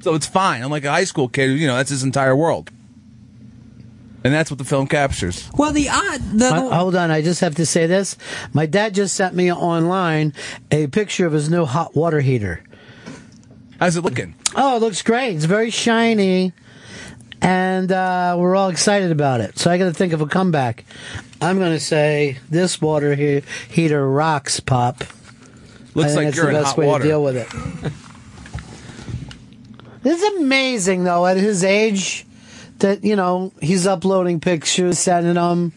So 0.00 0.14
it's 0.14 0.26
fine. 0.28 0.62
I'm 0.62 0.70
like 0.70 0.84
a 0.84 0.90
high 0.92 1.02
school 1.04 1.28
kid. 1.28 1.58
You 1.58 1.66
know, 1.66 1.76
that's 1.76 1.90
his 1.90 2.04
entire 2.04 2.34
world. 2.34 2.70
And 4.22 4.32
that's 4.32 4.48
what 4.48 4.58
the 4.58 4.64
film 4.64 4.86
captures. 4.86 5.50
Well, 5.56 5.72
the 5.72 5.88
odd. 5.88 6.20
The, 6.38 6.46
Uh, 6.46 6.70
hold 6.70 6.94
on, 6.94 7.10
I 7.10 7.20
just 7.20 7.40
have 7.40 7.56
to 7.56 7.66
say 7.66 7.86
this. 7.88 8.16
My 8.52 8.64
dad 8.66 8.94
just 8.94 9.16
sent 9.16 9.34
me 9.34 9.52
online 9.52 10.34
a 10.70 10.86
picture 10.86 11.26
of 11.26 11.32
his 11.32 11.50
new 11.50 11.64
hot 11.64 11.96
water 11.96 12.20
heater. 12.20 12.62
How's 13.78 13.96
it 13.96 14.02
looking? 14.02 14.34
Oh, 14.56 14.76
it 14.76 14.80
looks 14.80 15.02
great. 15.02 15.36
It's 15.36 15.44
very 15.44 15.70
shiny. 15.70 16.52
And 17.40 17.92
uh, 17.92 18.34
we're 18.38 18.56
all 18.56 18.68
excited 18.68 19.12
about 19.12 19.40
it. 19.40 19.58
So 19.58 19.70
I 19.70 19.78
got 19.78 19.84
to 19.84 19.92
think 19.94 20.12
of 20.12 20.20
a 20.20 20.26
comeback. 20.26 20.84
I'm 21.40 21.58
going 21.58 21.72
to 21.72 21.78
say 21.80 22.38
this 22.50 22.80
water 22.80 23.14
he- 23.14 23.42
heater 23.70 24.08
rocks, 24.08 24.58
Pop. 24.58 25.04
Looks 25.94 26.12
I 26.12 26.14
think 26.14 26.24
like 26.26 26.34
you're 26.34 26.44
the 26.46 26.50
in 26.50 26.54
best 26.56 26.66
hot 26.70 26.78
way 26.78 26.86
water. 26.88 27.04
to 27.04 27.08
deal 27.08 27.22
with 27.22 27.36
it. 27.36 27.92
This 30.02 30.22
is 30.22 30.38
amazing, 30.40 31.04
though, 31.04 31.26
at 31.26 31.36
his 31.36 31.64
age, 31.64 32.24
that 32.78 33.04
you 33.04 33.16
know 33.16 33.52
he's 33.60 33.86
uploading 33.86 34.40
pictures, 34.40 34.98
sending 34.98 35.34
them. 35.34 35.72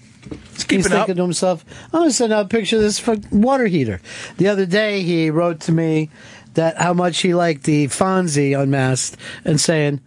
He's 0.69 0.87
thinking 0.87 0.93
up. 0.93 1.07
to 1.07 1.21
himself, 1.21 1.65
"I'm 1.85 2.01
gonna 2.01 2.11
send 2.11 2.31
out 2.31 2.45
a 2.45 2.47
picture 2.47 2.75
of 2.77 2.83
this 2.83 2.99
for 2.99 3.17
water 3.31 3.65
heater." 3.65 3.99
The 4.37 4.47
other 4.47 4.65
day, 4.65 5.01
he 5.01 5.29
wrote 5.31 5.59
to 5.61 5.71
me 5.71 6.09
that 6.55 6.77
how 6.77 6.93
much 6.93 7.19
he 7.19 7.33
liked 7.33 7.63
the 7.63 7.87
Fonzie 7.87 8.59
unmasked, 8.59 9.17
and 9.45 9.59
saying, 9.59 10.01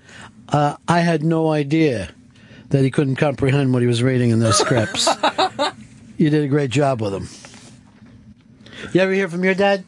uh, 0.48 0.76
"I 0.86 1.00
had 1.00 1.23
no 1.23 1.50
idea 1.50 2.10
that 2.70 2.82
he 2.82 2.90
couldn't 2.90 3.16
comprehend 3.16 3.73
what 3.73 3.82
he 3.82 3.89
was 3.89 4.02
reading 4.02 4.31
in 4.31 4.40
those 4.40 4.58
scripts." 4.58 5.08
you 6.16 6.31
did 6.31 6.44
a 6.44 6.48
great 6.48 6.70
job 6.70 7.00
with 7.00 7.14
him. 7.14 7.28
You 8.92 9.00
ever 9.00 9.12
hear 9.12 9.28
from 9.28 9.44
your 9.44 9.55
dad? 9.55 9.84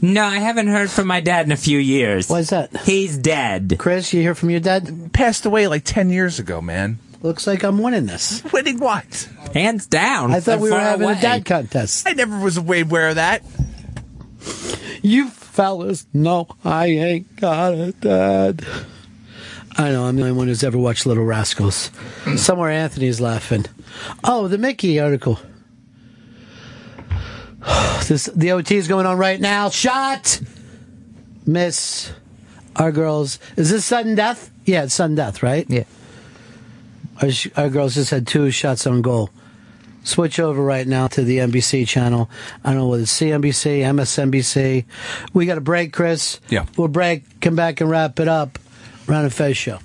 no, 0.00 0.24
I 0.24 0.38
haven't 0.38 0.68
heard 0.68 0.90
from 0.90 1.06
my 1.08 1.20
dad 1.20 1.46
in 1.46 1.52
a 1.52 1.56
few 1.56 1.78
years. 1.78 2.28
Why's 2.28 2.50
that? 2.50 2.76
He's 2.82 3.18
dead. 3.18 3.74
Chris, 3.78 4.12
you 4.12 4.22
hear 4.22 4.34
from 4.34 4.50
your 4.50 4.60
dad? 4.60 5.12
Passed 5.12 5.44
away 5.44 5.66
like 5.66 5.82
10 5.84 6.10
years 6.10 6.38
ago, 6.38 6.60
man. 6.60 6.98
Looks 7.20 7.48
like 7.48 7.64
I'm 7.64 7.82
winning 7.82 8.06
this. 8.06 8.44
Winning 8.52 8.78
what? 8.78 9.28
Hands 9.52 9.84
down. 9.86 10.32
I 10.32 10.40
thought 10.40 10.54
and 10.54 10.62
we 10.62 10.70
were 10.70 10.78
having 10.78 11.04
away. 11.08 11.18
a 11.18 11.20
dad 11.20 11.44
contest. 11.44 12.06
I 12.06 12.12
never 12.12 12.38
was 12.38 12.56
aware 12.56 13.08
of 13.08 13.16
that. 13.16 13.42
You 15.02 15.30
fellas 15.58 16.06
know 16.14 16.46
I 16.64 16.86
ain't 16.86 17.34
got 17.34 17.74
a 17.74 17.90
dad. 17.90 18.64
I 19.76 19.90
know, 19.90 20.04
I'm 20.04 20.14
the 20.14 20.22
only 20.22 20.36
one 20.36 20.46
who's 20.46 20.62
ever 20.62 20.78
watched 20.78 21.04
Little 21.04 21.24
Rascals. 21.24 21.90
Mm. 22.22 22.38
Somewhere 22.38 22.70
Anthony's 22.70 23.20
laughing. 23.20 23.66
Oh, 24.22 24.46
the 24.46 24.56
Mickey 24.56 25.00
article. 25.00 25.40
This 28.06 28.26
the 28.26 28.52
OT 28.52 28.76
is 28.76 28.86
going 28.86 29.04
on 29.04 29.18
right 29.18 29.38
now. 29.40 29.68
Shot! 29.68 30.40
Miss 31.44 32.12
our 32.76 32.92
girls. 32.92 33.40
Is 33.56 33.68
this 33.70 33.84
sudden 33.84 34.14
death? 34.14 34.52
Yeah, 34.64 34.84
it's 34.84 34.94
sudden 34.94 35.16
death, 35.16 35.42
right? 35.42 35.66
Yeah. 35.68 35.84
Our, 37.20 37.30
sh- 37.32 37.48
our 37.56 37.68
girls 37.68 37.96
just 37.96 38.10
had 38.10 38.28
two 38.28 38.52
shots 38.52 38.86
on 38.86 39.02
goal. 39.02 39.28
Switch 40.08 40.40
over 40.40 40.62
right 40.62 40.86
now 40.86 41.06
to 41.08 41.22
the 41.22 41.38
NBC 41.38 41.86
channel. 41.86 42.30
I 42.64 42.70
don't 42.70 42.78
know 42.78 42.88
whether 42.88 43.02
it's 43.02 43.12
CNBC, 43.20 43.80
MSNBC. 43.80 44.84
We 45.34 45.46
got 45.46 45.58
a 45.58 45.60
break, 45.60 45.92
Chris. 45.92 46.40
Yeah. 46.48 46.64
We'll 46.76 46.88
break, 46.88 47.40
come 47.40 47.56
back 47.56 47.80
and 47.80 47.90
wrap 47.90 48.18
it 48.18 48.26
up. 48.26 48.58
Ron 49.06 49.24
and 49.24 49.32
Fez 49.32 49.56
show. 49.56 49.78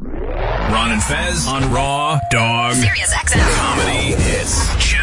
Ron 0.00 0.92
and 0.92 1.02
Fez 1.02 1.46
on 1.48 1.72
Raw 1.72 2.20
Dog. 2.30 2.74
Sirius 2.74 3.12
XM. 3.12 3.56
Comedy 3.56 4.22
hits. 4.22 4.95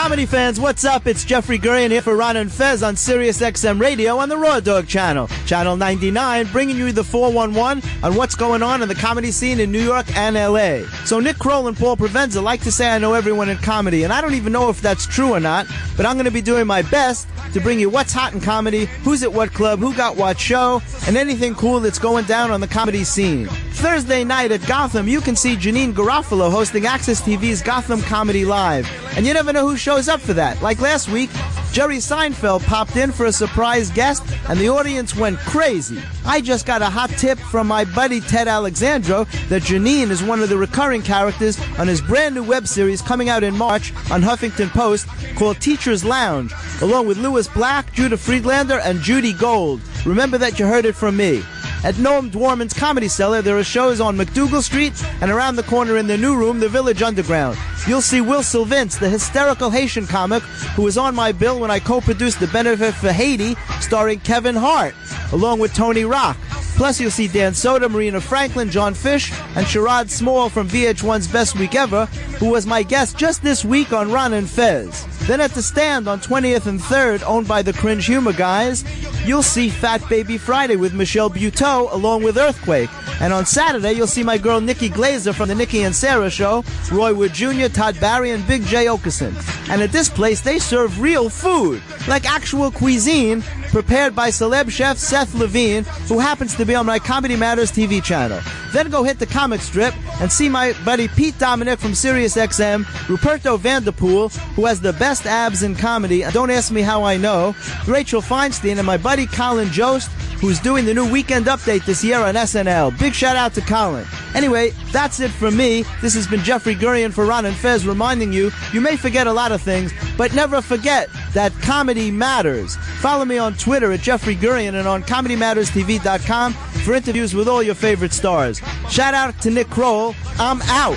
Comedy 0.00 0.24
fans, 0.24 0.58
what's 0.58 0.86
up? 0.86 1.06
It's 1.06 1.26
Jeffrey 1.26 1.58
Gurian 1.58 1.90
here 1.90 2.00
for 2.00 2.16
Ron 2.16 2.38
and 2.38 2.50
Fez 2.50 2.82
on 2.82 2.96
Sirius 2.96 3.42
XM 3.42 3.78
Radio 3.78 4.16
on 4.16 4.30
the 4.30 4.36
Raw 4.38 4.58
Dog 4.58 4.88
channel, 4.88 5.28
channel 5.44 5.76
99, 5.76 6.46
bringing 6.46 6.78
you 6.78 6.90
the 6.90 7.04
411 7.04 7.82
on 8.02 8.14
what's 8.14 8.34
going 8.34 8.62
on 8.62 8.80
in 8.80 8.88
the 8.88 8.94
comedy 8.94 9.30
scene 9.30 9.60
in 9.60 9.70
New 9.70 9.82
York 9.82 10.06
and 10.16 10.36
LA. 10.36 10.88
So 11.04 11.20
Nick 11.20 11.38
Kroll 11.38 11.68
and 11.68 11.76
Paul 11.76 11.98
Provenza 11.98 12.42
like 12.42 12.62
to 12.62 12.72
say 12.72 12.88
I 12.88 12.96
know 12.96 13.12
everyone 13.12 13.50
in 13.50 13.58
comedy, 13.58 14.04
and 14.04 14.10
I 14.12 14.22
don't 14.22 14.32
even 14.32 14.54
know 14.54 14.70
if 14.70 14.80
that's 14.80 15.06
true 15.06 15.34
or 15.34 15.38
not, 15.38 15.66
but 15.98 16.06
I'm 16.06 16.16
going 16.16 16.24
to 16.24 16.30
be 16.30 16.40
doing 16.40 16.66
my 16.66 16.80
best 16.80 17.28
to 17.52 17.60
bring 17.60 17.78
you 17.78 17.90
what's 17.90 18.14
hot 18.14 18.32
in 18.32 18.40
comedy, 18.40 18.86
who's 19.04 19.22
at 19.22 19.34
what 19.34 19.52
club, 19.52 19.80
who 19.80 19.94
got 19.94 20.16
what 20.16 20.40
show, 20.40 20.80
and 21.06 21.18
anything 21.18 21.54
cool 21.54 21.78
that's 21.78 21.98
going 21.98 22.24
down 22.24 22.50
on 22.50 22.62
the 22.62 22.66
comedy 22.66 23.04
scene. 23.04 23.48
Thursday 23.80 24.24
night 24.24 24.52
at 24.52 24.66
Gotham, 24.66 25.08
you 25.08 25.20
can 25.20 25.34
see 25.34 25.56
Janeane 25.56 25.92
Garofalo 25.92 26.50
hosting 26.50 26.84
AXS 26.84 27.22
TV's 27.22 27.62
Gotham 27.62 28.02
Comedy 28.02 28.44
Live. 28.44 28.86
And 29.16 29.26
you 29.26 29.34
never 29.34 29.52
know 29.52 29.66
who 29.66 29.76
shows 29.76 29.99
up 30.08 30.20
for 30.20 30.32
that. 30.34 30.60
Like 30.62 30.80
last 30.80 31.08
week, 31.08 31.30
Jerry 31.72 31.98
Seinfeld 31.98 32.64
popped 32.66 32.96
in 32.96 33.12
for 33.12 33.26
a 33.26 33.32
surprise 33.32 33.90
guest, 33.90 34.24
and 34.48 34.58
the 34.58 34.68
audience 34.68 35.14
went 35.14 35.38
crazy. 35.38 36.00
I 36.24 36.40
just 36.40 36.66
got 36.66 36.82
a 36.82 36.86
hot 36.86 37.10
tip 37.10 37.38
from 37.38 37.66
my 37.66 37.84
buddy 37.84 38.20
Ted 38.20 38.48
Alexandro 38.48 39.24
that 39.48 39.62
Janine 39.62 40.10
is 40.10 40.22
one 40.22 40.40
of 40.40 40.48
the 40.48 40.56
recurring 40.56 41.02
characters 41.02 41.58
on 41.78 41.86
his 41.86 42.00
brand 42.00 42.34
new 42.34 42.42
web 42.42 42.66
series 42.66 43.02
coming 43.02 43.28
out 43.28 43.44
in 43.44 43.56
March 43.56 43.92
on 44.10 44.22
Huffington 44.22 44.70
Post 44.70 45.06
called 45.36 45.60
Teacher's 45.60 46.04
Lounge, 46.04 46.52
along 46.82 47.06
with 47.06 47.18
Lewis 47.18 47.46
Black, 47.48 47.92
Judah 47.92 48.16
Friedlander, 48.16 48.80
and 48.80 49.00
Judy 49.00 49.32
Gold. 49.32 49.80
Remember 50.04 50.38
that 50.38 50.58
you 50.58 50.66
heard 50.66 50.84
it 50.84 50.94
from 50.94 51.16
me. 51.16 51.42
At 51.82 51.94
Noam 51.94 52.30
Dworman's 52.30 52.74
Comedy 52.74 53.08
Cellar, 53.08 53.40
there 53.40 53.56
are 53.56 53.64
shows 53.64 54.02
on 54.02 54.14
MacDougal 54.14 54.62
Street 54.62 54.92
and 55.22 55.30
around 55.30 55.56
the 55.56 55.62
corner 55.62 55.96
in 55.96 56.06
the 56.06 56.18
new 56.18 56.36
room, 56.36 56.60
the 56.60 56.68
Village 56.68 57.00
Underground. 57.00 57.56
You'll 57.86 58.02
see 58.02 58.20
Will 58.20 58.42
Sylvince, 58.42 58.98
the 58.98 59.08
hysterical 59.08 59.70
Haitian 59.70 60.06
comic 60.06 60.42
who 60.76 60.82
was 60.82 60.98
on 60.98 61.14
my 61.14 61.32
bill 61.32 61.58
when 61.58 61.70
I 61.70 61.78
co-produced 61.78 62.38
The 62.38 62.48
Benefit 62.48 62.94
for 62.94 63.10
Haiti, 63.10 63.54
starring 63.80 64.20
Kevin 64.20 64.56
Hart, 64.56 64.94
along 65.32 65.58
with 65.58 65.72
Tony 65.72 66.04
Rock. 66.04 66.36
Plus, 66.76 67.00
you'll 67.00 67.10
see 67.10 67.28
Dan 67.28 67.52
Soder, 67.52 67.90
Marina 67.90 68.20
Franklin, 68.20 68.70
Jon 68.70 68.92
Fisch, 68.92 69.32
and 69.56 69.66
Sherrod 69.66 70.10
Small 70.10 70.50
from 70.50 70.68
VH1's 70.68 71.28
Best 71.28 71.58
Week 71.58 71.74
Ever, 71.74 72.04
who 72.38 72.50
was 72.50 72.66
my 72.66 72.82
guest 72.82 73.16
just 73.16 73.42
this 73.42 73.64
week 73.64 73.94
on 73.94 74.12
Ron 74.12 74.34
and 74.34 74.48
Fez. 74.48 75.06
Then 75.30 75.40
at 75.40 75.52
the 75.52 75.62
stand 75.62 76.08
on 76.08 76.18
20th 76.18 76.66
and 76.66 76.80
3rd, 76.80 77.22
owned 77.24 77.46
by 77.46 77.62
the 77.62 77.72
Cringe 77.72 78.04
Humor 78.04 78.32
Guys, 78.32 78.82
you'll 79.24 79.44
see 79.44 79.68
Fat 79.68 80.02
Baby 80.08 80.36
Friday 80.36 80.74
with 80.74 80.92
Michelle 80.92 81.30
Buteau 81.30 81.92
along 81.92 82.24
with 82.24 82.36
Earthquake. 82.36 82.90
And 83.20 83.32
on 83.32 83.46
Saturday, 83.46 83.92
you'll 83.92 84.08
see 84.08 84.24
my 84.24 84.38
girl 84.38 84.60
Nikki 84.60 84.90
Glazer 84.90 85.32
from 85.32 85.48
the 85.48 85.54
Nikki 85.54 85.82
and 85.82 85.94
Sara 85.94 86.30
Show, 86.30 86.64
Roy 86.90 87.14
Wood 87.14 87.32
Jr., 87.32 87.68
Todd 87.68 88.00
Barry, 88.00 88.30
and 88.30 88.44
Big 88.48 88.64
Jay 88.64 88.86
Oakerson. 88.86 89.32
And 89.70 89.80
at 89.80 89.92
this 89.92 90.08
place, 90.08 90.40
they 90.40 90.58
serve 90.58 91.00
real 91.00 91.28
food, 91.30 91.80
like 92.08 92.28
actual 92.28 92.72
cuisine, 92.72 93.44
prepared 93.70 94.16
by 94.16 94.30
celeb 94.30 94.68
chef 94.68 94.98
Seth 94.98 95.32
Levine, 95.34 95.84
who 96.08 96.18
happens 96.18 96.56
to 96.56 96.66
be 96.66 96.74
on 96.74 96.86
my 96.86 96.98
Comedy 96.98 97.36
Matters 97.36 97.70
TV 97.70 98.02
channel. 98.02 98.40
Then 98.72 98.90
go 98.90 99.04
hit 99.04 99.18
the 99.18 99.26
comic 99.26 99.60
strip 99.60 99.94
and 100.20 100.30
see 100.30 100.48
my 100.48 100.72
buddy 100.84 101.08
Pete 101.08 101.38
Dominick 101.38 101.78
from 101.78 101.92
SiriusXM, 101.92 102.84
Ruperto 103.06 103.58
Vanderpool, 103.58 104.28
who 104.56 104.66
has 104.66 104.80
the 104.80 104.92
best 104.94 105.19
abs 105.26 105.62
in 105.62 105.74
comedy. 105.74 106.24
Uh, 106.24 106.30
don't 106.30 106.50
ask 106.50 106.72
me 106.72 106.82
how 106.82 107.02
I 107.04 107.16
know. 107.16 107.54
Rachel 107.86 108.20
Feinstein 108.20 108.78
and 108.78 108.86
my 108.86 108.96
buddy 108.96 109.26
Colin 109.26 109.68
Jost, 109.70 110.10
who's 110.40 110.58
doing 110.60 110.84
the 110.84 110.94
new 110.94 111.10
weekend 111.10 111.46
update 111.46 111.84
this 111.84 112.02
year 112.02 112.18
on 112.18 112.34
SNL. 112.34 112.98
Big 112.98 113.12
shout 113.14 113.36
out 113.36 113.54
to 113.54 113.60
Colin. 113.60 114.06
Anyway, 114.34 114.70
that's 114.92 115.20
it 115.20 115.30
from 115.30 115.56
me. 115.56 115.84
This 116.00 116.14
has 116.14 116.26
been 116.26 116.40
Jeffrey 116.40 116.74
Gurian 116.74 117.12
for 117.12 117.26
Ron 117.26 117.46
and 117.46 117.56
Fez 117.56 117.86
reminding 117.86 118.32
you, 118.32 118.50
you 118.72 118.80
may 118.80 118.96
forget 118.96 119.26
a 119.26 119.32
lot 119.32 119.52
of 119.52 119.60
things, 119.60 119.92
but 120.16 120.34
never 120.34 120.62
forget 120.62 121.08
that 121.34 121.52
comedy 121.60 122.10
matters. 122.10 122.76
Follow 123.00 123.24
me 123.24 123.38
on 123.38 123.54
Twitter 123.54 123.92
at 123.92 124.00
Jeffrey 124.00 124.36
Gurian 124.36 124.78
and 124.78 124.88
on 124.88 125.02
ComedyMattersTV.com 125.02 126.52
for 126.52 126.94
interviews 126.94 127.34
with 127.34 127.48
all 127.48 127.62
your 127.62 127.74
favorite 127.74 128.12
stars. 128.12 128.60
Shout 128.88 129.14
out 129.14 129.38
to 129.42 129.50
Nick 129.50 129.68
Kroll. 129.68 130.14
I'm 130.38 130.62
out. 130.62 130.96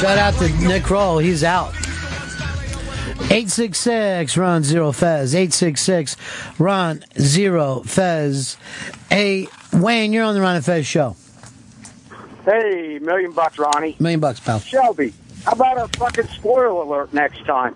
Shout 0.00 0.16
out 0.16 0.34
to 0.34 0.48
Nick 0.66 0.84
Kroll. 0.84 1.18
He's 1.18 1.42
out. 1.42 1.74
866 3.30 4.36
Ron 4.36 4.62
Zero 4.62 4.92
Fez. 4.92 5.34
866 5.34 6.16
Ron 6.58 7.04
Zero 7.18 7.80
Fez. 7.80 8.56
Hey, 9.10 9.48
Wayne, 9.72 10.12
you're 10.12 10.22
on 10.22 10.34
the 10.34 10.40
Ron 10.40 10.54
and 10.54 10.64
Fez 10.64 10.86
show. 10.86 11.16
Hey, 12.44 13.00
million 13.02 13.32
bucks, 13.32 13.58
Ronnie. 13.58 13.96
Million 13.98 14.20
bucks, 14.20 14.38
pal. 14.38 14.60
Shelby, 14.60 15.12
how 15.44 15.52
about 15.52 15.78
a 15.78 15.98
fucking 15.98 16.28
spoiler 16.28 16.82
alert 16.82 17.12
next 17.12 17.44
time? 17.44 17.74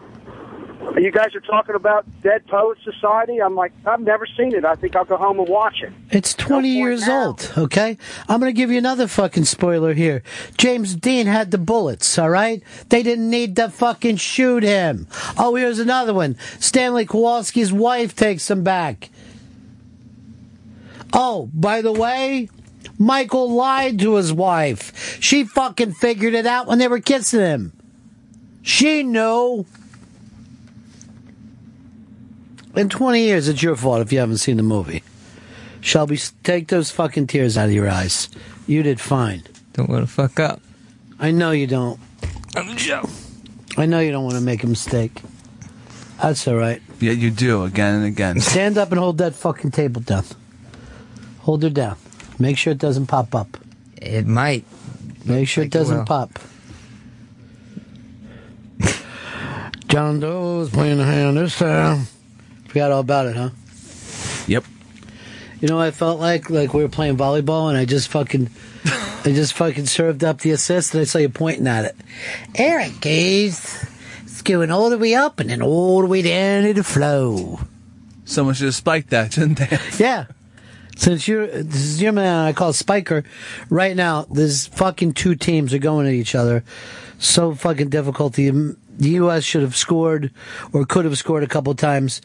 You 0.97 1.11
guys 1.11 1.35
are 1.35 1.41
talking 1.41 1.75
about 1.75 2.05
Dead 2.23 2.47
Poets 2.47 2.81
Society. 2.85 3.41
I'm 3.41 3.55
like, 3.55 3.73
I've 3.87 4.01
never 4.01 4.27
seen 4.27 4.55
it. 4.55 4.65
I 4.65 4.75
think 4.75 4.95
I'll 4.95 5.05
go 5.05 5.17
home 5.17 5.39
and 5.39 5.49
watch 5.49 5.83
it. 5.83 5.93
It's 6.11 6.35
20 6.35 6.69
years 6.69 7.09
old, 7.09 7.53
okay? 7.57 7.97
I'm 8.29 8.41
going 8.41 8.53
to 8.53 8.57
give 8.57 8.71
you 8.71 8.79
another 8.79 9.07
fucking 9.07 9.45
spoiler 9.45 9.95
here. 9.95 10.23
James 10.59 10.95
Dean 10.95 11.27
had 11.27 11.51
the 11.51 11.59
bullets, 11.59 12.19
all 12.19 12.29
right? 12.31 12.63
They 12.89 13.03
didn't 13.03 13.31
need 13.31 13.57
to 13.57 13.71
fucking 13.71 14.17
shoot 14.17 14.63
him. 14.63 15.07
Oh, 15.39 15.55
here's 15.55 15.79
another 15.79 16.13
one. 16.13 16.37
Stanley 16.59 17.07
Kowalski's 17.07 17.73
wife 17.73 18.15
takes 18.15 18.51
him 18.51 18.63
back. 18.63 19.09
Oh, 21.13 21.49
by 21.55 21.81
the 21.81 21.93
way, 21.93 22.49
Michael 22.99 23.51
lied 23.51 23.99
to 24.01 24.17
his 24.17 24.33
wife. 24.33 25.19
She 25.21 25.45
fucking 25.45 25.95
figured 25.95 26.35
it 26.35 26.47
out 26.47 26.67
when 26.67 26.79
they 26.79 26.89
were 26.89 27.01
kissing 27.01 27.41
him. 27.41 27.73
She 28.63 29.03
knew. 29.03 29.65
In 32.75 32.89
20 32.89 33.21
years, 33.21 33.49
it's 33.49 33.63
your 33.63 33.77
fault 33.77 34.01
if 34.01 34.13
you 34.13 34.19
haven't 34.19 34.39
seen 34.39 34.57
the 34.57 34.63
movie. 34.63 35.03
Shelby, 35.81 36.19
take 36.43 36.69
those 36.69 36.91
fucking 36.91 37.27
tears 37.27 37.59
out 37.59 37.67
of 37.67 37.73
your 37.73 37.89
eyes. 37.89 38.29
You 38.67 38.83
did 38.83 39.01
fine. 39.01 39.43
Don't 39.75 39.91
want 39.91 40.07
to 40.07 40.13
fuck 40.13 40.41
up. 40.41 40.61
I 41.19 41.33
know 41.33 41.51
you 41.51 41.67
don't. 41.67 42.01
I'm 42.57 42.77
Joe. 42.77 43.09
I 43.77 43.87
know 43.87 44.01
you 44.01 44.13
don't 44.13 44.25
want 44.25 44.37
to 44.37 44.41
make 44.41 44.65
a 44.65 44.67
mistake. 44.67 45.23
That's 46.21 46.47
all 46.47 46.55
right. 46.55 46.81
Yeah, 47.01 47.13
you 47.13 47.31
do 47.31 47.65
again 47.65 47.97
and 47.97 48.05
again. 48.05 48.41
Stand 48.41 48.79
up 48.79 48.91
and 48.91 48.99
hold 48.99 49.19
that 49.19 49.35
fucking 49.35 49.73
table 49.73 50.01
down. 50.01 50.25
Hold 51.41 51.63
her 51.65 51.71
down. 51.71 51.97
Make 52.39 52.59
sure 52.59 52.73
it 52.73 52.79
doesn't 52.79 53.07
pop 53.07 53.35
up. 53.35 53.59
It 53.97 54.27
might. 54.27 54.65
Make 55.25 55.49
sure 55.49 55.65
it 55.65 55.71
doesn't 55.71 55.99
will. 55.99 56.05
pop. 56.05 56.39
John 59.89 60.21
Doe 60.21 60.61
Doe's 60.61 60.71
playing 60.71 60.99
the 60.99 61.05
hand 61.05 61.37
this 61.37 61.59
time. 61.59 62.07
Forgot 62.73 62.91
all 62.91 63.01
about 63.01 63.27
it, 63.27 63.37
huh? 63.37 63.51
Yep. 64.47 64.65
You 65.61 65.69
know 65.69 65.77
what 65.77 65.89
I 65.89 65.91
felt 65.91 66.19
like? 66.19 66.49
Like 66.49 66.73
we 66.73 66.83
were 66.83 66.89
playing 66.89 67.19
volleyball 67.19 67.69
and 67.69 67.77
I 67.77 67.85
just 67.85 68.09
fucking 68.09 68.49
I 68.87 69.25
just 69.27 69.53
fucking 69.53 69.85
served 69.85 70.25
up 70.25 70.41
the 70.41 70.53
assist 70.53 70.95
and 70.95 71.03
I 71.03 71.05
saw 71.05 71.19
you 71.19 71.29
pointing 71.29 71.67
at 71.67 71.85
it. 71.85 71.97
Eric 72.55 73.03
Keys. 73.03 73.87
It's 74.23 74.41
going 74.41 74.71
all 74.71 74.89
the 74.89 74.97
way 74.97 75.15
up 75.15 75.39
and 75.39 75.51
then 75.51 75.61
all 75.61 76.01
the 76.01 76.07
way 76.07 76.23
down 76.23 76.63
to 76.63 76.73
the 76.73 76.83
flow. 76.83 77.61
Someone 78.25 78.55
should 78.55 78.65
have 78.65 78.75
spiked 78.75 79.11
that, 79.11 79.35
shouldn't 79.35 79.59
they? 79.59 79.79
Yeah. 79.99 80.25
Since 80.97 81.29
you're 81.29 81.47
this 81.47 81.83
is 81.83 82.01
your 82.01 82.13
man, 82.13 82.47
I 82.47 82.55
call 82.55 82.73
Spiker. 82.73 83.25
Right 83.69 83.95
now, 83.95 84.23
there's 84.31 84.67
fucking 84.69 85.13
two 85.13 85.35
teams 85.35 85.75
are 85.75 85.79
going 85.79 86.07
at 86.07 86.15
each 86.15 86.35
other. 86.35 86.65
So 87.19 87.55
fucking 87.55 87.91
difficult. 87.91 88.33
The, 88.33 88.77
the 88.99 89.11
U.S. 89.11 89.45
should 89.45 89.63
have 89.63 89.77
scored 89.77 90.33
or 90.73 90.85
could 90.85 91.05
have 91.05 91.17
scored 91.19 91.43
a 91.43 91.49
couple 91.49 91.75
times, 91.75 92.21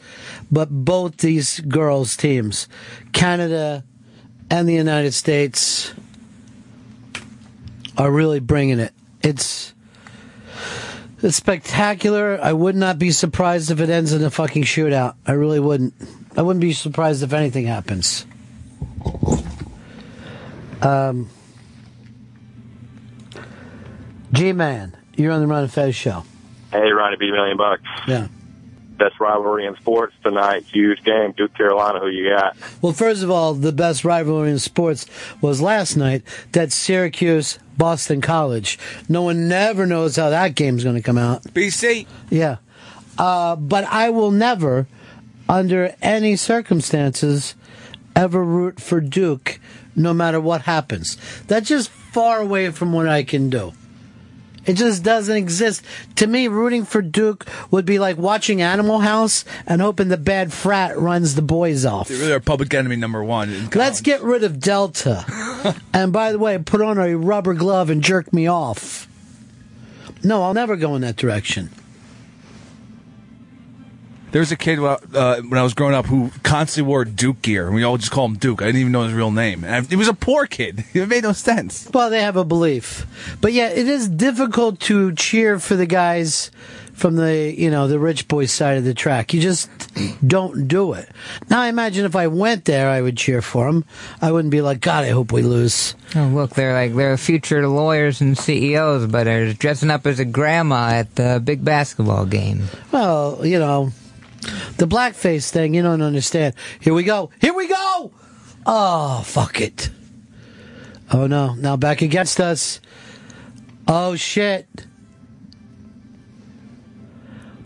but 0.50 0.68
both 0.70 1.18
these 1.18 1.60
girls' 1.60 2.16
teams, 2.16 2.68
Canada 3.12 3.84
and 4.50 4.68
the 4.68 4.74
United 4.74 5.12
States, 5.12 5.92
are 7.96 8.10
really 8.10 8.40
bringing 8.40 8.78
it. 8.78 8.92
It's 9.22 9.74
it's 11.20 11.36
spectacular. 11.36 12.38
I 12.40 12.52
would 12.52 12.76
not 12.76 12.98
be 12.98 13.10
surprised 13.10 13.70
if 13.70 13.80
it 13.80 13.90
ends 13.90 14.12
in 14.12 14.22
a 14.22 14.30
fucking 14.30 14.62
shootout. 14.62 15.14
I 15.26 15.32
really 15.32 15.58
wouldn't. 15.58 15.94
I 16.36 16.42
wouldn't 16.42 16.60
be 16.60 16.72
surprised 16.72 17.24
if 17.24 17.32
anything 17.32 17.66
happens. 17.66 18.24
Um, 20.80 21.28
G 24.32 24.52
Man, 24.52 24.96
you're 25.16 25.32
on 25.32 25.40
the 25.40 25.48
Ron 25.48 25.64
and 25.64 25.72
Fez 25.72 25.96
show. 25.96 26.22
Hey, 26.70 26.90
Ronnie 26.90 27.16
B. 27.16 27.30
Million 27.30 27.56
Bucks. 27.56 27.82
Yeah. 28.06 28.28
Best 28.98 29.20
rivalry 29.20 29.64
in 29.64 29.76
sports 29.76 30.14
tonight. 30.22 30.64
Huge 30.64 31.02
game. 31.04 31.32
Duke 31.32 31.54
Carolina. 31.54 32.00
Who 32.00 32.08
you 32.08 32.28
got? 32.30 32.56
Well, 32.82 32.92
first 32.92 33.22
of 33.22 33.30
all, 33.30 33.54
the 33.54 33.72
best 33.72 34.04
rivalry 34.04 34.50
in 34.50 34.58
sports 34.58 35.06
was 35.40 35.60
last 35.60 35.96
night. 35.96 36.22
That's 36.52 36.74
Syracuse 36.74 37.58
Boston 37.76 38.20
College. 38.20 38.78
No 39.08 39.22
one 39.22 39.48
never 39.48 39.86
knows 39.86 40.16
how 40.16 40.30
that 40.30 40.56
game's 40.56 40.82
going 40.82 40.96
to 40.96 41.02
come 41.02 41.16
out. 41.18 41.42
BC. 41.44 42.06
Yeah. 42.28 42.56
Uh, 43.16 43.54
but 43.56 43.84
I 43.84 44.10
will 44.10 44.32
never, 44.32 44.88
under 45.48 45.94
any 46.02 46.34
circumstances, 46.36 47.54
ever 48.16 48.42
root 48.44 48.80
for 48.80 49.00
Duke, 49.00 49.60
no 49.94 50.12
matter 50.12 50.40
what 50.40 50.62
happens. 50.62 51.16
That's 51.46 51.68
just 51.68 51.88
far 51.88 52.40
away 52.40 52.70
from 52.70 52.92
what 52.92 53.08
I 53.08 53.22
can 53.22 53.48
do. 53.48 53.72
It 54.68 54.76
just 54.76 55.02
doesn't 55.02 55.34
exist. 55.34 55.82
To 56.16 56.26
me, 56.26 56.46
rooting 56.46 56.84
for 56.84 57.00
Duke 57.00 57.46
would 57.70 57.86
be 57.86 57.98
like 57.98 58.18
watching 58.18 58.60
Animal 58.60 58.98
House 58.98 59.46
and 59.66 59.80
hoping 59.80 60.08
the 60.08 60.18
bad 60.18 60.52
frat 60.52 60.98
runs 60.98 61.34
the 61.34 61.42
boys 61.42 61.86
off. 61.86 62.08
They 62.08 62.16
really 62.16 62.32
are 62.32 62.40
public 62.40 62.74
enemy 62.74 62.96
number 62.96 63.24
one. 63.24 63.70
Let's 63.74 64.02
get 64.02 64.22
rid 64.22 64.44
of 64.44 64.60
Delta. 64.60 65.24
and 65.94 66.12
by 66.12 66.32
the 66.32 66.38
way, 66.38 66.58
put 66.58 66.82
on 66.82 66.98
a 66.98 67.16
rubber 67.16 67.54
glove 67.54 67.88
and 67.88 68.02
jerk 68.02 68.30
me 68.30 68.46
off. 68.46 69.08
No, 70.22 70.42
I'll 70.42 70.54
never 70.54 70.76
go 70.76 70.94
in 70.94 71.00
that 71.00 71.16
direction. 71.16 71.70
There 74.30 74.40
was 74.40 74.52
a 74.52 74.56
kid 74.56 74.78
uh, 74.78 74.98
when 75.40 75.54
I 75.54 75.62
was 75.62 75.72
growing 75.72 75.94
up 75.94 76.06
who 76.06 76.30
constantly 76.42 76.88
wore 76.88 77.04
Duke 77.04 77.40
gear, 77.40 77.66
and 77.66 77.74
we 77.74 77.82
all 77.82 77.96
just 77.96 78.10
call 78.10 78.26
him 78.26 78.36
Duke. 78.36 78.60
I 78.60 78.66
didn't 78.66 78.82
even 78.82 78.92
know 78.92 79.04
his 79.04 79.14
real 79.14 79.30
name. 79.30 79.64
And 79.64 79.74
I, 79.74 79.80
he 79.80 79.96
was 79.96 80.08
a 80.08 80.14
poor 80.14 80.46
kid. 80.46 80.84
It 80.98 81.08
made 81.08 81.22
no 81.22 81.32
sense. 81.32 81.88
Well, 81.94 82.10
they 82.10 82.20
have 82.22 82.36
a 82.36 82.44
belief. 82.44 83.06
But 83.40 83.52
yeah, 83.52 83.68
it 83.68 83.86
is 83.86 84.08
difficult 84.08 84.80
to 84.80 85.12
cheer 85.14 85.60
for 85.60 85.76
the 85.76 85.86
guys 85.86 86.50
from 86.92 87.14
the, 87.14 87.54
you 87.56 87.70
know, 87.70 87.86
the 87.86 88.00
rich 88.00 88.26
boy 88.26 88.46
side 88.46 88.78
of 88.78 88.84
the 88.84 88.94
track. 88.94 89.32
You 89.32 89.40
just 89.40 89.70
don't 90.26 90.66
do 90.66 90.92
it. 90.94 91.08
Now, 91.48 91.60
I 91.60 91.68
imagine 91.68 92.04
if 92.04 92.16
I 92.16 92.26
went 92.26 92.64
there, 92.64 92.90
I 92.90 93.00
would 93.00 93.16
cheer 93.16 93.40
for 93.40 93.66
them. 93.66 93.84
I 94.20 94.32
wouldn't 94.32 94.50
be 94.50 94.60
like, 94.60 94.80
God, 94.80 95.04
I 95.04 95.10
hope 95.10 95.30
we 95.30 95.42
lose. 95.42 95.94
Oh, 96.16 96.26
look, 96.26 96.50
they're 96.50 96.72
like 96.72 96.94
they're 96.94 97.16
future 97.16 97.66
lawyers 97.68 98.20
and 98.20 98.36
CEOs, 98.36 99.06
but 99.06 99.24
they're 99.24 99.52
dressing 99.52 99.90
up 99.90 100.06
as 100.06 100.18
a 100.18 100.24
grandma 100.24 100.90
at 100.90 101.14
the 101.14 101.40
big 101.42 101.64
basketball 101.64 102.26
game. 102.26 102.64
Well, 102.90 103.46
you 103.46 103.60
know, 103.60 103.92
the 104.76 104.86
blackface 104.86 105.50
thing, 105.50 105.74
you 105.74 105.82
don't 105.82 106.02
understand. 106.02 106.54
Here 106.80 106.94
we 106.94 107.02
go. 107.04 107.30
Here 107.40 107.54
we 107.54 107.68
go! 107.68 108.12
Oh, 108.66 109.22
fuck 109.24 109.60
it. 109.60 109.90
Oh 111.10 111.26
no, 111.26 111.54
now 111.54 111.76
back 111.76 112.02
against 112.02 112.40
us. 112.40 112.80
Oh 113.86 114.16
shit. 114.16 114.66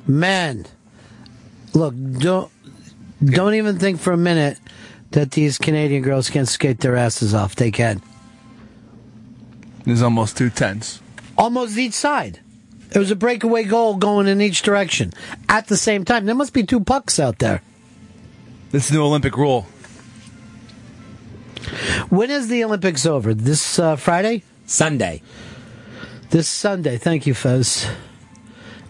Man. 0.07 0.67
Look, 1.75 1.94
don't 2.19 2.51
don't 3.25 3.55
even 3.55 3.78
think 3.78 3.99
for 3.99 4.12
a 4.12 4.17
minute 4.17 4.59
that 5.11 5.33
these 5.33 5.59
Canadian 5.59 6.02
girls 6.02 6.31
can't 6.31 6.49
skate 6.49 6.81
their 6.81 6.97
asses 6.97 7.35
off. 7.35 7.57
They 7.57 7.70
can. 7.70 8.02
There's 9.85 10.02
almost 10.02 10.36
two 10.36 10.51
tenths. 10.51 11.01
Almost 11.36 11.77
each 11.77 11.94
side. 11.94 12.41
There 12.93 13.01
was 13.01 13.11
a 13.11 13.17
breakaway 13.17 13.65
goal 13.65 13.97
going 13.97 14.29
in 14.29 14.43
each 14.43 14.62
direction 14.62 15.12
at 15.49 15.69
the 15.69 15.77
same 15.77 16.05
time. 16.05 16.27
There 16.27 16.35
must 16.35 16.53
be 16.53 16.62
two 16.62 16.81
pucks 16.81 17.19
out 17.19 17.39
there. 17.39 17.62
This 18.71 18.85
is 18.85 18.91
the 18.91 18.97
new 18.97 19.05
Olympic 19.05 19.37
rule. 19.37 19.67
When 22.11 22.31
is 22.31 22.49
the 22.49 22.65
Olympics 22.65 23.07
over? 23.07 23.33
This 23.33 23.79
uh, 23.79 23.97
Friday? 23.97 24.43
Sunday. 24.67 25.23
This 26.31 26.49
Sunday. 26.49 26.99
Thank 26.99 27.27
you, 27.27 27.33
Fez. 27.33 27.87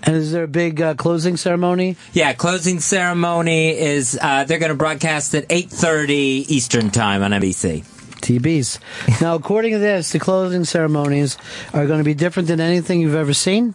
And 0.02 0.16
is 0.16 0.32
there 0.32 0.44
a 0.44 0.48
big 0.48 0.82
uh, 0.82 0.94
closing 0.94 1.36
ceremony? 1.36 1.96
Yeah, 2.12 2.32
closing 2.32 2.80
ceremony 2.80 3.78
is 3.78 4.18
uh, 4.20 4.42
they're 4.44 4.58
going 4.58 4.70
to 4.70 4.76
broadcast 4.76 5.32
at 5.36 5.48
8:30 5.48 6.10
Eastern 6.48 6.90
Time 6.90 7.22
on 7.22 7.30
NBC. 7.30 7.84
TBs. 8.22 8.78
now, 9.20 9.34
according 9.34 9.72
to 9.72 9.78
this, 9.78 10.12
the 10.12 10.18
closing 10.18 10.64
ceremonies 10.64 11.36
are 11.74 11.86
going 11.86 11.98
to 11.98 12.04
be 12.04 12.14
different 12.14 12.48
than 12.48 12.60
anything 12.60 13.00
you've 13.00 13.14
ever 13.14 13.34
seen. 13.34 13.74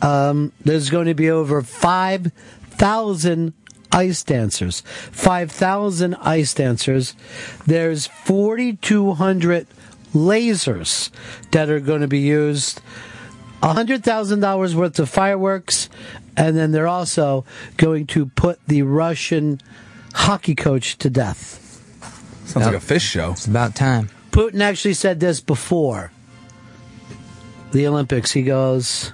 Um, 0.00 0.52
there's 0.64 0.90
going 0.90 1.06
to 1.06 1.14
be 1.14 1.30
over 1.30 1.62
5,000 1.62 3.52
ice 3.92 4.22
dancers. 4.22 4.80
5,000 4.80 6.14
ice 6.16 6.54
dancers. 6.54 7.14
There's 7.66 8.06
4,200 8.06 9.66
lasers 10.14 11.10
that 11.52 11.70
are 11.70 11.80
going 11.80 12.00
to 12.00 12.08
be 12.08 12.20
used. 12.20 12.80
$100,000 13.62 14.74
worth 14.74 14.98
of 14.98 15.08
fireworks. 15.08 15.88
And 16.36 16.56
then 16.56 16.72
they're 16.72 16.88
also 16.88 17.44
going 17.76 18.06
to 18.08 18.26
put 18.26 18.58
the 18.66 18.82
Russian 18.82 19.60
hockey 20.14 20.54
coach 20.54 20.98
to 20.98 21.10
death. 21.10 21.61
Sounds 22.52 22.66
like 22.66 22.74
a 22.74 22.80
fish 22.80 23.02
show. 23.02 23.32
It's 23.32 23.46
about 23.46 23.74
time. 23.74 24.10
Putin 24.30 24.60
actually 24.60 24.94
said 24.94 25.20
this 25.20 25.40
before 25.40 26.12
the 27.72 27.86
Olympics. 27.86 28.30
He 28.32 28.42
goes, 28.42 29.12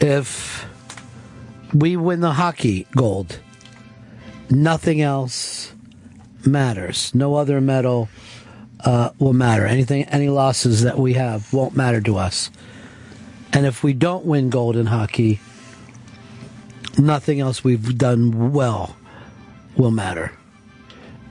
if 0.00 0.66
we 1.74 1.96
win 1.96 2.20
the 2.20 2.32
hockey 2.32 2.86
gold, 2.96 3.40
nothing 4.48 5.00
else 5.00 5.72
matters. 6.46 7.14
No 7.14 7.34
other 7.34 7.60
medal 7.60 8.08
uh, 8.84 9.10
will 9.18 9.32
matter. 9.32 9.66
Anything, 9.66 10.04
any 10.04 10.28
losses 10.28 10.82
that 10.82 10.98
we 10.98 11.14
have 11.14 11.52
won't 11.52 11.76
matter 11.76 12.00
to 12.02 12.16
us. 12.16 12.50
And 13.52 13.66
if 13.66 13.82
we 13.82 13.92
don't 13.92 14.24
win 14.24 14.48
gold 14.48 14.76
in 14.76 14.86
hockey, 14.86 15.40
nothing 16.98 17.40
else 17.40 17.64
we've 17.64 17.98
done 17.98 18.52
well 18.52 18.96
will 19.76 19.90
matter. 19.90 20.32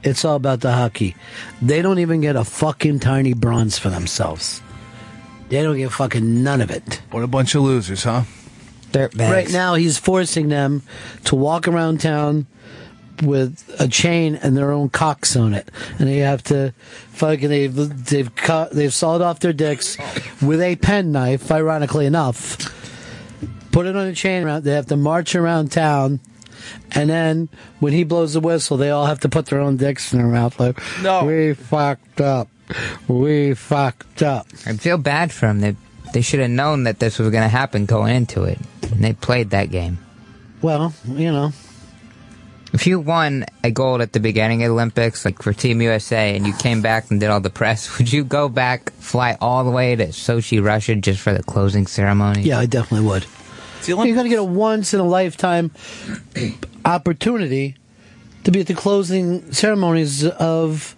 It's 0.04 0.24
all 0.24 0.36
about 0.36 0.62
the 0.62 0.72
hockey. 0.72 1.16
They 1.62 1.82
don't 1.82 2.00
even 2.00 2.22
get 2.22 2.36
a 2.36 2.44
fucking 2.44 3.00
tiny 3.00 3.34
bronze 3.34 3.78
for 3.78 3.90
themselves. 3.90 4.62
They 5.50 5.64
don't 5.64 5.78
get 5.78 5.92
fucking 5.92 6.44
none 6.44 6.62
of 6.62 6.70
it. 6.72 7.02
What 7.12 7.24
a 7.24 7.28
bunch 7.28 7.56
of 7.56 7.64
losers, 7.64 8.04
huh? 8.04 8.24
Dirtbags. 8.92 9.32
Right 9.32 9.52
now, 9.52 9.76
he's 9.76 9.98
forcing 9.98 10.50
them 10.50 10.84
to 11.26 11.36
walk 11.36 11.68
around 11.68 12.02
town 12.02 12.48
with 13.22 13.70
a 13.80 13.88
chain 13.88 14.36
and 14.36 14.56
their 14.56 14.72
own 14.72 14.90
cocks 14.90 15.36
on 15.36 15.54
it, 15.54 15.70
and 15.98 16.08
they 16.08 16.18
have 16.18 16.44
to 16.44 16.74
fucking 17.12 17.50
they've 17.50 17.76
they've 18.06 18.34
cut 18.36 18.72
they've 18.72 18.94
sawed 18.94 19.22
off 19.22 19.40
their 19.42 19.54
dicks 19.54 19.98
with 20.42 20.62
a 20.62 20.76
penknife. 20.78 21.52
Ironically 21.52 22.06
enough, 22.06 22.58
put 23.72 23.86
it 23.86 23.96
on 23.96 24.08
a 24.08 24.14
chain 24.14 24.44
around. 24.44 24.64
They 24.64 24.72
have 24.72 24.88
to 24.88 24.98
march 24.98 25.36
around 25.36 25.72
town. 25.72 26.20
And 26.92 27.10
then 27.10 27.50
when 27.80 27.94
he 27.94 28.04
blows 28.04 28.34
the 28.34 28.40
whistle, 28.40 28.78
they 28.78 28.90
all 28.90 29.06
have 29.06 29.20
to 29.22 29.30
put 29.30 29.48
their 29.48 29.60
own 29.60 29.78
dicks 29.78 30.12
in 30.14 30.20
their 30.20 30.28
mouth. 30.28 30.60
Like, 30.60 30.80
No. 31.02 31.26
we 31.26 31.54
fucked 31.54 32.22
up. 32.22 32.48
We 33.08 33.54
fucked 33.56 34.22
up. 34.24 34.48
I 34.66 34.74
feel 34.74 34.98
bad 34.98 35.32
for 35.32 35.48
them. 35.48 35.60
They 35.62 35.76
they 36.14 36.22
should 36.22 36.40
have 36.40 36.50
known 36.50 36.84
that 36.86 37.00
this 37.00 37.20
was 37.20 37.30
going 37.30 37.44
to 37.44 37.50
happen 37.50 37.86
going 37.86 38.16
into 38.16 38.44
it, 38.44 38.58
and 38.92 39.04
they 39.04 39.14
played 39.14 39.52
that 39.52 39.70
game. 39.70 40.00
Well, 40.62 40.94
you 41.08 41.32
know, 41.32 41.52
If 42.74 42.86
you 42.88 43.00
won 43.00 43.46
a 43.64 43.72
gold 43.72 44.02
at 44.02 44.14
the 44.14 44.20
beginning 44.20 44.64
of 44.64 44.70
the 44.70 44.74
Olympics, 44.74 45.24
like 45.26 45.42
for 45.42 45.54
Team 45.54 45.82
USA, 45.82 46.36
and 46.36 46.46
you 46.46 46.54
came 46.54 46.82
back 46.82 47.10
and 47.12 47.20
did 47.20 47.30
all 47.30 47.40
the 47.42 47.50
press, 47.50 47.90
would 47.98 48.12
you 48.12 48.24
go 48.24 48.50
back, 48.50 48.92
fly 48.94 49.38
all 49.42 49.64
the 49.64 49.72
way 49.72 49.96
to 49.96 50.08
Sochi, 50.08 50.64
Russia, 50.64 50.96
just 50.96 51.20
for 51.22 51.34
the 51.34 51.42
closing 51.44 51.88
ceremony? 51.88 52.42
Yeah, 52.44 52.60
I 52.60 52.66
definitely 52.68 53.08
would. 53.08 53.26
You're 53.86 53.98
going 53.98 54.16
to 54.16 54.30
get 54.30 54.40
a 54.40 54.44
once 54.44 54.94
in 54.94 55.00
a 55.00 55.08
lifetime 55.08 55.72
opportunity 56.86 57.76
to 58.44 58.52
be 58.52 58.62
at 58.62 58.68
the 58.68 58.74
closing 58.74 59.52
ceremonies 59.52 60.26
of 60.26 60.96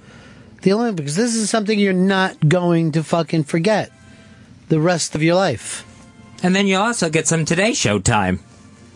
the 0.61 0.73
Olympics. 0.73 1.15
This 1.15 1.35
is 1.35 1.49
something 1.49 1.79
you're 1.79 1.93
not 1.93 2.47
going 2.47 2.91
to 2.93 3.03
fucking 3.03 3.45
forget 3.45 3.91
the 4.69 4.79
rest 4.79 5.15
of 5.15 5.23
your 5.23 5.35
life. 5.35 5.85
And 6.43 6.55
then 6.55 6.67
you 6.67 6.77
also 6.77 7.09
get 7.09 7.27
some 7.27 7.45
Today 7.45 7.73
Show 7.73 7.99
time 7.99 8.39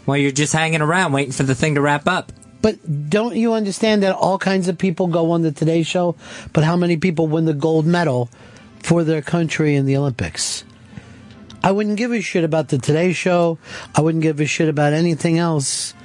while 0.05 0.17
you're 0.17 0.31
just 0.31 0.53
hanging 0.53 0.81
around 0.81 1.13
waiting 1.13 1.31
for 1.31 1.43
the 1.43 1.55
thing 1.55 1.75
to 1.75 1.81
wrap 1.81 2.07
up. 2.07 2.31
But 2.61 3.09
don't 3.09 3.35
you 3.35 3.53
understand 3.53 4.01
that 4.03 4.15
all 4.15 4.39
kinds 4.39 4.67
of 4.67 4.77
people 4.77 5.07
go 5.07 5.31
on 5.31 5.43
the 5.43 5.51
Today 5.51 5.83
Show, 5.83 6.15
but 6.53 6.63
how 6.63 6.75
many 6.75 6.97
people 6.97 7.27
win 7.27 7.45
the 7.45 7.53
gold 7.53 7.85
medal 7.85 8.29
for 8.79 9.03
their 9.03 9.21
country 9.21 9.75
in 9.75 9.85
the 9.85 9.97
Olympics? 9.97 10.63
I 11.65 11.71
wouldn't 11.71 11.97
give 11.97 12.11
a 12.11 12.21
shit 12.21 12.43
about 12.43 12.67
the 12.67 12.77
Today 12.77 13.11
Show. 13.11 13.57
I 13.95 14.01
wouldn't 14.01 14.21
give 14.21 14.39
a 14.39 14.45
shit 14.45 14.69
about 14.69 14.93
anything 14.93 15.39
else. 15.39 15.95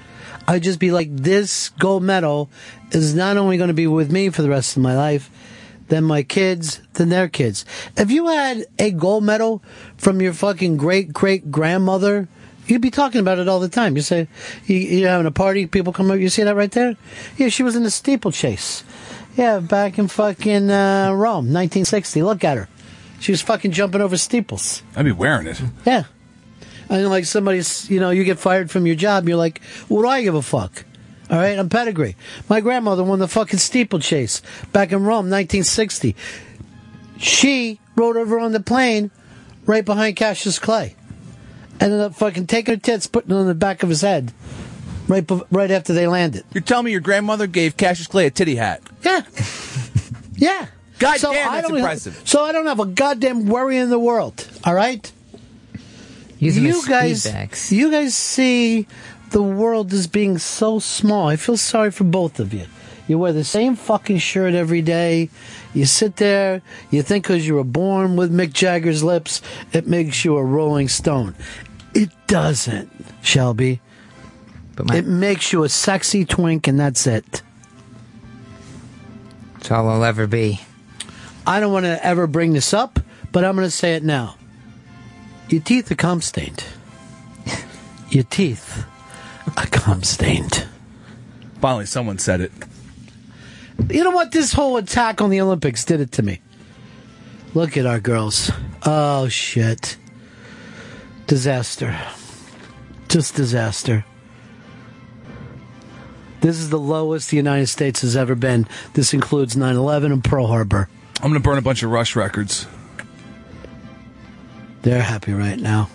I'd 0.48 0.62
just 0.62 0.78
be 0.78 0.90
like, 0.90 1.14
this 1.14 1.68
gold 1.68 2.02
medal 2.02 2.48
is 2.92 3.14
not 3.14 3.36
only 3.36 3.58
going 3.58 3.68
to 3.68 3.74
be 3.74 3.86
with 3.86 4.10
me 4.10 4.30
for 4.30 4.40
the 4.40 4.48
rest 4.48 4.78
of 4.78 4.82
my 4.82 4.96
life, 4.96 5.28
then 5.88 6.04
my 6.04 6.22
kids, 6.22 6.80
then 6.94 7.10
their 7.10 7.28
kids. 7.28 7.66
If 7.94 8.10
you 8.10 8.28
had 8.28 8.64
a 8.78 8.90
gold 8.90 9.22
medal 9.22 9.62
from 9.98 10.22
your 10.22 10.32
fucking 10.32 10.78
great 10.78 11.12
great 11.12 11.50
grandmother, 11.50 12.26
you'd 12.66 12.80
be 12.80 12.90
talking 12.90 13.20
about 13.20 13.38
it 13.38 13.46
all 13.46 13.60
the 13.60 13.68
time. 13.68 13.96
You 13.96 14.02
say, 14.02 14.28
you, 14.64 14.76
you're 14.76 15.10
having 15.10 15.26
a 15.26 15.30
party, 15.30 15.66
people 15.66 15.92
come 15.92 16.10
up, 16.10 16.20
you 16.20 16.30
see 16.30 16.42
that 16.42 16.56
right 16.56 16.72
there? 16.72 16.96
Yeah, 17.36 17.50
she 17.50 17.64
was 17.64 17.76
in 17.76 17.82
the 17.82 17.90
steeplechase. 17.90 18.82
Yeah, 19.36 19.60
back 19.60 19.98
in 19.98 20.08
fucking 20.08 20.70
uh, 20.70 21.10
Rome, 21.12 21.52
1960. 21.52 22.22
Look 22.22 22.44
at 22.44 22.56
her. 22.56 22.68
She 23.20 23.32
was 23.32 23.42
fucking 23.42 23.72
jumping 23.72 24.00
over 24.00 24.16
steeples. 24.16 24.82
I'd 24.96 25.04
be 25.04 25.12
wearing 25.12 25.46
it. 25.46 25.60
Yeah. 25.86 26.04
And 26.88 27.08
like 27.08 27.24
somebody's, 27.24 27.88
you 27.88 28.00
know, 28.00 28.10
you 28.10 28.24
get 28.24 28.38
fired 28.38 28.70
from 28.70 28.86
your 28.86 28.96
job, 28.96 29.28
you're 29.28 29.36
like, 29.36 29.62
what 29.88 30.02
do 30.02 30.08
I 30.08 30.22
give 30.22 30.34
a 30.34 30.42
fuck? 30.42 30.84
All 31.30 31.38
right, 31.38 31.56
I'm 31.56 31.68
pedigree. 31.68 32.16
My 32.48 32.60
grandmother 32.60 33.04
won 33.04 33.20
the 33.20 33.28
fucking 33.28 33.60
steeplechase 33.60 34.42
back 34.72 34.90
in 34.90 34.98
Rome, 34.98 35.30
1960. 35.30 36.16
She 37.18 37.78
rode 37.94 38.16
over 38.16 38.40
on 38.40 38.50
the 38.50 38.60
plane 38.60 39.12
right 39.66 39.84
behind 39.84 40.16
Cassius 40.16 40.58
Clay. 40.58 40.96
Ended 41.78 42.00
up 42.00 42.14
fucking 42.16 42.48
taking 42.48 42.74
her 42.74 42.80
tits, 42.80 43.06
putting 43.06 43.30
it 43.30 43.34
on 43.38 43.46
the 43.46 43.54
back 43.54 43.82
of 43.84 43.88
his 43.88 44.00
head 44.00 44.32
right, 45.06 45.26
bef- 45.26 45.46
right 45.50 45.70
after 45.70 45.92
they 45.92 46.06
landed. 46.06 46.44
You're 46.52 46.62
telling 46.62 46.86
me 46.86 46.92
your 46.92 47.00
grandmother 47.00 47.46
gave 47.46 47.76
Cassius 47.76 48.06
Clay 48.06 48.26
a 48.26 48.30
titty 48.30 48.56
hat? 48.56 48.82
Yeah. 49.04 49.20
Yeah. 50.36 50.68
God 51.00 51.18
So 51.18 51.32
damn, 51.32 51.48
I 51.50 51.56
that's 51.56 51.68
don't- 51.68 51.78
impressive. 51.78 52.22
So 52.24 52.44
I 52.44 52.52
don't 52.52 52.66
have 52.66 52.78
a 52.78 52.86
goddamn 52.86 53.46
worry 53.46 53.76
in 53.78 53.90
the 53.90 53.98
world. 53.98 54.46
All 54.64 54.74
right. 54.74 55.10
Use 56.38 56.54
them 56.54 56.64
you 56.66 56.86
guys, 56.88 57.24
speedbacks. 57.26 57.70
you 57.72 57.90
guys 57.90 58.14
see 58.14 58.86
the 59.30 59.42
world 59.42 59.92
as 59.92 60.06
being 60.06 60.38
so 60.38 60.78
small. 60.78 61.28
I 61.28 61.36
feel 61.36 61.56
sorry 61.56 61.90
for 61.90 62.04
both 62.04 62.38
of 62.40 62.54
you. 62.54 62.66
You 63.08 63.18
wear 63.18 63.32
the 63.32 63.44
same 63.44 63.74
fucking 63.76 64.18
shirt 64.18 64.54
every 64.54 64.82
day. 64.82 65.28
You 65.74 65.84
sit 65.84 66.16
there. 66.16 66.62
You 66.90 67.02
think 67.02 67.24
because 67.24 67.46
you 67.46 67.54
were 67.56 67.64
born 67.64 68.16
with 68.16 68.32
Mick 68.32 68.52
Jagger's 68.52 69.02
lips, 69.02 69.42
it 69.72 69.86
makes 69.86 70.24
you 70.24 70.36
a 70.36 70.44
Rolling 70.44 70.88
Stone. 70.88 71.34
It 71.92 72.10
doesn't, 72.26 72.90
Shelby. 73.22 73.80
But 74.76 74.86
my, 74.86 74.96
It 74.96 75.06
makes 75.06 75.52
you 75.52 75.64
a 75.64 75.68
sexy 75.68 76.24
twink, 76.24 76.68
and 76.68 76.78
that's 76.78 77.06
it. 77.06 77.42
it's 79.58 79.70
all 79.70 79.88
I'll 79.88 80.04
ever 80.04 80.26
be. 80.26 80.60
I 81.50 81.58
don't 81.58 81.72
want 81.72 81.84
to 81.84 82.06
ever 82.06 82.28
bring 82.28 82.52
this 82.52 82.72
up, 82.72 83.00
but 83.32 83.44
I'm 83.44 83.56
going 83.56 83.66
to 83.66 83.72
say 83.72 83.96
it 83.96 84.04
now. 84.04 84.36
Your 85.48 85.60
teeth 85.60 85.90
are 85.90 85.96
cum 85.96 86.20
stained. 86.20 86.62
Your 88.08 88.22
teeth 88.22 88.84
are 89.56 89.66
cum 89.66 90.04
stained. 90.04 90.68
Finally, 91.60 91.86
someone 91.86 92.18
said 92.18 92.40
it. 92.40 92.52
You 93.88 94.04
know 94.04 94.12
what? 94.12 94.30
This 94.30 94.52
whole 94.52 94.76
attack 94.76 95.20
on 95.20 95.30
the 95.30 95.40
Olympics 95.40 95.84
did 95.84 96.00
it 96.00 96.12
to 96.12 96.22
me. 96.22 96.40
Look 97.52 97.76
at 97.76 97.84
our 97.84 97.98
girls. 97.98 98.52
Oh, 98.86 99.26
shit. 99.26 99.96
Disaster. 101.26 101.98
Just 103.08 103.34
disaster. 103.34 104.04
This 106.42 106.60
is 106.60 106.70
the 106.70 106.78
lowest 106.78 107.30
the 107.30 107.36
United 107.38 107.66
States 107.66 108.02
has 108.02 108.14
ever 108.14 108.36
been. 108.36 108.68
This 108.92 109.12
includes 109.12 109.56
9 109.56 109.74
11 109.74 110.12
and 110.12 110.22
Pearl 110.22 110.46
Harbor. 110.46 110.88
I'm 111.22 111.28
gonna 111.28 111.40
burn 111.40 111.58
a 111.58 111.62
bunch 111.62 111.82
of 111.82 111.90
Rush 111.90 112.16
records. 112.16 112.66
They're 114.82 115.02
happy 115.02 115.34
right 115.34 115.58
now. 115.58 115.90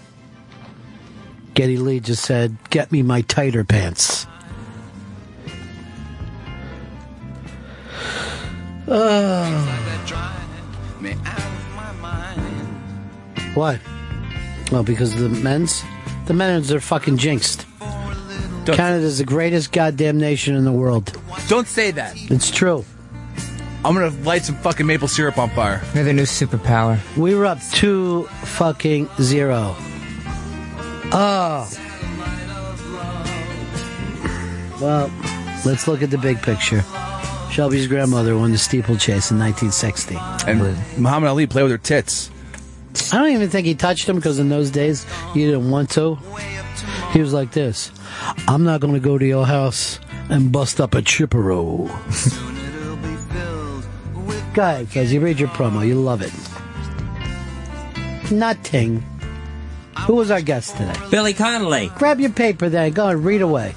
Geddy 1.56 1.78
Lee 1.78 2.00
just 2.00 2.24
said, 2.24 2.58
Get 2.70 2.92
me 2.92 3.02
my 3.02 3.22
tighter 3.22 3.64
pants. 3.64 4.28
Oh. 8.88 9.82
Why? 13.56 13.80
Well, 14.72 14.84
because 14.84 15.16
the 15.16 15.30
men's, 15.30 15.82
the 16.28 16.34
men's 16.36 16.72
are 16.72 16.80
fucking 16.80 17.18
jinxed. 17.18 17.66
Canada's 18.66 19.18
the 19.20 19.24
greatest 19.24 19.72
goddamn 19.72 20.20
nation 20.20 20.56
in 20.56 20.66
the 20.66 20.72
world. 20.72 21.18
Don't 21.48 21.68
say 21.68 21.92
that. 21.92 22.14
It's 22.30 22.52
true. 22.52 22.86
I'm 23.86 23.94
gonna 23.94 24.10
light 24.24 24.44
some 24.44 24.56
fucking 24.56 24.88
maple 24.88 25.08
syrup 25.08 25.38
on 25.38 25.52
fire. 25.52 25.80
They're 25.94 26.04
the 26.04 26.12
new 26.12 26.24
superpower. 26.24 26.98
We 27.16 27.36
were 27.36 27.46
up 27.46 27.60
two 27.72 28.24
fucking 28.44 29.08
zero. 29.22 29.76
Oh. 31.12 31.70
Well, 34.82 35.12
let's 35.68 35.88
look 35.88 36.02
at 36.02 36.10
the 36.10 36.18
big 36.18 36.42
picture. 36.42 36.84
Shelby's 37.52 37.86
grandmother 37.86 38.36
won 38.36 38.52
the 38.52 38.58
steeplechase 38.58 39.30
in 39.30 39.38
1960. 39.38 40.18
And 40.50 40.62
Muhammad 40.98 41.30
Ali 41.30 41.46
played 41.46 41.64
with 41.64 41.72
her 41.72 41.78
tits. 41.78 42.32
I 43.14 43.20
don't 43.20 43.34
even 43.34 43.52
think 43.52 43.68
he 43.68 43.76
touched 43.76 44.10
him 44.10 44.16
because 44.16 44.40
in 44.40 44.50
those 44.50 44.72
days 44.72 45.06
you 45.36 45.46
didn't 45.46 45.70
want 45.70 45.92
to. 45.92 46.18
He 47.14 47.22
was 47.22 47.34
like 47.34 47.52
this 47.52 47.92
I'm 48.48 48.64
not 48.64 48.82
going 48.82 48.96
to 48.96 49.00
go 49.00 49.20
to 49.20 49.26
your 49.28 49.46
house 49.46 50.00
and 50.30 50.52
bust 50.52 50.82
up 50.82 50.96
a 50.96 51.04
chipperow. 51.04 51.88
Go 54.56 54.62
ahead. 54.62 55.12
You 55.12 55.20
read 55.20 55.38
your 55.38 55.50
promo. 55.50 55.86
You 55.86 55.96
love 55.96 56.22
it. 56.22 56.32
Nothing. 58.32 59.04
Who 60.08 60.16
was 60.16 60.32
our 60.32 60.42
guest 60.42 60.78
today? 60.78 60.94
Billy 61.12 61.34
Connolly. 61.34 61.92
Grab 61.96 62.22
your 62.22 62.30
paper 62.30 62.70
then. 62.70 62.94
Go 62.94 63.08
and 63.08 63.26
read 63.26 63.42
away. 63.42 63.76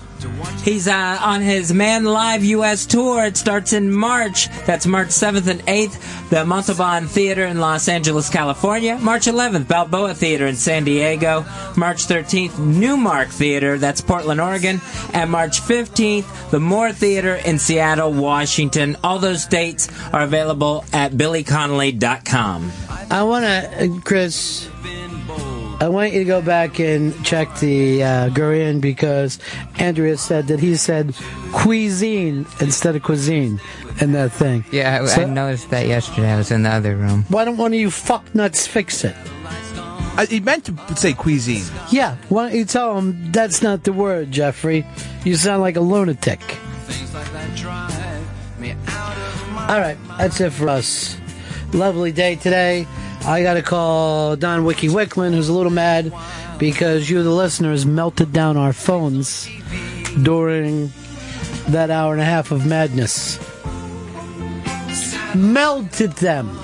He's 0.62 0.88
uh, 0.88 1.18
on 1.20 1.40
his 1.40 1.72
Man 1.72 2.04
Live 2.04 2.44
U.S. 2.44 2.86
tour. 2.86 3.24
It 3.24 3.36
starts 3.36 3.72
in 3.72 3.92
March. 3.92 4.48
That's 4.66 4.86
March 4.86 5.08
7th 5.08 5.46
and 5.46 5.60
8th. 5.60 6.28
The 6.30 6.44
Montalban 6.44 7.06
Theater 7.06 7.46
in 7.46 7.60
Los 7.60 7.88
Angeles, 7.88 8.28
California. 8.28 8.98
March 8.98 9.26
11th, 9.26 9.68
Balboa 9.68 10.14
Theater 10.14 10.46
in 10.46 10.56
San 10.56 10.84
Diego. 10.84 11.44
March 11.76 12.06
13th, 12.06 12.58
Newmark 12.58 13.28
Theater. 13.28 13.78
That's 13.78 14.00
Portland, 14.00 14.40
Oregon. 14.40 14.80
And 15.14 15.30
March 15.30 15.60
15th, 15.60 16.50
the 16.50 16.60
Moore 16.60 16.92
Theater 16.92 17.36
in 17.36 17.58
Seattle, 17.58 18.12
Washington. 18.12 18.96
All 19.02 19.18
those 19.18 19.46
dates 19.46 19.88
are 20.12 20.22
available 20.22 20.84
at 20.92 21.12
billyconnolly.com. 21.12 22.72
I 23.10 23.22
want 23.22 23.44
to, 23.44 24.00
Chris. 24.04 24.68
I 25.80 25.88
want 25.88 26.12
you 26.12 26.18
to 26.18 26.24
go 26.24 26.42
back 26.42 26.80
and 26.80 27.14
check 27.24 27.54
the 27.60 28.02
uh, 28.02 28.28
Gurian 28.30 28.80
because 28.80 29.38
Andrea 29.78 30.16
said 30.18 30.48
that 30.48 30.58
he 30.58 30.74
said 30.76 31.14
cuisine 31.52 32.46
instead 32.60 32.96
of 32.96 33.02
cuisine 33.04 33.60
in 34.00 34.10
that 34.12 34.32
thing. 34.32 34.64
Yeah, 34.72 35.02
I, 35.02 35.06
So- 35.06 35.22
I 35.22 35.24
noticed 35.26 35.70
that 35.70 35.86
yesterday. 35.86 36.32
I 36.32 36.36
was 36.36 36.50
in 36.50 36.64
the 36.64 36.70
other 36.70 36.96
room. 36.96 37.24
Why 37.28 37.44
don't 37.44 37.56
one 37.58 37.72
of 37.72 37.78
you 37.78 37.88
fucknuts 37.90 38.66
fix 38.66 39.04
it? 39.04 39.14
I, 40.16 40.26
he 40.28 40.40
meant 40.40 40.64
to 40.64 40.96
say 40.96 41.12
cuisine. 41.12 41.62
Yeah, 41.92 42.16
why 42.28 42.48
don't 42.48 42.58
you 42.58 42.64
tell 42.64 42.98
him 42.98 43.30
that's 43.30 43.62
not 43.62 43.84
the 43.84 43.92
word, 43.92 44.32
Jeffrey? 44.32 44.84
You 45.24 45.36
sound 45.36 45.62
like 45.62 45.76
a 45.76 45.80
lunatic. 45.80 46.40
All 49.68 49.78
right, 49.80 49.96
that's 50.18 50.40
it 50.40 50.50
for 50.52 50.68
us. 50.68 51.16
Lovely 51.72 52.10
day 52.10 52.34
today. 52.34 52.86
I 53.28 53.42
got 53.42 53.54
to 53.54 53.62
call 53.62 54.36
Don 54.36 54.64
Wiki 54.64 54.88
Wickman, 54.88 55.34
who's 55.34 55.50
a 55.50 55.52
little 55.52 55.70
mad 55.70 56.12
because 56.58 57.10
you, 57.10 57.22
the 57.22 57.30
listeners, 57.30 57.84
melted 57.84 58.32
down 58.32 58.56
our 58.56 58.72
phones 58.72 59.46
during 60.22 60.90
that 61.68 61.90
hour 61.90 62.12
and 62.12 62.22
a 62.22 62.24
half 62.24 62.50
of 62.52 62.64
madness. 62.64 63.38
Melted 65.36 66.12
them. 66.12 66.58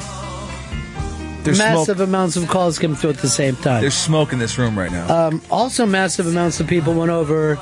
There's 1.42 1.58
Massive 1.58 2.00
amounts 2.00 2.36
of 2.36 2.48
calls 2.48 2.78
came 2.78 2.94
through 2.94 3.10
at 3.10 3.18
the 3.18 3.28
same 3.28 3.56
time. 3.56 3.82
There's 3.82 3.92
smoke 3.92 4.32
in 4.32 4.38
this 4.38 4.56
room 4.56 4.78
right 4.78 4.90
now. 4.90 5.26
Um, 5.28 5.42
also, 5.50 5.84
massive 5.84 6.26
amounts 6.26 6.60
of 6.60 6.66
people 6.66 6.94
went 6.94 7.10
over 7.10 7.58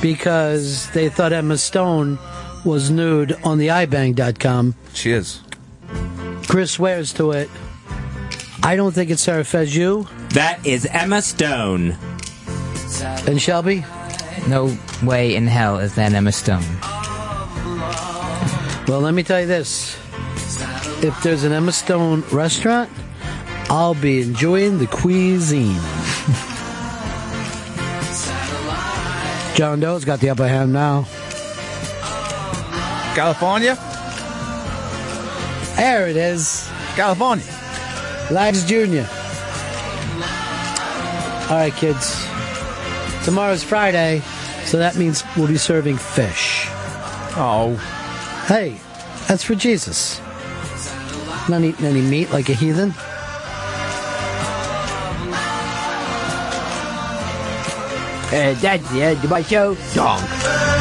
because 0.00 0.90
they 0.92 1.10
thought 1.10 1.34
Emma 1.34 1.58
Stone 1.58 2.18
was 2.64 2.90
nude 2.90 3.32
on 3.44 3.58
the 3.58 3.68
ibang.com. 3.68 4.74
She 4.94 5.12
is. 5.12 5.42
Chris 6.48 6.70
swears 6.70 7.12
to 7.12 7.32
it. 7.32 7.50
I 8.62 8.76
don't 8.76 8.92
think 8.92 9.10
it's 9.10 9.22
Sarah 9.22 9.44
Fezu. 9.44 10.08
That 10.30 10.64
is 10.66 10.86
Emma 10.86 11.22
Stone. 11.22 11.96
And 13.26 13.40
Shelby? 13.40 13.84
No 14.48 14.76
way 15.02 15.34
in 15.34 15.46
hell 15.46 15.78
is 15.78 15.94
that 15.96 16.12
Emma 16.12 16.32
Stone. 16.32 16.64
Well, 18.88 19.00
let 19.00 19.14
me 19.14 19.22
tell 19.22 19.40
you 19.40 19.46
this. 19.46 19.96
If 21.02 21.20
there's 21.22 21.44
an 21.44 21.52
Emma 21.52 21.72
Stone 21.72 22.22
restaurant, 22.32 22.90
I'll 23.68 23.94
be 23.94 24.22
enjoying 24.22 24.78
the 24.78 24.86
cuisine. 24.86 25.74
John 29.56 29.80
Doe's 29.80 30.04
got 30.04 30.20
the 30.20 30.30
upper 30.30 30.46
hand 30.46 30.72
now. 30.72 31.06
California? 33.14 33.74
There 35.76 36.08
it 36.08 36.16
is. 36.16 36.68
California. 36.94 37.55
Lags 38.30 38.64
Jr. 38.64 39.06
All 41.48 41.58
right, 41.58 41.72
kids. 41.74 42.26
Tomorrow's 43.24 43.62
Friday, 43.62 44.20
so 44.64 44.78
that 44.78 44.96
means 44.96 45.22
we'll 45.36 45.46
be 45.46 45.56
serving 45.56 45.96
fish. 45.96 46.66
Oh. 47.36 47.76
Hey, 48.46 48.80
that's 49.28 49.44
for 49.44 49.54
Jesus. 49.54 50.20
Not 51.48 51.62
eating 51.62 51.86
any 51.86 52.00
meat 52.00 52.30
like 52.30 52.48
a 52.48 52.54
heathen. 52.54 52.90
Uh, 58.28 58.54
that's 58.60 58.90
the 58.90 59.02
end 59.02 59.22
of 59.22 59.30
my 59.30 59.42
show. 59.42 59.76
Donk. 59.94 60.75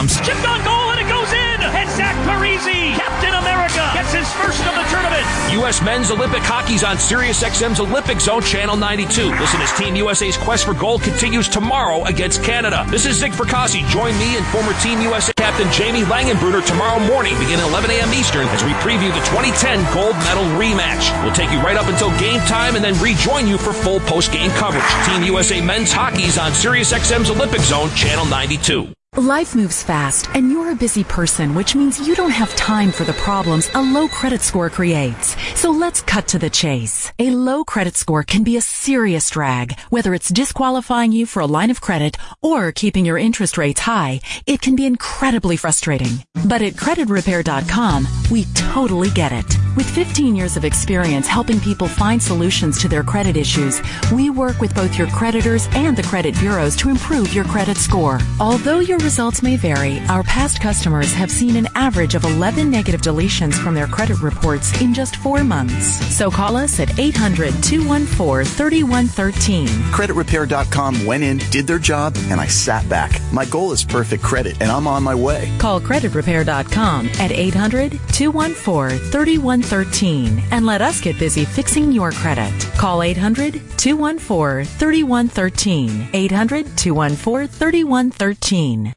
XM.com's 0.00 0.26
Chipped 0.26 0.48
on 0.48 0.64
goal 0.64 0.90
and 0.92 1.00
it 1.00 1.08
goes 1.08 1.32
in! 1.32 1.60
And 1.60 1.88
Zach 1.90 2.16
Parise, 2.26 2.96
Captain 2.96 3.34
America, 3.34 3.84
gets 3.94 4.12
his 4.12 4.30
first 4.34 4.60
of 4.60 4.74
the 4.74 4.84
tournament. 4.88 5.24
U.S. 5.60 5.82
Men's 5.82 6.10
Olympic 6.10 6.42
Hockey's 6.42 6.84
on 6.84 6.96
SiriusXM's 6.96 7.80
Olympic 7.80 8.20
Zone 8.20 8.42
Channel 8.42 8.76
92. 8.76 9.30
Listen 9.36 9.60
as 9.60 9.72
Team 9.72 9.96
USA's 9.96 10.36
quest 10.36 10.64
for 10.64 10.74
gold 10.74 11.02
continues 11.02 11.48
tomorrow 11.48 12.04
against 12.04 12.42
Canada. 12.42 12.86
This 12.88 13.06
is 13.06 13.18
Zig 13.18 13.32
Fracassi. 13.32 13.86
Join 13.88 14.16
me 14.18 14.36
and 14.36 14.46
former 14.46 14.72
Team 14.80 15.00
USA 15.02 15.32
captain 15.34 15.70
Jamie 15.72 16.02
Langenbrunner 16.02 16.64
tomorrow 16.64 17.00
morning 17.00 17.38
beginning 17.38 17.66
11 17.66 17.90
a.m. 17.90 18.12
Eastern 18.14 18.46
as 18.48 18.64
we 18.64 18.70
preview 18.80 19.12
the 19.12 19.24
2010 19.28 19.82
gold 19.92 20.14
medal 20.24 20.44
rematch. 20.56 21.10
We'll 21.22 21.34
take 21.34 21.50
you 21.50 21.60
right 21.60 21.76
up 21.76 21.88
until 21.88 22.10
game 22.18 22.40
time 22.42 22.76
and 22.76 22.84
then 22.84 22.98
rejoin 23.02 23.46
you 23.46 23.58
for 23.58 23.72
full 23.72 24.00
post-game 24.00 24.50
coverage. 24.52 24.84
Team 25.06 25.22
USA 25.24 25.60
Men's 25.60 25.92
Hockey's 25.92 26.38
on 26.38 26.52
SiriusXM's 26.52 27.30
Olympic 27.30 27.60
Zone 27.60 27.90
Channel 27.94 28.26
92. 28.26 28.92
Life 29.16 29.56
moves 29.56 29.82
fast, 29.82 30.28
and 30.36 30.52
you're 30.52 30.70
a 30.70 30.76
busy 30.76 31.02
person, 31.02 31.56
which 31.56 31.74
means 31.74 32.06
you 32.06 32.14
don't 32.14 32.30
have 32.30 32.54
time 32.54 32.92
for 32.92 33.02
the 33.02 33.12
problems 33.14 33.68
a 33.74 33.82
low 33.82 34.06
credit 34.06 34.40
score 34.40 34.70
creates. 34.70 35.36
So 35.58 35.72
let's 35.72 36.00
cut 36.00 36.28
to 36.28 36.38
the 36.38 36.48
chase. 36.48 37.10
A 37.18 37.30
low 37.30 37.64
credit 37.64 37.96
score 37.96 38.22
can 38.22 38.44
be 38.44 38.56
a 38.56 38.60
serious 38.60 39.28
drag. 39.28 39.76
Whether 39.90 40.14
it's 40.14 40.28
disqualifying 40.28 41.10
you 41.10 41.26
for 41.26 41.40
a 41.40 41.46
line 41.46 41.72
of 41.72 41.80
credit 41.80 42.18
or 42.40 42.70
keeping 42.70 43.04
your 43.04 43.18
interest 43.18 43.58
rates 43.58 43.80
high, 43.80 44.20
it 44.46 44.62
can 44.62 44.76
be 44.76 44.86
incredibly 44.86 45.56
frustrating. 45.56 46.24
But 46.46 46.62
at 46.62 46.74
creditrepair.com, 46.74 48.06
we 48.30 48.44
totally 48.54 49.10
get 49.10 49.32
it. 49.32 49.56
With 49.76 49.90
15 49.90 50.36
years 50.36 50.56
of 50.56 50.64
experience 50.64 51.26
helping 51.26 51.58
people 51.58 51.88
find 51.88 52.22
solutions 52.22 52.80
to 52.80 52.88
their 52.88 53.02
credit 53.02 53.36
issues, 53.36 53.82
we 54.12 54.30
work 54.30 54.60
with 54.60 54.74
both 54.74 54.96
your 54.96 55.08
creditors 55.08 55.68
and 55.72 55.96
the 55.96 56.04
credit 56.04 56.38
bureaus 56.38 56.76
to 56.76 56.90
improve 56.90 57.34
your 57.34 57.44
credit 57.44 57.76
score. 57.76 58.20
Although 58.38 58.78
your 58.78 58.99
results 59.02 59.42
may 59.42 59.56
vary, 59.56 59.98
our 60.08 60.22
past 60.22 60.60
customers 60.60 61.12
have 61.12 61.30
seen 61.30 61.56
an 61.56 61.68
average 61.74 62.14
of 62.14 62.24
11 62.24 62.70
negative 62.70 63.00
deletions 63.00 63.54
from 63.54 63.74
their 63.74 63.86
credit 63.86 64.20
reports 64.20 64.80
in 64.80 64.94
just 64.94 65.16
four 65.16 65.42
months. 65.42 65.86
So 66.16 66.30
call 66.30 66.56
us 66.56 66.80
at 66.80 66.98
800 66.98 67.52
214 67.62 68.44
3113. 68.44 69.66
CreditRepair.com 69.66 71.06
went 71.06 71.22
in, 71.22 71.38
did 71.50 71.66
their 71.66 71.78
job, 71.78 72.16
and 72.28 72.40
I 72.40 72.46
sat 72.46 72.88
back. 72.88 73.20
My 73.32 73.44
goal 73.44 73.72
is 73.72 73.84
perfect 73.84 74.22
credit, 74.22 74.60
and 74.60 74.70
I'm 74.70 74.86
on 74.86 75.02
my 75.02 75.14
way. 75.14 75.52
Call 75.58 75.80
creditrepair.com 75.80 77.08
at 77.18 77.32
800 77.32 77.92
214 78.12 78.98
3113 79.10 80.42
and 80.50 80.66
let 80.66 80.82
us 80.82 81.00
get 81.00 81.18
busy 81.18 81.44
fixing 81.44 81.92
your 81.92 82.12
credit. 82.12 82.52
Call 82.76 83.02
800 83.02 83.54
214 83.76 84.64
3113. 84.64 86.08
800 86.12 86.76
214 86.76 87.48
3113. 87.48 88.94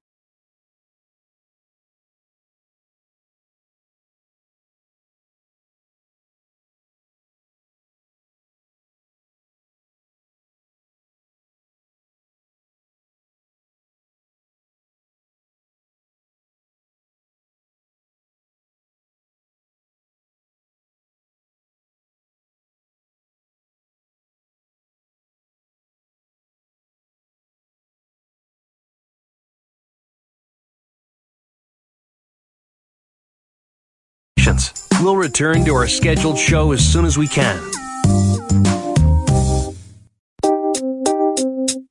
Seconds. 34.64 34.88
We'll 35.02 35.16
return 35.18 35.66
to 35.66 35.74
our 35.74 35.88
scheduled 35.88 36.38
show 36.38 36.72
as 36.72 36.86
soon 36.86 37.06
as 37.06 37.18
we 37.18 37.28
can. 37.28 37.60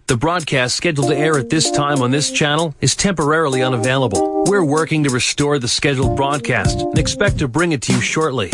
The 0.07 0.17
broadcast 0.19 0.77
scheduled 0.77 1.09
to 1.09 1.17
air 1.17 1.39
at 1.39 1.49
this 1.49 1.71
time 1.71 2.03
on 2.03 2.11
this 2.11 2.31
channel 2.31 2.75
is 2.81 2.95
temporarily 2.95 3.63
unavailable. 3.63 4.45
We're 4.47 4.65
working 4.65 5.05
to 5.05 5.11
restore 5.11 5.59
the 5.59 5.69
scheduled 5.69 6.17
broadcast 6.17 6.81
and 6.81 6.99
expect 6.99 7.39
to 7.39 7.49
bring 7.49 7.73
it 7.73 7.81
to 7.83 7.95
you 7.95 8.01
shortly. 8.01 8.51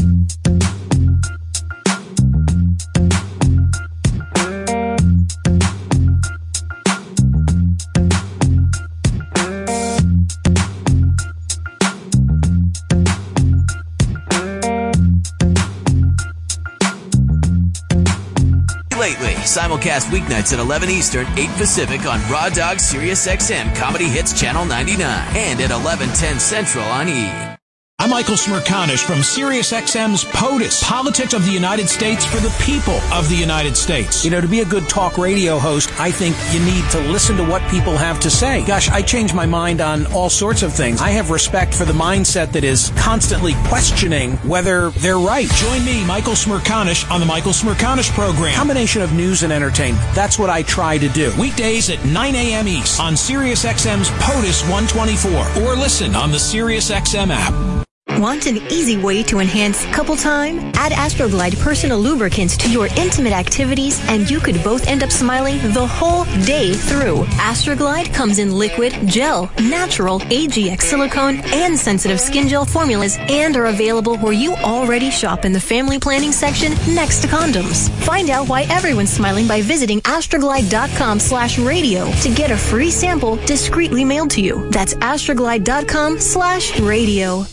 Simulcast 19.49 20.11
weeknights 20.11 20.53
at 20.53 20.59
11 20.59 20.91
Eastern, 20.91 21.27
8 21.39 21.49
Pacific 21.57 22.07
on 22.07 22.21
Raw 22.31 22.49
Dog 22.49 22.79
Sirius 22.79 23.27
XM 23.27 23.75
Comedy 23.75 24.09
Hits 24.09 24.39
Channel 24.39 24.65
99 24.65 25.01
and 25.37 25.61
at 25.61 25.71
11:10 25.71 26.39
Central 26.39 26.85
on 26.85 27.09
E. 27.09 27.58
I'm 28.01 28.11
Michael 28.11 28.37
Smerconish 28.37 29.05
from 29.05 29.19
SiriusXM's 29.19 30.25
POTUS, 30.27 30.85
Politics 30.85 31.35
of 31.35 31.45
the 31.45 31.51
United 31.51 31.89
States 31.89 32.25
for 32.25 32.37
the 32.37 32.55
People 32.63 32.95
of 33.13 33.29
the 33.29 33.35
United 33.35 33.77
States. 33.77 34.25
You 34.25 34.31
know, 34.31 34.41
to 34.41 34.47
be 34.47 34.61
a 34.61 34.65
good 34.65 34.89
talk 34.89 35.19
radio 35.19 35.59
host, 35.59 35.91
I 35.99 36.13
think 36.13 36.37
you 36.53 36.61
need 36.65 36.89
to 36.93 37.01
listen 37.11 37.37
to 37.39 37.45
what 37.45 37.61
people 37.73 37.97
have 37.97 38.21
to 38.21 38.31
say. 38.31 38.65
Gosh, 38.65 38.89
I 38.89 39.03
change 39.03 39.35
my 39.35 39.47
mind 39.47 39.81
on 39.81 40.07
all 40.13 40.31
sorts 40.31 40.63
of 40.63 40.73
things. 40.73 41.01
I 41.01 41.11
have 41.11 41.31
respect 41.31 41.75
for 41.75 41.85
the 41.85 41.93
mindset 41.93 42.53
that 42.53 42.63
is 42.63 42.93
constantly 42.97 43.55
questioning 43.67 44.35
whether 44.47 44.91
they're 44.91 45.19
right. 45.19 45.51
Join 45.51 45.85
me, 45.85 46.05
Michael 46.07 46.35
Smerconish, 46.35 47.11
on 47.11 47.19
the 47.19 47.27
Michael 47.27 47.51
Smerconish 47.51 48.11
program. 48.11 48.55
Combination 48.55 49.03
of 49.03 49.13
news 49.13 49.43
and 49.43 49.53
entertainment. 49.53 50.07
That's 50.15 50.39
what 50.39 50.51
I 50.51 50.63
try 50.63 50.99
to 50.99 51.09
do. 51.09 51.33
Weekdays 51.37 51.91
at 51.91 52.05
9 52.05 52.35
a.m. 52.37 52.69
East 52.69 53.01
on 53.01 53.15
SiriusXM's 53.15 54.09
POTUS 54.23 54.63
124 54.71 55.65
or 55.65 55.75
listen 55.75 56.15
on 56.15 56.31
the 56.31 56.39
SiriusXM 56.39 57.31
app. 57.31 57.88
Want 58.19 58.47
an 58.47 58.57
easy 58.69 58.97
way 58.97 59.23
to 59.25 59.39
enhance 59.39 59.85
couple 59.87 60.17
time? 60.17 60.59
Add 60.75 60.91
Astroglide 60.91 61.57
personal 61.61 62.01
lubricants 62.01 62.57
to 62.57 62.69
your 62.69 62.89
intimate 62.97 63.33
activities 63.33 64.01
and 64.09 64.29
you 64.29 64.41
could 64.41 64.63
both 64.65 64.89
end 64.89 65.05
up 65.05 65.13
smiling 65.13 65.59
the 65.73 65.87
whole 65.87 66.25
day 66.45 66.75
through. 66.75 67.19
Astroglide 67.39 68.13
comes 68.13 68.41
in 68.41 68.51
liquid, 68.51 68.93
gel, 69.07 69.49
natural, 69.61 70.19
AGX 70.19 70.83
silicone, 70.83 71.37
and 71.55 71.79
sensitive 71.79 72.19
skin 72.19 72.49
gel 72.49 72.65
formulas 72.65 73.17
and 73.29 73.57
are 73.57 73.67
available 73.67 74.17
where 74.19 74.33
you 74.33 74.55
already 74.57 75.11
shop 75.13 75.45
in 75.45 75.53
the 75.53 75.61
family 75.61 76.01
planning 76.01 76.33
section 76.33 76.73
next 76.93 77.23
to 77.23 77.29
condoms. 77.29 77.89
Find 78.05 78.31
out 78.31 78.49
why 78.49 78.63
everyone's 78.65 79.13
smiling 79.13 79.47
by 79.47 79.63
visiting 79.63 80.01
astroglide.com 80.01 81.21
slash 81.21 81.57
radio 81.61 82.11
to 82.23 82.35
get 82.35 82.51
a 82.51 82.57
free 82.57 82.91
sample 82.91 83.37
discreetly 83.47 84.05
mailed 84.05 84.31
to 84.33 84.41
you. 84.41 84.69
That's 84.71 84.95
astroglide.com 84.95 86.19
slash 86.19 86.81
radio. 86.81 87.47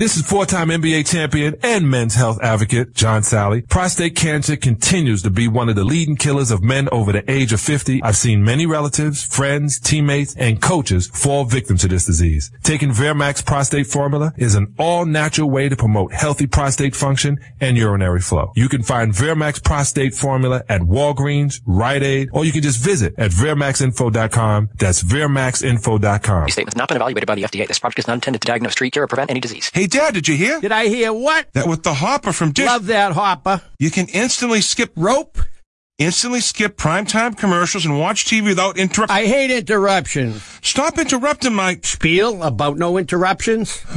This 0.00 0.16
is 0.16 0.22
four-time 0.22 0.68
NBA 0.68 1.10
champion 1.10 1.56
and 1.60 1.90
men's 1.90 2.14
health 2.14 2.38
advocate 2.40 2.94
John 2.94 3.22
Salley. 3.22 3.68
Prostate 3.68 4.14
cancer 4.14 4.54
continues 4.54 5.22
to 5.22 5.30
be 5.30 5.48
one 5.48 5.68
of 5.68 5.74
the 5.74 5.82
leading 5.82 6.14
killers 6.14 6.52
of 6.52 6.62
men 6.62 6.88
over 6.92 7.10
the 7.10 7.28
age 7.28 7.52
of 7.52 7.60
50. 7.60 8.04
I've 8.04 8.16
seen 8.16 8.44
many 8.44 8.64
relatives, 8.64 9.24
friends, 9.24 9.80
teammates, 9.80 10.36
and 10.36 10.62
coaches 10.62 11.08
fall 11.08 11.46
victim 11.46 11.78
to 11.78 11.88
this 11.88 12.06
disease. 12.06 12.52
Taking 12.62 12.90
Vermax 12.90 13.44
prostate 13.44 13.88
formula 13.88 14.32
is 14.36 14.54
an 14.54 14.72
all-natural 14.78 15.50
way 15.50 15.68
to 15.68 15.74
promote 15.74 16.12
healthy 16.12 16.46
prostate 16.46 16.94
function 16.94 17.40
and 17.60 17.76
urinary 17.76 18.20
flow. 18.20 18.52
You 18.54 18.68
can 18.68 18.84
find 18.84 19.12
Vermax 19.12 19.60
prostate 19.64 20.14
formula 20.14 20.62
at 20.68 20.82
Walgreens, 20.82 21.60
Rite 21.66 22.04
Aid, 22.04 22.28
or 22.32 22.44
you 22.44 22.52
can 22.52 22.62
just 22.62 22.78
visit 22.78 23.14
at 23.18 23.32
VermaxInfo.com. 23.32 24.70
That's 24.76 25.02
VermaxInfo.com. 25.02 26.44
These 26.44 26.52
statements 26.52 26.76
not 26.76 26.86
been 26.86 26.98
evaluated 26.98 27.26
by 27.26 27.34
the 27.34 27.42
FDA. 27.42 27.66
This 27.66 27.80
product 27.80 27.98
is 27.98 28.06
not 28.06 28.14
intended 28.14 28.42
to 28.42 28.46
diagnose, 28.46 28.76
treat, 28.76 28.92
cure, 28.92 29.06
or 29.06 29.08
prevent 29.08 29.32
any 29.32 29.40
disease. 29.40 29.72
Hey, 29.74 29.87
Dad, 29.88 30.14
did 30.14 30.28
you 30.28 30.36
hear? 30.36 30.60
Did 30.60 30.72
I 30.72 30.86
hear 30.88 31.12
what? 31.12 31.52
That 31.52 31.66
with 31.66 31.82
the 31.82 31.94
hopper 31.94 32.32
from 32.32 32.52
Dish. 32.52 32.66
Love 32.66 32.86
that 32.86 33.12
hopper. 33.12 33.62
You 33.78 33.90
can 33.90 34.06
instantly 34.08 34.60
skip 34.60 34.92
rope, 34.96 35.38
instantly 35.98 36.40
skip 36.40 36.76
primetime 36.76 37.36
commercials, 37.36 37.86
and 37.86 37.98
watch 37.98 38.24
TV 38.24 38.44
without 38.44 38.76
interruption. 38.78 39.16
I 39.16 39.26
hate 39.26 39.50
interruptions. 39.50 40.42
Stop 40.62 40.98
interrupting 40.98 41.54
my 41.54 41.80
spiel 41.82 42.42
about 42.42 42.76
no 42.76 42.98
interruptions. 42.98 43.84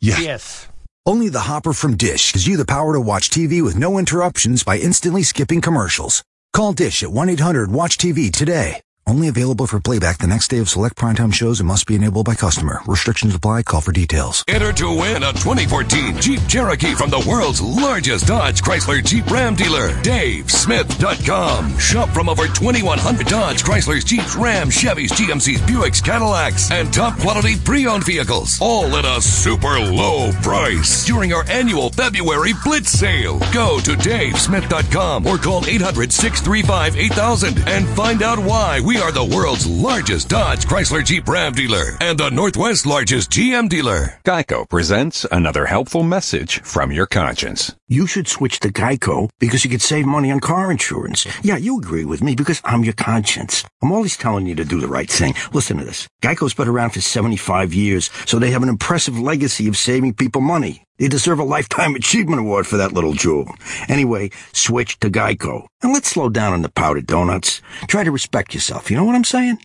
yeah. 0.00 0.18
Yes. 0.18 0.68
Only 1.04 1.28
the 1.28 1.40
Hopper 1.40 1.72
from 1.72 1.96
Dish 1.96 2.32
gives 2.32 2.48
you 2.48 2.56
the 2.56 2.64
power 2.64 2.92
to 2.92 3.00
watch 3.00 3.30
TV 3.30 3.62
with 3.62 3.78
no 3.78 3.96
interruptions 3.98 4.64
by 4.64 4.78
instantly 4.78 5.22
skipping 5.22 5.60
commercials. 5.60 6.24
Call 6.52 6.72
Dish 6.72 7.04
at 7.04 7.10
1-800-WATCH-TV 7.10 8.32
today. 8.32 8.80
Only 9.08 9.28
available 9.28 9.68
for 9.68 9.78
playback 9.78 10.18
the 10.18 10.26
next 10.26 10.48
day 10.48 10.58
of 10.58 10.68
select 10.68 10.96
primetime 10.96 11.32
shows 11.32 11.60
and 11.60 11.68
must 11.68 11.86
be 11.86 11.94
enabled 11.94 12.26
by 12.26 12.34
customer. 12.34 12.80
Restrictions 12.86 13.36
apply. 13.36 13.62
Call 13.62 13.80
for 13.80 13.92
details. 13.92 14.42
Enter 14.48 14.72
to 14.72 14.88
win 14.88 15.22
a 15.22 15.32
2014 15.32 16.20
Jeep 16.20 16.40
Cherokee 16.48 16.92
from 16.96 17.10
the 17.10 17.24
world's 17.28 17.62
largest 17.62 18.26
Dodge 18.26 18.62
Chrysler 18.62 19.04
Jeep 19.04 19.30
Ram 19.30 19.54
dealer, 19.54 19.90
DaveSmith.com. 20.02 21.78
Shop 21.78 22.08
from 22.08 22.28
over 22.28 22.48
2,100 22.48 23.28
Dodge 23.28 23.62
Chryslers, 23.62 24.04
Jeeps, 24.04 24.34
Ram, 24.34 24.70
Chevys, 24.70 25.12
GMCs, 25.12 25.58
Buicks, 25.58 26.02
Cadillacs, 26.04 26.72
and 26.72 26.92
top 26.92 27.16
quality 27.20 27.56
pre-owned 27.56 28.04
vehicles, 28.04 28.58
all 28.60 28.86
at 28.96 29.04
a 29.04 29.22
super 29.22 29.78
low 29.78 30.32
price 30.42 31.06
during 31.06 31.32
our 31.32 31.44
annual 31.48 31.90
February 31.90 32.54
Blitz 32.64 32.90
sale. 32.90 33.38
Go 33.52 33.78
to 33.80 33.92
DaveSmith.com 33.92 35.28
or 35.28 35.38
call 35.38 35.62
800-635-8000 35.62 37.68
and 37.68 37.86
find 37.90 38.24
out 38.24 38.40
why 38.40 38.80
we 38.80 38.95
are 38.98 39.12
the 39.12 39.24
world's 39.24 39.66
largest 39.66 40.28
Dodge 40.28 40.64
Chrysler 40.64 41.04
Jeep 41.04 41.28
Ram 41.28 41.52
dealer 41.52 41.96
and 42.00 42.18
the 42.18 42.30
Northwest 42.30 42.86
largest 42.86 43.30
GM 43.30 43.68
dealer. 43.68 44.20
Geico 44.24 44.68
presents 44.68 45.26
another 45.30 45.66
helpful 45.66 46.02
message 46.02 46.60
from 46.60 46.92
your 46.92 47.06
conscience. 47.06 47.74
You 47.88 48.06
should 48.06 48.26
switch 48.26 48.58
to 48.60 48.68
Geico 48.68 49.28
because 49.38 49.64
you 49.64 49.70
could 49.70 49.82
save 49.82 50.06
money 50.06 50.30
on 50.30 50.40
car 50.40 50.70
insurance. 50.70 51.26
Yeah, 51.42 51.56
you 51.56 51.78
agree 51.78 52.04
with 52.04 52.22
me 52.22 52.34
because 52.34 52.60
I'm 52.64 52.84
your 52.84 52.94
conscience. 52.94 53.64
I'm 53.82 53.92
always 53.92 54.16
telling 54.16 54.46
you 54.46 54.54
to 54.54 54.64
do 54.64 54.80
the 54.80 54.88
right 54.88 55.10
thing. 55.10 55.34
Listen 55.52 55.76
to 55.78 55.84
this. 55.84 56.08
Geico's 56.22 56.54
been 56.54 56.68
around 56.68 56.90
for 56.90 57.00
75 57.00 57.74
years, 57.74 58.10
so 58.24 58.38
they 58.38 58.50
have 58.50 58.62
an 58.62 58.68
impressive 58.68 59.18
legacy 59.18 59.68
of 59.68 59.76
saving 59.76 60.14
people 60.14 60.40
money. 60.40 60.85
They 60.98 61.08
deserve 61.08 61.38
a 61.38 61.44
Lifetime 61.44 61.94
Achievement 61.94 62.40
Award 62.40 62.66
for 62.66 62.78
that 62.78 62.92
little 62.92 63.12
jewel. 63.12 63.54
Anyway, 63.88 64.30
switch 64.52 64.98
to 65.00 65.10
Geico. 65.10 65.66
And 65.82 65.92
let's 65.92 66.08
slow 66.08 66.30
down 66.30 66.54
on 66.54 66.62
the 66.62 66.70
powdered 66.70 67.06
donuts. 67.06 67.60
Try 67.86 68.02
to 68.04 68.10
respect 68.10 68.54
yourself. 68.54 68.90
You 68.90 68.96
know 68.96 69.04
what 69.04 69.14
I'm 69.14 69.24
saying? 69.24 69.58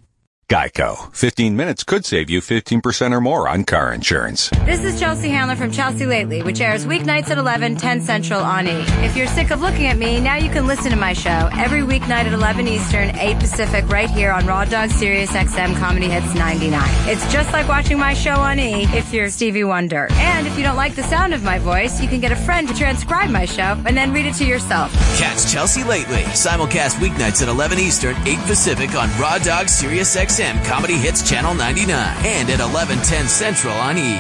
Geico. 0.49 1.09
15 1.15 1.55
minutes 1.55 1.85
could 1.85 2.03
save 2.03 2.29
you 2.29 2.41
15% 2.41 3.13
or 3.13 3.21
more 3.21 3.47
on 3.47 3.63
car 3.63 3.93
insurance. 3.93 4.49
This 4.65 4.83
is 4.83 4.99
Chelsea 4.99 5.29
Handler 5.29 5.55
from 5.55 5.71
Chelsea 5.71 6.05
Lately, 6.05 6.43
which 6.43 6.59
airs 6.59 6.85
weeknights 6.85 7.29
at 7.29 7.37
11, 7.37 7.77
10 7.77 8.01
Central 8.01 8.41
on 8.41 8.67
E. 8.67 8.83
If 9.05 9.15
you're 9.15 9.27
sick 9.27 9.51
of 9.51 9.61
looking 9.61 9.85
at 9.87 9.95
me, 9.97 10.19
now 10.19 10.35
you 10.35 10.49
can 10.49 10.67
listen 10.67 10.91
to 10.91 10.97
my 10.97 11.13
show 11.13 11.49
every 11.53 11.83
weeknight 11.83 12.25
at 12.25 12.33
11 12.33 12.67
Eastern, 12.67 13.15
8 13.15 13.39
Pacific, 13.39 13.87
right 13.87 14.09
here 14.09 14.33
on 14.33 14.45
Raw 14.45 14.65
Dog 14.65 14.89
Sirius 14.89 15.31
XM 15.31 15.73
Comedy 15.77 16.09
Hits 16.09 16.35
99. 16.35 16.81
It's 17.09 17.31
just 17.31 17.53
like 17.53 17.69
watching 17.69 17.97
my 17.97 18.13
show 18.13 18.35
on 18.35 18.59
E 18.59 18.83
if 18.93 19.13
you're 19.13 19.29
Stevie 19.29 19.63
Wonder. 19.63 20.09
And 20.11 20.47
if 20.47 20.57
you 20.57 20.63
don't 20.63 20.75
like 20.75 20.95
the 20.95 21.03
sound 21.03 21.33
of 21.33 21.43
my 21.45 21.59
voice, 21.59 22.01
you 22.01 22.09
can 22.09 22.19
get 22.19 22.33
a 22.33 22.35
friend 22.35 22.67
to 22.67 22.73
transcribe 22.73 23.29
my 23.29 23.45
show 23.45 23.81
and 23.85 23.95
then 23.95 24.11
read 24.11 24.25
it 24.25 24.33
to 24.35 24.45
yourself. 24.45 24.91
Catch 25.17 25.49
Chelsea 25.49 25.85
Lately, 25.85 26.23
simulcast 26.35 26.95
weeknights 26.95 27.41
at 27.41 27.47
11 27.47 27.79
Eastern, 27.79 28.17
8 28.27 28.37
Pacific 28.39 28.95
on 28.95 29.09
Raw 29.17 29.37
Dog 29.37 29.69
Sirius 29.69 30.17
XM 30.17 30.30
Comedy 30.31 30.93
Hits 30.93 31.29
Channel 31.29 31.53
99 31.55 31.91
and 32.25 32.49
at 32.49 32.59
11:10 32.61 33.27
Central 33.27 33.73
on 33.73 33.97
E. 33.97 34.15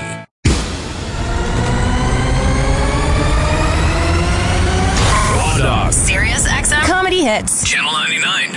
Raw 5.33 5.57
Dog. 5.57 5.93
Sirius 5.93 6.45
XM 6.49 6.85
Comedy 6.85 7.23
Hits. 7.23 7.63
Channel 7.63 7.93
99. 7.93 8.55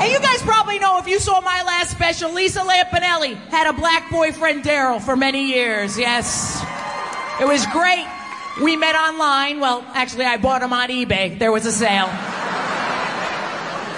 And 0.00 0.10
you 0.10 0.18
guys 0.20 0.40
probably 0.40 0.78
know 0.78 0.98
if 0.98 1.06
you 1.06 1.18
saw 1.18 1.42
my 1.42 1.62
last 1.62 1.90
special, 1.90 2.32
Lisa 2.32 2.60
Lampanelli 2.60 3.34
had 3.50 3.66
a 3.66 3.74
black 3.74 4.10
boyfriend, 4.10 4.64
Daryl, 4.64 4.98
for 4.98 5.14
many 5.14 5.48
years. 5.48 5.98
Yes. 5.98 6.58
It 7.38 7.46
was 7.46 7.66
great. 7.66 8.06
We 8.62 8.78
met 8.78 8.94
online. 8.94 9.60
Well, 9.60 9.84
actually, 9.92 10.24
I 10.24 10.38
bought 10.38 10.62
him 10.62 10.72
on 10.72 10.88
eBay. 10.88 11.38
There 11.38 11.52
was 11.52 11.66
a 11.66 11.72
sale. 11.72 12.08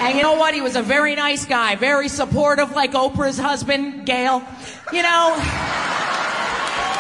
And 0.04 0.16
you 0.18 0.22
know 0.22 0.34
what? 0.34 0.52
He 0.52 0.60
was 0.60 0.76
a 0.76 0.82
very 0.82 1.14
nice 1.14 1.46
guy, 1.46 1.76
very 1.76 2.08
supportive, 2.08 2.72
like 2.72 2.92
Oprah's 2.92 3.38
husband, 3.38 4.04
Gail. 4.04 4.42
You 4.92 5.02
know, 5.02 5.34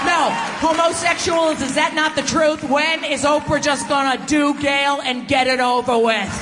no, 0.06 0.30
homosexuals, 0.64 1.60
is 1.60 1.74
that 1.74 1.92
not 1.94 2.16
the 2.16 2.22
truth? 2.22 2.64
When 2.64 3.04
is 3.04 3.24
Oprah 3.24 3.62
just 3.62 3.90
gonna 3.90 4.24
do 4.26 4.58
Gail 4.58 5.02
and 5.02 5.28
get 5.28 5.46
it 5.48 5.60
over 5.60 5.98
with? 5.98 6.32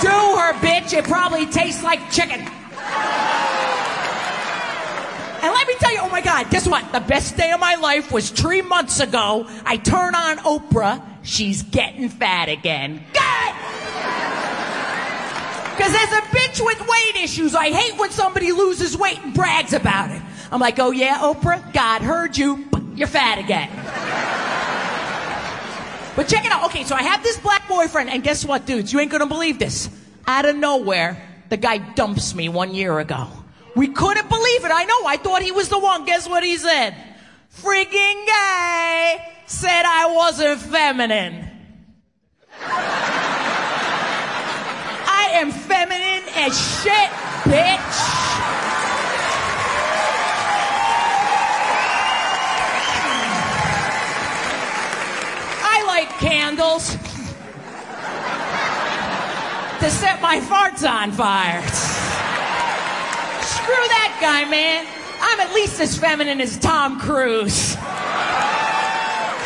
Do 0.00 0.08
her, 0.08 0.54
bitch. 0.54 0.96
It 0.96 1.04
probably 1.04 1.44
tastes 1.44 1.82
like 1.82 2.10
chicken. 2.10 2.40
And 5.40 5.52
let 5.52 5.68
me 5.68 5.74
tell 5.74 5.92
you, 5.92 6.00
oh 6.00 6.08
my 6.08 6.22
God, 6.22 6.50
guess 6.50 6.66
what? 6.66 6.90
The 6.92 7.00
best 7.00 7.36
day 7.36 7.52
of 7.52 7.60
my 7.60 7.74
life 7.74 8.10
was 8.10 8.30
three 8.30 8.62
months 8.62 9.00
ago. 9.00 9.46
I 9.66 9.76
turn 9.76 10.14
on 10.14 10.38
Oprah. 10.38 11.02
She's 11.22 11.62
getting 11.62 12.08
fat 12.08 12.48
again. 12.48 13.04
God! 13.12 13.54
Because 15.78 15.94
as 15.94 16.12
a 16.12 16.22
bitch 16.22 16.60
with 16.66 16.80
weight 16.80 17.22
issues, 17.22 17.54
I 17.54 17.70
hate 17.70 17.96
when 18.00 18.10
somebody 18.10 18.50
loses 18.50 18.96
weight 18.96 19.20
and 19.22 19.32
brags 19.32 19.72
about 19.72 20.10
it. 20.10 20.20
I'm 20.50 20.60
like, 20.60 20.80
oh 20.80 20.90
yeah, 20.90 21.18
Oprah, 21.18 21.72
God 21.72 22.02
heard 22.02 22.36
you. 22.36 22.68
You're 22.96 23.06
fat 23.06 23.38
again. 23.38 23.70
But 26.16 26.26
check 26.26 26.44
it 26.44 26.50
out. 26.50 26.64
Okay, 26.64 26.82
so 26.82 26.96
I 26.96 27.02
have 27.04 27.22
this 27.22 27.38
black 27.38 27.68
boyfriend, 27.68 28.10
and 28.10 28.24
guess 28.24 28.44
what, 28.44 28.66
dudes? 28.66 28.92
You 28.92 28.98
ain't 28.98 29.12
gonna 29.12 29.28
believe 29.28 29.60
this. 29.60 29.88
Out 30.26 30.46
of 30.46 30.56
nowhere, 30.56 31.22
the 31.48 31.56
guy 31.56 31.78
dumps 31.78 32.34
me 32.34 32.48
one 32.48 32.74
year 32.74 32.98
ago. 32.98 33.28
We 33.76 33.86
couldn't 33.86 34.28
believe 34.28 34.64
it. 34.64 34.72
I 34.72 34.82
know. 34.82 35.06
I 35.06 35.16
thought 35.16 35.42
he 35.42 35.52
was 35.52 35.68
the 35.68 35.78
one. 35.78 36.04
Guess 36.06 36.28
what 36.28 36.42
he 36.42 36.56
said? 36.56 36.96
Freaking 37.62 38.26
guy 38.26 39.24
said 39.46 39.84
I 39.84 40.12
wasn't 40.12 40.60
feminine. 40.60 41.48
I 45.28 45.32
am 45.32 45.50
feminine 45.50 46.24
as 46.36 46.56
shit, 46.80 47.10
bitch. 47.44 47.98
I 55.62 55.84
like 55.86 56.08
candles 56.18 56.92
to 59.80 59.90
set 59.90 60.22
my 60.22 60.40
farts 60.40 60.88
on 60.88 61.12
fire. 61.12 61.60
Screw 63.42 63.84
that 63.88 64.18
guy, 64.22 64.48
man. 64.48 64.86
I'm 65.20 65.40
at 65.40 65.52
least 65.52 65.78
as 65.78 65.98
feminine 65.98 66.40
as 66.40 66.56
Tom 66.56 66.98
Cruise. 66.98 67.76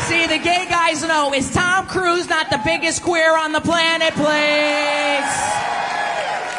See, 0.07 0.27
the 0.27 0.37
gay 0.37 0.65
guys 0.69 1.01
know 1.01 1.33
is 1.33 1.49
Tom 1.51 1.87
Cruise 1.87 2.27
not 2.27 2.49
the 2.49 2.59
biggest 2.65 3.03
queer 3.03 3.37
on 3.37 3.53
the 3.53 3.61
planet, 3.61 4.13
please? 4.13 5.33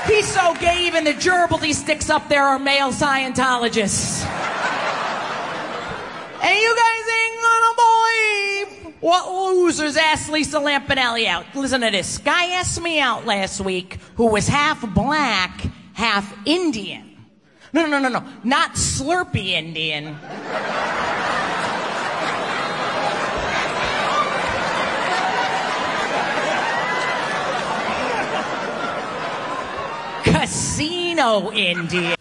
He's 0.06 0.26
so 0.26 0.54
gay, 0.54 0.86
even 0.86 1.04
the 1.04 1.12
gerbil 1.12 1.62
he 1.62 1.74
sticks 1.74 2.08
up 2.08 2.28
there 2.28 2.42
are 2.42 2.58
male 2.58 2.90
Scientologists. 2.90 4.24
And 6.42 6.58
you 6.58 6.76
guys 6.76 7.08
ain't 7.18 7.42
gonna 7.42 7.74
believe 7.76 8.94
what 9.00 9.30
losers 9.30 9.96
asked 9.96 10.30
Lisa 10.30 10.58
Lampanelli 10.58 11.26
out. 11.26 11.44
Listen 11.54 11.82
to 11.82 11.90
this. 11.90 12.18
Guy 12.18 12.46
asked 12.52 12.80
me 12.80 12.98
out 12.98 13.26
last 13.26 13.60
week 13.60 13.98
who 14.16 14.26
was 14.26 14.48
half 14.48 14.80
black, 14.94 15.66
half 15.92 16.34
Indian. 16.46 17.14
No, 17.74 17.86
no, 17.86 17.98
no, 17.98 18.08
no, 18.08 18.20
no. 18.20 18.26
Not 18.42 18.72
Slurpee 18.72 19.48
Indian. 19.48 20.16
Casino 30.24 31.52
Indian. 31.52 32.16